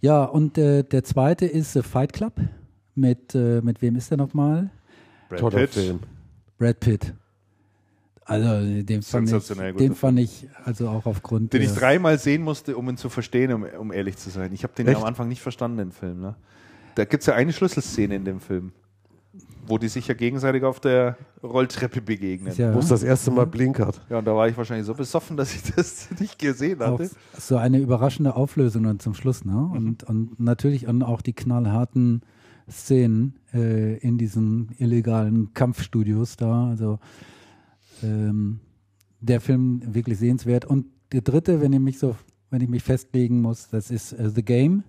Ja, 0.00 0.24
und 0.24 0.58
äh, 0.58 0.82
der 0.84 1.02
zweite 1.02 1.46
ist 1.46 1.74
äh, 1.76 1.82
Fight 1.82 2.12
Club. 2.12 2.34
Mit, 2.94 3.34
äh, 3.34 3.60
mit 3.62 3.82
wem 3.82 3.96
ist 3.96 4.10
der 4.10 4.18
nochmal? 4.18 4.70
Brad 5.28 5.50
Pitt. 5.52 5.70
Film. 5.70 6.00
Brad 6.58 6.78
Pitt. 6.78 7.12
Also 8.26 8.82
den 8.82 9.02
fand 9.02 9.24
ich, 9.26 9.30
Sensationell 9.30 9.74
den 9.74 9.94
fand 9.94 10.18
ich 10.18 10.48
also 10.64 10.88
auch 10.88 11.04
aufgrund 11.04 11.52
Den 11.52 11.60
ich 11.60 11.72
dreimal 11.72 12.18
sehen 12.18 12.42
musste, 12.42 12.76
um 12.76 12.88
ihn 12.88 12.96
zu 12.96 13.10
verstehen, 13.10 13.52
um, 13.52 13.64
um 13.78 13.92
ehrlich 13.92 14.16
zu 14.16 14.30
sein. 14.30 14.52
Ich 14.54 14.62
habe 14.62 14.72
den 14.74 14.86
ja 14.86 14.96
am 14.96 15.04
Anfang 15.04 15.28
nicht 15.28 15.42
verstanden, 15.42 15.76
den 15.76 15.92
Film. 15.92 16.20
Ne? 16.20 16.34
Da 16.94 17.04
gibt 17.04 17.22
es 17.22 17.26
ja 17.26 17.34
eine 17.34 17.52
Schlüsselszene 17.52 18.14
in 18.14 18.24
dem 18.24 18.40
Film, 18.40 18.72
wo 19.66 19.76
die 19.76 19.88
sich 19.88 20.08
ja 20.08 20.14
gegenseitig 20.14 20.62
auf 20.62 20.80
der 20.80 21.18
Rolltreppe 21.42 22.00
begegnen. 22.00 22.54
ja 22.56 22.74
Wo 22.74 22.78
es 22.78 22.88
das 22.88 23.02
erste 23.02 23.30
Mal 23.30 23.46
blinkert. 23.46 24.00
Ja, 24.08 24.18
und 24.18 24.24
da 24.24 24.34
war 24.34 24.48
ich 24.48 24.56
wahrscheinlich 24.56 24.86
so 24.86 24.94
besoffen, 24.94 25.36
dass 25.36 25.54
ich 25.54 25.74
das 25.74 26.08
nicht 26.18 26.38
gesehen 26.38 26.80
auch 26.80 26.98
hatte. 26.98 27.10
so 27.38 27.58
eine 27.58 27.78
überraschende 27.78 28.36
Auflösung 28.36 28.84
dann 28.84 29.00
zum 29.00 29.12
Schluss, 29.12 29.44
ne? 29.44 29.52
Mhm. 29.52 29.72
Und, 29.72 30.04
und 30.04 30.40
natürlich 30.40 30.88
auch 30.88 31.20
die 31.20 31.34
knallharten 31.34 32.22
Szenen 32.70 33.34
äh, 33.52 33.98
in 33.98 34.16
diesen 34.16 34.70
illegalen 34.78 35.52
Kampfstudios 35.52 36.36
da. 36.36 36.68
Also 36.68 36.98
ähm, 38.02 38.60
der 39.20 39.40
Film 39.40 39.82
wirklich 39.94 40.18
sehenswert. 40.18 40.64
Und 40.64 40.86
der 41.12 41.22
dritte, 41.22 41.60
wenn 41.60 41.72
ich 41.72 41.80
mich 41.80 41.98
so, 41.98 42.16
wenn 42.50 42.60
ich 42.60 42.68
mich 42.68 42.82
festlegen 42.82 43.40
muss, 43.40 43.68
das 43.68 43.90
ist 43.90 44.12
äh, 44.12 44.30
The 44.30 44.44
Game. 44.44 44.84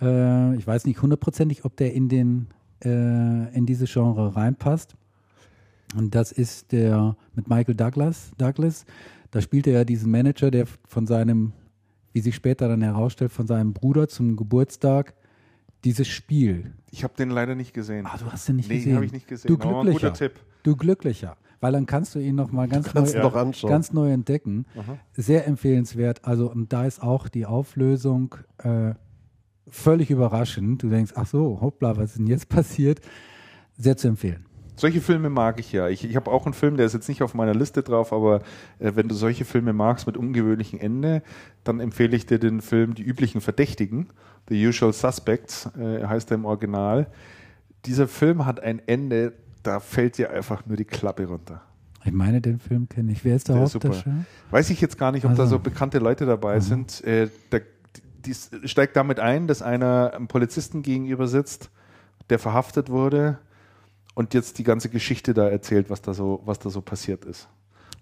Äh, 0.00 0.56
ich 0.56 0.66
weiß 0.66 0.86
nicht 0.86 1.02
hundertprozentig, 1.02 1.64
ob 1.64 1.76
der 1.76 1.92
in 1.92 2.08
den 2.08 2.48
äh, 2.84 3.54
in 3.54 3.66
diese 3.66 3.86
Genre 3.86 4.34
reinpasst. 4.36 4.96
Und 5.96 6.14
das 6.14 6.32
ist 6.32 6.72
der 6.72 7.16
mit 7.34 7.48
Michael 7.48 7.74
Douglas. 7.74 8.30
Douglas. 8.38 8.84
Da 9.30 9.40
spielt 9.40 9.66
er 9.66 9.72
ja 9.74 9.84
diesen 9.84 10.10
Manager, 10.10 10.50
der 10.50 10.66
von 10.86 11.06
seinem, 11.06 11.52
wie 12.12 12.20
sich 12.20 12.34
später 12.34 12.68
dann 12.68 12.82
herausstellt, 12.82 13.32
von 13.32 13.46
seinem 13.46 13.72
Bruder 13.72 14.08
zum 14.08 14.36
Geburtstag 14.36 15.14
dieses 15.84 16.08
Spiel. 16.08 16.72
Ich 16.90 17.04
habe 17.04 17.14
den 17.16 17.30
leider 17.30 17.54
nicht 17.54 17.72
gesehen. 17.72 18.06
Ah, 18.06 18.16
du 18.18 18.26
hast 18.26 18.48
den 18.48 18.56
nicht 18.56 18.68
nee, 18.68 18.76
gesehen. 18.76 18.94
habe 18.94 19.04
ich 19.04 19.12
nicht 19.12 19.28
gesehen. 19.28 19.48
Du 19.48 19.56
glücklicher. 19.56 19.92
guter 19.92 20.12
Tipp. 20.12 20.32
Du 20.62 20.76
glücklicher. 20.76 21.36
Weil 21.60 21.72
dann 21.72 21.86
kannst 21.86 22.14
du 22.14 22.18
ihn 22.18 22.36
noch 22.36 22.52
mal 22.52 22.68
ganz, 22.68 22.92
neu, 22.94 23.22
noch 23.22 23.34
ganz 23.68 23.92
neu 23.92 24.10
entdecken. 24.10 24.64
Sehr 25.12 25.46
empfehlenswert. 25.46 26.24
Also, 26.24 26.50
und 26.50 26.72
da 26.72 26.86
ist 26.86 27.02
auch 27.02 27.28
die 27.28 27.44
Auflösung 27.44 28.34
äh, 28.58 28.94
völlig 29.68 30.10
überraschend. 30.10 30.82
Du 30.82 30.88
denkst, 30.88 31.12
ach 31.14 31.26
so, 31.26 31.60
hoppla, 31.60 31.96
was 31.96 32.10
ist 32.10 32.18
denn 32.18 32.26
jetzt 32.26 32.48
passiert? 32.48 33.00
Sehr 33.76 33.96
zu 33.96 34.08
empfehlen. 34.08 34.46
Solche 34.80 35.02
Filme 35.02 35.28
mag 35.28 35.60
ich 35.60 35.72
ja. 35.72 35.88
Ich, 35.88 36.04
ich 36.04 36.16
habe 36.16 36.30
auch 36.30 36.46
einen 36.46 36.54
Film, 36.54 36.78
der 36.78 36.86
ist 36.86 36.94
jetzt 36.94 37.08
nicht 37.08 37.22
auf 37.22 37.34
meiner 37.34 37.54
Liste 37.54 37.82
drauf, 37.82 38.14
aber 38.14 38.40
äh, 38.78 38.92
wenn 38.94 39.08
du 39.08 39.14
solche 39.14 39.44
Filme 39.44 39.74
magst 39.74 40.06
mit 40.06 40.16
ungewöhnlichem 40.16 40.78
Ende, 40.78 41.22
dann 41.64 41.80
empfehle 41.80 42.16
ich 42.16 42.24
dir 42.24 42.38
den 42.38 42.62
Film 42.62 42.94
Die 42.94 43.02
üblichen 43.02 43.42
Verdächtigen, 43.42 44.08
The 44.48 44.66
Usual 44.66 44.94
Suspects, 44.94 45.68
äh, 45.78 46.06
heißt 46.06 46.30
er 46.30 46.36
im 46.36 46.46
Original. 46.46 47.08
Dieser 47.84 48.08
Film 48.08 48.46
hat 48.46 48.60
ein 48.60 48.80
Ende, 48.86 49.34
da 49.62 49.80
fällt 49.80 50.18
dir 50.18 50.30
einfach 50.30 50.64
nur 50.66 50.76
die 50.76 50.84
Klappe 50.84 51.26
runter. 51.26 51.62
Ich 52.04 52.12
meine, 52.12 52.40
den 52.40 52.58
Film 52.58 52.88
kenne 52.88 53.12
ich. 53.12 53.24
Wer 53.24 53.36
ist 53.36 53.48
der, 53.48 53.56
Der. 53.56 53.64
Hauptdarsteller? 53.64 54.24
Weiß 54.50 54.70
ich 54.70 54.80
jetzt 54.80 54.96
gar 54.98 55.12
nicht, 55.12 55.24
ob 55.26 55.34
da 55.34 55.42
Also. 55.42 55.56
so 55.56 55.58
bekannte 55.58 55.98
Leute 55.98 56.24
dabei 56.24 56.60
sind. 56.60 57.04
Äh, 57.04 57.28
der, 57.52 57.62
die 58.24 58.34
steigt 58.68 58.96
damit 58.96 59.20
ein, 59.20 59.46
dass 59.46 59.60
einer 59.62 60.12
einem 60.14 60.26
Polizisten 60.28 60.82
gegenüber 60.82 61.28
sitzt, 61.28 61.70
der 62.30 62.38
verhaftet 62.38 62.88
wurde 62.88 63.38
und 64.14 64.32
jetzt 64.34 64.58
die 64.58 64.64
ganze 64.64 64.88
Geschichte 64.88 65.34
da 65.34 65.48
erzählt, 65.48 65.90
was 65.90 66.00
da 66.00 66.14
so, 66.14 66.40
was 66.44 66.58
da 66.58 66.70
so 66.70 66.80
passiert 66.80 67.24
ist. 67.26 67.48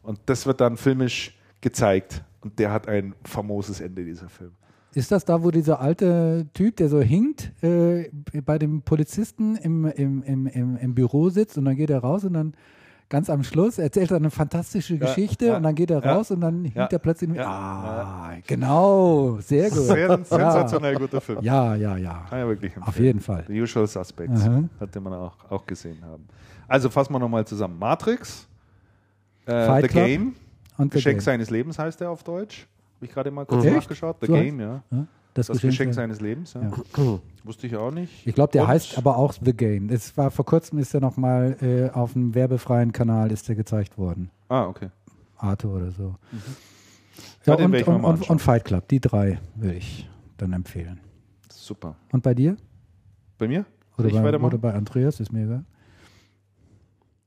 Und 0.02 0.20
das 0.26 0.46
wird 0.46 0.60
dann 0.60 0.76
filmisch 0.76 1.36
gezeigt 1.60 2.22
und 2.40 2.58
der 2.58 2.70
hat 2.72 2.86
ein 2.88 3.14
famoses 3.24 3.80
Ende, 3.80 4.04
dieser 4.04 4.28
Film. 4.28 4.52
Ist 4.94 5.12
das 5.12 5.24
da, 5.24 5.42
wo 5.42 5.50
dieser 5.50 5.80
alte 5.80 6.46
Typ, 6.54 6.76
der 6.76 6.88
so 6.88 7.00
hinkt, 7.00 7.52
äh, 7.62 8.10
bei 8.44 8.58
dem 8.58 8.82
Polizisten 8.82 9.56
im, 9.56 9.84
im, 9.84 10.22
im, 10.22 10.46
im, 10.46 10.76
im 10.76 10.94
Büro 10.94 11.28
sitzt 11.28 11.58
und 11.58 11.66
dann 11.66 11.76
geht 11.76 11.90
er 11.90 11.98
raus 12.00 12.24
und 12.24 12.32
dann 12.32 12.54
ganz 13.08 13.30
am 13.30 13.42
Schluss 13.42 13.78
erzählt 13.78 14.10
er 14.10 14.16
eine 14.16 14.30
fantastische 14.30 14.98
Geschichte 14.98 15.46
ja, 15.46 15.56
und 15.56 15.62
dann 15.62 15.74
geht 15.74 15.90
er 15.90 16.02
ja, 16.02 16.14
raus 16.14 16.30
und 16.30 16.40
dann 16.40 16.64
hinkt 16.64 16.92
er 16.92 16.98
plötzlich 16.98 17.38
ah, 17.40 18.32
genau, 18.46 19.38
sehr 19.40 19.70
gut. 19.70 19.78
Sehr 19.78 20.16
sensationell 20.16 20.94
guter 20.96 21.20
Film. 21.20 21.38
Ja, 21.42 21.74
ja, 21.74 21.96
ja. 21.96 22.26
Kann 22.28 22.38
ja 22.38 22.48
wirklich 22.48 22.74
empfehlen. 22.76 22.88
Auf 22.88 22.98
jeden 22.98 23.20
Fall. 23.20 23.44
The 23.46 23.60
Usual 23.60 23.86
Suspects, 23.86 24.42
Aha. 24.42 24.64
hatte 24.80 25.00
man 25.00 25.12
auch, 25.14 25.36
auch 25.50 25.66
gesehen 25.66 25.98
haben. 26.02 26.26
Also 26.66 26.90
fassen 26.90 27.12
wir 27.12 27.18
nochmal 27.18 27.46
zusammen. 27.46 27.78
Matrix, 27.78 28.46
äh, 29.46 29.66
Fight 29.66 29.90
The 29.90 29.94
Game, 29.94 30.34
Geschenk 30.78 31.22
seines 31.22 31.50
Lebens 31.50 31.78
heißt 31.78 32.00
er 32.00 32.10
auf 32.10 32.22
Deutsch. 32.22 32.66
Habe 32.98 33.06
ich 33.06 33.12
gerade 33.12 33.30
mal 33.30 33.46
kurz 33.46 33.64
Echt? 33.64 33.76
nachgeschaut. 33.76 34.16
The 34.20 34.26
So 34.26 34.32
Game, 34.32 34.60
ja. 34.60 34.82
Ja, 34.90 35.06
das, 35.34 35.46
Das 35.46 35.56
Geschenk, 35.56 35.70
Geschenk 35.72 35.94
sein- 35.94 36.02
seines 36.10 36.20
Lebens, 36.20 36.54
ja. 36.54 36.62
Ja. 36.62 37.18
Wusste 37.44 37.66
ich 37.68 37.76
auch 37.76 37.92
nicht. 37.92 38.26
Ich 38.26 38.34
glaube, 38.34 38.50
der 38.52 38.62
Und- 38.62 38.68
heißt 38.68 38.98
aber 38.98 39.16
auch 39.16 39.32
The 39.40 39.52
Game. 39.52 39.88
Es 39.90 40.16
war 40.16 40.30
vor 40.30 40.44
kurzem 40.44 40.78
ist 40.78 40.92
er 40.94 41.00
noch 41.00 41.16
mal 41.16 41.56
äh, 41.60 41.90
auf 41.96 42.16
einem 42.16 42.34
werbefreien 42.34 42.92
Kanal 42.92 43.30
ist 43.30 43.48
der 43.48 43.54
gezeigt 43.54 43.96
worden. 43.98 44.30
Ah, 44.48 44.66
okay. 44.66 44.88
Arte 45.36 45.68
oder 45.68 45.90
so. 45.92 46.16
Ja, 47.46 47.56
Ja, 47.56 47.64
und, 47.64 47.74
und, 47.86 48.04
und, 48.04 48.30
und 48.30 48.38
Fight 48.42 48.64
Club, 48.64 48.88
die 48.88 49.00
drei 49.00 49.38
würde 49.54 49.76
ich 49.76 50.08
dann 50.36 50.52
empfehlen. 50.52 50.98
Super. 51.50 51.94
Und 52.12 52.22
bei 52.22 52.34
dir? 52.34 52.56
Bei 53.38 53.46
mir? 53.46 53.64
Oder 53.96 54.10
bei, 54.10 54.38
oder 54.38 54.58
bei 54.58 54.74
Andreas, 54.74 55.20
ist 55.20 55.32
mir 55.32 55.44
egal. 55.44 55.64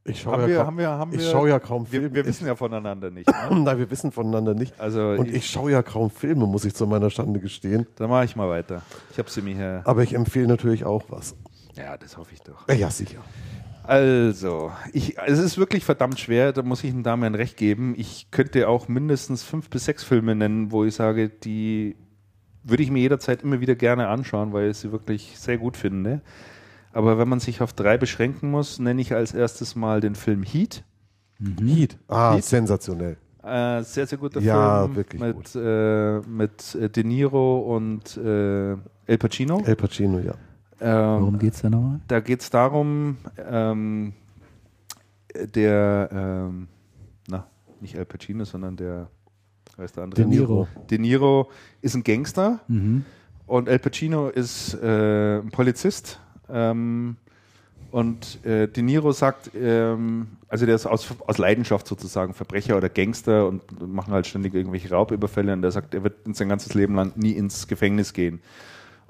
Ich 0.03 0.21
schaue 0.21 0.41
ja, 0.41 0.47
wir, 0.47 0.57
kaum- 0.57 0.65
haben 0.67 0.77
wir, 0.79 0.89
haben 0.89 1.13
ich 1.13 1.19
wir, 1.19 1.29
schau 1.31 1.45
ja 1.45 1.59
kaum 1.59 1.83
wir, 1.91 1.99
Filme. 2.01 2.15
wir 2.15 2.25
wissen 2.25 2.47
ja 2.47 2.55
voneinander 2.55 3.11
nicht. 3.11 3.27
Ne? 3.27 3.59
Nein, 3.63 3.77
wir 3.77 3.91
wissen 3.91 4.11
voneinander 4.11 4.53
nicht. 4.55 4.79
Also 4.79 5.09
Und 5.11 5.29
ich 5.31 5.47
schaue 5.49 5.71
ja 5.71 5.83
kaum 5.83 6.09
Filme, 6.09 6.47
muss 6.47 6.65
ich 6.65 6.73
zu 6.73 6.87
meiner 6.87 7.09
Schande 7.11 7.39
gestehen. 7.39 7.85
dann 7.97 8.09
mache 8.09 8.25
ich 8.25 8.35
mal 8.35 8.49
weiter. 8.49 8.81
Ich 9.11 9.19
habe 9.19 9.29
sie 9.29 9.41
mir 9.43 9.53
hier. 9.55 9.81
Aber 9.85 10.01
ich 10.01 10.13
empfehle 10.13 10.47
natürlich 10.47 10.85
auch 10.85 11.03
was. 11.09 11.35
Ja, 11.75 11.97
das 11.97 12.17
hoffe 12.17 12.33
ich 12.33 12.41
doch. 12.41 12.67
Ja, 12.67 12.73
Ja, 12.73 12.89
sicher. 12.89 13.19
Also, 13.83 14.71
ich, 14.93 15.17
es 15.17 15.39
ist 15.39 15.57
wirklich 15.57 15.83
verdammt 15.83 16.19
schwer, 16.19 16.53
da 16.53 16.61
muss 16.61 16.83
ich 16.83 16.91
dem 16.91 17.03
Damian 17.03 17.33
recht 17.35 17.57
geben. 17.57 17.95
Ich 17.97 18.27
könnte 18.31 18.67
auch 18.69 18.87
mindestens 18.87 19.43
fünf 19.43 19.69
bis 19.69 19.85
sechs 19.85 20.03
Filme 20.03 20.35
nennen, 20.35 20.71
wo 20.71 20.83
ich 20.85 20.93
sage, 20.95 21.29
die 21.29 21.95
würde 22.63 22.83
ich 22.83 22.91
mir 22.91 22.99
jederzeit 22.99 23.41
immer 23.41 23.59
wieder 23.59 23.73
gerne 23.75 24.07
anschauen, 24.07 24.53
weil 24.53 24.69
ich 24.69 24.77
sie 24.77 24.91
wirklich 24.91 25.33
sehr 25.39 25.57
gut 25.57 25.77
finde. 25.77 26.21
Aber 26.93 27.17
wenn 27.17 27.29
man 27.29 27.39
sich 27.39 27.61
auf 27.61 27.73
drei 27.73 27.97
beschränken 27.97 28.51
muss, 28.51 28.79
nenne 28.79 29.01
ich 29.01 29.13
als 29.13 29.33
erstes 29.33 29.75
mal 29.75 30.01
den 30.01 30.15
Film 30.15 30.43
Heat. 30.43 30.83
Heat. 31.59 31.97
Ah, 32.07 32.33
Heat? 32.35 32.43
sensationell. 32.43 33.17
Äh, 33.43 33.81
sehr, 33.83 34.05
sehr 34.05 34.17
guter 34.19 34.39
Ja, 34.41 34.83
Film 34.83 34.95
wirklich 34.97 35.21
mit, 35.21 35.35
gut. 35.35 35.55
äh, 35.55 36.19
mit 36.21 36.75
äh, 36.75 36.89
De 36.89 37.03
Niro 37.03 37.75
und 37.75 38.15
äh, 38.17 38.71
El 39.07 39.17
Pacino. 39.17 39.61
El 39.65 39.75
Pacino, 39.75 40.19
ja. 40.19 40.33
Ähm, 40.79 41.21
Worum 41.21 41.39
geht's 41.39 41.61
da 41.61 41.69
nochmal? 41.69 41.99
da 42.07 42.19
geht 42.19 42.41
es 42.41 42.49
darum, 42.49 43.17
ähm, 43.49 44.13
der, 45.55 46.09
ähm, 46.11 46.67
na, 47.27 47.47
nicht 47.79 47.97
Al 47.97 48.05
Pacino, 48.05 48.43
sondern 48.45 48.75
der, 48.75 49.07
wer 49.77 49.85
ist 49.85 49.95
der 49.95 50.03
andere? 50.03 50.21
De 50.21 50.29
Niro. 50.29 50.67
De 50.89 50.97
Niro 50.97 51.49
ist 51.81 51.95
ein 51.95 52.03
Gangster 52.03 52.59
Mhm. 52.67 53.05
und 53.47 53.69
Al 53.69 53.79
Pacino 53.79 54.27
ist 54.29 54.73
äh, 54.75 55.39
ein 55.39 55.49
Polizist. 55.49 56.19
Ähm, 56.51 57.15
und 57.91 58.43
äh, 58.45 58.67
De 58.67 58.83
Niro 58.83 59.11
sagt, 59.11 59.51
ähm, 59.53 60.27
also 60.47 60.65
der 60.65 60.75
ist 60.75 60.85
aus, 60.85 61.07
aus 61.27 61.37
Leidenschaft 61.37 61.87
sozusagen 61.87 62.33
Verbrecher 62.33 62.77
oder 62.77 62.87
Gangster 62.87 63.47
und 63.47 63.61
machen 63.81 64.13
halt 64.13 64.27
ständig 64.27 64.53
irgendwelche 64.53 64.89
Raubüberfälle 64.89 65.51
und 65.51 65.61
der 65.61 65.71
sagt, 65.71 65.93
er 65.93 66.03
wird 66.03 66.15
sein 66.33 66.47
ganzes 66.47 66.73
Leben 66.73 66.95
lang 66.95 67.11
nie 67.15 67.31
ins 67.31 67.67
Gefängnis 67.67 68.13
gehen. 68.13 68.39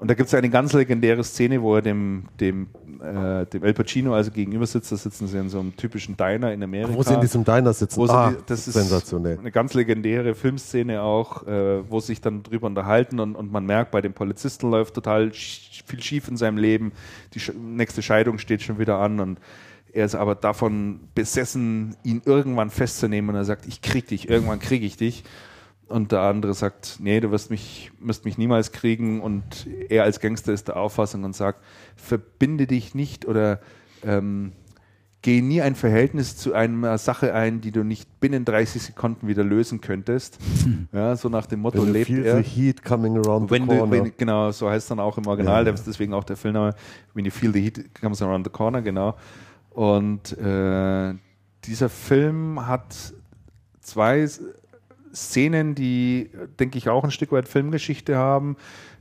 Und 0.02 0.08
da 0.10 0.14
gibt 0.14 0.26
es 0.26 0.34
eine 0.34 0.50
ganz 0.50 0.72
legendäre 0.72 1.22
Szene, 1.22 1.62
wo 1.62 1.76
er 1.76 1.82
dem, 1.82 2.24
dem, 2.40 2.66
äh, 3.00 3.46
dem 3.46 3.62
El 3.62 3.72
Pacino 3.72 4.14
also 4.14 4.32
gegenüber 4.32 4.66
sitzt. 4.66 4.90
Da 4.90 4.96
sitzen 4.96 5.28
sie 5.28 5.38
in 5.38 5.48
so 5.48 5.60
einem 5.60 5.76
typischen 5.76 6.16
Diner 6.16 6.52
in 6.52 6.60
Amerika. 6.60 6.92
Wo 6.94 7.04
sie 7.04 7.14
in 7.14 7.20
diesem 7.20 7.44
Diner 7.44 7.72
sitzen. 7.72 8.00
Ah, 8.10 8.30
die- 8.30 8.36
das 8.46 8.66
ist 8.66 8.74
sensationell. 8.74 9.38
eine 9.38 9.52
ganz 9.52 9.74
legendäre 9.74 10.34
Filmszene 10.34 11.02
auch, 11.02 11.46
äh, 11.46 11.88
wo 11.88 12.00
sie 12.00 12.08
sich 12.08 12.20
dann 12.20 12.42
drüber 12.42 12.66
unterhalten 12.66 13.20
und, 13.20 13.36
und 13.36 13.52
man 13.52 13.64
merkt, 13.64 13.92
bei 13.92 14.00
dem 14.00 14.12
Polizisten 14.12 14.68
läuft 14.72 14.94
total 14.94 15.28
sch- 15.28 15.82
viel 15.86 16.02
schief 16.02 16.26
in 16.26 16.36
seinem 16.36 16.56
Leben. 16.58 16.90
Die 17.34 17.38
sch 17.38 17.52
nächste 17.54 18.02
Scheidung 18.02 18.38
steht 18.38 18.60
schon 18.62 18.80
wieder 18.80 18.98
an 18.98 19.20
und 19.20 19.38
er 19.92 20.06
ist 20.06 20.16
aber 20.16 20.34
davon 20.34 20.98
besessen, 21.14 21.94
ihn 22.02 22.22
irgendwann 22.24 22.70
festzunehmen 22.70 23.30
und 23.30 23.36
er 23.36 23.44
sagt, 23.44 23.66
ich 23.68 23.82
krieg 23.82 24.08
dich, 24.08 24.28
irgendwann 24.28 24.58
krieg 24.58 24.82
ich 24.82 24.96
dich. 24.96 25.22
Und 25.92 26.10
der 26.10 26.20
andere 26.20 26.54
sagt, 26.54 26.96
nee, 27.00 27.20
du 27.20 27.30
wirst 27.30 27.50
mich, 27.50 27.92
wirst 28.00 28.24
mich 28.24 28.38
niemals 28.38 28.72
kriegen. 28.72 29.20
Und 29.20 29.66
er 29.90 30.04
als 30.04 30.20
Gangster 30.20 30.52
ist 30.52 30.68
der 30.68 30.76
Auffassung 30.78 31.24
und 31.24 31.36
sagt, 31.36 31.62
verbinde 31.96 32.66
dich 32.66 32.94
nicht 32.94 33.26
oder 33.26 33.60
ähm, 34.02 34.52
geh 35.20 35.40
nie 35.42 35.60
ein 35.62 35.74
Verhältnis 35.74 36.36
zu 36.36 36.54
einer 36.54 36.98
Sache 36.98 37.34
ein, 37.34 37.60
die 37.60 37.70
du 37.72 37.84
nicht 37.84 38.20
binnen 38.20 38.44
30 38.44 38.82
Sekunden 38.82 39.28
wieder 39.28 39.44
lösen 39.44 39.80
könntest. 39.80 40.38
Ja, 40.92 41.14
so 41.14 41.28
nach 41.28 41.46
dem 41.46 41.60
Motto 41.60 41.78
When 41.78 41.88
you 41.88 41.92
lebt 41.92 42.06
feel 42.06 42.24
er. 42.24 42.42
the 42.42 42.42
heat 42.42 42.82
coming 42.84 43.16
around 43.18 43.50
the 43.50 43.58
du, 43.58 43.66
corner. 43.66 43.90
wenn, 43.90 44.12
genau, 44.16 44.50
so 44.50 44.68
heißt 44.68 44.84
es 44.84 44.88
dann 44.88 44.98
auch 44.98 45.18
im 45.18 45.26
Original, 45.26 45.66
Ja, 45.66 45.72
deswegen 45.72 46.14
auch 46.14 46.24
der 46.24 46.36
Filmname, 46.36 46.74
When 47.14 47.24
you 47.24 47.30
feel 47.30 47.52
the 47.52 47.60
heat 47.60 48.00
comes 48.00 48.20
around 48.22 48.46
the 48.46 48.50
corner, 48.50 48.82
genau. 48.82 49.14
Und 49.70 50.36
äh, 50.38 51.14
dieser 51.64 51.88
Film 51.88 52.66
hat 52.66 53.14
zwei 53.80 54.26
Szenen, 55.14 55.74
die, 55.74 56.30
denke 56.58 56.78
ich, 56.78 56.88
auch 56.88 57.04
ein 57.04 57.10
Stück 57.10 57.32
weit 57.32 57.48
Filmgeschichte 57.48 58.16
haben. 58.16 58.56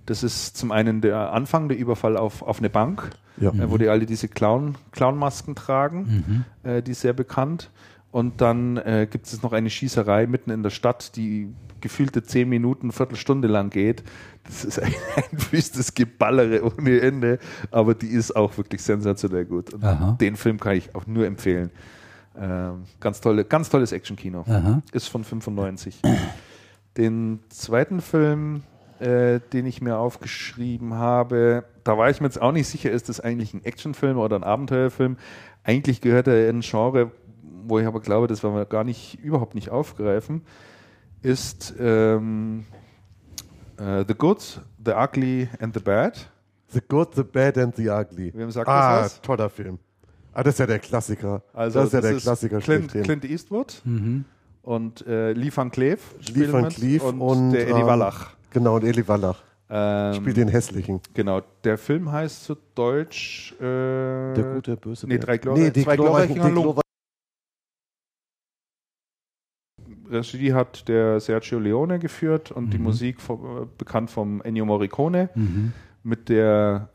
Das 0.05 0.23
ist 0.23 0.57
zum 0.57 0.71
einen 0.71 1.01
der 1.01 1.31
Anfang, 1.33 1.69
der 1.69 1.77
Überfall 1.77 2.17
auf, 2.17 2.41
auf 2.41 2.59
eine 2.59 2.69
Bank, 2.69 3.11
Ja. 3.37 3.51
äh, 3.51 3.69
wo 3.69 3.77
die 3.77 3.87
alle 3.87 4.05
diese 4.05 4.27
Clown, 4.27 4.75
Clownmasken 4.91 5.55
tragen, 5.55 6.45
äh, 6.63 6.81
die 6.81 6.91
ist 6.91 7.01
sehr 7.01 7.13
bekannt. 7.13 7.69
Und 8.11 8.41
dann 8.41 8.75
äh, 8.77 9.07
gibt 9.09 9.27
es 9.27 9.41
noch 9.41 9.53
eine 9.53 9.69
Schießerei 9.69 10.27
mitten 10.27 10.49
in 10.51 10.63
der 10.63 10.69
Stadt, 10.69 11.15
die 11.15 11.47
gefühlte 11.79 12.23
zehn 12.23 12.49
Minuten, 12.49 12.91
Viertelstunde 12.91 13.47
lang 13.47 13.69
geht. 13.69 14.03
Das 14.43 14.65
ist 14.65 14.79
ein, 14.79 14.91
ein 15.15 15.37
wüstes 15.51 15.93
Geballere 15.93 16.61
ohne 16.65 16.99
Ende, 16.99 17.39
aber 17.71 17.93
die 17.95 18.07
ist 18.09 18.35
auch 18.35 18.57
wirklich 18.57 18.81
sensationell 18.81 19.45
gut. 19.45 19.73
Und 19.73 19.81
den 20.19 20.35
Film 20.35 20.59
kann 20.59 20.75
ich 20.75 20.93
auch 20.93 21.07
nur 21.07 21.25
empfehlen. 21.25 21.71
Ähm, 22.39 22.83
ganz, 22.99 23.21
tolle, 23.21 23.45
ganz 23.45 23.69
tolles 23.69 23.91
Actionkino. 23.91 24.45
Ist 24.91 25.07
von 25.09 25.23
95. 25.23 26.01
Den 26.97 27.39
zweiten 27.49 28.01
Film, 28.01 28.63
äh, 28.99 29.39
den 29.53 29.65
ich 29.65 29.81
mir 29.81 29.97
aufgeschrieben 29.97 30.93
habe, 30.93 31.65
da 31.83 31.97
war 31.97 32.09
ich 32.09 32.21
mir 32.21 32.27
jetzt 32.27 32.41
auch 32.41 32.51
nicht 32.51 32.67
sicher, 32.67 32.91
ist 32.91 33.09
das 33.09 33.19
eigentlich 33.19 33.53
ein 33.53 33.63
Actionfilm 33.63 34.17
oder 34.17 34.35
ein 34.35 34.43
Abenteuerfilm. 34.43 35.17
Eigentlich 35.63 36.01
gehört 36.01 36.27
er 36.27 36.49
in 36.49 36.59
ein 36.59 36.61
Genre, 36.61 37.11
wo 37.63 37.79
ich 37.79 37.87
aber 37.87 37.99
glaube, 37.99 38.27
das 38.27 38.43
werden 38.43 38.55
wir 38.55 38.65
gar 38.65 38.83
nicht, 38.83 39.19
überhaupt 39.23 39.55
nicht 39.55 39.69
aufgreifen, 39.69 40.43
ist 41.21 41.73
ähm, 41.79 42.65
äh, 43.77 44.03
The 44.07 44.15
Good, 44.15 44.61
The 44.83 44.91
Ugly 44.91 45.49
and 45.59 45.73
the 45.73 45.79
Bad. 45.81 46.29
The 46.69 46.81
Good, 46.87 47.15
the 47.15 47.23
Bad 47.23 47.57
and 47.57 47.75
the 47.75 47.89
Ugly. 47.89 48.33
Wem 48.33 48.49
sagt 48.51 48.67
ah, 48.67 49.01
das 49.01 49.13
was? 49.13 49.21
toller 49.21 49.49
Film. 49.49 49.77
Ah, 50.33 50.43
das 50.43 50.55
ist 50.55 50.59
ja 50.59 50.65
der 50.67 50.79
Klassiker. 50.79 51.43
Also 51.53 51.79
das 51.79 51.87
ist 51.87 51.93
ja 51.93 52.01
der 52.01 52.15
Klassiker 52.17 52.59
Clint. 52.59 52.91
Clint 52.91 53.25
Eastwood 53.25 53.81
Mhm. 53.85 54.25
und 54.61 55.05
äh, 55.07 55.33
Lee 55.33 55.51
Van 55.53 55.71
Cleef 55.71 56.15
Lee 56.33 56.51
Van 56.51 56.69
Cleef 56.69 57.03
und, 57.03 57.19
und, 57.21 57.51
der 57.51 57.67
Eddie 57.69 57.81
ähm, 57.81 57.87
Wallach. 57.87 58.27
Genau, 58.51 58.75
und 58.75 58.83
Eli 58.83 59.07
Wallach 59.07 59.41
Ähm, 59.69 60.13
spielt 60.15 60.37
den 60.37 60.47
hässlichen. 60.49 60.99
Genau, 61.13 61.41
der 61.63 61.77
Film 61.77 62.11
heißt 62.11 62.43
zu 62.43 62.55
Deutsch 62.75 63.53
äh, 63.59 64.33
Der 64.33 64.53
gute, 64.55 64.75
böse 64.77 65.07
nee, 65.07 65.17
drei 65.17 65.35
Glor- 65.37 65.57
nee, 65.57 65.71
die 65.71 65.83
zwei 65.83 65.95
glorreichen 65.95 66.35
glorreichen, 66.35 66.81
die 69.87 70.15
Regie 70.15 70.53
hat 70.53 70.87
der 70.89 71.19
Sergio 71.21 71.57
Leone 71.59 71.97
geführt 71.99 72.51
und 72.51 72.71
die 72.71 72.77
Mhm. 72.77 72.83
Musik 72.83 73.21
vom, 73.21 73.63
äh, 73.63 73.65
bekannt 73.77 74.09
vom 74.11 74.41
Ennio 74.41 74.65
Morricone. 74.65 75.29
Mhm. 75.35 75.71
Mit 76.03 76.27
der 76.29 76.89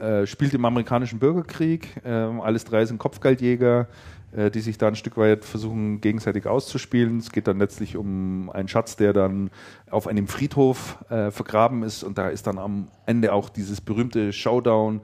äh, 0.00 0.26
spielt 0.26 0.54
im 0.54 0.64
amerikanischen 0.64 1.18
Bürgerkrieg. 1.18 1.88
ähm, 2.04 2.40
alles 2.40 2.64
drei 2.64 2.84
sind 2.86 2.98
Kopfgeldjäger, 2.98 3.88
äh, 4.32 4.50
die 4.50 4.60
sich 4.60 4.78
da 4.78 4.88
ein 4.88 4.96
Stück 4.96 5.16
weit 5.16 5.44
versuchen 5.44 6.00
gegenseitig 6.00 6.46
auszuspielen. 6.46 7.18
Es 7.18 7.30
geht 7.30 7.46
dann 7.46 7.58
letztlich 7.58 7.96
um 7.96 8.50
einen 8.50 8.68
Schatz, 8.68 8.96
der 8.96 9.12
dann 9.12 9.50
auf 9.90 10.06
einem 10.06 10.26
Friedhof 10.26 10.98
äh, 11.10 11.30
vergraben 11.30 11.82
ist 11.82 12.02
und 12.02 12.18
da 12.18 12.28
ist 12.28 12.46
dann 12.46 12.58
am 12.58 12.88
Ende 13.06 13.32
auch 13.32 13.48
dieses 13.48 13.80
berühmte 13.80 14.32
Showdown. 14.32 15.00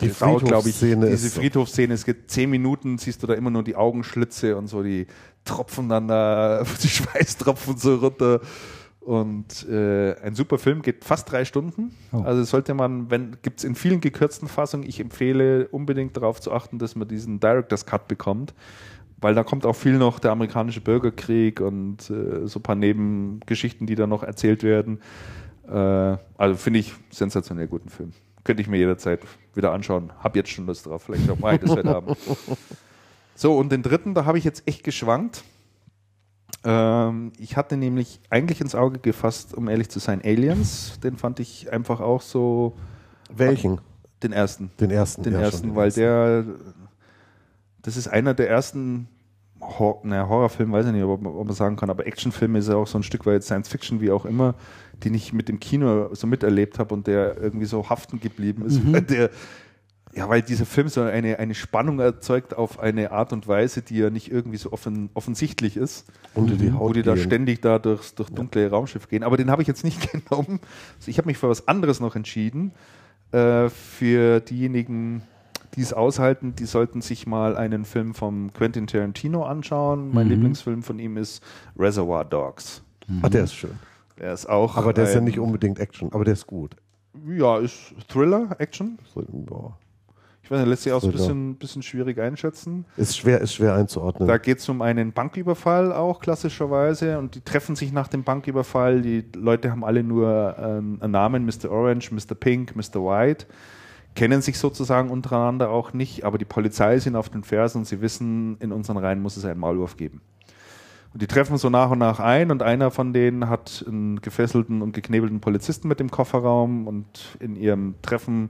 Die 0.00 0.08
glaub 0.08 0.42
ich, 0.66 0.74
Friedhofsszene 0.74 1.10
diese 1.10 1.30
Friedhofsszene, 1.30 1.94
es 1.94 2.04
geht 2.04 2.30
zehn 2.30 2.50
Minuten, 2.50 2.98
siehst 2.98 3.22
du 3.22 3.26
da 3.26 3.34
immer 3.34 3.50
nur 3.50 3.62
die 3.62 3.76
Augenschlitze 3.76 4.56
und 4.56 4.66
so 4.66 4.82
die 4.82 5.06
Tropfen 5.44 5.88
dann 5.88 6.08
da, 6.08 6.62
die 6.82 6.88
Schweißtropfen 6.88 7.78
so 7.78 7.94
runter. 7.96 8.40
Und 9.08 9.66
äh, 9.66 10.16
ein 10.20 10.34
super 10.34 10.58
Film, 10.58 10.82
geht 10.82 11.02
fast 11.02 11.32
drei 11.32 11.46
Stunden. 11.46 11.92
Oh. 12.12 12.20
Also 12.24 12.44
sollte 12.44 12.74
man, 12.74 13.10
wenn, 13.10 13.38
gibt 13.40 13.60
es 13.60 13.64
in 13.64 13.74
vielen 13.74 14.02
gekürzten 14.02 14.48
Fassungen, 14.48 14.86
ich 14.86 15.00
empfehle 15.00 15.66
unbedingt 15.68 16.14
darauf 16.14 16.42
zu 16.42 16.52
achten, 16.52 16.78
dass 16.78 16.94
man 16.94 17.08
diesen 17.08 17.40
Director's 17.40 17.86
Cut 17.86 18.06
bekommt. 18.06 18.52
Weil 19.16 19.34
da 19.34 19.44
kommt 19.44 19.64
auch 19.64 19.76
viel 19.76 19.96
noch 19.96 20.18
der 20.18 20.32
amerikanische 20.32 20.82
Bürgerkrieg 20.82 21.62
und 21.62 22.10
äh, 22.10 22.46
so 22.46 22.58
ein 22.58 22.62
paar 22.62 22.74
Nebengeschichten, 22.74 23.86
die 23.86 23.94
da 23.94 24.06
noch 24.06 24.22
erzählt 24.22 24.62
werden. 24.62 25.00
Äh, 25.66 25.72
also 25.72 26.56
finde 26.56 26.80
ich 26.80 26.92
sensationell 27.08 27.66
guten 27.66 27.88
Film. 27.88 28.12
Könnte 28.44 28.60
ich 28.60 28.68
mir 28.68 28.76
jederzeit 28.76 29.20
wieder 29.54 29.72
anschauen. 29.72 30.12
Hab 30.22 30.36
jetzt 30.36 30.50
schon 30.50 30.66
Lust 30.66 30.84
drauf. 30.84 31.04
Vielleicht 31.04 31.30
auch 31.30 31.38
mal 31.38 31.56
das 31.56 31.70
heute 31.70 31.96
Abend. 31.96 32.18
So, 33.34 33.56
und 33.56 33.70
den 33.70 33.84
dritten, 33.84 34.14
da 34.14 34.24
habe 34.24 34.36
ich 34.36 34.42
jetzt 34.42 34.66
echt 34.66 34.82
geschwankt. 34.82 35.44
Ähm, 36.64 37.32
ich 37.38 37.56
hatte 37.56 37.76
nämlich 37.76 38.20
eigentlich 38.30 38.60
ins 38.60 38.74
Auge 38.74 38.98
gefasst, 38.98 39.54
um 39.54 39.68
ehrlich 39.68 39.88
zu 39.88 39.98
sein, 39.98 40.20
Aliens. 40.24 40.98
Den 41.00 41.16
fand 41.16 41.40
ich 41.40 41.72
einfach 41.72 42.00
auch 42.00 42.22
so. 42.22 42.76
Welchen? 43.34 43.80
Den 44.22 44.32
ersten. 44.32 44.70
Den 44.80 44.90
ersten. 44.90 45.22
Den 45.22 45.34
ja, 45.34 45.40
ersten, 45.40 45.76
weil 45.76 45.92
der. 45.92 46.44
Das 47.82 47.96
ist 47.96 48.08
einer 48.08 48.34
der 48.34 48.50
ersten 48.50 49.08
Hor 49.60 50.00
naja, 50.04 50.28
Horrorfilme, 50.28 50.72
weiß 50.72 50.86
ich 50.86 50.92
nicht, 50.92 51.04
ob 51.04 51.20
man, 51.20 51.52
sagen 51.52 51.76
kann, 51.76 51.90
aber 51.90 52.06
Actionfilme 52.06 52.58
ist 52.58 52.68
ja 52.68 52.76
auch 52.76 52.86
so 52.86 52.98
ein 52.98 53.02
Stück 53.02 53.26
weit 53.26 53.42
Science 53.42 53.68
Fiction, 53.68 54.00
wie 54.00 54.10
auch 54.10 54.24
immer, 54.24 54.54
den 55.04 55.14
ich 55.14 55.32
mit 55.32 55.48
dem 55.48 55.58
Kino 55.58 56.14
so 56.14 56.26
miterlebt 56.26 56.78
habe 56.78 56.94
und 56.94 57.06
der 57.06 57.36
irgendwie 57.40 57.66
so 57.66 57.88
haften 57.88 58.20
geblieben 58.20 58.64
ist, 58.66 58.82
Mhm. 58.84 58.92
weil 58.92 59.02
der. 59.02 59.30
Ja, 60.18 60.28
weil 60.28 60.42
dieser 60.42 60.66
Film 60.66 60.88
so 60.88 61.00
eine, 61.02 61.38
eine 61.38 61.54
Spannung 61.54 62.00
erzeugt 62.00 62.54
auf 62.56 62.80
eine 62.80 63.12
Art 63.12 63.32
und 63.32 63.46
Weise, 63.46 63.82
die 63.82 63.98
ja 63.98 64.10
nicht 64.10 64.30
irgendwie 64.30 64.56
so 64.56 64.72
offen, 64.72 65.10
offensichtlich 65.14 65.76
ist 65.76 66.06
Unter 66.34 66.56
die 66.56 66.72
wo 66.74 66.78
Haut 66.80 66.96
die 66.96 67.02
da 67.02 67.14
gehen. 67.14 67.24
ständig 67.24 67.62
da 67.62 67.78
durchs, 67.78 68.14
durch 68.16 68.28
dunkle 68.30 68.68
Raumschiff 68.68 69.08
gehen. 69.08 69.22
Aber 69.22 69.36
den 69.36 69.50
habe 69.50 69.62
ich 69.62 69.68
jetzt 69.68 69.84
nicht 69.84 70.10
genommen. 70.28 70.60
Also 70.98 71.10
ich 71.10 71.18
habe 71.18 71.26
mich 71.28 71.38
für 71.38 71.48
was 71.48 71.68
anderes 71.68 72.00
noch 72.00 72.16
entschieden. 72.16 72.72
Äh, 73.32 73.68
für 73.68 74.40
diejenigen, 74.40 75.22
die 75.76 75.82
es 75.82 75.92
aushalten, 75.92 76.54
die 76.56 76.64
sollten 76.64 77.00
sich 77.02 77.26
mal 77.26 77.56
einen 77.56 77.84
Film 77.84 78.14
von 78.14 78.52
Quentin 78.54 78.86
Tarantino 78.86 79.44
anschauen. 79.44 80.10
Mein 80.12 80.26
Mhm. 80.26 80.32
Lieblingsfilm 80.32 80.82
von 80.82 80.98
ihm 80.98 81.16
ist 81.16 81.42
Reservoir 81.78 82.24
Dogs. 82.24 82.82
Ah, 83.22 83.28
der 83.28 83.44
ist 83.44 83.54
schön. 83.54 83.78
Der 84.18 84.32
ist 84.32 84.48
auch. 84.48 84.76
Aber 84.76 84.92
der 84.92 85.04
ist 85.04 85.14
ja 85.14 85.20
nicht 85.20 85.38
unbedingt 85.38 85.78
Action, 85.78 86.12
aber 86.12 86.24
der 86.24 86.32
ist 86.32 86.46
gut. 86.46 86.74
Ja, 87.26 87.58
ist 87.58 87.94
Thriller, 88.08 88.56
Action. 88.58 88.98
So, 89.14 89.22
boah. 89.28 89.78
Ich 90.48 90.52
weiß 90.52 90.60
nicht, 90.60 90.68
lässt 90.70 90.84
sich 90.84 90.94
auch 90.94 91.02
so 91.02 91.08
ein 91.08 91.12
bisschen, 91.12 91.54
bisschen 91.56 91.82
schwierig 91.82 92.18
einschätzen. 92.18 92.86
Ist 92.96 93.18
schwer, 93.18 93.42
ist 93.42 93.52
schwer 93.52 93.74
einzuordnen. 93.74 94.26
Da 94.26 94.38
geht 94.38 94.60
es 94.60 94.68
um 94.70 94.80
einen 94.80 95.12
Banküberfall 95.12 95.92
auch 95.92 96.20
klassischerweise 96.20 97.18
und 97.18 97.34
die 97.34 97.42
treffen 97.42 97.76
sich 97.76 97.92
nach 97.92 98.08
dem 98.08 98.24
Banküberfall. 98.24 99.02
Die 99.02 99.26
Leute 99.36 99.70
haben 99.70 99.84
alle 99.84 100.02
nur 100.02 100.56
ähm, 100.58 100.96
einen 101.02 101.12
Namen, 101.12 101.44
Mr. 101.44 101.70
Orange, 101.70 102.12
Mr. 102.12 102.34
Pink, 102.34 102.74
Mr. 102.74 103.04
White, 103.04 103.44
kennen 104.14 104.40
sich 104.40 104.58
sozusagen 104.58 105.10
untereinander 105.10 105.68
auch 105.68 105.92
nicht, 105.92 106.24
aber 106.24 106.38
die 106.38 106.46
Polizei 106.46 106.94
ist 106.94 107.04
ihnen 107.04 107.16
auf 107.16 107.28
den 107.28 107.44
Fersen 107.44 107.80
und 107.80 107.84
sie 107.84 108.00
wissen, 108.00 108.56
in 108.60 108.72
unseren 108.72 108.96
Reihen 108.96 109.20
muss 109.20 109.36
es 109.36 109.44
einen 109.44 109.60
Maulwurf 109.60 109.98
geben. 109.98 110.22
Und 111.12 111.20
die 111.20 111.26
treffen 111.26 111.58
so 111.58 111.68
nach 111.68 111.90
und 111.90 111.98
nach 111.98 112.20
ein 112.20 112.50
und 112.50 112.62
einer 112.62 112.90
von 112.90 113.12
denen 113.12 113.50
hat 113.50 113.84
einen 113.86 114.22
gefesselten 114.22 114.80
und 114.80 114.92
geknebelten 114.92 115.40
Polizisten 115.40 115.88
mit 115.88 116.00
dem 116.00 116.10
Kofferraum 116.10 116.86
und 116.86 117.36
in 117.38 117.54
ihrem 117.54 117.96
Treffen 118.00 118.48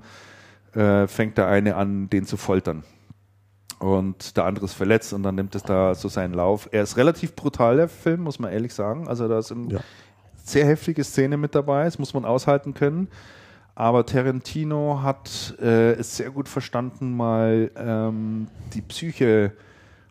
äh, 0.74 1.06
fängt 1.06 1.38
der 1.38 1.46
eine 1.48 1.76
an, 1.76 2.08
den 2.10 2.26
zu 2.26 2.36
foltern 2.36 2.84
und 3.78 4.36
der 4.36 4.44
andere 4.44 4.64
ist 4.64 4.74
verletzt 4.74 5.12
und 5.12 5.22
dann 5.22 5.34
nimmt 5.36 5.54
es 5.54 5.62
da 5.62 5.94
so 5.94 6.08
seinen 6.08 6.34
Lauf. 6.34 6.68
Er 6.72 6.82
ist 6.82 6.96
relativ 6.96 7.34
brutal, 7.36 7.76
der 7.76 7.88
Film, 7.88 8.22
muss 8.22 8.38
man 8.38 8.52
ehrlich 8.52 8.74
sagen. 8.74 9.06
Also 9.08 9.28
da 9.28 9.40
sind 9.42 9.72
Ja. 9.72 9.80
sehr 10.42 10.66
heftige 10.66 11.04
Szenen 11.04 11.40
mit 11.40 11.54
dabei, 11.54 11.84
das 11.84 11.98
muss 11.98 12.12
man 12.14 12.24
aushalten 12.24 12.74
können. 12.74 13.08
Aber 13.76 14.04
Tarantino 14.04 15.02
hat 15.02 15.54
äh, 15.60 15.92
es 15.92 16.16
sehr 16.16 16.30
gut 16.30 16.48
verstanden, 16.48 17.16
mal 17.16 17.70
ähm, 17.76 18.48
die 18.74 18.80
Psyche 18.82 19.52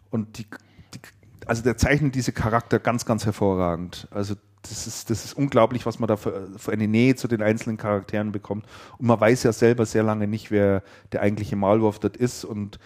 und 0.10 0.38
die, 0.38 0.46
die, 0.94 1.02
also 1.46 1.64
der 1.64 1.76
zeichnet 1.76 2.16
diese 2.16 2.32
Charakter 2.32 2.80
ganz, 2.80 3.06
ganz 3.06 3.26
hervorragend. 3.26 4.08
Also 4.12 4.36
das 4.70 4.88
ist, 4.88 5.10
das 5.10 5.26
ist 5.26 5.34
unglaublich, 5.34 5.86
was 5.86 6.00
man 6.00 6.08
da 6.08 6.18
für, 6.18 6.48
für 6.58 6.72
eine 6.72 6.88
Nähe 6.88 7.16
zu 7.16 7.28
den 7.28 7.42
einzelnen 7.42 7.78
Charakteren 7.78 8.32
bekommt. 8.32 8.66
Und 8.98 9.08
man 9.08 9.20
weiß 9.20 9.44
ja 9.44 9.54
selber 9.54 9.86
sehr 9.86 10.04
lange 10.04 10.28
nicht, 10.28 10.52
wer 10.52 10.84
der 11.12 11.22
eigentliche 11.22 11.56
Maulwurf 11.56 12.00
dort 12.00 12.18
ist 12.18 12.46
und 12.46 12.80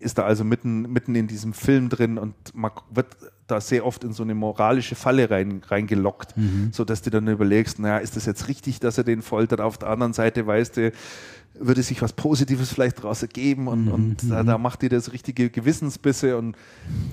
ist 0.00 0.18
da 0.18 0.24
also 0.24 0.44
mitten, 0.44 0.82
mitten 0.92 1.14
in 1.14 1.26
diesem 1.26 1.52
Film 1.52 1.88
drin 1.88 2.18
und 2.18 2.34
man 2.54 2.70
wird 2.90 3.16
da 3.48 3.60
sehr 3.60 3.84
oft 3.84 4.04
in 4.04 4.12
so 4.12 4.22
eine 4.22 4.34
moralische 4.34 4.94
Falle 4.94 5.30
rein, 5.30 5.62
reingelockt, 5.66 6.34
so 6.70 6.84
dass 6.84 7.02
du 7.02 7.10
dann 7.10 7.26
überlegst, 7.26 7.78
naja, 7.78 7.98
ist 7.98 8.14
das 8.14 8.26
jetzt 8.26 8.46
richtig, 8.46 8.78
dass 8.78 8.98
er 8.98 9.04
den 9.04 9.22
foltert? 9.22 9.60
Auf 9.60 9.78
der 9.78 9.88
anderen 9.88 10.12
Seite 10.12 10.46
weißt 10.46 10.76
du, 10.76 10.92
würde 11.60 11.82
sich 11.82 12.00
was 12.02 12.12
Positives 12.12 12.72
vielleicht 12.72 12.98
daraus 12.98 13.22
ergeben 13.22 13.68
und, 13.68 13.88
und 13.88 14.16
da, 14.30 14.42
da 14.42 14.58
macht 14.58 14.82
dir 14.82 14.88
das 14.88 15.12
richtige 15.12 15.50
Gewissensbisse 15.50 16.36
und 16.36 16.56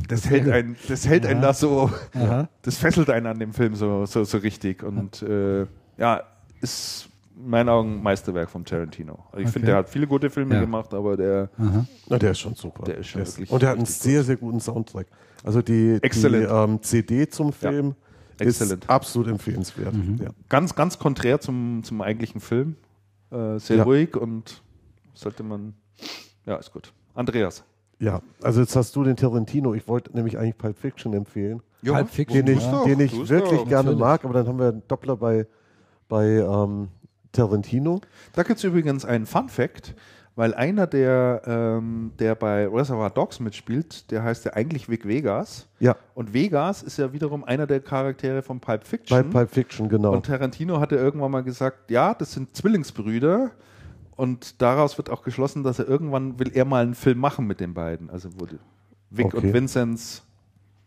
das 0.07 0.30
hält 0.30 0.47
einen, 0.49 0.76
das 0.88 1.07
hält 1.07 1.26
einen 1.26 1.41
da 1.41 1.53
so, 1.53 1.89
Aha. 2.13 2.47
das 2.61 2.77
fesselt 2.77 3.09
einen 3.09 3.26
an 3.27 3.39
dem 3.39 3.53
Film 3.53 3.76
so, 3.76 4.05
so, 4.05 4.23
so 4.23 4.38
richtig 4.38 4.84
und 4.84 5.22
äh, 5.23 5.65
ja, 5.97 6.22
ist 6.61 7.09
in 7.38 7.49
meinen 7.49 7.67
Augen 7.69 7.95
ein 7.97 8.03
Meisterwerk 8.03 8.49
von 8.49 8.63
Tarantino. 8.63 9.13
Also 9.31 9.39
ich 9.39 9.43
Okay. 9.43 9.51
finde, 9.51 9.65
der 9.67 9.76
hat 9.77 9.89
viele 9.89 10.07
gute 10.07 10.30
Filme 10.30 10.55
Ja. 10.55 10.61
gemacht, 10.61 10.93
aber 10.93 11.17
der. 11.17 11.49
Na, 12.07 12.17
der 12.17 12.31
ist 12.31 12.39
schon 12.39 12.55
super. 12.55 12.84
Der 12.85 12.97
ist 12.99 13.07
schon 13.07 13.26
wirklich 13.26 13.49
und 13.51 13.61
der 13.61 13.69
hat 13.72 13.77
einen 13.77 13.85
sehr, 13.85 14.23
sehr 14.23 14.38
guten 14.38 14.61
Soundtrack. 14.61 15.07
Also 15.43 15.61
die, 15.61 15.99
die 16.01 16.26
ähm, 16.27 16.81
CD 16.81 17.27
zum 17.27 17.51
Film 17.51 17.93
Exzellent. 18.39 18.85
ist 18.85 18.89
absolut 18.89 19.27
empfehlenswert. 19.27 19.93
Ja. 20.22 20.30
ganz, 20.49 20.76
ganz 20.76 20.97
konträr 20.97 21.39
zum, 21.41 21.81
zum 21.84 22.01
eigentlichen 22.01 22.39
Film. 22.39 22.76
Äh, 23.31 23.60
sehr 23.60 23.77
Ja. 23.77 23.84
ruhig 23.84 24.15
und 24.15 24.61
sollte 25.14 25.43
man. 25.43 25.73
Ja, 26.45 26.56
ist 26.57 26.72
gut. 26.72 26.93
Andreas. 27.14 27.64
ja, 27.99 28.22
also 28.41 28.60
jetzt 28.61 28.76
hast 28.76 28.95
du 28.95 29.03
den 29.03 29.15
Tarantino. 29.15 29.73
Ich 29.73 29.88
wollte 29.88 30.14
nämlich 30.15 30.38
eigentlich 30.38 30.57
Pulp 30.57 30.77
Fiction 30.77 31.14
empfehlen, 31.14 31.61
Pulp 31.84 32.10
Fiction, 32.10 32.45
den 32.45 32.57
ich, 32.57 32.64
ja. 32.64 32.84
den 32.84 32.99
ich 32.99 33.30
wirklich 33.30 33.60
doch, 33.61 33.68
gerne 33.68 33.93
mag, 33.93 34.26
aber 34.26 34.34
dann 34.34 34.47
haben 34.47 34.60
wir 34.60 34.68
einen 34.69 34.88
Doppler 34.88 35.15
bei, 35.15 35.47
bei 36.10 36.26
ähm, 36.27 36.89
Tarantino. 37.31 38.02
Da 38.34 38.43
gibt 38.43 38.57
es 38.57 38.64
übrigens 38.64 39.06
einen 39.06 39.26
Fun 39.26 39.49
Fact, 39.49 39.95
weil 40.36 40.53
einer, 40.53 40.86
der, 40.88 41.41
ähm, 41.45 42.12
der 42.20 42.36
bei 42.36 42.68
Reservoir 42.68 43.10
Dogs 43.10 43.40
mitspielt, 43.40 44.12
der 44.12 44.24
heißt 44.24 44.45
ja 44.45 44.53
eigentlich 44.53 44.90
Vic 44.90 45.07
Vegas. 45.07 45.68
Ja, 45.80 45.95
Und 46.14 46.34
Vegas 46.34 46.84
ist 46.84 46.98
ja 46.98 47.14
wiederum 47.14 47.44
einer 47.44 47.66
der 47.68 47.80
Charaktere 47.80 48.41
von 48.41 48.60
Pulp 48.60 48.82
bei 48.82 48.88
Fiction. 48.88 49.30
Pulp 49.30 49.49
Fiction, 49.49 49.90
genau. 49.90 50.12
Und 50.14 50.26
Tarantino 50.26 50.80
hatte 50.80 50.95
irgendwann 50.95 51.32
mal 51.32 51.44
gesagt, 51.44 51.90
ja, 51.90 52.14
das 52.14 52.34
sind 52.34 52.56
Zwillingsbrüder. 52.56 53.52
Und 54.18 54.62
daraus 54.62 54.98
wird 54.98 55.10
auch 55.10 55.24
geschlossen, 55.24 55.64
dass 55.64 55.80
er 55.80 55.88
irgendwann 55.88 56.40
will 56.40 56.52
er 56.53 56.66
mal 56.66 56.84
einen 56.84 56.95
Film 56.95 57.20
machen 57.20 57.48
mit 57.48 57.60
den 57.60 57.74
beiden. 57.74 58.10
Also 58.10 58.30
wurde 58.40 58.60
Vic 59.10 59.28
Okay. 59.28 59.38
und 59.38 59.53
Vincenz, 59.53 60.24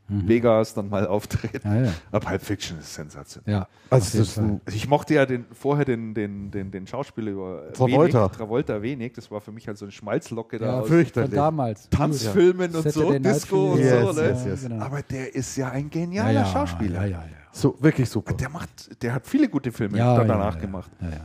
Vegas 0.09 0.73
dann 0.75 0.89
mal 0.89 1.07
auftreten. 1.09 1.69
Ah, 1.69 1.85
ja. 1.85 1.93
Aber 2.11 2.27
Pulp 2.27 2.43
Fiction 2.43 2.79
ist 2.79 2.95
sensationell. 2.95 3.53
Ja. 3.55 3.69
also 3.91 4.23
ist 4.23 4.39
ein, 4.39 4.61
Also 4.65 4.77
ich 4.77 4.89
mochte 4.89 5.15
ja 5.15 5.27
den, 5.27 5.45
vorher 5.53 5.85
den, 5.85 6.15
den, 6.15 6.51
den, 6.51 6.71
den 6.71 6.87
Schauspieler 6.87 7.31
über 7.33 7.73
Travolta. 7.75 8.23
wenig, 8.25 8.33
Travolta 8.37 8.83
wenig. 8.83 9.13
Das 9.13 9.31
war 9.31 9.41
für 9.41 9.53
mich 9.53 9.67
halt 9.69 9.77
so 9.77 9.85
eine 9.85 9.93
Schmalzlocke 9.93 10.59
da 10.59 10.67
Ja, 10.67 10.81
aus 10.81 10.89
fürchterlich. 10.89 11.31
Von 11.31 11.37
damals. 11.37 11.89
Tanzfilmen 11.91 12.75
und 12.75 12.91
so, 12.91 13.13
Disco 13.19 13.73
und 13.73 13.79
Fever. 13.79 14.13
so. 14.15 14.21
Yes, 14.23 14.23
Ne? 14.23 14.29
yes, 14.31 14.45
yes. 14.47 14.63
Genau. 14.69 14.85
Aber 14.85 15.03
der 15.03 15.35
ist 15.35 15.57
ja 15.57 15.71
ein 15.71 15.85
ja, 15.85 15.89
genialer 16.01 16.33
ja, 16.33 16.47
Schauspieler. 16.47 17.01
Ja, 17.03 17.07
ja, 17.07 17.19
ja. 17.25 17.37
so, 17.53 17.77
wirklich 17.81 18.09
super. 18.09 18.33
Der, 18.35 18.49
macht, 18.49 19.03
der 19.03 19.13
hat 19.15 19.27
viele 19.27 19.49
gute 19.49 19.71
Filme 19.73 19.99
Ja, 19.99 20.17
dann 20.17 20.27
ja, 20.29 20.35
danach 20.35 20.55
ja, 20.55 20.61
gemacht. 20.61 20.91
Ja, 21.01 21.09
ja. 21.11 21.17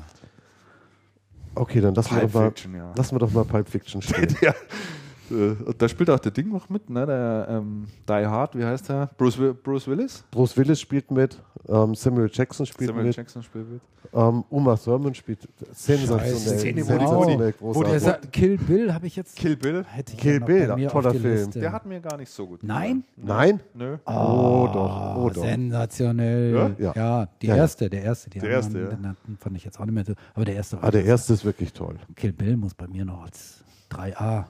Okay, 1.56 1.82
dann 1.82 1.94
lassen 1.94 2.16
wir, 2.16 2.24
doch 2.24 2.34
mal, 2.34 2.48
Fiction, 2.48 2.76
ja. 2.76 2.92
lassen 2.96 3.16
wir 3.16 3.20
doch 3.20 3.32
mal 3.32 3.46
Pulp 3.46 3.70
Fiction 3.70 4.02
stehen. 4.04 4.36
Äh, 5.32 5.34
und 5.64 5.82
da 5.82 5.88
spielt 5.88 6.10
auch 6.10 6.20
der 6.20 6.32
Ding 6.32 6.50
noch 6.50 6.70
mit, 6.70 6.90
ne? 6.90 7.06
Der 7.06 7.48
ähm, 7.50 7.86
Die 8.08 8.14
Hard, 8.26 8.58
wie 8.58 8.64
heißt 8.64 8.90
der? 8.90 9.10
Bruce, 9.18 9.38
Bruce 9.64 9.88
Willis? 9.88 10.24
Bruce 10.32 10.56
Willis 10.58 10.80
spielt 10.82 11.10
mit, 11.12 11.42
ähm, 11.68 11.96
Samuel 11.96 12.30
Jackson 12.32 12.66
spielt 12.66 12.90
Samuel 12.90 13.08
mit, 13.08 13.16
Jackson 13.16 13.42
spielt 13.42 13.72
mit. 13.72 13.82
ähm, 14.14 14.44
Uma 14.50 14.76
Thurman 14.76 15.14
spielt 15.14 15.48
sensationell, 15.72 16.26
Scheiße. 16.34 16.58
Szene, 16.60 16.82
wo 16.82 16.82
die- 16.82 16.84
sensationell 17.00 17.54
wo 17.60 17.84
die- 17.84 17.90
Der 17.92 18.00
sagt, 18.00 18.32
Kill 18.34 18.58
Bill 18.58 18.94
habe 18.94 19.08
ich 19.08 19.16
jetzt. 19.16 19.36
Kill 19.36 19.56
Bill? 19.56 19.86
Hätte 19.88 20.14
ich 20.14 20.20
Kill 20.20 20.40
Bill, 20.40 20.88
toller 20.90 21.12
die 21.12 21.20
Film. 21.20 21.34
Liste. 21.46 21.60
Der 21.60 21.72
hat 21.72 21.86
mir 21.86 22.00
gar 22.02 22.18
nicht 22.18 22.30
so 22.30 22.46
gut 22.48 22.62
Nein? 22.64 23.04
Nein? 23.16 23.60
Nö. 23.74 23.98
Oh, 24.06 24.70
doch, 24.74 25.16
oh, 25.18 25.30
doch. 25.30 25.44
Sensationell. 25.44 26.76
Ja? 26.80 26.92
Ja, 26.94 27.26
die 27.42 27.48
Ja, 27.48 27.56
ja. 27.56 27.62
erste, 27.62 27.90
der 27.90 28.04
erste. 28.04 28.30
Die 28.30 28.40
Der 28.40 28.50
erste, 28.50 28.78
anderen, 28.78 29.04
ja. 29.04 29.16
den 29.28 29.38
fand 29.38 29.56
ich 29.56 29.64
jetzt 29.64 29.80
auch 29.80 29.86
nicht 29.86 29.94
mehr 29.96 30.06
so. 30.06 30.14
Aber 30.34 30.46
der 30.46 30.56
erste 30.56 30.78
war 30.78 30.84
Ah, 30.86 30.92
der 30.92 31.06
erste 31.06 31.34
ist 31.34 31.46
wirklich 31.46 31.72
toll. 31.74 31.96
Kill 32.16 32.34
Bill 32.34 32.58
muss 32.58 32.74
bei 32.74 32.88
mir 32.88 33.06
noch 33.06 33.24
als 33.24 33.64
3A. 33.90 34.46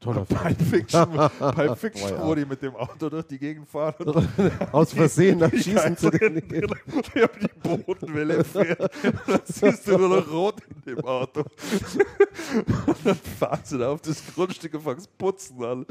Toller 0.00 0.24
Film. 0.24 0.40
Pulp 0.42 0.62
Fiction, 0.62 1.08
Pulp 1.38 1.78
Fiction 1.78 2.10
Oh, 2.12 2.14
ja. 2.14 2.26
wo 2.26 2.34
die 2.36 2.44
mit 2.44 2.62
dem 2.62 2.76
Auto 2.76 3.08
durch 3.08 3.26
die 3.26 3.38
Gegend 3.38 3.68
fahren 3.68 4.06
und 4.06 4.28
Aus 4.72 4.92
Versehen 4.92 5.38
nach 5.40 5.50
Schießen 5.50 5.96
zu 5.96 6.10
den 6.10 6.34
Geiseln 6.48 6.70
die 7.42 7.48
Bodenwelle 7.68 8.44
fährt. 8.44 8.80
Und 9.04 9.18
dann 9.26 9.40
siehst 9.44 9.88
du 9.88 9.98
nur 9.98 10.08
noch 10.08 10.30
rot 10.30 10.56
in 10.86 10.94
dem 10.94 11.04
Auto. 11.04 11.40
Und 11.40 12.96
dann 13.04 13.16
fahren 13.38 13.60
sie 13.64 13.78
da 13.78 13.90
auf 13.90 14.00
das 14.02 14.22
Grundstück 14.34 14.74
und 14.74 14.82
fangen 14.82 15.02
putzen 15.18 15.64
an. 15.64 15.86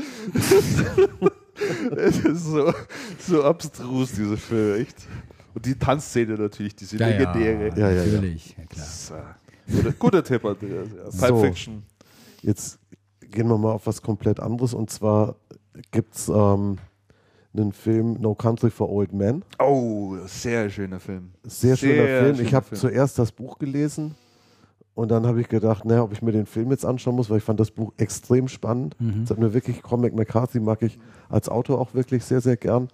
Es 1.98 2.20
ist 2.20 2.46
so, 2.46 2.74
so 3.20 3.44
abstrus, 3.44 4.12
dieser 4.14 4.38
Film, 4.38 4.82
echt. 4.82 4.98
Und 5.54 5.66
die 5.66 5.76
Tanzszene 5.76 6.36
natürlich, 6.36 6.76
diese 6.76 6.98
legendäre. 6.98 7.70
Ja, 7.76 7.90
ja, 7.90 8.04
ja. 8.04 8.06
Natürlich, 8.14 8.56
ja, 8.58 8.66
klar. 8.66 9.36
Äh, 9.68 9.74
guter, 9.74 9.92
guter 9.94 10.24
Tipp, 10.24 10.46
Andreas. 10.46 10.88
Ja. 10.96 11.04
Pulp 11.04 11.14
So. 11.36 11.42
Fiction. 11.42 11.84
Jetzt 12.44 12.80
gehen 13.32 13.48
wir 13.48 13.58
mal 13.58 13.72
auf 13.72 13.88
was 13.88 14.02
komplett 14.02 14.40
anderes 14.40 14.74
und 14.74 14.90
zwar 14.90 15.36
gibt 15.92 16.16
es 16.16 16.30
ähm, 16.30 16.78
einen 17.56 17.72
Film 17.72 18.18
No 18.20 18.36
Country 18.36 18.70
for 18.70 18.90
Old 18.90 19.14
Men. 19.14 19.44
Oh, 19.60 20.16
sehr 20.26 20.70
schöner 20.70 21.00
Film. 21.00 21.32
Sehr 21.44 21.76
schöner 21.76 21.94
Sehr 21.96 22.24
Film. 22.24 22.36
schöner 22.36 22.48
ich 22.48 22.54
habe 22.54 22.76
zuerst 22.76 23.20
das 23.20 23.32
Buch 23.32 23.58
gelesen 23.60 24.16
und 24.94 25.10
dann 25.12 25.28
habe 25.28 25.42
ich 25.42 25.48
gedacht, 25.48 25.86
naja, 25.86 26.04
ob 26.04 26.12
ich 26.14 26.22
mir 26.22 26.32
den 26.32 26.46
Film 26.48 26.72
jetzt 26.72 26.86
anschauen 26.86 27.16
muss, 27.16 27.30
weil 27.30 27.38
ich 27.38 27.44
fand 27.44 27.60
das 27.60 27.70
Buch 27.72 27.94
extrem 27.98 28.48
spannend. 28.48 28.96
Es 29.24 29.30
hat 29.30 29.38
mir 29.38 29.54
wirklich, 29.54 29.84
Cormac 29.84 30.14
McCarthy 30.16 30.60
mag 30.60 30.82
ich 30.82 30.98
als 31.30 31.50
Autor 31.50 31.80
auch 31.80 31.94
wirklich 31.94 32.26
sehr, 32.26 32.42
sehr 32.42 32.58
gern. 32.58 32.88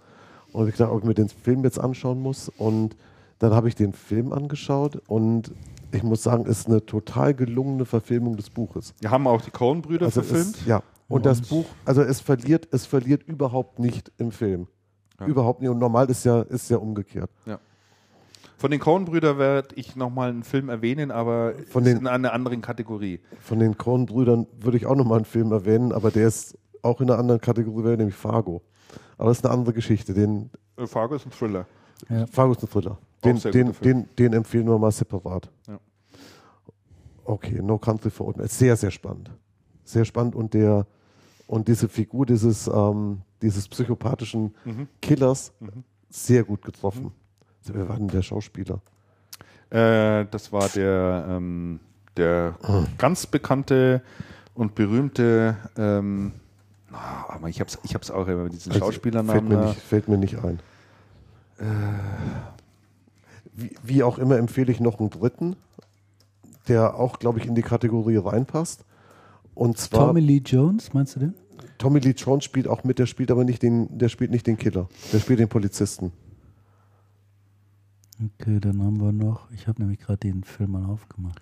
Und 0.52 0.68
ich 0.68 0.74
gedacht, 0.74 0.92
ob 0.92 1.00
ich 1.00 1.06
mir 1.06 1.14
den 1.14 1.30
Film 1.30 1.64
jetzt 1.64 1.80
anschauen 1.80 2.22
muss. 2.22 2.50
Und 2.58 2.98
dann 3.40 3.54
habe 3.54 3.70
ich 3.70 3.76
den 3.76 3.94
Film 3.94 4.34
angeschaut 4.34 5.02
und 5.08 5.52
ich 5.94 6.04
muss 6.04 6.24
sagen, 6.24 6.44
es 6.48 6.60
ist 6.62 6.68
eine 6.68 6.86
total 6.86 7.34
gelungene 7.34 7.86
Verfilmung 7.86 8.36
des 8.36 8.50
Buches. 8.50 8.94
Wir 9.00 9.12
haben 9.12 9.28
auch 9.28 9.42
die 9.42 9.52
Coen-Brüder 9.52 10.06
Also 10.08 10.22
verfilmt. 10.22 10.58
Es, 10.58 10.66
ja. 10.66 10.82
Und 11.08 11.26
das 11.26 11.42
Buch, 11.42 11.66
also 11.86 12.02
es 12.02 12.20
verliert, 12.20 12.68
es 12.72 12.86
verliert 12.86 13.24
überhaupt 13.24 13.78
nicht 13.80 14.12
im 14.18 14.32
Film. 14.32 14.68
Ja. 15.20 15.28
Überhaupt 15.28 15.62
nicht. 15.62 15.70
Und 15.70 15.78
normal 15.80 16.10
ist 16.10 16.24
ja, 16.26 16.42
ist 16.42 16.70
ja 16.70 16.78
umgekehrt. 16.78 17.30
Von 18.58 18.72
den 18.72 18.80
Coen-Brüdern 18.80 19.38
werde 19.38 19.76
ich 19.76 19.96
nochmal 19.96 20.30
einen 20.30 20.44
Film 20.44 20.70
erwähnen, 20.70 21.12
aber 21.12 21.54
Von 21.68 21.84
ist 21.84 21.92
den- 21.92 21.98
in 22.00 22.08
einer 22.08 22.32
anderen 22.34 22.62
Kategorie. 22.62 23.20
Von 23.42 23.60
den 23.60 23.78
Coen-Brüdern 23.78 24.48
würde 24.60 24.78
ich 24.78 24.86
auch 24.86 24.96
nochmal 24.96 25.18
einen 25.18 25.26
Film 25.26 25.52
erwähnen, 25.52 25.92
aber 25.92 26.12
der 26.12 26.28
ist 26.28 26.58
auch 26.82 27.02
in 27.02 27.10
einer 27.10 27.20
anderen 27.20 27.42
Kategorie, 27.42 27.98
nämlich 27.98 28.16
Fargo. 28.16 28.62
Aber 29.18 29.30
das 29.30 29.40
ist 29.40 29.46
eine 29.46 29.54
andere 29.54 29.74
Geschichte. 29.74 30.14
Den, 30.14 30.50
Äh, 30.78 30.88
Fargo 30.88 31.16
ist 31.16 31.26
ein 31.26 31.32
Thriller. 31.32 31.66
Ja. 32.10 32.26
Fargo 32.28 32.54
ist 32.54 32.64
ein 32.64 32.70
Thriller. 32.70 32.98
Den, 33.24 33.40
den, 33.40 33.74
den, 33.84 34.10
den 34.18 34.34
empfehlen 34.34 34.68
wir 34.68 34.78
mal 34.78 34.92
separat. 34.92 35.50
Ja. 35.68 35.80
Okay, 37.26 37.62
No 37.62 37.78
Country 37.78 38.10
for 38.10 38.28
Old 38.28 38.38
Men. 38.38 38.48
Sehr, 38.48 38.76
sehr 38.76 38.92
spannend. 38.92 39.32
Sehr 39.86 40.06
spannend 40.06 40.36
und 40.36 40.54
der 40.54 40.86
und 41.48 41.68
diese 41.68 41.88
Figur 41.90 42.26
dieses, 42.26 42.68
ähm, 42.68 43.22
dieses 43.42 43.68
psychopathischen 43.68 44.54
Mhm. 44.66 44.88
Killers 45.02 45.52
sehr 46.10 46.44
gut 46.44 46.62
getroffen. 46.64 47.12
Wer 47.66 47.88
war 47.88 47.98
denn 47.98 48.08
der 48.08 48.22
Schauspieler? 48.22 48.82
Äh, 49.70 50.26
das 50.32 50.52
war 50.52 50.68
der, 50.70 51.26
ähm, 51.30 51.80
der 52.18 52.56
Ah. 52.64 52.84
ganz 52.98 53.26
bekannte 53.26 54.02
und 54.54 54.76
berühmte, 54.76 55.58
ähm, 55.78 56.32
ah, 56.92 57.26
aber 57.30 57.50
ich 57.50 57.60
hab's, 57.60 57.78
ich 57.84 57.94
hab's 57.96 58.12
auch 58.12 58.28
immer 58.28 58.44
mit 58.44 58.54
diesen 58.54 58.72
Also, 58.72 58.86
Schauspielernamen. 58.86 59.48
Fällt 59.48 59.50
mir, 59.60 59.66
nicht, 59.68 59.80
fällt 59.82 60.08
mir 60.08 60.18
nicht 60.18 60.38
ein. 60.44 60.60
Äh. 61.60 61.64
Wie, 63.56 63.76
wie 63.84 64.04
auch 64.04 64.18
immer 64.18 64.38
empfehle 64.38 64.72
ich 64.72 64.80
noch 64.80 65.00
einen 65.00 65.10
dritten, 65.10 65.56
der 66.68 66.96
auch, 66.96 67.20
glaube 67.20 67.40
ich, 67.40 67.46
in 67.46 67.56
die 67.56 67.62
Kategorie 67.62 68.18
reinpasst. 68.18 68.86
Und 69.54 69.78
zwar 69.78 70.08
Tommy 70.08 70.20
Lee 70.22 70.42
Jones, 70.44 70.94
meinst 70.94 71.16
du 71.16 71.20
den? 71.20 71.34
Tommy 71.78 72.00
Lee 72.00 72.12
Jones 72.18 72.44
spielt 72.44 72.68
auch 72.68 72.84
mit, 72.84 72.98
der 73.00 73.06
spielt 73.06 73.30
aber 73.30 73.44
nicht 73.44 73.62
den, 73.62 73.96
der 73.98 74.10
spielt 74.10 74.32
nicht 74.32 74.48
den 74.48 74.58
Killer, 74.58 74.88
der 75.12 75.20
spielt 75.20 75.40
den 75.40 75.50
Polizisten. 75.50 76.12
Okay, 78.40 78.60
dann 78.60 78.82
haben 78.82 79.00
wir 79.02 79.12
noch, 79.12 79.50
ich 79.52 79.68
habe 79.68 79.82
nämlich 79.82 80.00
gerade 80.00 80.20
den 80.20 80.44
Film 80.44 80.72
mal 80.72 80.86
aufgemacht. 80.86 81.42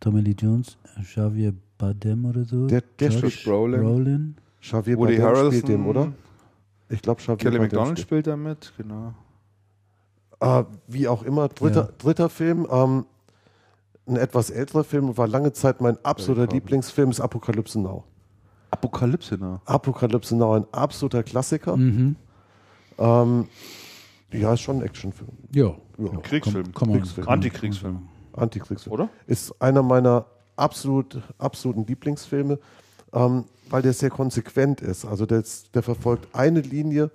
Tommy 0.00 0.20
Lee 0.20 0.34
Jones, 0.38 0.76
Javier 1.14 1.54
Bardem 1.78 2.24
oder 2.24 2.44
so. 2.44 2.66
Der- 2.66 2.82
der 2.98 3.10
Josh 3.10 3.22
Josh 3.22 3.44
Brolin. 3.44 3.80
Brolin. 3.82 4.36
Xavier 4.60 4.96
Woody 4.98 5.16
Bardem 5.18 5.26
Harrelson, 5.36 5.52
spielt 5.52 5.68
den, 5.68 5.86
oder? 5.86 6.12
Ich 6.88 7.02
glaube, 7.02 7.20
Xavier 7.20 7.36
Kelly 7.36 7.58
Bardem 7.58 7.62
McDonald 7.78 7.98
spielt. 7.98 8.24
spielt 8.24 8.26
da 8.26 8.36
mit, 8.36 8.72
genau. 8.76 9.14
Äh, 10.42 10.64
wie 10.88 11.08
auch 11.08 11.22
immer, 11.22 11.48
dritter, 11.48 11.82
Ja. 11.82 11.88
dritter 11.98 12.28
Film, 12.28 12.66
ähm, 12.70 13.06
ein 14.06 14.16
etwas 14.16 14.50
älterer 14.50 14.82
Film, 14.84 15.16
war 15.16 15.28
lange 15.28 15.52
Zeit 15.52 15.80
mein 15.80 15.96
absoluter. 16.04 16.52
Lieblingsfilm, 16.52 17.10
ist 17.10 17.20
Apokalypse 17.20 17.78
Now. 17.80 18.04
Apokalypse, 18.70 19.36
ne? 19.38 19.60
Apokalypse 19.64 20.34
Now, 20.34 20.54
ein 20.54 20.64
absoluter 20.72 21.22
Klassiker. 21.22 21.76
Mhm. 21.76 22.16
Ähm, 22.98 23.46
ja, 24.32 24.52
ist 24.54 24.60
schon 24.60 24.76
ein 24.78 24.82
Actionfilm. 24.82 25.30
Ja. 25.54 25.74
Ja. 25.98 26.08
Kriegsfilm. 26.22 26.72
Kann 26.74 26.88
man- 26.88 26.98
Kriegsfilm. 26.98 27.28
Antikriegsfilm. 27.28 28.08
Antikriegsfilm. 28.32 28.92
Oder? 28.94 29.08
Ist 29.26 29.54
einer 29.60 29.82
meiner 29.82 30.24
absolut, 30.56 31.20
absoluten 31.38 31.86
Lieblingsfilme, 31.86 32.58
ähm, 33.12 33.44
weil 33.70 33.82
der 33.82 33.92
sehr 33.92 34.10
konsequent 34.10 34.80
ist. 34.80 35.04
Also 35.04 35.26
der, 35.26 35.40
ist- 35.40 35.74
der 35.74 35.82
verfolgt 35.82 36.34
eine 36.34 36.60
Linie, 36.60 37.10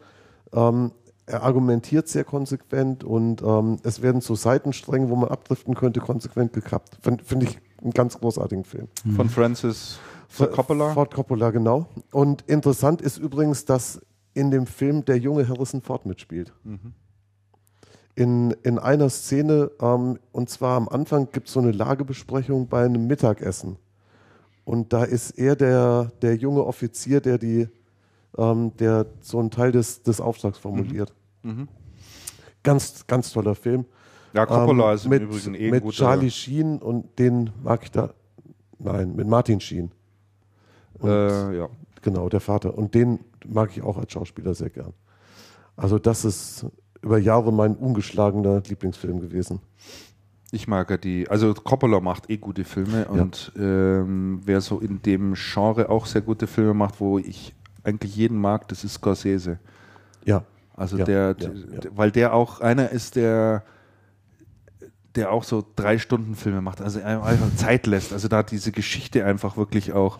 ähm, 0.53 0.91
er 1.27 1.43
argumentiert 1.43 2.07
sehr 2.07 2.23
konsequent 2.23 3.03
und 3.03 3.41
ähm, 3.43 3.79
es 3.83 4.01
werden 4.01 4.21
so 4.21 4.33
Seitenstränge, 4.33 5.09
wo 5.09 5.15
man 5.15 5.29
abdriften 5.29 5.75
könnte, 5.75 5.99
konsequent 5.99 6.53
gekappt. 6.53 6.97
Finde 7.01 7.23
find 7.23 7.43
ich 7.43 7.59
einen 7.81 7.91
ganz 7.91 8.17
großartigen 8.17 8.63
Film. 8.63 8.87
Von 9.15 9.29
Francis 9.29 9.99
Ford 10.29 10.51
Coppola. 10.51 10.93
Ford 10.93 11.13
Coppola, 11.13 11.51
genau. 11.51 11.87
Und 12.11 12.43
interessant 12.47 13.01
ist 13.01 13.17
übrigens, 13.17 13.65
dass 13.65 14.01
in 14.33 14.51
dem 14.51 14.65
Film 14.67 15.03
der 15.03 15.17
junge 15.17 15.47
Harrison 15.47 15.81
Ford 15.81 16.05
mitspielt. 16.05 16.53
In, 18.15 18.51
in 18.63 18.79
einer 18.79 19.09
Szene, 19.09 19.71
ähm, 19.81 20.19
und 20.31 20.49
zwar 20.49 20.77
am 20.77 20.87
Anfang 20.87 21.29
gibt 21.31 21.47
es 21.47 21.53
so 21.53 21.59
eine 21.59 21.71
Lagebesprechung 21.71 22.67
bei 22.67 22.85
einem 22.85 23.05
Mittagessen. 23.05 23.77
Und 24.63 24.93
da 24.93 25.03
ist 25.03 25.31
er 25.31 25.55
der, 25.55 26.11
der 26.21 26.35
junge 26.35 26.65
Offizier, 26.65 27.21
der 27.21 27.37
die, 27.37 27.67
ähm, 28.37 28.75
der 28.77 29.05
so 29.21 29.39
einen 29.39 29.51
Teil 29.51 29.71
des, 29.71 30.03
des 30.03 30.21
Auftrags 30.21 30.57
formuliert. 30.57 31.13
Mhm. 31.43 31.67
Ganz, 32.63 33.07
ganz 33.07 33.31
toller 33.31 33.55
Film. 33.55 33.85
Ja, 34.33 34.45
Coppola 34.45 34.89
Ähm, 34.89 34.95
ist 34.95 35.05
im 35.05 35.09
mit, 35.11 35.21
Übrigen 35.23 35.55
eh 35.55 35.71
mit. 35.71 35.89
Charlie 35.91 36.29
Sheen 36.31 36.79
und 36.79 37.17
den 37.17 37.51
mag 37.63 37.83
ich 37.83 37.91
da. 37.91 38.13
Nein, 38.79 39.15
mit 39.15 39.27
Martin 39.27 39.59
Sheen. 39.59 39.91
Und 40.99 41.09
äh, 41.09 41.57
ja. 41.57 41.69
Genau, 42.01 42.29
der 42.29 42.39
Vater. 42.39 42.77
Und 42.77 42.93
den 42.93 43.19
mag 43.45 43.71
ich 43.75 43.81
auch 43.81 43.97
als 43.97 44.11
Schauspieler 44.11 44.53
sehr 44.53 44.69
gern. 44.69 44.93
Also 45.75 45.99
das 45.99 46.25
ist 46.25 46.65
über 47.01 47.17
Jahre 47.17 47.51
mein 47.53 47.75
ungeschlagener 47.75 48.61
Lieblingsfilm 48.67 49.19
gewesen. 49.19 49.59
Ich 50.51 50.67
mag 50.67 50.89
ja 50.89 50.97
die, 50.97 51.27
also 51.29 51.53
Coppola 51.53 51.99
macht 51.99 52.29
eh 52.29 52.37
gute 52.37 52.63
Filme 52.63 53.07
und 53.09 53.51
ähm, 53.57 54.41
wer 54.45 54.61
so 54.61 54.79
in 54.79 55.01
dem 55.01 55.33
Genre 55.35 55.89
auch 55.89 56.05
sehr 56.05 56.21
gute 56.21 56.47
Filme 56.47 56.73
macht, 56.73 57.01
wo 57.01 57.19
ich 57.19 57.53
eigentlich 57.87 58.15
jeden 58.15 58.37
mag, 58.37 58.67
das 58.67 58.83
ist 58.83 58.93
Scorsese. 58.95 59.57
Ja, 60.25 60.43
Also 60.75 60.97
Ja, 60.97 61.05
der, 61.05 61.15
ja, 61.27 61.33
der- 61.33 61.53
ja. 61.55 61.79
weil 61.95 62.11
der 62.11 62.33
auch 62.33 62.61
einer 62.61 62.89
ist, 62.91 63.15
der 63.15 63.63
der 65.15 65.31
auch 65.31 65.43
so 65.43 65.65
drei 65.75 65.97
Stunden 65.97 66.35
Filme 66.35 66.61
macht, 66.61 66.79
also 66.79 67.01
einfach 67.01 67.55
Zeit 67.55 67.87
lässt. 67.87 68.13
Also 68.13 68.27
da 68.27 68.43
diese 68.43 68.71
Geschichte 68.71 69.25
einfach 69.25 69.57
wirklich 69.57 69.91
auch. 69.93 70.19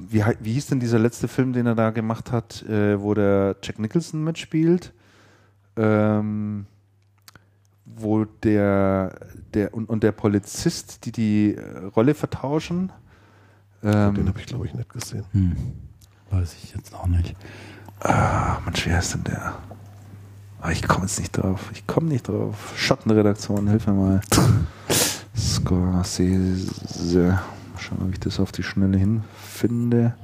Wie, 0.00 0.24
wie 0.40 0.52
hieß 0.54 0.66
denn 0.66 0.80
dieser 0.80 0.98
letzte 0.98 1.28
Film, 1.28 1.52
den 1.52 1.66
er 1.66 1.76
da 1.76 1.90
gemacht 1.90 2.32
hat, 2.32 2.62
äh, 2.64 3.00
wo 3.00 3.14
der 3.14 3.54
Jack 3.62 3.78
Nicholson 3.78 4.24
mitspielt? 4.24 4.92
Ähm, 5.76 6.66
wo 7.84 8.24
der, 8.24 9.14
der 9.52 9.72
und, 9.74 9.88
und 9.88 10.02
der 10.02 10.10
Polizist, 10.12 11.04
die 11.06 11.12
die 11.12 11.54
äh, 11.54 11.84
Rolle 11.94 12.14
vertauschen. 12.14 12.90
den 13.82 13.92
Ähm, 13.92 14.26
habe 14.28 14.40
ich 14.40 14.46
glaube 14.46 14.66
ich 14.66 14.74
nicht 14.74 14.88
gesehen. 14.88 15.24
Hm. 15.32 15.56
Weiß 16.34 16.56
ich 16.62 16.74
jetzt 16.74 16.92
auch 16.94 17.06
nicht. 17.06 17.36
Ah, 18.00 18.58
Mensch, 18.64 18.86
wer 18.86 18.98
ist 18.98 19.14
denn 19.14 19.24
der? 19.24 19.54
Ah, 20.60 20.70
ich 20.70 20.82
komme 20.86 21.02
jetzt 21.06 21.20
nicht 21.20 21.30
drauf. 21.36 21.70
Ich 21.72 21.86
komme 21.86 22.08
nicht 22.08 22.26
drauf. 22.28 22.72
Schattenredaktion, 22.76 23.68
hilf 23.68 23.86
mir 23.86 23.92
mal. 23.92 24.20
Scorsese. 25.36 27.20
Mal 27.28 27.42
Schauen, 27.78 27.98
ob 28.02 28.12
ich 28.12 28.20
das 28.20 28.40
auf 28.40 28.50
die 28.50 28.62
Schnelle 28.64 28.98
hinfinde. 28.98 30.14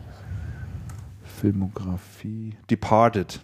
Filmografie. 1.40 2.56
Departed. 2.68 3.40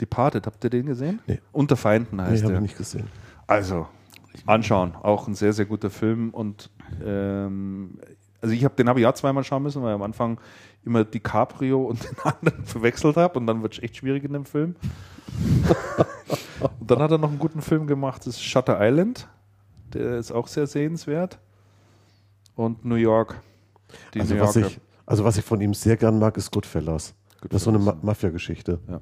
Departed, 0.00 0.46
habt 0.46 0.64
ihr 0.64 0.70
den 0.70 0.86
gesehen? 0.86 1.20
Nee. 1.26 1.40
Unter 1.52 1.76
Feinden 1.76 2.16
Nee, 2.16 2.22
heißt 2.22 2.42
habe 2.42 2.52
ich 2.52 2.56
der. 2.56 2.60
nicht 2.62 2.78
gesehen. 2.78 3.06
Also, 3.46 3.86
anschauen. 4.46 4.94
Auch 5.02 5.28
ein 5.28 5.34
sehr, 5.34 5.52
sehr 5.52 5.66
guter 5.66 5.90
Film. 5.90 6.30
Und 6.30 6.70
ähm, 7.04 7.98
also 8.40 8.54
ich 8.54 8.64
habe 8.64 8.74
den 8.76 8.88
habe 8.88 8.98
ich 9.00 9.04
ja 9.04 9.14
zweimal 9.14 9.44
schauen 9.44 9.62
müssen, 9.62 9.82
weil 9.82 9.92
am 9.94 10.02
Anfang 10.02 10.40
immer 10.84 11.04
DiCaprio 11.04 11.82
und 11.82 12.04
den 12.04 12.18
anderen 12.24 12.64
verwechselt 12.64 13.16
habe 13.16 13.38
und 13.38 13.46
dann 13.46 13.62
wird 13.62 13.74
es 13.74 13.82
echt 13.82 13.96
schwierig 13.96 14.24
in 14.24 14.32
dem 14.32 14.44
Film. 14.44 14.76
und 16.78 16.90
dann 16.90 17.00
hat 17.00 17.10
er 17.10 17.18
noch 17.18 17.30
einen 17.30 17.38
guten 17.38 17.62
Film 17.62 17.86
gemacht, 17.86 18.26
das 18.26 18.34
ist 18.34 18.42
Shutter 18.42 18.78
Island. 18.80 19.28
Der 19.92 20.18
ist 20.18 20.30
auch 20.30 20.46
sehr 20.46 20.66
sehenswert. 20.66 21.38
Und 22.54 22.84
New 22.84 22.94
York. 22.94 23.40
Die 24.14 24.20
Also 24.20 24.34
New 24.34 24.40
was, 24.42 24.56
ich, 24.56 24.80
also 25.06 25.24
was 25.24 25.36
ich 25.36 25.44
von 25.44 25.60
ihm 25.60 25.74
sehr 25.74 25.96
gern 25.96 26.18
mag, 26.18 26.36
ist 26.36 26.50
Goodfellas. 26.52 27.14
Das 27.42 27.62
ist 27.62 27.64
so 27.64 27.70
eine 27.70 27.78
Ma 27.78 27.96
Mafia-Geschichte. 28.02 28.78
Ja. 28.88 29.00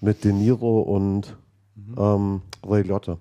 Mit 0.00 0.24
De 0.24 0.32
Niro 0.32 0.80
und 0.80 1.36
ähm, 1.96 2.42
Ray 2.64 2.82
Liotta. 2.82 3.18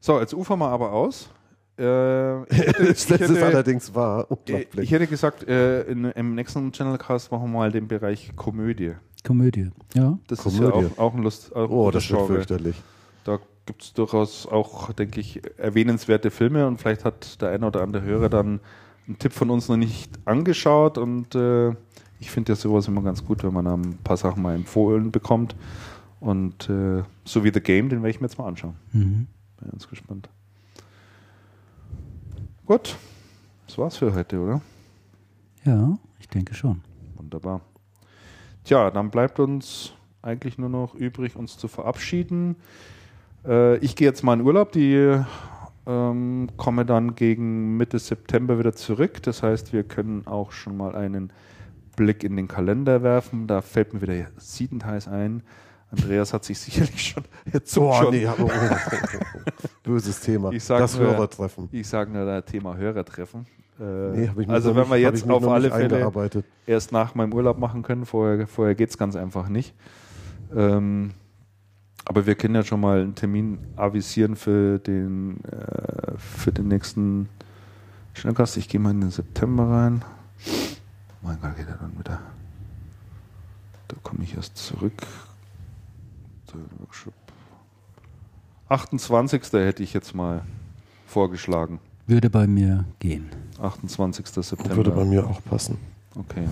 So, 0.00 0.20
jetzt 0.20 0.34
ufern 0.34 0.58
wir 0.58 0.68
aber 0.68 0.92
aus. 0.92 1.30
Äh, 1.80 2.42
ich 2.44 2.58
hätte- 2.58 2.84
Das 2.88 3.04
ich 3.04 3.10
ist 3.10 3.30
hätte- 3.30 3.46
allerdings 3.46 3.94
wahr. 3.94 4.26
Unglaublich. 4.30 4.84
Ich 4.84 4.90
hätte 4.92 5.06
gesagt, 5.06 5.48
äh, 5.48 5.82
in, 5.82 6.04
im 6.04 6.34
nächsten 6.34 6.70
Channelcast 6.72 7.32
machen 7.32 7.50
wir 7.50 7.58
mal 7.58 7.72
den 7.72 7.88
Bereich 7.88 8.32
Komödie. 8.36 8.92
Komödie. 9.26 9.70
Ja. 9.94 10.18
Das 10.28 10.44
ist 10.46 10.58
ja 10.58 10.70
Komödie. 10.70 10.90
auch, 10.96 10.98
auch 10.98 11.14
ein 11.14 11.22
Lust. 11.22 11.54
Auch 11.56 11.70
oh, 11.70 11.90
das 11.90 12.06
Genre. 12.06 12.26
fürchterlich. 12.26 12.76
Da 13.24 13.38
gibt 13.66 13.82
es 13.82 13.92
durchaus 13.92 14.46
auch, 14.46 14.92
denke 14.92 15.20
ich, 15.20 15.40
erwähnenswerte 15.58 16.30
Filme 16.30 16.66
und 16.66 16.78
vielleicht 16.80 17.04
hat 17.04 17.40
der 17.42 17.50
eine 17.50 17.66
oder 17.66 17.82
andere 17.82 18.02
Hörer 18.02 18.28
dann 18.28 18.60
einen 19.06 19.18
Tipp 19.18 19.32
von 19.32 19.50
uns 19.50 19.68
noch 19.68 19.76
nicht 19.76 20.10
angeschaut 20.24 20.98
und 20.98 21.34
äh, 21.34 21.70
ich 22.18 22.30
finde 22.30 22.52
ja 22.52 22.56
sowas 22.56 22.86
immer 22.88 23.02
ganz 23.02 23.24
gut, 23.24 23.42
wenn 23.44 23.52
man 23.52 23.66
ein 23.66 23.98
paar 24.04 24.16
Sachen 24.16 24.42
mal 24.42 24.54
empfohlen 24.54 25.10
bekommt. 25.10 25.54
Und 26.20 26.68
äh, 26.68 27.02
so 27.24 27.44
wie 27.44 27.50
The 27.52 27.60
Game, 27.60 27.88
den 27.88 28.02
werde 28.02 28.10
ich 28.10 28.20
mir 28.20 28.26
jetzt 28.26 28.38
mal 28.38 28.46
anschauen. 28.46 28.74
Mhm. 28.92 29.26
Bin 29.58 29.70
ganz 29.70 29.88
gespannt. 29.88 30.28
Gut, 32.70 32.96
das 33.66 33.78
war's 33.78 33.96
für 33.96 34.14
heute, 34.14 34.38
oder? 34.38 34.60
Ja, 35.64 35.98
ich 36.20 36.28
denke 36.28 36.54
schon. 36.54 36.82
Wunderbar. 37.16 37.62
Tja, 38.62 38.92
dann 38.92 39.10
bleibt 39.10 39.40
uns 39.40 39.92
eigentlich 40.22 40.56
nur 40.56 40.68
noch 40.68 40.94
übrig, 40.94 41.34
uns 41.34 41.58
zu 41.58 41.66
verabschieden. 41.66 42.54
Äh, 43.44 43.78
ich 43.78 43.96
gehe 43.96 44.06
jetzt 44.06 44.22
mal 44.22 44.34
in 44.34 44.46
Urlaub, 44.46 44.70
die 44.70 45.20
ähm, 45.84 46.48
komme 46.56 46.86
dann 46.86 47.16
gegen 47.16 47.76
Mitte 47.76 47.98
September 47.98 48.56
wieder 48.60 48.76
zurück. 48.76 49.20
Das 49.24 49.42
heißt, 49.42 49.72
wir 49.72 49.82
können 49.82 50.28
auch 50.28 50.52
schon 50.52 50.76
mal 50.76 50.94
einen 50.94 51.32
Blick 51.96 52.22
in 52.22 52.36
den 52.36 52.46
Kalender 52.46 53.02
werfen. 53.02 53.48
Da 53.48 53.62
fällt 53.62 53.94
mir 53.94 54.02
wieder 54.02 54.28
Siedentheiß 54.36 55.08
ein. 55.08 55.42
Andreas 55.90 56.32
hat 56.32 56.44
sich 56.44 56.58
sicherlich 56.58 57.02
schon 57.08 57.24
jetzt 57.52 57.76
Oh, 57.76 57.92
schon, 57.94 58.10
nee, 58.14 58.26
oh, 58.26 58.32
oh, 58.38 58.48
oh. 58.48 59.66
böses 59.82 60.20
Thema. 60.20 60.50
Das 60.52 60.96
nur- 60.96 61.08
Hörertreffen. 61.08 61.68
ich 61.72 61.88
sage 61.88 62.12
nur 62.12 62.24
das 62.24 62.44
Thema 62.44 62.76
Hörertreffen. 62.76 63.46
Äh, 63.80 63.82
Nee, 63.82 64.30
also 64.48 64.74
wenn 64.74 64.82
nicht- 64.82 64.90
wir 64.90 64.98
jetzt 64.98 65.28
auf 65.28 65.46
alle 65.48 65.70
Fälle 65.70 66.12
erst 66.66 66.92
nach 66.92 67.14
meinem 67.14 67.32
Urlaub 67.32 67.58
machen 67.58 67.82
können. 67.82 68.04
Vorher, 68.06 68.46
vorher 68.46 68.74
geht 68.74 68.90
es 68.90 68.98
ganz 68.98 69.16
einfach 69.16 69.48
nicht. 69.48 69.74
Ähm, 70.54 71.12
aber 72.04 72.26
wir 72.26 72.34
können 72.34 72.54
ja 72.54 72.62
schon 72.62 72.80
mal 72.80 73.00
einen 73.00 73.14
Termin 73.14 73.58
avisieren 73.76 74.36
für 74.36 74.78
den, 74.78 75.42
äh, 75.44 76.12
für 76.18 76.52
den 76.52 76.68
nächsten 76.68 77.28
Schnellkast. 78.14 78.56
Ich 78.58 78.68
gehe 78.68 78.80
mal 78.80 78.90
in 78.90 79.00
den 79.00 79.10
September 79.10 79.68
rein. 79.70 80.04
Mein 81.22 81.38
Gott, 81.40 81.56
geht 81.56 81.68
er 81.68 81.76
dann 81.76 81.98
wieder. 81.98 82.20
Da 83.88 83.96
komme 84.02 84.22
ich 84.24 84.34
erst 84.36 84.56
zurück. 84.56 84.92
Workshop. 86.78 87.14
28. 88.68 89.42
hätte 89.52 89.82
ich 89.82 89.92
jetzt 89.92 90.14
mal 90.14 90.42
vorgeschlagen. 91.06 91.80
Würde 92.06 92.30
bei 92.30 92.46
mir 92.46 92.84
gehen. 92.98 93.30
28. 93.60 94.26
September. 94.26 94.76
Würde 94.76 94.90
bei 94.90 95.04
mir 95.04 95.26
auch 95.26 95.42
passen. 95.44 95.78
Okay. 96.16 96.48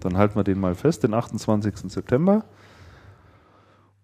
Dann 0.00 0.16
halten 0.16 0.36
wir 0.36 0.44
den 0.44 0.60
mal 0.60 0.74
fest, 0.74 1.02
den 1.02 1.14
28. 1.14 1.90
September. 1.90 2.44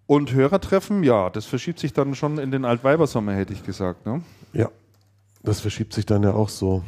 Und 0.07 0.33
Hörertreffen, 0.33 1.03
ja, 1.03 1.31
das 1.31 1.47
verschiebt 1.47 1.79
sich 1.79 1.93
dann 1.93 2.15
schon 2.15 2.39
in 2.39 2.51
den 2.51 2.65
Altweibersommer, 2.65 3.33
hätte 3.33 3.53
ich 3.53 3.65
gesagt. 3.65 4.05
Ne? 4.05 4.23
Ja. 4.53 4.69
Das 5.43 5.61
verschiebt 5.61 5.93
sich 5.93 6.07
dann 6.07 6.23
ja 6.23 6.33
auch 6.33 6.49
so. 6.49 6.83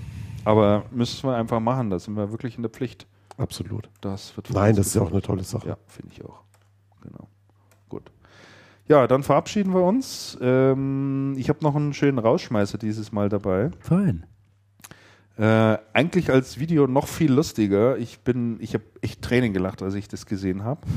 Aber 0.45 0.85
müssen 0.91 1.29
wir 1.29 1.37
einfach 1.37 1.61
machen, 1.61 1.91
da 1.91 1.99
sind 1.99 2.15
wir 2.15 2.31
wirklich 2.31 2.57
in 2.57 2.63
der 2.63 2.71
Pflicht. 2.71 3.07
Absolut. 3.39 3.89
Das 4.01 4.37
wird 4.37 4.51
Nein, 4.51 4.77
das 4.77 4.89
ist 4.89 4.95
ja 4.95 5.03
auch 5.03 5.11
eine 5.11 5.23
tolle 5.23 5.45
Sache. 5.45 5.69
Ja, 5.69 5.77
finde 5.87 6.13
ich 6.13 6.25
auch. 6.25 6.43
Ja, 8.89 9.07
dann 9.07 9.23
verabschieden 9.23 9.75
wir 9.75 9.83
uns. 9.83 10.39
Ähm, 10.41 11.35
ich 11.37 11.49
habe 11.49 11.59
noch 11.63 11.75
einen 11.75 11.93
schönen 11.93 12.19
Rausschmeißer 12.19 12.79
dieses 12.79 13.13
Mal 13.13 13.29
dabei. 13.29 13.71
Fein. 13.81 14.27
Äh, 15.37 15.79
eigentlich 15.93 16.31
als 16.31 16.59
Video 16.59 16.87
noch 16.87 17.09
viel 17.09 17.33
lustiger. 17.33 17.99
Ich 17.99 18.21
bin, 18.21 18.57
ich 18.61 18.75
habe 18.75 18.85
echt 19.03 19.23
Tränen 19.23 19.53
gelacht, 19.53 19.83
als 19.83 19.95
ich 19.95 20.09
das 20.09 20.27
gesehen 20.27 20.65
habe. 20.65 20.81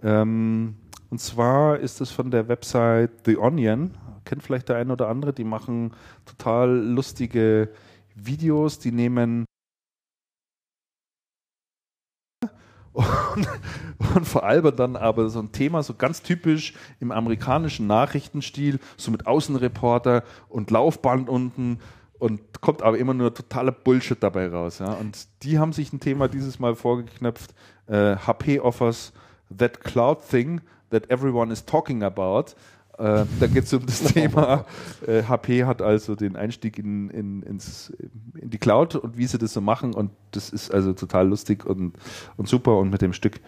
Ähm, 0.00 0.76
und 1.10 1.20
zwar 1.20 1.80
ist 1.80 2.00
es 2.00 2.12
von 2.12 2.30
der 2.30 2.46
Website 2.46 3.10
The 3.24 3.36
Onion. 3.36 3.98
Kennt 4.24 4.44
vielleicht 4.44 4.68
der 4.68 4.76
ein 4.76 4.92
oder 4.92 5.08
andere. 5.08 5.32
Die 5.32 5.42
machen 5.42 5.90
total 6.24 6.70
lustige 6.70 7.70
Videos. 8.14 8.78
Die 8.78 8.92
nehmen 8.92 9.44
und, 12.98 13.48
und 14.14 14.26
veralbern 14.26 14.76
dann 14.76 14.96
aber 14.96 15.28
so 15.28 15.38
ein 15.38 15.52
Thema 15.52 15.82
so 15.82 15.94
ganz 15.94 16.22
typisch 16.22 16.74
im 17.00 17.12
amerikanischen 17.12 17.86
Nachrichtenstil, 17.86 18.80
so 18.96 19.10
mit 19.10 19.26
Außenreporter 19.26 20.24
und 20.48 20.70
Laufband 20.70 21.28
unten 21.28 21.78
und 22.18 22.60
kommt 22.60 22.82
aber 22.82 22.98
immer 22.98 23.14
nur 23.14 23.32
totaler 23.32 23.70
Bullshit 23.70 24.20
dabei 24.20 24.48
raus. 24.48 24.80
Ja? 24.80 24.92
Und 24.94 25.28
die 25.42 25.58
haben 25.58 25.72
sich 25.72 25.92
ein 25.92 26.00
Thema 26.00 26.28
dieses 26.28 26.58
Mal 26.58 26.74
vorgeknöpft. 26.74 27.54
Äh, 27.86 28.16
HP 28.16 28.58
offers 28.58 29.12
that 29.56 29.80
cloud 29.80 30.18
thing 30.28 30.60
that 30.90 31.08
everyone 31.10 31.52
is 31.52 31.64
talking 31.64 32.02
about. 32.02 32.46
Äh, 32.98 33.24
da 33.38 33.46
geht 33.46 33.64
es 33.64 33.72
um 33.72 33.86
das 33.86 34.02
Thema, 34.12 34.64
äh, 35.06 35.22
HP 35.22 35.64
hat 35.64 35.82
also 35.82 36.16
den 36.16 36.34
Einstieg 36.36 36.78
in, 36.78 37.10
in, 37.10 37.42
ins, 37.44 37.90
in 38.40 38.50
die 38.50 38.58
Cloud 38.58 38.96
und 38.96 39.16
wie 39.16 39.26
sie 39.26 39.38
das 39.38 39.52
so 39.52 39.60
machen. 39.60 39.94
Und 39.94 40.10
das 40.32 40.50
ist 40.50 40.72
also 40.74 40.92
total 40.92 41.28
lustig 41.28 41.64
und, 41.64 41.94
und 42.36 42.48
super. 42.48 42.76
Und 42.78 42.90
mit 42.90 43.00
dem 43.00 43.12
Stück 43.12 43.40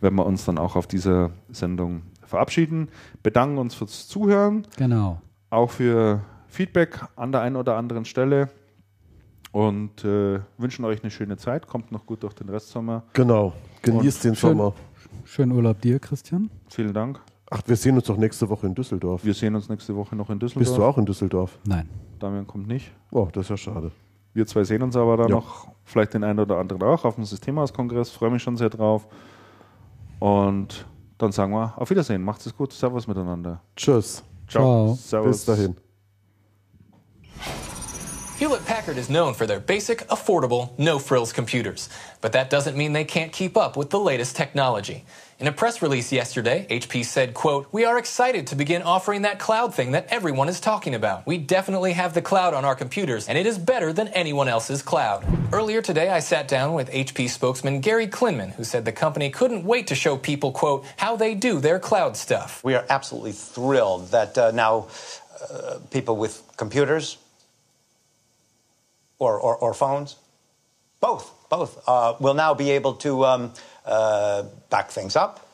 werden 0.00 0.16
wir 0.16 0.26
uns 0.26 0.44
dann 0.44 0.58
auch 0.58 0.74
auf 0.76 0.86
dieser 0.86 1.30
Sendung 1.50 2.02
verabschieden. 2.24 2.88
Bedanken 3.22 3.58
uns 3.58 3.74
fürs 3.76 4.08
Zuhören 4.08 4.66
Genau. 4.76 5.22
auch 5.50 5.70
für 5.70 6.22
Feedback 6.48 7.00
an 7.14 7.30
der 7.32 7.42
einen 7.42 7.54
oder 7.56 7.76
anderen 7.76 8.04
Stelle 8.04 8.48
und 9.52 10.04
äh, 10.04 10.40
wünschen 10.58 10.84
euch 10.84 11.02
eine 11.02 11.10
schöne 11.10 11.36
Zeit. 11.36 11.66
Kommt 11.66 11.92
noch 11.92 12.06
gut 12.06 12.22
durch 12.24 12.34
den 12.34 12.48
Restsommer. 12.48 13.04
Genau. 13.12 13.52
Genießt 13.82 14.24
den 14.24 14.34
schön- 14.34 14.50
Sommer. 14.50 14.74
Schönen 15.24 15.52
Urlaub 15.52 15.80
dir, 15.80 15.98
Christian. 15.98 16.50
Vielen 16.68 16.92
Dank. 16.92 17.20
Ach, 17.50 17.62
wir 17.66 17.76
sehen 17.76 17.94
uns 17.96 18.04
doch 18.06 18.16
nächste 18.16 18.48
Woche 18.48 18.66
in 18.66 18.74
Düsseldorf. 18.74 19.24
Wir 19.24 19.34
sehen 19.34 19.54
uns 19.54 19.68
nächste 19.68 19.94
Woche 19.94 20.16
noch 20.16 20.30
in 20.30 20.38
Düsseldorf. 20.38 20.66
Bist 20.68 20.76
du 20.76 20.84
auch 20.84 20.98
in 20.98 21.06
Düsseldorf? 21.06 21.58
Nein. 21.64 21.88
Damian 22.18 22.46
kommt 22.46 22.66
nicht. 22.66 22.90
Oh, 23.12 23.28
das 23.32 23.44
ist 23.44 23.50
ja 23.50 23.56
schade. 23.56 23.92
Wir 24.34 24.46
zwei 24.46 24.64
sehen 24.64 24.82
uns 24.82 24.96
aber 24.96 25.16
dann 25.16 25.28
Ja. 25.28 25.36
noch, 25.36 25.68
vielleicht 25.84 26.14
den 26.14 26.24
einen 26.24 26.40
oder 26.40 26.58
anderen 26.58 26.82
auch 26.82 27.04
auf 27.04 27.14
dem 27.14 27.24
Systemhaus-Kongress. 27.24 28.10
Freue 28.10 28.30
mich 28.30 28.42
schon 28.42 28.56
sehr 28.56 28.68
drauf. 28.70 29.06
Und 30.18 30.86
dann 31.18 31.32
sagen 31.32 31.52
wir 31.52 31.72
auf 31.76 31.88
Wiedersehen. 31.90 32.22
Macht 32.22 32.44
es 32.44 32.54
gut. 32.56 32.72
Servus 32.72 33.06
miteinander. 33.06 33.60
Tschüss. 33.76 34.22
Ciao. 34.48 34.94
Servus. 34.94 35.28
Bis 35.38 35.44
dahin. 35.44 35.76
Hewlett 38.38 38.66
Packard 38.66 38.98
is 38.98 39.08
known 39.08 39.32
for 39.32 39.46
their 39.46 39.60
basic, 39.60 40.06
affordable, 40.08 40.78
no 40.78 40.98
frills 40.98 41.32
computers. 41.32 41.88
But 42.20 42.32
that 42.32 42.50
doesn't 42.50 42.76
mean 42.76 42.92
they 42.92 43.02
can't 43.02 43.32
keep 43.32 43.56
up 43.56 43.78
with 43.78 43.88
the 43.88 43.98
latest 43.98 44.36
technology. 44.36 45.06
In 45.38 45.46
a 45.46 45.52
press 45.52 45.80
release 45.80 46.12
yesterday, 46.12 46.66
HP 46.68 47.06
said, 47.06 47.32
quote, 47.32 47.66
We 47.72 47.86
are 47.86 47.96
excited 47.96 48.46
to 48.48 48.54
begin 48.54 48.82
offering 48.82 49.22
that 49.22 49.38
cloud 49.38 49.74
thing 49.74 49.92
that 49.92 50.08
everyone 50.10 50.50
is 50.50 50.60
talking 50.60 50.94
about. 50.94 51.26
We 51.26 51.38
definitely 51.38 51.94
have 51.94 52.12
the 52.12 52.20
cloud 52.20 52.52
on 52.52 52.66
our 52.66 52.74
computers, 52.74 53.26
and 53.26 53.38
it 53.38 53.46
is 53.46 53.56
better 53.56 53.90
than 53.90 54.08
anyone 54.08 54.48
else's 54.48 54.82
cloud. 54.82 55.24
Earlier 55.50 55.80
today, 55.80 56.10
I 56.10 56.18
sat 56.18 56.46
down 56.46 56.74
with 56.74 56.90
HP 56.90 57.30
spokesman 57.30 57.80
Gary 57.80 58.06
Klinman, 58.06 58.52
who 58.52 58.64
said 58.64 58.84
the 58.84 58.92
company 58.92 59.30
couldn't 59.30 59.64
wait 59.64 59.86
to 59.86 59.94
show 59.94 60.18
people, 60.18 60.52
quote, 60.52 60.84
how 60.98 61.16
they 61.16 61.34
do 61.34 61.58
their 61.58 61.78
cloud 61.78 62.18
stuff. 62.18 62.62
We 62.62 62.74
are 62.74 62.84
absolutely 62.90 63.32
thrilled 63.32 64.10
that 64.10 64.36
uh, 64.36 64.50
now 64.50 64.88
uh, 65.50 65.78
people 65.90 66.16
with 66.18 66.42
computers 66.58 67.16
or, 69.18 69.38
or, 69.38 69.56
or 69.56 69.74
phones, 69.74 70.16
both, 71.00 71.32
both, 71.48 71.82
uh, 71.86 72.14
will 72.20 72.34
now 72.34 72.54
be 72.54 72.70
able 72.70 72.94
to 72.94 73.24
um, 73.24 73.52
uh, 73.84 74.44
back 74.70 74.90
things 74.90 75.16
up 75.16 75.48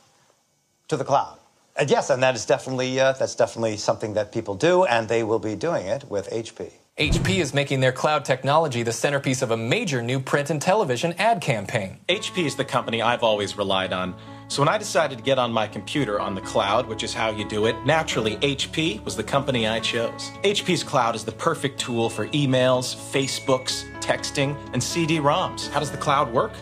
to 0.89 0.97
the 0.97 1.05
cloud. 1.05 1.39
And 1.77 1.91
yes, 1.91 2.11
and 2.11 2.23
that 2.23 2.35
is 2.35 2.45
definitely 2.45 3.01
uh, 3.01 3.13
that's 3.13 3.35
definitely 3.35 3.79
something 3.79 4.15
that 4.15 4.31
people 4.31 4.55
do, 4.55 4.85
and 4.85 5.09
they 5.09 5.23
will 5.23 5.39
be 5.39 5.55
doing 5.55 5.87
it 5.87 6.05
with 6.11 6.29
HP. 6.29 6.71
HP 6.99 7.39
is 7.39 7.55
making 7.55 7.81
their 7.81 7.91
cloud 7.91 8.23
technology 8.23 8.83
the 8.83 8.93
centerpiece 8.93 9.41
of 9.41 9.51
a 9.51 9.57
major 9.57 10.03
new 10.03 10.21
print 10.21 10.51
and 10.51 10.61
television 10.61 11.15
ad 11.15 11.41
campaign. 11.41 11.99
HP 12.07 12.45
is 12.45 12.55
the 12.55 12.67
company 12.67 13.01
I've 13.01 13.23
always 13.23 13.57
relied 13.57 13.95
on. 13.95 14.15
So 14.49 14.61
when 14.61 14.69
I 14.69 14.77
decided 14.77 15.17
to 15.17 15.25
get 15.25 15.39
on 15.39 15.51
my 15.51 15.67
computer 15.67 16.21
on 16.21 16.35
the 16.35 16.43
cloud, 16.43 16.87
which 16.87 17.03
is 17.03 17.15
how 17.15 17.31
you 17.31 17.49
do 17.49 17.65
it, 17.65 17.75
naturally 17.87 18.37
HP 18.37 19.03
was 19.07 19.17
the 19.17 19.23
company 19.23 19.67
I 19.67 19.81
chose. 19.81 20.31
HP's 20.43 20.85
cloud 20.85 21.17
is 21.17 21.25
the 21.25 21.33
perfect 21.33 21.81
tool 21.81 22.11
for 22.11 22.29
emails, 22.29 22.95
Facebooks, 22.95 23.91
texting, 24.03 24.55
and 24.75 24.83
CD-ROMs. 24.83 25.71
How 25.71 25.81
does 25.81 25.91
the 25.91 25.97
cloud 25.97 26.31
work? 26.31 26.53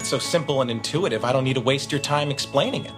It's 0.00 0.08
so 0.08 0.18
simple 0.18 0.62
and 0.62 0.70
intuitive, 0.70 1.24
I 1.24 1.30
don't 1.30 1.44
need 1.44 1.54
to 1.54 1.60
waste 1.60 1.92
your 1.92 2.00
time 2.00 2.32
explaining 2.32 2.86
it. 2.86 2.92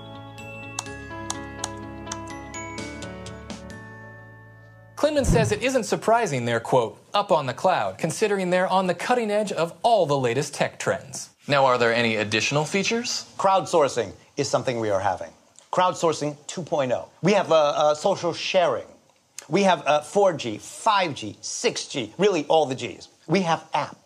Klinman 5.00 5.24
says 5.24 5.50
it 5.50 5.62
isn't 5.62 5.84
surprising 5.84 6.44
they're, 6.44 6.60
quote, 6.60 7.02
up 7.14 7.32
on 7.32 7.46
the 7.46 7.54
cloud, 7.54 7.96
considering 7.96 8.50
they're 8.50 8.68
on 8.68 8.86
the 8.86 8.94
cutting 8.94 9.30
edge 9.30 9.50
of 9.50 9.72
all 9.82 10.04
the 10.04 10.18
latest 10.18 10.52
tech 10.52 10.78
trends. 10.78 11.30
Now, 11.48 11.64
are 11.64 11.78
there 11.78 11.94
any 11.94 12.16
additional 12.16 12.66
features? 12.66 13.24
Crowdsourcing 13.38 14.12
is 14.36 14.46
something 14.46 14.78
we 14.78 14.90
are 14.90 15.00
having. 15.00 15.30
Crowdsourcing 15.72 16.36
2.0. 16.48 17.08
We 17.22 17.32
have 17.32 17.50
uh, 17.50 17.54
uh, 17.54 17.94
social 17.94 18.34
sharing. 18.34 18.84
We 19.48 19.62
have 19.62 19.82
uh, 19.86 20.02
4G, 20.02 20.56
5G, 20.56 21.38
6G, 21.38 22.12
really 22.18 22.44
all 22.44 22.66
the 22.66 22.74
Gs. 22.74 23.08
We 23.26 23.40
have 23.40 23.64
app. 23.72 23.96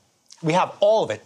We 0.44 0.52
have 0.52 0.76
all 0.78 1.02
of 1.02 1.10
it 1.10 1.24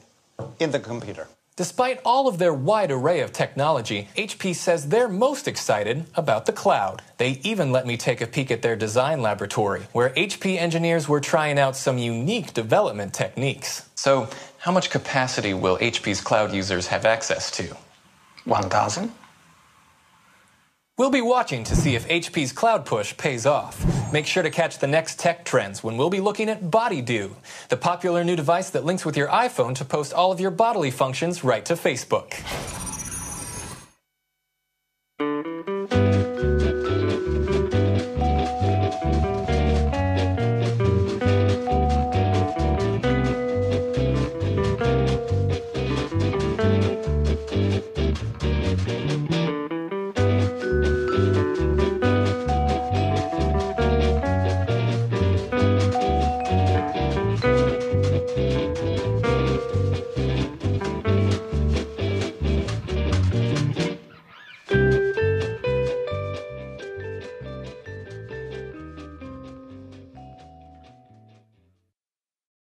in 0.61 0.71
the 0.71 0.81
computer. 0.81 1.29
Despite 1.59 2.01
all 2.05 2.29
of 2.29 2.39
their 2.39 2.55
wide 2.55 2.93
array 2.93 3.19
of 3.19 3.33
technology, 3.33 4.07
HP 4.17 4.55
says 4.55 4.91
they're 4.91 5.09
most 5.09 5.49
excited 5.49 6.07
about 6.15 6.47
the 6.47 6.53
cloud. 6.53 7.03
They 7.17 7.41
even 7.43 7.73
let 7.73 7.85
me 7.85 7.97
take 7.97 8.21
a 8.21 8.29
peek 8.29 8.53
at 8.53 8.63
their 8.63 8.77
design 8.77 9.23
laboratory, 9.23 9.83
where 9.91 10.11
HP 10.11 10.57
engineers 10.57 11.09
were 11.09 11.19
trying 11.19 11.59
out 11.59 11.75
some 11.75 11.99
unique 11.99 12.55
development 12.55 13.13
techniques. 13.13 13.89
So, 13.97 14.29
How 14.59 14.71
much 14.71 14.91
capacity 14.91 15.53
will 15.53 15.79
HP's 15.79 16.21
cloud 16.21 16.53
users 16.53 16.87
have 16.87 17.05
access 17.05 17.51
to? 17.59 17.77
1,000? 18.45 19.11
We'll 20.99 21.11
be 21.11 21.21
watching 21.21 21.63
to 21.63 21.77
see 21.77 21.95
if 21.95 22.09
HP's 22.09 22.51
cloud 22.51 22.85
push 22.85 23.17
pays 23.17 23.47
off. 23.47 24.13
Make 24.13 24.27
sure 24.27 24.43
to 24.43 24.51
catch 24.51 24.79
the 24.81 24.89
next 24.89 25.21
tech 25.21 25.45
trends 25.45 25.85
when 25.85 25.97
we'll 25.97 26.11
be 26.11 26.19
looking 26.19 26.49
at 26.49 26.73
Body 26.73 27.01
Do, 27.01 27.37
the 27.69 27.77
popular 27.77 28.25
new 28.25 28.35
device 28.35 28.71
that 28.71 28.85
links 28.85 29.05
with 29.05 29.17
your 29.17 29.29
iPhone 29.29 29.77
to 29.77 29.85
post 29.85 30.13
all 30.13 30.33
of 30.33 30.41
your 30.41 30.51
bodily 30.51 30.91
functions 30.91 31.45
right 31.45 31.65
to 31.67 31.75
Facebook. 31.75 32.35